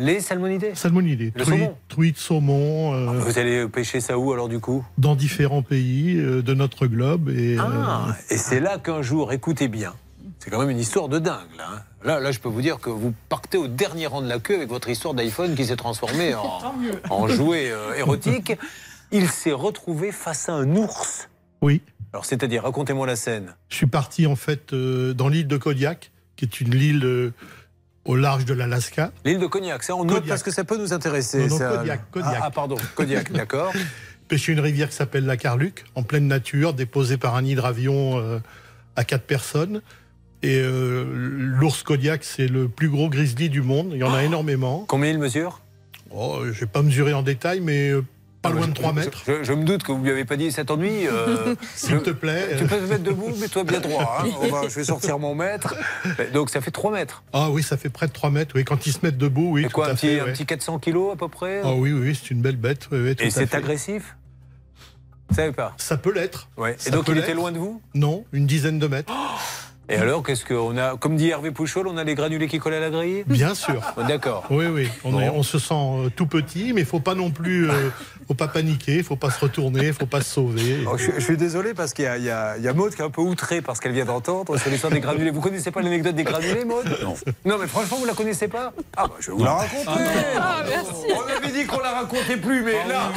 Les 0.00 0.20
salmonidés 0.20 0.74
Salmonidés. 0.74 1.30
Le 1.36 1.44
truites, 1.88 2.16
saumon 2.16 2.92
saumon, 2.92 2.94
euh, 2.94 3.20
Vous 3.20 3.38
allez 3.38 3.68
pêcher 3.68 4.00
ça 4.00 4.18
où 4.18 4.32
alors 4.32 4.48
du 4.48 4.58
coup? 4.58 4.82
dans 4.96 5.14
différents 5.14 5.60
pays 5.62 6.16
euh, 6.16 6.42
de 6.42 6.54
notre 6.54 6.86
globe. 6.86 7.28
Et, 7.28 7.58
euh, 7.58 7.62
Ah, 7.62 8.16
et 8.30 8.38
c'est 8.38 8.60
là 8.60 8.78
qu'un 8.78 9.02
jour, 9.02 9.30
écoutez 9.34 9.68
bien, 9.68 9.92
c'est 10.38 10.48
quand 10.50 10.58
même 10.58 10.70
une 10.70 10.78
histoire 10.78 11.08
de 11.10 11.18
dingue 11.18 11.54
là. 11.58 11.68
hein. 11.74 11.82
Là, 12.02 12.18
là, 12.18 12.32
je 12.32 12.38
peux 12.40 12.48
vous 12.48 12.62
dire 12.62 12.78
que 12.80 12.88
vous 12.88 13.12
partez 13.28 13.58
au 13.58 13.68
dernier 13.68 14.06
rang 14.06 14.22
de 14.22 14.28
la 14.28 14.38
queue 14.38 14.54
avec 14.54 14.70
votre 14.70 14.88
histoire 14.88 15.12
d'iPhone 15.12 15.54
qui 15.54 15.66
s'est 15.66 15.76
transformée 15.76 16.34
en, 16.34 16.62
en 17.10 17.28
jouet 17.28 17.70
euh, 17.70 17.92
érotique. 17.94 18.54
Il 19.12 19.28
s'est 19.28 19.52
retrouvé 19.52 20.12
face 20.12 20.48
à 20.48 20.54
un 20.54 20.76
ours. 20.76 21.28
Oui. 21.60 21.82
Alors, 22.14 22.24
c'est-à-dire, 22.24 22.62
racontez-moi 22.62 23.06
la 23.06 23.16
scène. 23.16 23.54
Je 23.68 23.76
suis 23.76 23.86
parti 23.86 24.26
en 24.26 24.34
fait 24.36 24.72
euh, 24.72 25.12
dans 25.12 25.28
l'île 25.28 25.46
de 25.46 25.58
Kodiak, 25.58 26.10
qui 26.36 26.46
est 26.46 26.60
une 26.62 26.72
île 26.72 27.04
euh, 27.04 27.32
au 28.04 28.16
large 28.16 28.44
de 28.44 28.54
l'Alaska. 28.54 29.12
L'île 29.24 29.38
de 29.38 29.46
Cognac, 29.46 29.82
ça 29.82 29.94
on 29.94 30.04
note 30.04 30.08
Kodiak. 30.16 30.28
parce 30.28 30.42
que 30.42 30.50
ça 30.50 30.64
peut 30.64 30.78
nous 30.78 30.92
intéresser. 30.92 31.40
Non, 31.40 31.48
non, 31.48 31.58
ça. 31.58 31.76
Kodiak, 31.76 32.10
Kodiak. 32.10 32.34
Ah, 32.38 32.44
ah, 32.44 32.50
pardon, 32.50 32.76
Kodiak, 32.94 33.32
d'accord. 33.32 33.72
Pêcher 34.28 34.52
une 34.52 34.60
rivière 34.60 34.88
qui 34.88 34.94
s'appelle 34.96 35.26
la 35.26 35.36
Carluc, 35.36 35.84
en 35.96 36.02
pleine 36.02 36.26
nature, 36.26 36.72
déposée 36.72 37.16
par 37.16 37.34
un 37.34 37.44
hydravion 37.44 38.18
euh, 38.18 38.38
à 38.96 39.04
quatre 39.04 39.24
personnes. 39.24 39.82
Et 40.42 40.58
euh, 40.58 41.04
l'ours 41.12 41.82
Kodiak, 41.82 42.24
c'est 42.24 42.46
le 42.48 42.68
plus 42.68 42.88
gros 42.88 43.08
grizzly 43.10 43.50
du 43.50 43.60
monde. 43.60 43.90
Il 43.92 43.98
y 43.98 44.04
en 44.04 44.14
a 44.14 44.22
énormément. 44.22 44.84
Combien 44.88 45.10
il 45.10 45.18
mesure? 45.18 45.60
Oh, 46.10 46.40
Je 46.44 46.60
vais 46.60 46.66
pas 46.66 46.82
mesurer 46.82 47.12
en 47.12 47.22
détail, 47.22 47.60
mais 47.60 47.90
euh, 47.90 48.02
pas 48.42 48.50
loin 48.50 48.66
de 48.68 48.72
3 48.72 48.92
mètres. 48.94 49.22
Je, 49.26 49.42
je 49.44 49.52
me 49.52 49.64
doute 49.64 49.82
que 49.82 49.92
vous 49.92 50.02
lui 50.02 50.10
avez 50.10 50.24
pas 50.24 50.36
dit 50.36 50.50
cet 50.50 50.70
ennui. 50.70 51.06
euh, 51.06 51.54
S'il 51.74 52.00
te 52.02 52.10
plaît. 52.10 52.56
Tu 52.58 52.64
peux 52.64 52.76
te 52.78 52.84
mettre 52.84 53.02
debout, 53.02 53.34
mets-toi 53.38 53.64
bien 53.64 53.80
droit. 53.80 54.20
hein. 54.24 54.28
On 54.40 54.48
va- 54.48 54.68
je 54.68 54.74
vais 54.74 54.84
sortir 54.84 55.18
mon 55.18 55.34
mètre. 55.34 55.74
Donc 56.32 56.48
ça 56.50 56.60
fait 56.60 56.70
3 56.70 56.90
mètres. 56.92 57.22
Ah 57.32 57.50
oui, 57.50 57.62
ça 57.62 57.76
fait 57.76 57.90
près 57.90 58.06
de 58.06 58.12
3 58.12 58.30
mètres. 58.30 58.54
Oui, 58.56 58.64
quand 58.64 58.86
ils 58.86 58.92
se 58.92 58.98
mettent 59.02 59.18
debout, 59.18 59.50
oui. 59.52 59.64
C'est 59.64 59.72
quoi, 59.72 59.84
tout 59.86 59.90
un 59.90 59.92
à 59.92 59.96
petit, 59.96 60.06
fait, 60.08 60.20
un 60.20 60.24
ouais. 60.24 60.32
petit 60.32 60.46
400 60.46 60.78
kilos 60.78 61.12
à 61.12 61.16
peu 61.16 61.28
près 61.28 61.60
Ah 61.64 61.72
oui, 61.74 61.92
oui, 61.92 62.18
c'est 62.20 62.30
une 62.30 62.40
belle 62.40 62.56
bête. 62.56 62.88
oui, 62.92 62.98
oui, 63.02 63.14
tout 63.16 63.24
Et 63.24 63.30
c'est 63.30 63.54
agressif 63.54 64.16
Vous 65.28 65.36
savez 65.36 65.52
pas 65.52 65.74
Ça 65.76 65.96
peut 65.98 66.12
l'être. 66.12 66.48
Ouais. 66.56 66.74
Et 66.74 66.78
Ça 66.78 66.90
donc 66.90 67.08
il 67.08 67.18
était 67.18 67.34
loin 67.34 67.52
de 67.52 67.58
vous? 67.58 67.82
Non, 67.94 68.24
une 68.32 68.46
dizaine 68.46 68.78
de 68.78 68.86
mètres. 68.86 69.12
Et 69.90 69.96
alors, 69.96 70.22
qu'est-ce 70.22 70.44
qu'on 70.44 70.76
a 70.78 70.96
Comme 70.96 71.16
dit 71.16 71.28
Hervé 71.30 71.50
Pouchol, 71.50 71.88
on 71.88 71.96
a 71.96 72.04
les 72.04 72.14
granulés 72.14 72.46
qui 72.46 72.58
collent 72.58 72.74
à 72.74 72.80
la 72.80 72.90
grille 72.90 73.24
Bien 73.26 73.54
sûr. 73.54 73.82
Oh, 73.96 74.02
D'accord. 74.06 74.44
Oui, 74.50 74.66
oui. 74.66 74.88
On, 75.04 75.20
est- 75.20 75.28
Bon. 75.30 75.38
on 75.38 75.42
se 75.42 75.58
sent 75.58 75.74
euh, 75.74 76.08
tout 76.14 76.26
petit, 76.26 76.72
mais 76.72 76.82
il 76.82 76.86
faut 76.86 77.00
pas 77.00 77.14
non 77.16 77.30
plus, 77.30 77.68
euh, 77.68 77.90
faut 78.28 78.34
pas 78.34 78.46
paniquer, 78.48 78.96
il 78.98 79.04
faut 79.04 79.16
pas 79.16 79.30
se 79.30 79.40
retourner, 79.40 79.88
il 79.88 79.92
faut 79.92 80.06
pas 80.06 80.20
se 80.22 80.30
sauver. 80.34 80.84
Oh, 80.86 80.96
je, 80.96 81.10
je 81.16 81.20
suis 81.20 81.36
désolé 81.36 81.74
parce 81.74 81.92
qu'il 81.92 82.04
y 82.04 82.08
a, 82.08 82.16
il 82.18 82.24
y, 82.24 82.30
a, 82.30 82.56
il 82.56 82.62
y 82.62 82.68
a 82.68 82.72
Maud 82.72 82.94
qui 82.94 83.02
est 83.02 83.04
un 83.04 83.10
peu 83.10 83.20
outrée 83.20 83.60
parce 83.62 83.80
qu'elle 83.80 83.92
vient 83.92 84.04
d'entendre 84.04 84.56
sur 84.58 84.70
l'histoire 84.70 84.92
des 84.92 85.00
granulés. 85.00 85.30
Vous 85.30 85.40
connaissez 85.40 85.70
pas 85.72 85.82
l'anecdote 85.82 86.14
des 86.14 86.24
granulés, 86.24 86.64
Maud 86.64 86.84
Non. 87.02 87.14
Non, 87.44 87.56
mais 87.60 87.66
franchement, 87.66 87.96
vous 87.98 88.06
la 88.06 88.14
connaissez 88.14 88.46
pas? 88.48 88.72
Ah, 88.96 89.06
bah, 89.08 89.14
je 89.18 89.30
vais 89.32 89.36
vous 89.36 89.44
la 89.44 89.54
raconter. 89.54 90.00
Ah, 90.38 90.62
merci. 90.68 90.92
On 91.16 91.36
avait 91.44 91.52
dit 91.52 91.66
qu'on 91.66 91.80
la 91.80 91.90
racontait 91.92 92.36
plus, 92.36 92.62
mais 92.62 92.74
là. 92.88 93.10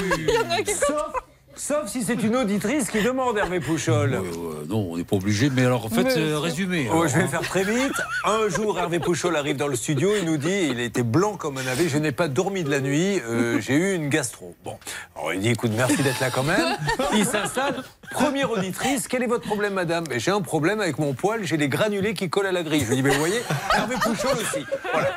Sauf, 0.65 1.13
sauf 1.55 1.88
si 1.88 2.03
c'est 2.03 2.21
une 2.23 2.35
auditrice 2.35 2.89
qui 2.89 3.01
demande, 3.01 3.38
Hervé 3.38 3.59
Pouchol. 3.59 4.13
Euh, 4.13 4.21
non, 4.67 4.88
on 4.91 4.97
n'est 4.97 5.03
pas 5.03 5.15
obligé, 5.15 5.49
mais 5.49 5.65
alors 5.65 5.85
en 5.85 5.89
fait, 5.89 6.03
Mais- 6.03 6.17
euh, 6.17 6.39
résumé. 6.39 6.88
Oh, 6.89 6.93
alors, 6.93 7.07
je 7.07 7.17
vais 7.17 7.23
hein. 7.23 7.27
faire 7.27 7.41
très 7.41 7.63
vite. 7.63 7.93
Un 8.25 8.49
jour, 8.49 8.77
Hervé 8.80 8.99
Pouchol 8.99 9.35
arrive 9.35 9.57
dans 9.57 9.67
le 9.67 9.75
studio, 9.75 10.11
il 10.19 10.25
nous 10.25 10.38
dit 10.38 10.67
il 10.69 10.80
était 10.80 11.03
blanc 11.03 11.35
comme 11.35 11.57
un 11.57 11.63
navet, 11.63 11.89
je 11.89 11.97
n'ai 11.97 12.11
pas 12.11 12.27
dormi 12.27 12.63
de 12.63 12.69
la 12.69 12.80
nuit, 12.80 13.19
euh, 13.27 13.59
j'ai 13.61 13.75
eu 13.75 13.95
une 13.95 14.09
gastro. 14.09 14.55
Bon, 14.63 14.77
alors 15.15 15.34
il 15.34 15.39
dit 15.41 15.49
écoute, 15.49 15.71
merci 15.75 16.01
d'être 16.03 16.19
là 16.19 16.30
quand 16.30 16.43
même. 16.43 16.77
Il 17.13 17.25
s'installe. 17.25 17.84
Première 18.14 18.52
auditrice, 18.52 19.07
quel 19.07 19.23
est 19.23 19.27
votre 19.27 19.45
problème, 19.45 19.73
madame? 19.73 20.03
Ben, 20.06 20.19
J'ai 20.19 20.31
un 20.31 20.41
problème 20.41 20.80
avec 20.80 20.98
mon 20.99 21.14
poil, 21.14 21.44
j'ai 21.44 21.57
les 21.57 21.68
granulés 21.68 22.14
qui 22.14 22.30
collent 22.30 22.45
à 22.48 22.52
la 22.52 22.64
grille. 22.64 22.81
Je 22.81 22.88
lui 22.90 22.95
dis 22.98 23.03
mais 23.03 23.10
vous 23.11 23.19
voyez, 23.19 23.41
Hervé 23.76 23.95
Pouchol 23.95 24.31
aussi. 24.38 24.65
Voilà, 24.91 25.10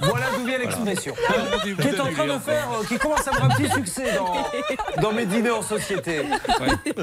voilà 0.00 0.26
d'où 0.36 0.44
vient 0.46 0.58
l'expression. 0.58 1.14
Qui 1.80 1.88
est 1.88 2.00
en 2.00 2.12
train 2.12 2.26
de 2.26 2.38
faire, 2.38 2.68
euh, 2.72 2.84
qui 2.86 2.98
commence 2.98 3.26
à 3.26 3.30
avoir 3.30 3.44
un 3.44 3.48
petit 3.54 3.70
succès 3.70 4.12
dans, 4.16 5.02
dans 5.02 5.12
mes 5.12 5.26
dîners 5.26 5.50
en 5.50 5.62
société. 5.62 6.22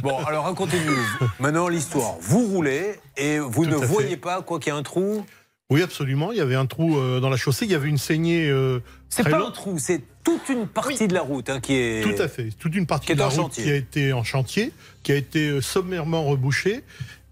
Bon, 0.01 0.17
alors 0.25 0.45
racontez-nous. 0.45 1.27
Maintenant 1.39 1.67
l'histoire. 1.67 2.15
Vous 2.21 2.45
roulez 2.47 2.99
et 3.17 3.39
vous 3.39 3.65
Tout 3.65 3.71
ne 3.71 3.77
à 3.77 3.79
fait. 3.81 3.85
voyez 3.87 4.17
pas 4.17 4.41
quoi 4.41 4.59
qu'il 4.59 4.71
y 4.71 4.75
a 4.75 4.79
un 4.79 4.83
trou? 4.83 5.25
Oui, 5.69 5.81
absolument. 5.83 6.31
Il 6.31 6.37
y 6.37 6.41
avait 6.41 6.55
un 6.55 6.65
trou 6.65 6.97
euh, 6.97 7.19
dans 7.19 7.29
la 7.29 7.35
chaussée, 7.35 7.65
il 7.65 7.71
y 7.71 7.75
avait 7.75 7.89
une 7.89 7.97
saignée. 7.97 8.47
euh, 8.49 8.79
C'est 9.09 9.23
très 9.23 9.31
pas 9.31 9.39
longue. 9.39 9.49
un 9.49 9.51
trou, 9.51 9.77
c'est 9.79 10.01
toute 10.27 10.49
une 10.49 10.67
partie 10.67 11.07
de 11.07 11.13
la 11.13 11.21
route 11.21 11.49
hein, 11.49 11.61
qui 11.61 11.73
est. 11.75 12.03
Tout 12.03 12.21
à 12.21 12.27
fait. 12.27 12.49
Toute 12.59 12.75
une 12.75 12.85
partie 12.85 13.13
de 13.13 13.19
la 13.19 13.27
en 13.27 13.29
route 13.29 13.37
chantier. 13.37 13.63
qui 13.63 13.71
a 13.71 13.75
été 13.75 14.11
en 14.11 14.25
chantier, 14.25 14.73
qui 15.03 15.13
a 15.13 15.15
été 15.15 15.47
euh, 15.47 15.61
sommairement 15.61 16.25
rebouchée. 16.25 16.83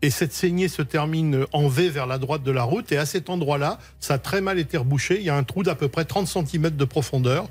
Et 0.01 0.09
cette 0.09 0.31
saignée 0.31 0.69
se 0.69 0.81
termine 0.81 1.45
en 1.51 1.67
V 1.67 1.89
vers 1.89 2.07
la 2.07 2.17
droite 2.17 2.43
de 2.43 2.51
la 2.51 2.63
route. 2.63 2.91
Et 2.93 2.97
à 2.97 3.05
cet 3.05 3.29
endroit-là, 3.29 3.79
ça 3.99 4.13
a 4.13 4.17
très 4.17 4.39
mal 4.39 4.59
été 4.59 4.77
rebouché. 4.77 5.17
Il 5.19 5.25
y 5.25 5.29
a 5.29 5.35
un 5.35 5.43
trou 5.43 5.63
d'à 5.63 5.75
peu 5.75 5.89
près 5.89 6.05
30 6.05 6.27
cm 6.27 6.69
de 6.69 6.85
profondeur. 6.85 7.49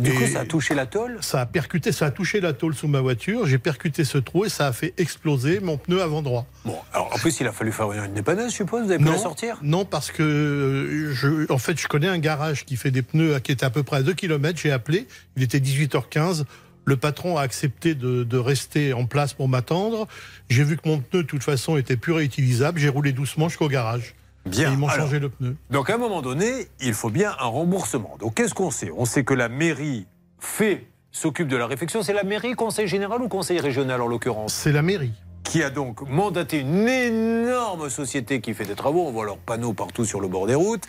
Du 0.00 0.12
coup, 0.14 0.26
ça 0.26 0.40
a 0.40 0.44
touché 0.46 0.74
la 0.74 0.86
tôle 0.86 1.18
Ça 1.20 1.40
a 1.42 1.46
percuté, 1.46 1.92
ça 1.92 2.06
a 2.06 2.10
touché 2.10 2.40
la 2.40 2.52
tôle 2.52 2.74
sous 2.74 2.88
ma 2.88 3.00
voiture. 3.00 3.46
J'ai 3.46 3.58
percuté 3.58 4.04
ce 4.04 4.18
trou 4.18 4.44
et 4.44 4.48
ça 4.48 4.66
a 4.66 4.72
fait 4.72 4.94
exploser 4.96 5.60
mon 5.60 5.76
pneu 5.76 6.00
avant 6.00 6.22
droit. 6.22 6.46
Bon, 6.64 6.78
alors 6.92 7.12
en 7.12 7.18
plus, 7.18 7.40
il 7.40 7.46
a 7.46 7.52
fallu 7.52 7.72
faire 7.72 7.92
une 7.92 8.14
dépanneuse, 8.14 8.50
je 8.50 8.56
suppose. 8.56 8.86
Vous 8.86 8.90
avez 8.90 9.04
pu 9.04 9.10
la 9.10 9.18
sortir 9.18 9.58
Non, 9.62 9.84
parce 9.84 10.10
que 10.10 10.22
euh, 10.22 11.12
je, 11.12 11.52
en 11.52 11.58
fait, 11.58 11.78
je 11.78 11.88
connais 11.88 12.08
un 12.08 12.18
garage 12.18 12.64
qui 12.64 12.76
fait 12.76 12.90
des 12.90 13.02
pneus 13.02 13.38
qui 13.40 13.52
était 13.52 13.66
à 13.66 13.70
peu 13.70 13.82
près 13.82 13.98
à 13.98 14.02
2 14.02 14.14
km. 14.14 14.58
J'ai 14.58 14.72
appelé, 14.72 15.06
il 15.36 15.42
était 15.42 15.60
18h15. 15.60 16.44
Le 16.84 16.96
patron 16.96 17.36
a 17.36 17.42
accepté 17.42 17.94
de, 17.94 18.24
de 18.24 18.38
rester 18.38 18.92
en 18.92 19.04
place 19.04 19.34
pour 19.34 19.46
m'attendre. 19.48 20.08
J'ai 20.48 20.64
vu 20.64 20.76
que 20.76 20.88
mon 20.88 20.98
pneu, 20.98 21.22
de 21.22 21.28
toute 21.28 21.44
façon, 21.44 21.76
était 21.76 21.96
plus 21.96 22.12
réutilisable. 22.12 22.80
J'ai 22.80 22.88
roulé 22.88 23.12
doucement 23.12 23.48
jusqu'au 23.48 23.68
garage. 23.68 24.14
Bien. 24.46 24.70
Et 24.70 24.72
ils 24.72 24.78
m'ont 24.78 24.88
changé 24.88 25.18
le 25.20 25.28
pneu. 25.28 25.56
Donc 25.70 25.88
à 25.90 25.94
un 25.94 25.98
moment 25.98 26.22
donné, 26.22 26.68
il 26.80 26.94
faut 26.94 27.10
bien 27.10 27.32
un 27.38 27.46
remboursement. 27.46 28.16
Donc 28.18 28.34
qu'est-ce 28.34 28.54
qu'on 28.54 28.70
sait? 28.70 28.90
On 28.96 29.04
sait 29.04 29.24
que 29.24 29.34
la 29.34 29.48
mairie 29.48 30.06
fait, 30.40 30.86
s'occupe 31.12 31.48
de 31.48 31.56
la 31.56 31.66
réflexion. 31.66 32.02
C'est 32.02 32.12
la 32.14 32.24
mairie, 32.24 32.54
conseil 32.54 32.88
général 32.88 33.22
ou 33.22 33.28
conseil 33.28 33.60
régional 33.60 34.00
en 34.00 34.06
l'occurrence? 34.08 34.52
C'est 34.54 34.72
la 34.72 34.82
mairie. 34.82 35.12
Qui 35.44 35.62
a 35.62 35.70
donc 35.70 36.08
mandaté 36.08 36.60
une 36.60 36.88
énorme 36.88 37.90
société 37.90 38.40
qui 38.40 38.54
fait 38.54 38.64
des 38.64 38.74
travaux. 38.74 39.06
On 39.06 39.12
voit 39.12 39.26
leurs 39.26 39.38
panneaux 39.38 39.74
partout 39.74 40.04
sur 40.04 40.20
le 40.20 40.28
bord 40.28 40.46
des 40.46 40.54
routes. 40.54 40.84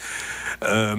Euh, 0.63 0.95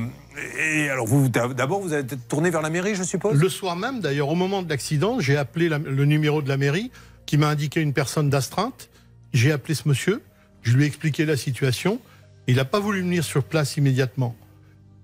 et 0.59 0.91
alors 0.91 1.07
vous, 1.07 1.29
d'abord, 1.29 1.81
vous 1.81 1.93
avez 1.93 2.05
tourné 2.29 2.51
vers 2.51 2.63
la 2.63 2.69
mairie, 2.71 2.95
je 2.95 3.03
suppose? 3.03 3.41
Le 3.41 3.49
soir 3.49 3.77
même, 3.77 4.01
d'ailleurs, 4.01 4.29
au 4.29 4.35
moment 4.35 4.63
de 4.63 4.69
l'accident, 4.69 5.19
j'ai 5.21 5.37
appelé 5.37 5.69
la- 5.69 5.79
le 5.79 6.05
numéro 6.05 6.43
de 6.43 6.49
la 6.49 6.57
mairie 6.57 6.91
qui 7.27 7.39
m'a 7.39 7.49
indiqué 7.49 7.81
une 7.81 7.95
personne 7.95 8.29
d'astreinte. 8.29 8.91
J'ai 9.33 9.53
appelé 9.53 9.75
ce 9.75 9.89
monsieur, 9.89 10.23
je 10.63 10.77
lui 10.77 10.85
ai 10.85 10.87
expliqué 10.87 11.25
la 11.25 11.37
situation. 11.37 12.01
Il 12.47 12.57
n'a 12.57 12.65
pas 12.65 12.81
voulu 12.81 13.01
venir 13.01 13.25
sur 13.25 13.43
place 13.45 13.77
immédiatement. 13.77 14.37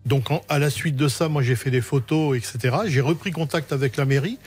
Donc, 0.07 0.31
en- 0.31 0.43
à 0.49 0.59
la 0.59 0.71
suite 0.71 0.97
de 0.97 1.09
ça, 1.09 1.29
moi, 1.29 1.43
j'ai 1.43 1.57
fait 1.57 1.71
des 1.71 1.81
photos, 1.81 2.37
etc. 2.37 2.77
J'ai 2.87 3.01
repris 3.01 3.31
contact 3.33 3.73
avec 3.73 3.97
la 3.97 4.05
mairie. 4.05 4.39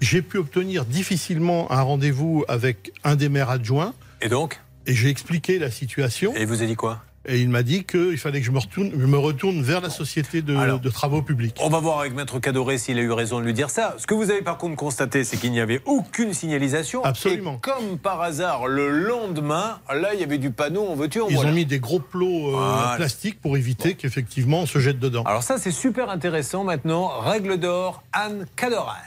J'ai 0.00 0.22
pu 0.22 0.38
obtenir 0.38 0.84
difficilement 0.84 1.70
un 1.70 1.82
rendez-vous 1.82 2.44
avec 2.48 2.92
un 3.04 3.16
des 3.16 3.28
maires 3.28 3.50
adjoints. 3.50 3.94
Et 4.22 4.28
donc? 4.28 4.60
Et 4.86 4.94
j'ai 4.94 5.08
expliqué 5.10 5.58
la 5.58 5.70
situation. 5.70 6.34
Et 6.36 6.42
il 6.42 6.46
vous 6.46 6.62
a 6.62 6.66
dit 6.66 6.76
quoi? 6.76 7.04
Et 7.32 7.38
il 7.38 7.48
m'a 7.48 7.62
dit 7.62 7.84
qu'il 7.84 8.18
fallait 8.18 8.40
que 8.40 8.46
je 8.46 8.50
me 8.50 8.58
retourne, 8.58 8.90
je 8.92 9.06
me 9.06 9.16
retourne 9.16 9.62
vers 9.62 9.80
la 9.80 9.88
société 9.88 10.42
de, 10.42 10.56
Alors, 10.56 10.80
de 10.80 10.90
travaux 10.90 11.22
publics. 11.22 11.56
On 11.60 11.68
va 11.68 11.78
voir 11.78 12.00
avec 12.00 12.12
Maître 12.12 12.40
Cadoré 12.40 12.76
s'il 12.76 12.98
a 12.98 13.02
eu 13.02 13.12
raison 13.12 13.38
de 13.38 13.44
lui 13.44 13.54
dire 13.54 13.70
ça. 13.70 13.94
Ce 13.98 14.06
que 14.06 14.14
vous 14.14 14.32
avez 14.32 14.42
par 14.42 14.58
contre 14.58 14.74
constaté, 14.74 15.22
c'est 15.22 15.36
qu'il 15.36 15.52
n'y 15.52 15.60
avait 15.60 15.80
aucune 15.84 16.34
signalisation. 16.34 17.04
Absolument. 17.04 17.54
Et 17.54 17.60
comme 17.60 17.98
par 17.98 18.20
hasard, 18.20 18.66
le 18.66 18.88
lendemain, 18.90 19.78
là, 19.88 20.12
il 20.14 20.20
y 20.20 20.24
avait 20.24 20.38
du 20.38 20.50
panneau 20.50 20.88
en 20.88 20.96
voiture. 20.96 21.28
Ils 21.30 21.38
ont 21.38 21.52
mis 21.52 21.66
des 21.66 21.78
gros 21.78 22.00
plots 22.00 22.48
euh, 22.48 22.56
Voilà. 22.56 22.94
plastiques 22.96 23.40
pour 23.40 23.56
éviter 23.56 23.94
qu'effectivement 23.94 24.62
on 24.62 24.66
se 24.66 24.80
jette 24.80 24.98
dedans. 24.98 25.22
Alors 25.22 25.44
ça, 25.44 25.56
c'est 25.58 25.70
super 25.70 26.10
intéressant 26.10 26.64
maintenant. 26.64 27.20
Règle 27.20 27.58
d'or, 27.58 28.02
Anne 28.12 28.46
Cadoré. 28.56 28.98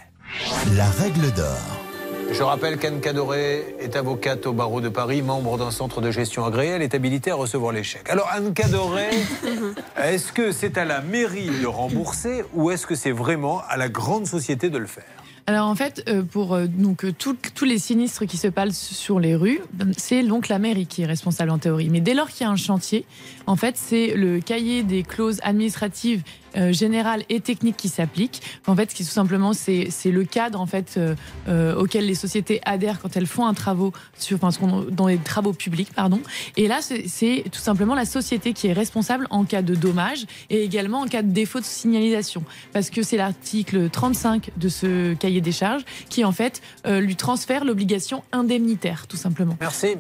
La 0.78 0.90
règle 0.90 1.30
d'or. 1.34 1.93
Je 2.32 2.42
rappelle 2.42 2.78
qu'Anne 2.78 3.00
Cadoré 3.00 3.76
est 3.80 3.96
avocate 3.96 4.46
au 4.48 4.54
barreau 4.54 4.82
de 4.82 4.90
Paris, 4.90 5.22
membre 5.22 5.58
d'un 5.58 5.70
centre 5.72 6.02
de 6.02 6.10
gestion 6.12 6.46
agréé. 6.46 6.70
Elle 6.72 6.82
est 6.82 6.96
habilitée 6.96 7.32
à 7.32 7.36
recevoir 7.36 7.72
les 7.72 7.84
chèques. 7.84 8.10
Alors 8.10 8.28
Anne 8.32 8.54
Cadoré, 8.54 9.10
est-ce 10.04 10.32
que 10.32 10.52
c'est 10.52 10.78
à 10.78 10.86
la 10.86 11.02
mairie 11.02 11.50
de 11.62 11.68
rembourser 11.68 12.44
ou 12.54 12.72
est-ce 12.72 12.88
que 12.88 12.96
c'est 12.96 13.12
vraiment 13.12 13.62
à 13.70 13.78
la 13.78 13.88
grande 13.90 14.26
société 14.26 14.70
de 14.70 14.78
le 14.80 14.88
faire? 14.88 15.04
Alors 15.46 15.68
en 15.68 15.76
fait, 15.76 16.04
euh, 16.08 16.24
pour 16.24 16.54
euh, 16.54 16.68
donc 16.68 17.04
euh, 17.04 17.12
tout- 17.12 17.36
tous 17.54 17.66
les 17.66 17.78
sinistres 17.78 18.26
qui 18.26 18.38
se 18.38 18.48
passent 18.48 18.78
sur 18.80 19.20
les 19.20 19.36
rues, 19.36 19.60
c'est 19.98 20.24
donc 20.24 20.48
la 20.48 20.58
mairie 20.58 20.88
qui 20.88 21.02
est 21.04 21.06
responsable 21.06 21.52
en 21.52 21.58
théorie. 21.60 21.90
Mais 21.90 22.00
dès 22.00 22.14
lors 22.14 22.30
qu'il 22.30 22.46
y 22.46 22.50
a 22.50 22.52
un 22.52 22.56
chantier, 22.56 23.06
en 23.46 23.58
fait, 23.58 23.76
c'est 23.78 24.16
le 24.16 24.40
cahier 24.40 24.84
des 24.84 25.04
clauses 25.04 25.40
administratives 25.44 26.24
générales 26.72 27.24
et 27.30 27.40
techniques 27.40 27.78
qui 27.78 27.90
s'applique. 27.90 28.42
En 28.68 28.76
fait, 28.76 28.92
ce 28.92 28.96
qui 28.96 29.04
tout 29.04 29.10
simplement 29.12 29.54
c'est 29.54 29.90
le 30.06 30.24
cadre 30.24 30.60
en 30.60 30.66
fait 30.66 30.96
euh, 30.98 31.16
euh, 31.48 31.76
auquel 31.76 32.06
les 32.06 32.16
sociétés 32.16 32.62
adhèrent 32.66 33.00
quand 33.02 33.16
elles 33.18 33.28
font 33.28 33.46
un 33.46 33.54
travaux 33.54 33.92
sur 34.18 34.38
enfin, 34.44 34.50
dans 34.92 35.08
les 35.08 35.18
travaux 35.18 35.54
publics, 35.54 35.92
pardon. 35.94 36.20
Et 36.58 36.68
là, 36.68 36.80
c'est- 36.82 37.44
tout 37.52 37.60
simplement 37.60 37.96
la 37.96 38.06
société 38.06 38.54
qui 38.54 38.68
est 38.68 38.74
responsable 38.74 39.28
en 39.30 39.44
cas 39.46 39.62
de 39.62 39.76
dommage 39.76 40.26
et 40.50 40.64
également 40.64 41.02
en 41.02 41.08
cas 41.08 41.22
de 41.22 41.32
défaut 41.32 41.60
de 41.60 41.66
signalisation, 41.66 42.44
parce 42.72 42.90
que 42.90 43.02
c'est 43.04 43.18
l'article 43.18 43.90
35 43.90 44.52
de 44.58 44.70
ce 44.70 45.14
cahier 45.14 45.42
des 45.42 45.52
charges 45.52 45.84
qui 46.10 46.24
en 46.26 46.32
fait 46.32 46.62
euh, 46.86 47.00
lui 47.00 47.16
transfère 47.16 47.66
l'obligation 47.66 48.24
indemnitaire, 48.32 49.08
tout 49.08 49.18
simplement. 49.18 49.58
Merci. 49.60 49.96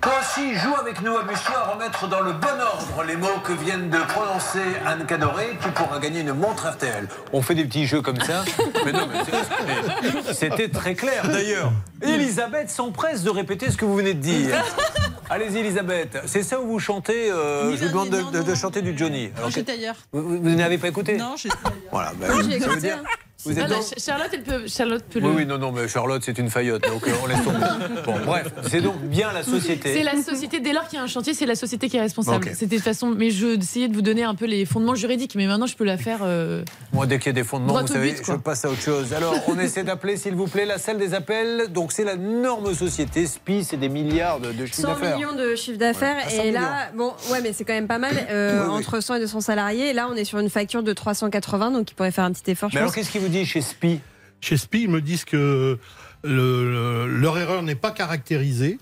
Toi 0.00 0.12
aussi, 0.22 0.54
joue 0.54 0.74
avec 0.80 1.02
nous, 1.02 1.14
amuse-toi 1.16 1.54
à 1.58 1.72
remettre 1.72 2.08
dans 2.08 2.20
le 2.20 2.32
bon 2.32 2.48
ordre 2.48 3.04
les 3.06 3.16
mots 3.16 3.38
que 3.44 3.52
viennent 3.52 3.90
de 3.90 3.98
prononcer 3.98 4.62
Anne 4.86 5.04
Cadoré. 5.04 5.58
Tu 5.62 5.68
pourras 5.70 5.98
gagner 5.98 6.20
une 6.20 6.32
montre 6.32 6.68
RTL. 6.68 7.06
On 7.34 7.42
fait 7.42 7.54
des 7.54 7.64
petits 7.66 7.86
jeux 7.86 8.00
comme 8.00 8.18
ça. 8.20 8.44
Mais 8.86 8.92
non, 8.92 9.06
mais 9.12 10.32
c'était 10.32 10.68
très 10.70 10.94
clair. 10.94 11.28
D'ailleurs, 11.28 11.72
Elisabeth 12.00 12.70
s'empresse 12.70 13.22
de 13.22 13.30
répéter 13.30 13.70
ce 13.70 13.76
que 13.76 13.84
vous 13.84 13.96
venez 13.96 14.14
de 14.14 14.20
dire. 14.20 14.54
Allez-y, 15.30 15.58
Elisabeth. 15.58 16.16
C'est 16.26 16.42
ça 16.42 16.58
où 16.60 16.66
vous 16.66 16.78
chantez 16.78 17.30
euh, 17.30 17.76
Je 17.76 17.84
vous 17.84 17.90
demande 17.90 18.08
de, 18.10 18.20
non, 18.20 18.30
de 18.30 18.38
non. 18.40 18.54
chanter 18.54 18.80
du 18.80 18.96
Johnny. 18.96 19.30
Alors, 19.36 19.50
J'étais 19.50 19.72
ailleurs. 19.72 19.96
vous, 20.12 20.38
n'avez 20.38 20.78
pas 20.78 20.88
écouté 20.88 21.18
Non, 21.18 21.34
j'ai. 21.36 21.50
Voilà. 21.92 22.12
bah, 22.18 22.28
Oui, 22.30 22.46
j'ai 22.50 22.58
ça 22.60 22.66
veut 22.68 22.72
écouté, 22.72 22.88
dire. 22.88 22.98
hein. 23.04 23.08
Vous 23.44 23.52
êtes 23.56 23.66
Ah, 23.66 23.68
dans- 23.68 23.82
Ch- 23.82 24.04
Charlotte, 24.04 24.30
elle 24.32 24.42
peut, 24.42 24.66
Charlotte 24.66 25.04
peut 25.08 25.20
Oui, 25.22 25.28
le. 25.28 25.34
oui, 25.36 25.46
non, 25.46 25.58
non, 25.58 25.70
mais 25.70 25.86
Charlotte, 25.86 26.20
c'est 26.24 26.38
une 26.38 26.50
faillotte, 26.50 26.82
donc 26.82 27.06
euh, 27.06 27.12
on 27.22 27.26
laisse 27.28 27.44
tomber. 27.44 27.58
Bon, 28.04 28.14
bref, 28.26 28.48
c'est 28.68 28.80
donc 28.80 28.96
bien 29.02 29.32
la 29.32 29.44
société. 29.44 29.94
C'est 29.94 30.02
la 30.02 30.20
société, 30.20 30.58
dès 30.58 30.72
lors 30.72 30.88
qu'il 30.88 30.96
y 30.98 31.00
a 31.00 31.04
un 31.04 31.06
chantier, 31.06 31.34
c'est 31.34 31.46
la 31.46 31.54
société 31.54 31.88
qui 31.88 31.96
est 31.98 32.00
responsable. 32.00 32.50
C'était 32.56 32.78
de 32.78 32.82
façon, 32.82 33.14
mais 33.16 33.30
je 33.30 33.56
essayais 33.56 33.86
de 33.86 33.94
vous 33.94 34.02
donner 34.02 34.24
un 34.24 34.34
peu 34.34 34.46
les 34.46 34.66
fondements 34.66 34.96
juridiques, 34.96 35.36
mais 35.36 35.46
maintenant 35.46 35.66
je 35.66 35.76
peux 35.76 35.84
la 35.84 35.96
faire. 35.98 36.18
euh, 36.22 36.64
Moi, 36.92 37.06
dès 37.06 37.18
qu'il 37.20 37.26
y 37.26 37.30
a 37.30 37.32
des 37.32 37.44
fondements, 37.44 37.68
Droit 37.68 37.82
vous 37.82 37.86
savez, 37.92 38.10
but, 38.10 38.22
je 38.26 38.32
passe 38.32 38.64
à 38.64 38.70
autre 38.70 38.80
chose. 38.82 39.12
Alors, 39.14 39.34
on 39.46 39.56
essaie 39.60 39.84
d'appeler, 39.84 40.16
s'il 40.16 40.34
vous 40.34 40.48
plaît, 40.48 40.66
la 40.66 40.78
salle 40.78 40.98
des 40.98 41.14
appels. 41.14 41.66
Donc, 41.72 41.92
c'est 41.92 42.02
la 42.04 42.16
norme 42.16 42.74
société. 42.74 43.24
SPI, 43.24 43.62
c'est 43.62 43.76
des 43.76 43.88
milliards 43.88 44.40
de, 44.40 44.50
de 44.50 44.66
chiffre 44.66 44.80
100 44.80 44.88
d'affaires. 44.88 45.16
millions 45.16 45.36
de 45.36 45.54
chiffre 45.54 45.78
d'affaires 45.78 46.16
Ouais, 46.26 46.36
100 46.36 46.42
et 46.42 46.50
là 46.50 46.88
bon 46.96 47.12
ouais 47.30 47.40
mais 47.40 47.52
c'est 47.52 47.64
quand 47.64 47.72
même 47.74 47.86
pas 47.86 47.98
mal 47.98 48.14
euh, 48.30 48.62
Oui, 48.64 48.66
oui. 48.70 48.78
entre 48.78 49.00
100 49.00 49.14
et 49.16 49.20
200 49.20 49.40
salariés 49.42 49.90
et 49.90 49.92
là 49.92 50.08
on 50.10 50.14
est 50.16 50.24
sur 50.24 50.38
une 50.38 50.48
facture 50.50 50.82
de 50.82 50.92
380 50.92 51.70
donc 51.70 51.90
il 51.90 51.94
pourrait 51.94 52.10
faire 52.10 52.24
un 52.24 52.32
petit 52.32 52.50
effort 52.50 52.70
je 52.70 52.74
Mais 52.74 52.80
alors, 52.80 52.92
pense. 52.92 52.94
Dit 53.28 53.44
chez 53.46 53.60
SPI 53.60 54.00
Chez 54.40 54.56
SPI, 54.56 54.82
ils 54.82 54.90
me 54.90 55.00
disent 55.00 55.24
que 55.24 55.78
le- 56.24 56.70
le- 56.72 57.06
leur 57.06 57.38
erreur 57.38 57.62
n'est 57.62 57.74
pas 57.74 57.90
caractérisée 57.90 58.78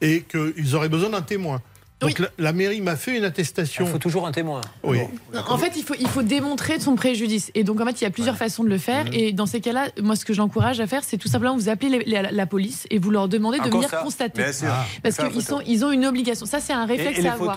et 0.00 0.22
qu'ils 0.22 0.74
auraient 0.74 0.88
besoin 0.88 1.10
d'un 1.10 1.22
témoin. 1.22 1.60
Donc 2.00 2.18
la, 2.18 2.28
la 2.38 2.52
mairie 2.52 2.82
m'a 2.82 2.94
fait 2.96 3.16
une 3.16 3.24
attestation. 3.24 3.86
Il 3.86 3.90
faut 3.90 3.96
toujours 3.98 4.26
un 4.26 4.32
témoin. 4.32 4.60
Oui. 4.82 4.98
Non, 5.32 5.40
En 5.48 5.56
fait, 5.56 5.72
il 5.76 5.82
faut, 5.82 5.94
il 5.98 6.06
faut 6.08 6.22
démontrer 6.22 6.78
son 6.78 6.94
préjudice. 6.94 7.50
Et 7.54 7.64
donc, 7.64 7.80
en 7.80 7.86
fait, 7.86 8.02
il 8.02 8.04
y 8.04 8.06
a 8.06 8.10
plusieurs 8.10 8.36
façons 8.36 8.62
de 8.64 8.68
le 8.68 8.76
faire. 8.76 9.06
Et 9.14 9.32
dans 9.32 9.46
ces 9.46 9.62
cas-là, 9.62 9.88
moi, 10.02 10.14
ce 10.14 10.26
que 10.26 10.34
j'encourage 10.34 10.78
à 10.80 10.86
faire, 10.86 11.02
c'est 11.04 11.16
tout 11.16 11.28
simplement 11.28 11.56
vous 11.56 11.70
appelez 11.70 11.88
les- 11.88 12.04
les- 12.04 12.22
la, 12.22 12.30
la 12.32 12.46
police 12.46 12.86
et 12.90 12.98
vous 12.98 13.10
leur 13.10 13.28
demandez 13.28 13.58
Un 13.60 13.64
de 13.64 13.70
venir 13.70 13.88
constat. 14.02 14.28
constater. 14.28 14.42
Ah. 14.66 14.84
Parce 15.02 15.16
qu'ils 15.16 15.42
ils 15.66 15.84
ont 15.86 15.90
une 15.90 16.04
obligation. 16.04 16.44
Ça, 16.44 16.60
c'est 16.60 16.74
un 16.74 16.84
réflexe 16.84 17.16
Et, 17.16 17.20
et 17.20 17.22
les 17.22 17.28
à 17.28 17.32
avoir. 17.32 17.56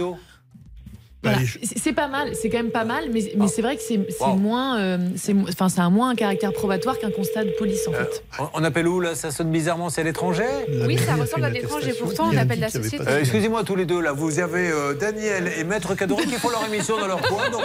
Voilà. 1.21 1.39
C'est 1.75 1.91
pas 1.91 2.07
mal, 2.07 2.33
c'est 2.33 2.49
quand 2.49 2.59
même 2.59 2.71
pas 2.71 2.85
mal, 2.85 3.09
mais, 3.11 3.33
mais 3.35 3.47
c'est 3.49 3.61
vrai 3.61 3.75
que 3.75 3.81
c'est 3.81 3.99
Wow. 4.21 4.35
moins, 4.35 4.79
euh, 4.79 4.97
c'est 5.17 5.35
enfin, 5.49 5.67
ça 5.67 5.83
a 5.83 5.89
moins 5.89 6.11
un 6.11 6.15
caractère 6.15 6.53
probatoire 6.53 6.97
qu'un 6.97 7.11
constat 7.11 7.43
de 7.43 7.49
police 7.51 7.85
en 7.89 7.91
fait. 7.91 8.23
On- 8.39 8.47
On 8.53 8.63
appelle 8.63 8.87
où 8.87 9.01
là? 9.01 9.15
Ça 9.15 9.29
sonne 9.29 9.51
bizarrement, 9.51 9.89
c'est 9.89 9.99
à 9.99 10.03
l'étranger? 10.05 10.45
Oui, 10.87 10.97
ça 10.97 11.15
ressemble 11.15 11.43
à 11.43 11.49
l'étranger, 11.49 11.93
pourtant 11.99 12.29
on 12.33 12.37
appelle 12.37 12.61
la 12.61 12.69
société. 12.69 13.03
Euh, 13.05 13.19
Excusez-moi 13.19 13.65
tous 13.65 13.75
les 13.75 13.85
deux, 13.85 13.99
là, 13.99 14.13
vous 14.13 14.39
avez 14.39 14.69
euh, 14.71 14.93
Daniel 14.93 15.51
et 15.57 15.65
Maître 15.65 15.93
Cadoré 15.93 16.23
qui 16.23 16.35
font 16.35 16.49
leur 16.51 16.63
émission 16.65 16.97
dans 16.97 17.07
leur 17.07 17.21
coin. 17.21 17.49
Donc, 17.49 17.63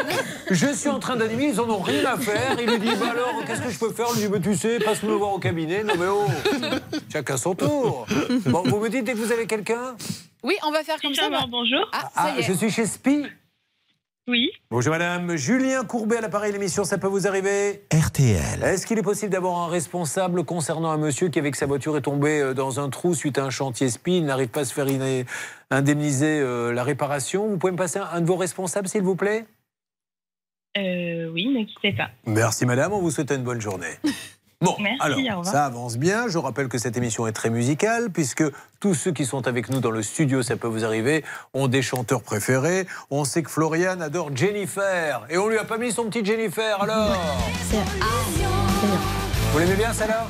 je 0.51 0.67
suis 0.75 0.89
en 0.89 0.99
train 0.99 1.15
d'animer, 1.15 1.51
ils 1.53 1.61
en 1.61 1.71
ont 1.71 1.79
rien 1.81 2.05
à 2.07 2.17
faire. 2.17 2.57
Il 2.59 2.69
lui 2.69 2.79
dit, 2.81 2.97
bah 2.99 3.07
alors, 3.13 3.45
qu'est-ce 3.47 3.61
que 3.63 3.71
je 3.71 3.79
peux 3.79 3.93
faire? 3.93 4.07
Il 4.17 4.23
lui 4.23 4.27
dit, 4.27 4.33
bah, 4.33 4.39
tu 4.43 4.57
sais, 4.57 4.81
passe-nous 4.81 5.11
le 5.11 5.15
voir 5.17 5.33
au 5.33 5.39
cabinet. 5.39 5.85
Non 5.85 5.95
mais 5.97 6.07
oh, 6.11 6.27
chacun 7.13 7.37
son 7.37 7.55
tour. 7.55 8.05
Bon, 8.47 8.63
vous 8.65 8.81
me 8.81 8.89
dites 8.89 9.05
dès 9.05 9.13
que 9.13 9.19
vous 9.19 9.31
avez 9.31 9.47
quelqu'un? 9.47 9.95
Oui, 10.43 10.55
on 10.67 10.73
va 10.73 10.83
faire 10.83 11.01
comme 11.01 11.15
ça. 11.15 11.31
bah- 11.31 11.47
bonjour. 11.49 11.89
Ah, 11.93 12.01
ça 12.03 12.09
Ah, 12.17 12.33
y 12.37 12.41
est. 12.41 12.43
je 12.43 12.53
suis 12.53 12.71
chez 12.71 12.85
SPI. 12.87 13.23
Oui. 14.27 14.51
Bonjour 14.71 14.93
madame, 14.93 15.37
Julien 15.37 15.85
Courbet 15.85 16.17
à 16.17 16.21
l'appareil 16.23 16.51
l'émission, 16.51 16.85
ça 16.85 16.97
peut 16.97 17.09
vous 17.09 17.27
arriver 17.27 17.85
RTL. 17.93 18.63
Est-ce 18.63 18.87
qu'il 18.87 18.99
est 18.99 19.03
possible 19.03 19.31
d'avoir 19.31 19.59
un 19.59 19.69
responsable 19.69 20.45
concernant 20.45 20.91
un 20.91 20.97
monsieur 20.97 21.29
qui, 21.29 21.39
avec 21.39 21.57
sa 21.57 21.67
voiture, 21.67 21.95
est 21.99 22.03
tombé 22.03 22.41
euh, 22.41 22.55
dans 22.55 22.81
un 22.81 22.89
trou 22.89 23.15
suite 23.15 23.37
à 23.37 23.45
un 23.45 23.51
chantier 23.51 23.91
SPI, 23.91 24.17
il 24.19 24.25
n'arrive 24.25 24.49
pas 24.49 24.61
à 24.61 24.65
se 24.65 24.73
faire 24.73 24.87
indemniser 25.71 26.41
euh, 26.41 26.73
la 26.73 26.85
réparation? 26.85 27.49
Vous 27.49 27.59
pouvez 27.59 27.73
me 27.73 27.77
passer 27.77 27.99
un, 27.99 28.09
un 28.13 28.21
de 28.23 28.27
vos 28.27 28.37
responsables, 28.37 28.89
s'il 28.89 29.03
vous 29.03 29.17
plaît? 29.17 29.45
Euh, 30.79 31.29
oui, 31.29 31.47
ne 31.49 31.65
quittez 31.65 31.93
pas. 31.93 32.09
Merci 32.25 32.65
madame, 32.65 32.95
on 32.95 33.01
vous 33.01 33.11
souhaite 33.11 33.31
une 33.31 33.45
bonne 33.45 33.61
journée. 33.61 33.95
Bon, 34.65 34.77
Merci, 34.81 35.29
alors, 35.29 35.45
ça 35.45 35.67
avance 35.67 35.99
bien. 35.99 36.29
Je 36.29 36.39
rappelle 36.39 36.69
que 36.69 36.79
cette 36.79 36.97
émission 36.97 37.27
est 37.27 37.33
très 37.33 37.51
musicale, 37.51 38.09
puisque 38.11 38.45
tous 38.81 38.95
ceux 38.95 39.13
qui 39.13 39.27
sont 39.27 39.47
avec 39.47 39.69
nous 39.69 39.81
dans 39.81 39.91
le 39.91 40.03
studio, 40.03 40.43
ça 40.43 40.57
peut 40.57 40.69
vous 40.69 40.85
arriver, 40.85 41.23
ont 41.53 41.69
des 41.69 41.83
chanteurs 41.83 42.23
préférés. 42.23 42.87
On 43.11 43.25
sait 43.25 43.43
que 43.43 43.51
Florian 43.51 44.01
adore 44.01 44.35
Jennifer. 44.35 45.27
Et 45.29 45.37
on 45.37 45.49
lui 45.49 45.59
a 45.59 45.65
pas 45.65 45.77
mis 45.77 45.93
son 45.93 46.05
petit 46.05 46.25
Jennifer, 46.25 46.83
alors 46.83 47.15
Vous 49.53 49.59
l'aimez 49.59 49.77
bien, 49.77 49.93
celle-là? 49.93 50.27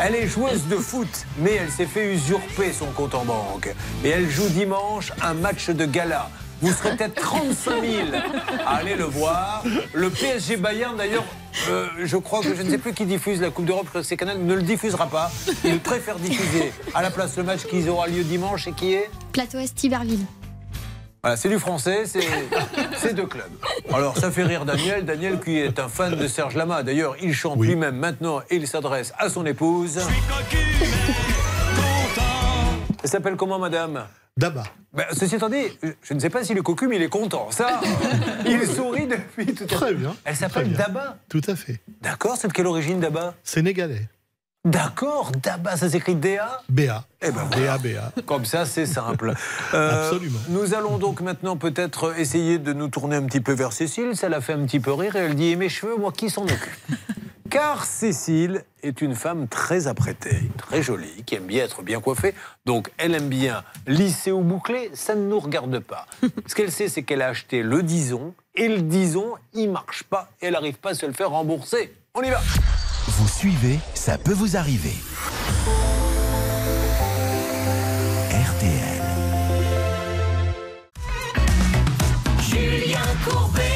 Elle 0.00 0.14
est 0.14 0.28
joueuse 0.28 0.68
de 0.68 0.76
foot, 0.76 1.26
mais 1.38 1.54
elle 1.54 1.70
s'est 1.70 1.86
fait 1.86 2.12
usurper 2.14 2.72
son 2.72 2.86
compte 2.86 3.14
en 3.14 3.24
banque. 3.24 3.74
Et 4.04 4.10
elle 4.10 4.28
joue 4.30 4.48
dimanche 4.48 5.12
un 5.22 5.34
match 5.34 5.70
de 5.70 5.86
gala. 5.86 6.30
Vous 6.60 6.72
serez 6.72 6.96
peut-être 6.96 7.14
35 7.14 7.80
000 7.80 8.08
à 8.66 8.76
aller 8.76 8.96
le 8.96 9.04
voir. 9.04 9.62
Le 9.92 10.10
PSG 10.10 10.56
Bayern, 10.56 10.96
d'ailleurs, 10.96 11.24
euh, 11.68 11.86
je 12.02 12.16
crois 12.16 12.40
que 12.40 12.54
je 12.54 12.62
ne 12.62 12.70
sais 12.70 12.78
plus 12.78 12.92
qui 12.92 13.06
diffuse 13.06 13.40
la 13.40 13.50
Coupe 13.50 13.66
d'Europe, 13.66 13.86
je 13.94 14.02
c'est 14.02 14.16
Canal, 14.16 14.38
ne 14.38 14.54
le 14.54 14.62
diffusera 14.62 15.06
pas. 15.06 15.30
Il 15.64 15.78
préfère 15.78 16.16
diffuser 16.16 16.72
à 16.94 17.02
la 17.02 17.10
place 17.10 17.36
le 17.36 17.44
match 17.44 17.64
qui 17.64 17.88
aura 17.88 18.08
lieu 18.08 18.24
dimanche 18.24 18.66
et 18.66 18.72
qui 18.72 18.94
est 18.94 19.08
Plateau 19.32 19.58
Est 19.58 19.84
Iberville. 19.84 20.24
voilà, 21.22 21.36
c'est 21.36 21.48
du 21.48 21.58
français, 21.60 22.04
c'est 22.06 22.26
c'est 22.96 23.14
deux 23.14 23.26
clubs. 23.26 23.44
Alors, 23.92 24.16
ça 24.18 24.30
fait 24.32 24.42
rire 24.44 24.64
Daniel. 24.64 25.04
Daniel, 25.04 25.38
qui 25.40 25.58
est 25.58 25.78
un 25.78 25.88
fan 25.88 26.16
de 26.16 26.26
Serge 26.26 26.56
Lama. 26.56 26.82
D'ailleurs, 26.82 27.14
il 27.22 27.34
chante 27.34 27.60
lui-même 27.60 27.96
maintenant 27.96 28.40
et 28.50 28.56
il 28.56 28.66
s'adresse 28.66 29.12
à 29.16 29.28
son 29.28 29.46
épouse. 29.46 30.00
Elle 33.02 33.08
s'appelle 33.08 33.36
comment, 33.36 33.58
madame? 33.60 34.04
Daba. 34.38 34.62
Ben, 34.92 35.04
ceci 35.12 35.34
étant 35.34 35.48
dit, 35.48 35.64
je 36.00 36.14
ne 36.14 36.20
sais 36.20 36.30
pas 36.30 36.44
s'il 36.44 36.56
est 36.56 36.62
cocu, 36.62 36.86
mais 36.86 36.94
il 36.94 37.02
est 37.02 37.08
content. 37.08 37.50
Ça, 37.50 37.80
il 38.46 38.64
sourit 38.68 39.08
depuis 39.08 39.52
tout 39.52 39.64
à 39.64 39.66
l'heure. 39.66 39.80
Très 39.80 39.94
bien. 39.94 40.16
Elle 40.24 40.36
s'appelle. 40.36 40.72
Daba. 40.72 41.16
Tout 41.28 41.42
à 41.48 41.56
fait. 41.56 41.80
D'accord, 42.02 42.36
c'est 42.36 42.46
de 42.46 42.52
quelle 42.52 42.68
origine 42.68 43.00
Daba? 43.00 43.34
Sénégalais. 43.42 44.08
D'accord, 44.64 45.32
Daba, 45.42 45.76
ça 45.76 45.88
s'écrit 45.90 46.14
D-A 46.14 46.62
BA. 46.68 47.04
Eh 47.20 47.32
ben 47.32 47.48
voilà. 47.50 47.78
BA, 47.78 48.12
BA. 48.12 48.22
Comme 48.26 48.44
ça, 48.44 48.64
c'est 48.64 48.86
simple. 48.86 49.34
Euh, 49.74 50.04
Absolument. 50.04 50.38
Nous 50.48 50.72
allons 50.72 50.98
donc 50.98 51.20
maintenant 51.20 51.56
peut-être 51.56 52.18
essayer 52.18 52.58
de 52.58 52.72
nous 52.72 52.88
tourner 52.88 53.16
un 53.16 53.24
petit 53.24 53.40
peu 53.40 53.52
vers 53.52 53.72
Cécile. 53.72 54.16
Ça 54.16 54.28
l'a 54.28 54.40
fait 54.40 54.54
un 54.54 54.64
petit 54.64 54.80
peu 54.80 54.92
rire 54.92 55.16
et 55.16 55.18
elle 55.18 55.34
dit 55.34 55.48
Et 55.48 55.56
mes 55.56 55.68
cheveux, 55.68 55.96
moi, 55.96 56.12
qui 56.12 56.30
s'en 56.30 56.44
occupe? 56.44 56.96
Car 57.50 57.86
Cécile 57.86 58.64
est 58.82 59.00
une 59.00 59.14
femme 59.14 59.48
très 59.48 59.86
apprêtée, 59.86 60.50
très 60.58 60.82
jolie, 60.82 61.22
qui 61.24 61.34
aime 61.34 61.46
bien 61.46 61.64
être 61.64 61.82
bien 61.82 62.00
coiffée. 62.00 62.34
Donc, 62.66 62.90
elle 62.98 63.14
aime 63.14 63.28
bien 63.28 63.64
lisser 63.86 64.32
ou 64.32 64.40
boucler. 64.42 64.90
Ça 64.92 65.14
ne 65.14 65.22
nous 65.22 65.40
regarde 65.40 65.78
pas. 65.78 66.06
Ce 66.46 66.54
qu'elle 66.54 66.70
sait, 66.70 66.88
c'est 66.88 67.02
qu'elle 67.02 67.22
a 67.22 67.28
acheté 67.28 67.62
le 67.62 67.82
Dison 67.82 68.34
et 68.54 68.68
le 68.68 68.82
Dison, 68.82 69.34
il 69.54 69.70
marche 69.70 70.02
pas 70.02 70.28
et 70.42 70.46
elle 70.46 70.52
n'arrive 70.52 70.76
pas 70.78 70.90
à 70.90 70.94
se 70.94 71.06
le 71.06 71.12
faire 71.12 71.30
rembourser. 71.30 71.94
On 72.14 72.22
y 72.22 72.30
va 72.30 72.40
Vous 73.06 73.28
suivez, 73.28 73.78
ça 73.94 74.18
peut 74.18 74.34
vous 74.34 74.56
arriver. 74.56 74.94
RTL. 78.30 79.02
Julien 82.40 83.00
Courbet. 83.24 83.67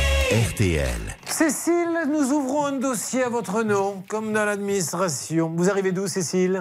RTL. 0.56 1.16
Cécile, 1.28 1.98
nous 2.10 2.30
ouvrons 2.32 2.66
un 2.66 2.72
dossier 2.72 3.22
à 3.22 3.28
votre 3.30 3.62
nom, 3.62 4.02
comme 4.08 4.32
dans 4.34 4.44
l'administration. 4.44 5.50
Vous 5.56 5.70
arrivez 5.70 5.92
d'où, 5.92 6.06
Cécile? 6.06 6.60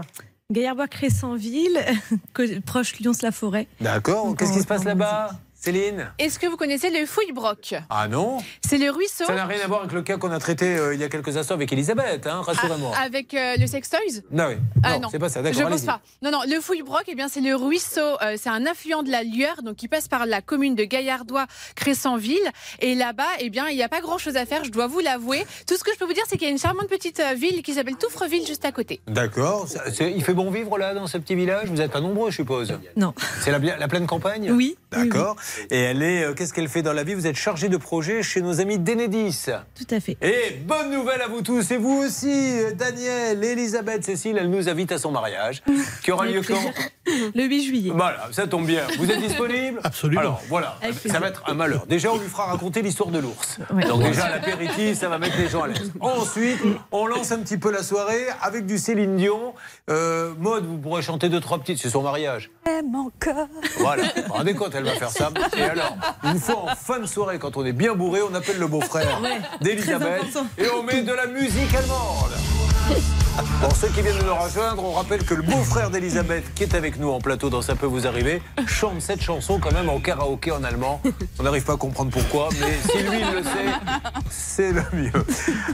Co- 2.33 2.43
proche 2.65 2.99
Lyons-la-Forêt. 2.99 3.67
D'accord. 3.81 4.33
Qu'est-ce 4.37 4.53
qui 4.53 4.61
se 4.61 4.67
passe 4.67 4.85
là-bas? 4.85 5.31
Céline 5.65 6.11
Est-ce 6.17 6.39
que 6.39 6.47
vous 6.47 6.57
connaissez 6.57 6.89
le 6.89 7.05
fouille-broc 7.05 7.75
Ah 7.91 8.07
non? 8.07 8.39
C'est 8.67 8.79
le 8.79 8.89
ruisseau 8.89 9.25
Ça 9.25 9.35
n'a 9.35 9.45
rien 9.45 9.63
à 9.63 9.67
voir 9.67 9.81
avec 9.81 9.91
le 9.91 10.01
cas 10.01 10.17
qu'on 10.17 10.31
a 10.31 10.39
traité 10.39 10.75
euh, 10.75 10.95
il 10.95 10.99
y 10.99 11.03
a 11.03 11.07
quelques 11.09 11.37
instants 11.37 11.53
avec 11.53 11.71
Elisabeth, 11.71 12.25
hein, 12.25 12.41
rassurez-moi. 12.43 12.91
avec 12.97 13.35
euh, 13.35 13.57
le 13.59 13.67
sextoys 13.67 14.23
Non, 14.31 14.47
oui. 14.49 14.55
Ah 14.81 14.93
non, 14.93 15.01
non, 15.01 15.09
c'est 15.11 15.19
pas 15.19 15.29
ça, 15.29 15.41
Je 15.51 15.61
pense 15.61 15.81
pas. 15.83 16.01
Non, 16.23 16.31
non, 16.31 16.39
le 16.49 16.59
Fouille-Broc, 16.59 17.03
eh 17.09 17.13
bien, 17.13 17.27
c'est 17.27 17.41
le 17.41 17.55
ruisseau. 17.55 18.01
euh, 18.23 18.37
c'est 18.41 18.49
un 18.49 18.65
affluent 18.65 19.03
de 19.03 19.11
la 19.11 19.21
Lieure, 19.21 19.61
donc 19.61 19.75
qui 19.75 19.87
passe 19.87 20.07
par 20.07 20.25
la 20.25 20.41
commune 20.41 20.73
de 20.73 20.83
Gaillardois, 20.83 21.45
Crescenville. 21.75 22.39
Et 22.79 22.95
là-bas, 22.95 23.27
eh 23.39 23.51
bien, 23.51 23.67
il 23.69 23.75
n'y 23.75 23.83
a 23.83 23.89
pas 23.89 24.01
grand-chose 24.01 24.37
à 24.37 24.47
faire, 24.47 24.63
je 24.63 24.71
dois 24.71 24.87
vous 24.87 24.99
l'avouer. 24.99 25.45
Tout 25.67 25.77
ce 25.77 25.83
que 25.83 25.91
je 25.93 25.99
peux 25.99 26.05
vous 26.05 26.13
dire, 26.13 26.23
c'est 26.27 26.37
qu'il 26.37 26.47
y 26.47 26.49
a 26.49 26.53
une 26.53 26.57
charmante 26.59 26.87
petite 26.87 27.19
euh, 27.19 27.35
ville 27.35 27.61
qui 27.61 27.75
s'appelle 27.75 27.97
Touffreville 27.97 28.47
juste 28.47 28.65
à 28.65 28.71
côté. 28.71 28.99
D'accord. 29.05 29.67
Il 29.99 30.23
fait 30.23 30.33
bon 30.33 30.49
vivre 30.49 30.79
là, 30.79 30.95
dans 30.95 31.05
ce 31.05 31.19
petit 31.19 31.35
village? 31.35 31.67
Vous 31.67 31.75
n'êtes 31.75 31.91
pas 31.91 32.01
nombreux, 32.01 32.31
je 32.31 32.37
suppose? 32.37 32.73
Non. 32.95 33.13
C'est 33.41 33.51
la, 33.51 33.59
la 33.59 33.87
pleine 33.87 34.07
campagne? 34.07 34.49
Oui. 34.51 34.75
D'accord. 34.91 35.35
Et 35.69 35.79
elle 35.79 36.03
est. 36.03 36.23
euh, 36.23 36.33
Qu'est-ce 36.33 36.53
qu'elle 36.53 36.69
fait 36.69 36.81
dans 36.81 36.93
la 36.93 37.03
vie? 37.03 37.13
Vous 37.13 37.27
êtes 37.27 37.35
chargé 37.35 37.69
de 37.69 37.77
projet 37.77 38.23
chez 38.23 38.41
nos 38.41 38.59
amis 38.61 38.79
d'Enedis. 38.79 39.45
Tout 39.75 39.87
à 39.95 39.99
fait. 39.99 40.17
Et 40.21 40.51
bonne 40.65 40.91
nouvelle 40.91 41.21
à 41.21 41.27
vous 41.27 41.41
tous, 41.41 41.71
et 41.71 41.77
vous 41.77 41.97
aussi, 42.03 42.29
euh, 42.31 42.71
Daniel, 42.73 43.43
Elisabeth, 43.43 44.03
Cécile, 44.03 44.37
elle 44.39 44.49
nous 44.49 44.69
invite 44.69 44.91
à 44.91 44.97
son 44.97 45.11
mariage, 45.11 45.61
qui 46.03 46.11
aura 46.11 46.25
lieu 46.25 46.41
quand? 46.47 46.55
Le 47.35 47.43
8 47.43 47.63
juillet. 47.63 47.91
Voilà, 47.95 48.29
ça 48.31 48.47
tombe 48.47 48.65
bien. 48.65 48.83
Vous 48.97 49.09
êtes 49.11 49.19
disponible? 49.19 49.79
Absolument. 49.83 50.21
Alors 50.21 50.41
voilà, 50.49 50.77
Avec 50.81 50.93
ça 50.95 50.99
plaisir. 51.01 51.19
va 51.19 51.27
être 51.27 51.43
un 51.47 51.53
malheur. 51.55 51.85
Déjà, 51.87 52.11
on 52.11 52.17
lui 52.17 52.27
fera 52.27 52.45
raconter 52.45 52.81
l'histoire 52.81 53.09
de 53.09 53.19
l'ours. 53.19 53.57
Ouais. 53.73 53.83
Donc 53.85 54.03
déjà, 54.03 54.29
l'apéritif, 54.29 54.97
ça 54.99 55.09
va 55.09 55.17
mettre 55.17 55.37
les 55.37 55.49
gens 55.49 55.63
à 55.63 55.67
l'aise. 55.67 55.91
Ensuite, 55.99 56.59
on 56.91 57.07
lance 57.07 57.31
un 57.31 57.39
petit 57.39 57.57
peu 57.57 57.71
la 57.71 57.83
soirée 57.83 58.25
avec 58.41 58.65
du 58.65 58.77
Céline 58.77 59.17
Dion. 59.17 59.53
Euh, 59.89 60.33
Maude, 60.37 60.65
vous 60.65 60.77
pourrez 60.77 61.01
chanter 61.01 61.27
deux, 61.29 61.39
trois 61.39 61.59
petites, 61.59 61.79
c'est 61.79 61.89
son 61.89 62.01
mariage. 62.03 62.51
Aime 62.69 62.93
encore. 62.95 63.47
Voilà, 63.79 64.03
vous 64.03 64.21
vous 64.27 64.33
rendez 64.33 64.53
compte, 64.53 64.73
elle 64.75 64.83
va 64.83 64.91
faire 64.91 65.09
ça. 65.09 65.31
Et 65.57 65.63
alors, 65.63 65.95
une 66.23 66.39
fois 66.39 66.63
en 66.71 66.75
fin 66.75 66.99
de 66.99 67.05
soirée, 67.05 67.39
quand 67.39 67.57
on 67.57 67.65
est 67.65 67.73
bien 67.73 67.93
bourré, 67.93 68.21
on 68.21 68.33
appelle 68.33 68.59
le 68.59 68.67
beau-frère 68.67 69.21
d'Elisabeth 69.61 70.37
et 70.57 70.69
on 70.69 70.83
met 70.83 71.01
de 71.01 71.13
la 71.13 71.27
musique 71.27 71.73
allemande. 71.73 72.60
Pour 73.61 73.75
ceux 73.75 73.87
qui 73.89 74.01
viennent 74.01 74.17
de 74.17 74.23
nous 74.23 74.35
rejoindre, 74.35 74.83
on 74.83 74.91
rappelle 74.91 75.23
que 75.23 75.33
le 75.33 75.41
beau-frère 75.43 75.89
d'Elisabeth, 75.89 76.43
qui 76.53 76.63
est 76.63 76.75
avec 76.75 76.99
nous 76.99 77.09
en 77.09 77.19
plateau 77.19 77.49
dans 77.49 77.61
Ça 77.61 77.75
peut 77.75 77.85
vous 77.85 78.05
arriver, 78.07 78.41
chante 78.67 79.01
cette 79.01 79.21
chanson 79.21 79.59
quand 79.59 79.71
même 79.71 79.87
en 79.89 79.99
karaoké 79.99 80.51
en 80.51 80.63
allemand. 80.63 81.01
On 81.39 81.43
n'arrive 81.43 81.63
pas 81.63 81.73
à 81.73 81.77
comprendre 81.77 82.11
pourquoi, 82.11 82.49
mais 82.59 82.73
si 82.91 82.97
lui 83.03 83.19
il 83.21 83.35
le 83.35 83.43
sait, 83.43 84.21
c'est 84.29 84.71
le 84.73 84.83
mieux. 84.93 85.11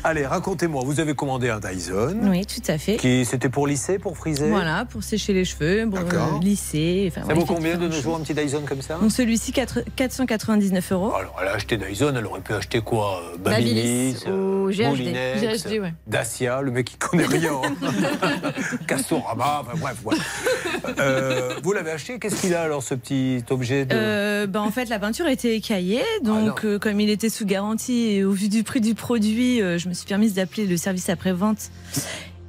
Allez, 0.04 0.26
racontez-moi, 0.26 0.84
vous 0.86 1.00
avez 1.00 1.16
commandé 1.16 1.50
un 1.50 1.60
Dyson. 1.60 2.18
Oui, 2.24 2.46
tout 2.46 2.62
à 2.72 2.78
fait. 2.78 2.98
Qui 2.98 3.26
c'était 3.26 3.50
pour 3.50 3.66
lisser, 3.68 3.98
pour 4.00 4.18
friser 4.18 4.50
Voilà, 4.50 4.86
pour 4.86 5.04
sécher 5.04 5.34
les 5.34 5.46
cheveux, 5.46 5.90
pour 5.90 6.00
euh, 6.00 6.40
lisser. 6.42 7.12
Enfin, 7.12 7.22
Ça 7.22 7.34
ouais, 7.34 7.40
vaut 7.40 7.46
combien 7.46 7.78
de 7.78 7.88
nos 7.88 8.02
jours 8.02 8.18
un 8.18 8.20
petit 8.20 8.34
Dyson 8.34 8.64
comme 8.68 8.82
ça 8.82 8.96
Donc 8.96 9.12
celui-ci, 9.12 9.52
quatre- 9.52 9.82
499 9.96 10.92
euros. 10.92 11.16
Alors, 11.16 11.36
elle 11.42 11.48
a 11.48 11.54
acheté 11.54 11.78
Dyson, 11.78 12.14
elle 12.16 12.26
aurait 12.26 12.42
pu 12.42 12.54
acheter 12.54 12.82
quoi 12.82 13.22
euh, 13.34 13.38
Babyliss, 13.38 14.26
euh, 14.28 14.66
ou 14.66 14.70
GHD. 14.72 14.86
Moulinex, 14.90 15.42
GHD, 15.66 15.80
ouais. 15.82 15.94
Dacia, 16.06 16.62
le 16.62 16.72
mec 16.72 16.86
qui 16.86 16.98
connaît 17.10 17.26
rien. 17.26 17.62
Castorama, 18.88 19.62
enfin 19.62 19.78
bref. 19.78 19.98
voilà. 20.04 20.20
Euh, 21.00 21.54
vous 21.64 21.74
l'avez 21.74 21.92
acheté, 21.92 22.20
qu'est-ce 22.20 22.42
qu'il 22.42 22.54
a 22.56 22.62
alors 22.62 22.84
ce 22.84 22.94
petit 22.96 23.44
objet 23.50 23.86
de... 23.86 23.96
Euh, 23.96 24.48
bah, 24.48 24.62
en 24.62 24.72
fait, 24.72 24.86
la 24.90 25.00
peinture 25.00 25.28
était 25.28 25.56
écaillée, 25.56 26.04
donc 26.24 26.60
Ah 26.64 26.66
euh, 26.68 26.80
comme 26.80 27.00
il 27.00 27.10
était 27.10 27.30
sous 27.30 27.46
garantie 27.46 28.10
et 28.12 28.24
au 28.24 28.32
vu 28.32 28.50
du 28.50 28.64
prix 28.64 28.82
du 28.82 28.96
produit, 28.96 29.62
euh, 29.62 29.78
je 29.78 29.90
me 29.90 29.94
suis 29.94 30.06
permise 30.08 30.34
d'appeler 30.34 30.66
le 30.66 30.78
service 30.78 31.10
après-vente. 31.10 31.70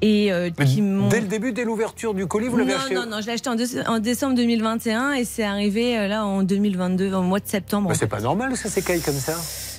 Et 0.00 0.32
euh, 0.32 0.50
Mais 0.58 0.64
qui 0.64 0.80
dès 1.10 1.20
le 1.20 1.26
début, 1.26 1.52
dès 1.52 1.64
l'ouverture 1.64 2.14
du 2.14 2.26
colis, 2.28 2.46
vous 2.46 2.56
l'avez 2.56 2.70
non, 2.72 2.78
acheté 2.78 2.94
non, 2.94 3.06
non, 3.06 3.20
je 3.20 3.26
l'ai 3.26 3.32
acheté 3.32 3.50
en, 3.50 3.56
déce- 3.56 3.84
en 3.88 3.98
décembre 3.98 4.36
2021 4.36 5.14
et 5.14 5.24
c'est 5.24 5.42
arrivé 5.42 5.98
euh, 5.98 6.06
là 6.06 6.24
en 6.24 6.44
2022, 6.44 7.12
au 7.14 7.22
mois 7.22 7.40
de 7.40 7.48
septembre. 7.48 7.88
Bah, 7.88 7.94
c'est 7.98 8.06
pas 8.06 8.20
normal 8.20 8.52
que 8.52 8.58
ça 8.58 8.68
s'écaille 8.68 9.00
comme 9.00 9.14
ça. 9.18 9.34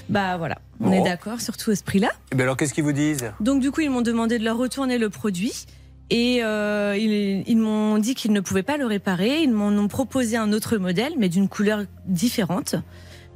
Bah 0.09 0.37
voilà, 0.37 0.57
on 0.81 0.89
Bon. 0.89 0.93
est 0.93 1.03
d'accord, 1.03 1.39
surtout 1.39 1.71
à 1.71 1.75
ce 1.75 1.83
prix-là. 1.83 2.09
Et 2.31 2.35
bien 2.35 2.45
alors, 2.45 2.57
qu'est-ce 2.57 2.73
qu'ils 2.73 2.83
vous 2.83 2.91
disent? 2.91 3.31
Donc 3.39 3.61
du 3.61 3.71
coup, 3.71 3.81
ils 3.81 3.89
m'ont 3.91 4.01
demandé 4.01 4.39
de 4.39 4.43
leur 4.43 4.57
retourner 4.57 4.97
le 4.97 5.09
produit. 5.09 5.65
Et 6.11 6.39
euh, 6.43 6.95
ils, 6.97 7.43
ils 7.47 7.57
m'ont 7.57 7.99
dit 7.99 8.15
qu'ils 8.15 8.33
ne 8.33 8.39
pouvaient 8.39 8.63
pas 8.63 8.77
le 8.77 8.87
réparer. 8.87 9.43
Ils 9.43 9.51
m'en 9.51 9.67
ont 9.67 9.87
proposé 9.87 10.37
un 10.37 10.51
autre 10.53 10.77
modèle, 10.77 11.13
mais 11.19 11.29
d'une 11.29 11.47
couleur 11.47 11.83
différente, 12.07 12.73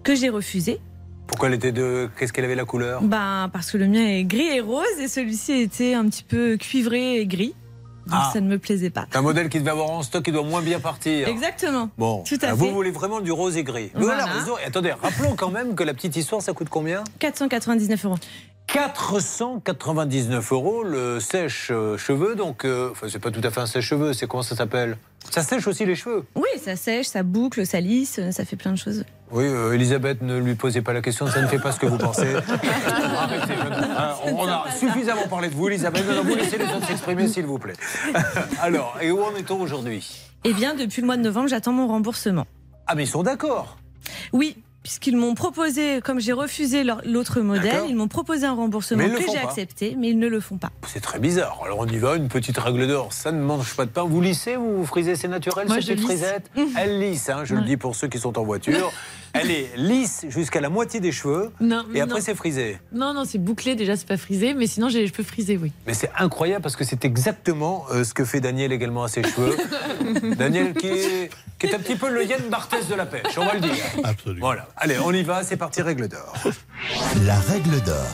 que 0.04 0.16
j'ai 0.16 0.30
refusé. 0.30 0.80
Pourquoi 1.28 1.50
elle 1.50 1.54
était 1.54 1.72
de. 1.72 2.10
Qu'est-ce 2.18 2.34
qu'elle 2.34 2.46
avait 2.46 2.56
la 2.56 2.66
couleur? 2.66 3.04
Bah, 3.04 3.50
parce 3.54 3.70
que 3.72 3.78
le 3.78 3.88
mien 3.88 4.04
est 4.06 4.24
gris 4.24 4.48
et 4.56 4.60
rose, 4.60 4.84
et 5.00 5.08
celui-ci 5.08 5.52
était 5.54 5.94
un 5.94 6.06
petit 6.10 6.24
peu 6.24 6.58
cuivré 6.58 7.20
et 7.20 7.28
gris. 7.28 7.54
Donc 8.08 8.20
Ah. 8.22 8.30
ça 8.34 8.42
ne 8.42 8.48
me 8.48 8.58
plaisait 8.60 8.90
pas. 8.90 9.06
C'est 9.12 9.18
un 9.18 9.22
modèle 9.22 9.50
qui 9.50 9.60
devait 9.60 9.72
avoir 9.72 9.90
en 9.90 10.04
stock 10.04 10.24
qui 10.24 10.32
doit 10.32 10.44
moins 10.44 10.62
bien 10.62 10.80
partir. 10.80 11.28
Exactement. 11.28 11.90
Bon, 11.98 12.24
Tout 12.28 12.38
à 12.42 12.46
alors 12.48 12.58
vous 12.58 12.66
fait. 12.66 12.72
voulez 12.72 12.92
vraiment 12.92 13.22
du 13.22 13.32
rose 13.32 13.56
et 13.58 13.64
gris. 13.64 13.92
Voilà. 13.96 14.28
Et 14.62 14.66
attendez, 14.68 14.92
rappelons 14.92 15.36
quand 15.36 15.50
même 15.52 15.76
que 15.76 15.84
la 15.84 15.94
petite 15.94 16.16
histoire, 16.16 16.42
ça 16.42 16.54
coûte 16.54 16.68
combien 16.70 17.04
499 17.20 18.06
euros. 18.06 18.18
499 18.68 20.52
euros 20.52 20.84
le 20.84 21.20
sèche-cheveux. 21.20 22.36
Donc, 22.36 22.66
euh, 22.66 22.90
enfin, 22.92 23.08
c'est 23.10 23.20
pas 23.20 23.32
tout 23.32 23.42
à 23.44 23.52
fait 23.52 23.60
un 23.62 23.66
sèche-cheveux, 23.66 24.14
c'est 24.14 24.28
comment 24.28 24.44
ça 24.44 24.56
s'appelle? 24.56 24.98
Ça 25.30 25.42
sèche 25.42 25.68
aussi 25.68 25.86
les 25.86 25.96
cheveux. 25.96 26.26
Oui, 26.36 26.48
ça 26.64 26.76
sèche, 26.76 27.08
ça 27.08 27.24
boucle, 27.24 27.66
ça 27.66 27.80
lisse, 27.80 28.20
ça 28.32 28.46
fait 28.46 28.56
plein 28.56 28.72
de 28.72 28.78
choses. 28.78 29.06
Oui, 29.34 29.46
euh, 29.46 29.74
Elisabeth, 29.74 30.22
ne 30.22 30.38
lui 30.38 30.54
posez 30.54 30.82
pas 30.84 30.94
la 30.94 31.02
question, 31.02 31.26
ça 31.26 31.42
ne 31.42 31.48
fait 31.48 31.58
pas 31.58 31.72
ce 31.72 31.80
que 31.80 31.88
vous 31.88 31.98
pensez. 31.98 32.36
Arrêtez. 33.18 33.54
Ah, 33.98 34.16
on, 34.26 34.36
on 34.36 34.48
a 34.48 34.66
suffisamment 34.80 35.28
parlé 35.28 35.50
de 35.50 35.56
vous, 35.56 35.68
Elisabeth. 35.70 36.06
Maintenant, 36.06 36.24
vous 36.24 36.36
laissez 36.36 36.58
les 36.60 36.66
autres 36.66 36.86
s'exprimer, 36.86 37.28
s'il 37.28 37.46
vous 37.46 37.58
plaît. 37.58 37.74
Alors, 38.62 38.96
et 39.02 39.10
où 39.12 39.24
en 39.24 39.36
est-on 39.36 39.60
aujourd'hui? 39.60 40.30
Eh 40.44 40.54
bien, 40.54 40.76
depuis 40.76 41.02
le 41.02 41.08
mois 41.08 41.18
de 41.18 41.24
novembre, 41.24 41.48
j'attends 41.48 41.72
mon 41.72 41.88
remboursement. 41.88 42.46
Ah, 42.86 42.94
mais 42.94 43.06
ils 43.06 43.08
sont 43.08 43.24
d'accord 43.24 43.78
Oui, 44.34 44.56
puisqu'ils 44.84 45.18
m'ont 45.18 45.34
proposé, 45.34 46.00
comme 46.04 46.20
j'ai 46.20 46.34
refusé 46.34 46.84
l'autre 47.06 47.42
modèle, 47.42 47.86
ils 47.90 47.96
m'ont 47.96 48.10
proposé 48.10 48.46
un 48.46 48.54
remboursement 48.54 49.04
que 49.04 49.32
j'ai 49.32 49.40
accepté, 49.40 49.96
mais 49.98 50.10
ils 50.10 50.20
ne 50.20 50.28
le 50.28 50.42
font 50.42 50.58
pas. 50.58 50.70
C'est 50.86 51.00
très 51.02 51.18
bizarre. 51.18 51.60
Alors 51.66 51.80
on 51.80 51.88
y 51.88 51.98
va, 51.98 52.18
une 52.18 52.28
petite 52.28 52.58
règle 52.60 52.88
d'or, 52.88 53.14
ça 53.14 53.32
ne 53.32 53.42
mange 53.42 53.74
pas 53.76 53.86
de 53.86 53.90
pain. 53.92 54.04
Vous 54.04 54.22
lissez 54.22 54.58
ou 54.58 54.78
vous 54.80 54.86
frisez 54.86 55.16
C'est 55.16 55.28
naturel, 55.30 55.66
Moi, 55.68 55.78
cette 55.78 55.86
je 55.86 55.94
petite 55.94 56.08
lisse. 56.10 56.20
frisette? 56.20 56.52
Elle 56.78 57.00
lisse, 57.00 57.30
hein, 57.30 57.46
je 57.46 57.56
le 57.56 57.62
dis 57.62 57.78
pour 57.78 57.96
ceux 57.96 58.08
qui 58.10 58.20
sont 58.20 58.38
en 58.38 58.44
voiture. 58.44 58.92
Elle 59.34 59.50
est 59.50 59.72
lisse 59.78 60.26
jusqu'à 60.30 60.62
la 60.62 60.70
moitié 60.70 61.00
des 61.00 61.12
cheveux. 61.12 61.52
Non, 61.60 61.84
Et 61.94 62.02
après, 62.02 62.22
c'est 62.22 62.36
frisé. 62.36 62.78
Non, 62.92 63.14
non, 63.14 63.26
c'est 63.26 63.40
bouclé 63.40 63.76
déjà, 63.76 63.96
c'est 63.98 64.08
pas 64.08 64.18
frisé, 64.18 64.54
mais 64.54 64.68
sinon 64.68 64.90
j'ai 64.90 65.02
les 65.02 65.08
cheveux 65.08 65.24
frisés, 65.24 65.58
oui. 65.62 65.72
Mais 65.88 65.96
c'est 65.96 66.12
incroyable 66.18 66.62
parce 66.62 66.76
que 66.76 66.84
c'est 66.84 67.04
exactement 67.04 67.86
euh, 67.92 68.04
ce 68.04 68.14
que 68.14 68.26
fait 68.26 68.40
Daniel 68.42 68.72
également 68.72 69.04
à 69.04 69.08
ses 69.08 69.24
cheveux. 69.24 69.58
Daniel 70.38 70.74
qui 70.76 70.88
est, 70.88 71.30
qui 71.58 71.66
est 71.68 71.74
un 71.74 71.80
petit 71.80 71.96
peu 71.96 72.10
le 72.14 72.24
Yann 72.24 72.42
Barthès 72.50 72.88
de 72.88 72.96
la 72.96 73.08
pêche, 73.08 73.38
on 73.38 73.46
va 73.46 73.56
le 73.56 73.62
dire. 73.62 73.74
Absolument. 74.04 74.46
Voilà. 74.46 74.68
Allez, 74.78 74.98
on 75.04 75.12
y 75.12 75.24
va, 75.24 75.44
c'est 75.44 75.58
parti, 75.58 75.82
règle 75.82 76.08
d'or. 76.08 76.34
La 77.26 77.40
règle 77.40 77.82
d'or. 77.82 78.08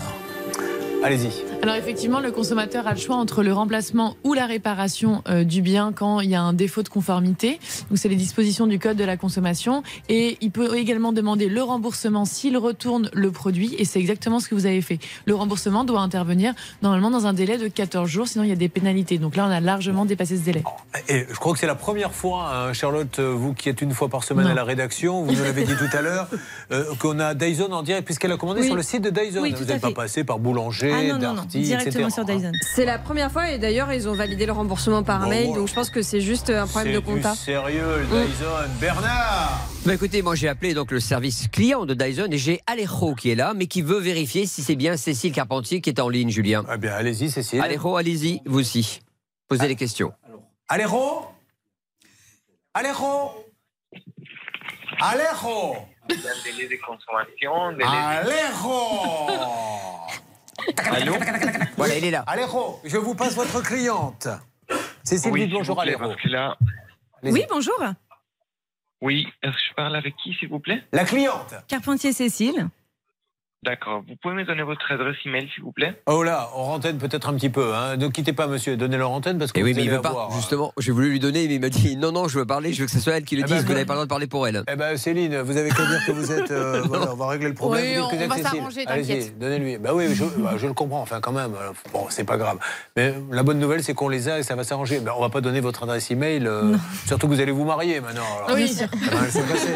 Allez-y. 1.04 1.44
Alors 1.62 1.76
effectivement, 1.76 2.22
le 2.22 2.32
consommateur 2.32 2.88
a 2.88 2.94
le 2.94 3.00
choix 3.00 3.18
entre 3.18 3.44
le 3.44 3.52
remplacement 3.54 4.16
ou 4.24 4.34
la 4.34 4.46
réparation 4.46 5.22
euh, 5.28 5.44
du 5.44 5.62
bien 5.62 5.92
quand 5.94 6.22
il 6.22 6.30
y 6.30 6.36
a 6.36 6.42
un 6.42 6.54
défaut 6.54 6.84
de 6.84 6.90
conformité. 6.90 7.60
Donc 7.90 7.98
c'est 7.98 8.08
les 8.08 8.16
dispositions 8.16 8.66
du 8.66 8.80
code 8.80 8.96
de 8.96 9.04
la 9.04 9.18
consommation 9.18 9.84
et 10.08 10.38
il 10.40 10.52
peut 10.52 10.78
également 10.78 11.12
demander 11.12 11.50
le 11.50 11.62
remboursement 11.62 12.24
s'il 12.24 12.58
retourne 12.58 13.10
le 13.14 13.32
produit 13.32 13.76
et 13.78 13.84
c'est 13.84 14.00
exactement 14.00 14.40
ce 14.40 14.48
que 14.48 14.56
vous 14.56 14.66
avez 14.66 14.82
fait. 14.82 15.00
Le 15.26 15.36
remboursement 15.36 15.84
doit 15.84 16.00
intervenir 16.00 16.54
normalement 16.82 17.12
dans 17.12 17.28
un 17.28 17.34
délai 17.34 17.58
de 17.58 17.68
14 17.68 18.10
jours, 18.10 18.28
sinon 18.28 18.46
il 18.46 18.50
y 18.50 18.54
a 18.54 18.56
des 18.56 18.70
pénalités. 18.70 19.18
Donc 19.18 19.36
là, 19.36 19.46
on 19.46 19.52
a 19.52 19.60
largement 19.60 20.06
dépassé 20.06 20.38
ce 20.38 20.44
délai. 20.44 20.64
Et 21.10 21.26
je 21.30 21.36
crois 21.36 21.52
que 21.54 21.60
c'est 21.60 21.68
la 21.68 21.76
première 21.76 22.14
fois, 22.14 22.52
hein, 22.70 22.74
Charlotte, 22.74 23.20
euh, 23.20 23.34
vous 23.34 23.54
qui 23.54 23.68
êtes 23.68 23.82
une 23.82 23.92
fois 23.94 24.08
par 24.08 24.24
semaine 24.24 24.46
Non. 24.46 24.52
à 24.52 24.56
la 24.56 24.64
rédaction, 24.64 25.24
vous 25.24 25.34
nous 25.34 25.44
l'avez 25.44 25.66
dit 25.66 25.76
tout 25.76 25.96
à 25.96 26.02
l'heure, 26.02 26.28
euh, 26.72 26.86
qu'on 27.00 27.20
a 27.20 27.34
Dyson 27.34 27.72
en 27.74 27.84
direct, 27.84 28.06
puisqu'elle 28.06 28.32
a 28.32 28.38
commandé 28.38 28.62
Oui. 28.62 28.68
sur 28.68 28.76
le 28.78 28.82
site 28.82 29.04
de 29.04 29.10
Dyson. 29.10 29.42
Oui, 29.42 29.54
vous 29.56 29.66
n'êtes 29.66 29.82
pas 29.82 29.92
passé 29.92 30.24
par 30.24 30.40
Boulanger, 30.40 30.92
Ah 30.94 31.04
non, 31.18 31.34
non, 31.36 31.36
directement 31.58 32.08
etc. 32.08 32.14
sur 32.14 32.26
Dyson. 32.26 32.52
C'est 32.76 32.86
la 32.86 33.00
première 33.00 33.32
fois 33.32 33.50
et 33.50 33.58
d'ailleurs 33.58 33.92
ils 33.92 34.08
ont 34.08 34.14
validé 34.14 34.46
le 34.46 34.52
remboursement 34.52 35.02
par 35.04 35.22
Bon, 35.22 35.30
mail, 35.30 35.46
voilà. 35.48 35.60
donc 35.60 35.68
je 35.70 35.74
pense 35.74 35.90
que 35.90 36.02
c'est 36.02 36.22
juste 36.22 36.50
un 36.50 36.68
problème 36.68 36.94
de 36.94 37.00
C'est 37.00 37.04
compta. 37.06 37.32
du 37.32 37.38
sérieux, 37.38 37.98
le 38.00 38.06
Dyson. 38.06 38.70
Bernard 38.80 39.68
Bah 39.86 39.94
écoutez, 39.96 40.22
moi 40.22 40.36
j'ai 40.36 40.48
appelé 40.48 40.74
donc 40.74 40.92
le 40.92 41.00
service 41.00 41.48
client 41.48 41.86
de 41.86 41.94
Dyson 41.94 42.28
et 42.32 42.38
j'ai 42.38 42.62
Alejo 42.68 43.16
qui 43.16 43.32
est 43.32 43.36
là, 43.36 43.54
mais 43.56 43.68
qui 43.68 43.82
veut 43.82 44.00
vérifier 44.00 44.46
si 44.46 44.62
c'est 44.62 44.76
bien 44.76 44.96
Cécile 44.98 45.32
Carpentier 45.32 45.82
qui 45.82 45.90
est 45.90 46.00
en 46.00 46.10
ligne, 46.10 46.30
Julien. 46.30 46.64
Eh 46.74 46.78
bien, 46.78 46.94
allez-y, 46.94 47.30
Cécile. 47.30 47.62
Alejo, 47.62 47.96
allez-y, 47.96 48.42
vous 48.46 48.60
aussi. 48.60 49.02
Posez 49.48 49.68
les 49.68 49.76
questions. 49.76 50.14
Alejo 50.68 51.26
Alejo 52.74 53.32
Alejo 55.02 55.76
délai 56.08 56.68
de 56.68 56.76
consommation, 56.86 57.72
délai 57.74 57.86
Alejo 57.86 59.28
Allô 60.78 61.14
Voilà, 61.78 61.98
il 61.98 62.06
est 62.06 62.12
là. 62.12 62.24
Alejo, 62.28 62.80
je 62.84 62.98
vous 62.98 63.16
passe 63.16 63.36
votre 63.36 63.62
cliente. 63.64 64.28
Cécile, 65.04 65.32
Oui, 65.32 65.48
bonjour 65.48 65.76
que 65.82 66.28
là... 66.30 66.58
Oui, 67.24 67.46
bonjour. 67.50 67.76
Oui, 69.02 69.28
est-ce 69.42 69.52
que 69.54 69.60
je 69.70 69.74
parle 69.76 69.96
avec 69.96 70.16
qui, 70.18 70.34
s'il 70.34 70.50
vous 70.50 70.60
plaît? 70.60 70.84
La 70.92 71.06
cliente 71.06 71.54
Carpentier 71.68 72.14
Cécile. 72.14 72.68
D'accord. 73.66 74.04
Vous 74.08 74.16
pouvez 74.22 74.36
me 74.36 74.46
donner 74.46 74.64
votre 74.64 74.90
adresse 74.90 75.18
email, 75.26 75.50
s'il 75.54 75.64
vous 75.66 75.74
plaît? 75.74 76.02
Oh 76.06 76.24
là, 76.24 76.50
on 76.56 76.64
rantenne 76.64 76.98
peut-être 76.98 77.28
un 77.28 77.34
petit 77.34 77.50
peu. 77.50 77.74
Hein. 77.76 77.98
Ne 77.98 78.08
quittez 78.08 78.32
pas, 78.32 78.48
monsieur. 78.48 78.78
Donnez 78.78 78.96
leur 78.96 79.12
antenne 79.12 79.38
parce 79.38 79.52
que 79.52 79.60
Et 79.60 79.64
vous 79.64 79.68
oui, 79.68 79.74
mais 79.76 79.84
il 79.84 79.90
veut 79.92 80.00
pas. 80.02 80.10
avoir, 80.10 80.32
euh, 80.32 80.36
Justement, 80.38 80.72
j'ai 80.80 80.94
voulu 80.94 81.10
lui 81.10 81.20
donner, 81.20 81.46
mais 81.46 81.56
il 81.56 81.60
m'a 81.60 81.68
dit 81.68 81.98
non, 81.98 82.14
non, 82.14 82.30
je 82.30 82.40
veux 82.40 82.46
parler, 82.46 82.72
je 82.72 82.80
veux 82.80 82.86
que 82.86 82.92
ce 82.94 83.02
soit 83.02 83.18
elle 83.18 83.26
qui 83.26 83.36
le 83.36 83.42
Eh 83.42 83.46
dise, 83.46 83.58
ben, 83.58 83.66
vous 83.68 83.74
n'avez 83.74 83.84
pas 83.86 83.94
le 83.94 83.98
droit 83.98 84.06
de 84.06 84.10
parler 84.10 84.28
pour 84.28 84.48
elle. 84.48 84.64
Eh 84.72 84.78
ben 84.78 84.96
Céline, 84.96 85.40
vous 85.42 85.58
avez 85.58 85.70
qu'à 85.72 85.86
dire 85.86 86.06
que 86.08 86.12
vous 86.14 86.32
êtes. 86.32 86.52
euh, 86.52 86.82
voilà, 86.86 87.12
on 87.12 87.16
va 87.18 87.28
régler 87.28 87.50
le 87.50 87.54
problème. 87.54 87.84
Oui, 87.84 88.02
on- 88.02 88.10
que 88.10 88.16
on 88.16 88.20
êtes 88.22 88.30
va 88.30 88.38
s'arranger, 88.38 88.84
Allez-y, 88.88 89.32
donnez-lui. 89.32 89.78
Bah 89.78 89.92
oui, 89.94 90.06
je, 90.16 90.24
bah, 90.42 90.54
je 90.58 90.66
le 90.66 90.74
comprends. 90.74 91.02
Enfin, 91.02 91.20
quand 91.20 91.34
même. 91.34 91.52
Bon, 91.92 92.06
c'est 92.10 92.24
pas 92.24 92.38
grave. 92.38 92.60
Mais 92.96 93.14
la 93.30 93.44
bonne 93.44 93.60
nouvelle, 93.60 93.84
c'est 93.84 93.94
qu'on 93.94 94.08
les 94.08 94.30
a 94.30 94.40
et 94.40 94.44
ça 94.44 94.56
va 94.56 94.64
s'arranger. 94.64 95.02
Ben, 95.02 95.12
on 95.18 95.22
va 95.22 95.30
pas 95.30 95.42
donner 95.42 95.60
votre 95.60 95.84
adresse 95.84 96.10
email. 96.12 96.48
euh, 96.48 96.78
surtout 97.06 97.28
que 97.28 97.34
vous 97.34 97.42
allez 97.42 97.52
vous 97.52 97.66
marier 97.66 98.00
maintenant. 98.00 98.24
alors. 98.38 98.52
Oui. 98.58 98.70
Ça 98.70 98.86
va 98.88 99.30
se 99.30 99.40
passer. 99.40 99.74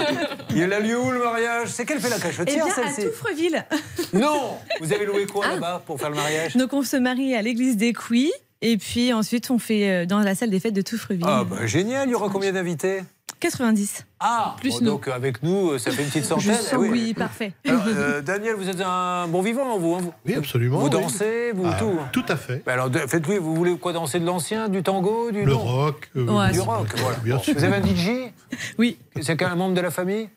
Il 0.56 0.72
a 0.74 0.80
lieu 0.80 1.00
où 1.00 1.12
le 1.12 1.20
mariage 1.20 1.70
C'est 1.70 1.86
qu'elle 1.86 2.00
fait 2.00 2.10
la 2.10 2.18
Eh 2.18 2.22
cachotière, 2.22 2.66
bien, 2.66 2.74
à 2.84 2.90
Touffreville. 2.94 3.66
Non 4.14 4.58
Vous 4.82 4.94
avez 4.94 5.06
loué 5.06 5.26
Ah. 5.28 5.32
quoi 5.32 5.48
là-bas 5.48 5.84
pour 5.86 6.00
faire 6.00 6.10
le 6.10 6.16
mariage? 6.16 6.56
Donc 6.56 6.74
on 6.74 6.84
se 6.84 6.98
marie 6.98 7.36
à 7.36 7.42
l'église 7.42 7.78
des 7.78 7.94
Couilles. 7.94 8.32
Et 8.62 8.78
puis 8.78 9.12
ensuite, 9.12 9.50
on 9.52 9.60
fait 9.60 9.90
euh, 9.90 10.06
dans 10.06 10.20
la 10.20 10.36
salle 10.36 10.50
des 10.50 10.60
fêtes 10.60 10.74
de 10.74 10.82
Touffreville. 10.82 11.26
Ah, 11.28 11.44
bah 11.44 11.66
génial. 11.66 12.08
Il 12.08 12.12
y 12.12 12.16
aura 12.16 12.30
combien 12.30 12.52
d'invités? 12.54 13.02
90. 13.42 14.06
Ah 14.22 14.56
Plus 14.62 14.80
bon, 14.80 14.86
nous. 14.86 14.92
Donc 14.92 15.08
avec 15.10 15.44
nous, 15.44 15.72
euh, 15.72 15.78
ça 15.78 15.92
fait 15.92 16.04
une 16.04 16.08
petite 16.08 16.24
centaine. 16.24 16.56
Eh 16.72 16.76
oui, 16.78 17.14
parfait. 17.14 17.52
Alors, 17.68 17.84
euh, 17.88 18.22
Daniel, 18.22 18.56
vous 18.56 18.70
êtes 18.70 18.80
un 18.80 19.28
bon 19.28 19.42
vivant, 19.42 19.78
vous, 19.78 19.96
hein, 19.96 20.00
vous? 20.02 20.14
Oui, 20.26 20.36
absolument. 20.36 20.78
Vous 20.80 20.86
oui. 20.86 20.92
dansez, 20.92 21.52
vous 21.54 21.66
Ah, 21.66 21.76
tout 21.78 22.00
Tout 22.14 22.26
à 22.32 22.38
fait. 22.38 22.64
Bah 22.66 22.72
alors, 22.74 22.90
faites-lui, 23.08 23.40
vous 23.40 23.54
voulez 23.54 23.76
quoi 23.78 23.92
danser 23.92 24.22
de 24.22 24.26
l'ancien, 24.26 24.70
du 24.70 24.82
tango, 24.82 25.30
du 25.32 25.44
Le 25.44 25.54
rock. 25.54 26.10
euh, 26.16 26.24
Ouais, 26.26 26.52
Du 26.52 26.62
rock, 26.62 26.88
voilà. 26.96 27.18
Bien 27.18 27.36
Bon. 27.36 27.42
sûr. 27.44 27.54
Vous 27.58 27.64
avez 27.66 27.76
un 27.76 27.82
DJ 27.86 28.32
Oui. 28.78 28.98
C'est 29.20 29.36
qu'un 29.36 29.56
membre 29.56 29.76
de 29.76 29.82
la 29.82 29.92
famille? 29.92 30.30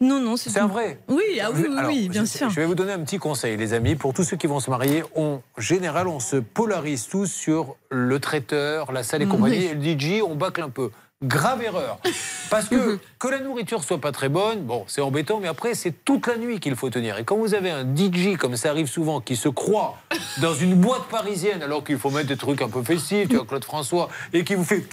Non, 0.00 0.20
non, 0.20 0.36
c'est 0.36 0.50
C'est 0.50 0.58
un 0.60 0.66
vrai 0.66 0.98
Oui, 1.08 1.22
ah 1.42 1.48
oui, 1.54 1.64
oui, 1.68 1.74
Alors, 1.78 1.90
oui, 1.90 2.08
bien 2.10 2.24
je, 2.24 2.30
sûr. 2.38 2.50
Je 2.50 2.56
vais 2.60 2.66
vous 2.66 2.74
donner 2.74 2.92
un 2.92 2.98
petit 3.00 3.18
conseil, 3.18 3.56
les 3.56 3.72
amis. 3.72 3.94
Pour 3.96 4.12
tous 4.12 4.24
ceux 4.24 4.36
qui 4.36 4.46
vont 4.46 4.60
se 4.60 4.68
marier, 4.68 5.02
on, 5.14 5.40
en 5.56 5.60
général, 5.60 6.06
on 6.06 6.20
se 6.20 6.36
polarise 6.36 7.08
tous 7.08 7.26
sur 7.26 7.76
le 7.90 8.18
traiteur, 8.20 8.92
la 8.92 9.02
salle 9.02 9.22
et 9.22 9.26
Mm, 9.26 9.30
compagnie. 9.30 9.56
oui. 9.58 9.64
Et 9.64 9.74
le 9.74 9.98
DJ, 9.98 10.22
on 10.22 10.34
bâcle 10.34 10.60
un 10.62 10.68
peu. 10.70 10.90
Grave 11.24 11.62
erreur. 11.62 11.98
Parce 12.50 12.68
que 12.68 12.98
que 13.18 13.28
la 13.28 13.40
nourriture 13.40 13.82
soit 13.82 14.00
pas 14.00 14.12
très 14.12 14.28
bonne, 14.28 14.60
bon, 14.64 14.84
c'est 14.86 15.00
embêtant, 15.00 15.40
mais 15.40 15.48
après, 15.48 15.74
c'est 15.74 15.92
toute 16.04 16.26
la 16.26 16.36
nuit 16.36 16.60
qu'il 16.60 16.76
faut 16.76 16.90
tenir. 16.90 17.18
Et 17.18 17.24
quand 17.24 17.36
vous 17.36 17.54
avez 17.54 17.70
un 17.70 17.84
DJ, 17.84 18.36
comme 18.36 18.56
ça 18.56 18.70
arrive 18.70 18.86
souvent, 18.86 19.20
qui 19.20 19.34
se 19.34 19.48
croit 19.48 19.96
dans 20.42 20.54
une 20.54 20.74
boîte 20.74 21.08
parisienne, 21.10 21.62
alors 21.62 21.82
qu'il 21.82 21.98
faut 21.98 22.10
mettre 22.10 22.28
des 22.28 22.36
trucs 22.36 22.60
un 22.62 22.68
peu 22.68 22.82
festifs, 22.82 23.28
tu 23.28 23.36
vois, 23.36 23.46
Claude 23.46 23.64
François, 23.64 24.10
et 24.32 24.44
qui 24.44 24.54
vous 24.54 24.62
fait 24.64 24.84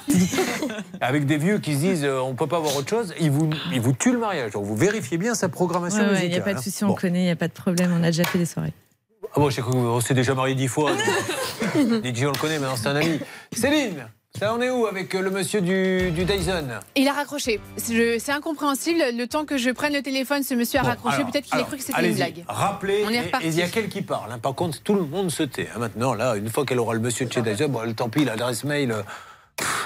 avec 1.00 1.26
des 1.26 1.36
vieux 1.36 1.58
qui 1.58 1.74
se 1.74 1.80
disent 1.80 2.04
euh, 2.04 2.18
on 2.20 2.34
peut 2.34 2.46
pas 2.46 2.56
avoir 2.56 2.74
autre 2.76 2.88
chose, 2.88 3.14
il 3.20 3.30
vous, 3.30 3.50
il 3.70 3.80
vous 3.80 3.92
tue 3.92 4.12
le 4.12 4.18
mariage. 4.18 4.52
Donc 4.52 4.64
vous 4.64 4.76
vérifiez 4.76 5.18
bien 5.18 5.34
sa 5.34 5.48
programmation 5.48 6.08
Ouais, 6.08 6.24
Il 6.24 6.30
n'y 6.30 6.36
a 6.36 6.40
pas 6.40 6.54
de 6.54 6.58
hein. 6.58 6.62
souci, 6.62 6.82
on 6.84 6.88
Bon. 6.88 6.94
connaît, 6.94 7.20
il 7.20 7.24
n'y 7.26 7.30
a 7.30 7.36
pas 7.36 7.48
de 7.48 7.52
problème, 7.52 7.92
on 7.92 8.02
a 8.02 8.06
déjà 8.06 8.24
fait 8.24 8.38
des 8.38 8.46
soirées. 8.46 8.72
Ah 9.34 9.40
bon, 9.40 9.50
je 9.50 9.56
sais 9.56 9.62
qu'on 9.62 10.00
s'est 10.00 10.14
déjà 10.14 10.34
marié 10.34 10.54
dix 10.54 10.68
fois. 10.68 10.90
DJ, 11.76 12.24
on 12.24 12.32
le 12.32 12.38
connaît, 12.40 12.58
maintenant 12.58 12.76
c'est 12.76 12.88
un 12.88 12.96
ami. 12.96 13.20
Céline, 13.52 14.08
ça 14.38 14.54
en 14.54 14.60
est 14.60 14.70
où 14.70 14.86
avec 14.86 15.14
euh, 15.14 15.20
le 15.20 15.30
monsieur 15.30 15.60
du, 15.60 16.10
du 16.12 16.24
Dyson? 16.24 16.68
Il 16.96 17.08
a 17.08 17.12
raccroché. 17.12 17.60
C'est 17.76 18.30
incompréhensible. 18.30 19.00
Le 19.14 19.26
temps 19.26 19.44
que 19.44 19.56
je 19.58 19.70
prenne 19.70 19.92
le 19.92 20.02
téléphone, 20.02 20.42
ce 20.42 20.54
monsieur 20.54 20.78
a 20.78 20.82
Bon, 20.82 20.88
raccroché. 20.88 21.24
Peut-être 21.24 21.44
qu'il 21.46 21.58
a 21.58 21.62
cru 21.64 21.76
que 21.76 21.82
c'était 21.82 22.06
une 22.08 22.14
blague. 22.14 22.44
Rappelez, 22.46 23.04
On 23.06 23.10
est 23.10 23.14
et- 23.16 23.20
reparti. 23.22 23.46
et 23.46 23.50
il 23.50 23.56
y 23.56 23.62
a 23.62 23.68
quelqu'un 23.68 23.88
qui 23.90 24.02
parle. 24.02 24.32
hein. 24.32 24.38
Par 24.38 24.54
contre, 24.54 24.80
tout 24.82 24.94
le 24.94 25.02
monde 25.02 25.30
se 25.30 25.42
tait. 25.42 25.68
hein. 25.74 25.78
Maintenant, 25.80 26.14
là, 26.14 26.36
une 26.36 26.48
fois 26.50 26.64
qu'elle 26.64 26.78
aura 26.78 26.94
le 26.94 27.00
monsieur 27.00 27.26
de 27.26 27.32
chez 27.32 27.42
Dyson, 27.42 27.68
bon, 27.68 27.92
tant 27.94 28.08
pis, 28.08 28.24
l'adresse 28.24 28.64
mail. 28.64 28.94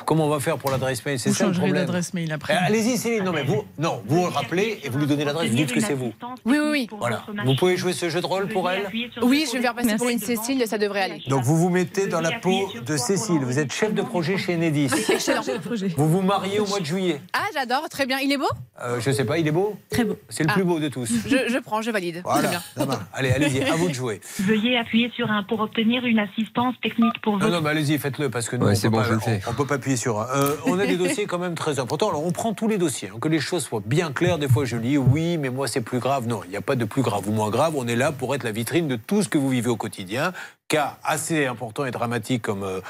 Comment 0.06 0.26
on 0.26 0.28
va 0.30 0.40
faire 0.40 0.58
pour 0.58 0.70
l'adresse 0.70 1.04
mail 1.04 1.18
C'est 1.18 1.30
Vous 1.30 1.34
ça 1.36 1.46
le 1.46 1.52
problème. 1.52 1.74
l'adresse 1.74 2.12
mail 2.14 2.32
après. 2.32 2.54
Eh, 2.54 2.66
Allez-y, 2.66 2.96
Céline. 2.98 3.24
Non, 3.24 3.32
mais 3.32 3.44
vous, 3.44 3.64
non, 3.78 4.02
vous 4.06 4.22
rappelez 4.22 4.80
et 4.84 4.88
vous 4.88 4.98
lui 4.98 5.06
donnez 5.06 5.24
l'adresse. 5.24 5.50
Vous 5.50 5.56
dites 5.56 5.72
que 5.72 5.80
c'est 5.80 5.94
vous. 5.94 6.12
Oui, 6.44 6.58
oui, 6.60 6.68
oui. 6.70 6.88
Voilà. 6.98 7.22
Vous 7.44 7.54
pouvez 7.56 7.76
jouer 7.76 7.92
ce 7.92 8.08
jeu 8.10 8.20
de 8.20 8.26
rôle 8.26 8.48
pour 8.48 8.70
elle 8.70 8.88
Oui, 9.22 9.46
je 9.46 9.56
vais 9.56 9.62
faire 9.62 9.74
passer 9.74 9.96
pour 9.96 10.08
une 10.08 10.18
Cécile, 10.18 10.62
ça 10.66 10.78
devrait 10.78 11.02
aller. 11.02 11.22
Donc 11.28 11.42
vous 11.44 11.56
vous 11.56 11.68
mettez 11.70 12.06
dans 12.06 12.20
la 12.20 12.32
peau 12.38 12.70
de 12.84 12.96
Cécile. 12.96 13.40
Vous 13.42 13.58
êtes 13.58 13.72
chef 13.72 13.94
de 13.94 14.02
projet 14.02 14.36
chez 14.38 14.54
Enedis. 14.54 14.88
Vous 15.96 16.08
vous 16.08 16.22
mariez 16.22 16.58
au 16.60 16.66
mois 16.66 16.80
de 16.80 16.84
juillet. 16.86 17.20
Ah, 17.32 17.44
j'adore, 17.54 17.88
très 17.88 18.06
bien. 18.06 18.18
Il 18.18 18.32
est 18.32 18.36
beau 18.38 18.48
Euh, 18.82 19.00
je 19.00 19.10
sais 19.10 19.24
pas, 19.24 19.38
il 19.38 19.46
est 19.46 19.52
beau 19.52 19.76
Très 19.90 20.04
beau. 20.04 20.16
C'est 20.28 20.42
le 20.44 20.50
Ah. 20.50 20.54
plus 20.54 20.64
beau 20.64 20.80
de 20.80 20.88
tous. 20.88 21.08
je, 21.26 21.36
je 21.48 21.58
prends, 21.58 21.82
je 21.82 21.90
valide. 21.90 22.22
Très 22.22 22.32
Voilà. 22.32 22.48
bien. 22.48 22.62
ça 22.76 22.84
va. 22.84 23.00
Allez, 23.12 23.30
allez-y, 23.30 23.62
à 23.62 23.74
vous 23.76 23.88
de 23.88 23.94
jouer. 23.94 24.20
Veuillez 24.40 24.76
appuyer 24.78 25.10
sur 25.14 25.30
un 25.30 25.42
pour 25.44 25.60
obtenir 25.60 26.04
une 26.04 26.18
assistance 26.18 26.74
technique 26.82 27.20
pour 27.22 27.34
Non, 27.34 27.38
votre... 27.40 27.52
non, 27.52 27.60
mais 27.62 27.70
allez-y, 27.70 27.98
faites-le 27.98 28.28
parce 28.30 28.48
que 28.48 28.56
nous, 28.56 28.66
Ouais, 28.66 28.72
on 28.72 28.74
c'est 28.74 28.88
peut 28.88 28.96
bon, 28.96 29.02
pas- 29.02 29.08
le 29.10 29.18
on, 29.46 29.50
on 29.50 29.54
peut 29.54 29.66
pas 29.66 29.74
appuyer 29.76 29.96
sur 29.96 30.01
un. 30.06 30.26
Euh, 30.34 30.56
on 30.66 30.78
a 30.78 30.86
des 30.86 30.96
dossiers 30.98 31.26
quand 31.26 31.38
même 31.38 31.54
très 31.54 31.78
importants. 31.78 32.08
Alors, 32.08 32.24
on 32.24 32.32
prend 32.32 32.54
tous 32.54 32.68
les 32.68 32.78
dossiers, 32.78 33.10
hein, 33.14 33.18
que 33.20 33.28
les 33.28 33.40
choses 33.40 33.64
soient 33.64 33.82
bien 33.84 34.12
claires. 34.12 34.38
Des 34.38 34.48
fois, 34.48 34.64
je 34.64 34.76
lis 34.76 34.98
oui, 34.98 35.38
mais 35.38 35.50
moi, 35.50 35.68
c'est 35.68 35.80
plus 35.80 35.98
grave. 35.98 36.26
Non, 36.26 36.42
il 36.44 36.50
n'y 36.50 36.56
a 36.56 36.60
pas 36.60 36.76
de 36.76 36.84
plus 36.84 37.02
grave 37.02 37.28
ou 37.28 37.32
moins 37.32 37.50
grave. 37.50 37.74
On 37.76 37.86
est 37.86 37.96
là 37.96 38.12
pour 38.12 38.34
être 38.34 38.44
la 38.44 38.52
vitrine 38.52 38.88
de 38.88 38.96
tout 38.96 39.22
ce 39.22 39.28
que 39.28 39.38
vous 39.38 39.48
vivez 39.48 39.70
au 39.70 39.76
quotidien. 39.76 40.32
Cas 40.68 40.98
assez 41.04 41.46
important 41.46 41.84
et 41.84 41.90
dramatique 41.90 42.42
comme 42.42 42.62
euh, 42.62 42.80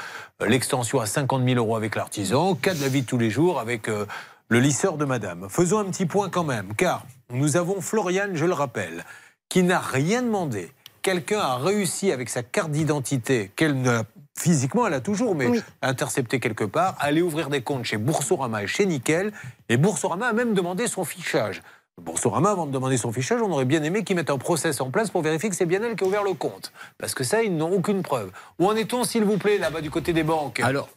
l'extension 0.45 0.99
à 0.99 1.05
50 1.05 1.43
000 1.43 1.57
euros 1.57 1.75
avec 1.75 1.95
l'artisan. 1.95 2.55
Cas 2.55 2.73
de 2.73 2.81
la 2.81 2.87
vie 2.87 3.01
de 3.01 3.07
tous 3.07 3.17
les 3.17 3.29
jours 3.29 3.59
avec 3.59 3.89
euh, 3.89 4.05
le 4.49 4.59
lisseur 4.59 4.97
de 4.97 5.05
madame. 5.05 5.47
Faisons 5.49 5.79
un 5.79 5.85
petit 5.85 6.05
point 6.05 6.29
quand 6.29 6.43
même, 6.43 6.73
car 6.75 7.05
nous 7.31 7.57
avons 7.57 7.81
Floriane, 7.81 8.35
je 8.35 8.45
le 8.45 8.53
rappelle, 8.53 9.03
qui 9.49 9.63
n'a 9.63 9.79
rien 9.79 10.21
demandé. 10.21 10.71
Quelqu'un 11.01 11.39
a 11.39 11.57
réussi 11.57 12.11
avec 12.11 12.29
sa 12.29 12.43
carte 12.43 12.71
d'identité, 12.71 13.51
qu'elle 13.55 13.81
ne 13.81 14.03
physiquement 14.37 14.87
elle 14.87 14.93
a 14.93 15.01
toujours, 15.01 15.35
mais 15.35 15.49
intercepté 15.81 16.39
quelque 16.39 16.63
part, 16.63 16.95
aller 16.99 17.21
ouvrir 17.21 17.49
des 17.49 17.61
comptes 17.61 17.85
chez 17.85 17.97
Boursorama 17.97 18.63
et 18.63 18.67
chez 18.67 18.85
Nickel. 18.85 19.31
Et 19.69 19.77
Boursorama 19.77 20.27
a 20.27 20.33
même 20.33 20.53
demandé 20.53 20.87
son 20.87 21.05
fichage. 21.05 21.61
Boursorama, 22.01 22.49
avant 22.49 22.65
de 22.65 22.71
demander 22.71 22.97
son 22.97 23.11
fichage, 23.11 23.41
on 23.41 23.51
aurait 23.51 23.65
bien 23.65 23.83
aimé 23.83 24.03
qu'ils 24.03 24.15
mettent 24.15 24.31
un 24.31 24.39
process 24.39 24.81
en 24.81 24.89
place 24.89 25.11
pour 25.11 25.21
vérifier 25.21 25.49
que 25.49 25.55
c'est 25.55 25.67
bien 25.67 25.83
elle 25.83 25.95
qui 25.95 26.03
a 26.03 26.07
ouvert 26.07 26.23
le 26.23 26.33
compte. 26.33 26.73
Parce 26.97 27.13
que 27.13 27.23
ça, 27.23 27.43
ils 27.43 27.55
n'ont 27.55 27.71
aucune 27.71 28.01
preuve. 28.01 28.31
Où 28.57 28.67
en 28.67 28.75
est-on, 28.75 29.03
s'il 29.03 29.23
vous 29.23 29.37
plaît, 29.37 29.59
là-bas 29.59 29.81
du 29.81 29.91
côté 29.91 30.11
des 30.11 30.23
banques? 30.23 30.59
Alors, 30.61 30.89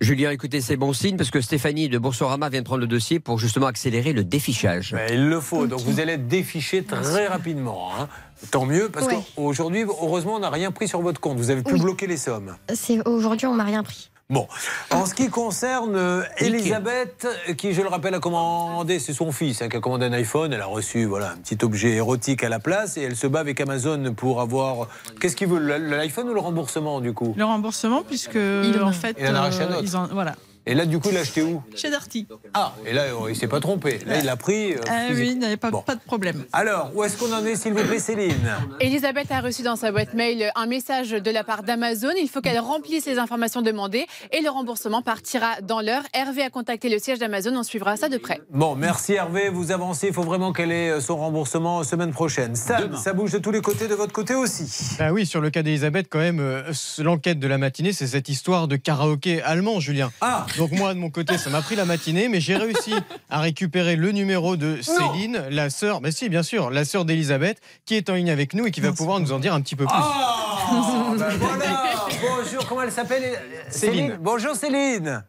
Julien, 0.00 0.30
écoutez, 0.30 0.62
c'est 0.62 0.76
bon 0.78 0.94
signe 0.94 1.18
parce 1.18 1.30
que 1.30 1.42
Stéphanie 1.42 1.90
de 1.90 1.98
Boursorama 1.98 2.48
vient 2.48 2.60
de 2.60 2.64
prendre 2.64 2.80
le 2.80 2.86
dossier 2.86 3.20
pour 3.20 3.38
justement 3.38 3.66
accélérer 3.66 4.14
le 4.14 4.24
défichage. 4.24 4.94
Mais 4.94 5.08
il 5.12 5.28
le 5.28 5.40
faut. 5.40 5.66
Donc 5.66 5.80
vous 5.80 6.00
allez 6.00 6.14
être 6.14 6.26
défiché 6.26 6.82
très 6.82 7.26
rapidement. 7.26 7.90
hein. 7.98 8.08
Tant 8.50 8.64
mieux, 8.64 8.88
parce 8.88 9.06
Oui. 9.06 9.14
qu'aujourd'hui, 9.36 9.82
heureusement, 9.82 10.36
on 10.36 10.38
n'a 10.38 10.48
rien 10.48 10.70
pris 10.72 10.88
sur 10.88 11.02
votre 11.02 11.20
compte. 11.20 11.36
Vous 11.36 11.50
avez 11.50 11.62
pu 11.62 11.74
Oui. 11.74 11.80
bloquer 11.80 12.06
les 12.06 12.16
sommes. 12.16 12.56
C'est 12.72 13.06
aujourd'hui, 13.06 13.46
on 13.46 13.52
m'a 13.52 13.64
rien 13.64 13.82
pris. 13.82 14.09
Bon, 14.30 14.46
en 14.90 15.06
ce 15.06 15.14
qui 15.14 15.28
concerne 15.28 15.96
euh, 15.96 16.22
Elisabeth, 16.38 17.26
qui, 17.58 17.72
je 17.74 17.82
le 17.82 17.88
rappelle, 17.88 18.14
a 18.14 18.20
commandé, 18.20 18.98
c'est 19.00 19.12
son 19.12 19.32
fils 19.32 19.60
hein, 19.60 19.68
qui 19.68 19.76
a 19.76 19.80
commandé 19.80 20.06
un 20.06 20.12
iPhone. 20.12 20.52
Elle 20.52 20.60
a 20.60 20.66
reçu 20.66 21.04
voilà, 21.04 21.32
un 21.32 21.36
petit 21.36 21.58
objet 21.64 21.90
érotique 21.90 22.44
à 22.44 22.48
la 22.48 22.60
place 22.60 22.96
et 22.96 23.02
elle 23.02 23.16
se 23.16 23.26
bat 23.26 23.40
avec 23.40 23.60
Amazon 23.60 24.14
pour 24.14 24.40
avoir. 24.40 24.86
Qu'est-ce 25.20 25.34
qu'il 25.36 25.48
veut, 25.48 25.58
l'iPhone 25.78 26.28
ou 26.30 26.34
le 26.34 26.40
remboursement 26.40 27.00
du 27.00 27.12
coup? 27.12 27.34
Le 27.36 27.44
remboursement, 27.44 28.02
puisque 28.02 28.36
en 28.36 28.86
en 28.86 28.92
fait, 28.92 29.16
Il 29.18 29.26
en 29.28 29.34
a 29.34 29.50
euh, 29.50 29.68
autre. 29.68 29.80
ils 29.82 29.96
en- 29.96 30.06
voilà. 30.06 30.34
Et 30.70 30.74
là, 30.74 30.86
du 30.86 31.00
coup, 31.00 31.08
il 31.10 31.16
a 31.16 31.20
acheté 31.20 31.42
où 31.42 31.60
Chez 31.74 31.90
Darty. 31.90 32.26
Ah, 32.54 32.72
et 32.86 32.92
là, 32.92 33.06
il 33.28 33.34
s'est 33.34 33.48
pas 33.48 33.58
trompé. 33.58 33.98
Là, 34.06 34.18
il 34.20 34.28
a 34.28 34.36
pris. 34.36 34.72
euh, 34.74 34.78
Ah 34.88 35.08
oui, 35.12 35.30
il 35.32 35.38
n'avait 35.40 35.56
pas, 35.56 35.70
Bon. 35.72 35.82
pas 35.82 35.96
de 35.96 36.00
problème. 36.00 36.44
Alors, 36.52 36.92
où 36.94 37.02
est-ce 37.02 37.16
qu'on 37.18 37.32
en 37.32 37.44
est, 37.44 37.56
s'il 37.56 37.72
vous 37.74 37.82
plaît, 37.84 37.98
Céline 37.98 38.36
Elisabeth 38.78 39.30
a 39.32 39.40
reçu 39.40 39.62
dans 39.62 39.74
sa 39.76 39.90
boîte 39.90 40.14
mail 40.14 40.52
un 40.54 40.66
message 40.66 41.10
de 41.10 41.30
la 41.32 41.42
part 41.42 41.64
d'Amazon. 41.64 42.12
Il 42.20 42.28
faut 42.28 42.40
qu'elle 42.40 42.60
remplisse 42.60 43.04
les 43.06 43.18
informations 43.18 43.62
demandées 43.62 44.06
et 44.32 44.40
le 44.42 44.48
remboursement 44.50 45.02
partira 45.02 45.60
dans 45.62 45.80
l'heure. 45.80 46.04
Hervé 46.14 46.42
a 46.42 46.50
contacté 46.50 46.88
le 46.88 46.98
siège 47.00 47.18
d'Amazon. 47.18 47.54
On 47.56 47.64
suivra 47.64 47.96
ça 47.96 48.08
de 48.08 48.16
près. 48.16 48.40
Bon, 48.50 48.76
merci 48.76 49.14
Hervé, 49.14 49.48
vous 49.48 49.72
avancez. 49.72 50.06
Il 50.08 50.12
faut 50.14 50.22
vraiment 50.22 50.52
qu'elle 50.52 50.70
ait 50.70 50.90
euh, 50.90 51.00
son 51.00 51.16
remboursement 51.16 51.82
semaine 51.82 52.12
prochaine. 52.12 52.54
Ça 52.54 53.12
bouge 53.12 53.32
de 53.32 53.38
tous 53.38 53.50
les 53.50 53.60
côtés, 53.60 53.88
de 53.88 53.94
votre 53.96 54.12
côté 54.12 54.36
aussi. 54.36 54.96
Bah 55.00 55.10
oui, 55.10 55.26
sur 55.26 55.40
le 55.40 55.50
cas 55.50 55.62
d'Elisabeth, 55.62 56.06
quand 56.08 56.20
même, 56.20 56.38
euh, 56.40 56.62
l'enquête 56.98 57.40
de 57.40 57.48
la 57.48 57.58
matinée, 57.58 57.92
c'est 57.92 58.06
cette 58.06 58.28
histoire 58.28 58.68
de 58.68 58.76
karaoké 58.76 59.42
allemand, 59.42 59.80
Julien. 59.80 60.12
Ah 60.20 60.46
Donc 60.60 60.72
moi, 60.72 60.92
de 60.92 60.98
mon 60.98 61.08
côté, 61.08 61.38
ça 61.38 61.48
m'a 61.48 61.62
pris 61.62 61.74
la 61.74 61.86
matinée, 61.86 62.28
mais 62.28 62.38
j'ai 62.38 62.54
réussi 62.54 62.92
à 63.30 63.40
récupérer 63.40 63.96
le 63.96 64.12
numéro 64.12 64.58
de 64.58 64.82
Céline, 64.82 65.42
la 65.48 65.70
sœur, 65.70 66.02
mais 66.02 66.10
si, 66.10 66.28
bien 66.28 66.42
sûr, 66.42 66.68
la 66.68 66.84
sœur 66.84 67.06
d'Elisabeth, 67.06 67.62
qui 67.86 67.94
est 67.94 68.10
en 68.10 68.14
ligne 68.14 68.30
avec 68.30 68.52
nous 68.52 68.66
et 68.66 68.70
qui 68.70 68.82
va 68.82 68.92
pouvoir 68.92 69.20
nous 69.20 69.32
en 69.32 69.38
dire 69.38 69.54
un 69.54 69.62
petit 69.62 69.74
peu 69.74 69.86
plus. 69.86 69.96
Ah, 69.96 71.14
ben 71.18 71.28
voilà 71.38 71.96
Bonjour, 72.20 72.68
comment 72.68 72.82
elle 72.82 72.92
s'appelle 72.92 73.40
Céline? 73.70 74.18
Bonjour 74.20 74.54
Céline. 74.54 75.24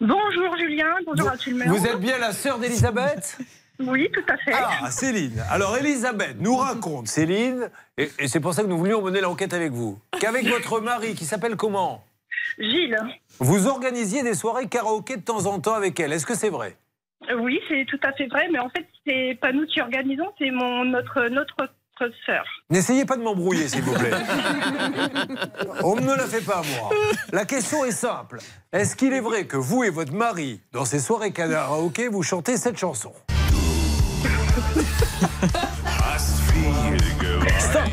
Bonjour 0.00 0.56
Julien, 0.58 0.86
bonjour 1.06 1.30
à 1.30 1.36
tout 1.36 1.50
le 1.50 1.58
monde. 1.58 1.68
Vous 1.68 1.86
êtes 1.86 2.00
bien 2.00 2.18
la 2.18 2.32
sœur 2.32 2.58
d'Elisabeth? 2.58 3.38
Oui, 3.78 4.10
tout 4.12 4.24
à 4.28 4.36
fait. 4.38 4.52
Ah, 4.52 4.90
Céline. 4.90 5.40
Alors, 5.50 5.76
Elisabeth 5.76 6.34
nous 6.40 6.56
raconte, 6.56 7.06
Céline, 7.06 7.70
et, 7.96 8.10
et 8.18 8.26
c'est 8.26 8.40
pour 8.40 8.54
ça 8.54 8.62
que 8.62 8.68
nous 8.68 8.78
voulions 8.78 9.00
mener 9.02 9.20
l'enquête 9.20 9.54
avec 9.54 9.70
vous, 9.70 10.00
qu'avec 10.18 10.48
votre 10.48 10.80
mari, 10.80 11.14
qui 11.14 11.26
s'appelle 11.26 11.54
comment? 11.54 12.04
Gilles. 12.58 12.98
Vous 13.40 13.66
organisiez 13.66 14.22
des 14.22 14.34
soirées 14.34 14.68
karaoké 14.68 15.16
de 15.16 15.22
temps 15.22 15.46
en 15.46 15.60
temps 15.60 15.74
avec 15.74 15.98
elle. 16.00 16.12
Est-ce 16.12 16.26
que 16.26 16.34
c'est 16.36 16.50
vrai? 16.50 16.76
Euh, 17.30 17.36
Oui, 17.40 17.60
c'est 17.68 17.84
tout 17.88 18.00
à 18.02 18.12
fait 18.12 18.26
vrai, 18.26 18.48
mais 18.52 18.58
en 18.58 18.68
fait, 18.70 18.86
c'est 19.06 19.38
pas 19.40 19.52
nous 19.52 19.66
qui 19.66 19.80
organisons, 19.80 20.32
c'est 20.38 20.50
mon 20.50 20.84
notre 20.84 21.28
notre 21.28 21.56
sœur. 22.26 22.44
N'essayez 22.70 23.04
pas 23.04 23.16
de 23.16 23.22
m'embrouiller, 23.22 23.68
s'il 23.68 23.82
vous 23.82 23.94
plaît. 23.94 24.10
On 25.84 25.94
ne 25.96 26.00
me 26.02 26.16
la 26.16 26.26
fait 26.26 26.44
pas, 26.44 26.62
moi. 26.76 26.90
La 27.32 27.44
question 27.44 27.84
est 27.84 27.92
simple. 27.92 28.38
Est-ce 28.72 28.96
qu'il 28.96 29.12
est 29.12 29.20
vrai 29.20 29.46
que 29.46 29.56
vous 29.56 29.84
et 29.84 29.90
votre 29.90 30.12
mari, 30.12 30.60
dans 30.72 30.84
ces 30.84 30.98
soirées 30.98 31.32
karaoké, 31.32 32.08
vous 32.08 32.22
chantez 32.22 32.56
cette 32.56 32.78
chanson? 32.78 33.12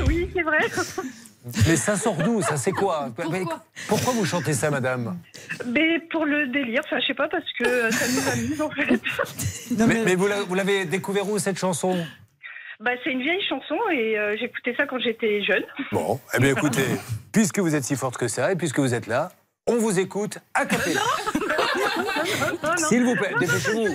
Oui, 0.07 0.29
c'est 0.33 0.43
vrai. 0.43 0.59
Mais 1.67 1.75
ça 1.75 1.95
sort 1.95 2.15
d'où 2.17 2.41
Ça, 2.41 2.55
c'est 2.57 2.71
quoi 2.71 3.09
Mais 3.31 3.43
Pourquoi 3.87 4.13
vous 4.13 4.25
chantez 4.25 4.53
ça, 4.53 4.69
madame 4.69 5.17
Mais 5.65 5.99
pour 6.11 6.25
le 6.25 6.47
délire, 6.47 6.81
enfin, 6.85 6.99
je 6.99 7.07
sais 7.07 7.13
pas, 7.15 7.27
parce 7.27 7.51
que 7.57 7.89
ça 7.91 8.05
nous 8.07 8.29
amuse 8.31 8.61
en 8.61 8.69
fait. 8.69 9.01
Mais, 9.87 10.03
mais 10.05 10.15
vous 10.15 10.27
la- 10.27 10.41
vous 10.43 10.53
l'avez 10.55 10.85
découvert 10.85 11.27
où, 11.29 11.39
cette 11.39 11.57
chanson 11.57 11.97
Bah, 12.79 12.91
c'est 13.03 13.11
une 13.11 13.21
vieille 13.21 13.41
chanson 13.47 13.75
et 13.91 14.19
euh, 14.19 14.35
j'écoutais 14.37 14.75
ça 14.75 14.85
quand 14.85 14.99
j'étais 14.99 15.41
jeune. 15.43 15.63
Bon, 15.91 16.19
eh 16.35 16.39
bien 16.39 16.51
écoutez, 16.51 16.85
puisque 17.31 17.59
vous 17.59 17.73
êtes 17.73 17.85
si 17.85 17.95
forte 17.95 18.17
que 18.17 18.27
ça 18.27 18.51
et 18.51 18.55
puisque 18.55 18.79
vous 18.79 18.93
êtes 18.93 19.07
là, 19.07 19.31
on 19.67 19.77
vous 19.77 19.97
écoute 19.99 20.37
à 20.53 20.65
capella. 20.67 21.01
S'il 22.89 23.03
vous 23.03 23.15
plaît, 23.15 23.33
dépêchez-vous. 23.39 23.87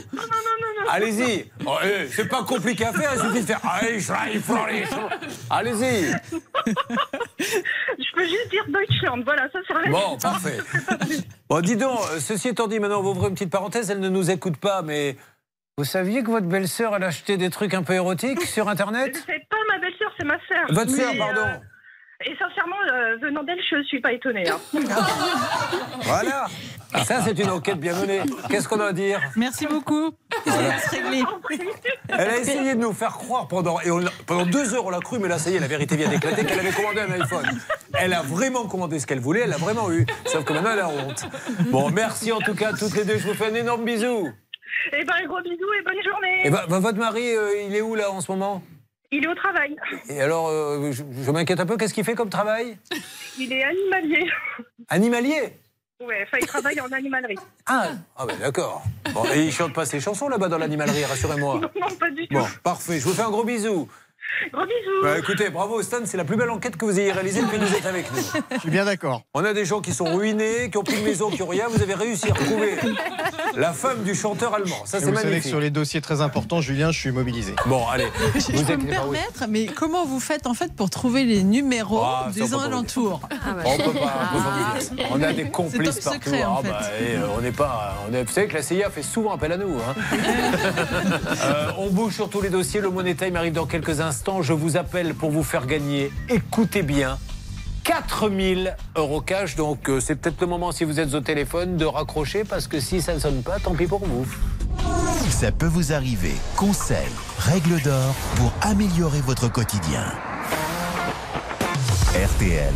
Allez-y. 0.91 1.51
Oh, 1.67 1.77
eh, 1.85 2.09
c'est 2.09 2.29
pas 2.29 2.43
compliqué 2.45 2.87
à 2.87 2.93
faire, 2.93 3.11
il 3.15 3.21
suffit 3.21 3.41
de 3.43 3.47
faire. 3.47 3.61
Florisch. 4.43 4.89
Allez-y. 5.51 6.13
Je 7.39 8.15
peux 8.15 8.25
juste 8.25 8.51
dire 8.51 8.65
Deutschland, 8.69 9.23
voilà, 9.25 9.49
ça 9.53 9.59
c'est 9.67 9.91
Bon, 9.91 10.17
parfait. 10.19 10.59
Bon, 11.49 11.61
dis 11.61 11.77
donc, 11.77 11.99
euh, 12.13 12.19
ceci 12.21 12.49
étant 12.49 12.67
dit, 12.67 12.79
maintenant 12.81 13.01
on 13.01 13.03
va 13.03 13.09
ouvrir 13.11 13.29
une 13.29 13.35
petite 13.35 13.51
parenthèse, 13.51 13.91
elle 13.91 14.01
ne 14.01 14.09
nous 14.09 14.31
écoute 14.31 14.57
pas, 14.57 14.83
mais 14.83 15.17
vous 15.79 15.85
saviez 15.85 16.23
que 16.23 16.31
votre 16.31 16.47
belle-sœur, 16.47 16.95
elle 16.97 17.05
a 17.05 17.09
acheté 17.09 17.37
des 17.37 17.51
trucs 17.51 17.75
un 17.75 17.83
peu 17.83 17.93
érotiques 17.93 18.43
sur 18.43 18.69
Internet? 18.69 19.15
C'est 19.27 19.47
pas 19.49 19.57
ma 19.69 19.79
belle-sœur, 19.79 20.11
c'est 20.19 20.25
ma 20.25 20.39
sœur. 20.49 20.67
Votre 20.71 20.91
sœur, 20.91 21.13
pardon. 21.19 21.41
euh, 21.43 21.57
et 22.25 22.35
sincèrement, 22.37 22.77
euh, 22.93 23.17
venant 23.21 23.43
d'elle, 23.43 23.59
je 23.71 23.83
suis 23.85 24.01
pas 24.01 24.13
étonnée. 24.13 24.49
hein. 24.49 24.59
Voilà. 26.03 26.47
Ah, 26.93 27.05
Ça, 27.05 27.21
c'est 27.23 27.39
une 27.39 27.51
enquête 27.51 27.79
bien 27.79 27.95
menée. 28.01 28.21
Qu'est-ce 28.49 28.69
qu'on 28.69 28.81
a 28.81 28.87
à 28.87 28.93
dire 28.93 29.21
Merci 29.37 29.67
beaucoup. 29.67 30.13
Voilà. 30.47 30.79
C'est 30.79 31.01
réglé. 31.01 31.25
Elle 32.09 32.29
a 32.31 32.37
essayé 32.39 32.75
de 32.75 32.81
nous 32.81 32.93
faire 32.93 33.13
croire 33.19 33.49
pendant, 33.49 33.81
et 33.81 33.91
on 33.91 33.99
l'a- 33.99 34.11
pendant 34.27 34.47
deux 34.47 34.75
heures, 34.75 34.87
on 34.87 34.91
l'a 34.91 35.01
cru, 35.01 35.19
mais 35.19 35.29
là, 35.29 35.39
ça 35.39 35.51
y 35.51 35.57
est, 35.57 35.59
la 35.59 35.67
vérité 35.67 35.97
vient 35.97 36.09
d'éclater, 36.09 36.45
qu'elle 36.45 36.61
avait 36.61 36.71
commandé 36.73 37.01
un 37.01 37.11
iPhone. 37.21 37.47
Elle 37.99 38.13
a 38.15 38.23
vraiment 38.23 38.67
commandé 38.67 38.99
ce 38.99 39.07
qu'elle 39.07 39.21
voulait, 39.21 39.41
elle 39.41 39.53
a 39.53 39.57
vraiment 39.59 39.91
eu. 39.91 40.07
Sauf 40.27 40.45
que 40.45 40.53
maintenant, 40.53 40.71
elle 40.73 40.81
a 40.81 40.89
honte. 40.89 41.27
Bon, 41.71 41.91
merci 41.91 42.31
en 42.33 42.39
tout 42.39 42.55
cas, 42.55 42.73
toutes 42.73 42.95
les 42.95 43.05
deux. 43.05 43.19
Je 43.19 43.27
vous 43.29 43.35
fais 43.35 43.51
un 43.51 43.55
énorme 43.55 43.85
bisou. 43.85 44.29
Eh 44.93 45.05
ben, 45.05 45.15
gros 45.27 45.41
bisous 45.43 45.73
et 45.79 45.83
bonne 45.83 46.03
journée. 46.05 46.43
Et 46.47 46.51
ben, 46.51 46.61
ben, 46.69 46.79
votre 46.79 46.99
mari, 46.99 47.35
euh, 47.35 47.63
il 47.69 47.75
est 47.75 47.81
où 47.83 47.95
là 47.95 48.11
en 48.11 48.21
ce 48.21 48.31
moment? 48.31 48.63
Il 49.17 49.25
est 49.25 49.29
au 49.29 49.35
travail. 49.35 49.75
Et 50.11 50.21
alors, 50.21 50.49
euh, 50.49 50.93
je, 50.93 51.03
je 51.25 51.31
m'inquiète 51.31 51.59
un 51.59 51.65
peu, 51.65 51.79
qu'est-ce 51.79 51.95
qu'il 51.95 52.05
fait 52.05 52.15
comme 52.15 52.29
travail? 52.29 52.77
Il 53.39 53.51
est 53.51 53.65
animalier. 53.65 54.31
Animalier? 54.91 55.53
Ouais, 56.05 56.23
enfin, 56.25 56.37
il 56.39 56.47
travaille 56.47 56.79
en 56.83 56.93
animalerie. 56.93 57.39
Ah, 57.65 57.93
ah 58.15 58.27
ben 58.27 58.37
d'accord. 58.39 58.83
Bon, 59.15 59.25
et 59.35 59.45
il 59.47 59.53
chante 59.53 59.73
pas 59.73 59.87
ses 59.87 60.01
chansons 60.01 60.29
là-bas 60.29 60.49
dans 60.49 60.59
l'animalerie, 60.59 61.07
rassurez-moi. 61.07 61.55
Non, 61.55 61.71
non, 61.81 61.97
pas 61.99 62.11
du 62.11 62.29
tout. 62.29 62.35
Bon, 62.35 62.45
parfait. 62.63 62.99
Je 63.01 63.05
vous 63.05 63.15
fais 63.15 63.23
un 63.23 63.31
gros 63.31 63.45
bisou. 63.45 63.89
Gros 64.53 64.63
bisous. 64.65 65.03
Bah, 65.03 65.19
écoutez, 65.19 65.49
bravo 65.51 65.83
Stan, 65.83 65.99
c'est 66.05 66.17
la 66.17 66.25
plus 66.25 66.37
belle 66.37 66.51
enquête 66.51 66.77
que 66.77 66.85
vous 66.85 66.99
ayez 67.01 67.11
réalisée 67.13 67.41
depuis 67.43 67.59
que 67.59 67.65
vous 67.65 67.75
êtes 67.75 67.87
avec 67.87 68.13
nous. 68.13 68.23
Je 68.55 68.59
suis 68.61 68.71
bien 68.71 68.85
d'accord. 68.85 69.23
On 69.35 69.45
a 69.45 69.53
des 69.55 69.65
gens 69.65 69.81
qui 69.81 69.93
sont 69.93 70.05
ruinés, 70.15 70.69
qui 70.71 70.77
ont 70.79 70.83
plus 70.85 70.97
de 70.99 71.05
maison, 71.05 71.31
qui 71.31 71.43
ont 71.43 71.47
rien. 71.49 71.67
Vous 71.69 71.83
avez 71.83 71.95
réussi 71.95 72.31
à 72.31 72.35
retrouver 72.35 72.77
la 73.57 73.73
femme 73.73 74.03
du 74.05 74.15
chanteur 74.15 74.55
allemand. 74.55 74.77
Ça, 74.85 74.99
c'est 75.01 75.07
vous 75.07 75.13
savez 75.15 75.23
que 75.23 75.29
magnifique. 75.29 75.51
sur 75.51 75.61
les 75.61 75.71
dossiers 75.71 76.01
très 76.01 76.21
importants, 76.21 76.61
Julien, 76.61 76.91
je 76.93 76.99
suis 77.01 77.13
mobilisé. 77.13 77.55
Bon, 77.67 77.87
allez. 77.89 78.07
Je 78.35 78.53
Vous 78.53 78.65
peux 78.65 78.73
êtes- 78.73 78.83
me 78.83 78.89
permettre, 78.91 79.45
mais 79.49 79.67
comment 79.67 80.05
vous 80.05 80.21
faites 80.21 80.47
en 80.47 80.55
fait 80.55 80.73
pour 80.75 80.91
trouver 80.91 81.25
les 81.25 81.43
numéros 81.43 82.03
Ah, 82.05 82.29
des 82.33 82.43
peut 82.43 82.49
pas 82.51 82.57
vous 82.59 82.63
alentours 82.65 83.21
On 83.25 83.27
peut 83.29 83.37
pas, 83.37 83.63
on 83.65 83.77
peut 83.79 83.99
pas 83.99 84.31
vous 84.33 84.95
dire. 84.97 85.07
On 85.13 85.23
a 85.23 85.33
des 85.33 85.45
complices 85.51 86.01
partout. 86.01 86.25
secret, 86.25 86.45
en 86.45 86.57
Ah, 86.59 86.63
fait. 86.63 86.69
bah, 86.71 86.81
et, 87.01 87.17
euh, 87.17 87.27
on 87.37 87.41
n'est 87.41 87.53
pas. 87.53 87.97
On 88.11 88.15
est, 88.15 88.23
vous 88.25 88.33
savez 88.33 88.49
que 88.49 88.55
la 88.55 88.63
CIA 88.63 88.91
fait 88.91 89.03
souvent 89.03 89.33
appel 89.35 89.53
à 89.53 89.57
nous. 89.57 89.75
hein. 89.79 89.95
Euh, 91.47 91.71
on 91.79 91.89
bouge 91.91 92.15
sur 92.15 92.29
tous 92.29 92.41
les 92.41 92.49
dossiers. 92.51 92.81
Le 92.81 92.91
Money 92.91 93.15
Time 93.15 93.37
arrive 93.37 93.53
dans 93.53 93.67
quelques 93.67 94.01
instants. 94.01 94.16
Je 94.43 94.53
vous 94.53 94.77
appelle 94.77 95.15
pour 95.15 95.31
vous 95.31 95.43
faire 95.43 95.67
gagner. 95.67 96.11
Écoutez 96.29 96.83
bien. 96.83 97.19
4000 97.85 98.77
euros 98.97 99.21
cash, 99.21 99.55
donc 99.55 99.89
euh, 99.89 100.01
c'est 100.01 100.17
peut-être 100.17 100.41
le 100.41 100.49
moment 100.49 100.73
si 100.73 100.85
vous 100.85 100.99
êtes 100.99 101.15
au 101.15 101.21
téléphone 101.21 101.77
de 101.77 101.85
raccrocher 101.85 102.43
parce 102.43 102.67
que 102.67 102.81
si 102.81 103.01
ça 103.01 103.15
ne 103.15 103.21
sonne 103.21 103.43
pas, 103.43 103.61
tant 103.61 103.75
pis 103.75 103.87
pour 103.87 104.05
vous. 104.05 104.27
Ça 105.31 105.53
peut 105.53 105.67
vous 105.67 105.93
arriver. 105.93 106.35
Conseils, 106.57 106.97
règles 107.39 107.81
d'or 107.83 108.15
pour 108.37 108.53
améliorer 108.63 109.21
votre 109.21 109.49
quotidien. 109.49 110.05
RTL. 112.15 112.75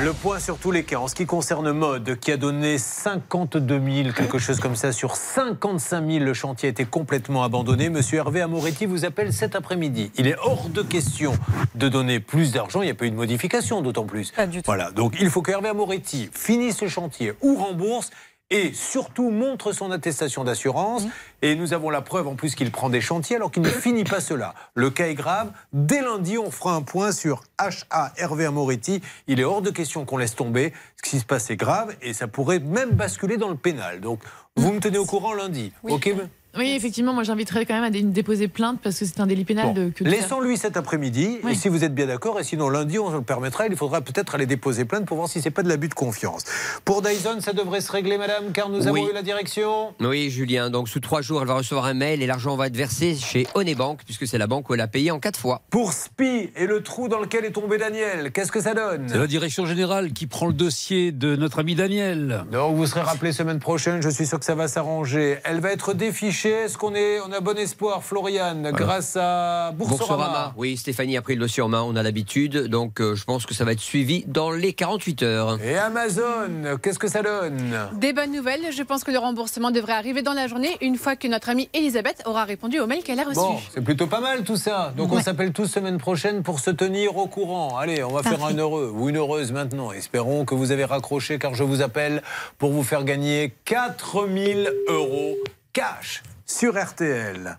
Le 0.00 0.12
point 0.12 0.38
sur 0.38 0.58
tous 0.58 0.70
les 0.70 0.84
cas. 0.84 0.98
En 0.98 1.08
ce 1.08 1.16
qui 1.16 1.26
concerne 1.26 1.72
Mode, 1.72 2.20
qui 2.20 2.30
a 2.30 2.36
donné 2.36 2.78
52 2.78 3.80
000, 4.04 4.12
quelque 4.12 4.38
chose 4.38 4.60
comme 4.60 4.76
ça, 4.76 4.92
sur 4.92 5.16
55 5.16 6.08
000, 6.08 6.24
le 6.24 6.34
chantier 6.34 6.68
a 6.68 6.70
été 6.70 6.84
complètement 6.84 7.42
abandonné. 7.42 7.88
Monsieur 7.88 8.18
Hervé 8.18 8.40
Amoretti 8.40 8.86
vous 8.86 9.04
appelle 9.04 9.32
cet 9.32 9.56
après-midi. 9.56 10.12
Il 10.16 10.28
est 10.28 10.36
hors 10.40 10.68
de 10.68 10.82
question 10.82 11.32
de 11.74 11.88
donner 11.88 12.20
plus 12.20 12.52
d'argent. 12.52 12.80
Il 12.80 12.84
n'y 12.84 12.92
a 12.92 12.94
pas 12.94 13.06
eu 13.06 13.10
de 13.10 13.16
modification, 13.16 13.82
d'autant 13.82 14.04
plus. 14.04 14.32
Voilà. 14.66 14.92
Donc 14.92 15.16
il 15.20 15.30
faut 15.30 15.42
que 15.42 15.50
Hervé 15.50 15.68
Amoretti 15.68 16.30
finisse 16.32 16.80
le 16.80 16.88
chantier 16.88 17.32
ou 17.42 17.56
rembourse. 17.56 18.10
Et 18.50 18.72
surtout 18.72 19.30
montre 19.30 19.72
son 19.72 19.90
attestation 19.90 20.42
d'assurance. 20.42 21.04
Et 21.42 21.54
nous 21.54 21.74
avons 21.74 21.90
la 21.90 22.00
preuve 22.00 22.28
en 22.28 22.34
plus 22.34 22.54
qu'il 22.54 22.70
prend 22.70 22.88
des 22.88 23.00
chantiers 23.00 23.36
alors 23.36 23.50
qu'il 23.50 23.62
ne 23.62 23.68
finit 23.68 24.04
pas 24.04 24.20
cela. 24.20 24.54
Le 24.74 24.90
cas 24.90 25.08
est 25.08 25.14
grave. 25.14 25.52
Dès 25.72 26.00
lundi, 26.00 26.38
on 26.38 26.50
fera 26.50 26.74
un 26.74 26.82
point 26.82 27.12
sur 27.12 27.42
HA 27.58 28.12
Hervé 28.16 28.46
Amoretti. 28.46 29.02
Il 29.26 29.38
est 29.38 29.44
hors 29.44 29.60
de 29.60 29.70
question 29.70 30.04
qu'on 30.04 30.16
laisse 30.16 30.34
tomber. 30.34 30.72
Ce 30.96 31.10
qui 31.10 31.18
se 31.18 31.26
passe 31.26 31.50
est 31.50 31.56
grave 31.56 31.94
et 32.00 32.14
ça 32.14 32.26
pourrait 32.26 32.58
même 32.58 32.90
basculer 32.90 33.36
dans 33.36 33.50
le 33.50 33.56
pénal. 33.56 34.00
Donc 34.00 34.20
vous 34.56 34.72
me 34.72 34.80
tenez 34.80 34.98
au 34.98 35.04
courant 35.04 35.34
lundi. 35.34 35.72
Ok 35.82 36.14
Oui, 36.58 36.72
effectivement, 36.76 37.12
moi 37.12 37.22
j'inviterais 37.22 37.64
quand 37.66 37.74
même 37.74 37.84
à 37.84 37.90
dé- 37.90 38.02
déposer 38.02 38.48
plainte 38.48 38.80
parce 38.82 38.98
que 38.98 39.04
c'est 39.04 39.20
un 39.20 39.26
délit 39.26 39.44
pénal 39.44 39.66
Bon. 39.68 39.72
de 39.74 39.90
que 39.90 40.04
Laissons-lui 40.04 40.56
cet 40.56 40.76
après-midi. 40.76 41.38
Et 41.48 41.54
si 41.54 41.68
vous 41.68 41.84
êtes 41.84 41.94
bien 41.94 42.06
d'accord, 42.06 42.38
et 42.40 42.44
sinon 42.44 42.68
lundi, 42.68 42.98
on 42.98 43.10
le 43.10 43.22
permettra. 43.22 43.66
Il 43.66 43.76
faudra 43.76 44.00
peut-être 44.00 44.34
aller 44.34 44.46
déposer 44.46 44.84
plainte 44.84 45.06
pour 45.06 45.16
voir 45.16 45.28
si 45.28 45.40
c'est 45.40 45.50
pas 45.50 45.62
de 45.62 45.68
l'abus 45.68 45.88
de 45.88 45.94
confiance. 45.94 46.42
Pour 46.84 47.02
Dyson, 47.02 47.38
ça 47.40 47.52
devrait 47.52 47.80
se 47.80 47.90
régler, 47.92 48.18
madame, 48.18 48.52
car 48.52 48.68
nous 48.68 48.86
avons 48.86 48.94
Oui. 48.94 49.06
eu 49.10 49.14
la 49.14 49.22
direction. 49.22 49.94
Oui, 50.00 50.30
Julien. 50.30 50.70
Donc, 50.70 50.88
sous 50.88 51.00
trois 51.00 51.20
jours, 51.22 51.40
elle 51.42 51.48
va 51.48 51.54
recevoir 51.54 51.86
un 51.86 51.94
mail 51.94 52.22
et 52.22 52.26
l'argent 52.26 52.56
va 52.56 52.66
être 52.66 52.76
versé 52.76 53.14
chez 53.14 53.46
Onebank, 53.54 54.00
puisque 54.04 54.26
c'est 54.26 54.38
la 54.38 54.46
banque 54.46 54.68
où 54.70 54.74
elle 54.74 54.80
a 54.80 54.88
payé 54.88 55.10
en 55.10 55.20
quatre 55.20 55.38
fois. 55.38 55.62
Pour 55.70 55.92
SPI 55.92 56.50
et 56.56 56.66
le 56.66 56.82
trou 56.82 57.08
dans 57.08 57.20
lequel 57.20 57.44
est 57.44 57.50
tombé 57.52 57.78
Daniel, 57.78 58.32
qu'est-ce 58.32 58.52
que 58.52 58.60
ça 58.60 58.74
donne? 58.74 59.06
C'est 59.08 59.18
la 59.18 59.26
direction 59.26 59.66
générale 59.66 60.12
qui 60.12 60.26
prend 60.26 60.46
le 60.46 60.52
dossier 60.52 61.12
de 61.12 61.36
notre 61.36 61.60
ami 61.60 61.74
Daniel. 61.74 62.44
Donc 62.52 62.76
vous 62.76 62.86
serez 62.86 63.00
rappelé 63.02 63.32
semaine 63.32 63.58
prochaine, 63.60 64.02
je 64.02 64.08
suis 64.08 64.26
sûr 64.26 64.38
que 64.38 64.44
ça 64.44 64.54
va 64.54 64.68
s'arranger. 64.68 65.38
Elle 65.44 65.60
va 65.60 65.72
être 65.72 65.94
défichée. 65.94 66.47
Est-ce 66.48 66.78
qu'on 66.78 66.94
est, 66.94 67.20
on 67.20 67.32
a 67.32 67.40
bon 67.40 67.56
espoir, 67.58 68.02
Floriane, 68.02 68.70
grâce 68.72 69.16
à 69.20 69.72
Boursorama, 69.72 70.52
Oui, 70.56 70.76
Stéphanie 70.76 71.16
a 71.16 71.22
pris 71.22 71.34
le 71.34 71.40
dossier 71.40 71.62
en 71.62 71.68
main, 71.68 71.82
on 71.82 71.96
a 71.96 72.02
l'habitude. 72.02 72.68
Donc, 72.68 73.00
euh, 73.00 73.14
je 73.14 73.24
pense 73.24 73.46
que 73.46 73.54
ça 73.54 73.64
va 73.64 73.72
être 73.72 73.80
suivi 73.80 74.24
dans 74.26 74.50
les 74.50 74.72
48 74.72 75.22
heures. 75.22 75.62
Et 75.62 75.76
Amazon, 75.76 76.78
qu'est-ce 76.82 76.98
que 76.98 77.08
ça 77.08 77.22
donne? 77.22 77.74
Des 77.94 78.12
bonnes 78.12 78.32
nouvelles. 78.32 78.72
Je 78.72 78.82
pense 78.82 79.04
que 79.04 79.10
le 79.10 79.18
remboursement 79.18 79.70
devrait 79.70 79.92
arriver 79.92 80.22
dans 80.22 80.32
la 80.32 80.46
journée 80.46 80.76
une 80.80 80.96
fois 80.96 81.16
que 81.16 81.28
notre 81.28 81.48
amie 81.50 81.68
Elisabeth 81.74 82.22
aura 82.26 82.44
répondu 82.44 82.80
au 82.80 82.86
mail 82.86 83.02
qu'elle 83.02 83.20
a 83.20 83.24
reçu. 83.24 83.36
Bon, 83.36 83.58
c'est 83.72 83.82
plutôt 83.82 84.06
pas 84.06 84.20
mal 84.20 84.44
tout 84.44 84.56
ça. 84.56 84.92
Donc 84.96 85.12
on 85.12 85.20
s'appelle 85.20 85.52
tous 85.52 85.66
semaine 85.66 85.98
prochaine 85.98 86.42
pour 86.42 86.60
se 86.60 86.70
tenir 86.70 87.16
au 87.16 87.26
courant. 87.26 87.76
Allez, 87.78 88.02
on 88.02 88.12
va 88.12 88.22
faire 88.22 88.44
un 88.44 88.54
heureux 88.54 88.92
ou 88.94 89.08
une 89.08 89.16
heureuse 89.16 89.52
maintenant. 89.52 89.92
Espérons 89.92 90.44
que 90.44 90.54
vous 90.54 90.72
avez 90.72 90.84
raccroché 90.84 91.38
car 91.38 91.54
je 91.54 91.64
vous 91.64 91.82
appelle 91.82 92.22
pour 92.58 92.72
vous 92.72 92.82
faire 92.82 93.04
gagner 93.04 93.54
4000 93.64 94.72
euros 94.88 95.36
cash 95.72 96.22
sur 96.48 96.74
RTL. 96.82 97.58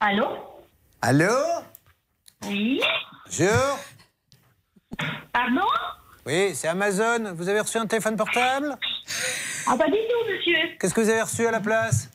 Allô? 0.00 0.26
Allô? 1.02 1.34
Oui? 2.44 2.80
Bonjour. 3.26 3.78
Pardon? 5.32 5.66
Oui, 6.24 6.54
c'est 6.54 6.68
Amazon. 6.68 7.34
Vous 7.34 7.48
avez 7.48 7.60
reçu 7.60 7.78
un 7.78 7.86
téléphone 7.86 8.16
portable? 8.16 8.76
Ah, 9.66 9.76
pas 9.76 9.86
du 9.86 9.92
tout, 9.92 10.30
monsieur. 10.32 10.76
Qu'est-ce 10.78 10.94
que 10.94 11.00
vous 11.00 11.10
avez 11.10 11.22
reçu 11.22 11.46
à 11.46 11.50
la 11.50 11.60
place? 11.60 12.08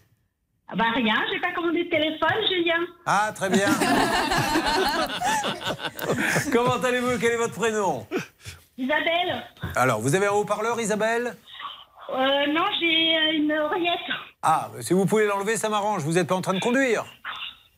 Ah, 0.70 0.76
bah 0.76 0.86
rien, 0.96 1.16
j'ai 1.32 1.40
pas 1.40 1.54
commandé 1.54 1.86
de 1.86 1.90
téléphone, 1.90 2.46
Julien. 2.50 2.80
Ah, 3.06 3.32
très 3.34 3.50
bien. 3.50 3.70
Comment 6.52 6.76
allez-vous? 6.84 7.18
Quel 7.20 7.34
est 7.34 7.38
votre 7.38 7.56
prénom? 7.56 8.06
Isabelle. 8.78 9.44
Alors, 9.76 10.02
vous 10.02 10.14
avez 10.16 10.28
un 10.28 10.32
haut-parleur, 10.32 10.80
Isabelle? 10.80 11.36
Euh, 12.10 12.48
Non, 12.53 12.66
j'ai 12.80 13.18
euh, 13.18 13.34
une 13.34 13.52
oreillette. 13.52 14.00
Ah, 14.42 14.69
si 14.82 14.94
vous 14.94 15.06
pouvez 15.06 15.26
l'enlever, 15.26 15.58
ça 15.58 15.69
m'arrange. 15.69 16.03
Vous 16.03 16.14
n'êtes 16.14 16.27
pas 16.27 16.36
en 16.36 16.42
train 16.42 16.53
de 16.53 16.60
conduire 16.60 17.06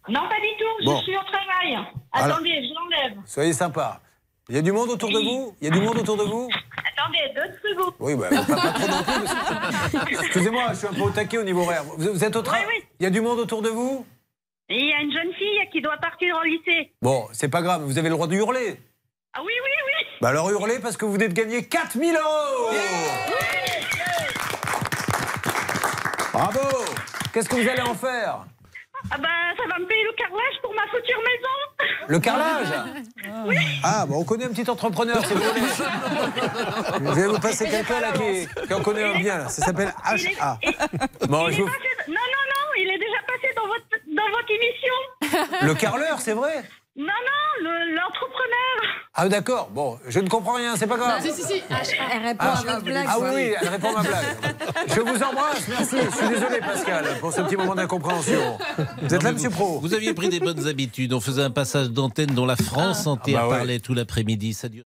Non, 0.08 0.22
pas 0.22 0.36
du 0.36 0.48
tout, 0.60 0.86
Bon. 0.86 0.98
je 0.98 1.04
suis 1.04 1.16
au 1.18 1.22
travail. 1.22 1.78
Attendez, 2.12 2.62
je 2.68 2.74
l'enlève. 2.74 3.18
Soyez 3.26 3.54
sympa. 3.54 4.02
Il 4.50 4.56
y 4.56 4.58
a 4.58 4.62
du 4.64 4.72
monde 4.72 4.90
autour 4.90 5.10
de 5.12 5.20
vous? 5.20 5.56
Il 5.62 5.68
y 5.68 5.72
a 5.72 5.74
du 5.74 5.80
monde 5.80 5.98
autour 5.98 6.18
de 6.18 6.24
vous? 6.24 6.50
Attendez, 6.98 7.20
deux 7.36 7.70
secondes. 7.70 7.94
Oui, 8.00 8.16
bah, 8.16 8.30
pas, 8.30 8.56
pas 8.56 8.72
trop 8.72 8.88
non 8.88 9.04
plus. 9.04 10.16
Excusez-moi, 10.20 10.64
je 10.72 10.76
suis 10.76 10.88
un 10.88 10.94
peu 10.94 11.02
au 11.02 11.10
taquet 11.12 11.38
au 11.38 11.44
niveau 11.44 11.62
horaire. 11.62 11.84
Vous, 11.98 12.14
vous 12.14 12.24
êtes 12.24 12.36
au 12.36 12.42
travail 12.42 12.66
Il 13.00 13.04
y 13.04 13.06
a 13.06 13.12
du 13.12 13.22
monde 13.22 13.38
autour 13.40 13.62
de 13.62 13.70
vous? 13.70 14.06
Et 14.70 14.76
il 14.78 14.88
y 14.90 14.94
a 14.94 15.02
une 15.02 15.12
jeune 15.12 15.34
fille 15.34 15.60
qui 15.72 15.82
doit 15.82 15.98
partir 15.98 16.36
au 16.36 16.44
lycée. 16.44 16.92
Bon, 17.02 17.28
c'est 17.32 17.48
pas 17.50 17.62
grave, 17.62 17.84
vous 17.84 17.98
avez 18.00 18.10
le 18.10 18.16
droit 18.16 18.28
de 18.28 18.36
hurler. 18.36 18.80
Ah 19.34 19.42
oui, 19.42 19.54
oui, 19.64 19.70
oui. 19.86 20.08
Bah 20.22 20.30
alors 20.30 20.50
hurlez 20.50 20.80
parce 20.80 20.98
que 20.98 21.06
vous 21.06 21.14
venez 21.14 21.28
de 21.28 21.34
gagner 21.34 21.64
4000 21.68 22.16
euros 22.16 22.72
Bravo 26.40 26.60
Qu'est-ce 27.34 27.50
que 27.50 27.56
vous 27.56 27.68
allez 27.68 27.82
en 27.82 27.94
faire? 27.96 28.46
Ah 29.12 29.18
bah, 29.18 29.28
ça 29.58 29.64
va 29.70 29.78
me 29.78 29.86
payer 29.86 30.04
le 30.06 30.14
carrelage 30.14 30.56
pour 30.62 30.74
ma 30.74 30.84
future 30.84 31.20
maison. 31.20 32.08
Le 32.08 32.20
carrelage? 32.20 32.68
Ah, 33.84 34.06
bon, 34.06 34.22
on 34.22 34.24
connaît 34.24 34.46
un 34.46 34.50
petit 34.54 34.70
entrepreneur, 34.70 35.18
si 35.26 35.34
vous 35.34 35.42
voulez. 35.42 35.62
Je 37.02 37.12
vais 37.22 37.28
vous 37.28 37.40
passer 37.40 37.70
quelqu'un 37.70 38.00
là 38.00 38.14
qui, 38.14 38.48
qui 38.68 38.74
en 38.74 38.82
connaît 38.82 39.04
un 39.04 39.20
bien, 39.20 39.38
là. 39.40 39.50
ça 39.50 39.66
s'appelle 39.66 39.94
HA. 40.06 40.60
Bon, 41.28 41.50
je 41.50 41.62
vous- 41.62 41.68
passé... 41.68 41.90
Non, 42.08 42.14
non, 42.14 42.44
non, 42.56 42.68
il 42.78 42.90
est 42.90 42.98
déjà 42.98 43.20
passé 43.28 43.54
dans 43.58 43.68
votre, 43.68 43.84
dans 44.08 44.30
votre 44.30 44.50
émission. 44.50 45.68
Le 45.68 45.74
carreleur, 45.76 46.20
c'est 46.22 46.34
vrai 46.34 46.64
Non, 47.00 47.06
non, 47.06 47.64
le- 47.64 47.96
l'entrepreneur. 47.96 49.06
Ah 49.16 49.28
d'accord, 49.28 49.70
bon, 49.72 49.98
je 50.08 50.20
ne 50.20 50.28
comprends 50.30 50.54
rien, 50.54 50.76
c'est 50.78 50.88
pas 50.88 50.98
grave. 50.98 51.22
Si, 51.22 51.32
si, 51.32 51.44
si. 51.44 51.62
Elle 51.70 52.22
répond 52.28 52.38
Ah, 52.40 52.58
à 52.60 52.62
votre 52.74 52.84
blague. 52.84 53.06
ah 53.10 53.16
oui, 53.20 53.28
oui, 53.34 53.54
elle 53.62 53.68
répond 53.70 53.90
à 53.96 54.02
ma 54.04 54.08
blague. 54.10 54.26
Je 54.88 55.00
vous 55.02 55.24
embrasse, 55.24 55.68
merci. 55.68 55.96
Je 56.06 56.16
suis 56.18 56.28
désolé, 56.30 56.60
Pascal, 56.60 57.06
pour 57.20 57.34
ce 57.34 57.42
petit 57.42 57.56
moment 57.58 57.76
d'incompréhension. 57.76 58.58
Vous 59.02 59.14
êtes 59.14 59.24
là, 59.24 59.32
monsieur 59.32 59.50
Pro 59.50 59.80
Vous 59.80 59.94
aviez 59.94 60.14
pris 60.14 60.30
des 60.30 60.40
bonnes 60.40 60.68
habitudes. 60.68 61.14
On 61.14 61.20
faisait 61.22 61.44
un 61.44 61.52
passage 61.52 61.90
d'antenne 61.90 62.32
dont 62.34 62.46
la 62.46 62.56
France 62.58 63.08
entière 63.08 63.40
Ah 63.40 63.44
bah 63.44 63.50
ouais. 63.50 63.58
parlait 63.58 63.80
tout 63.80 63.94
l'après-midi. 63.94 64.54
Ça 64.54 64.70
dure. 64.70 64.84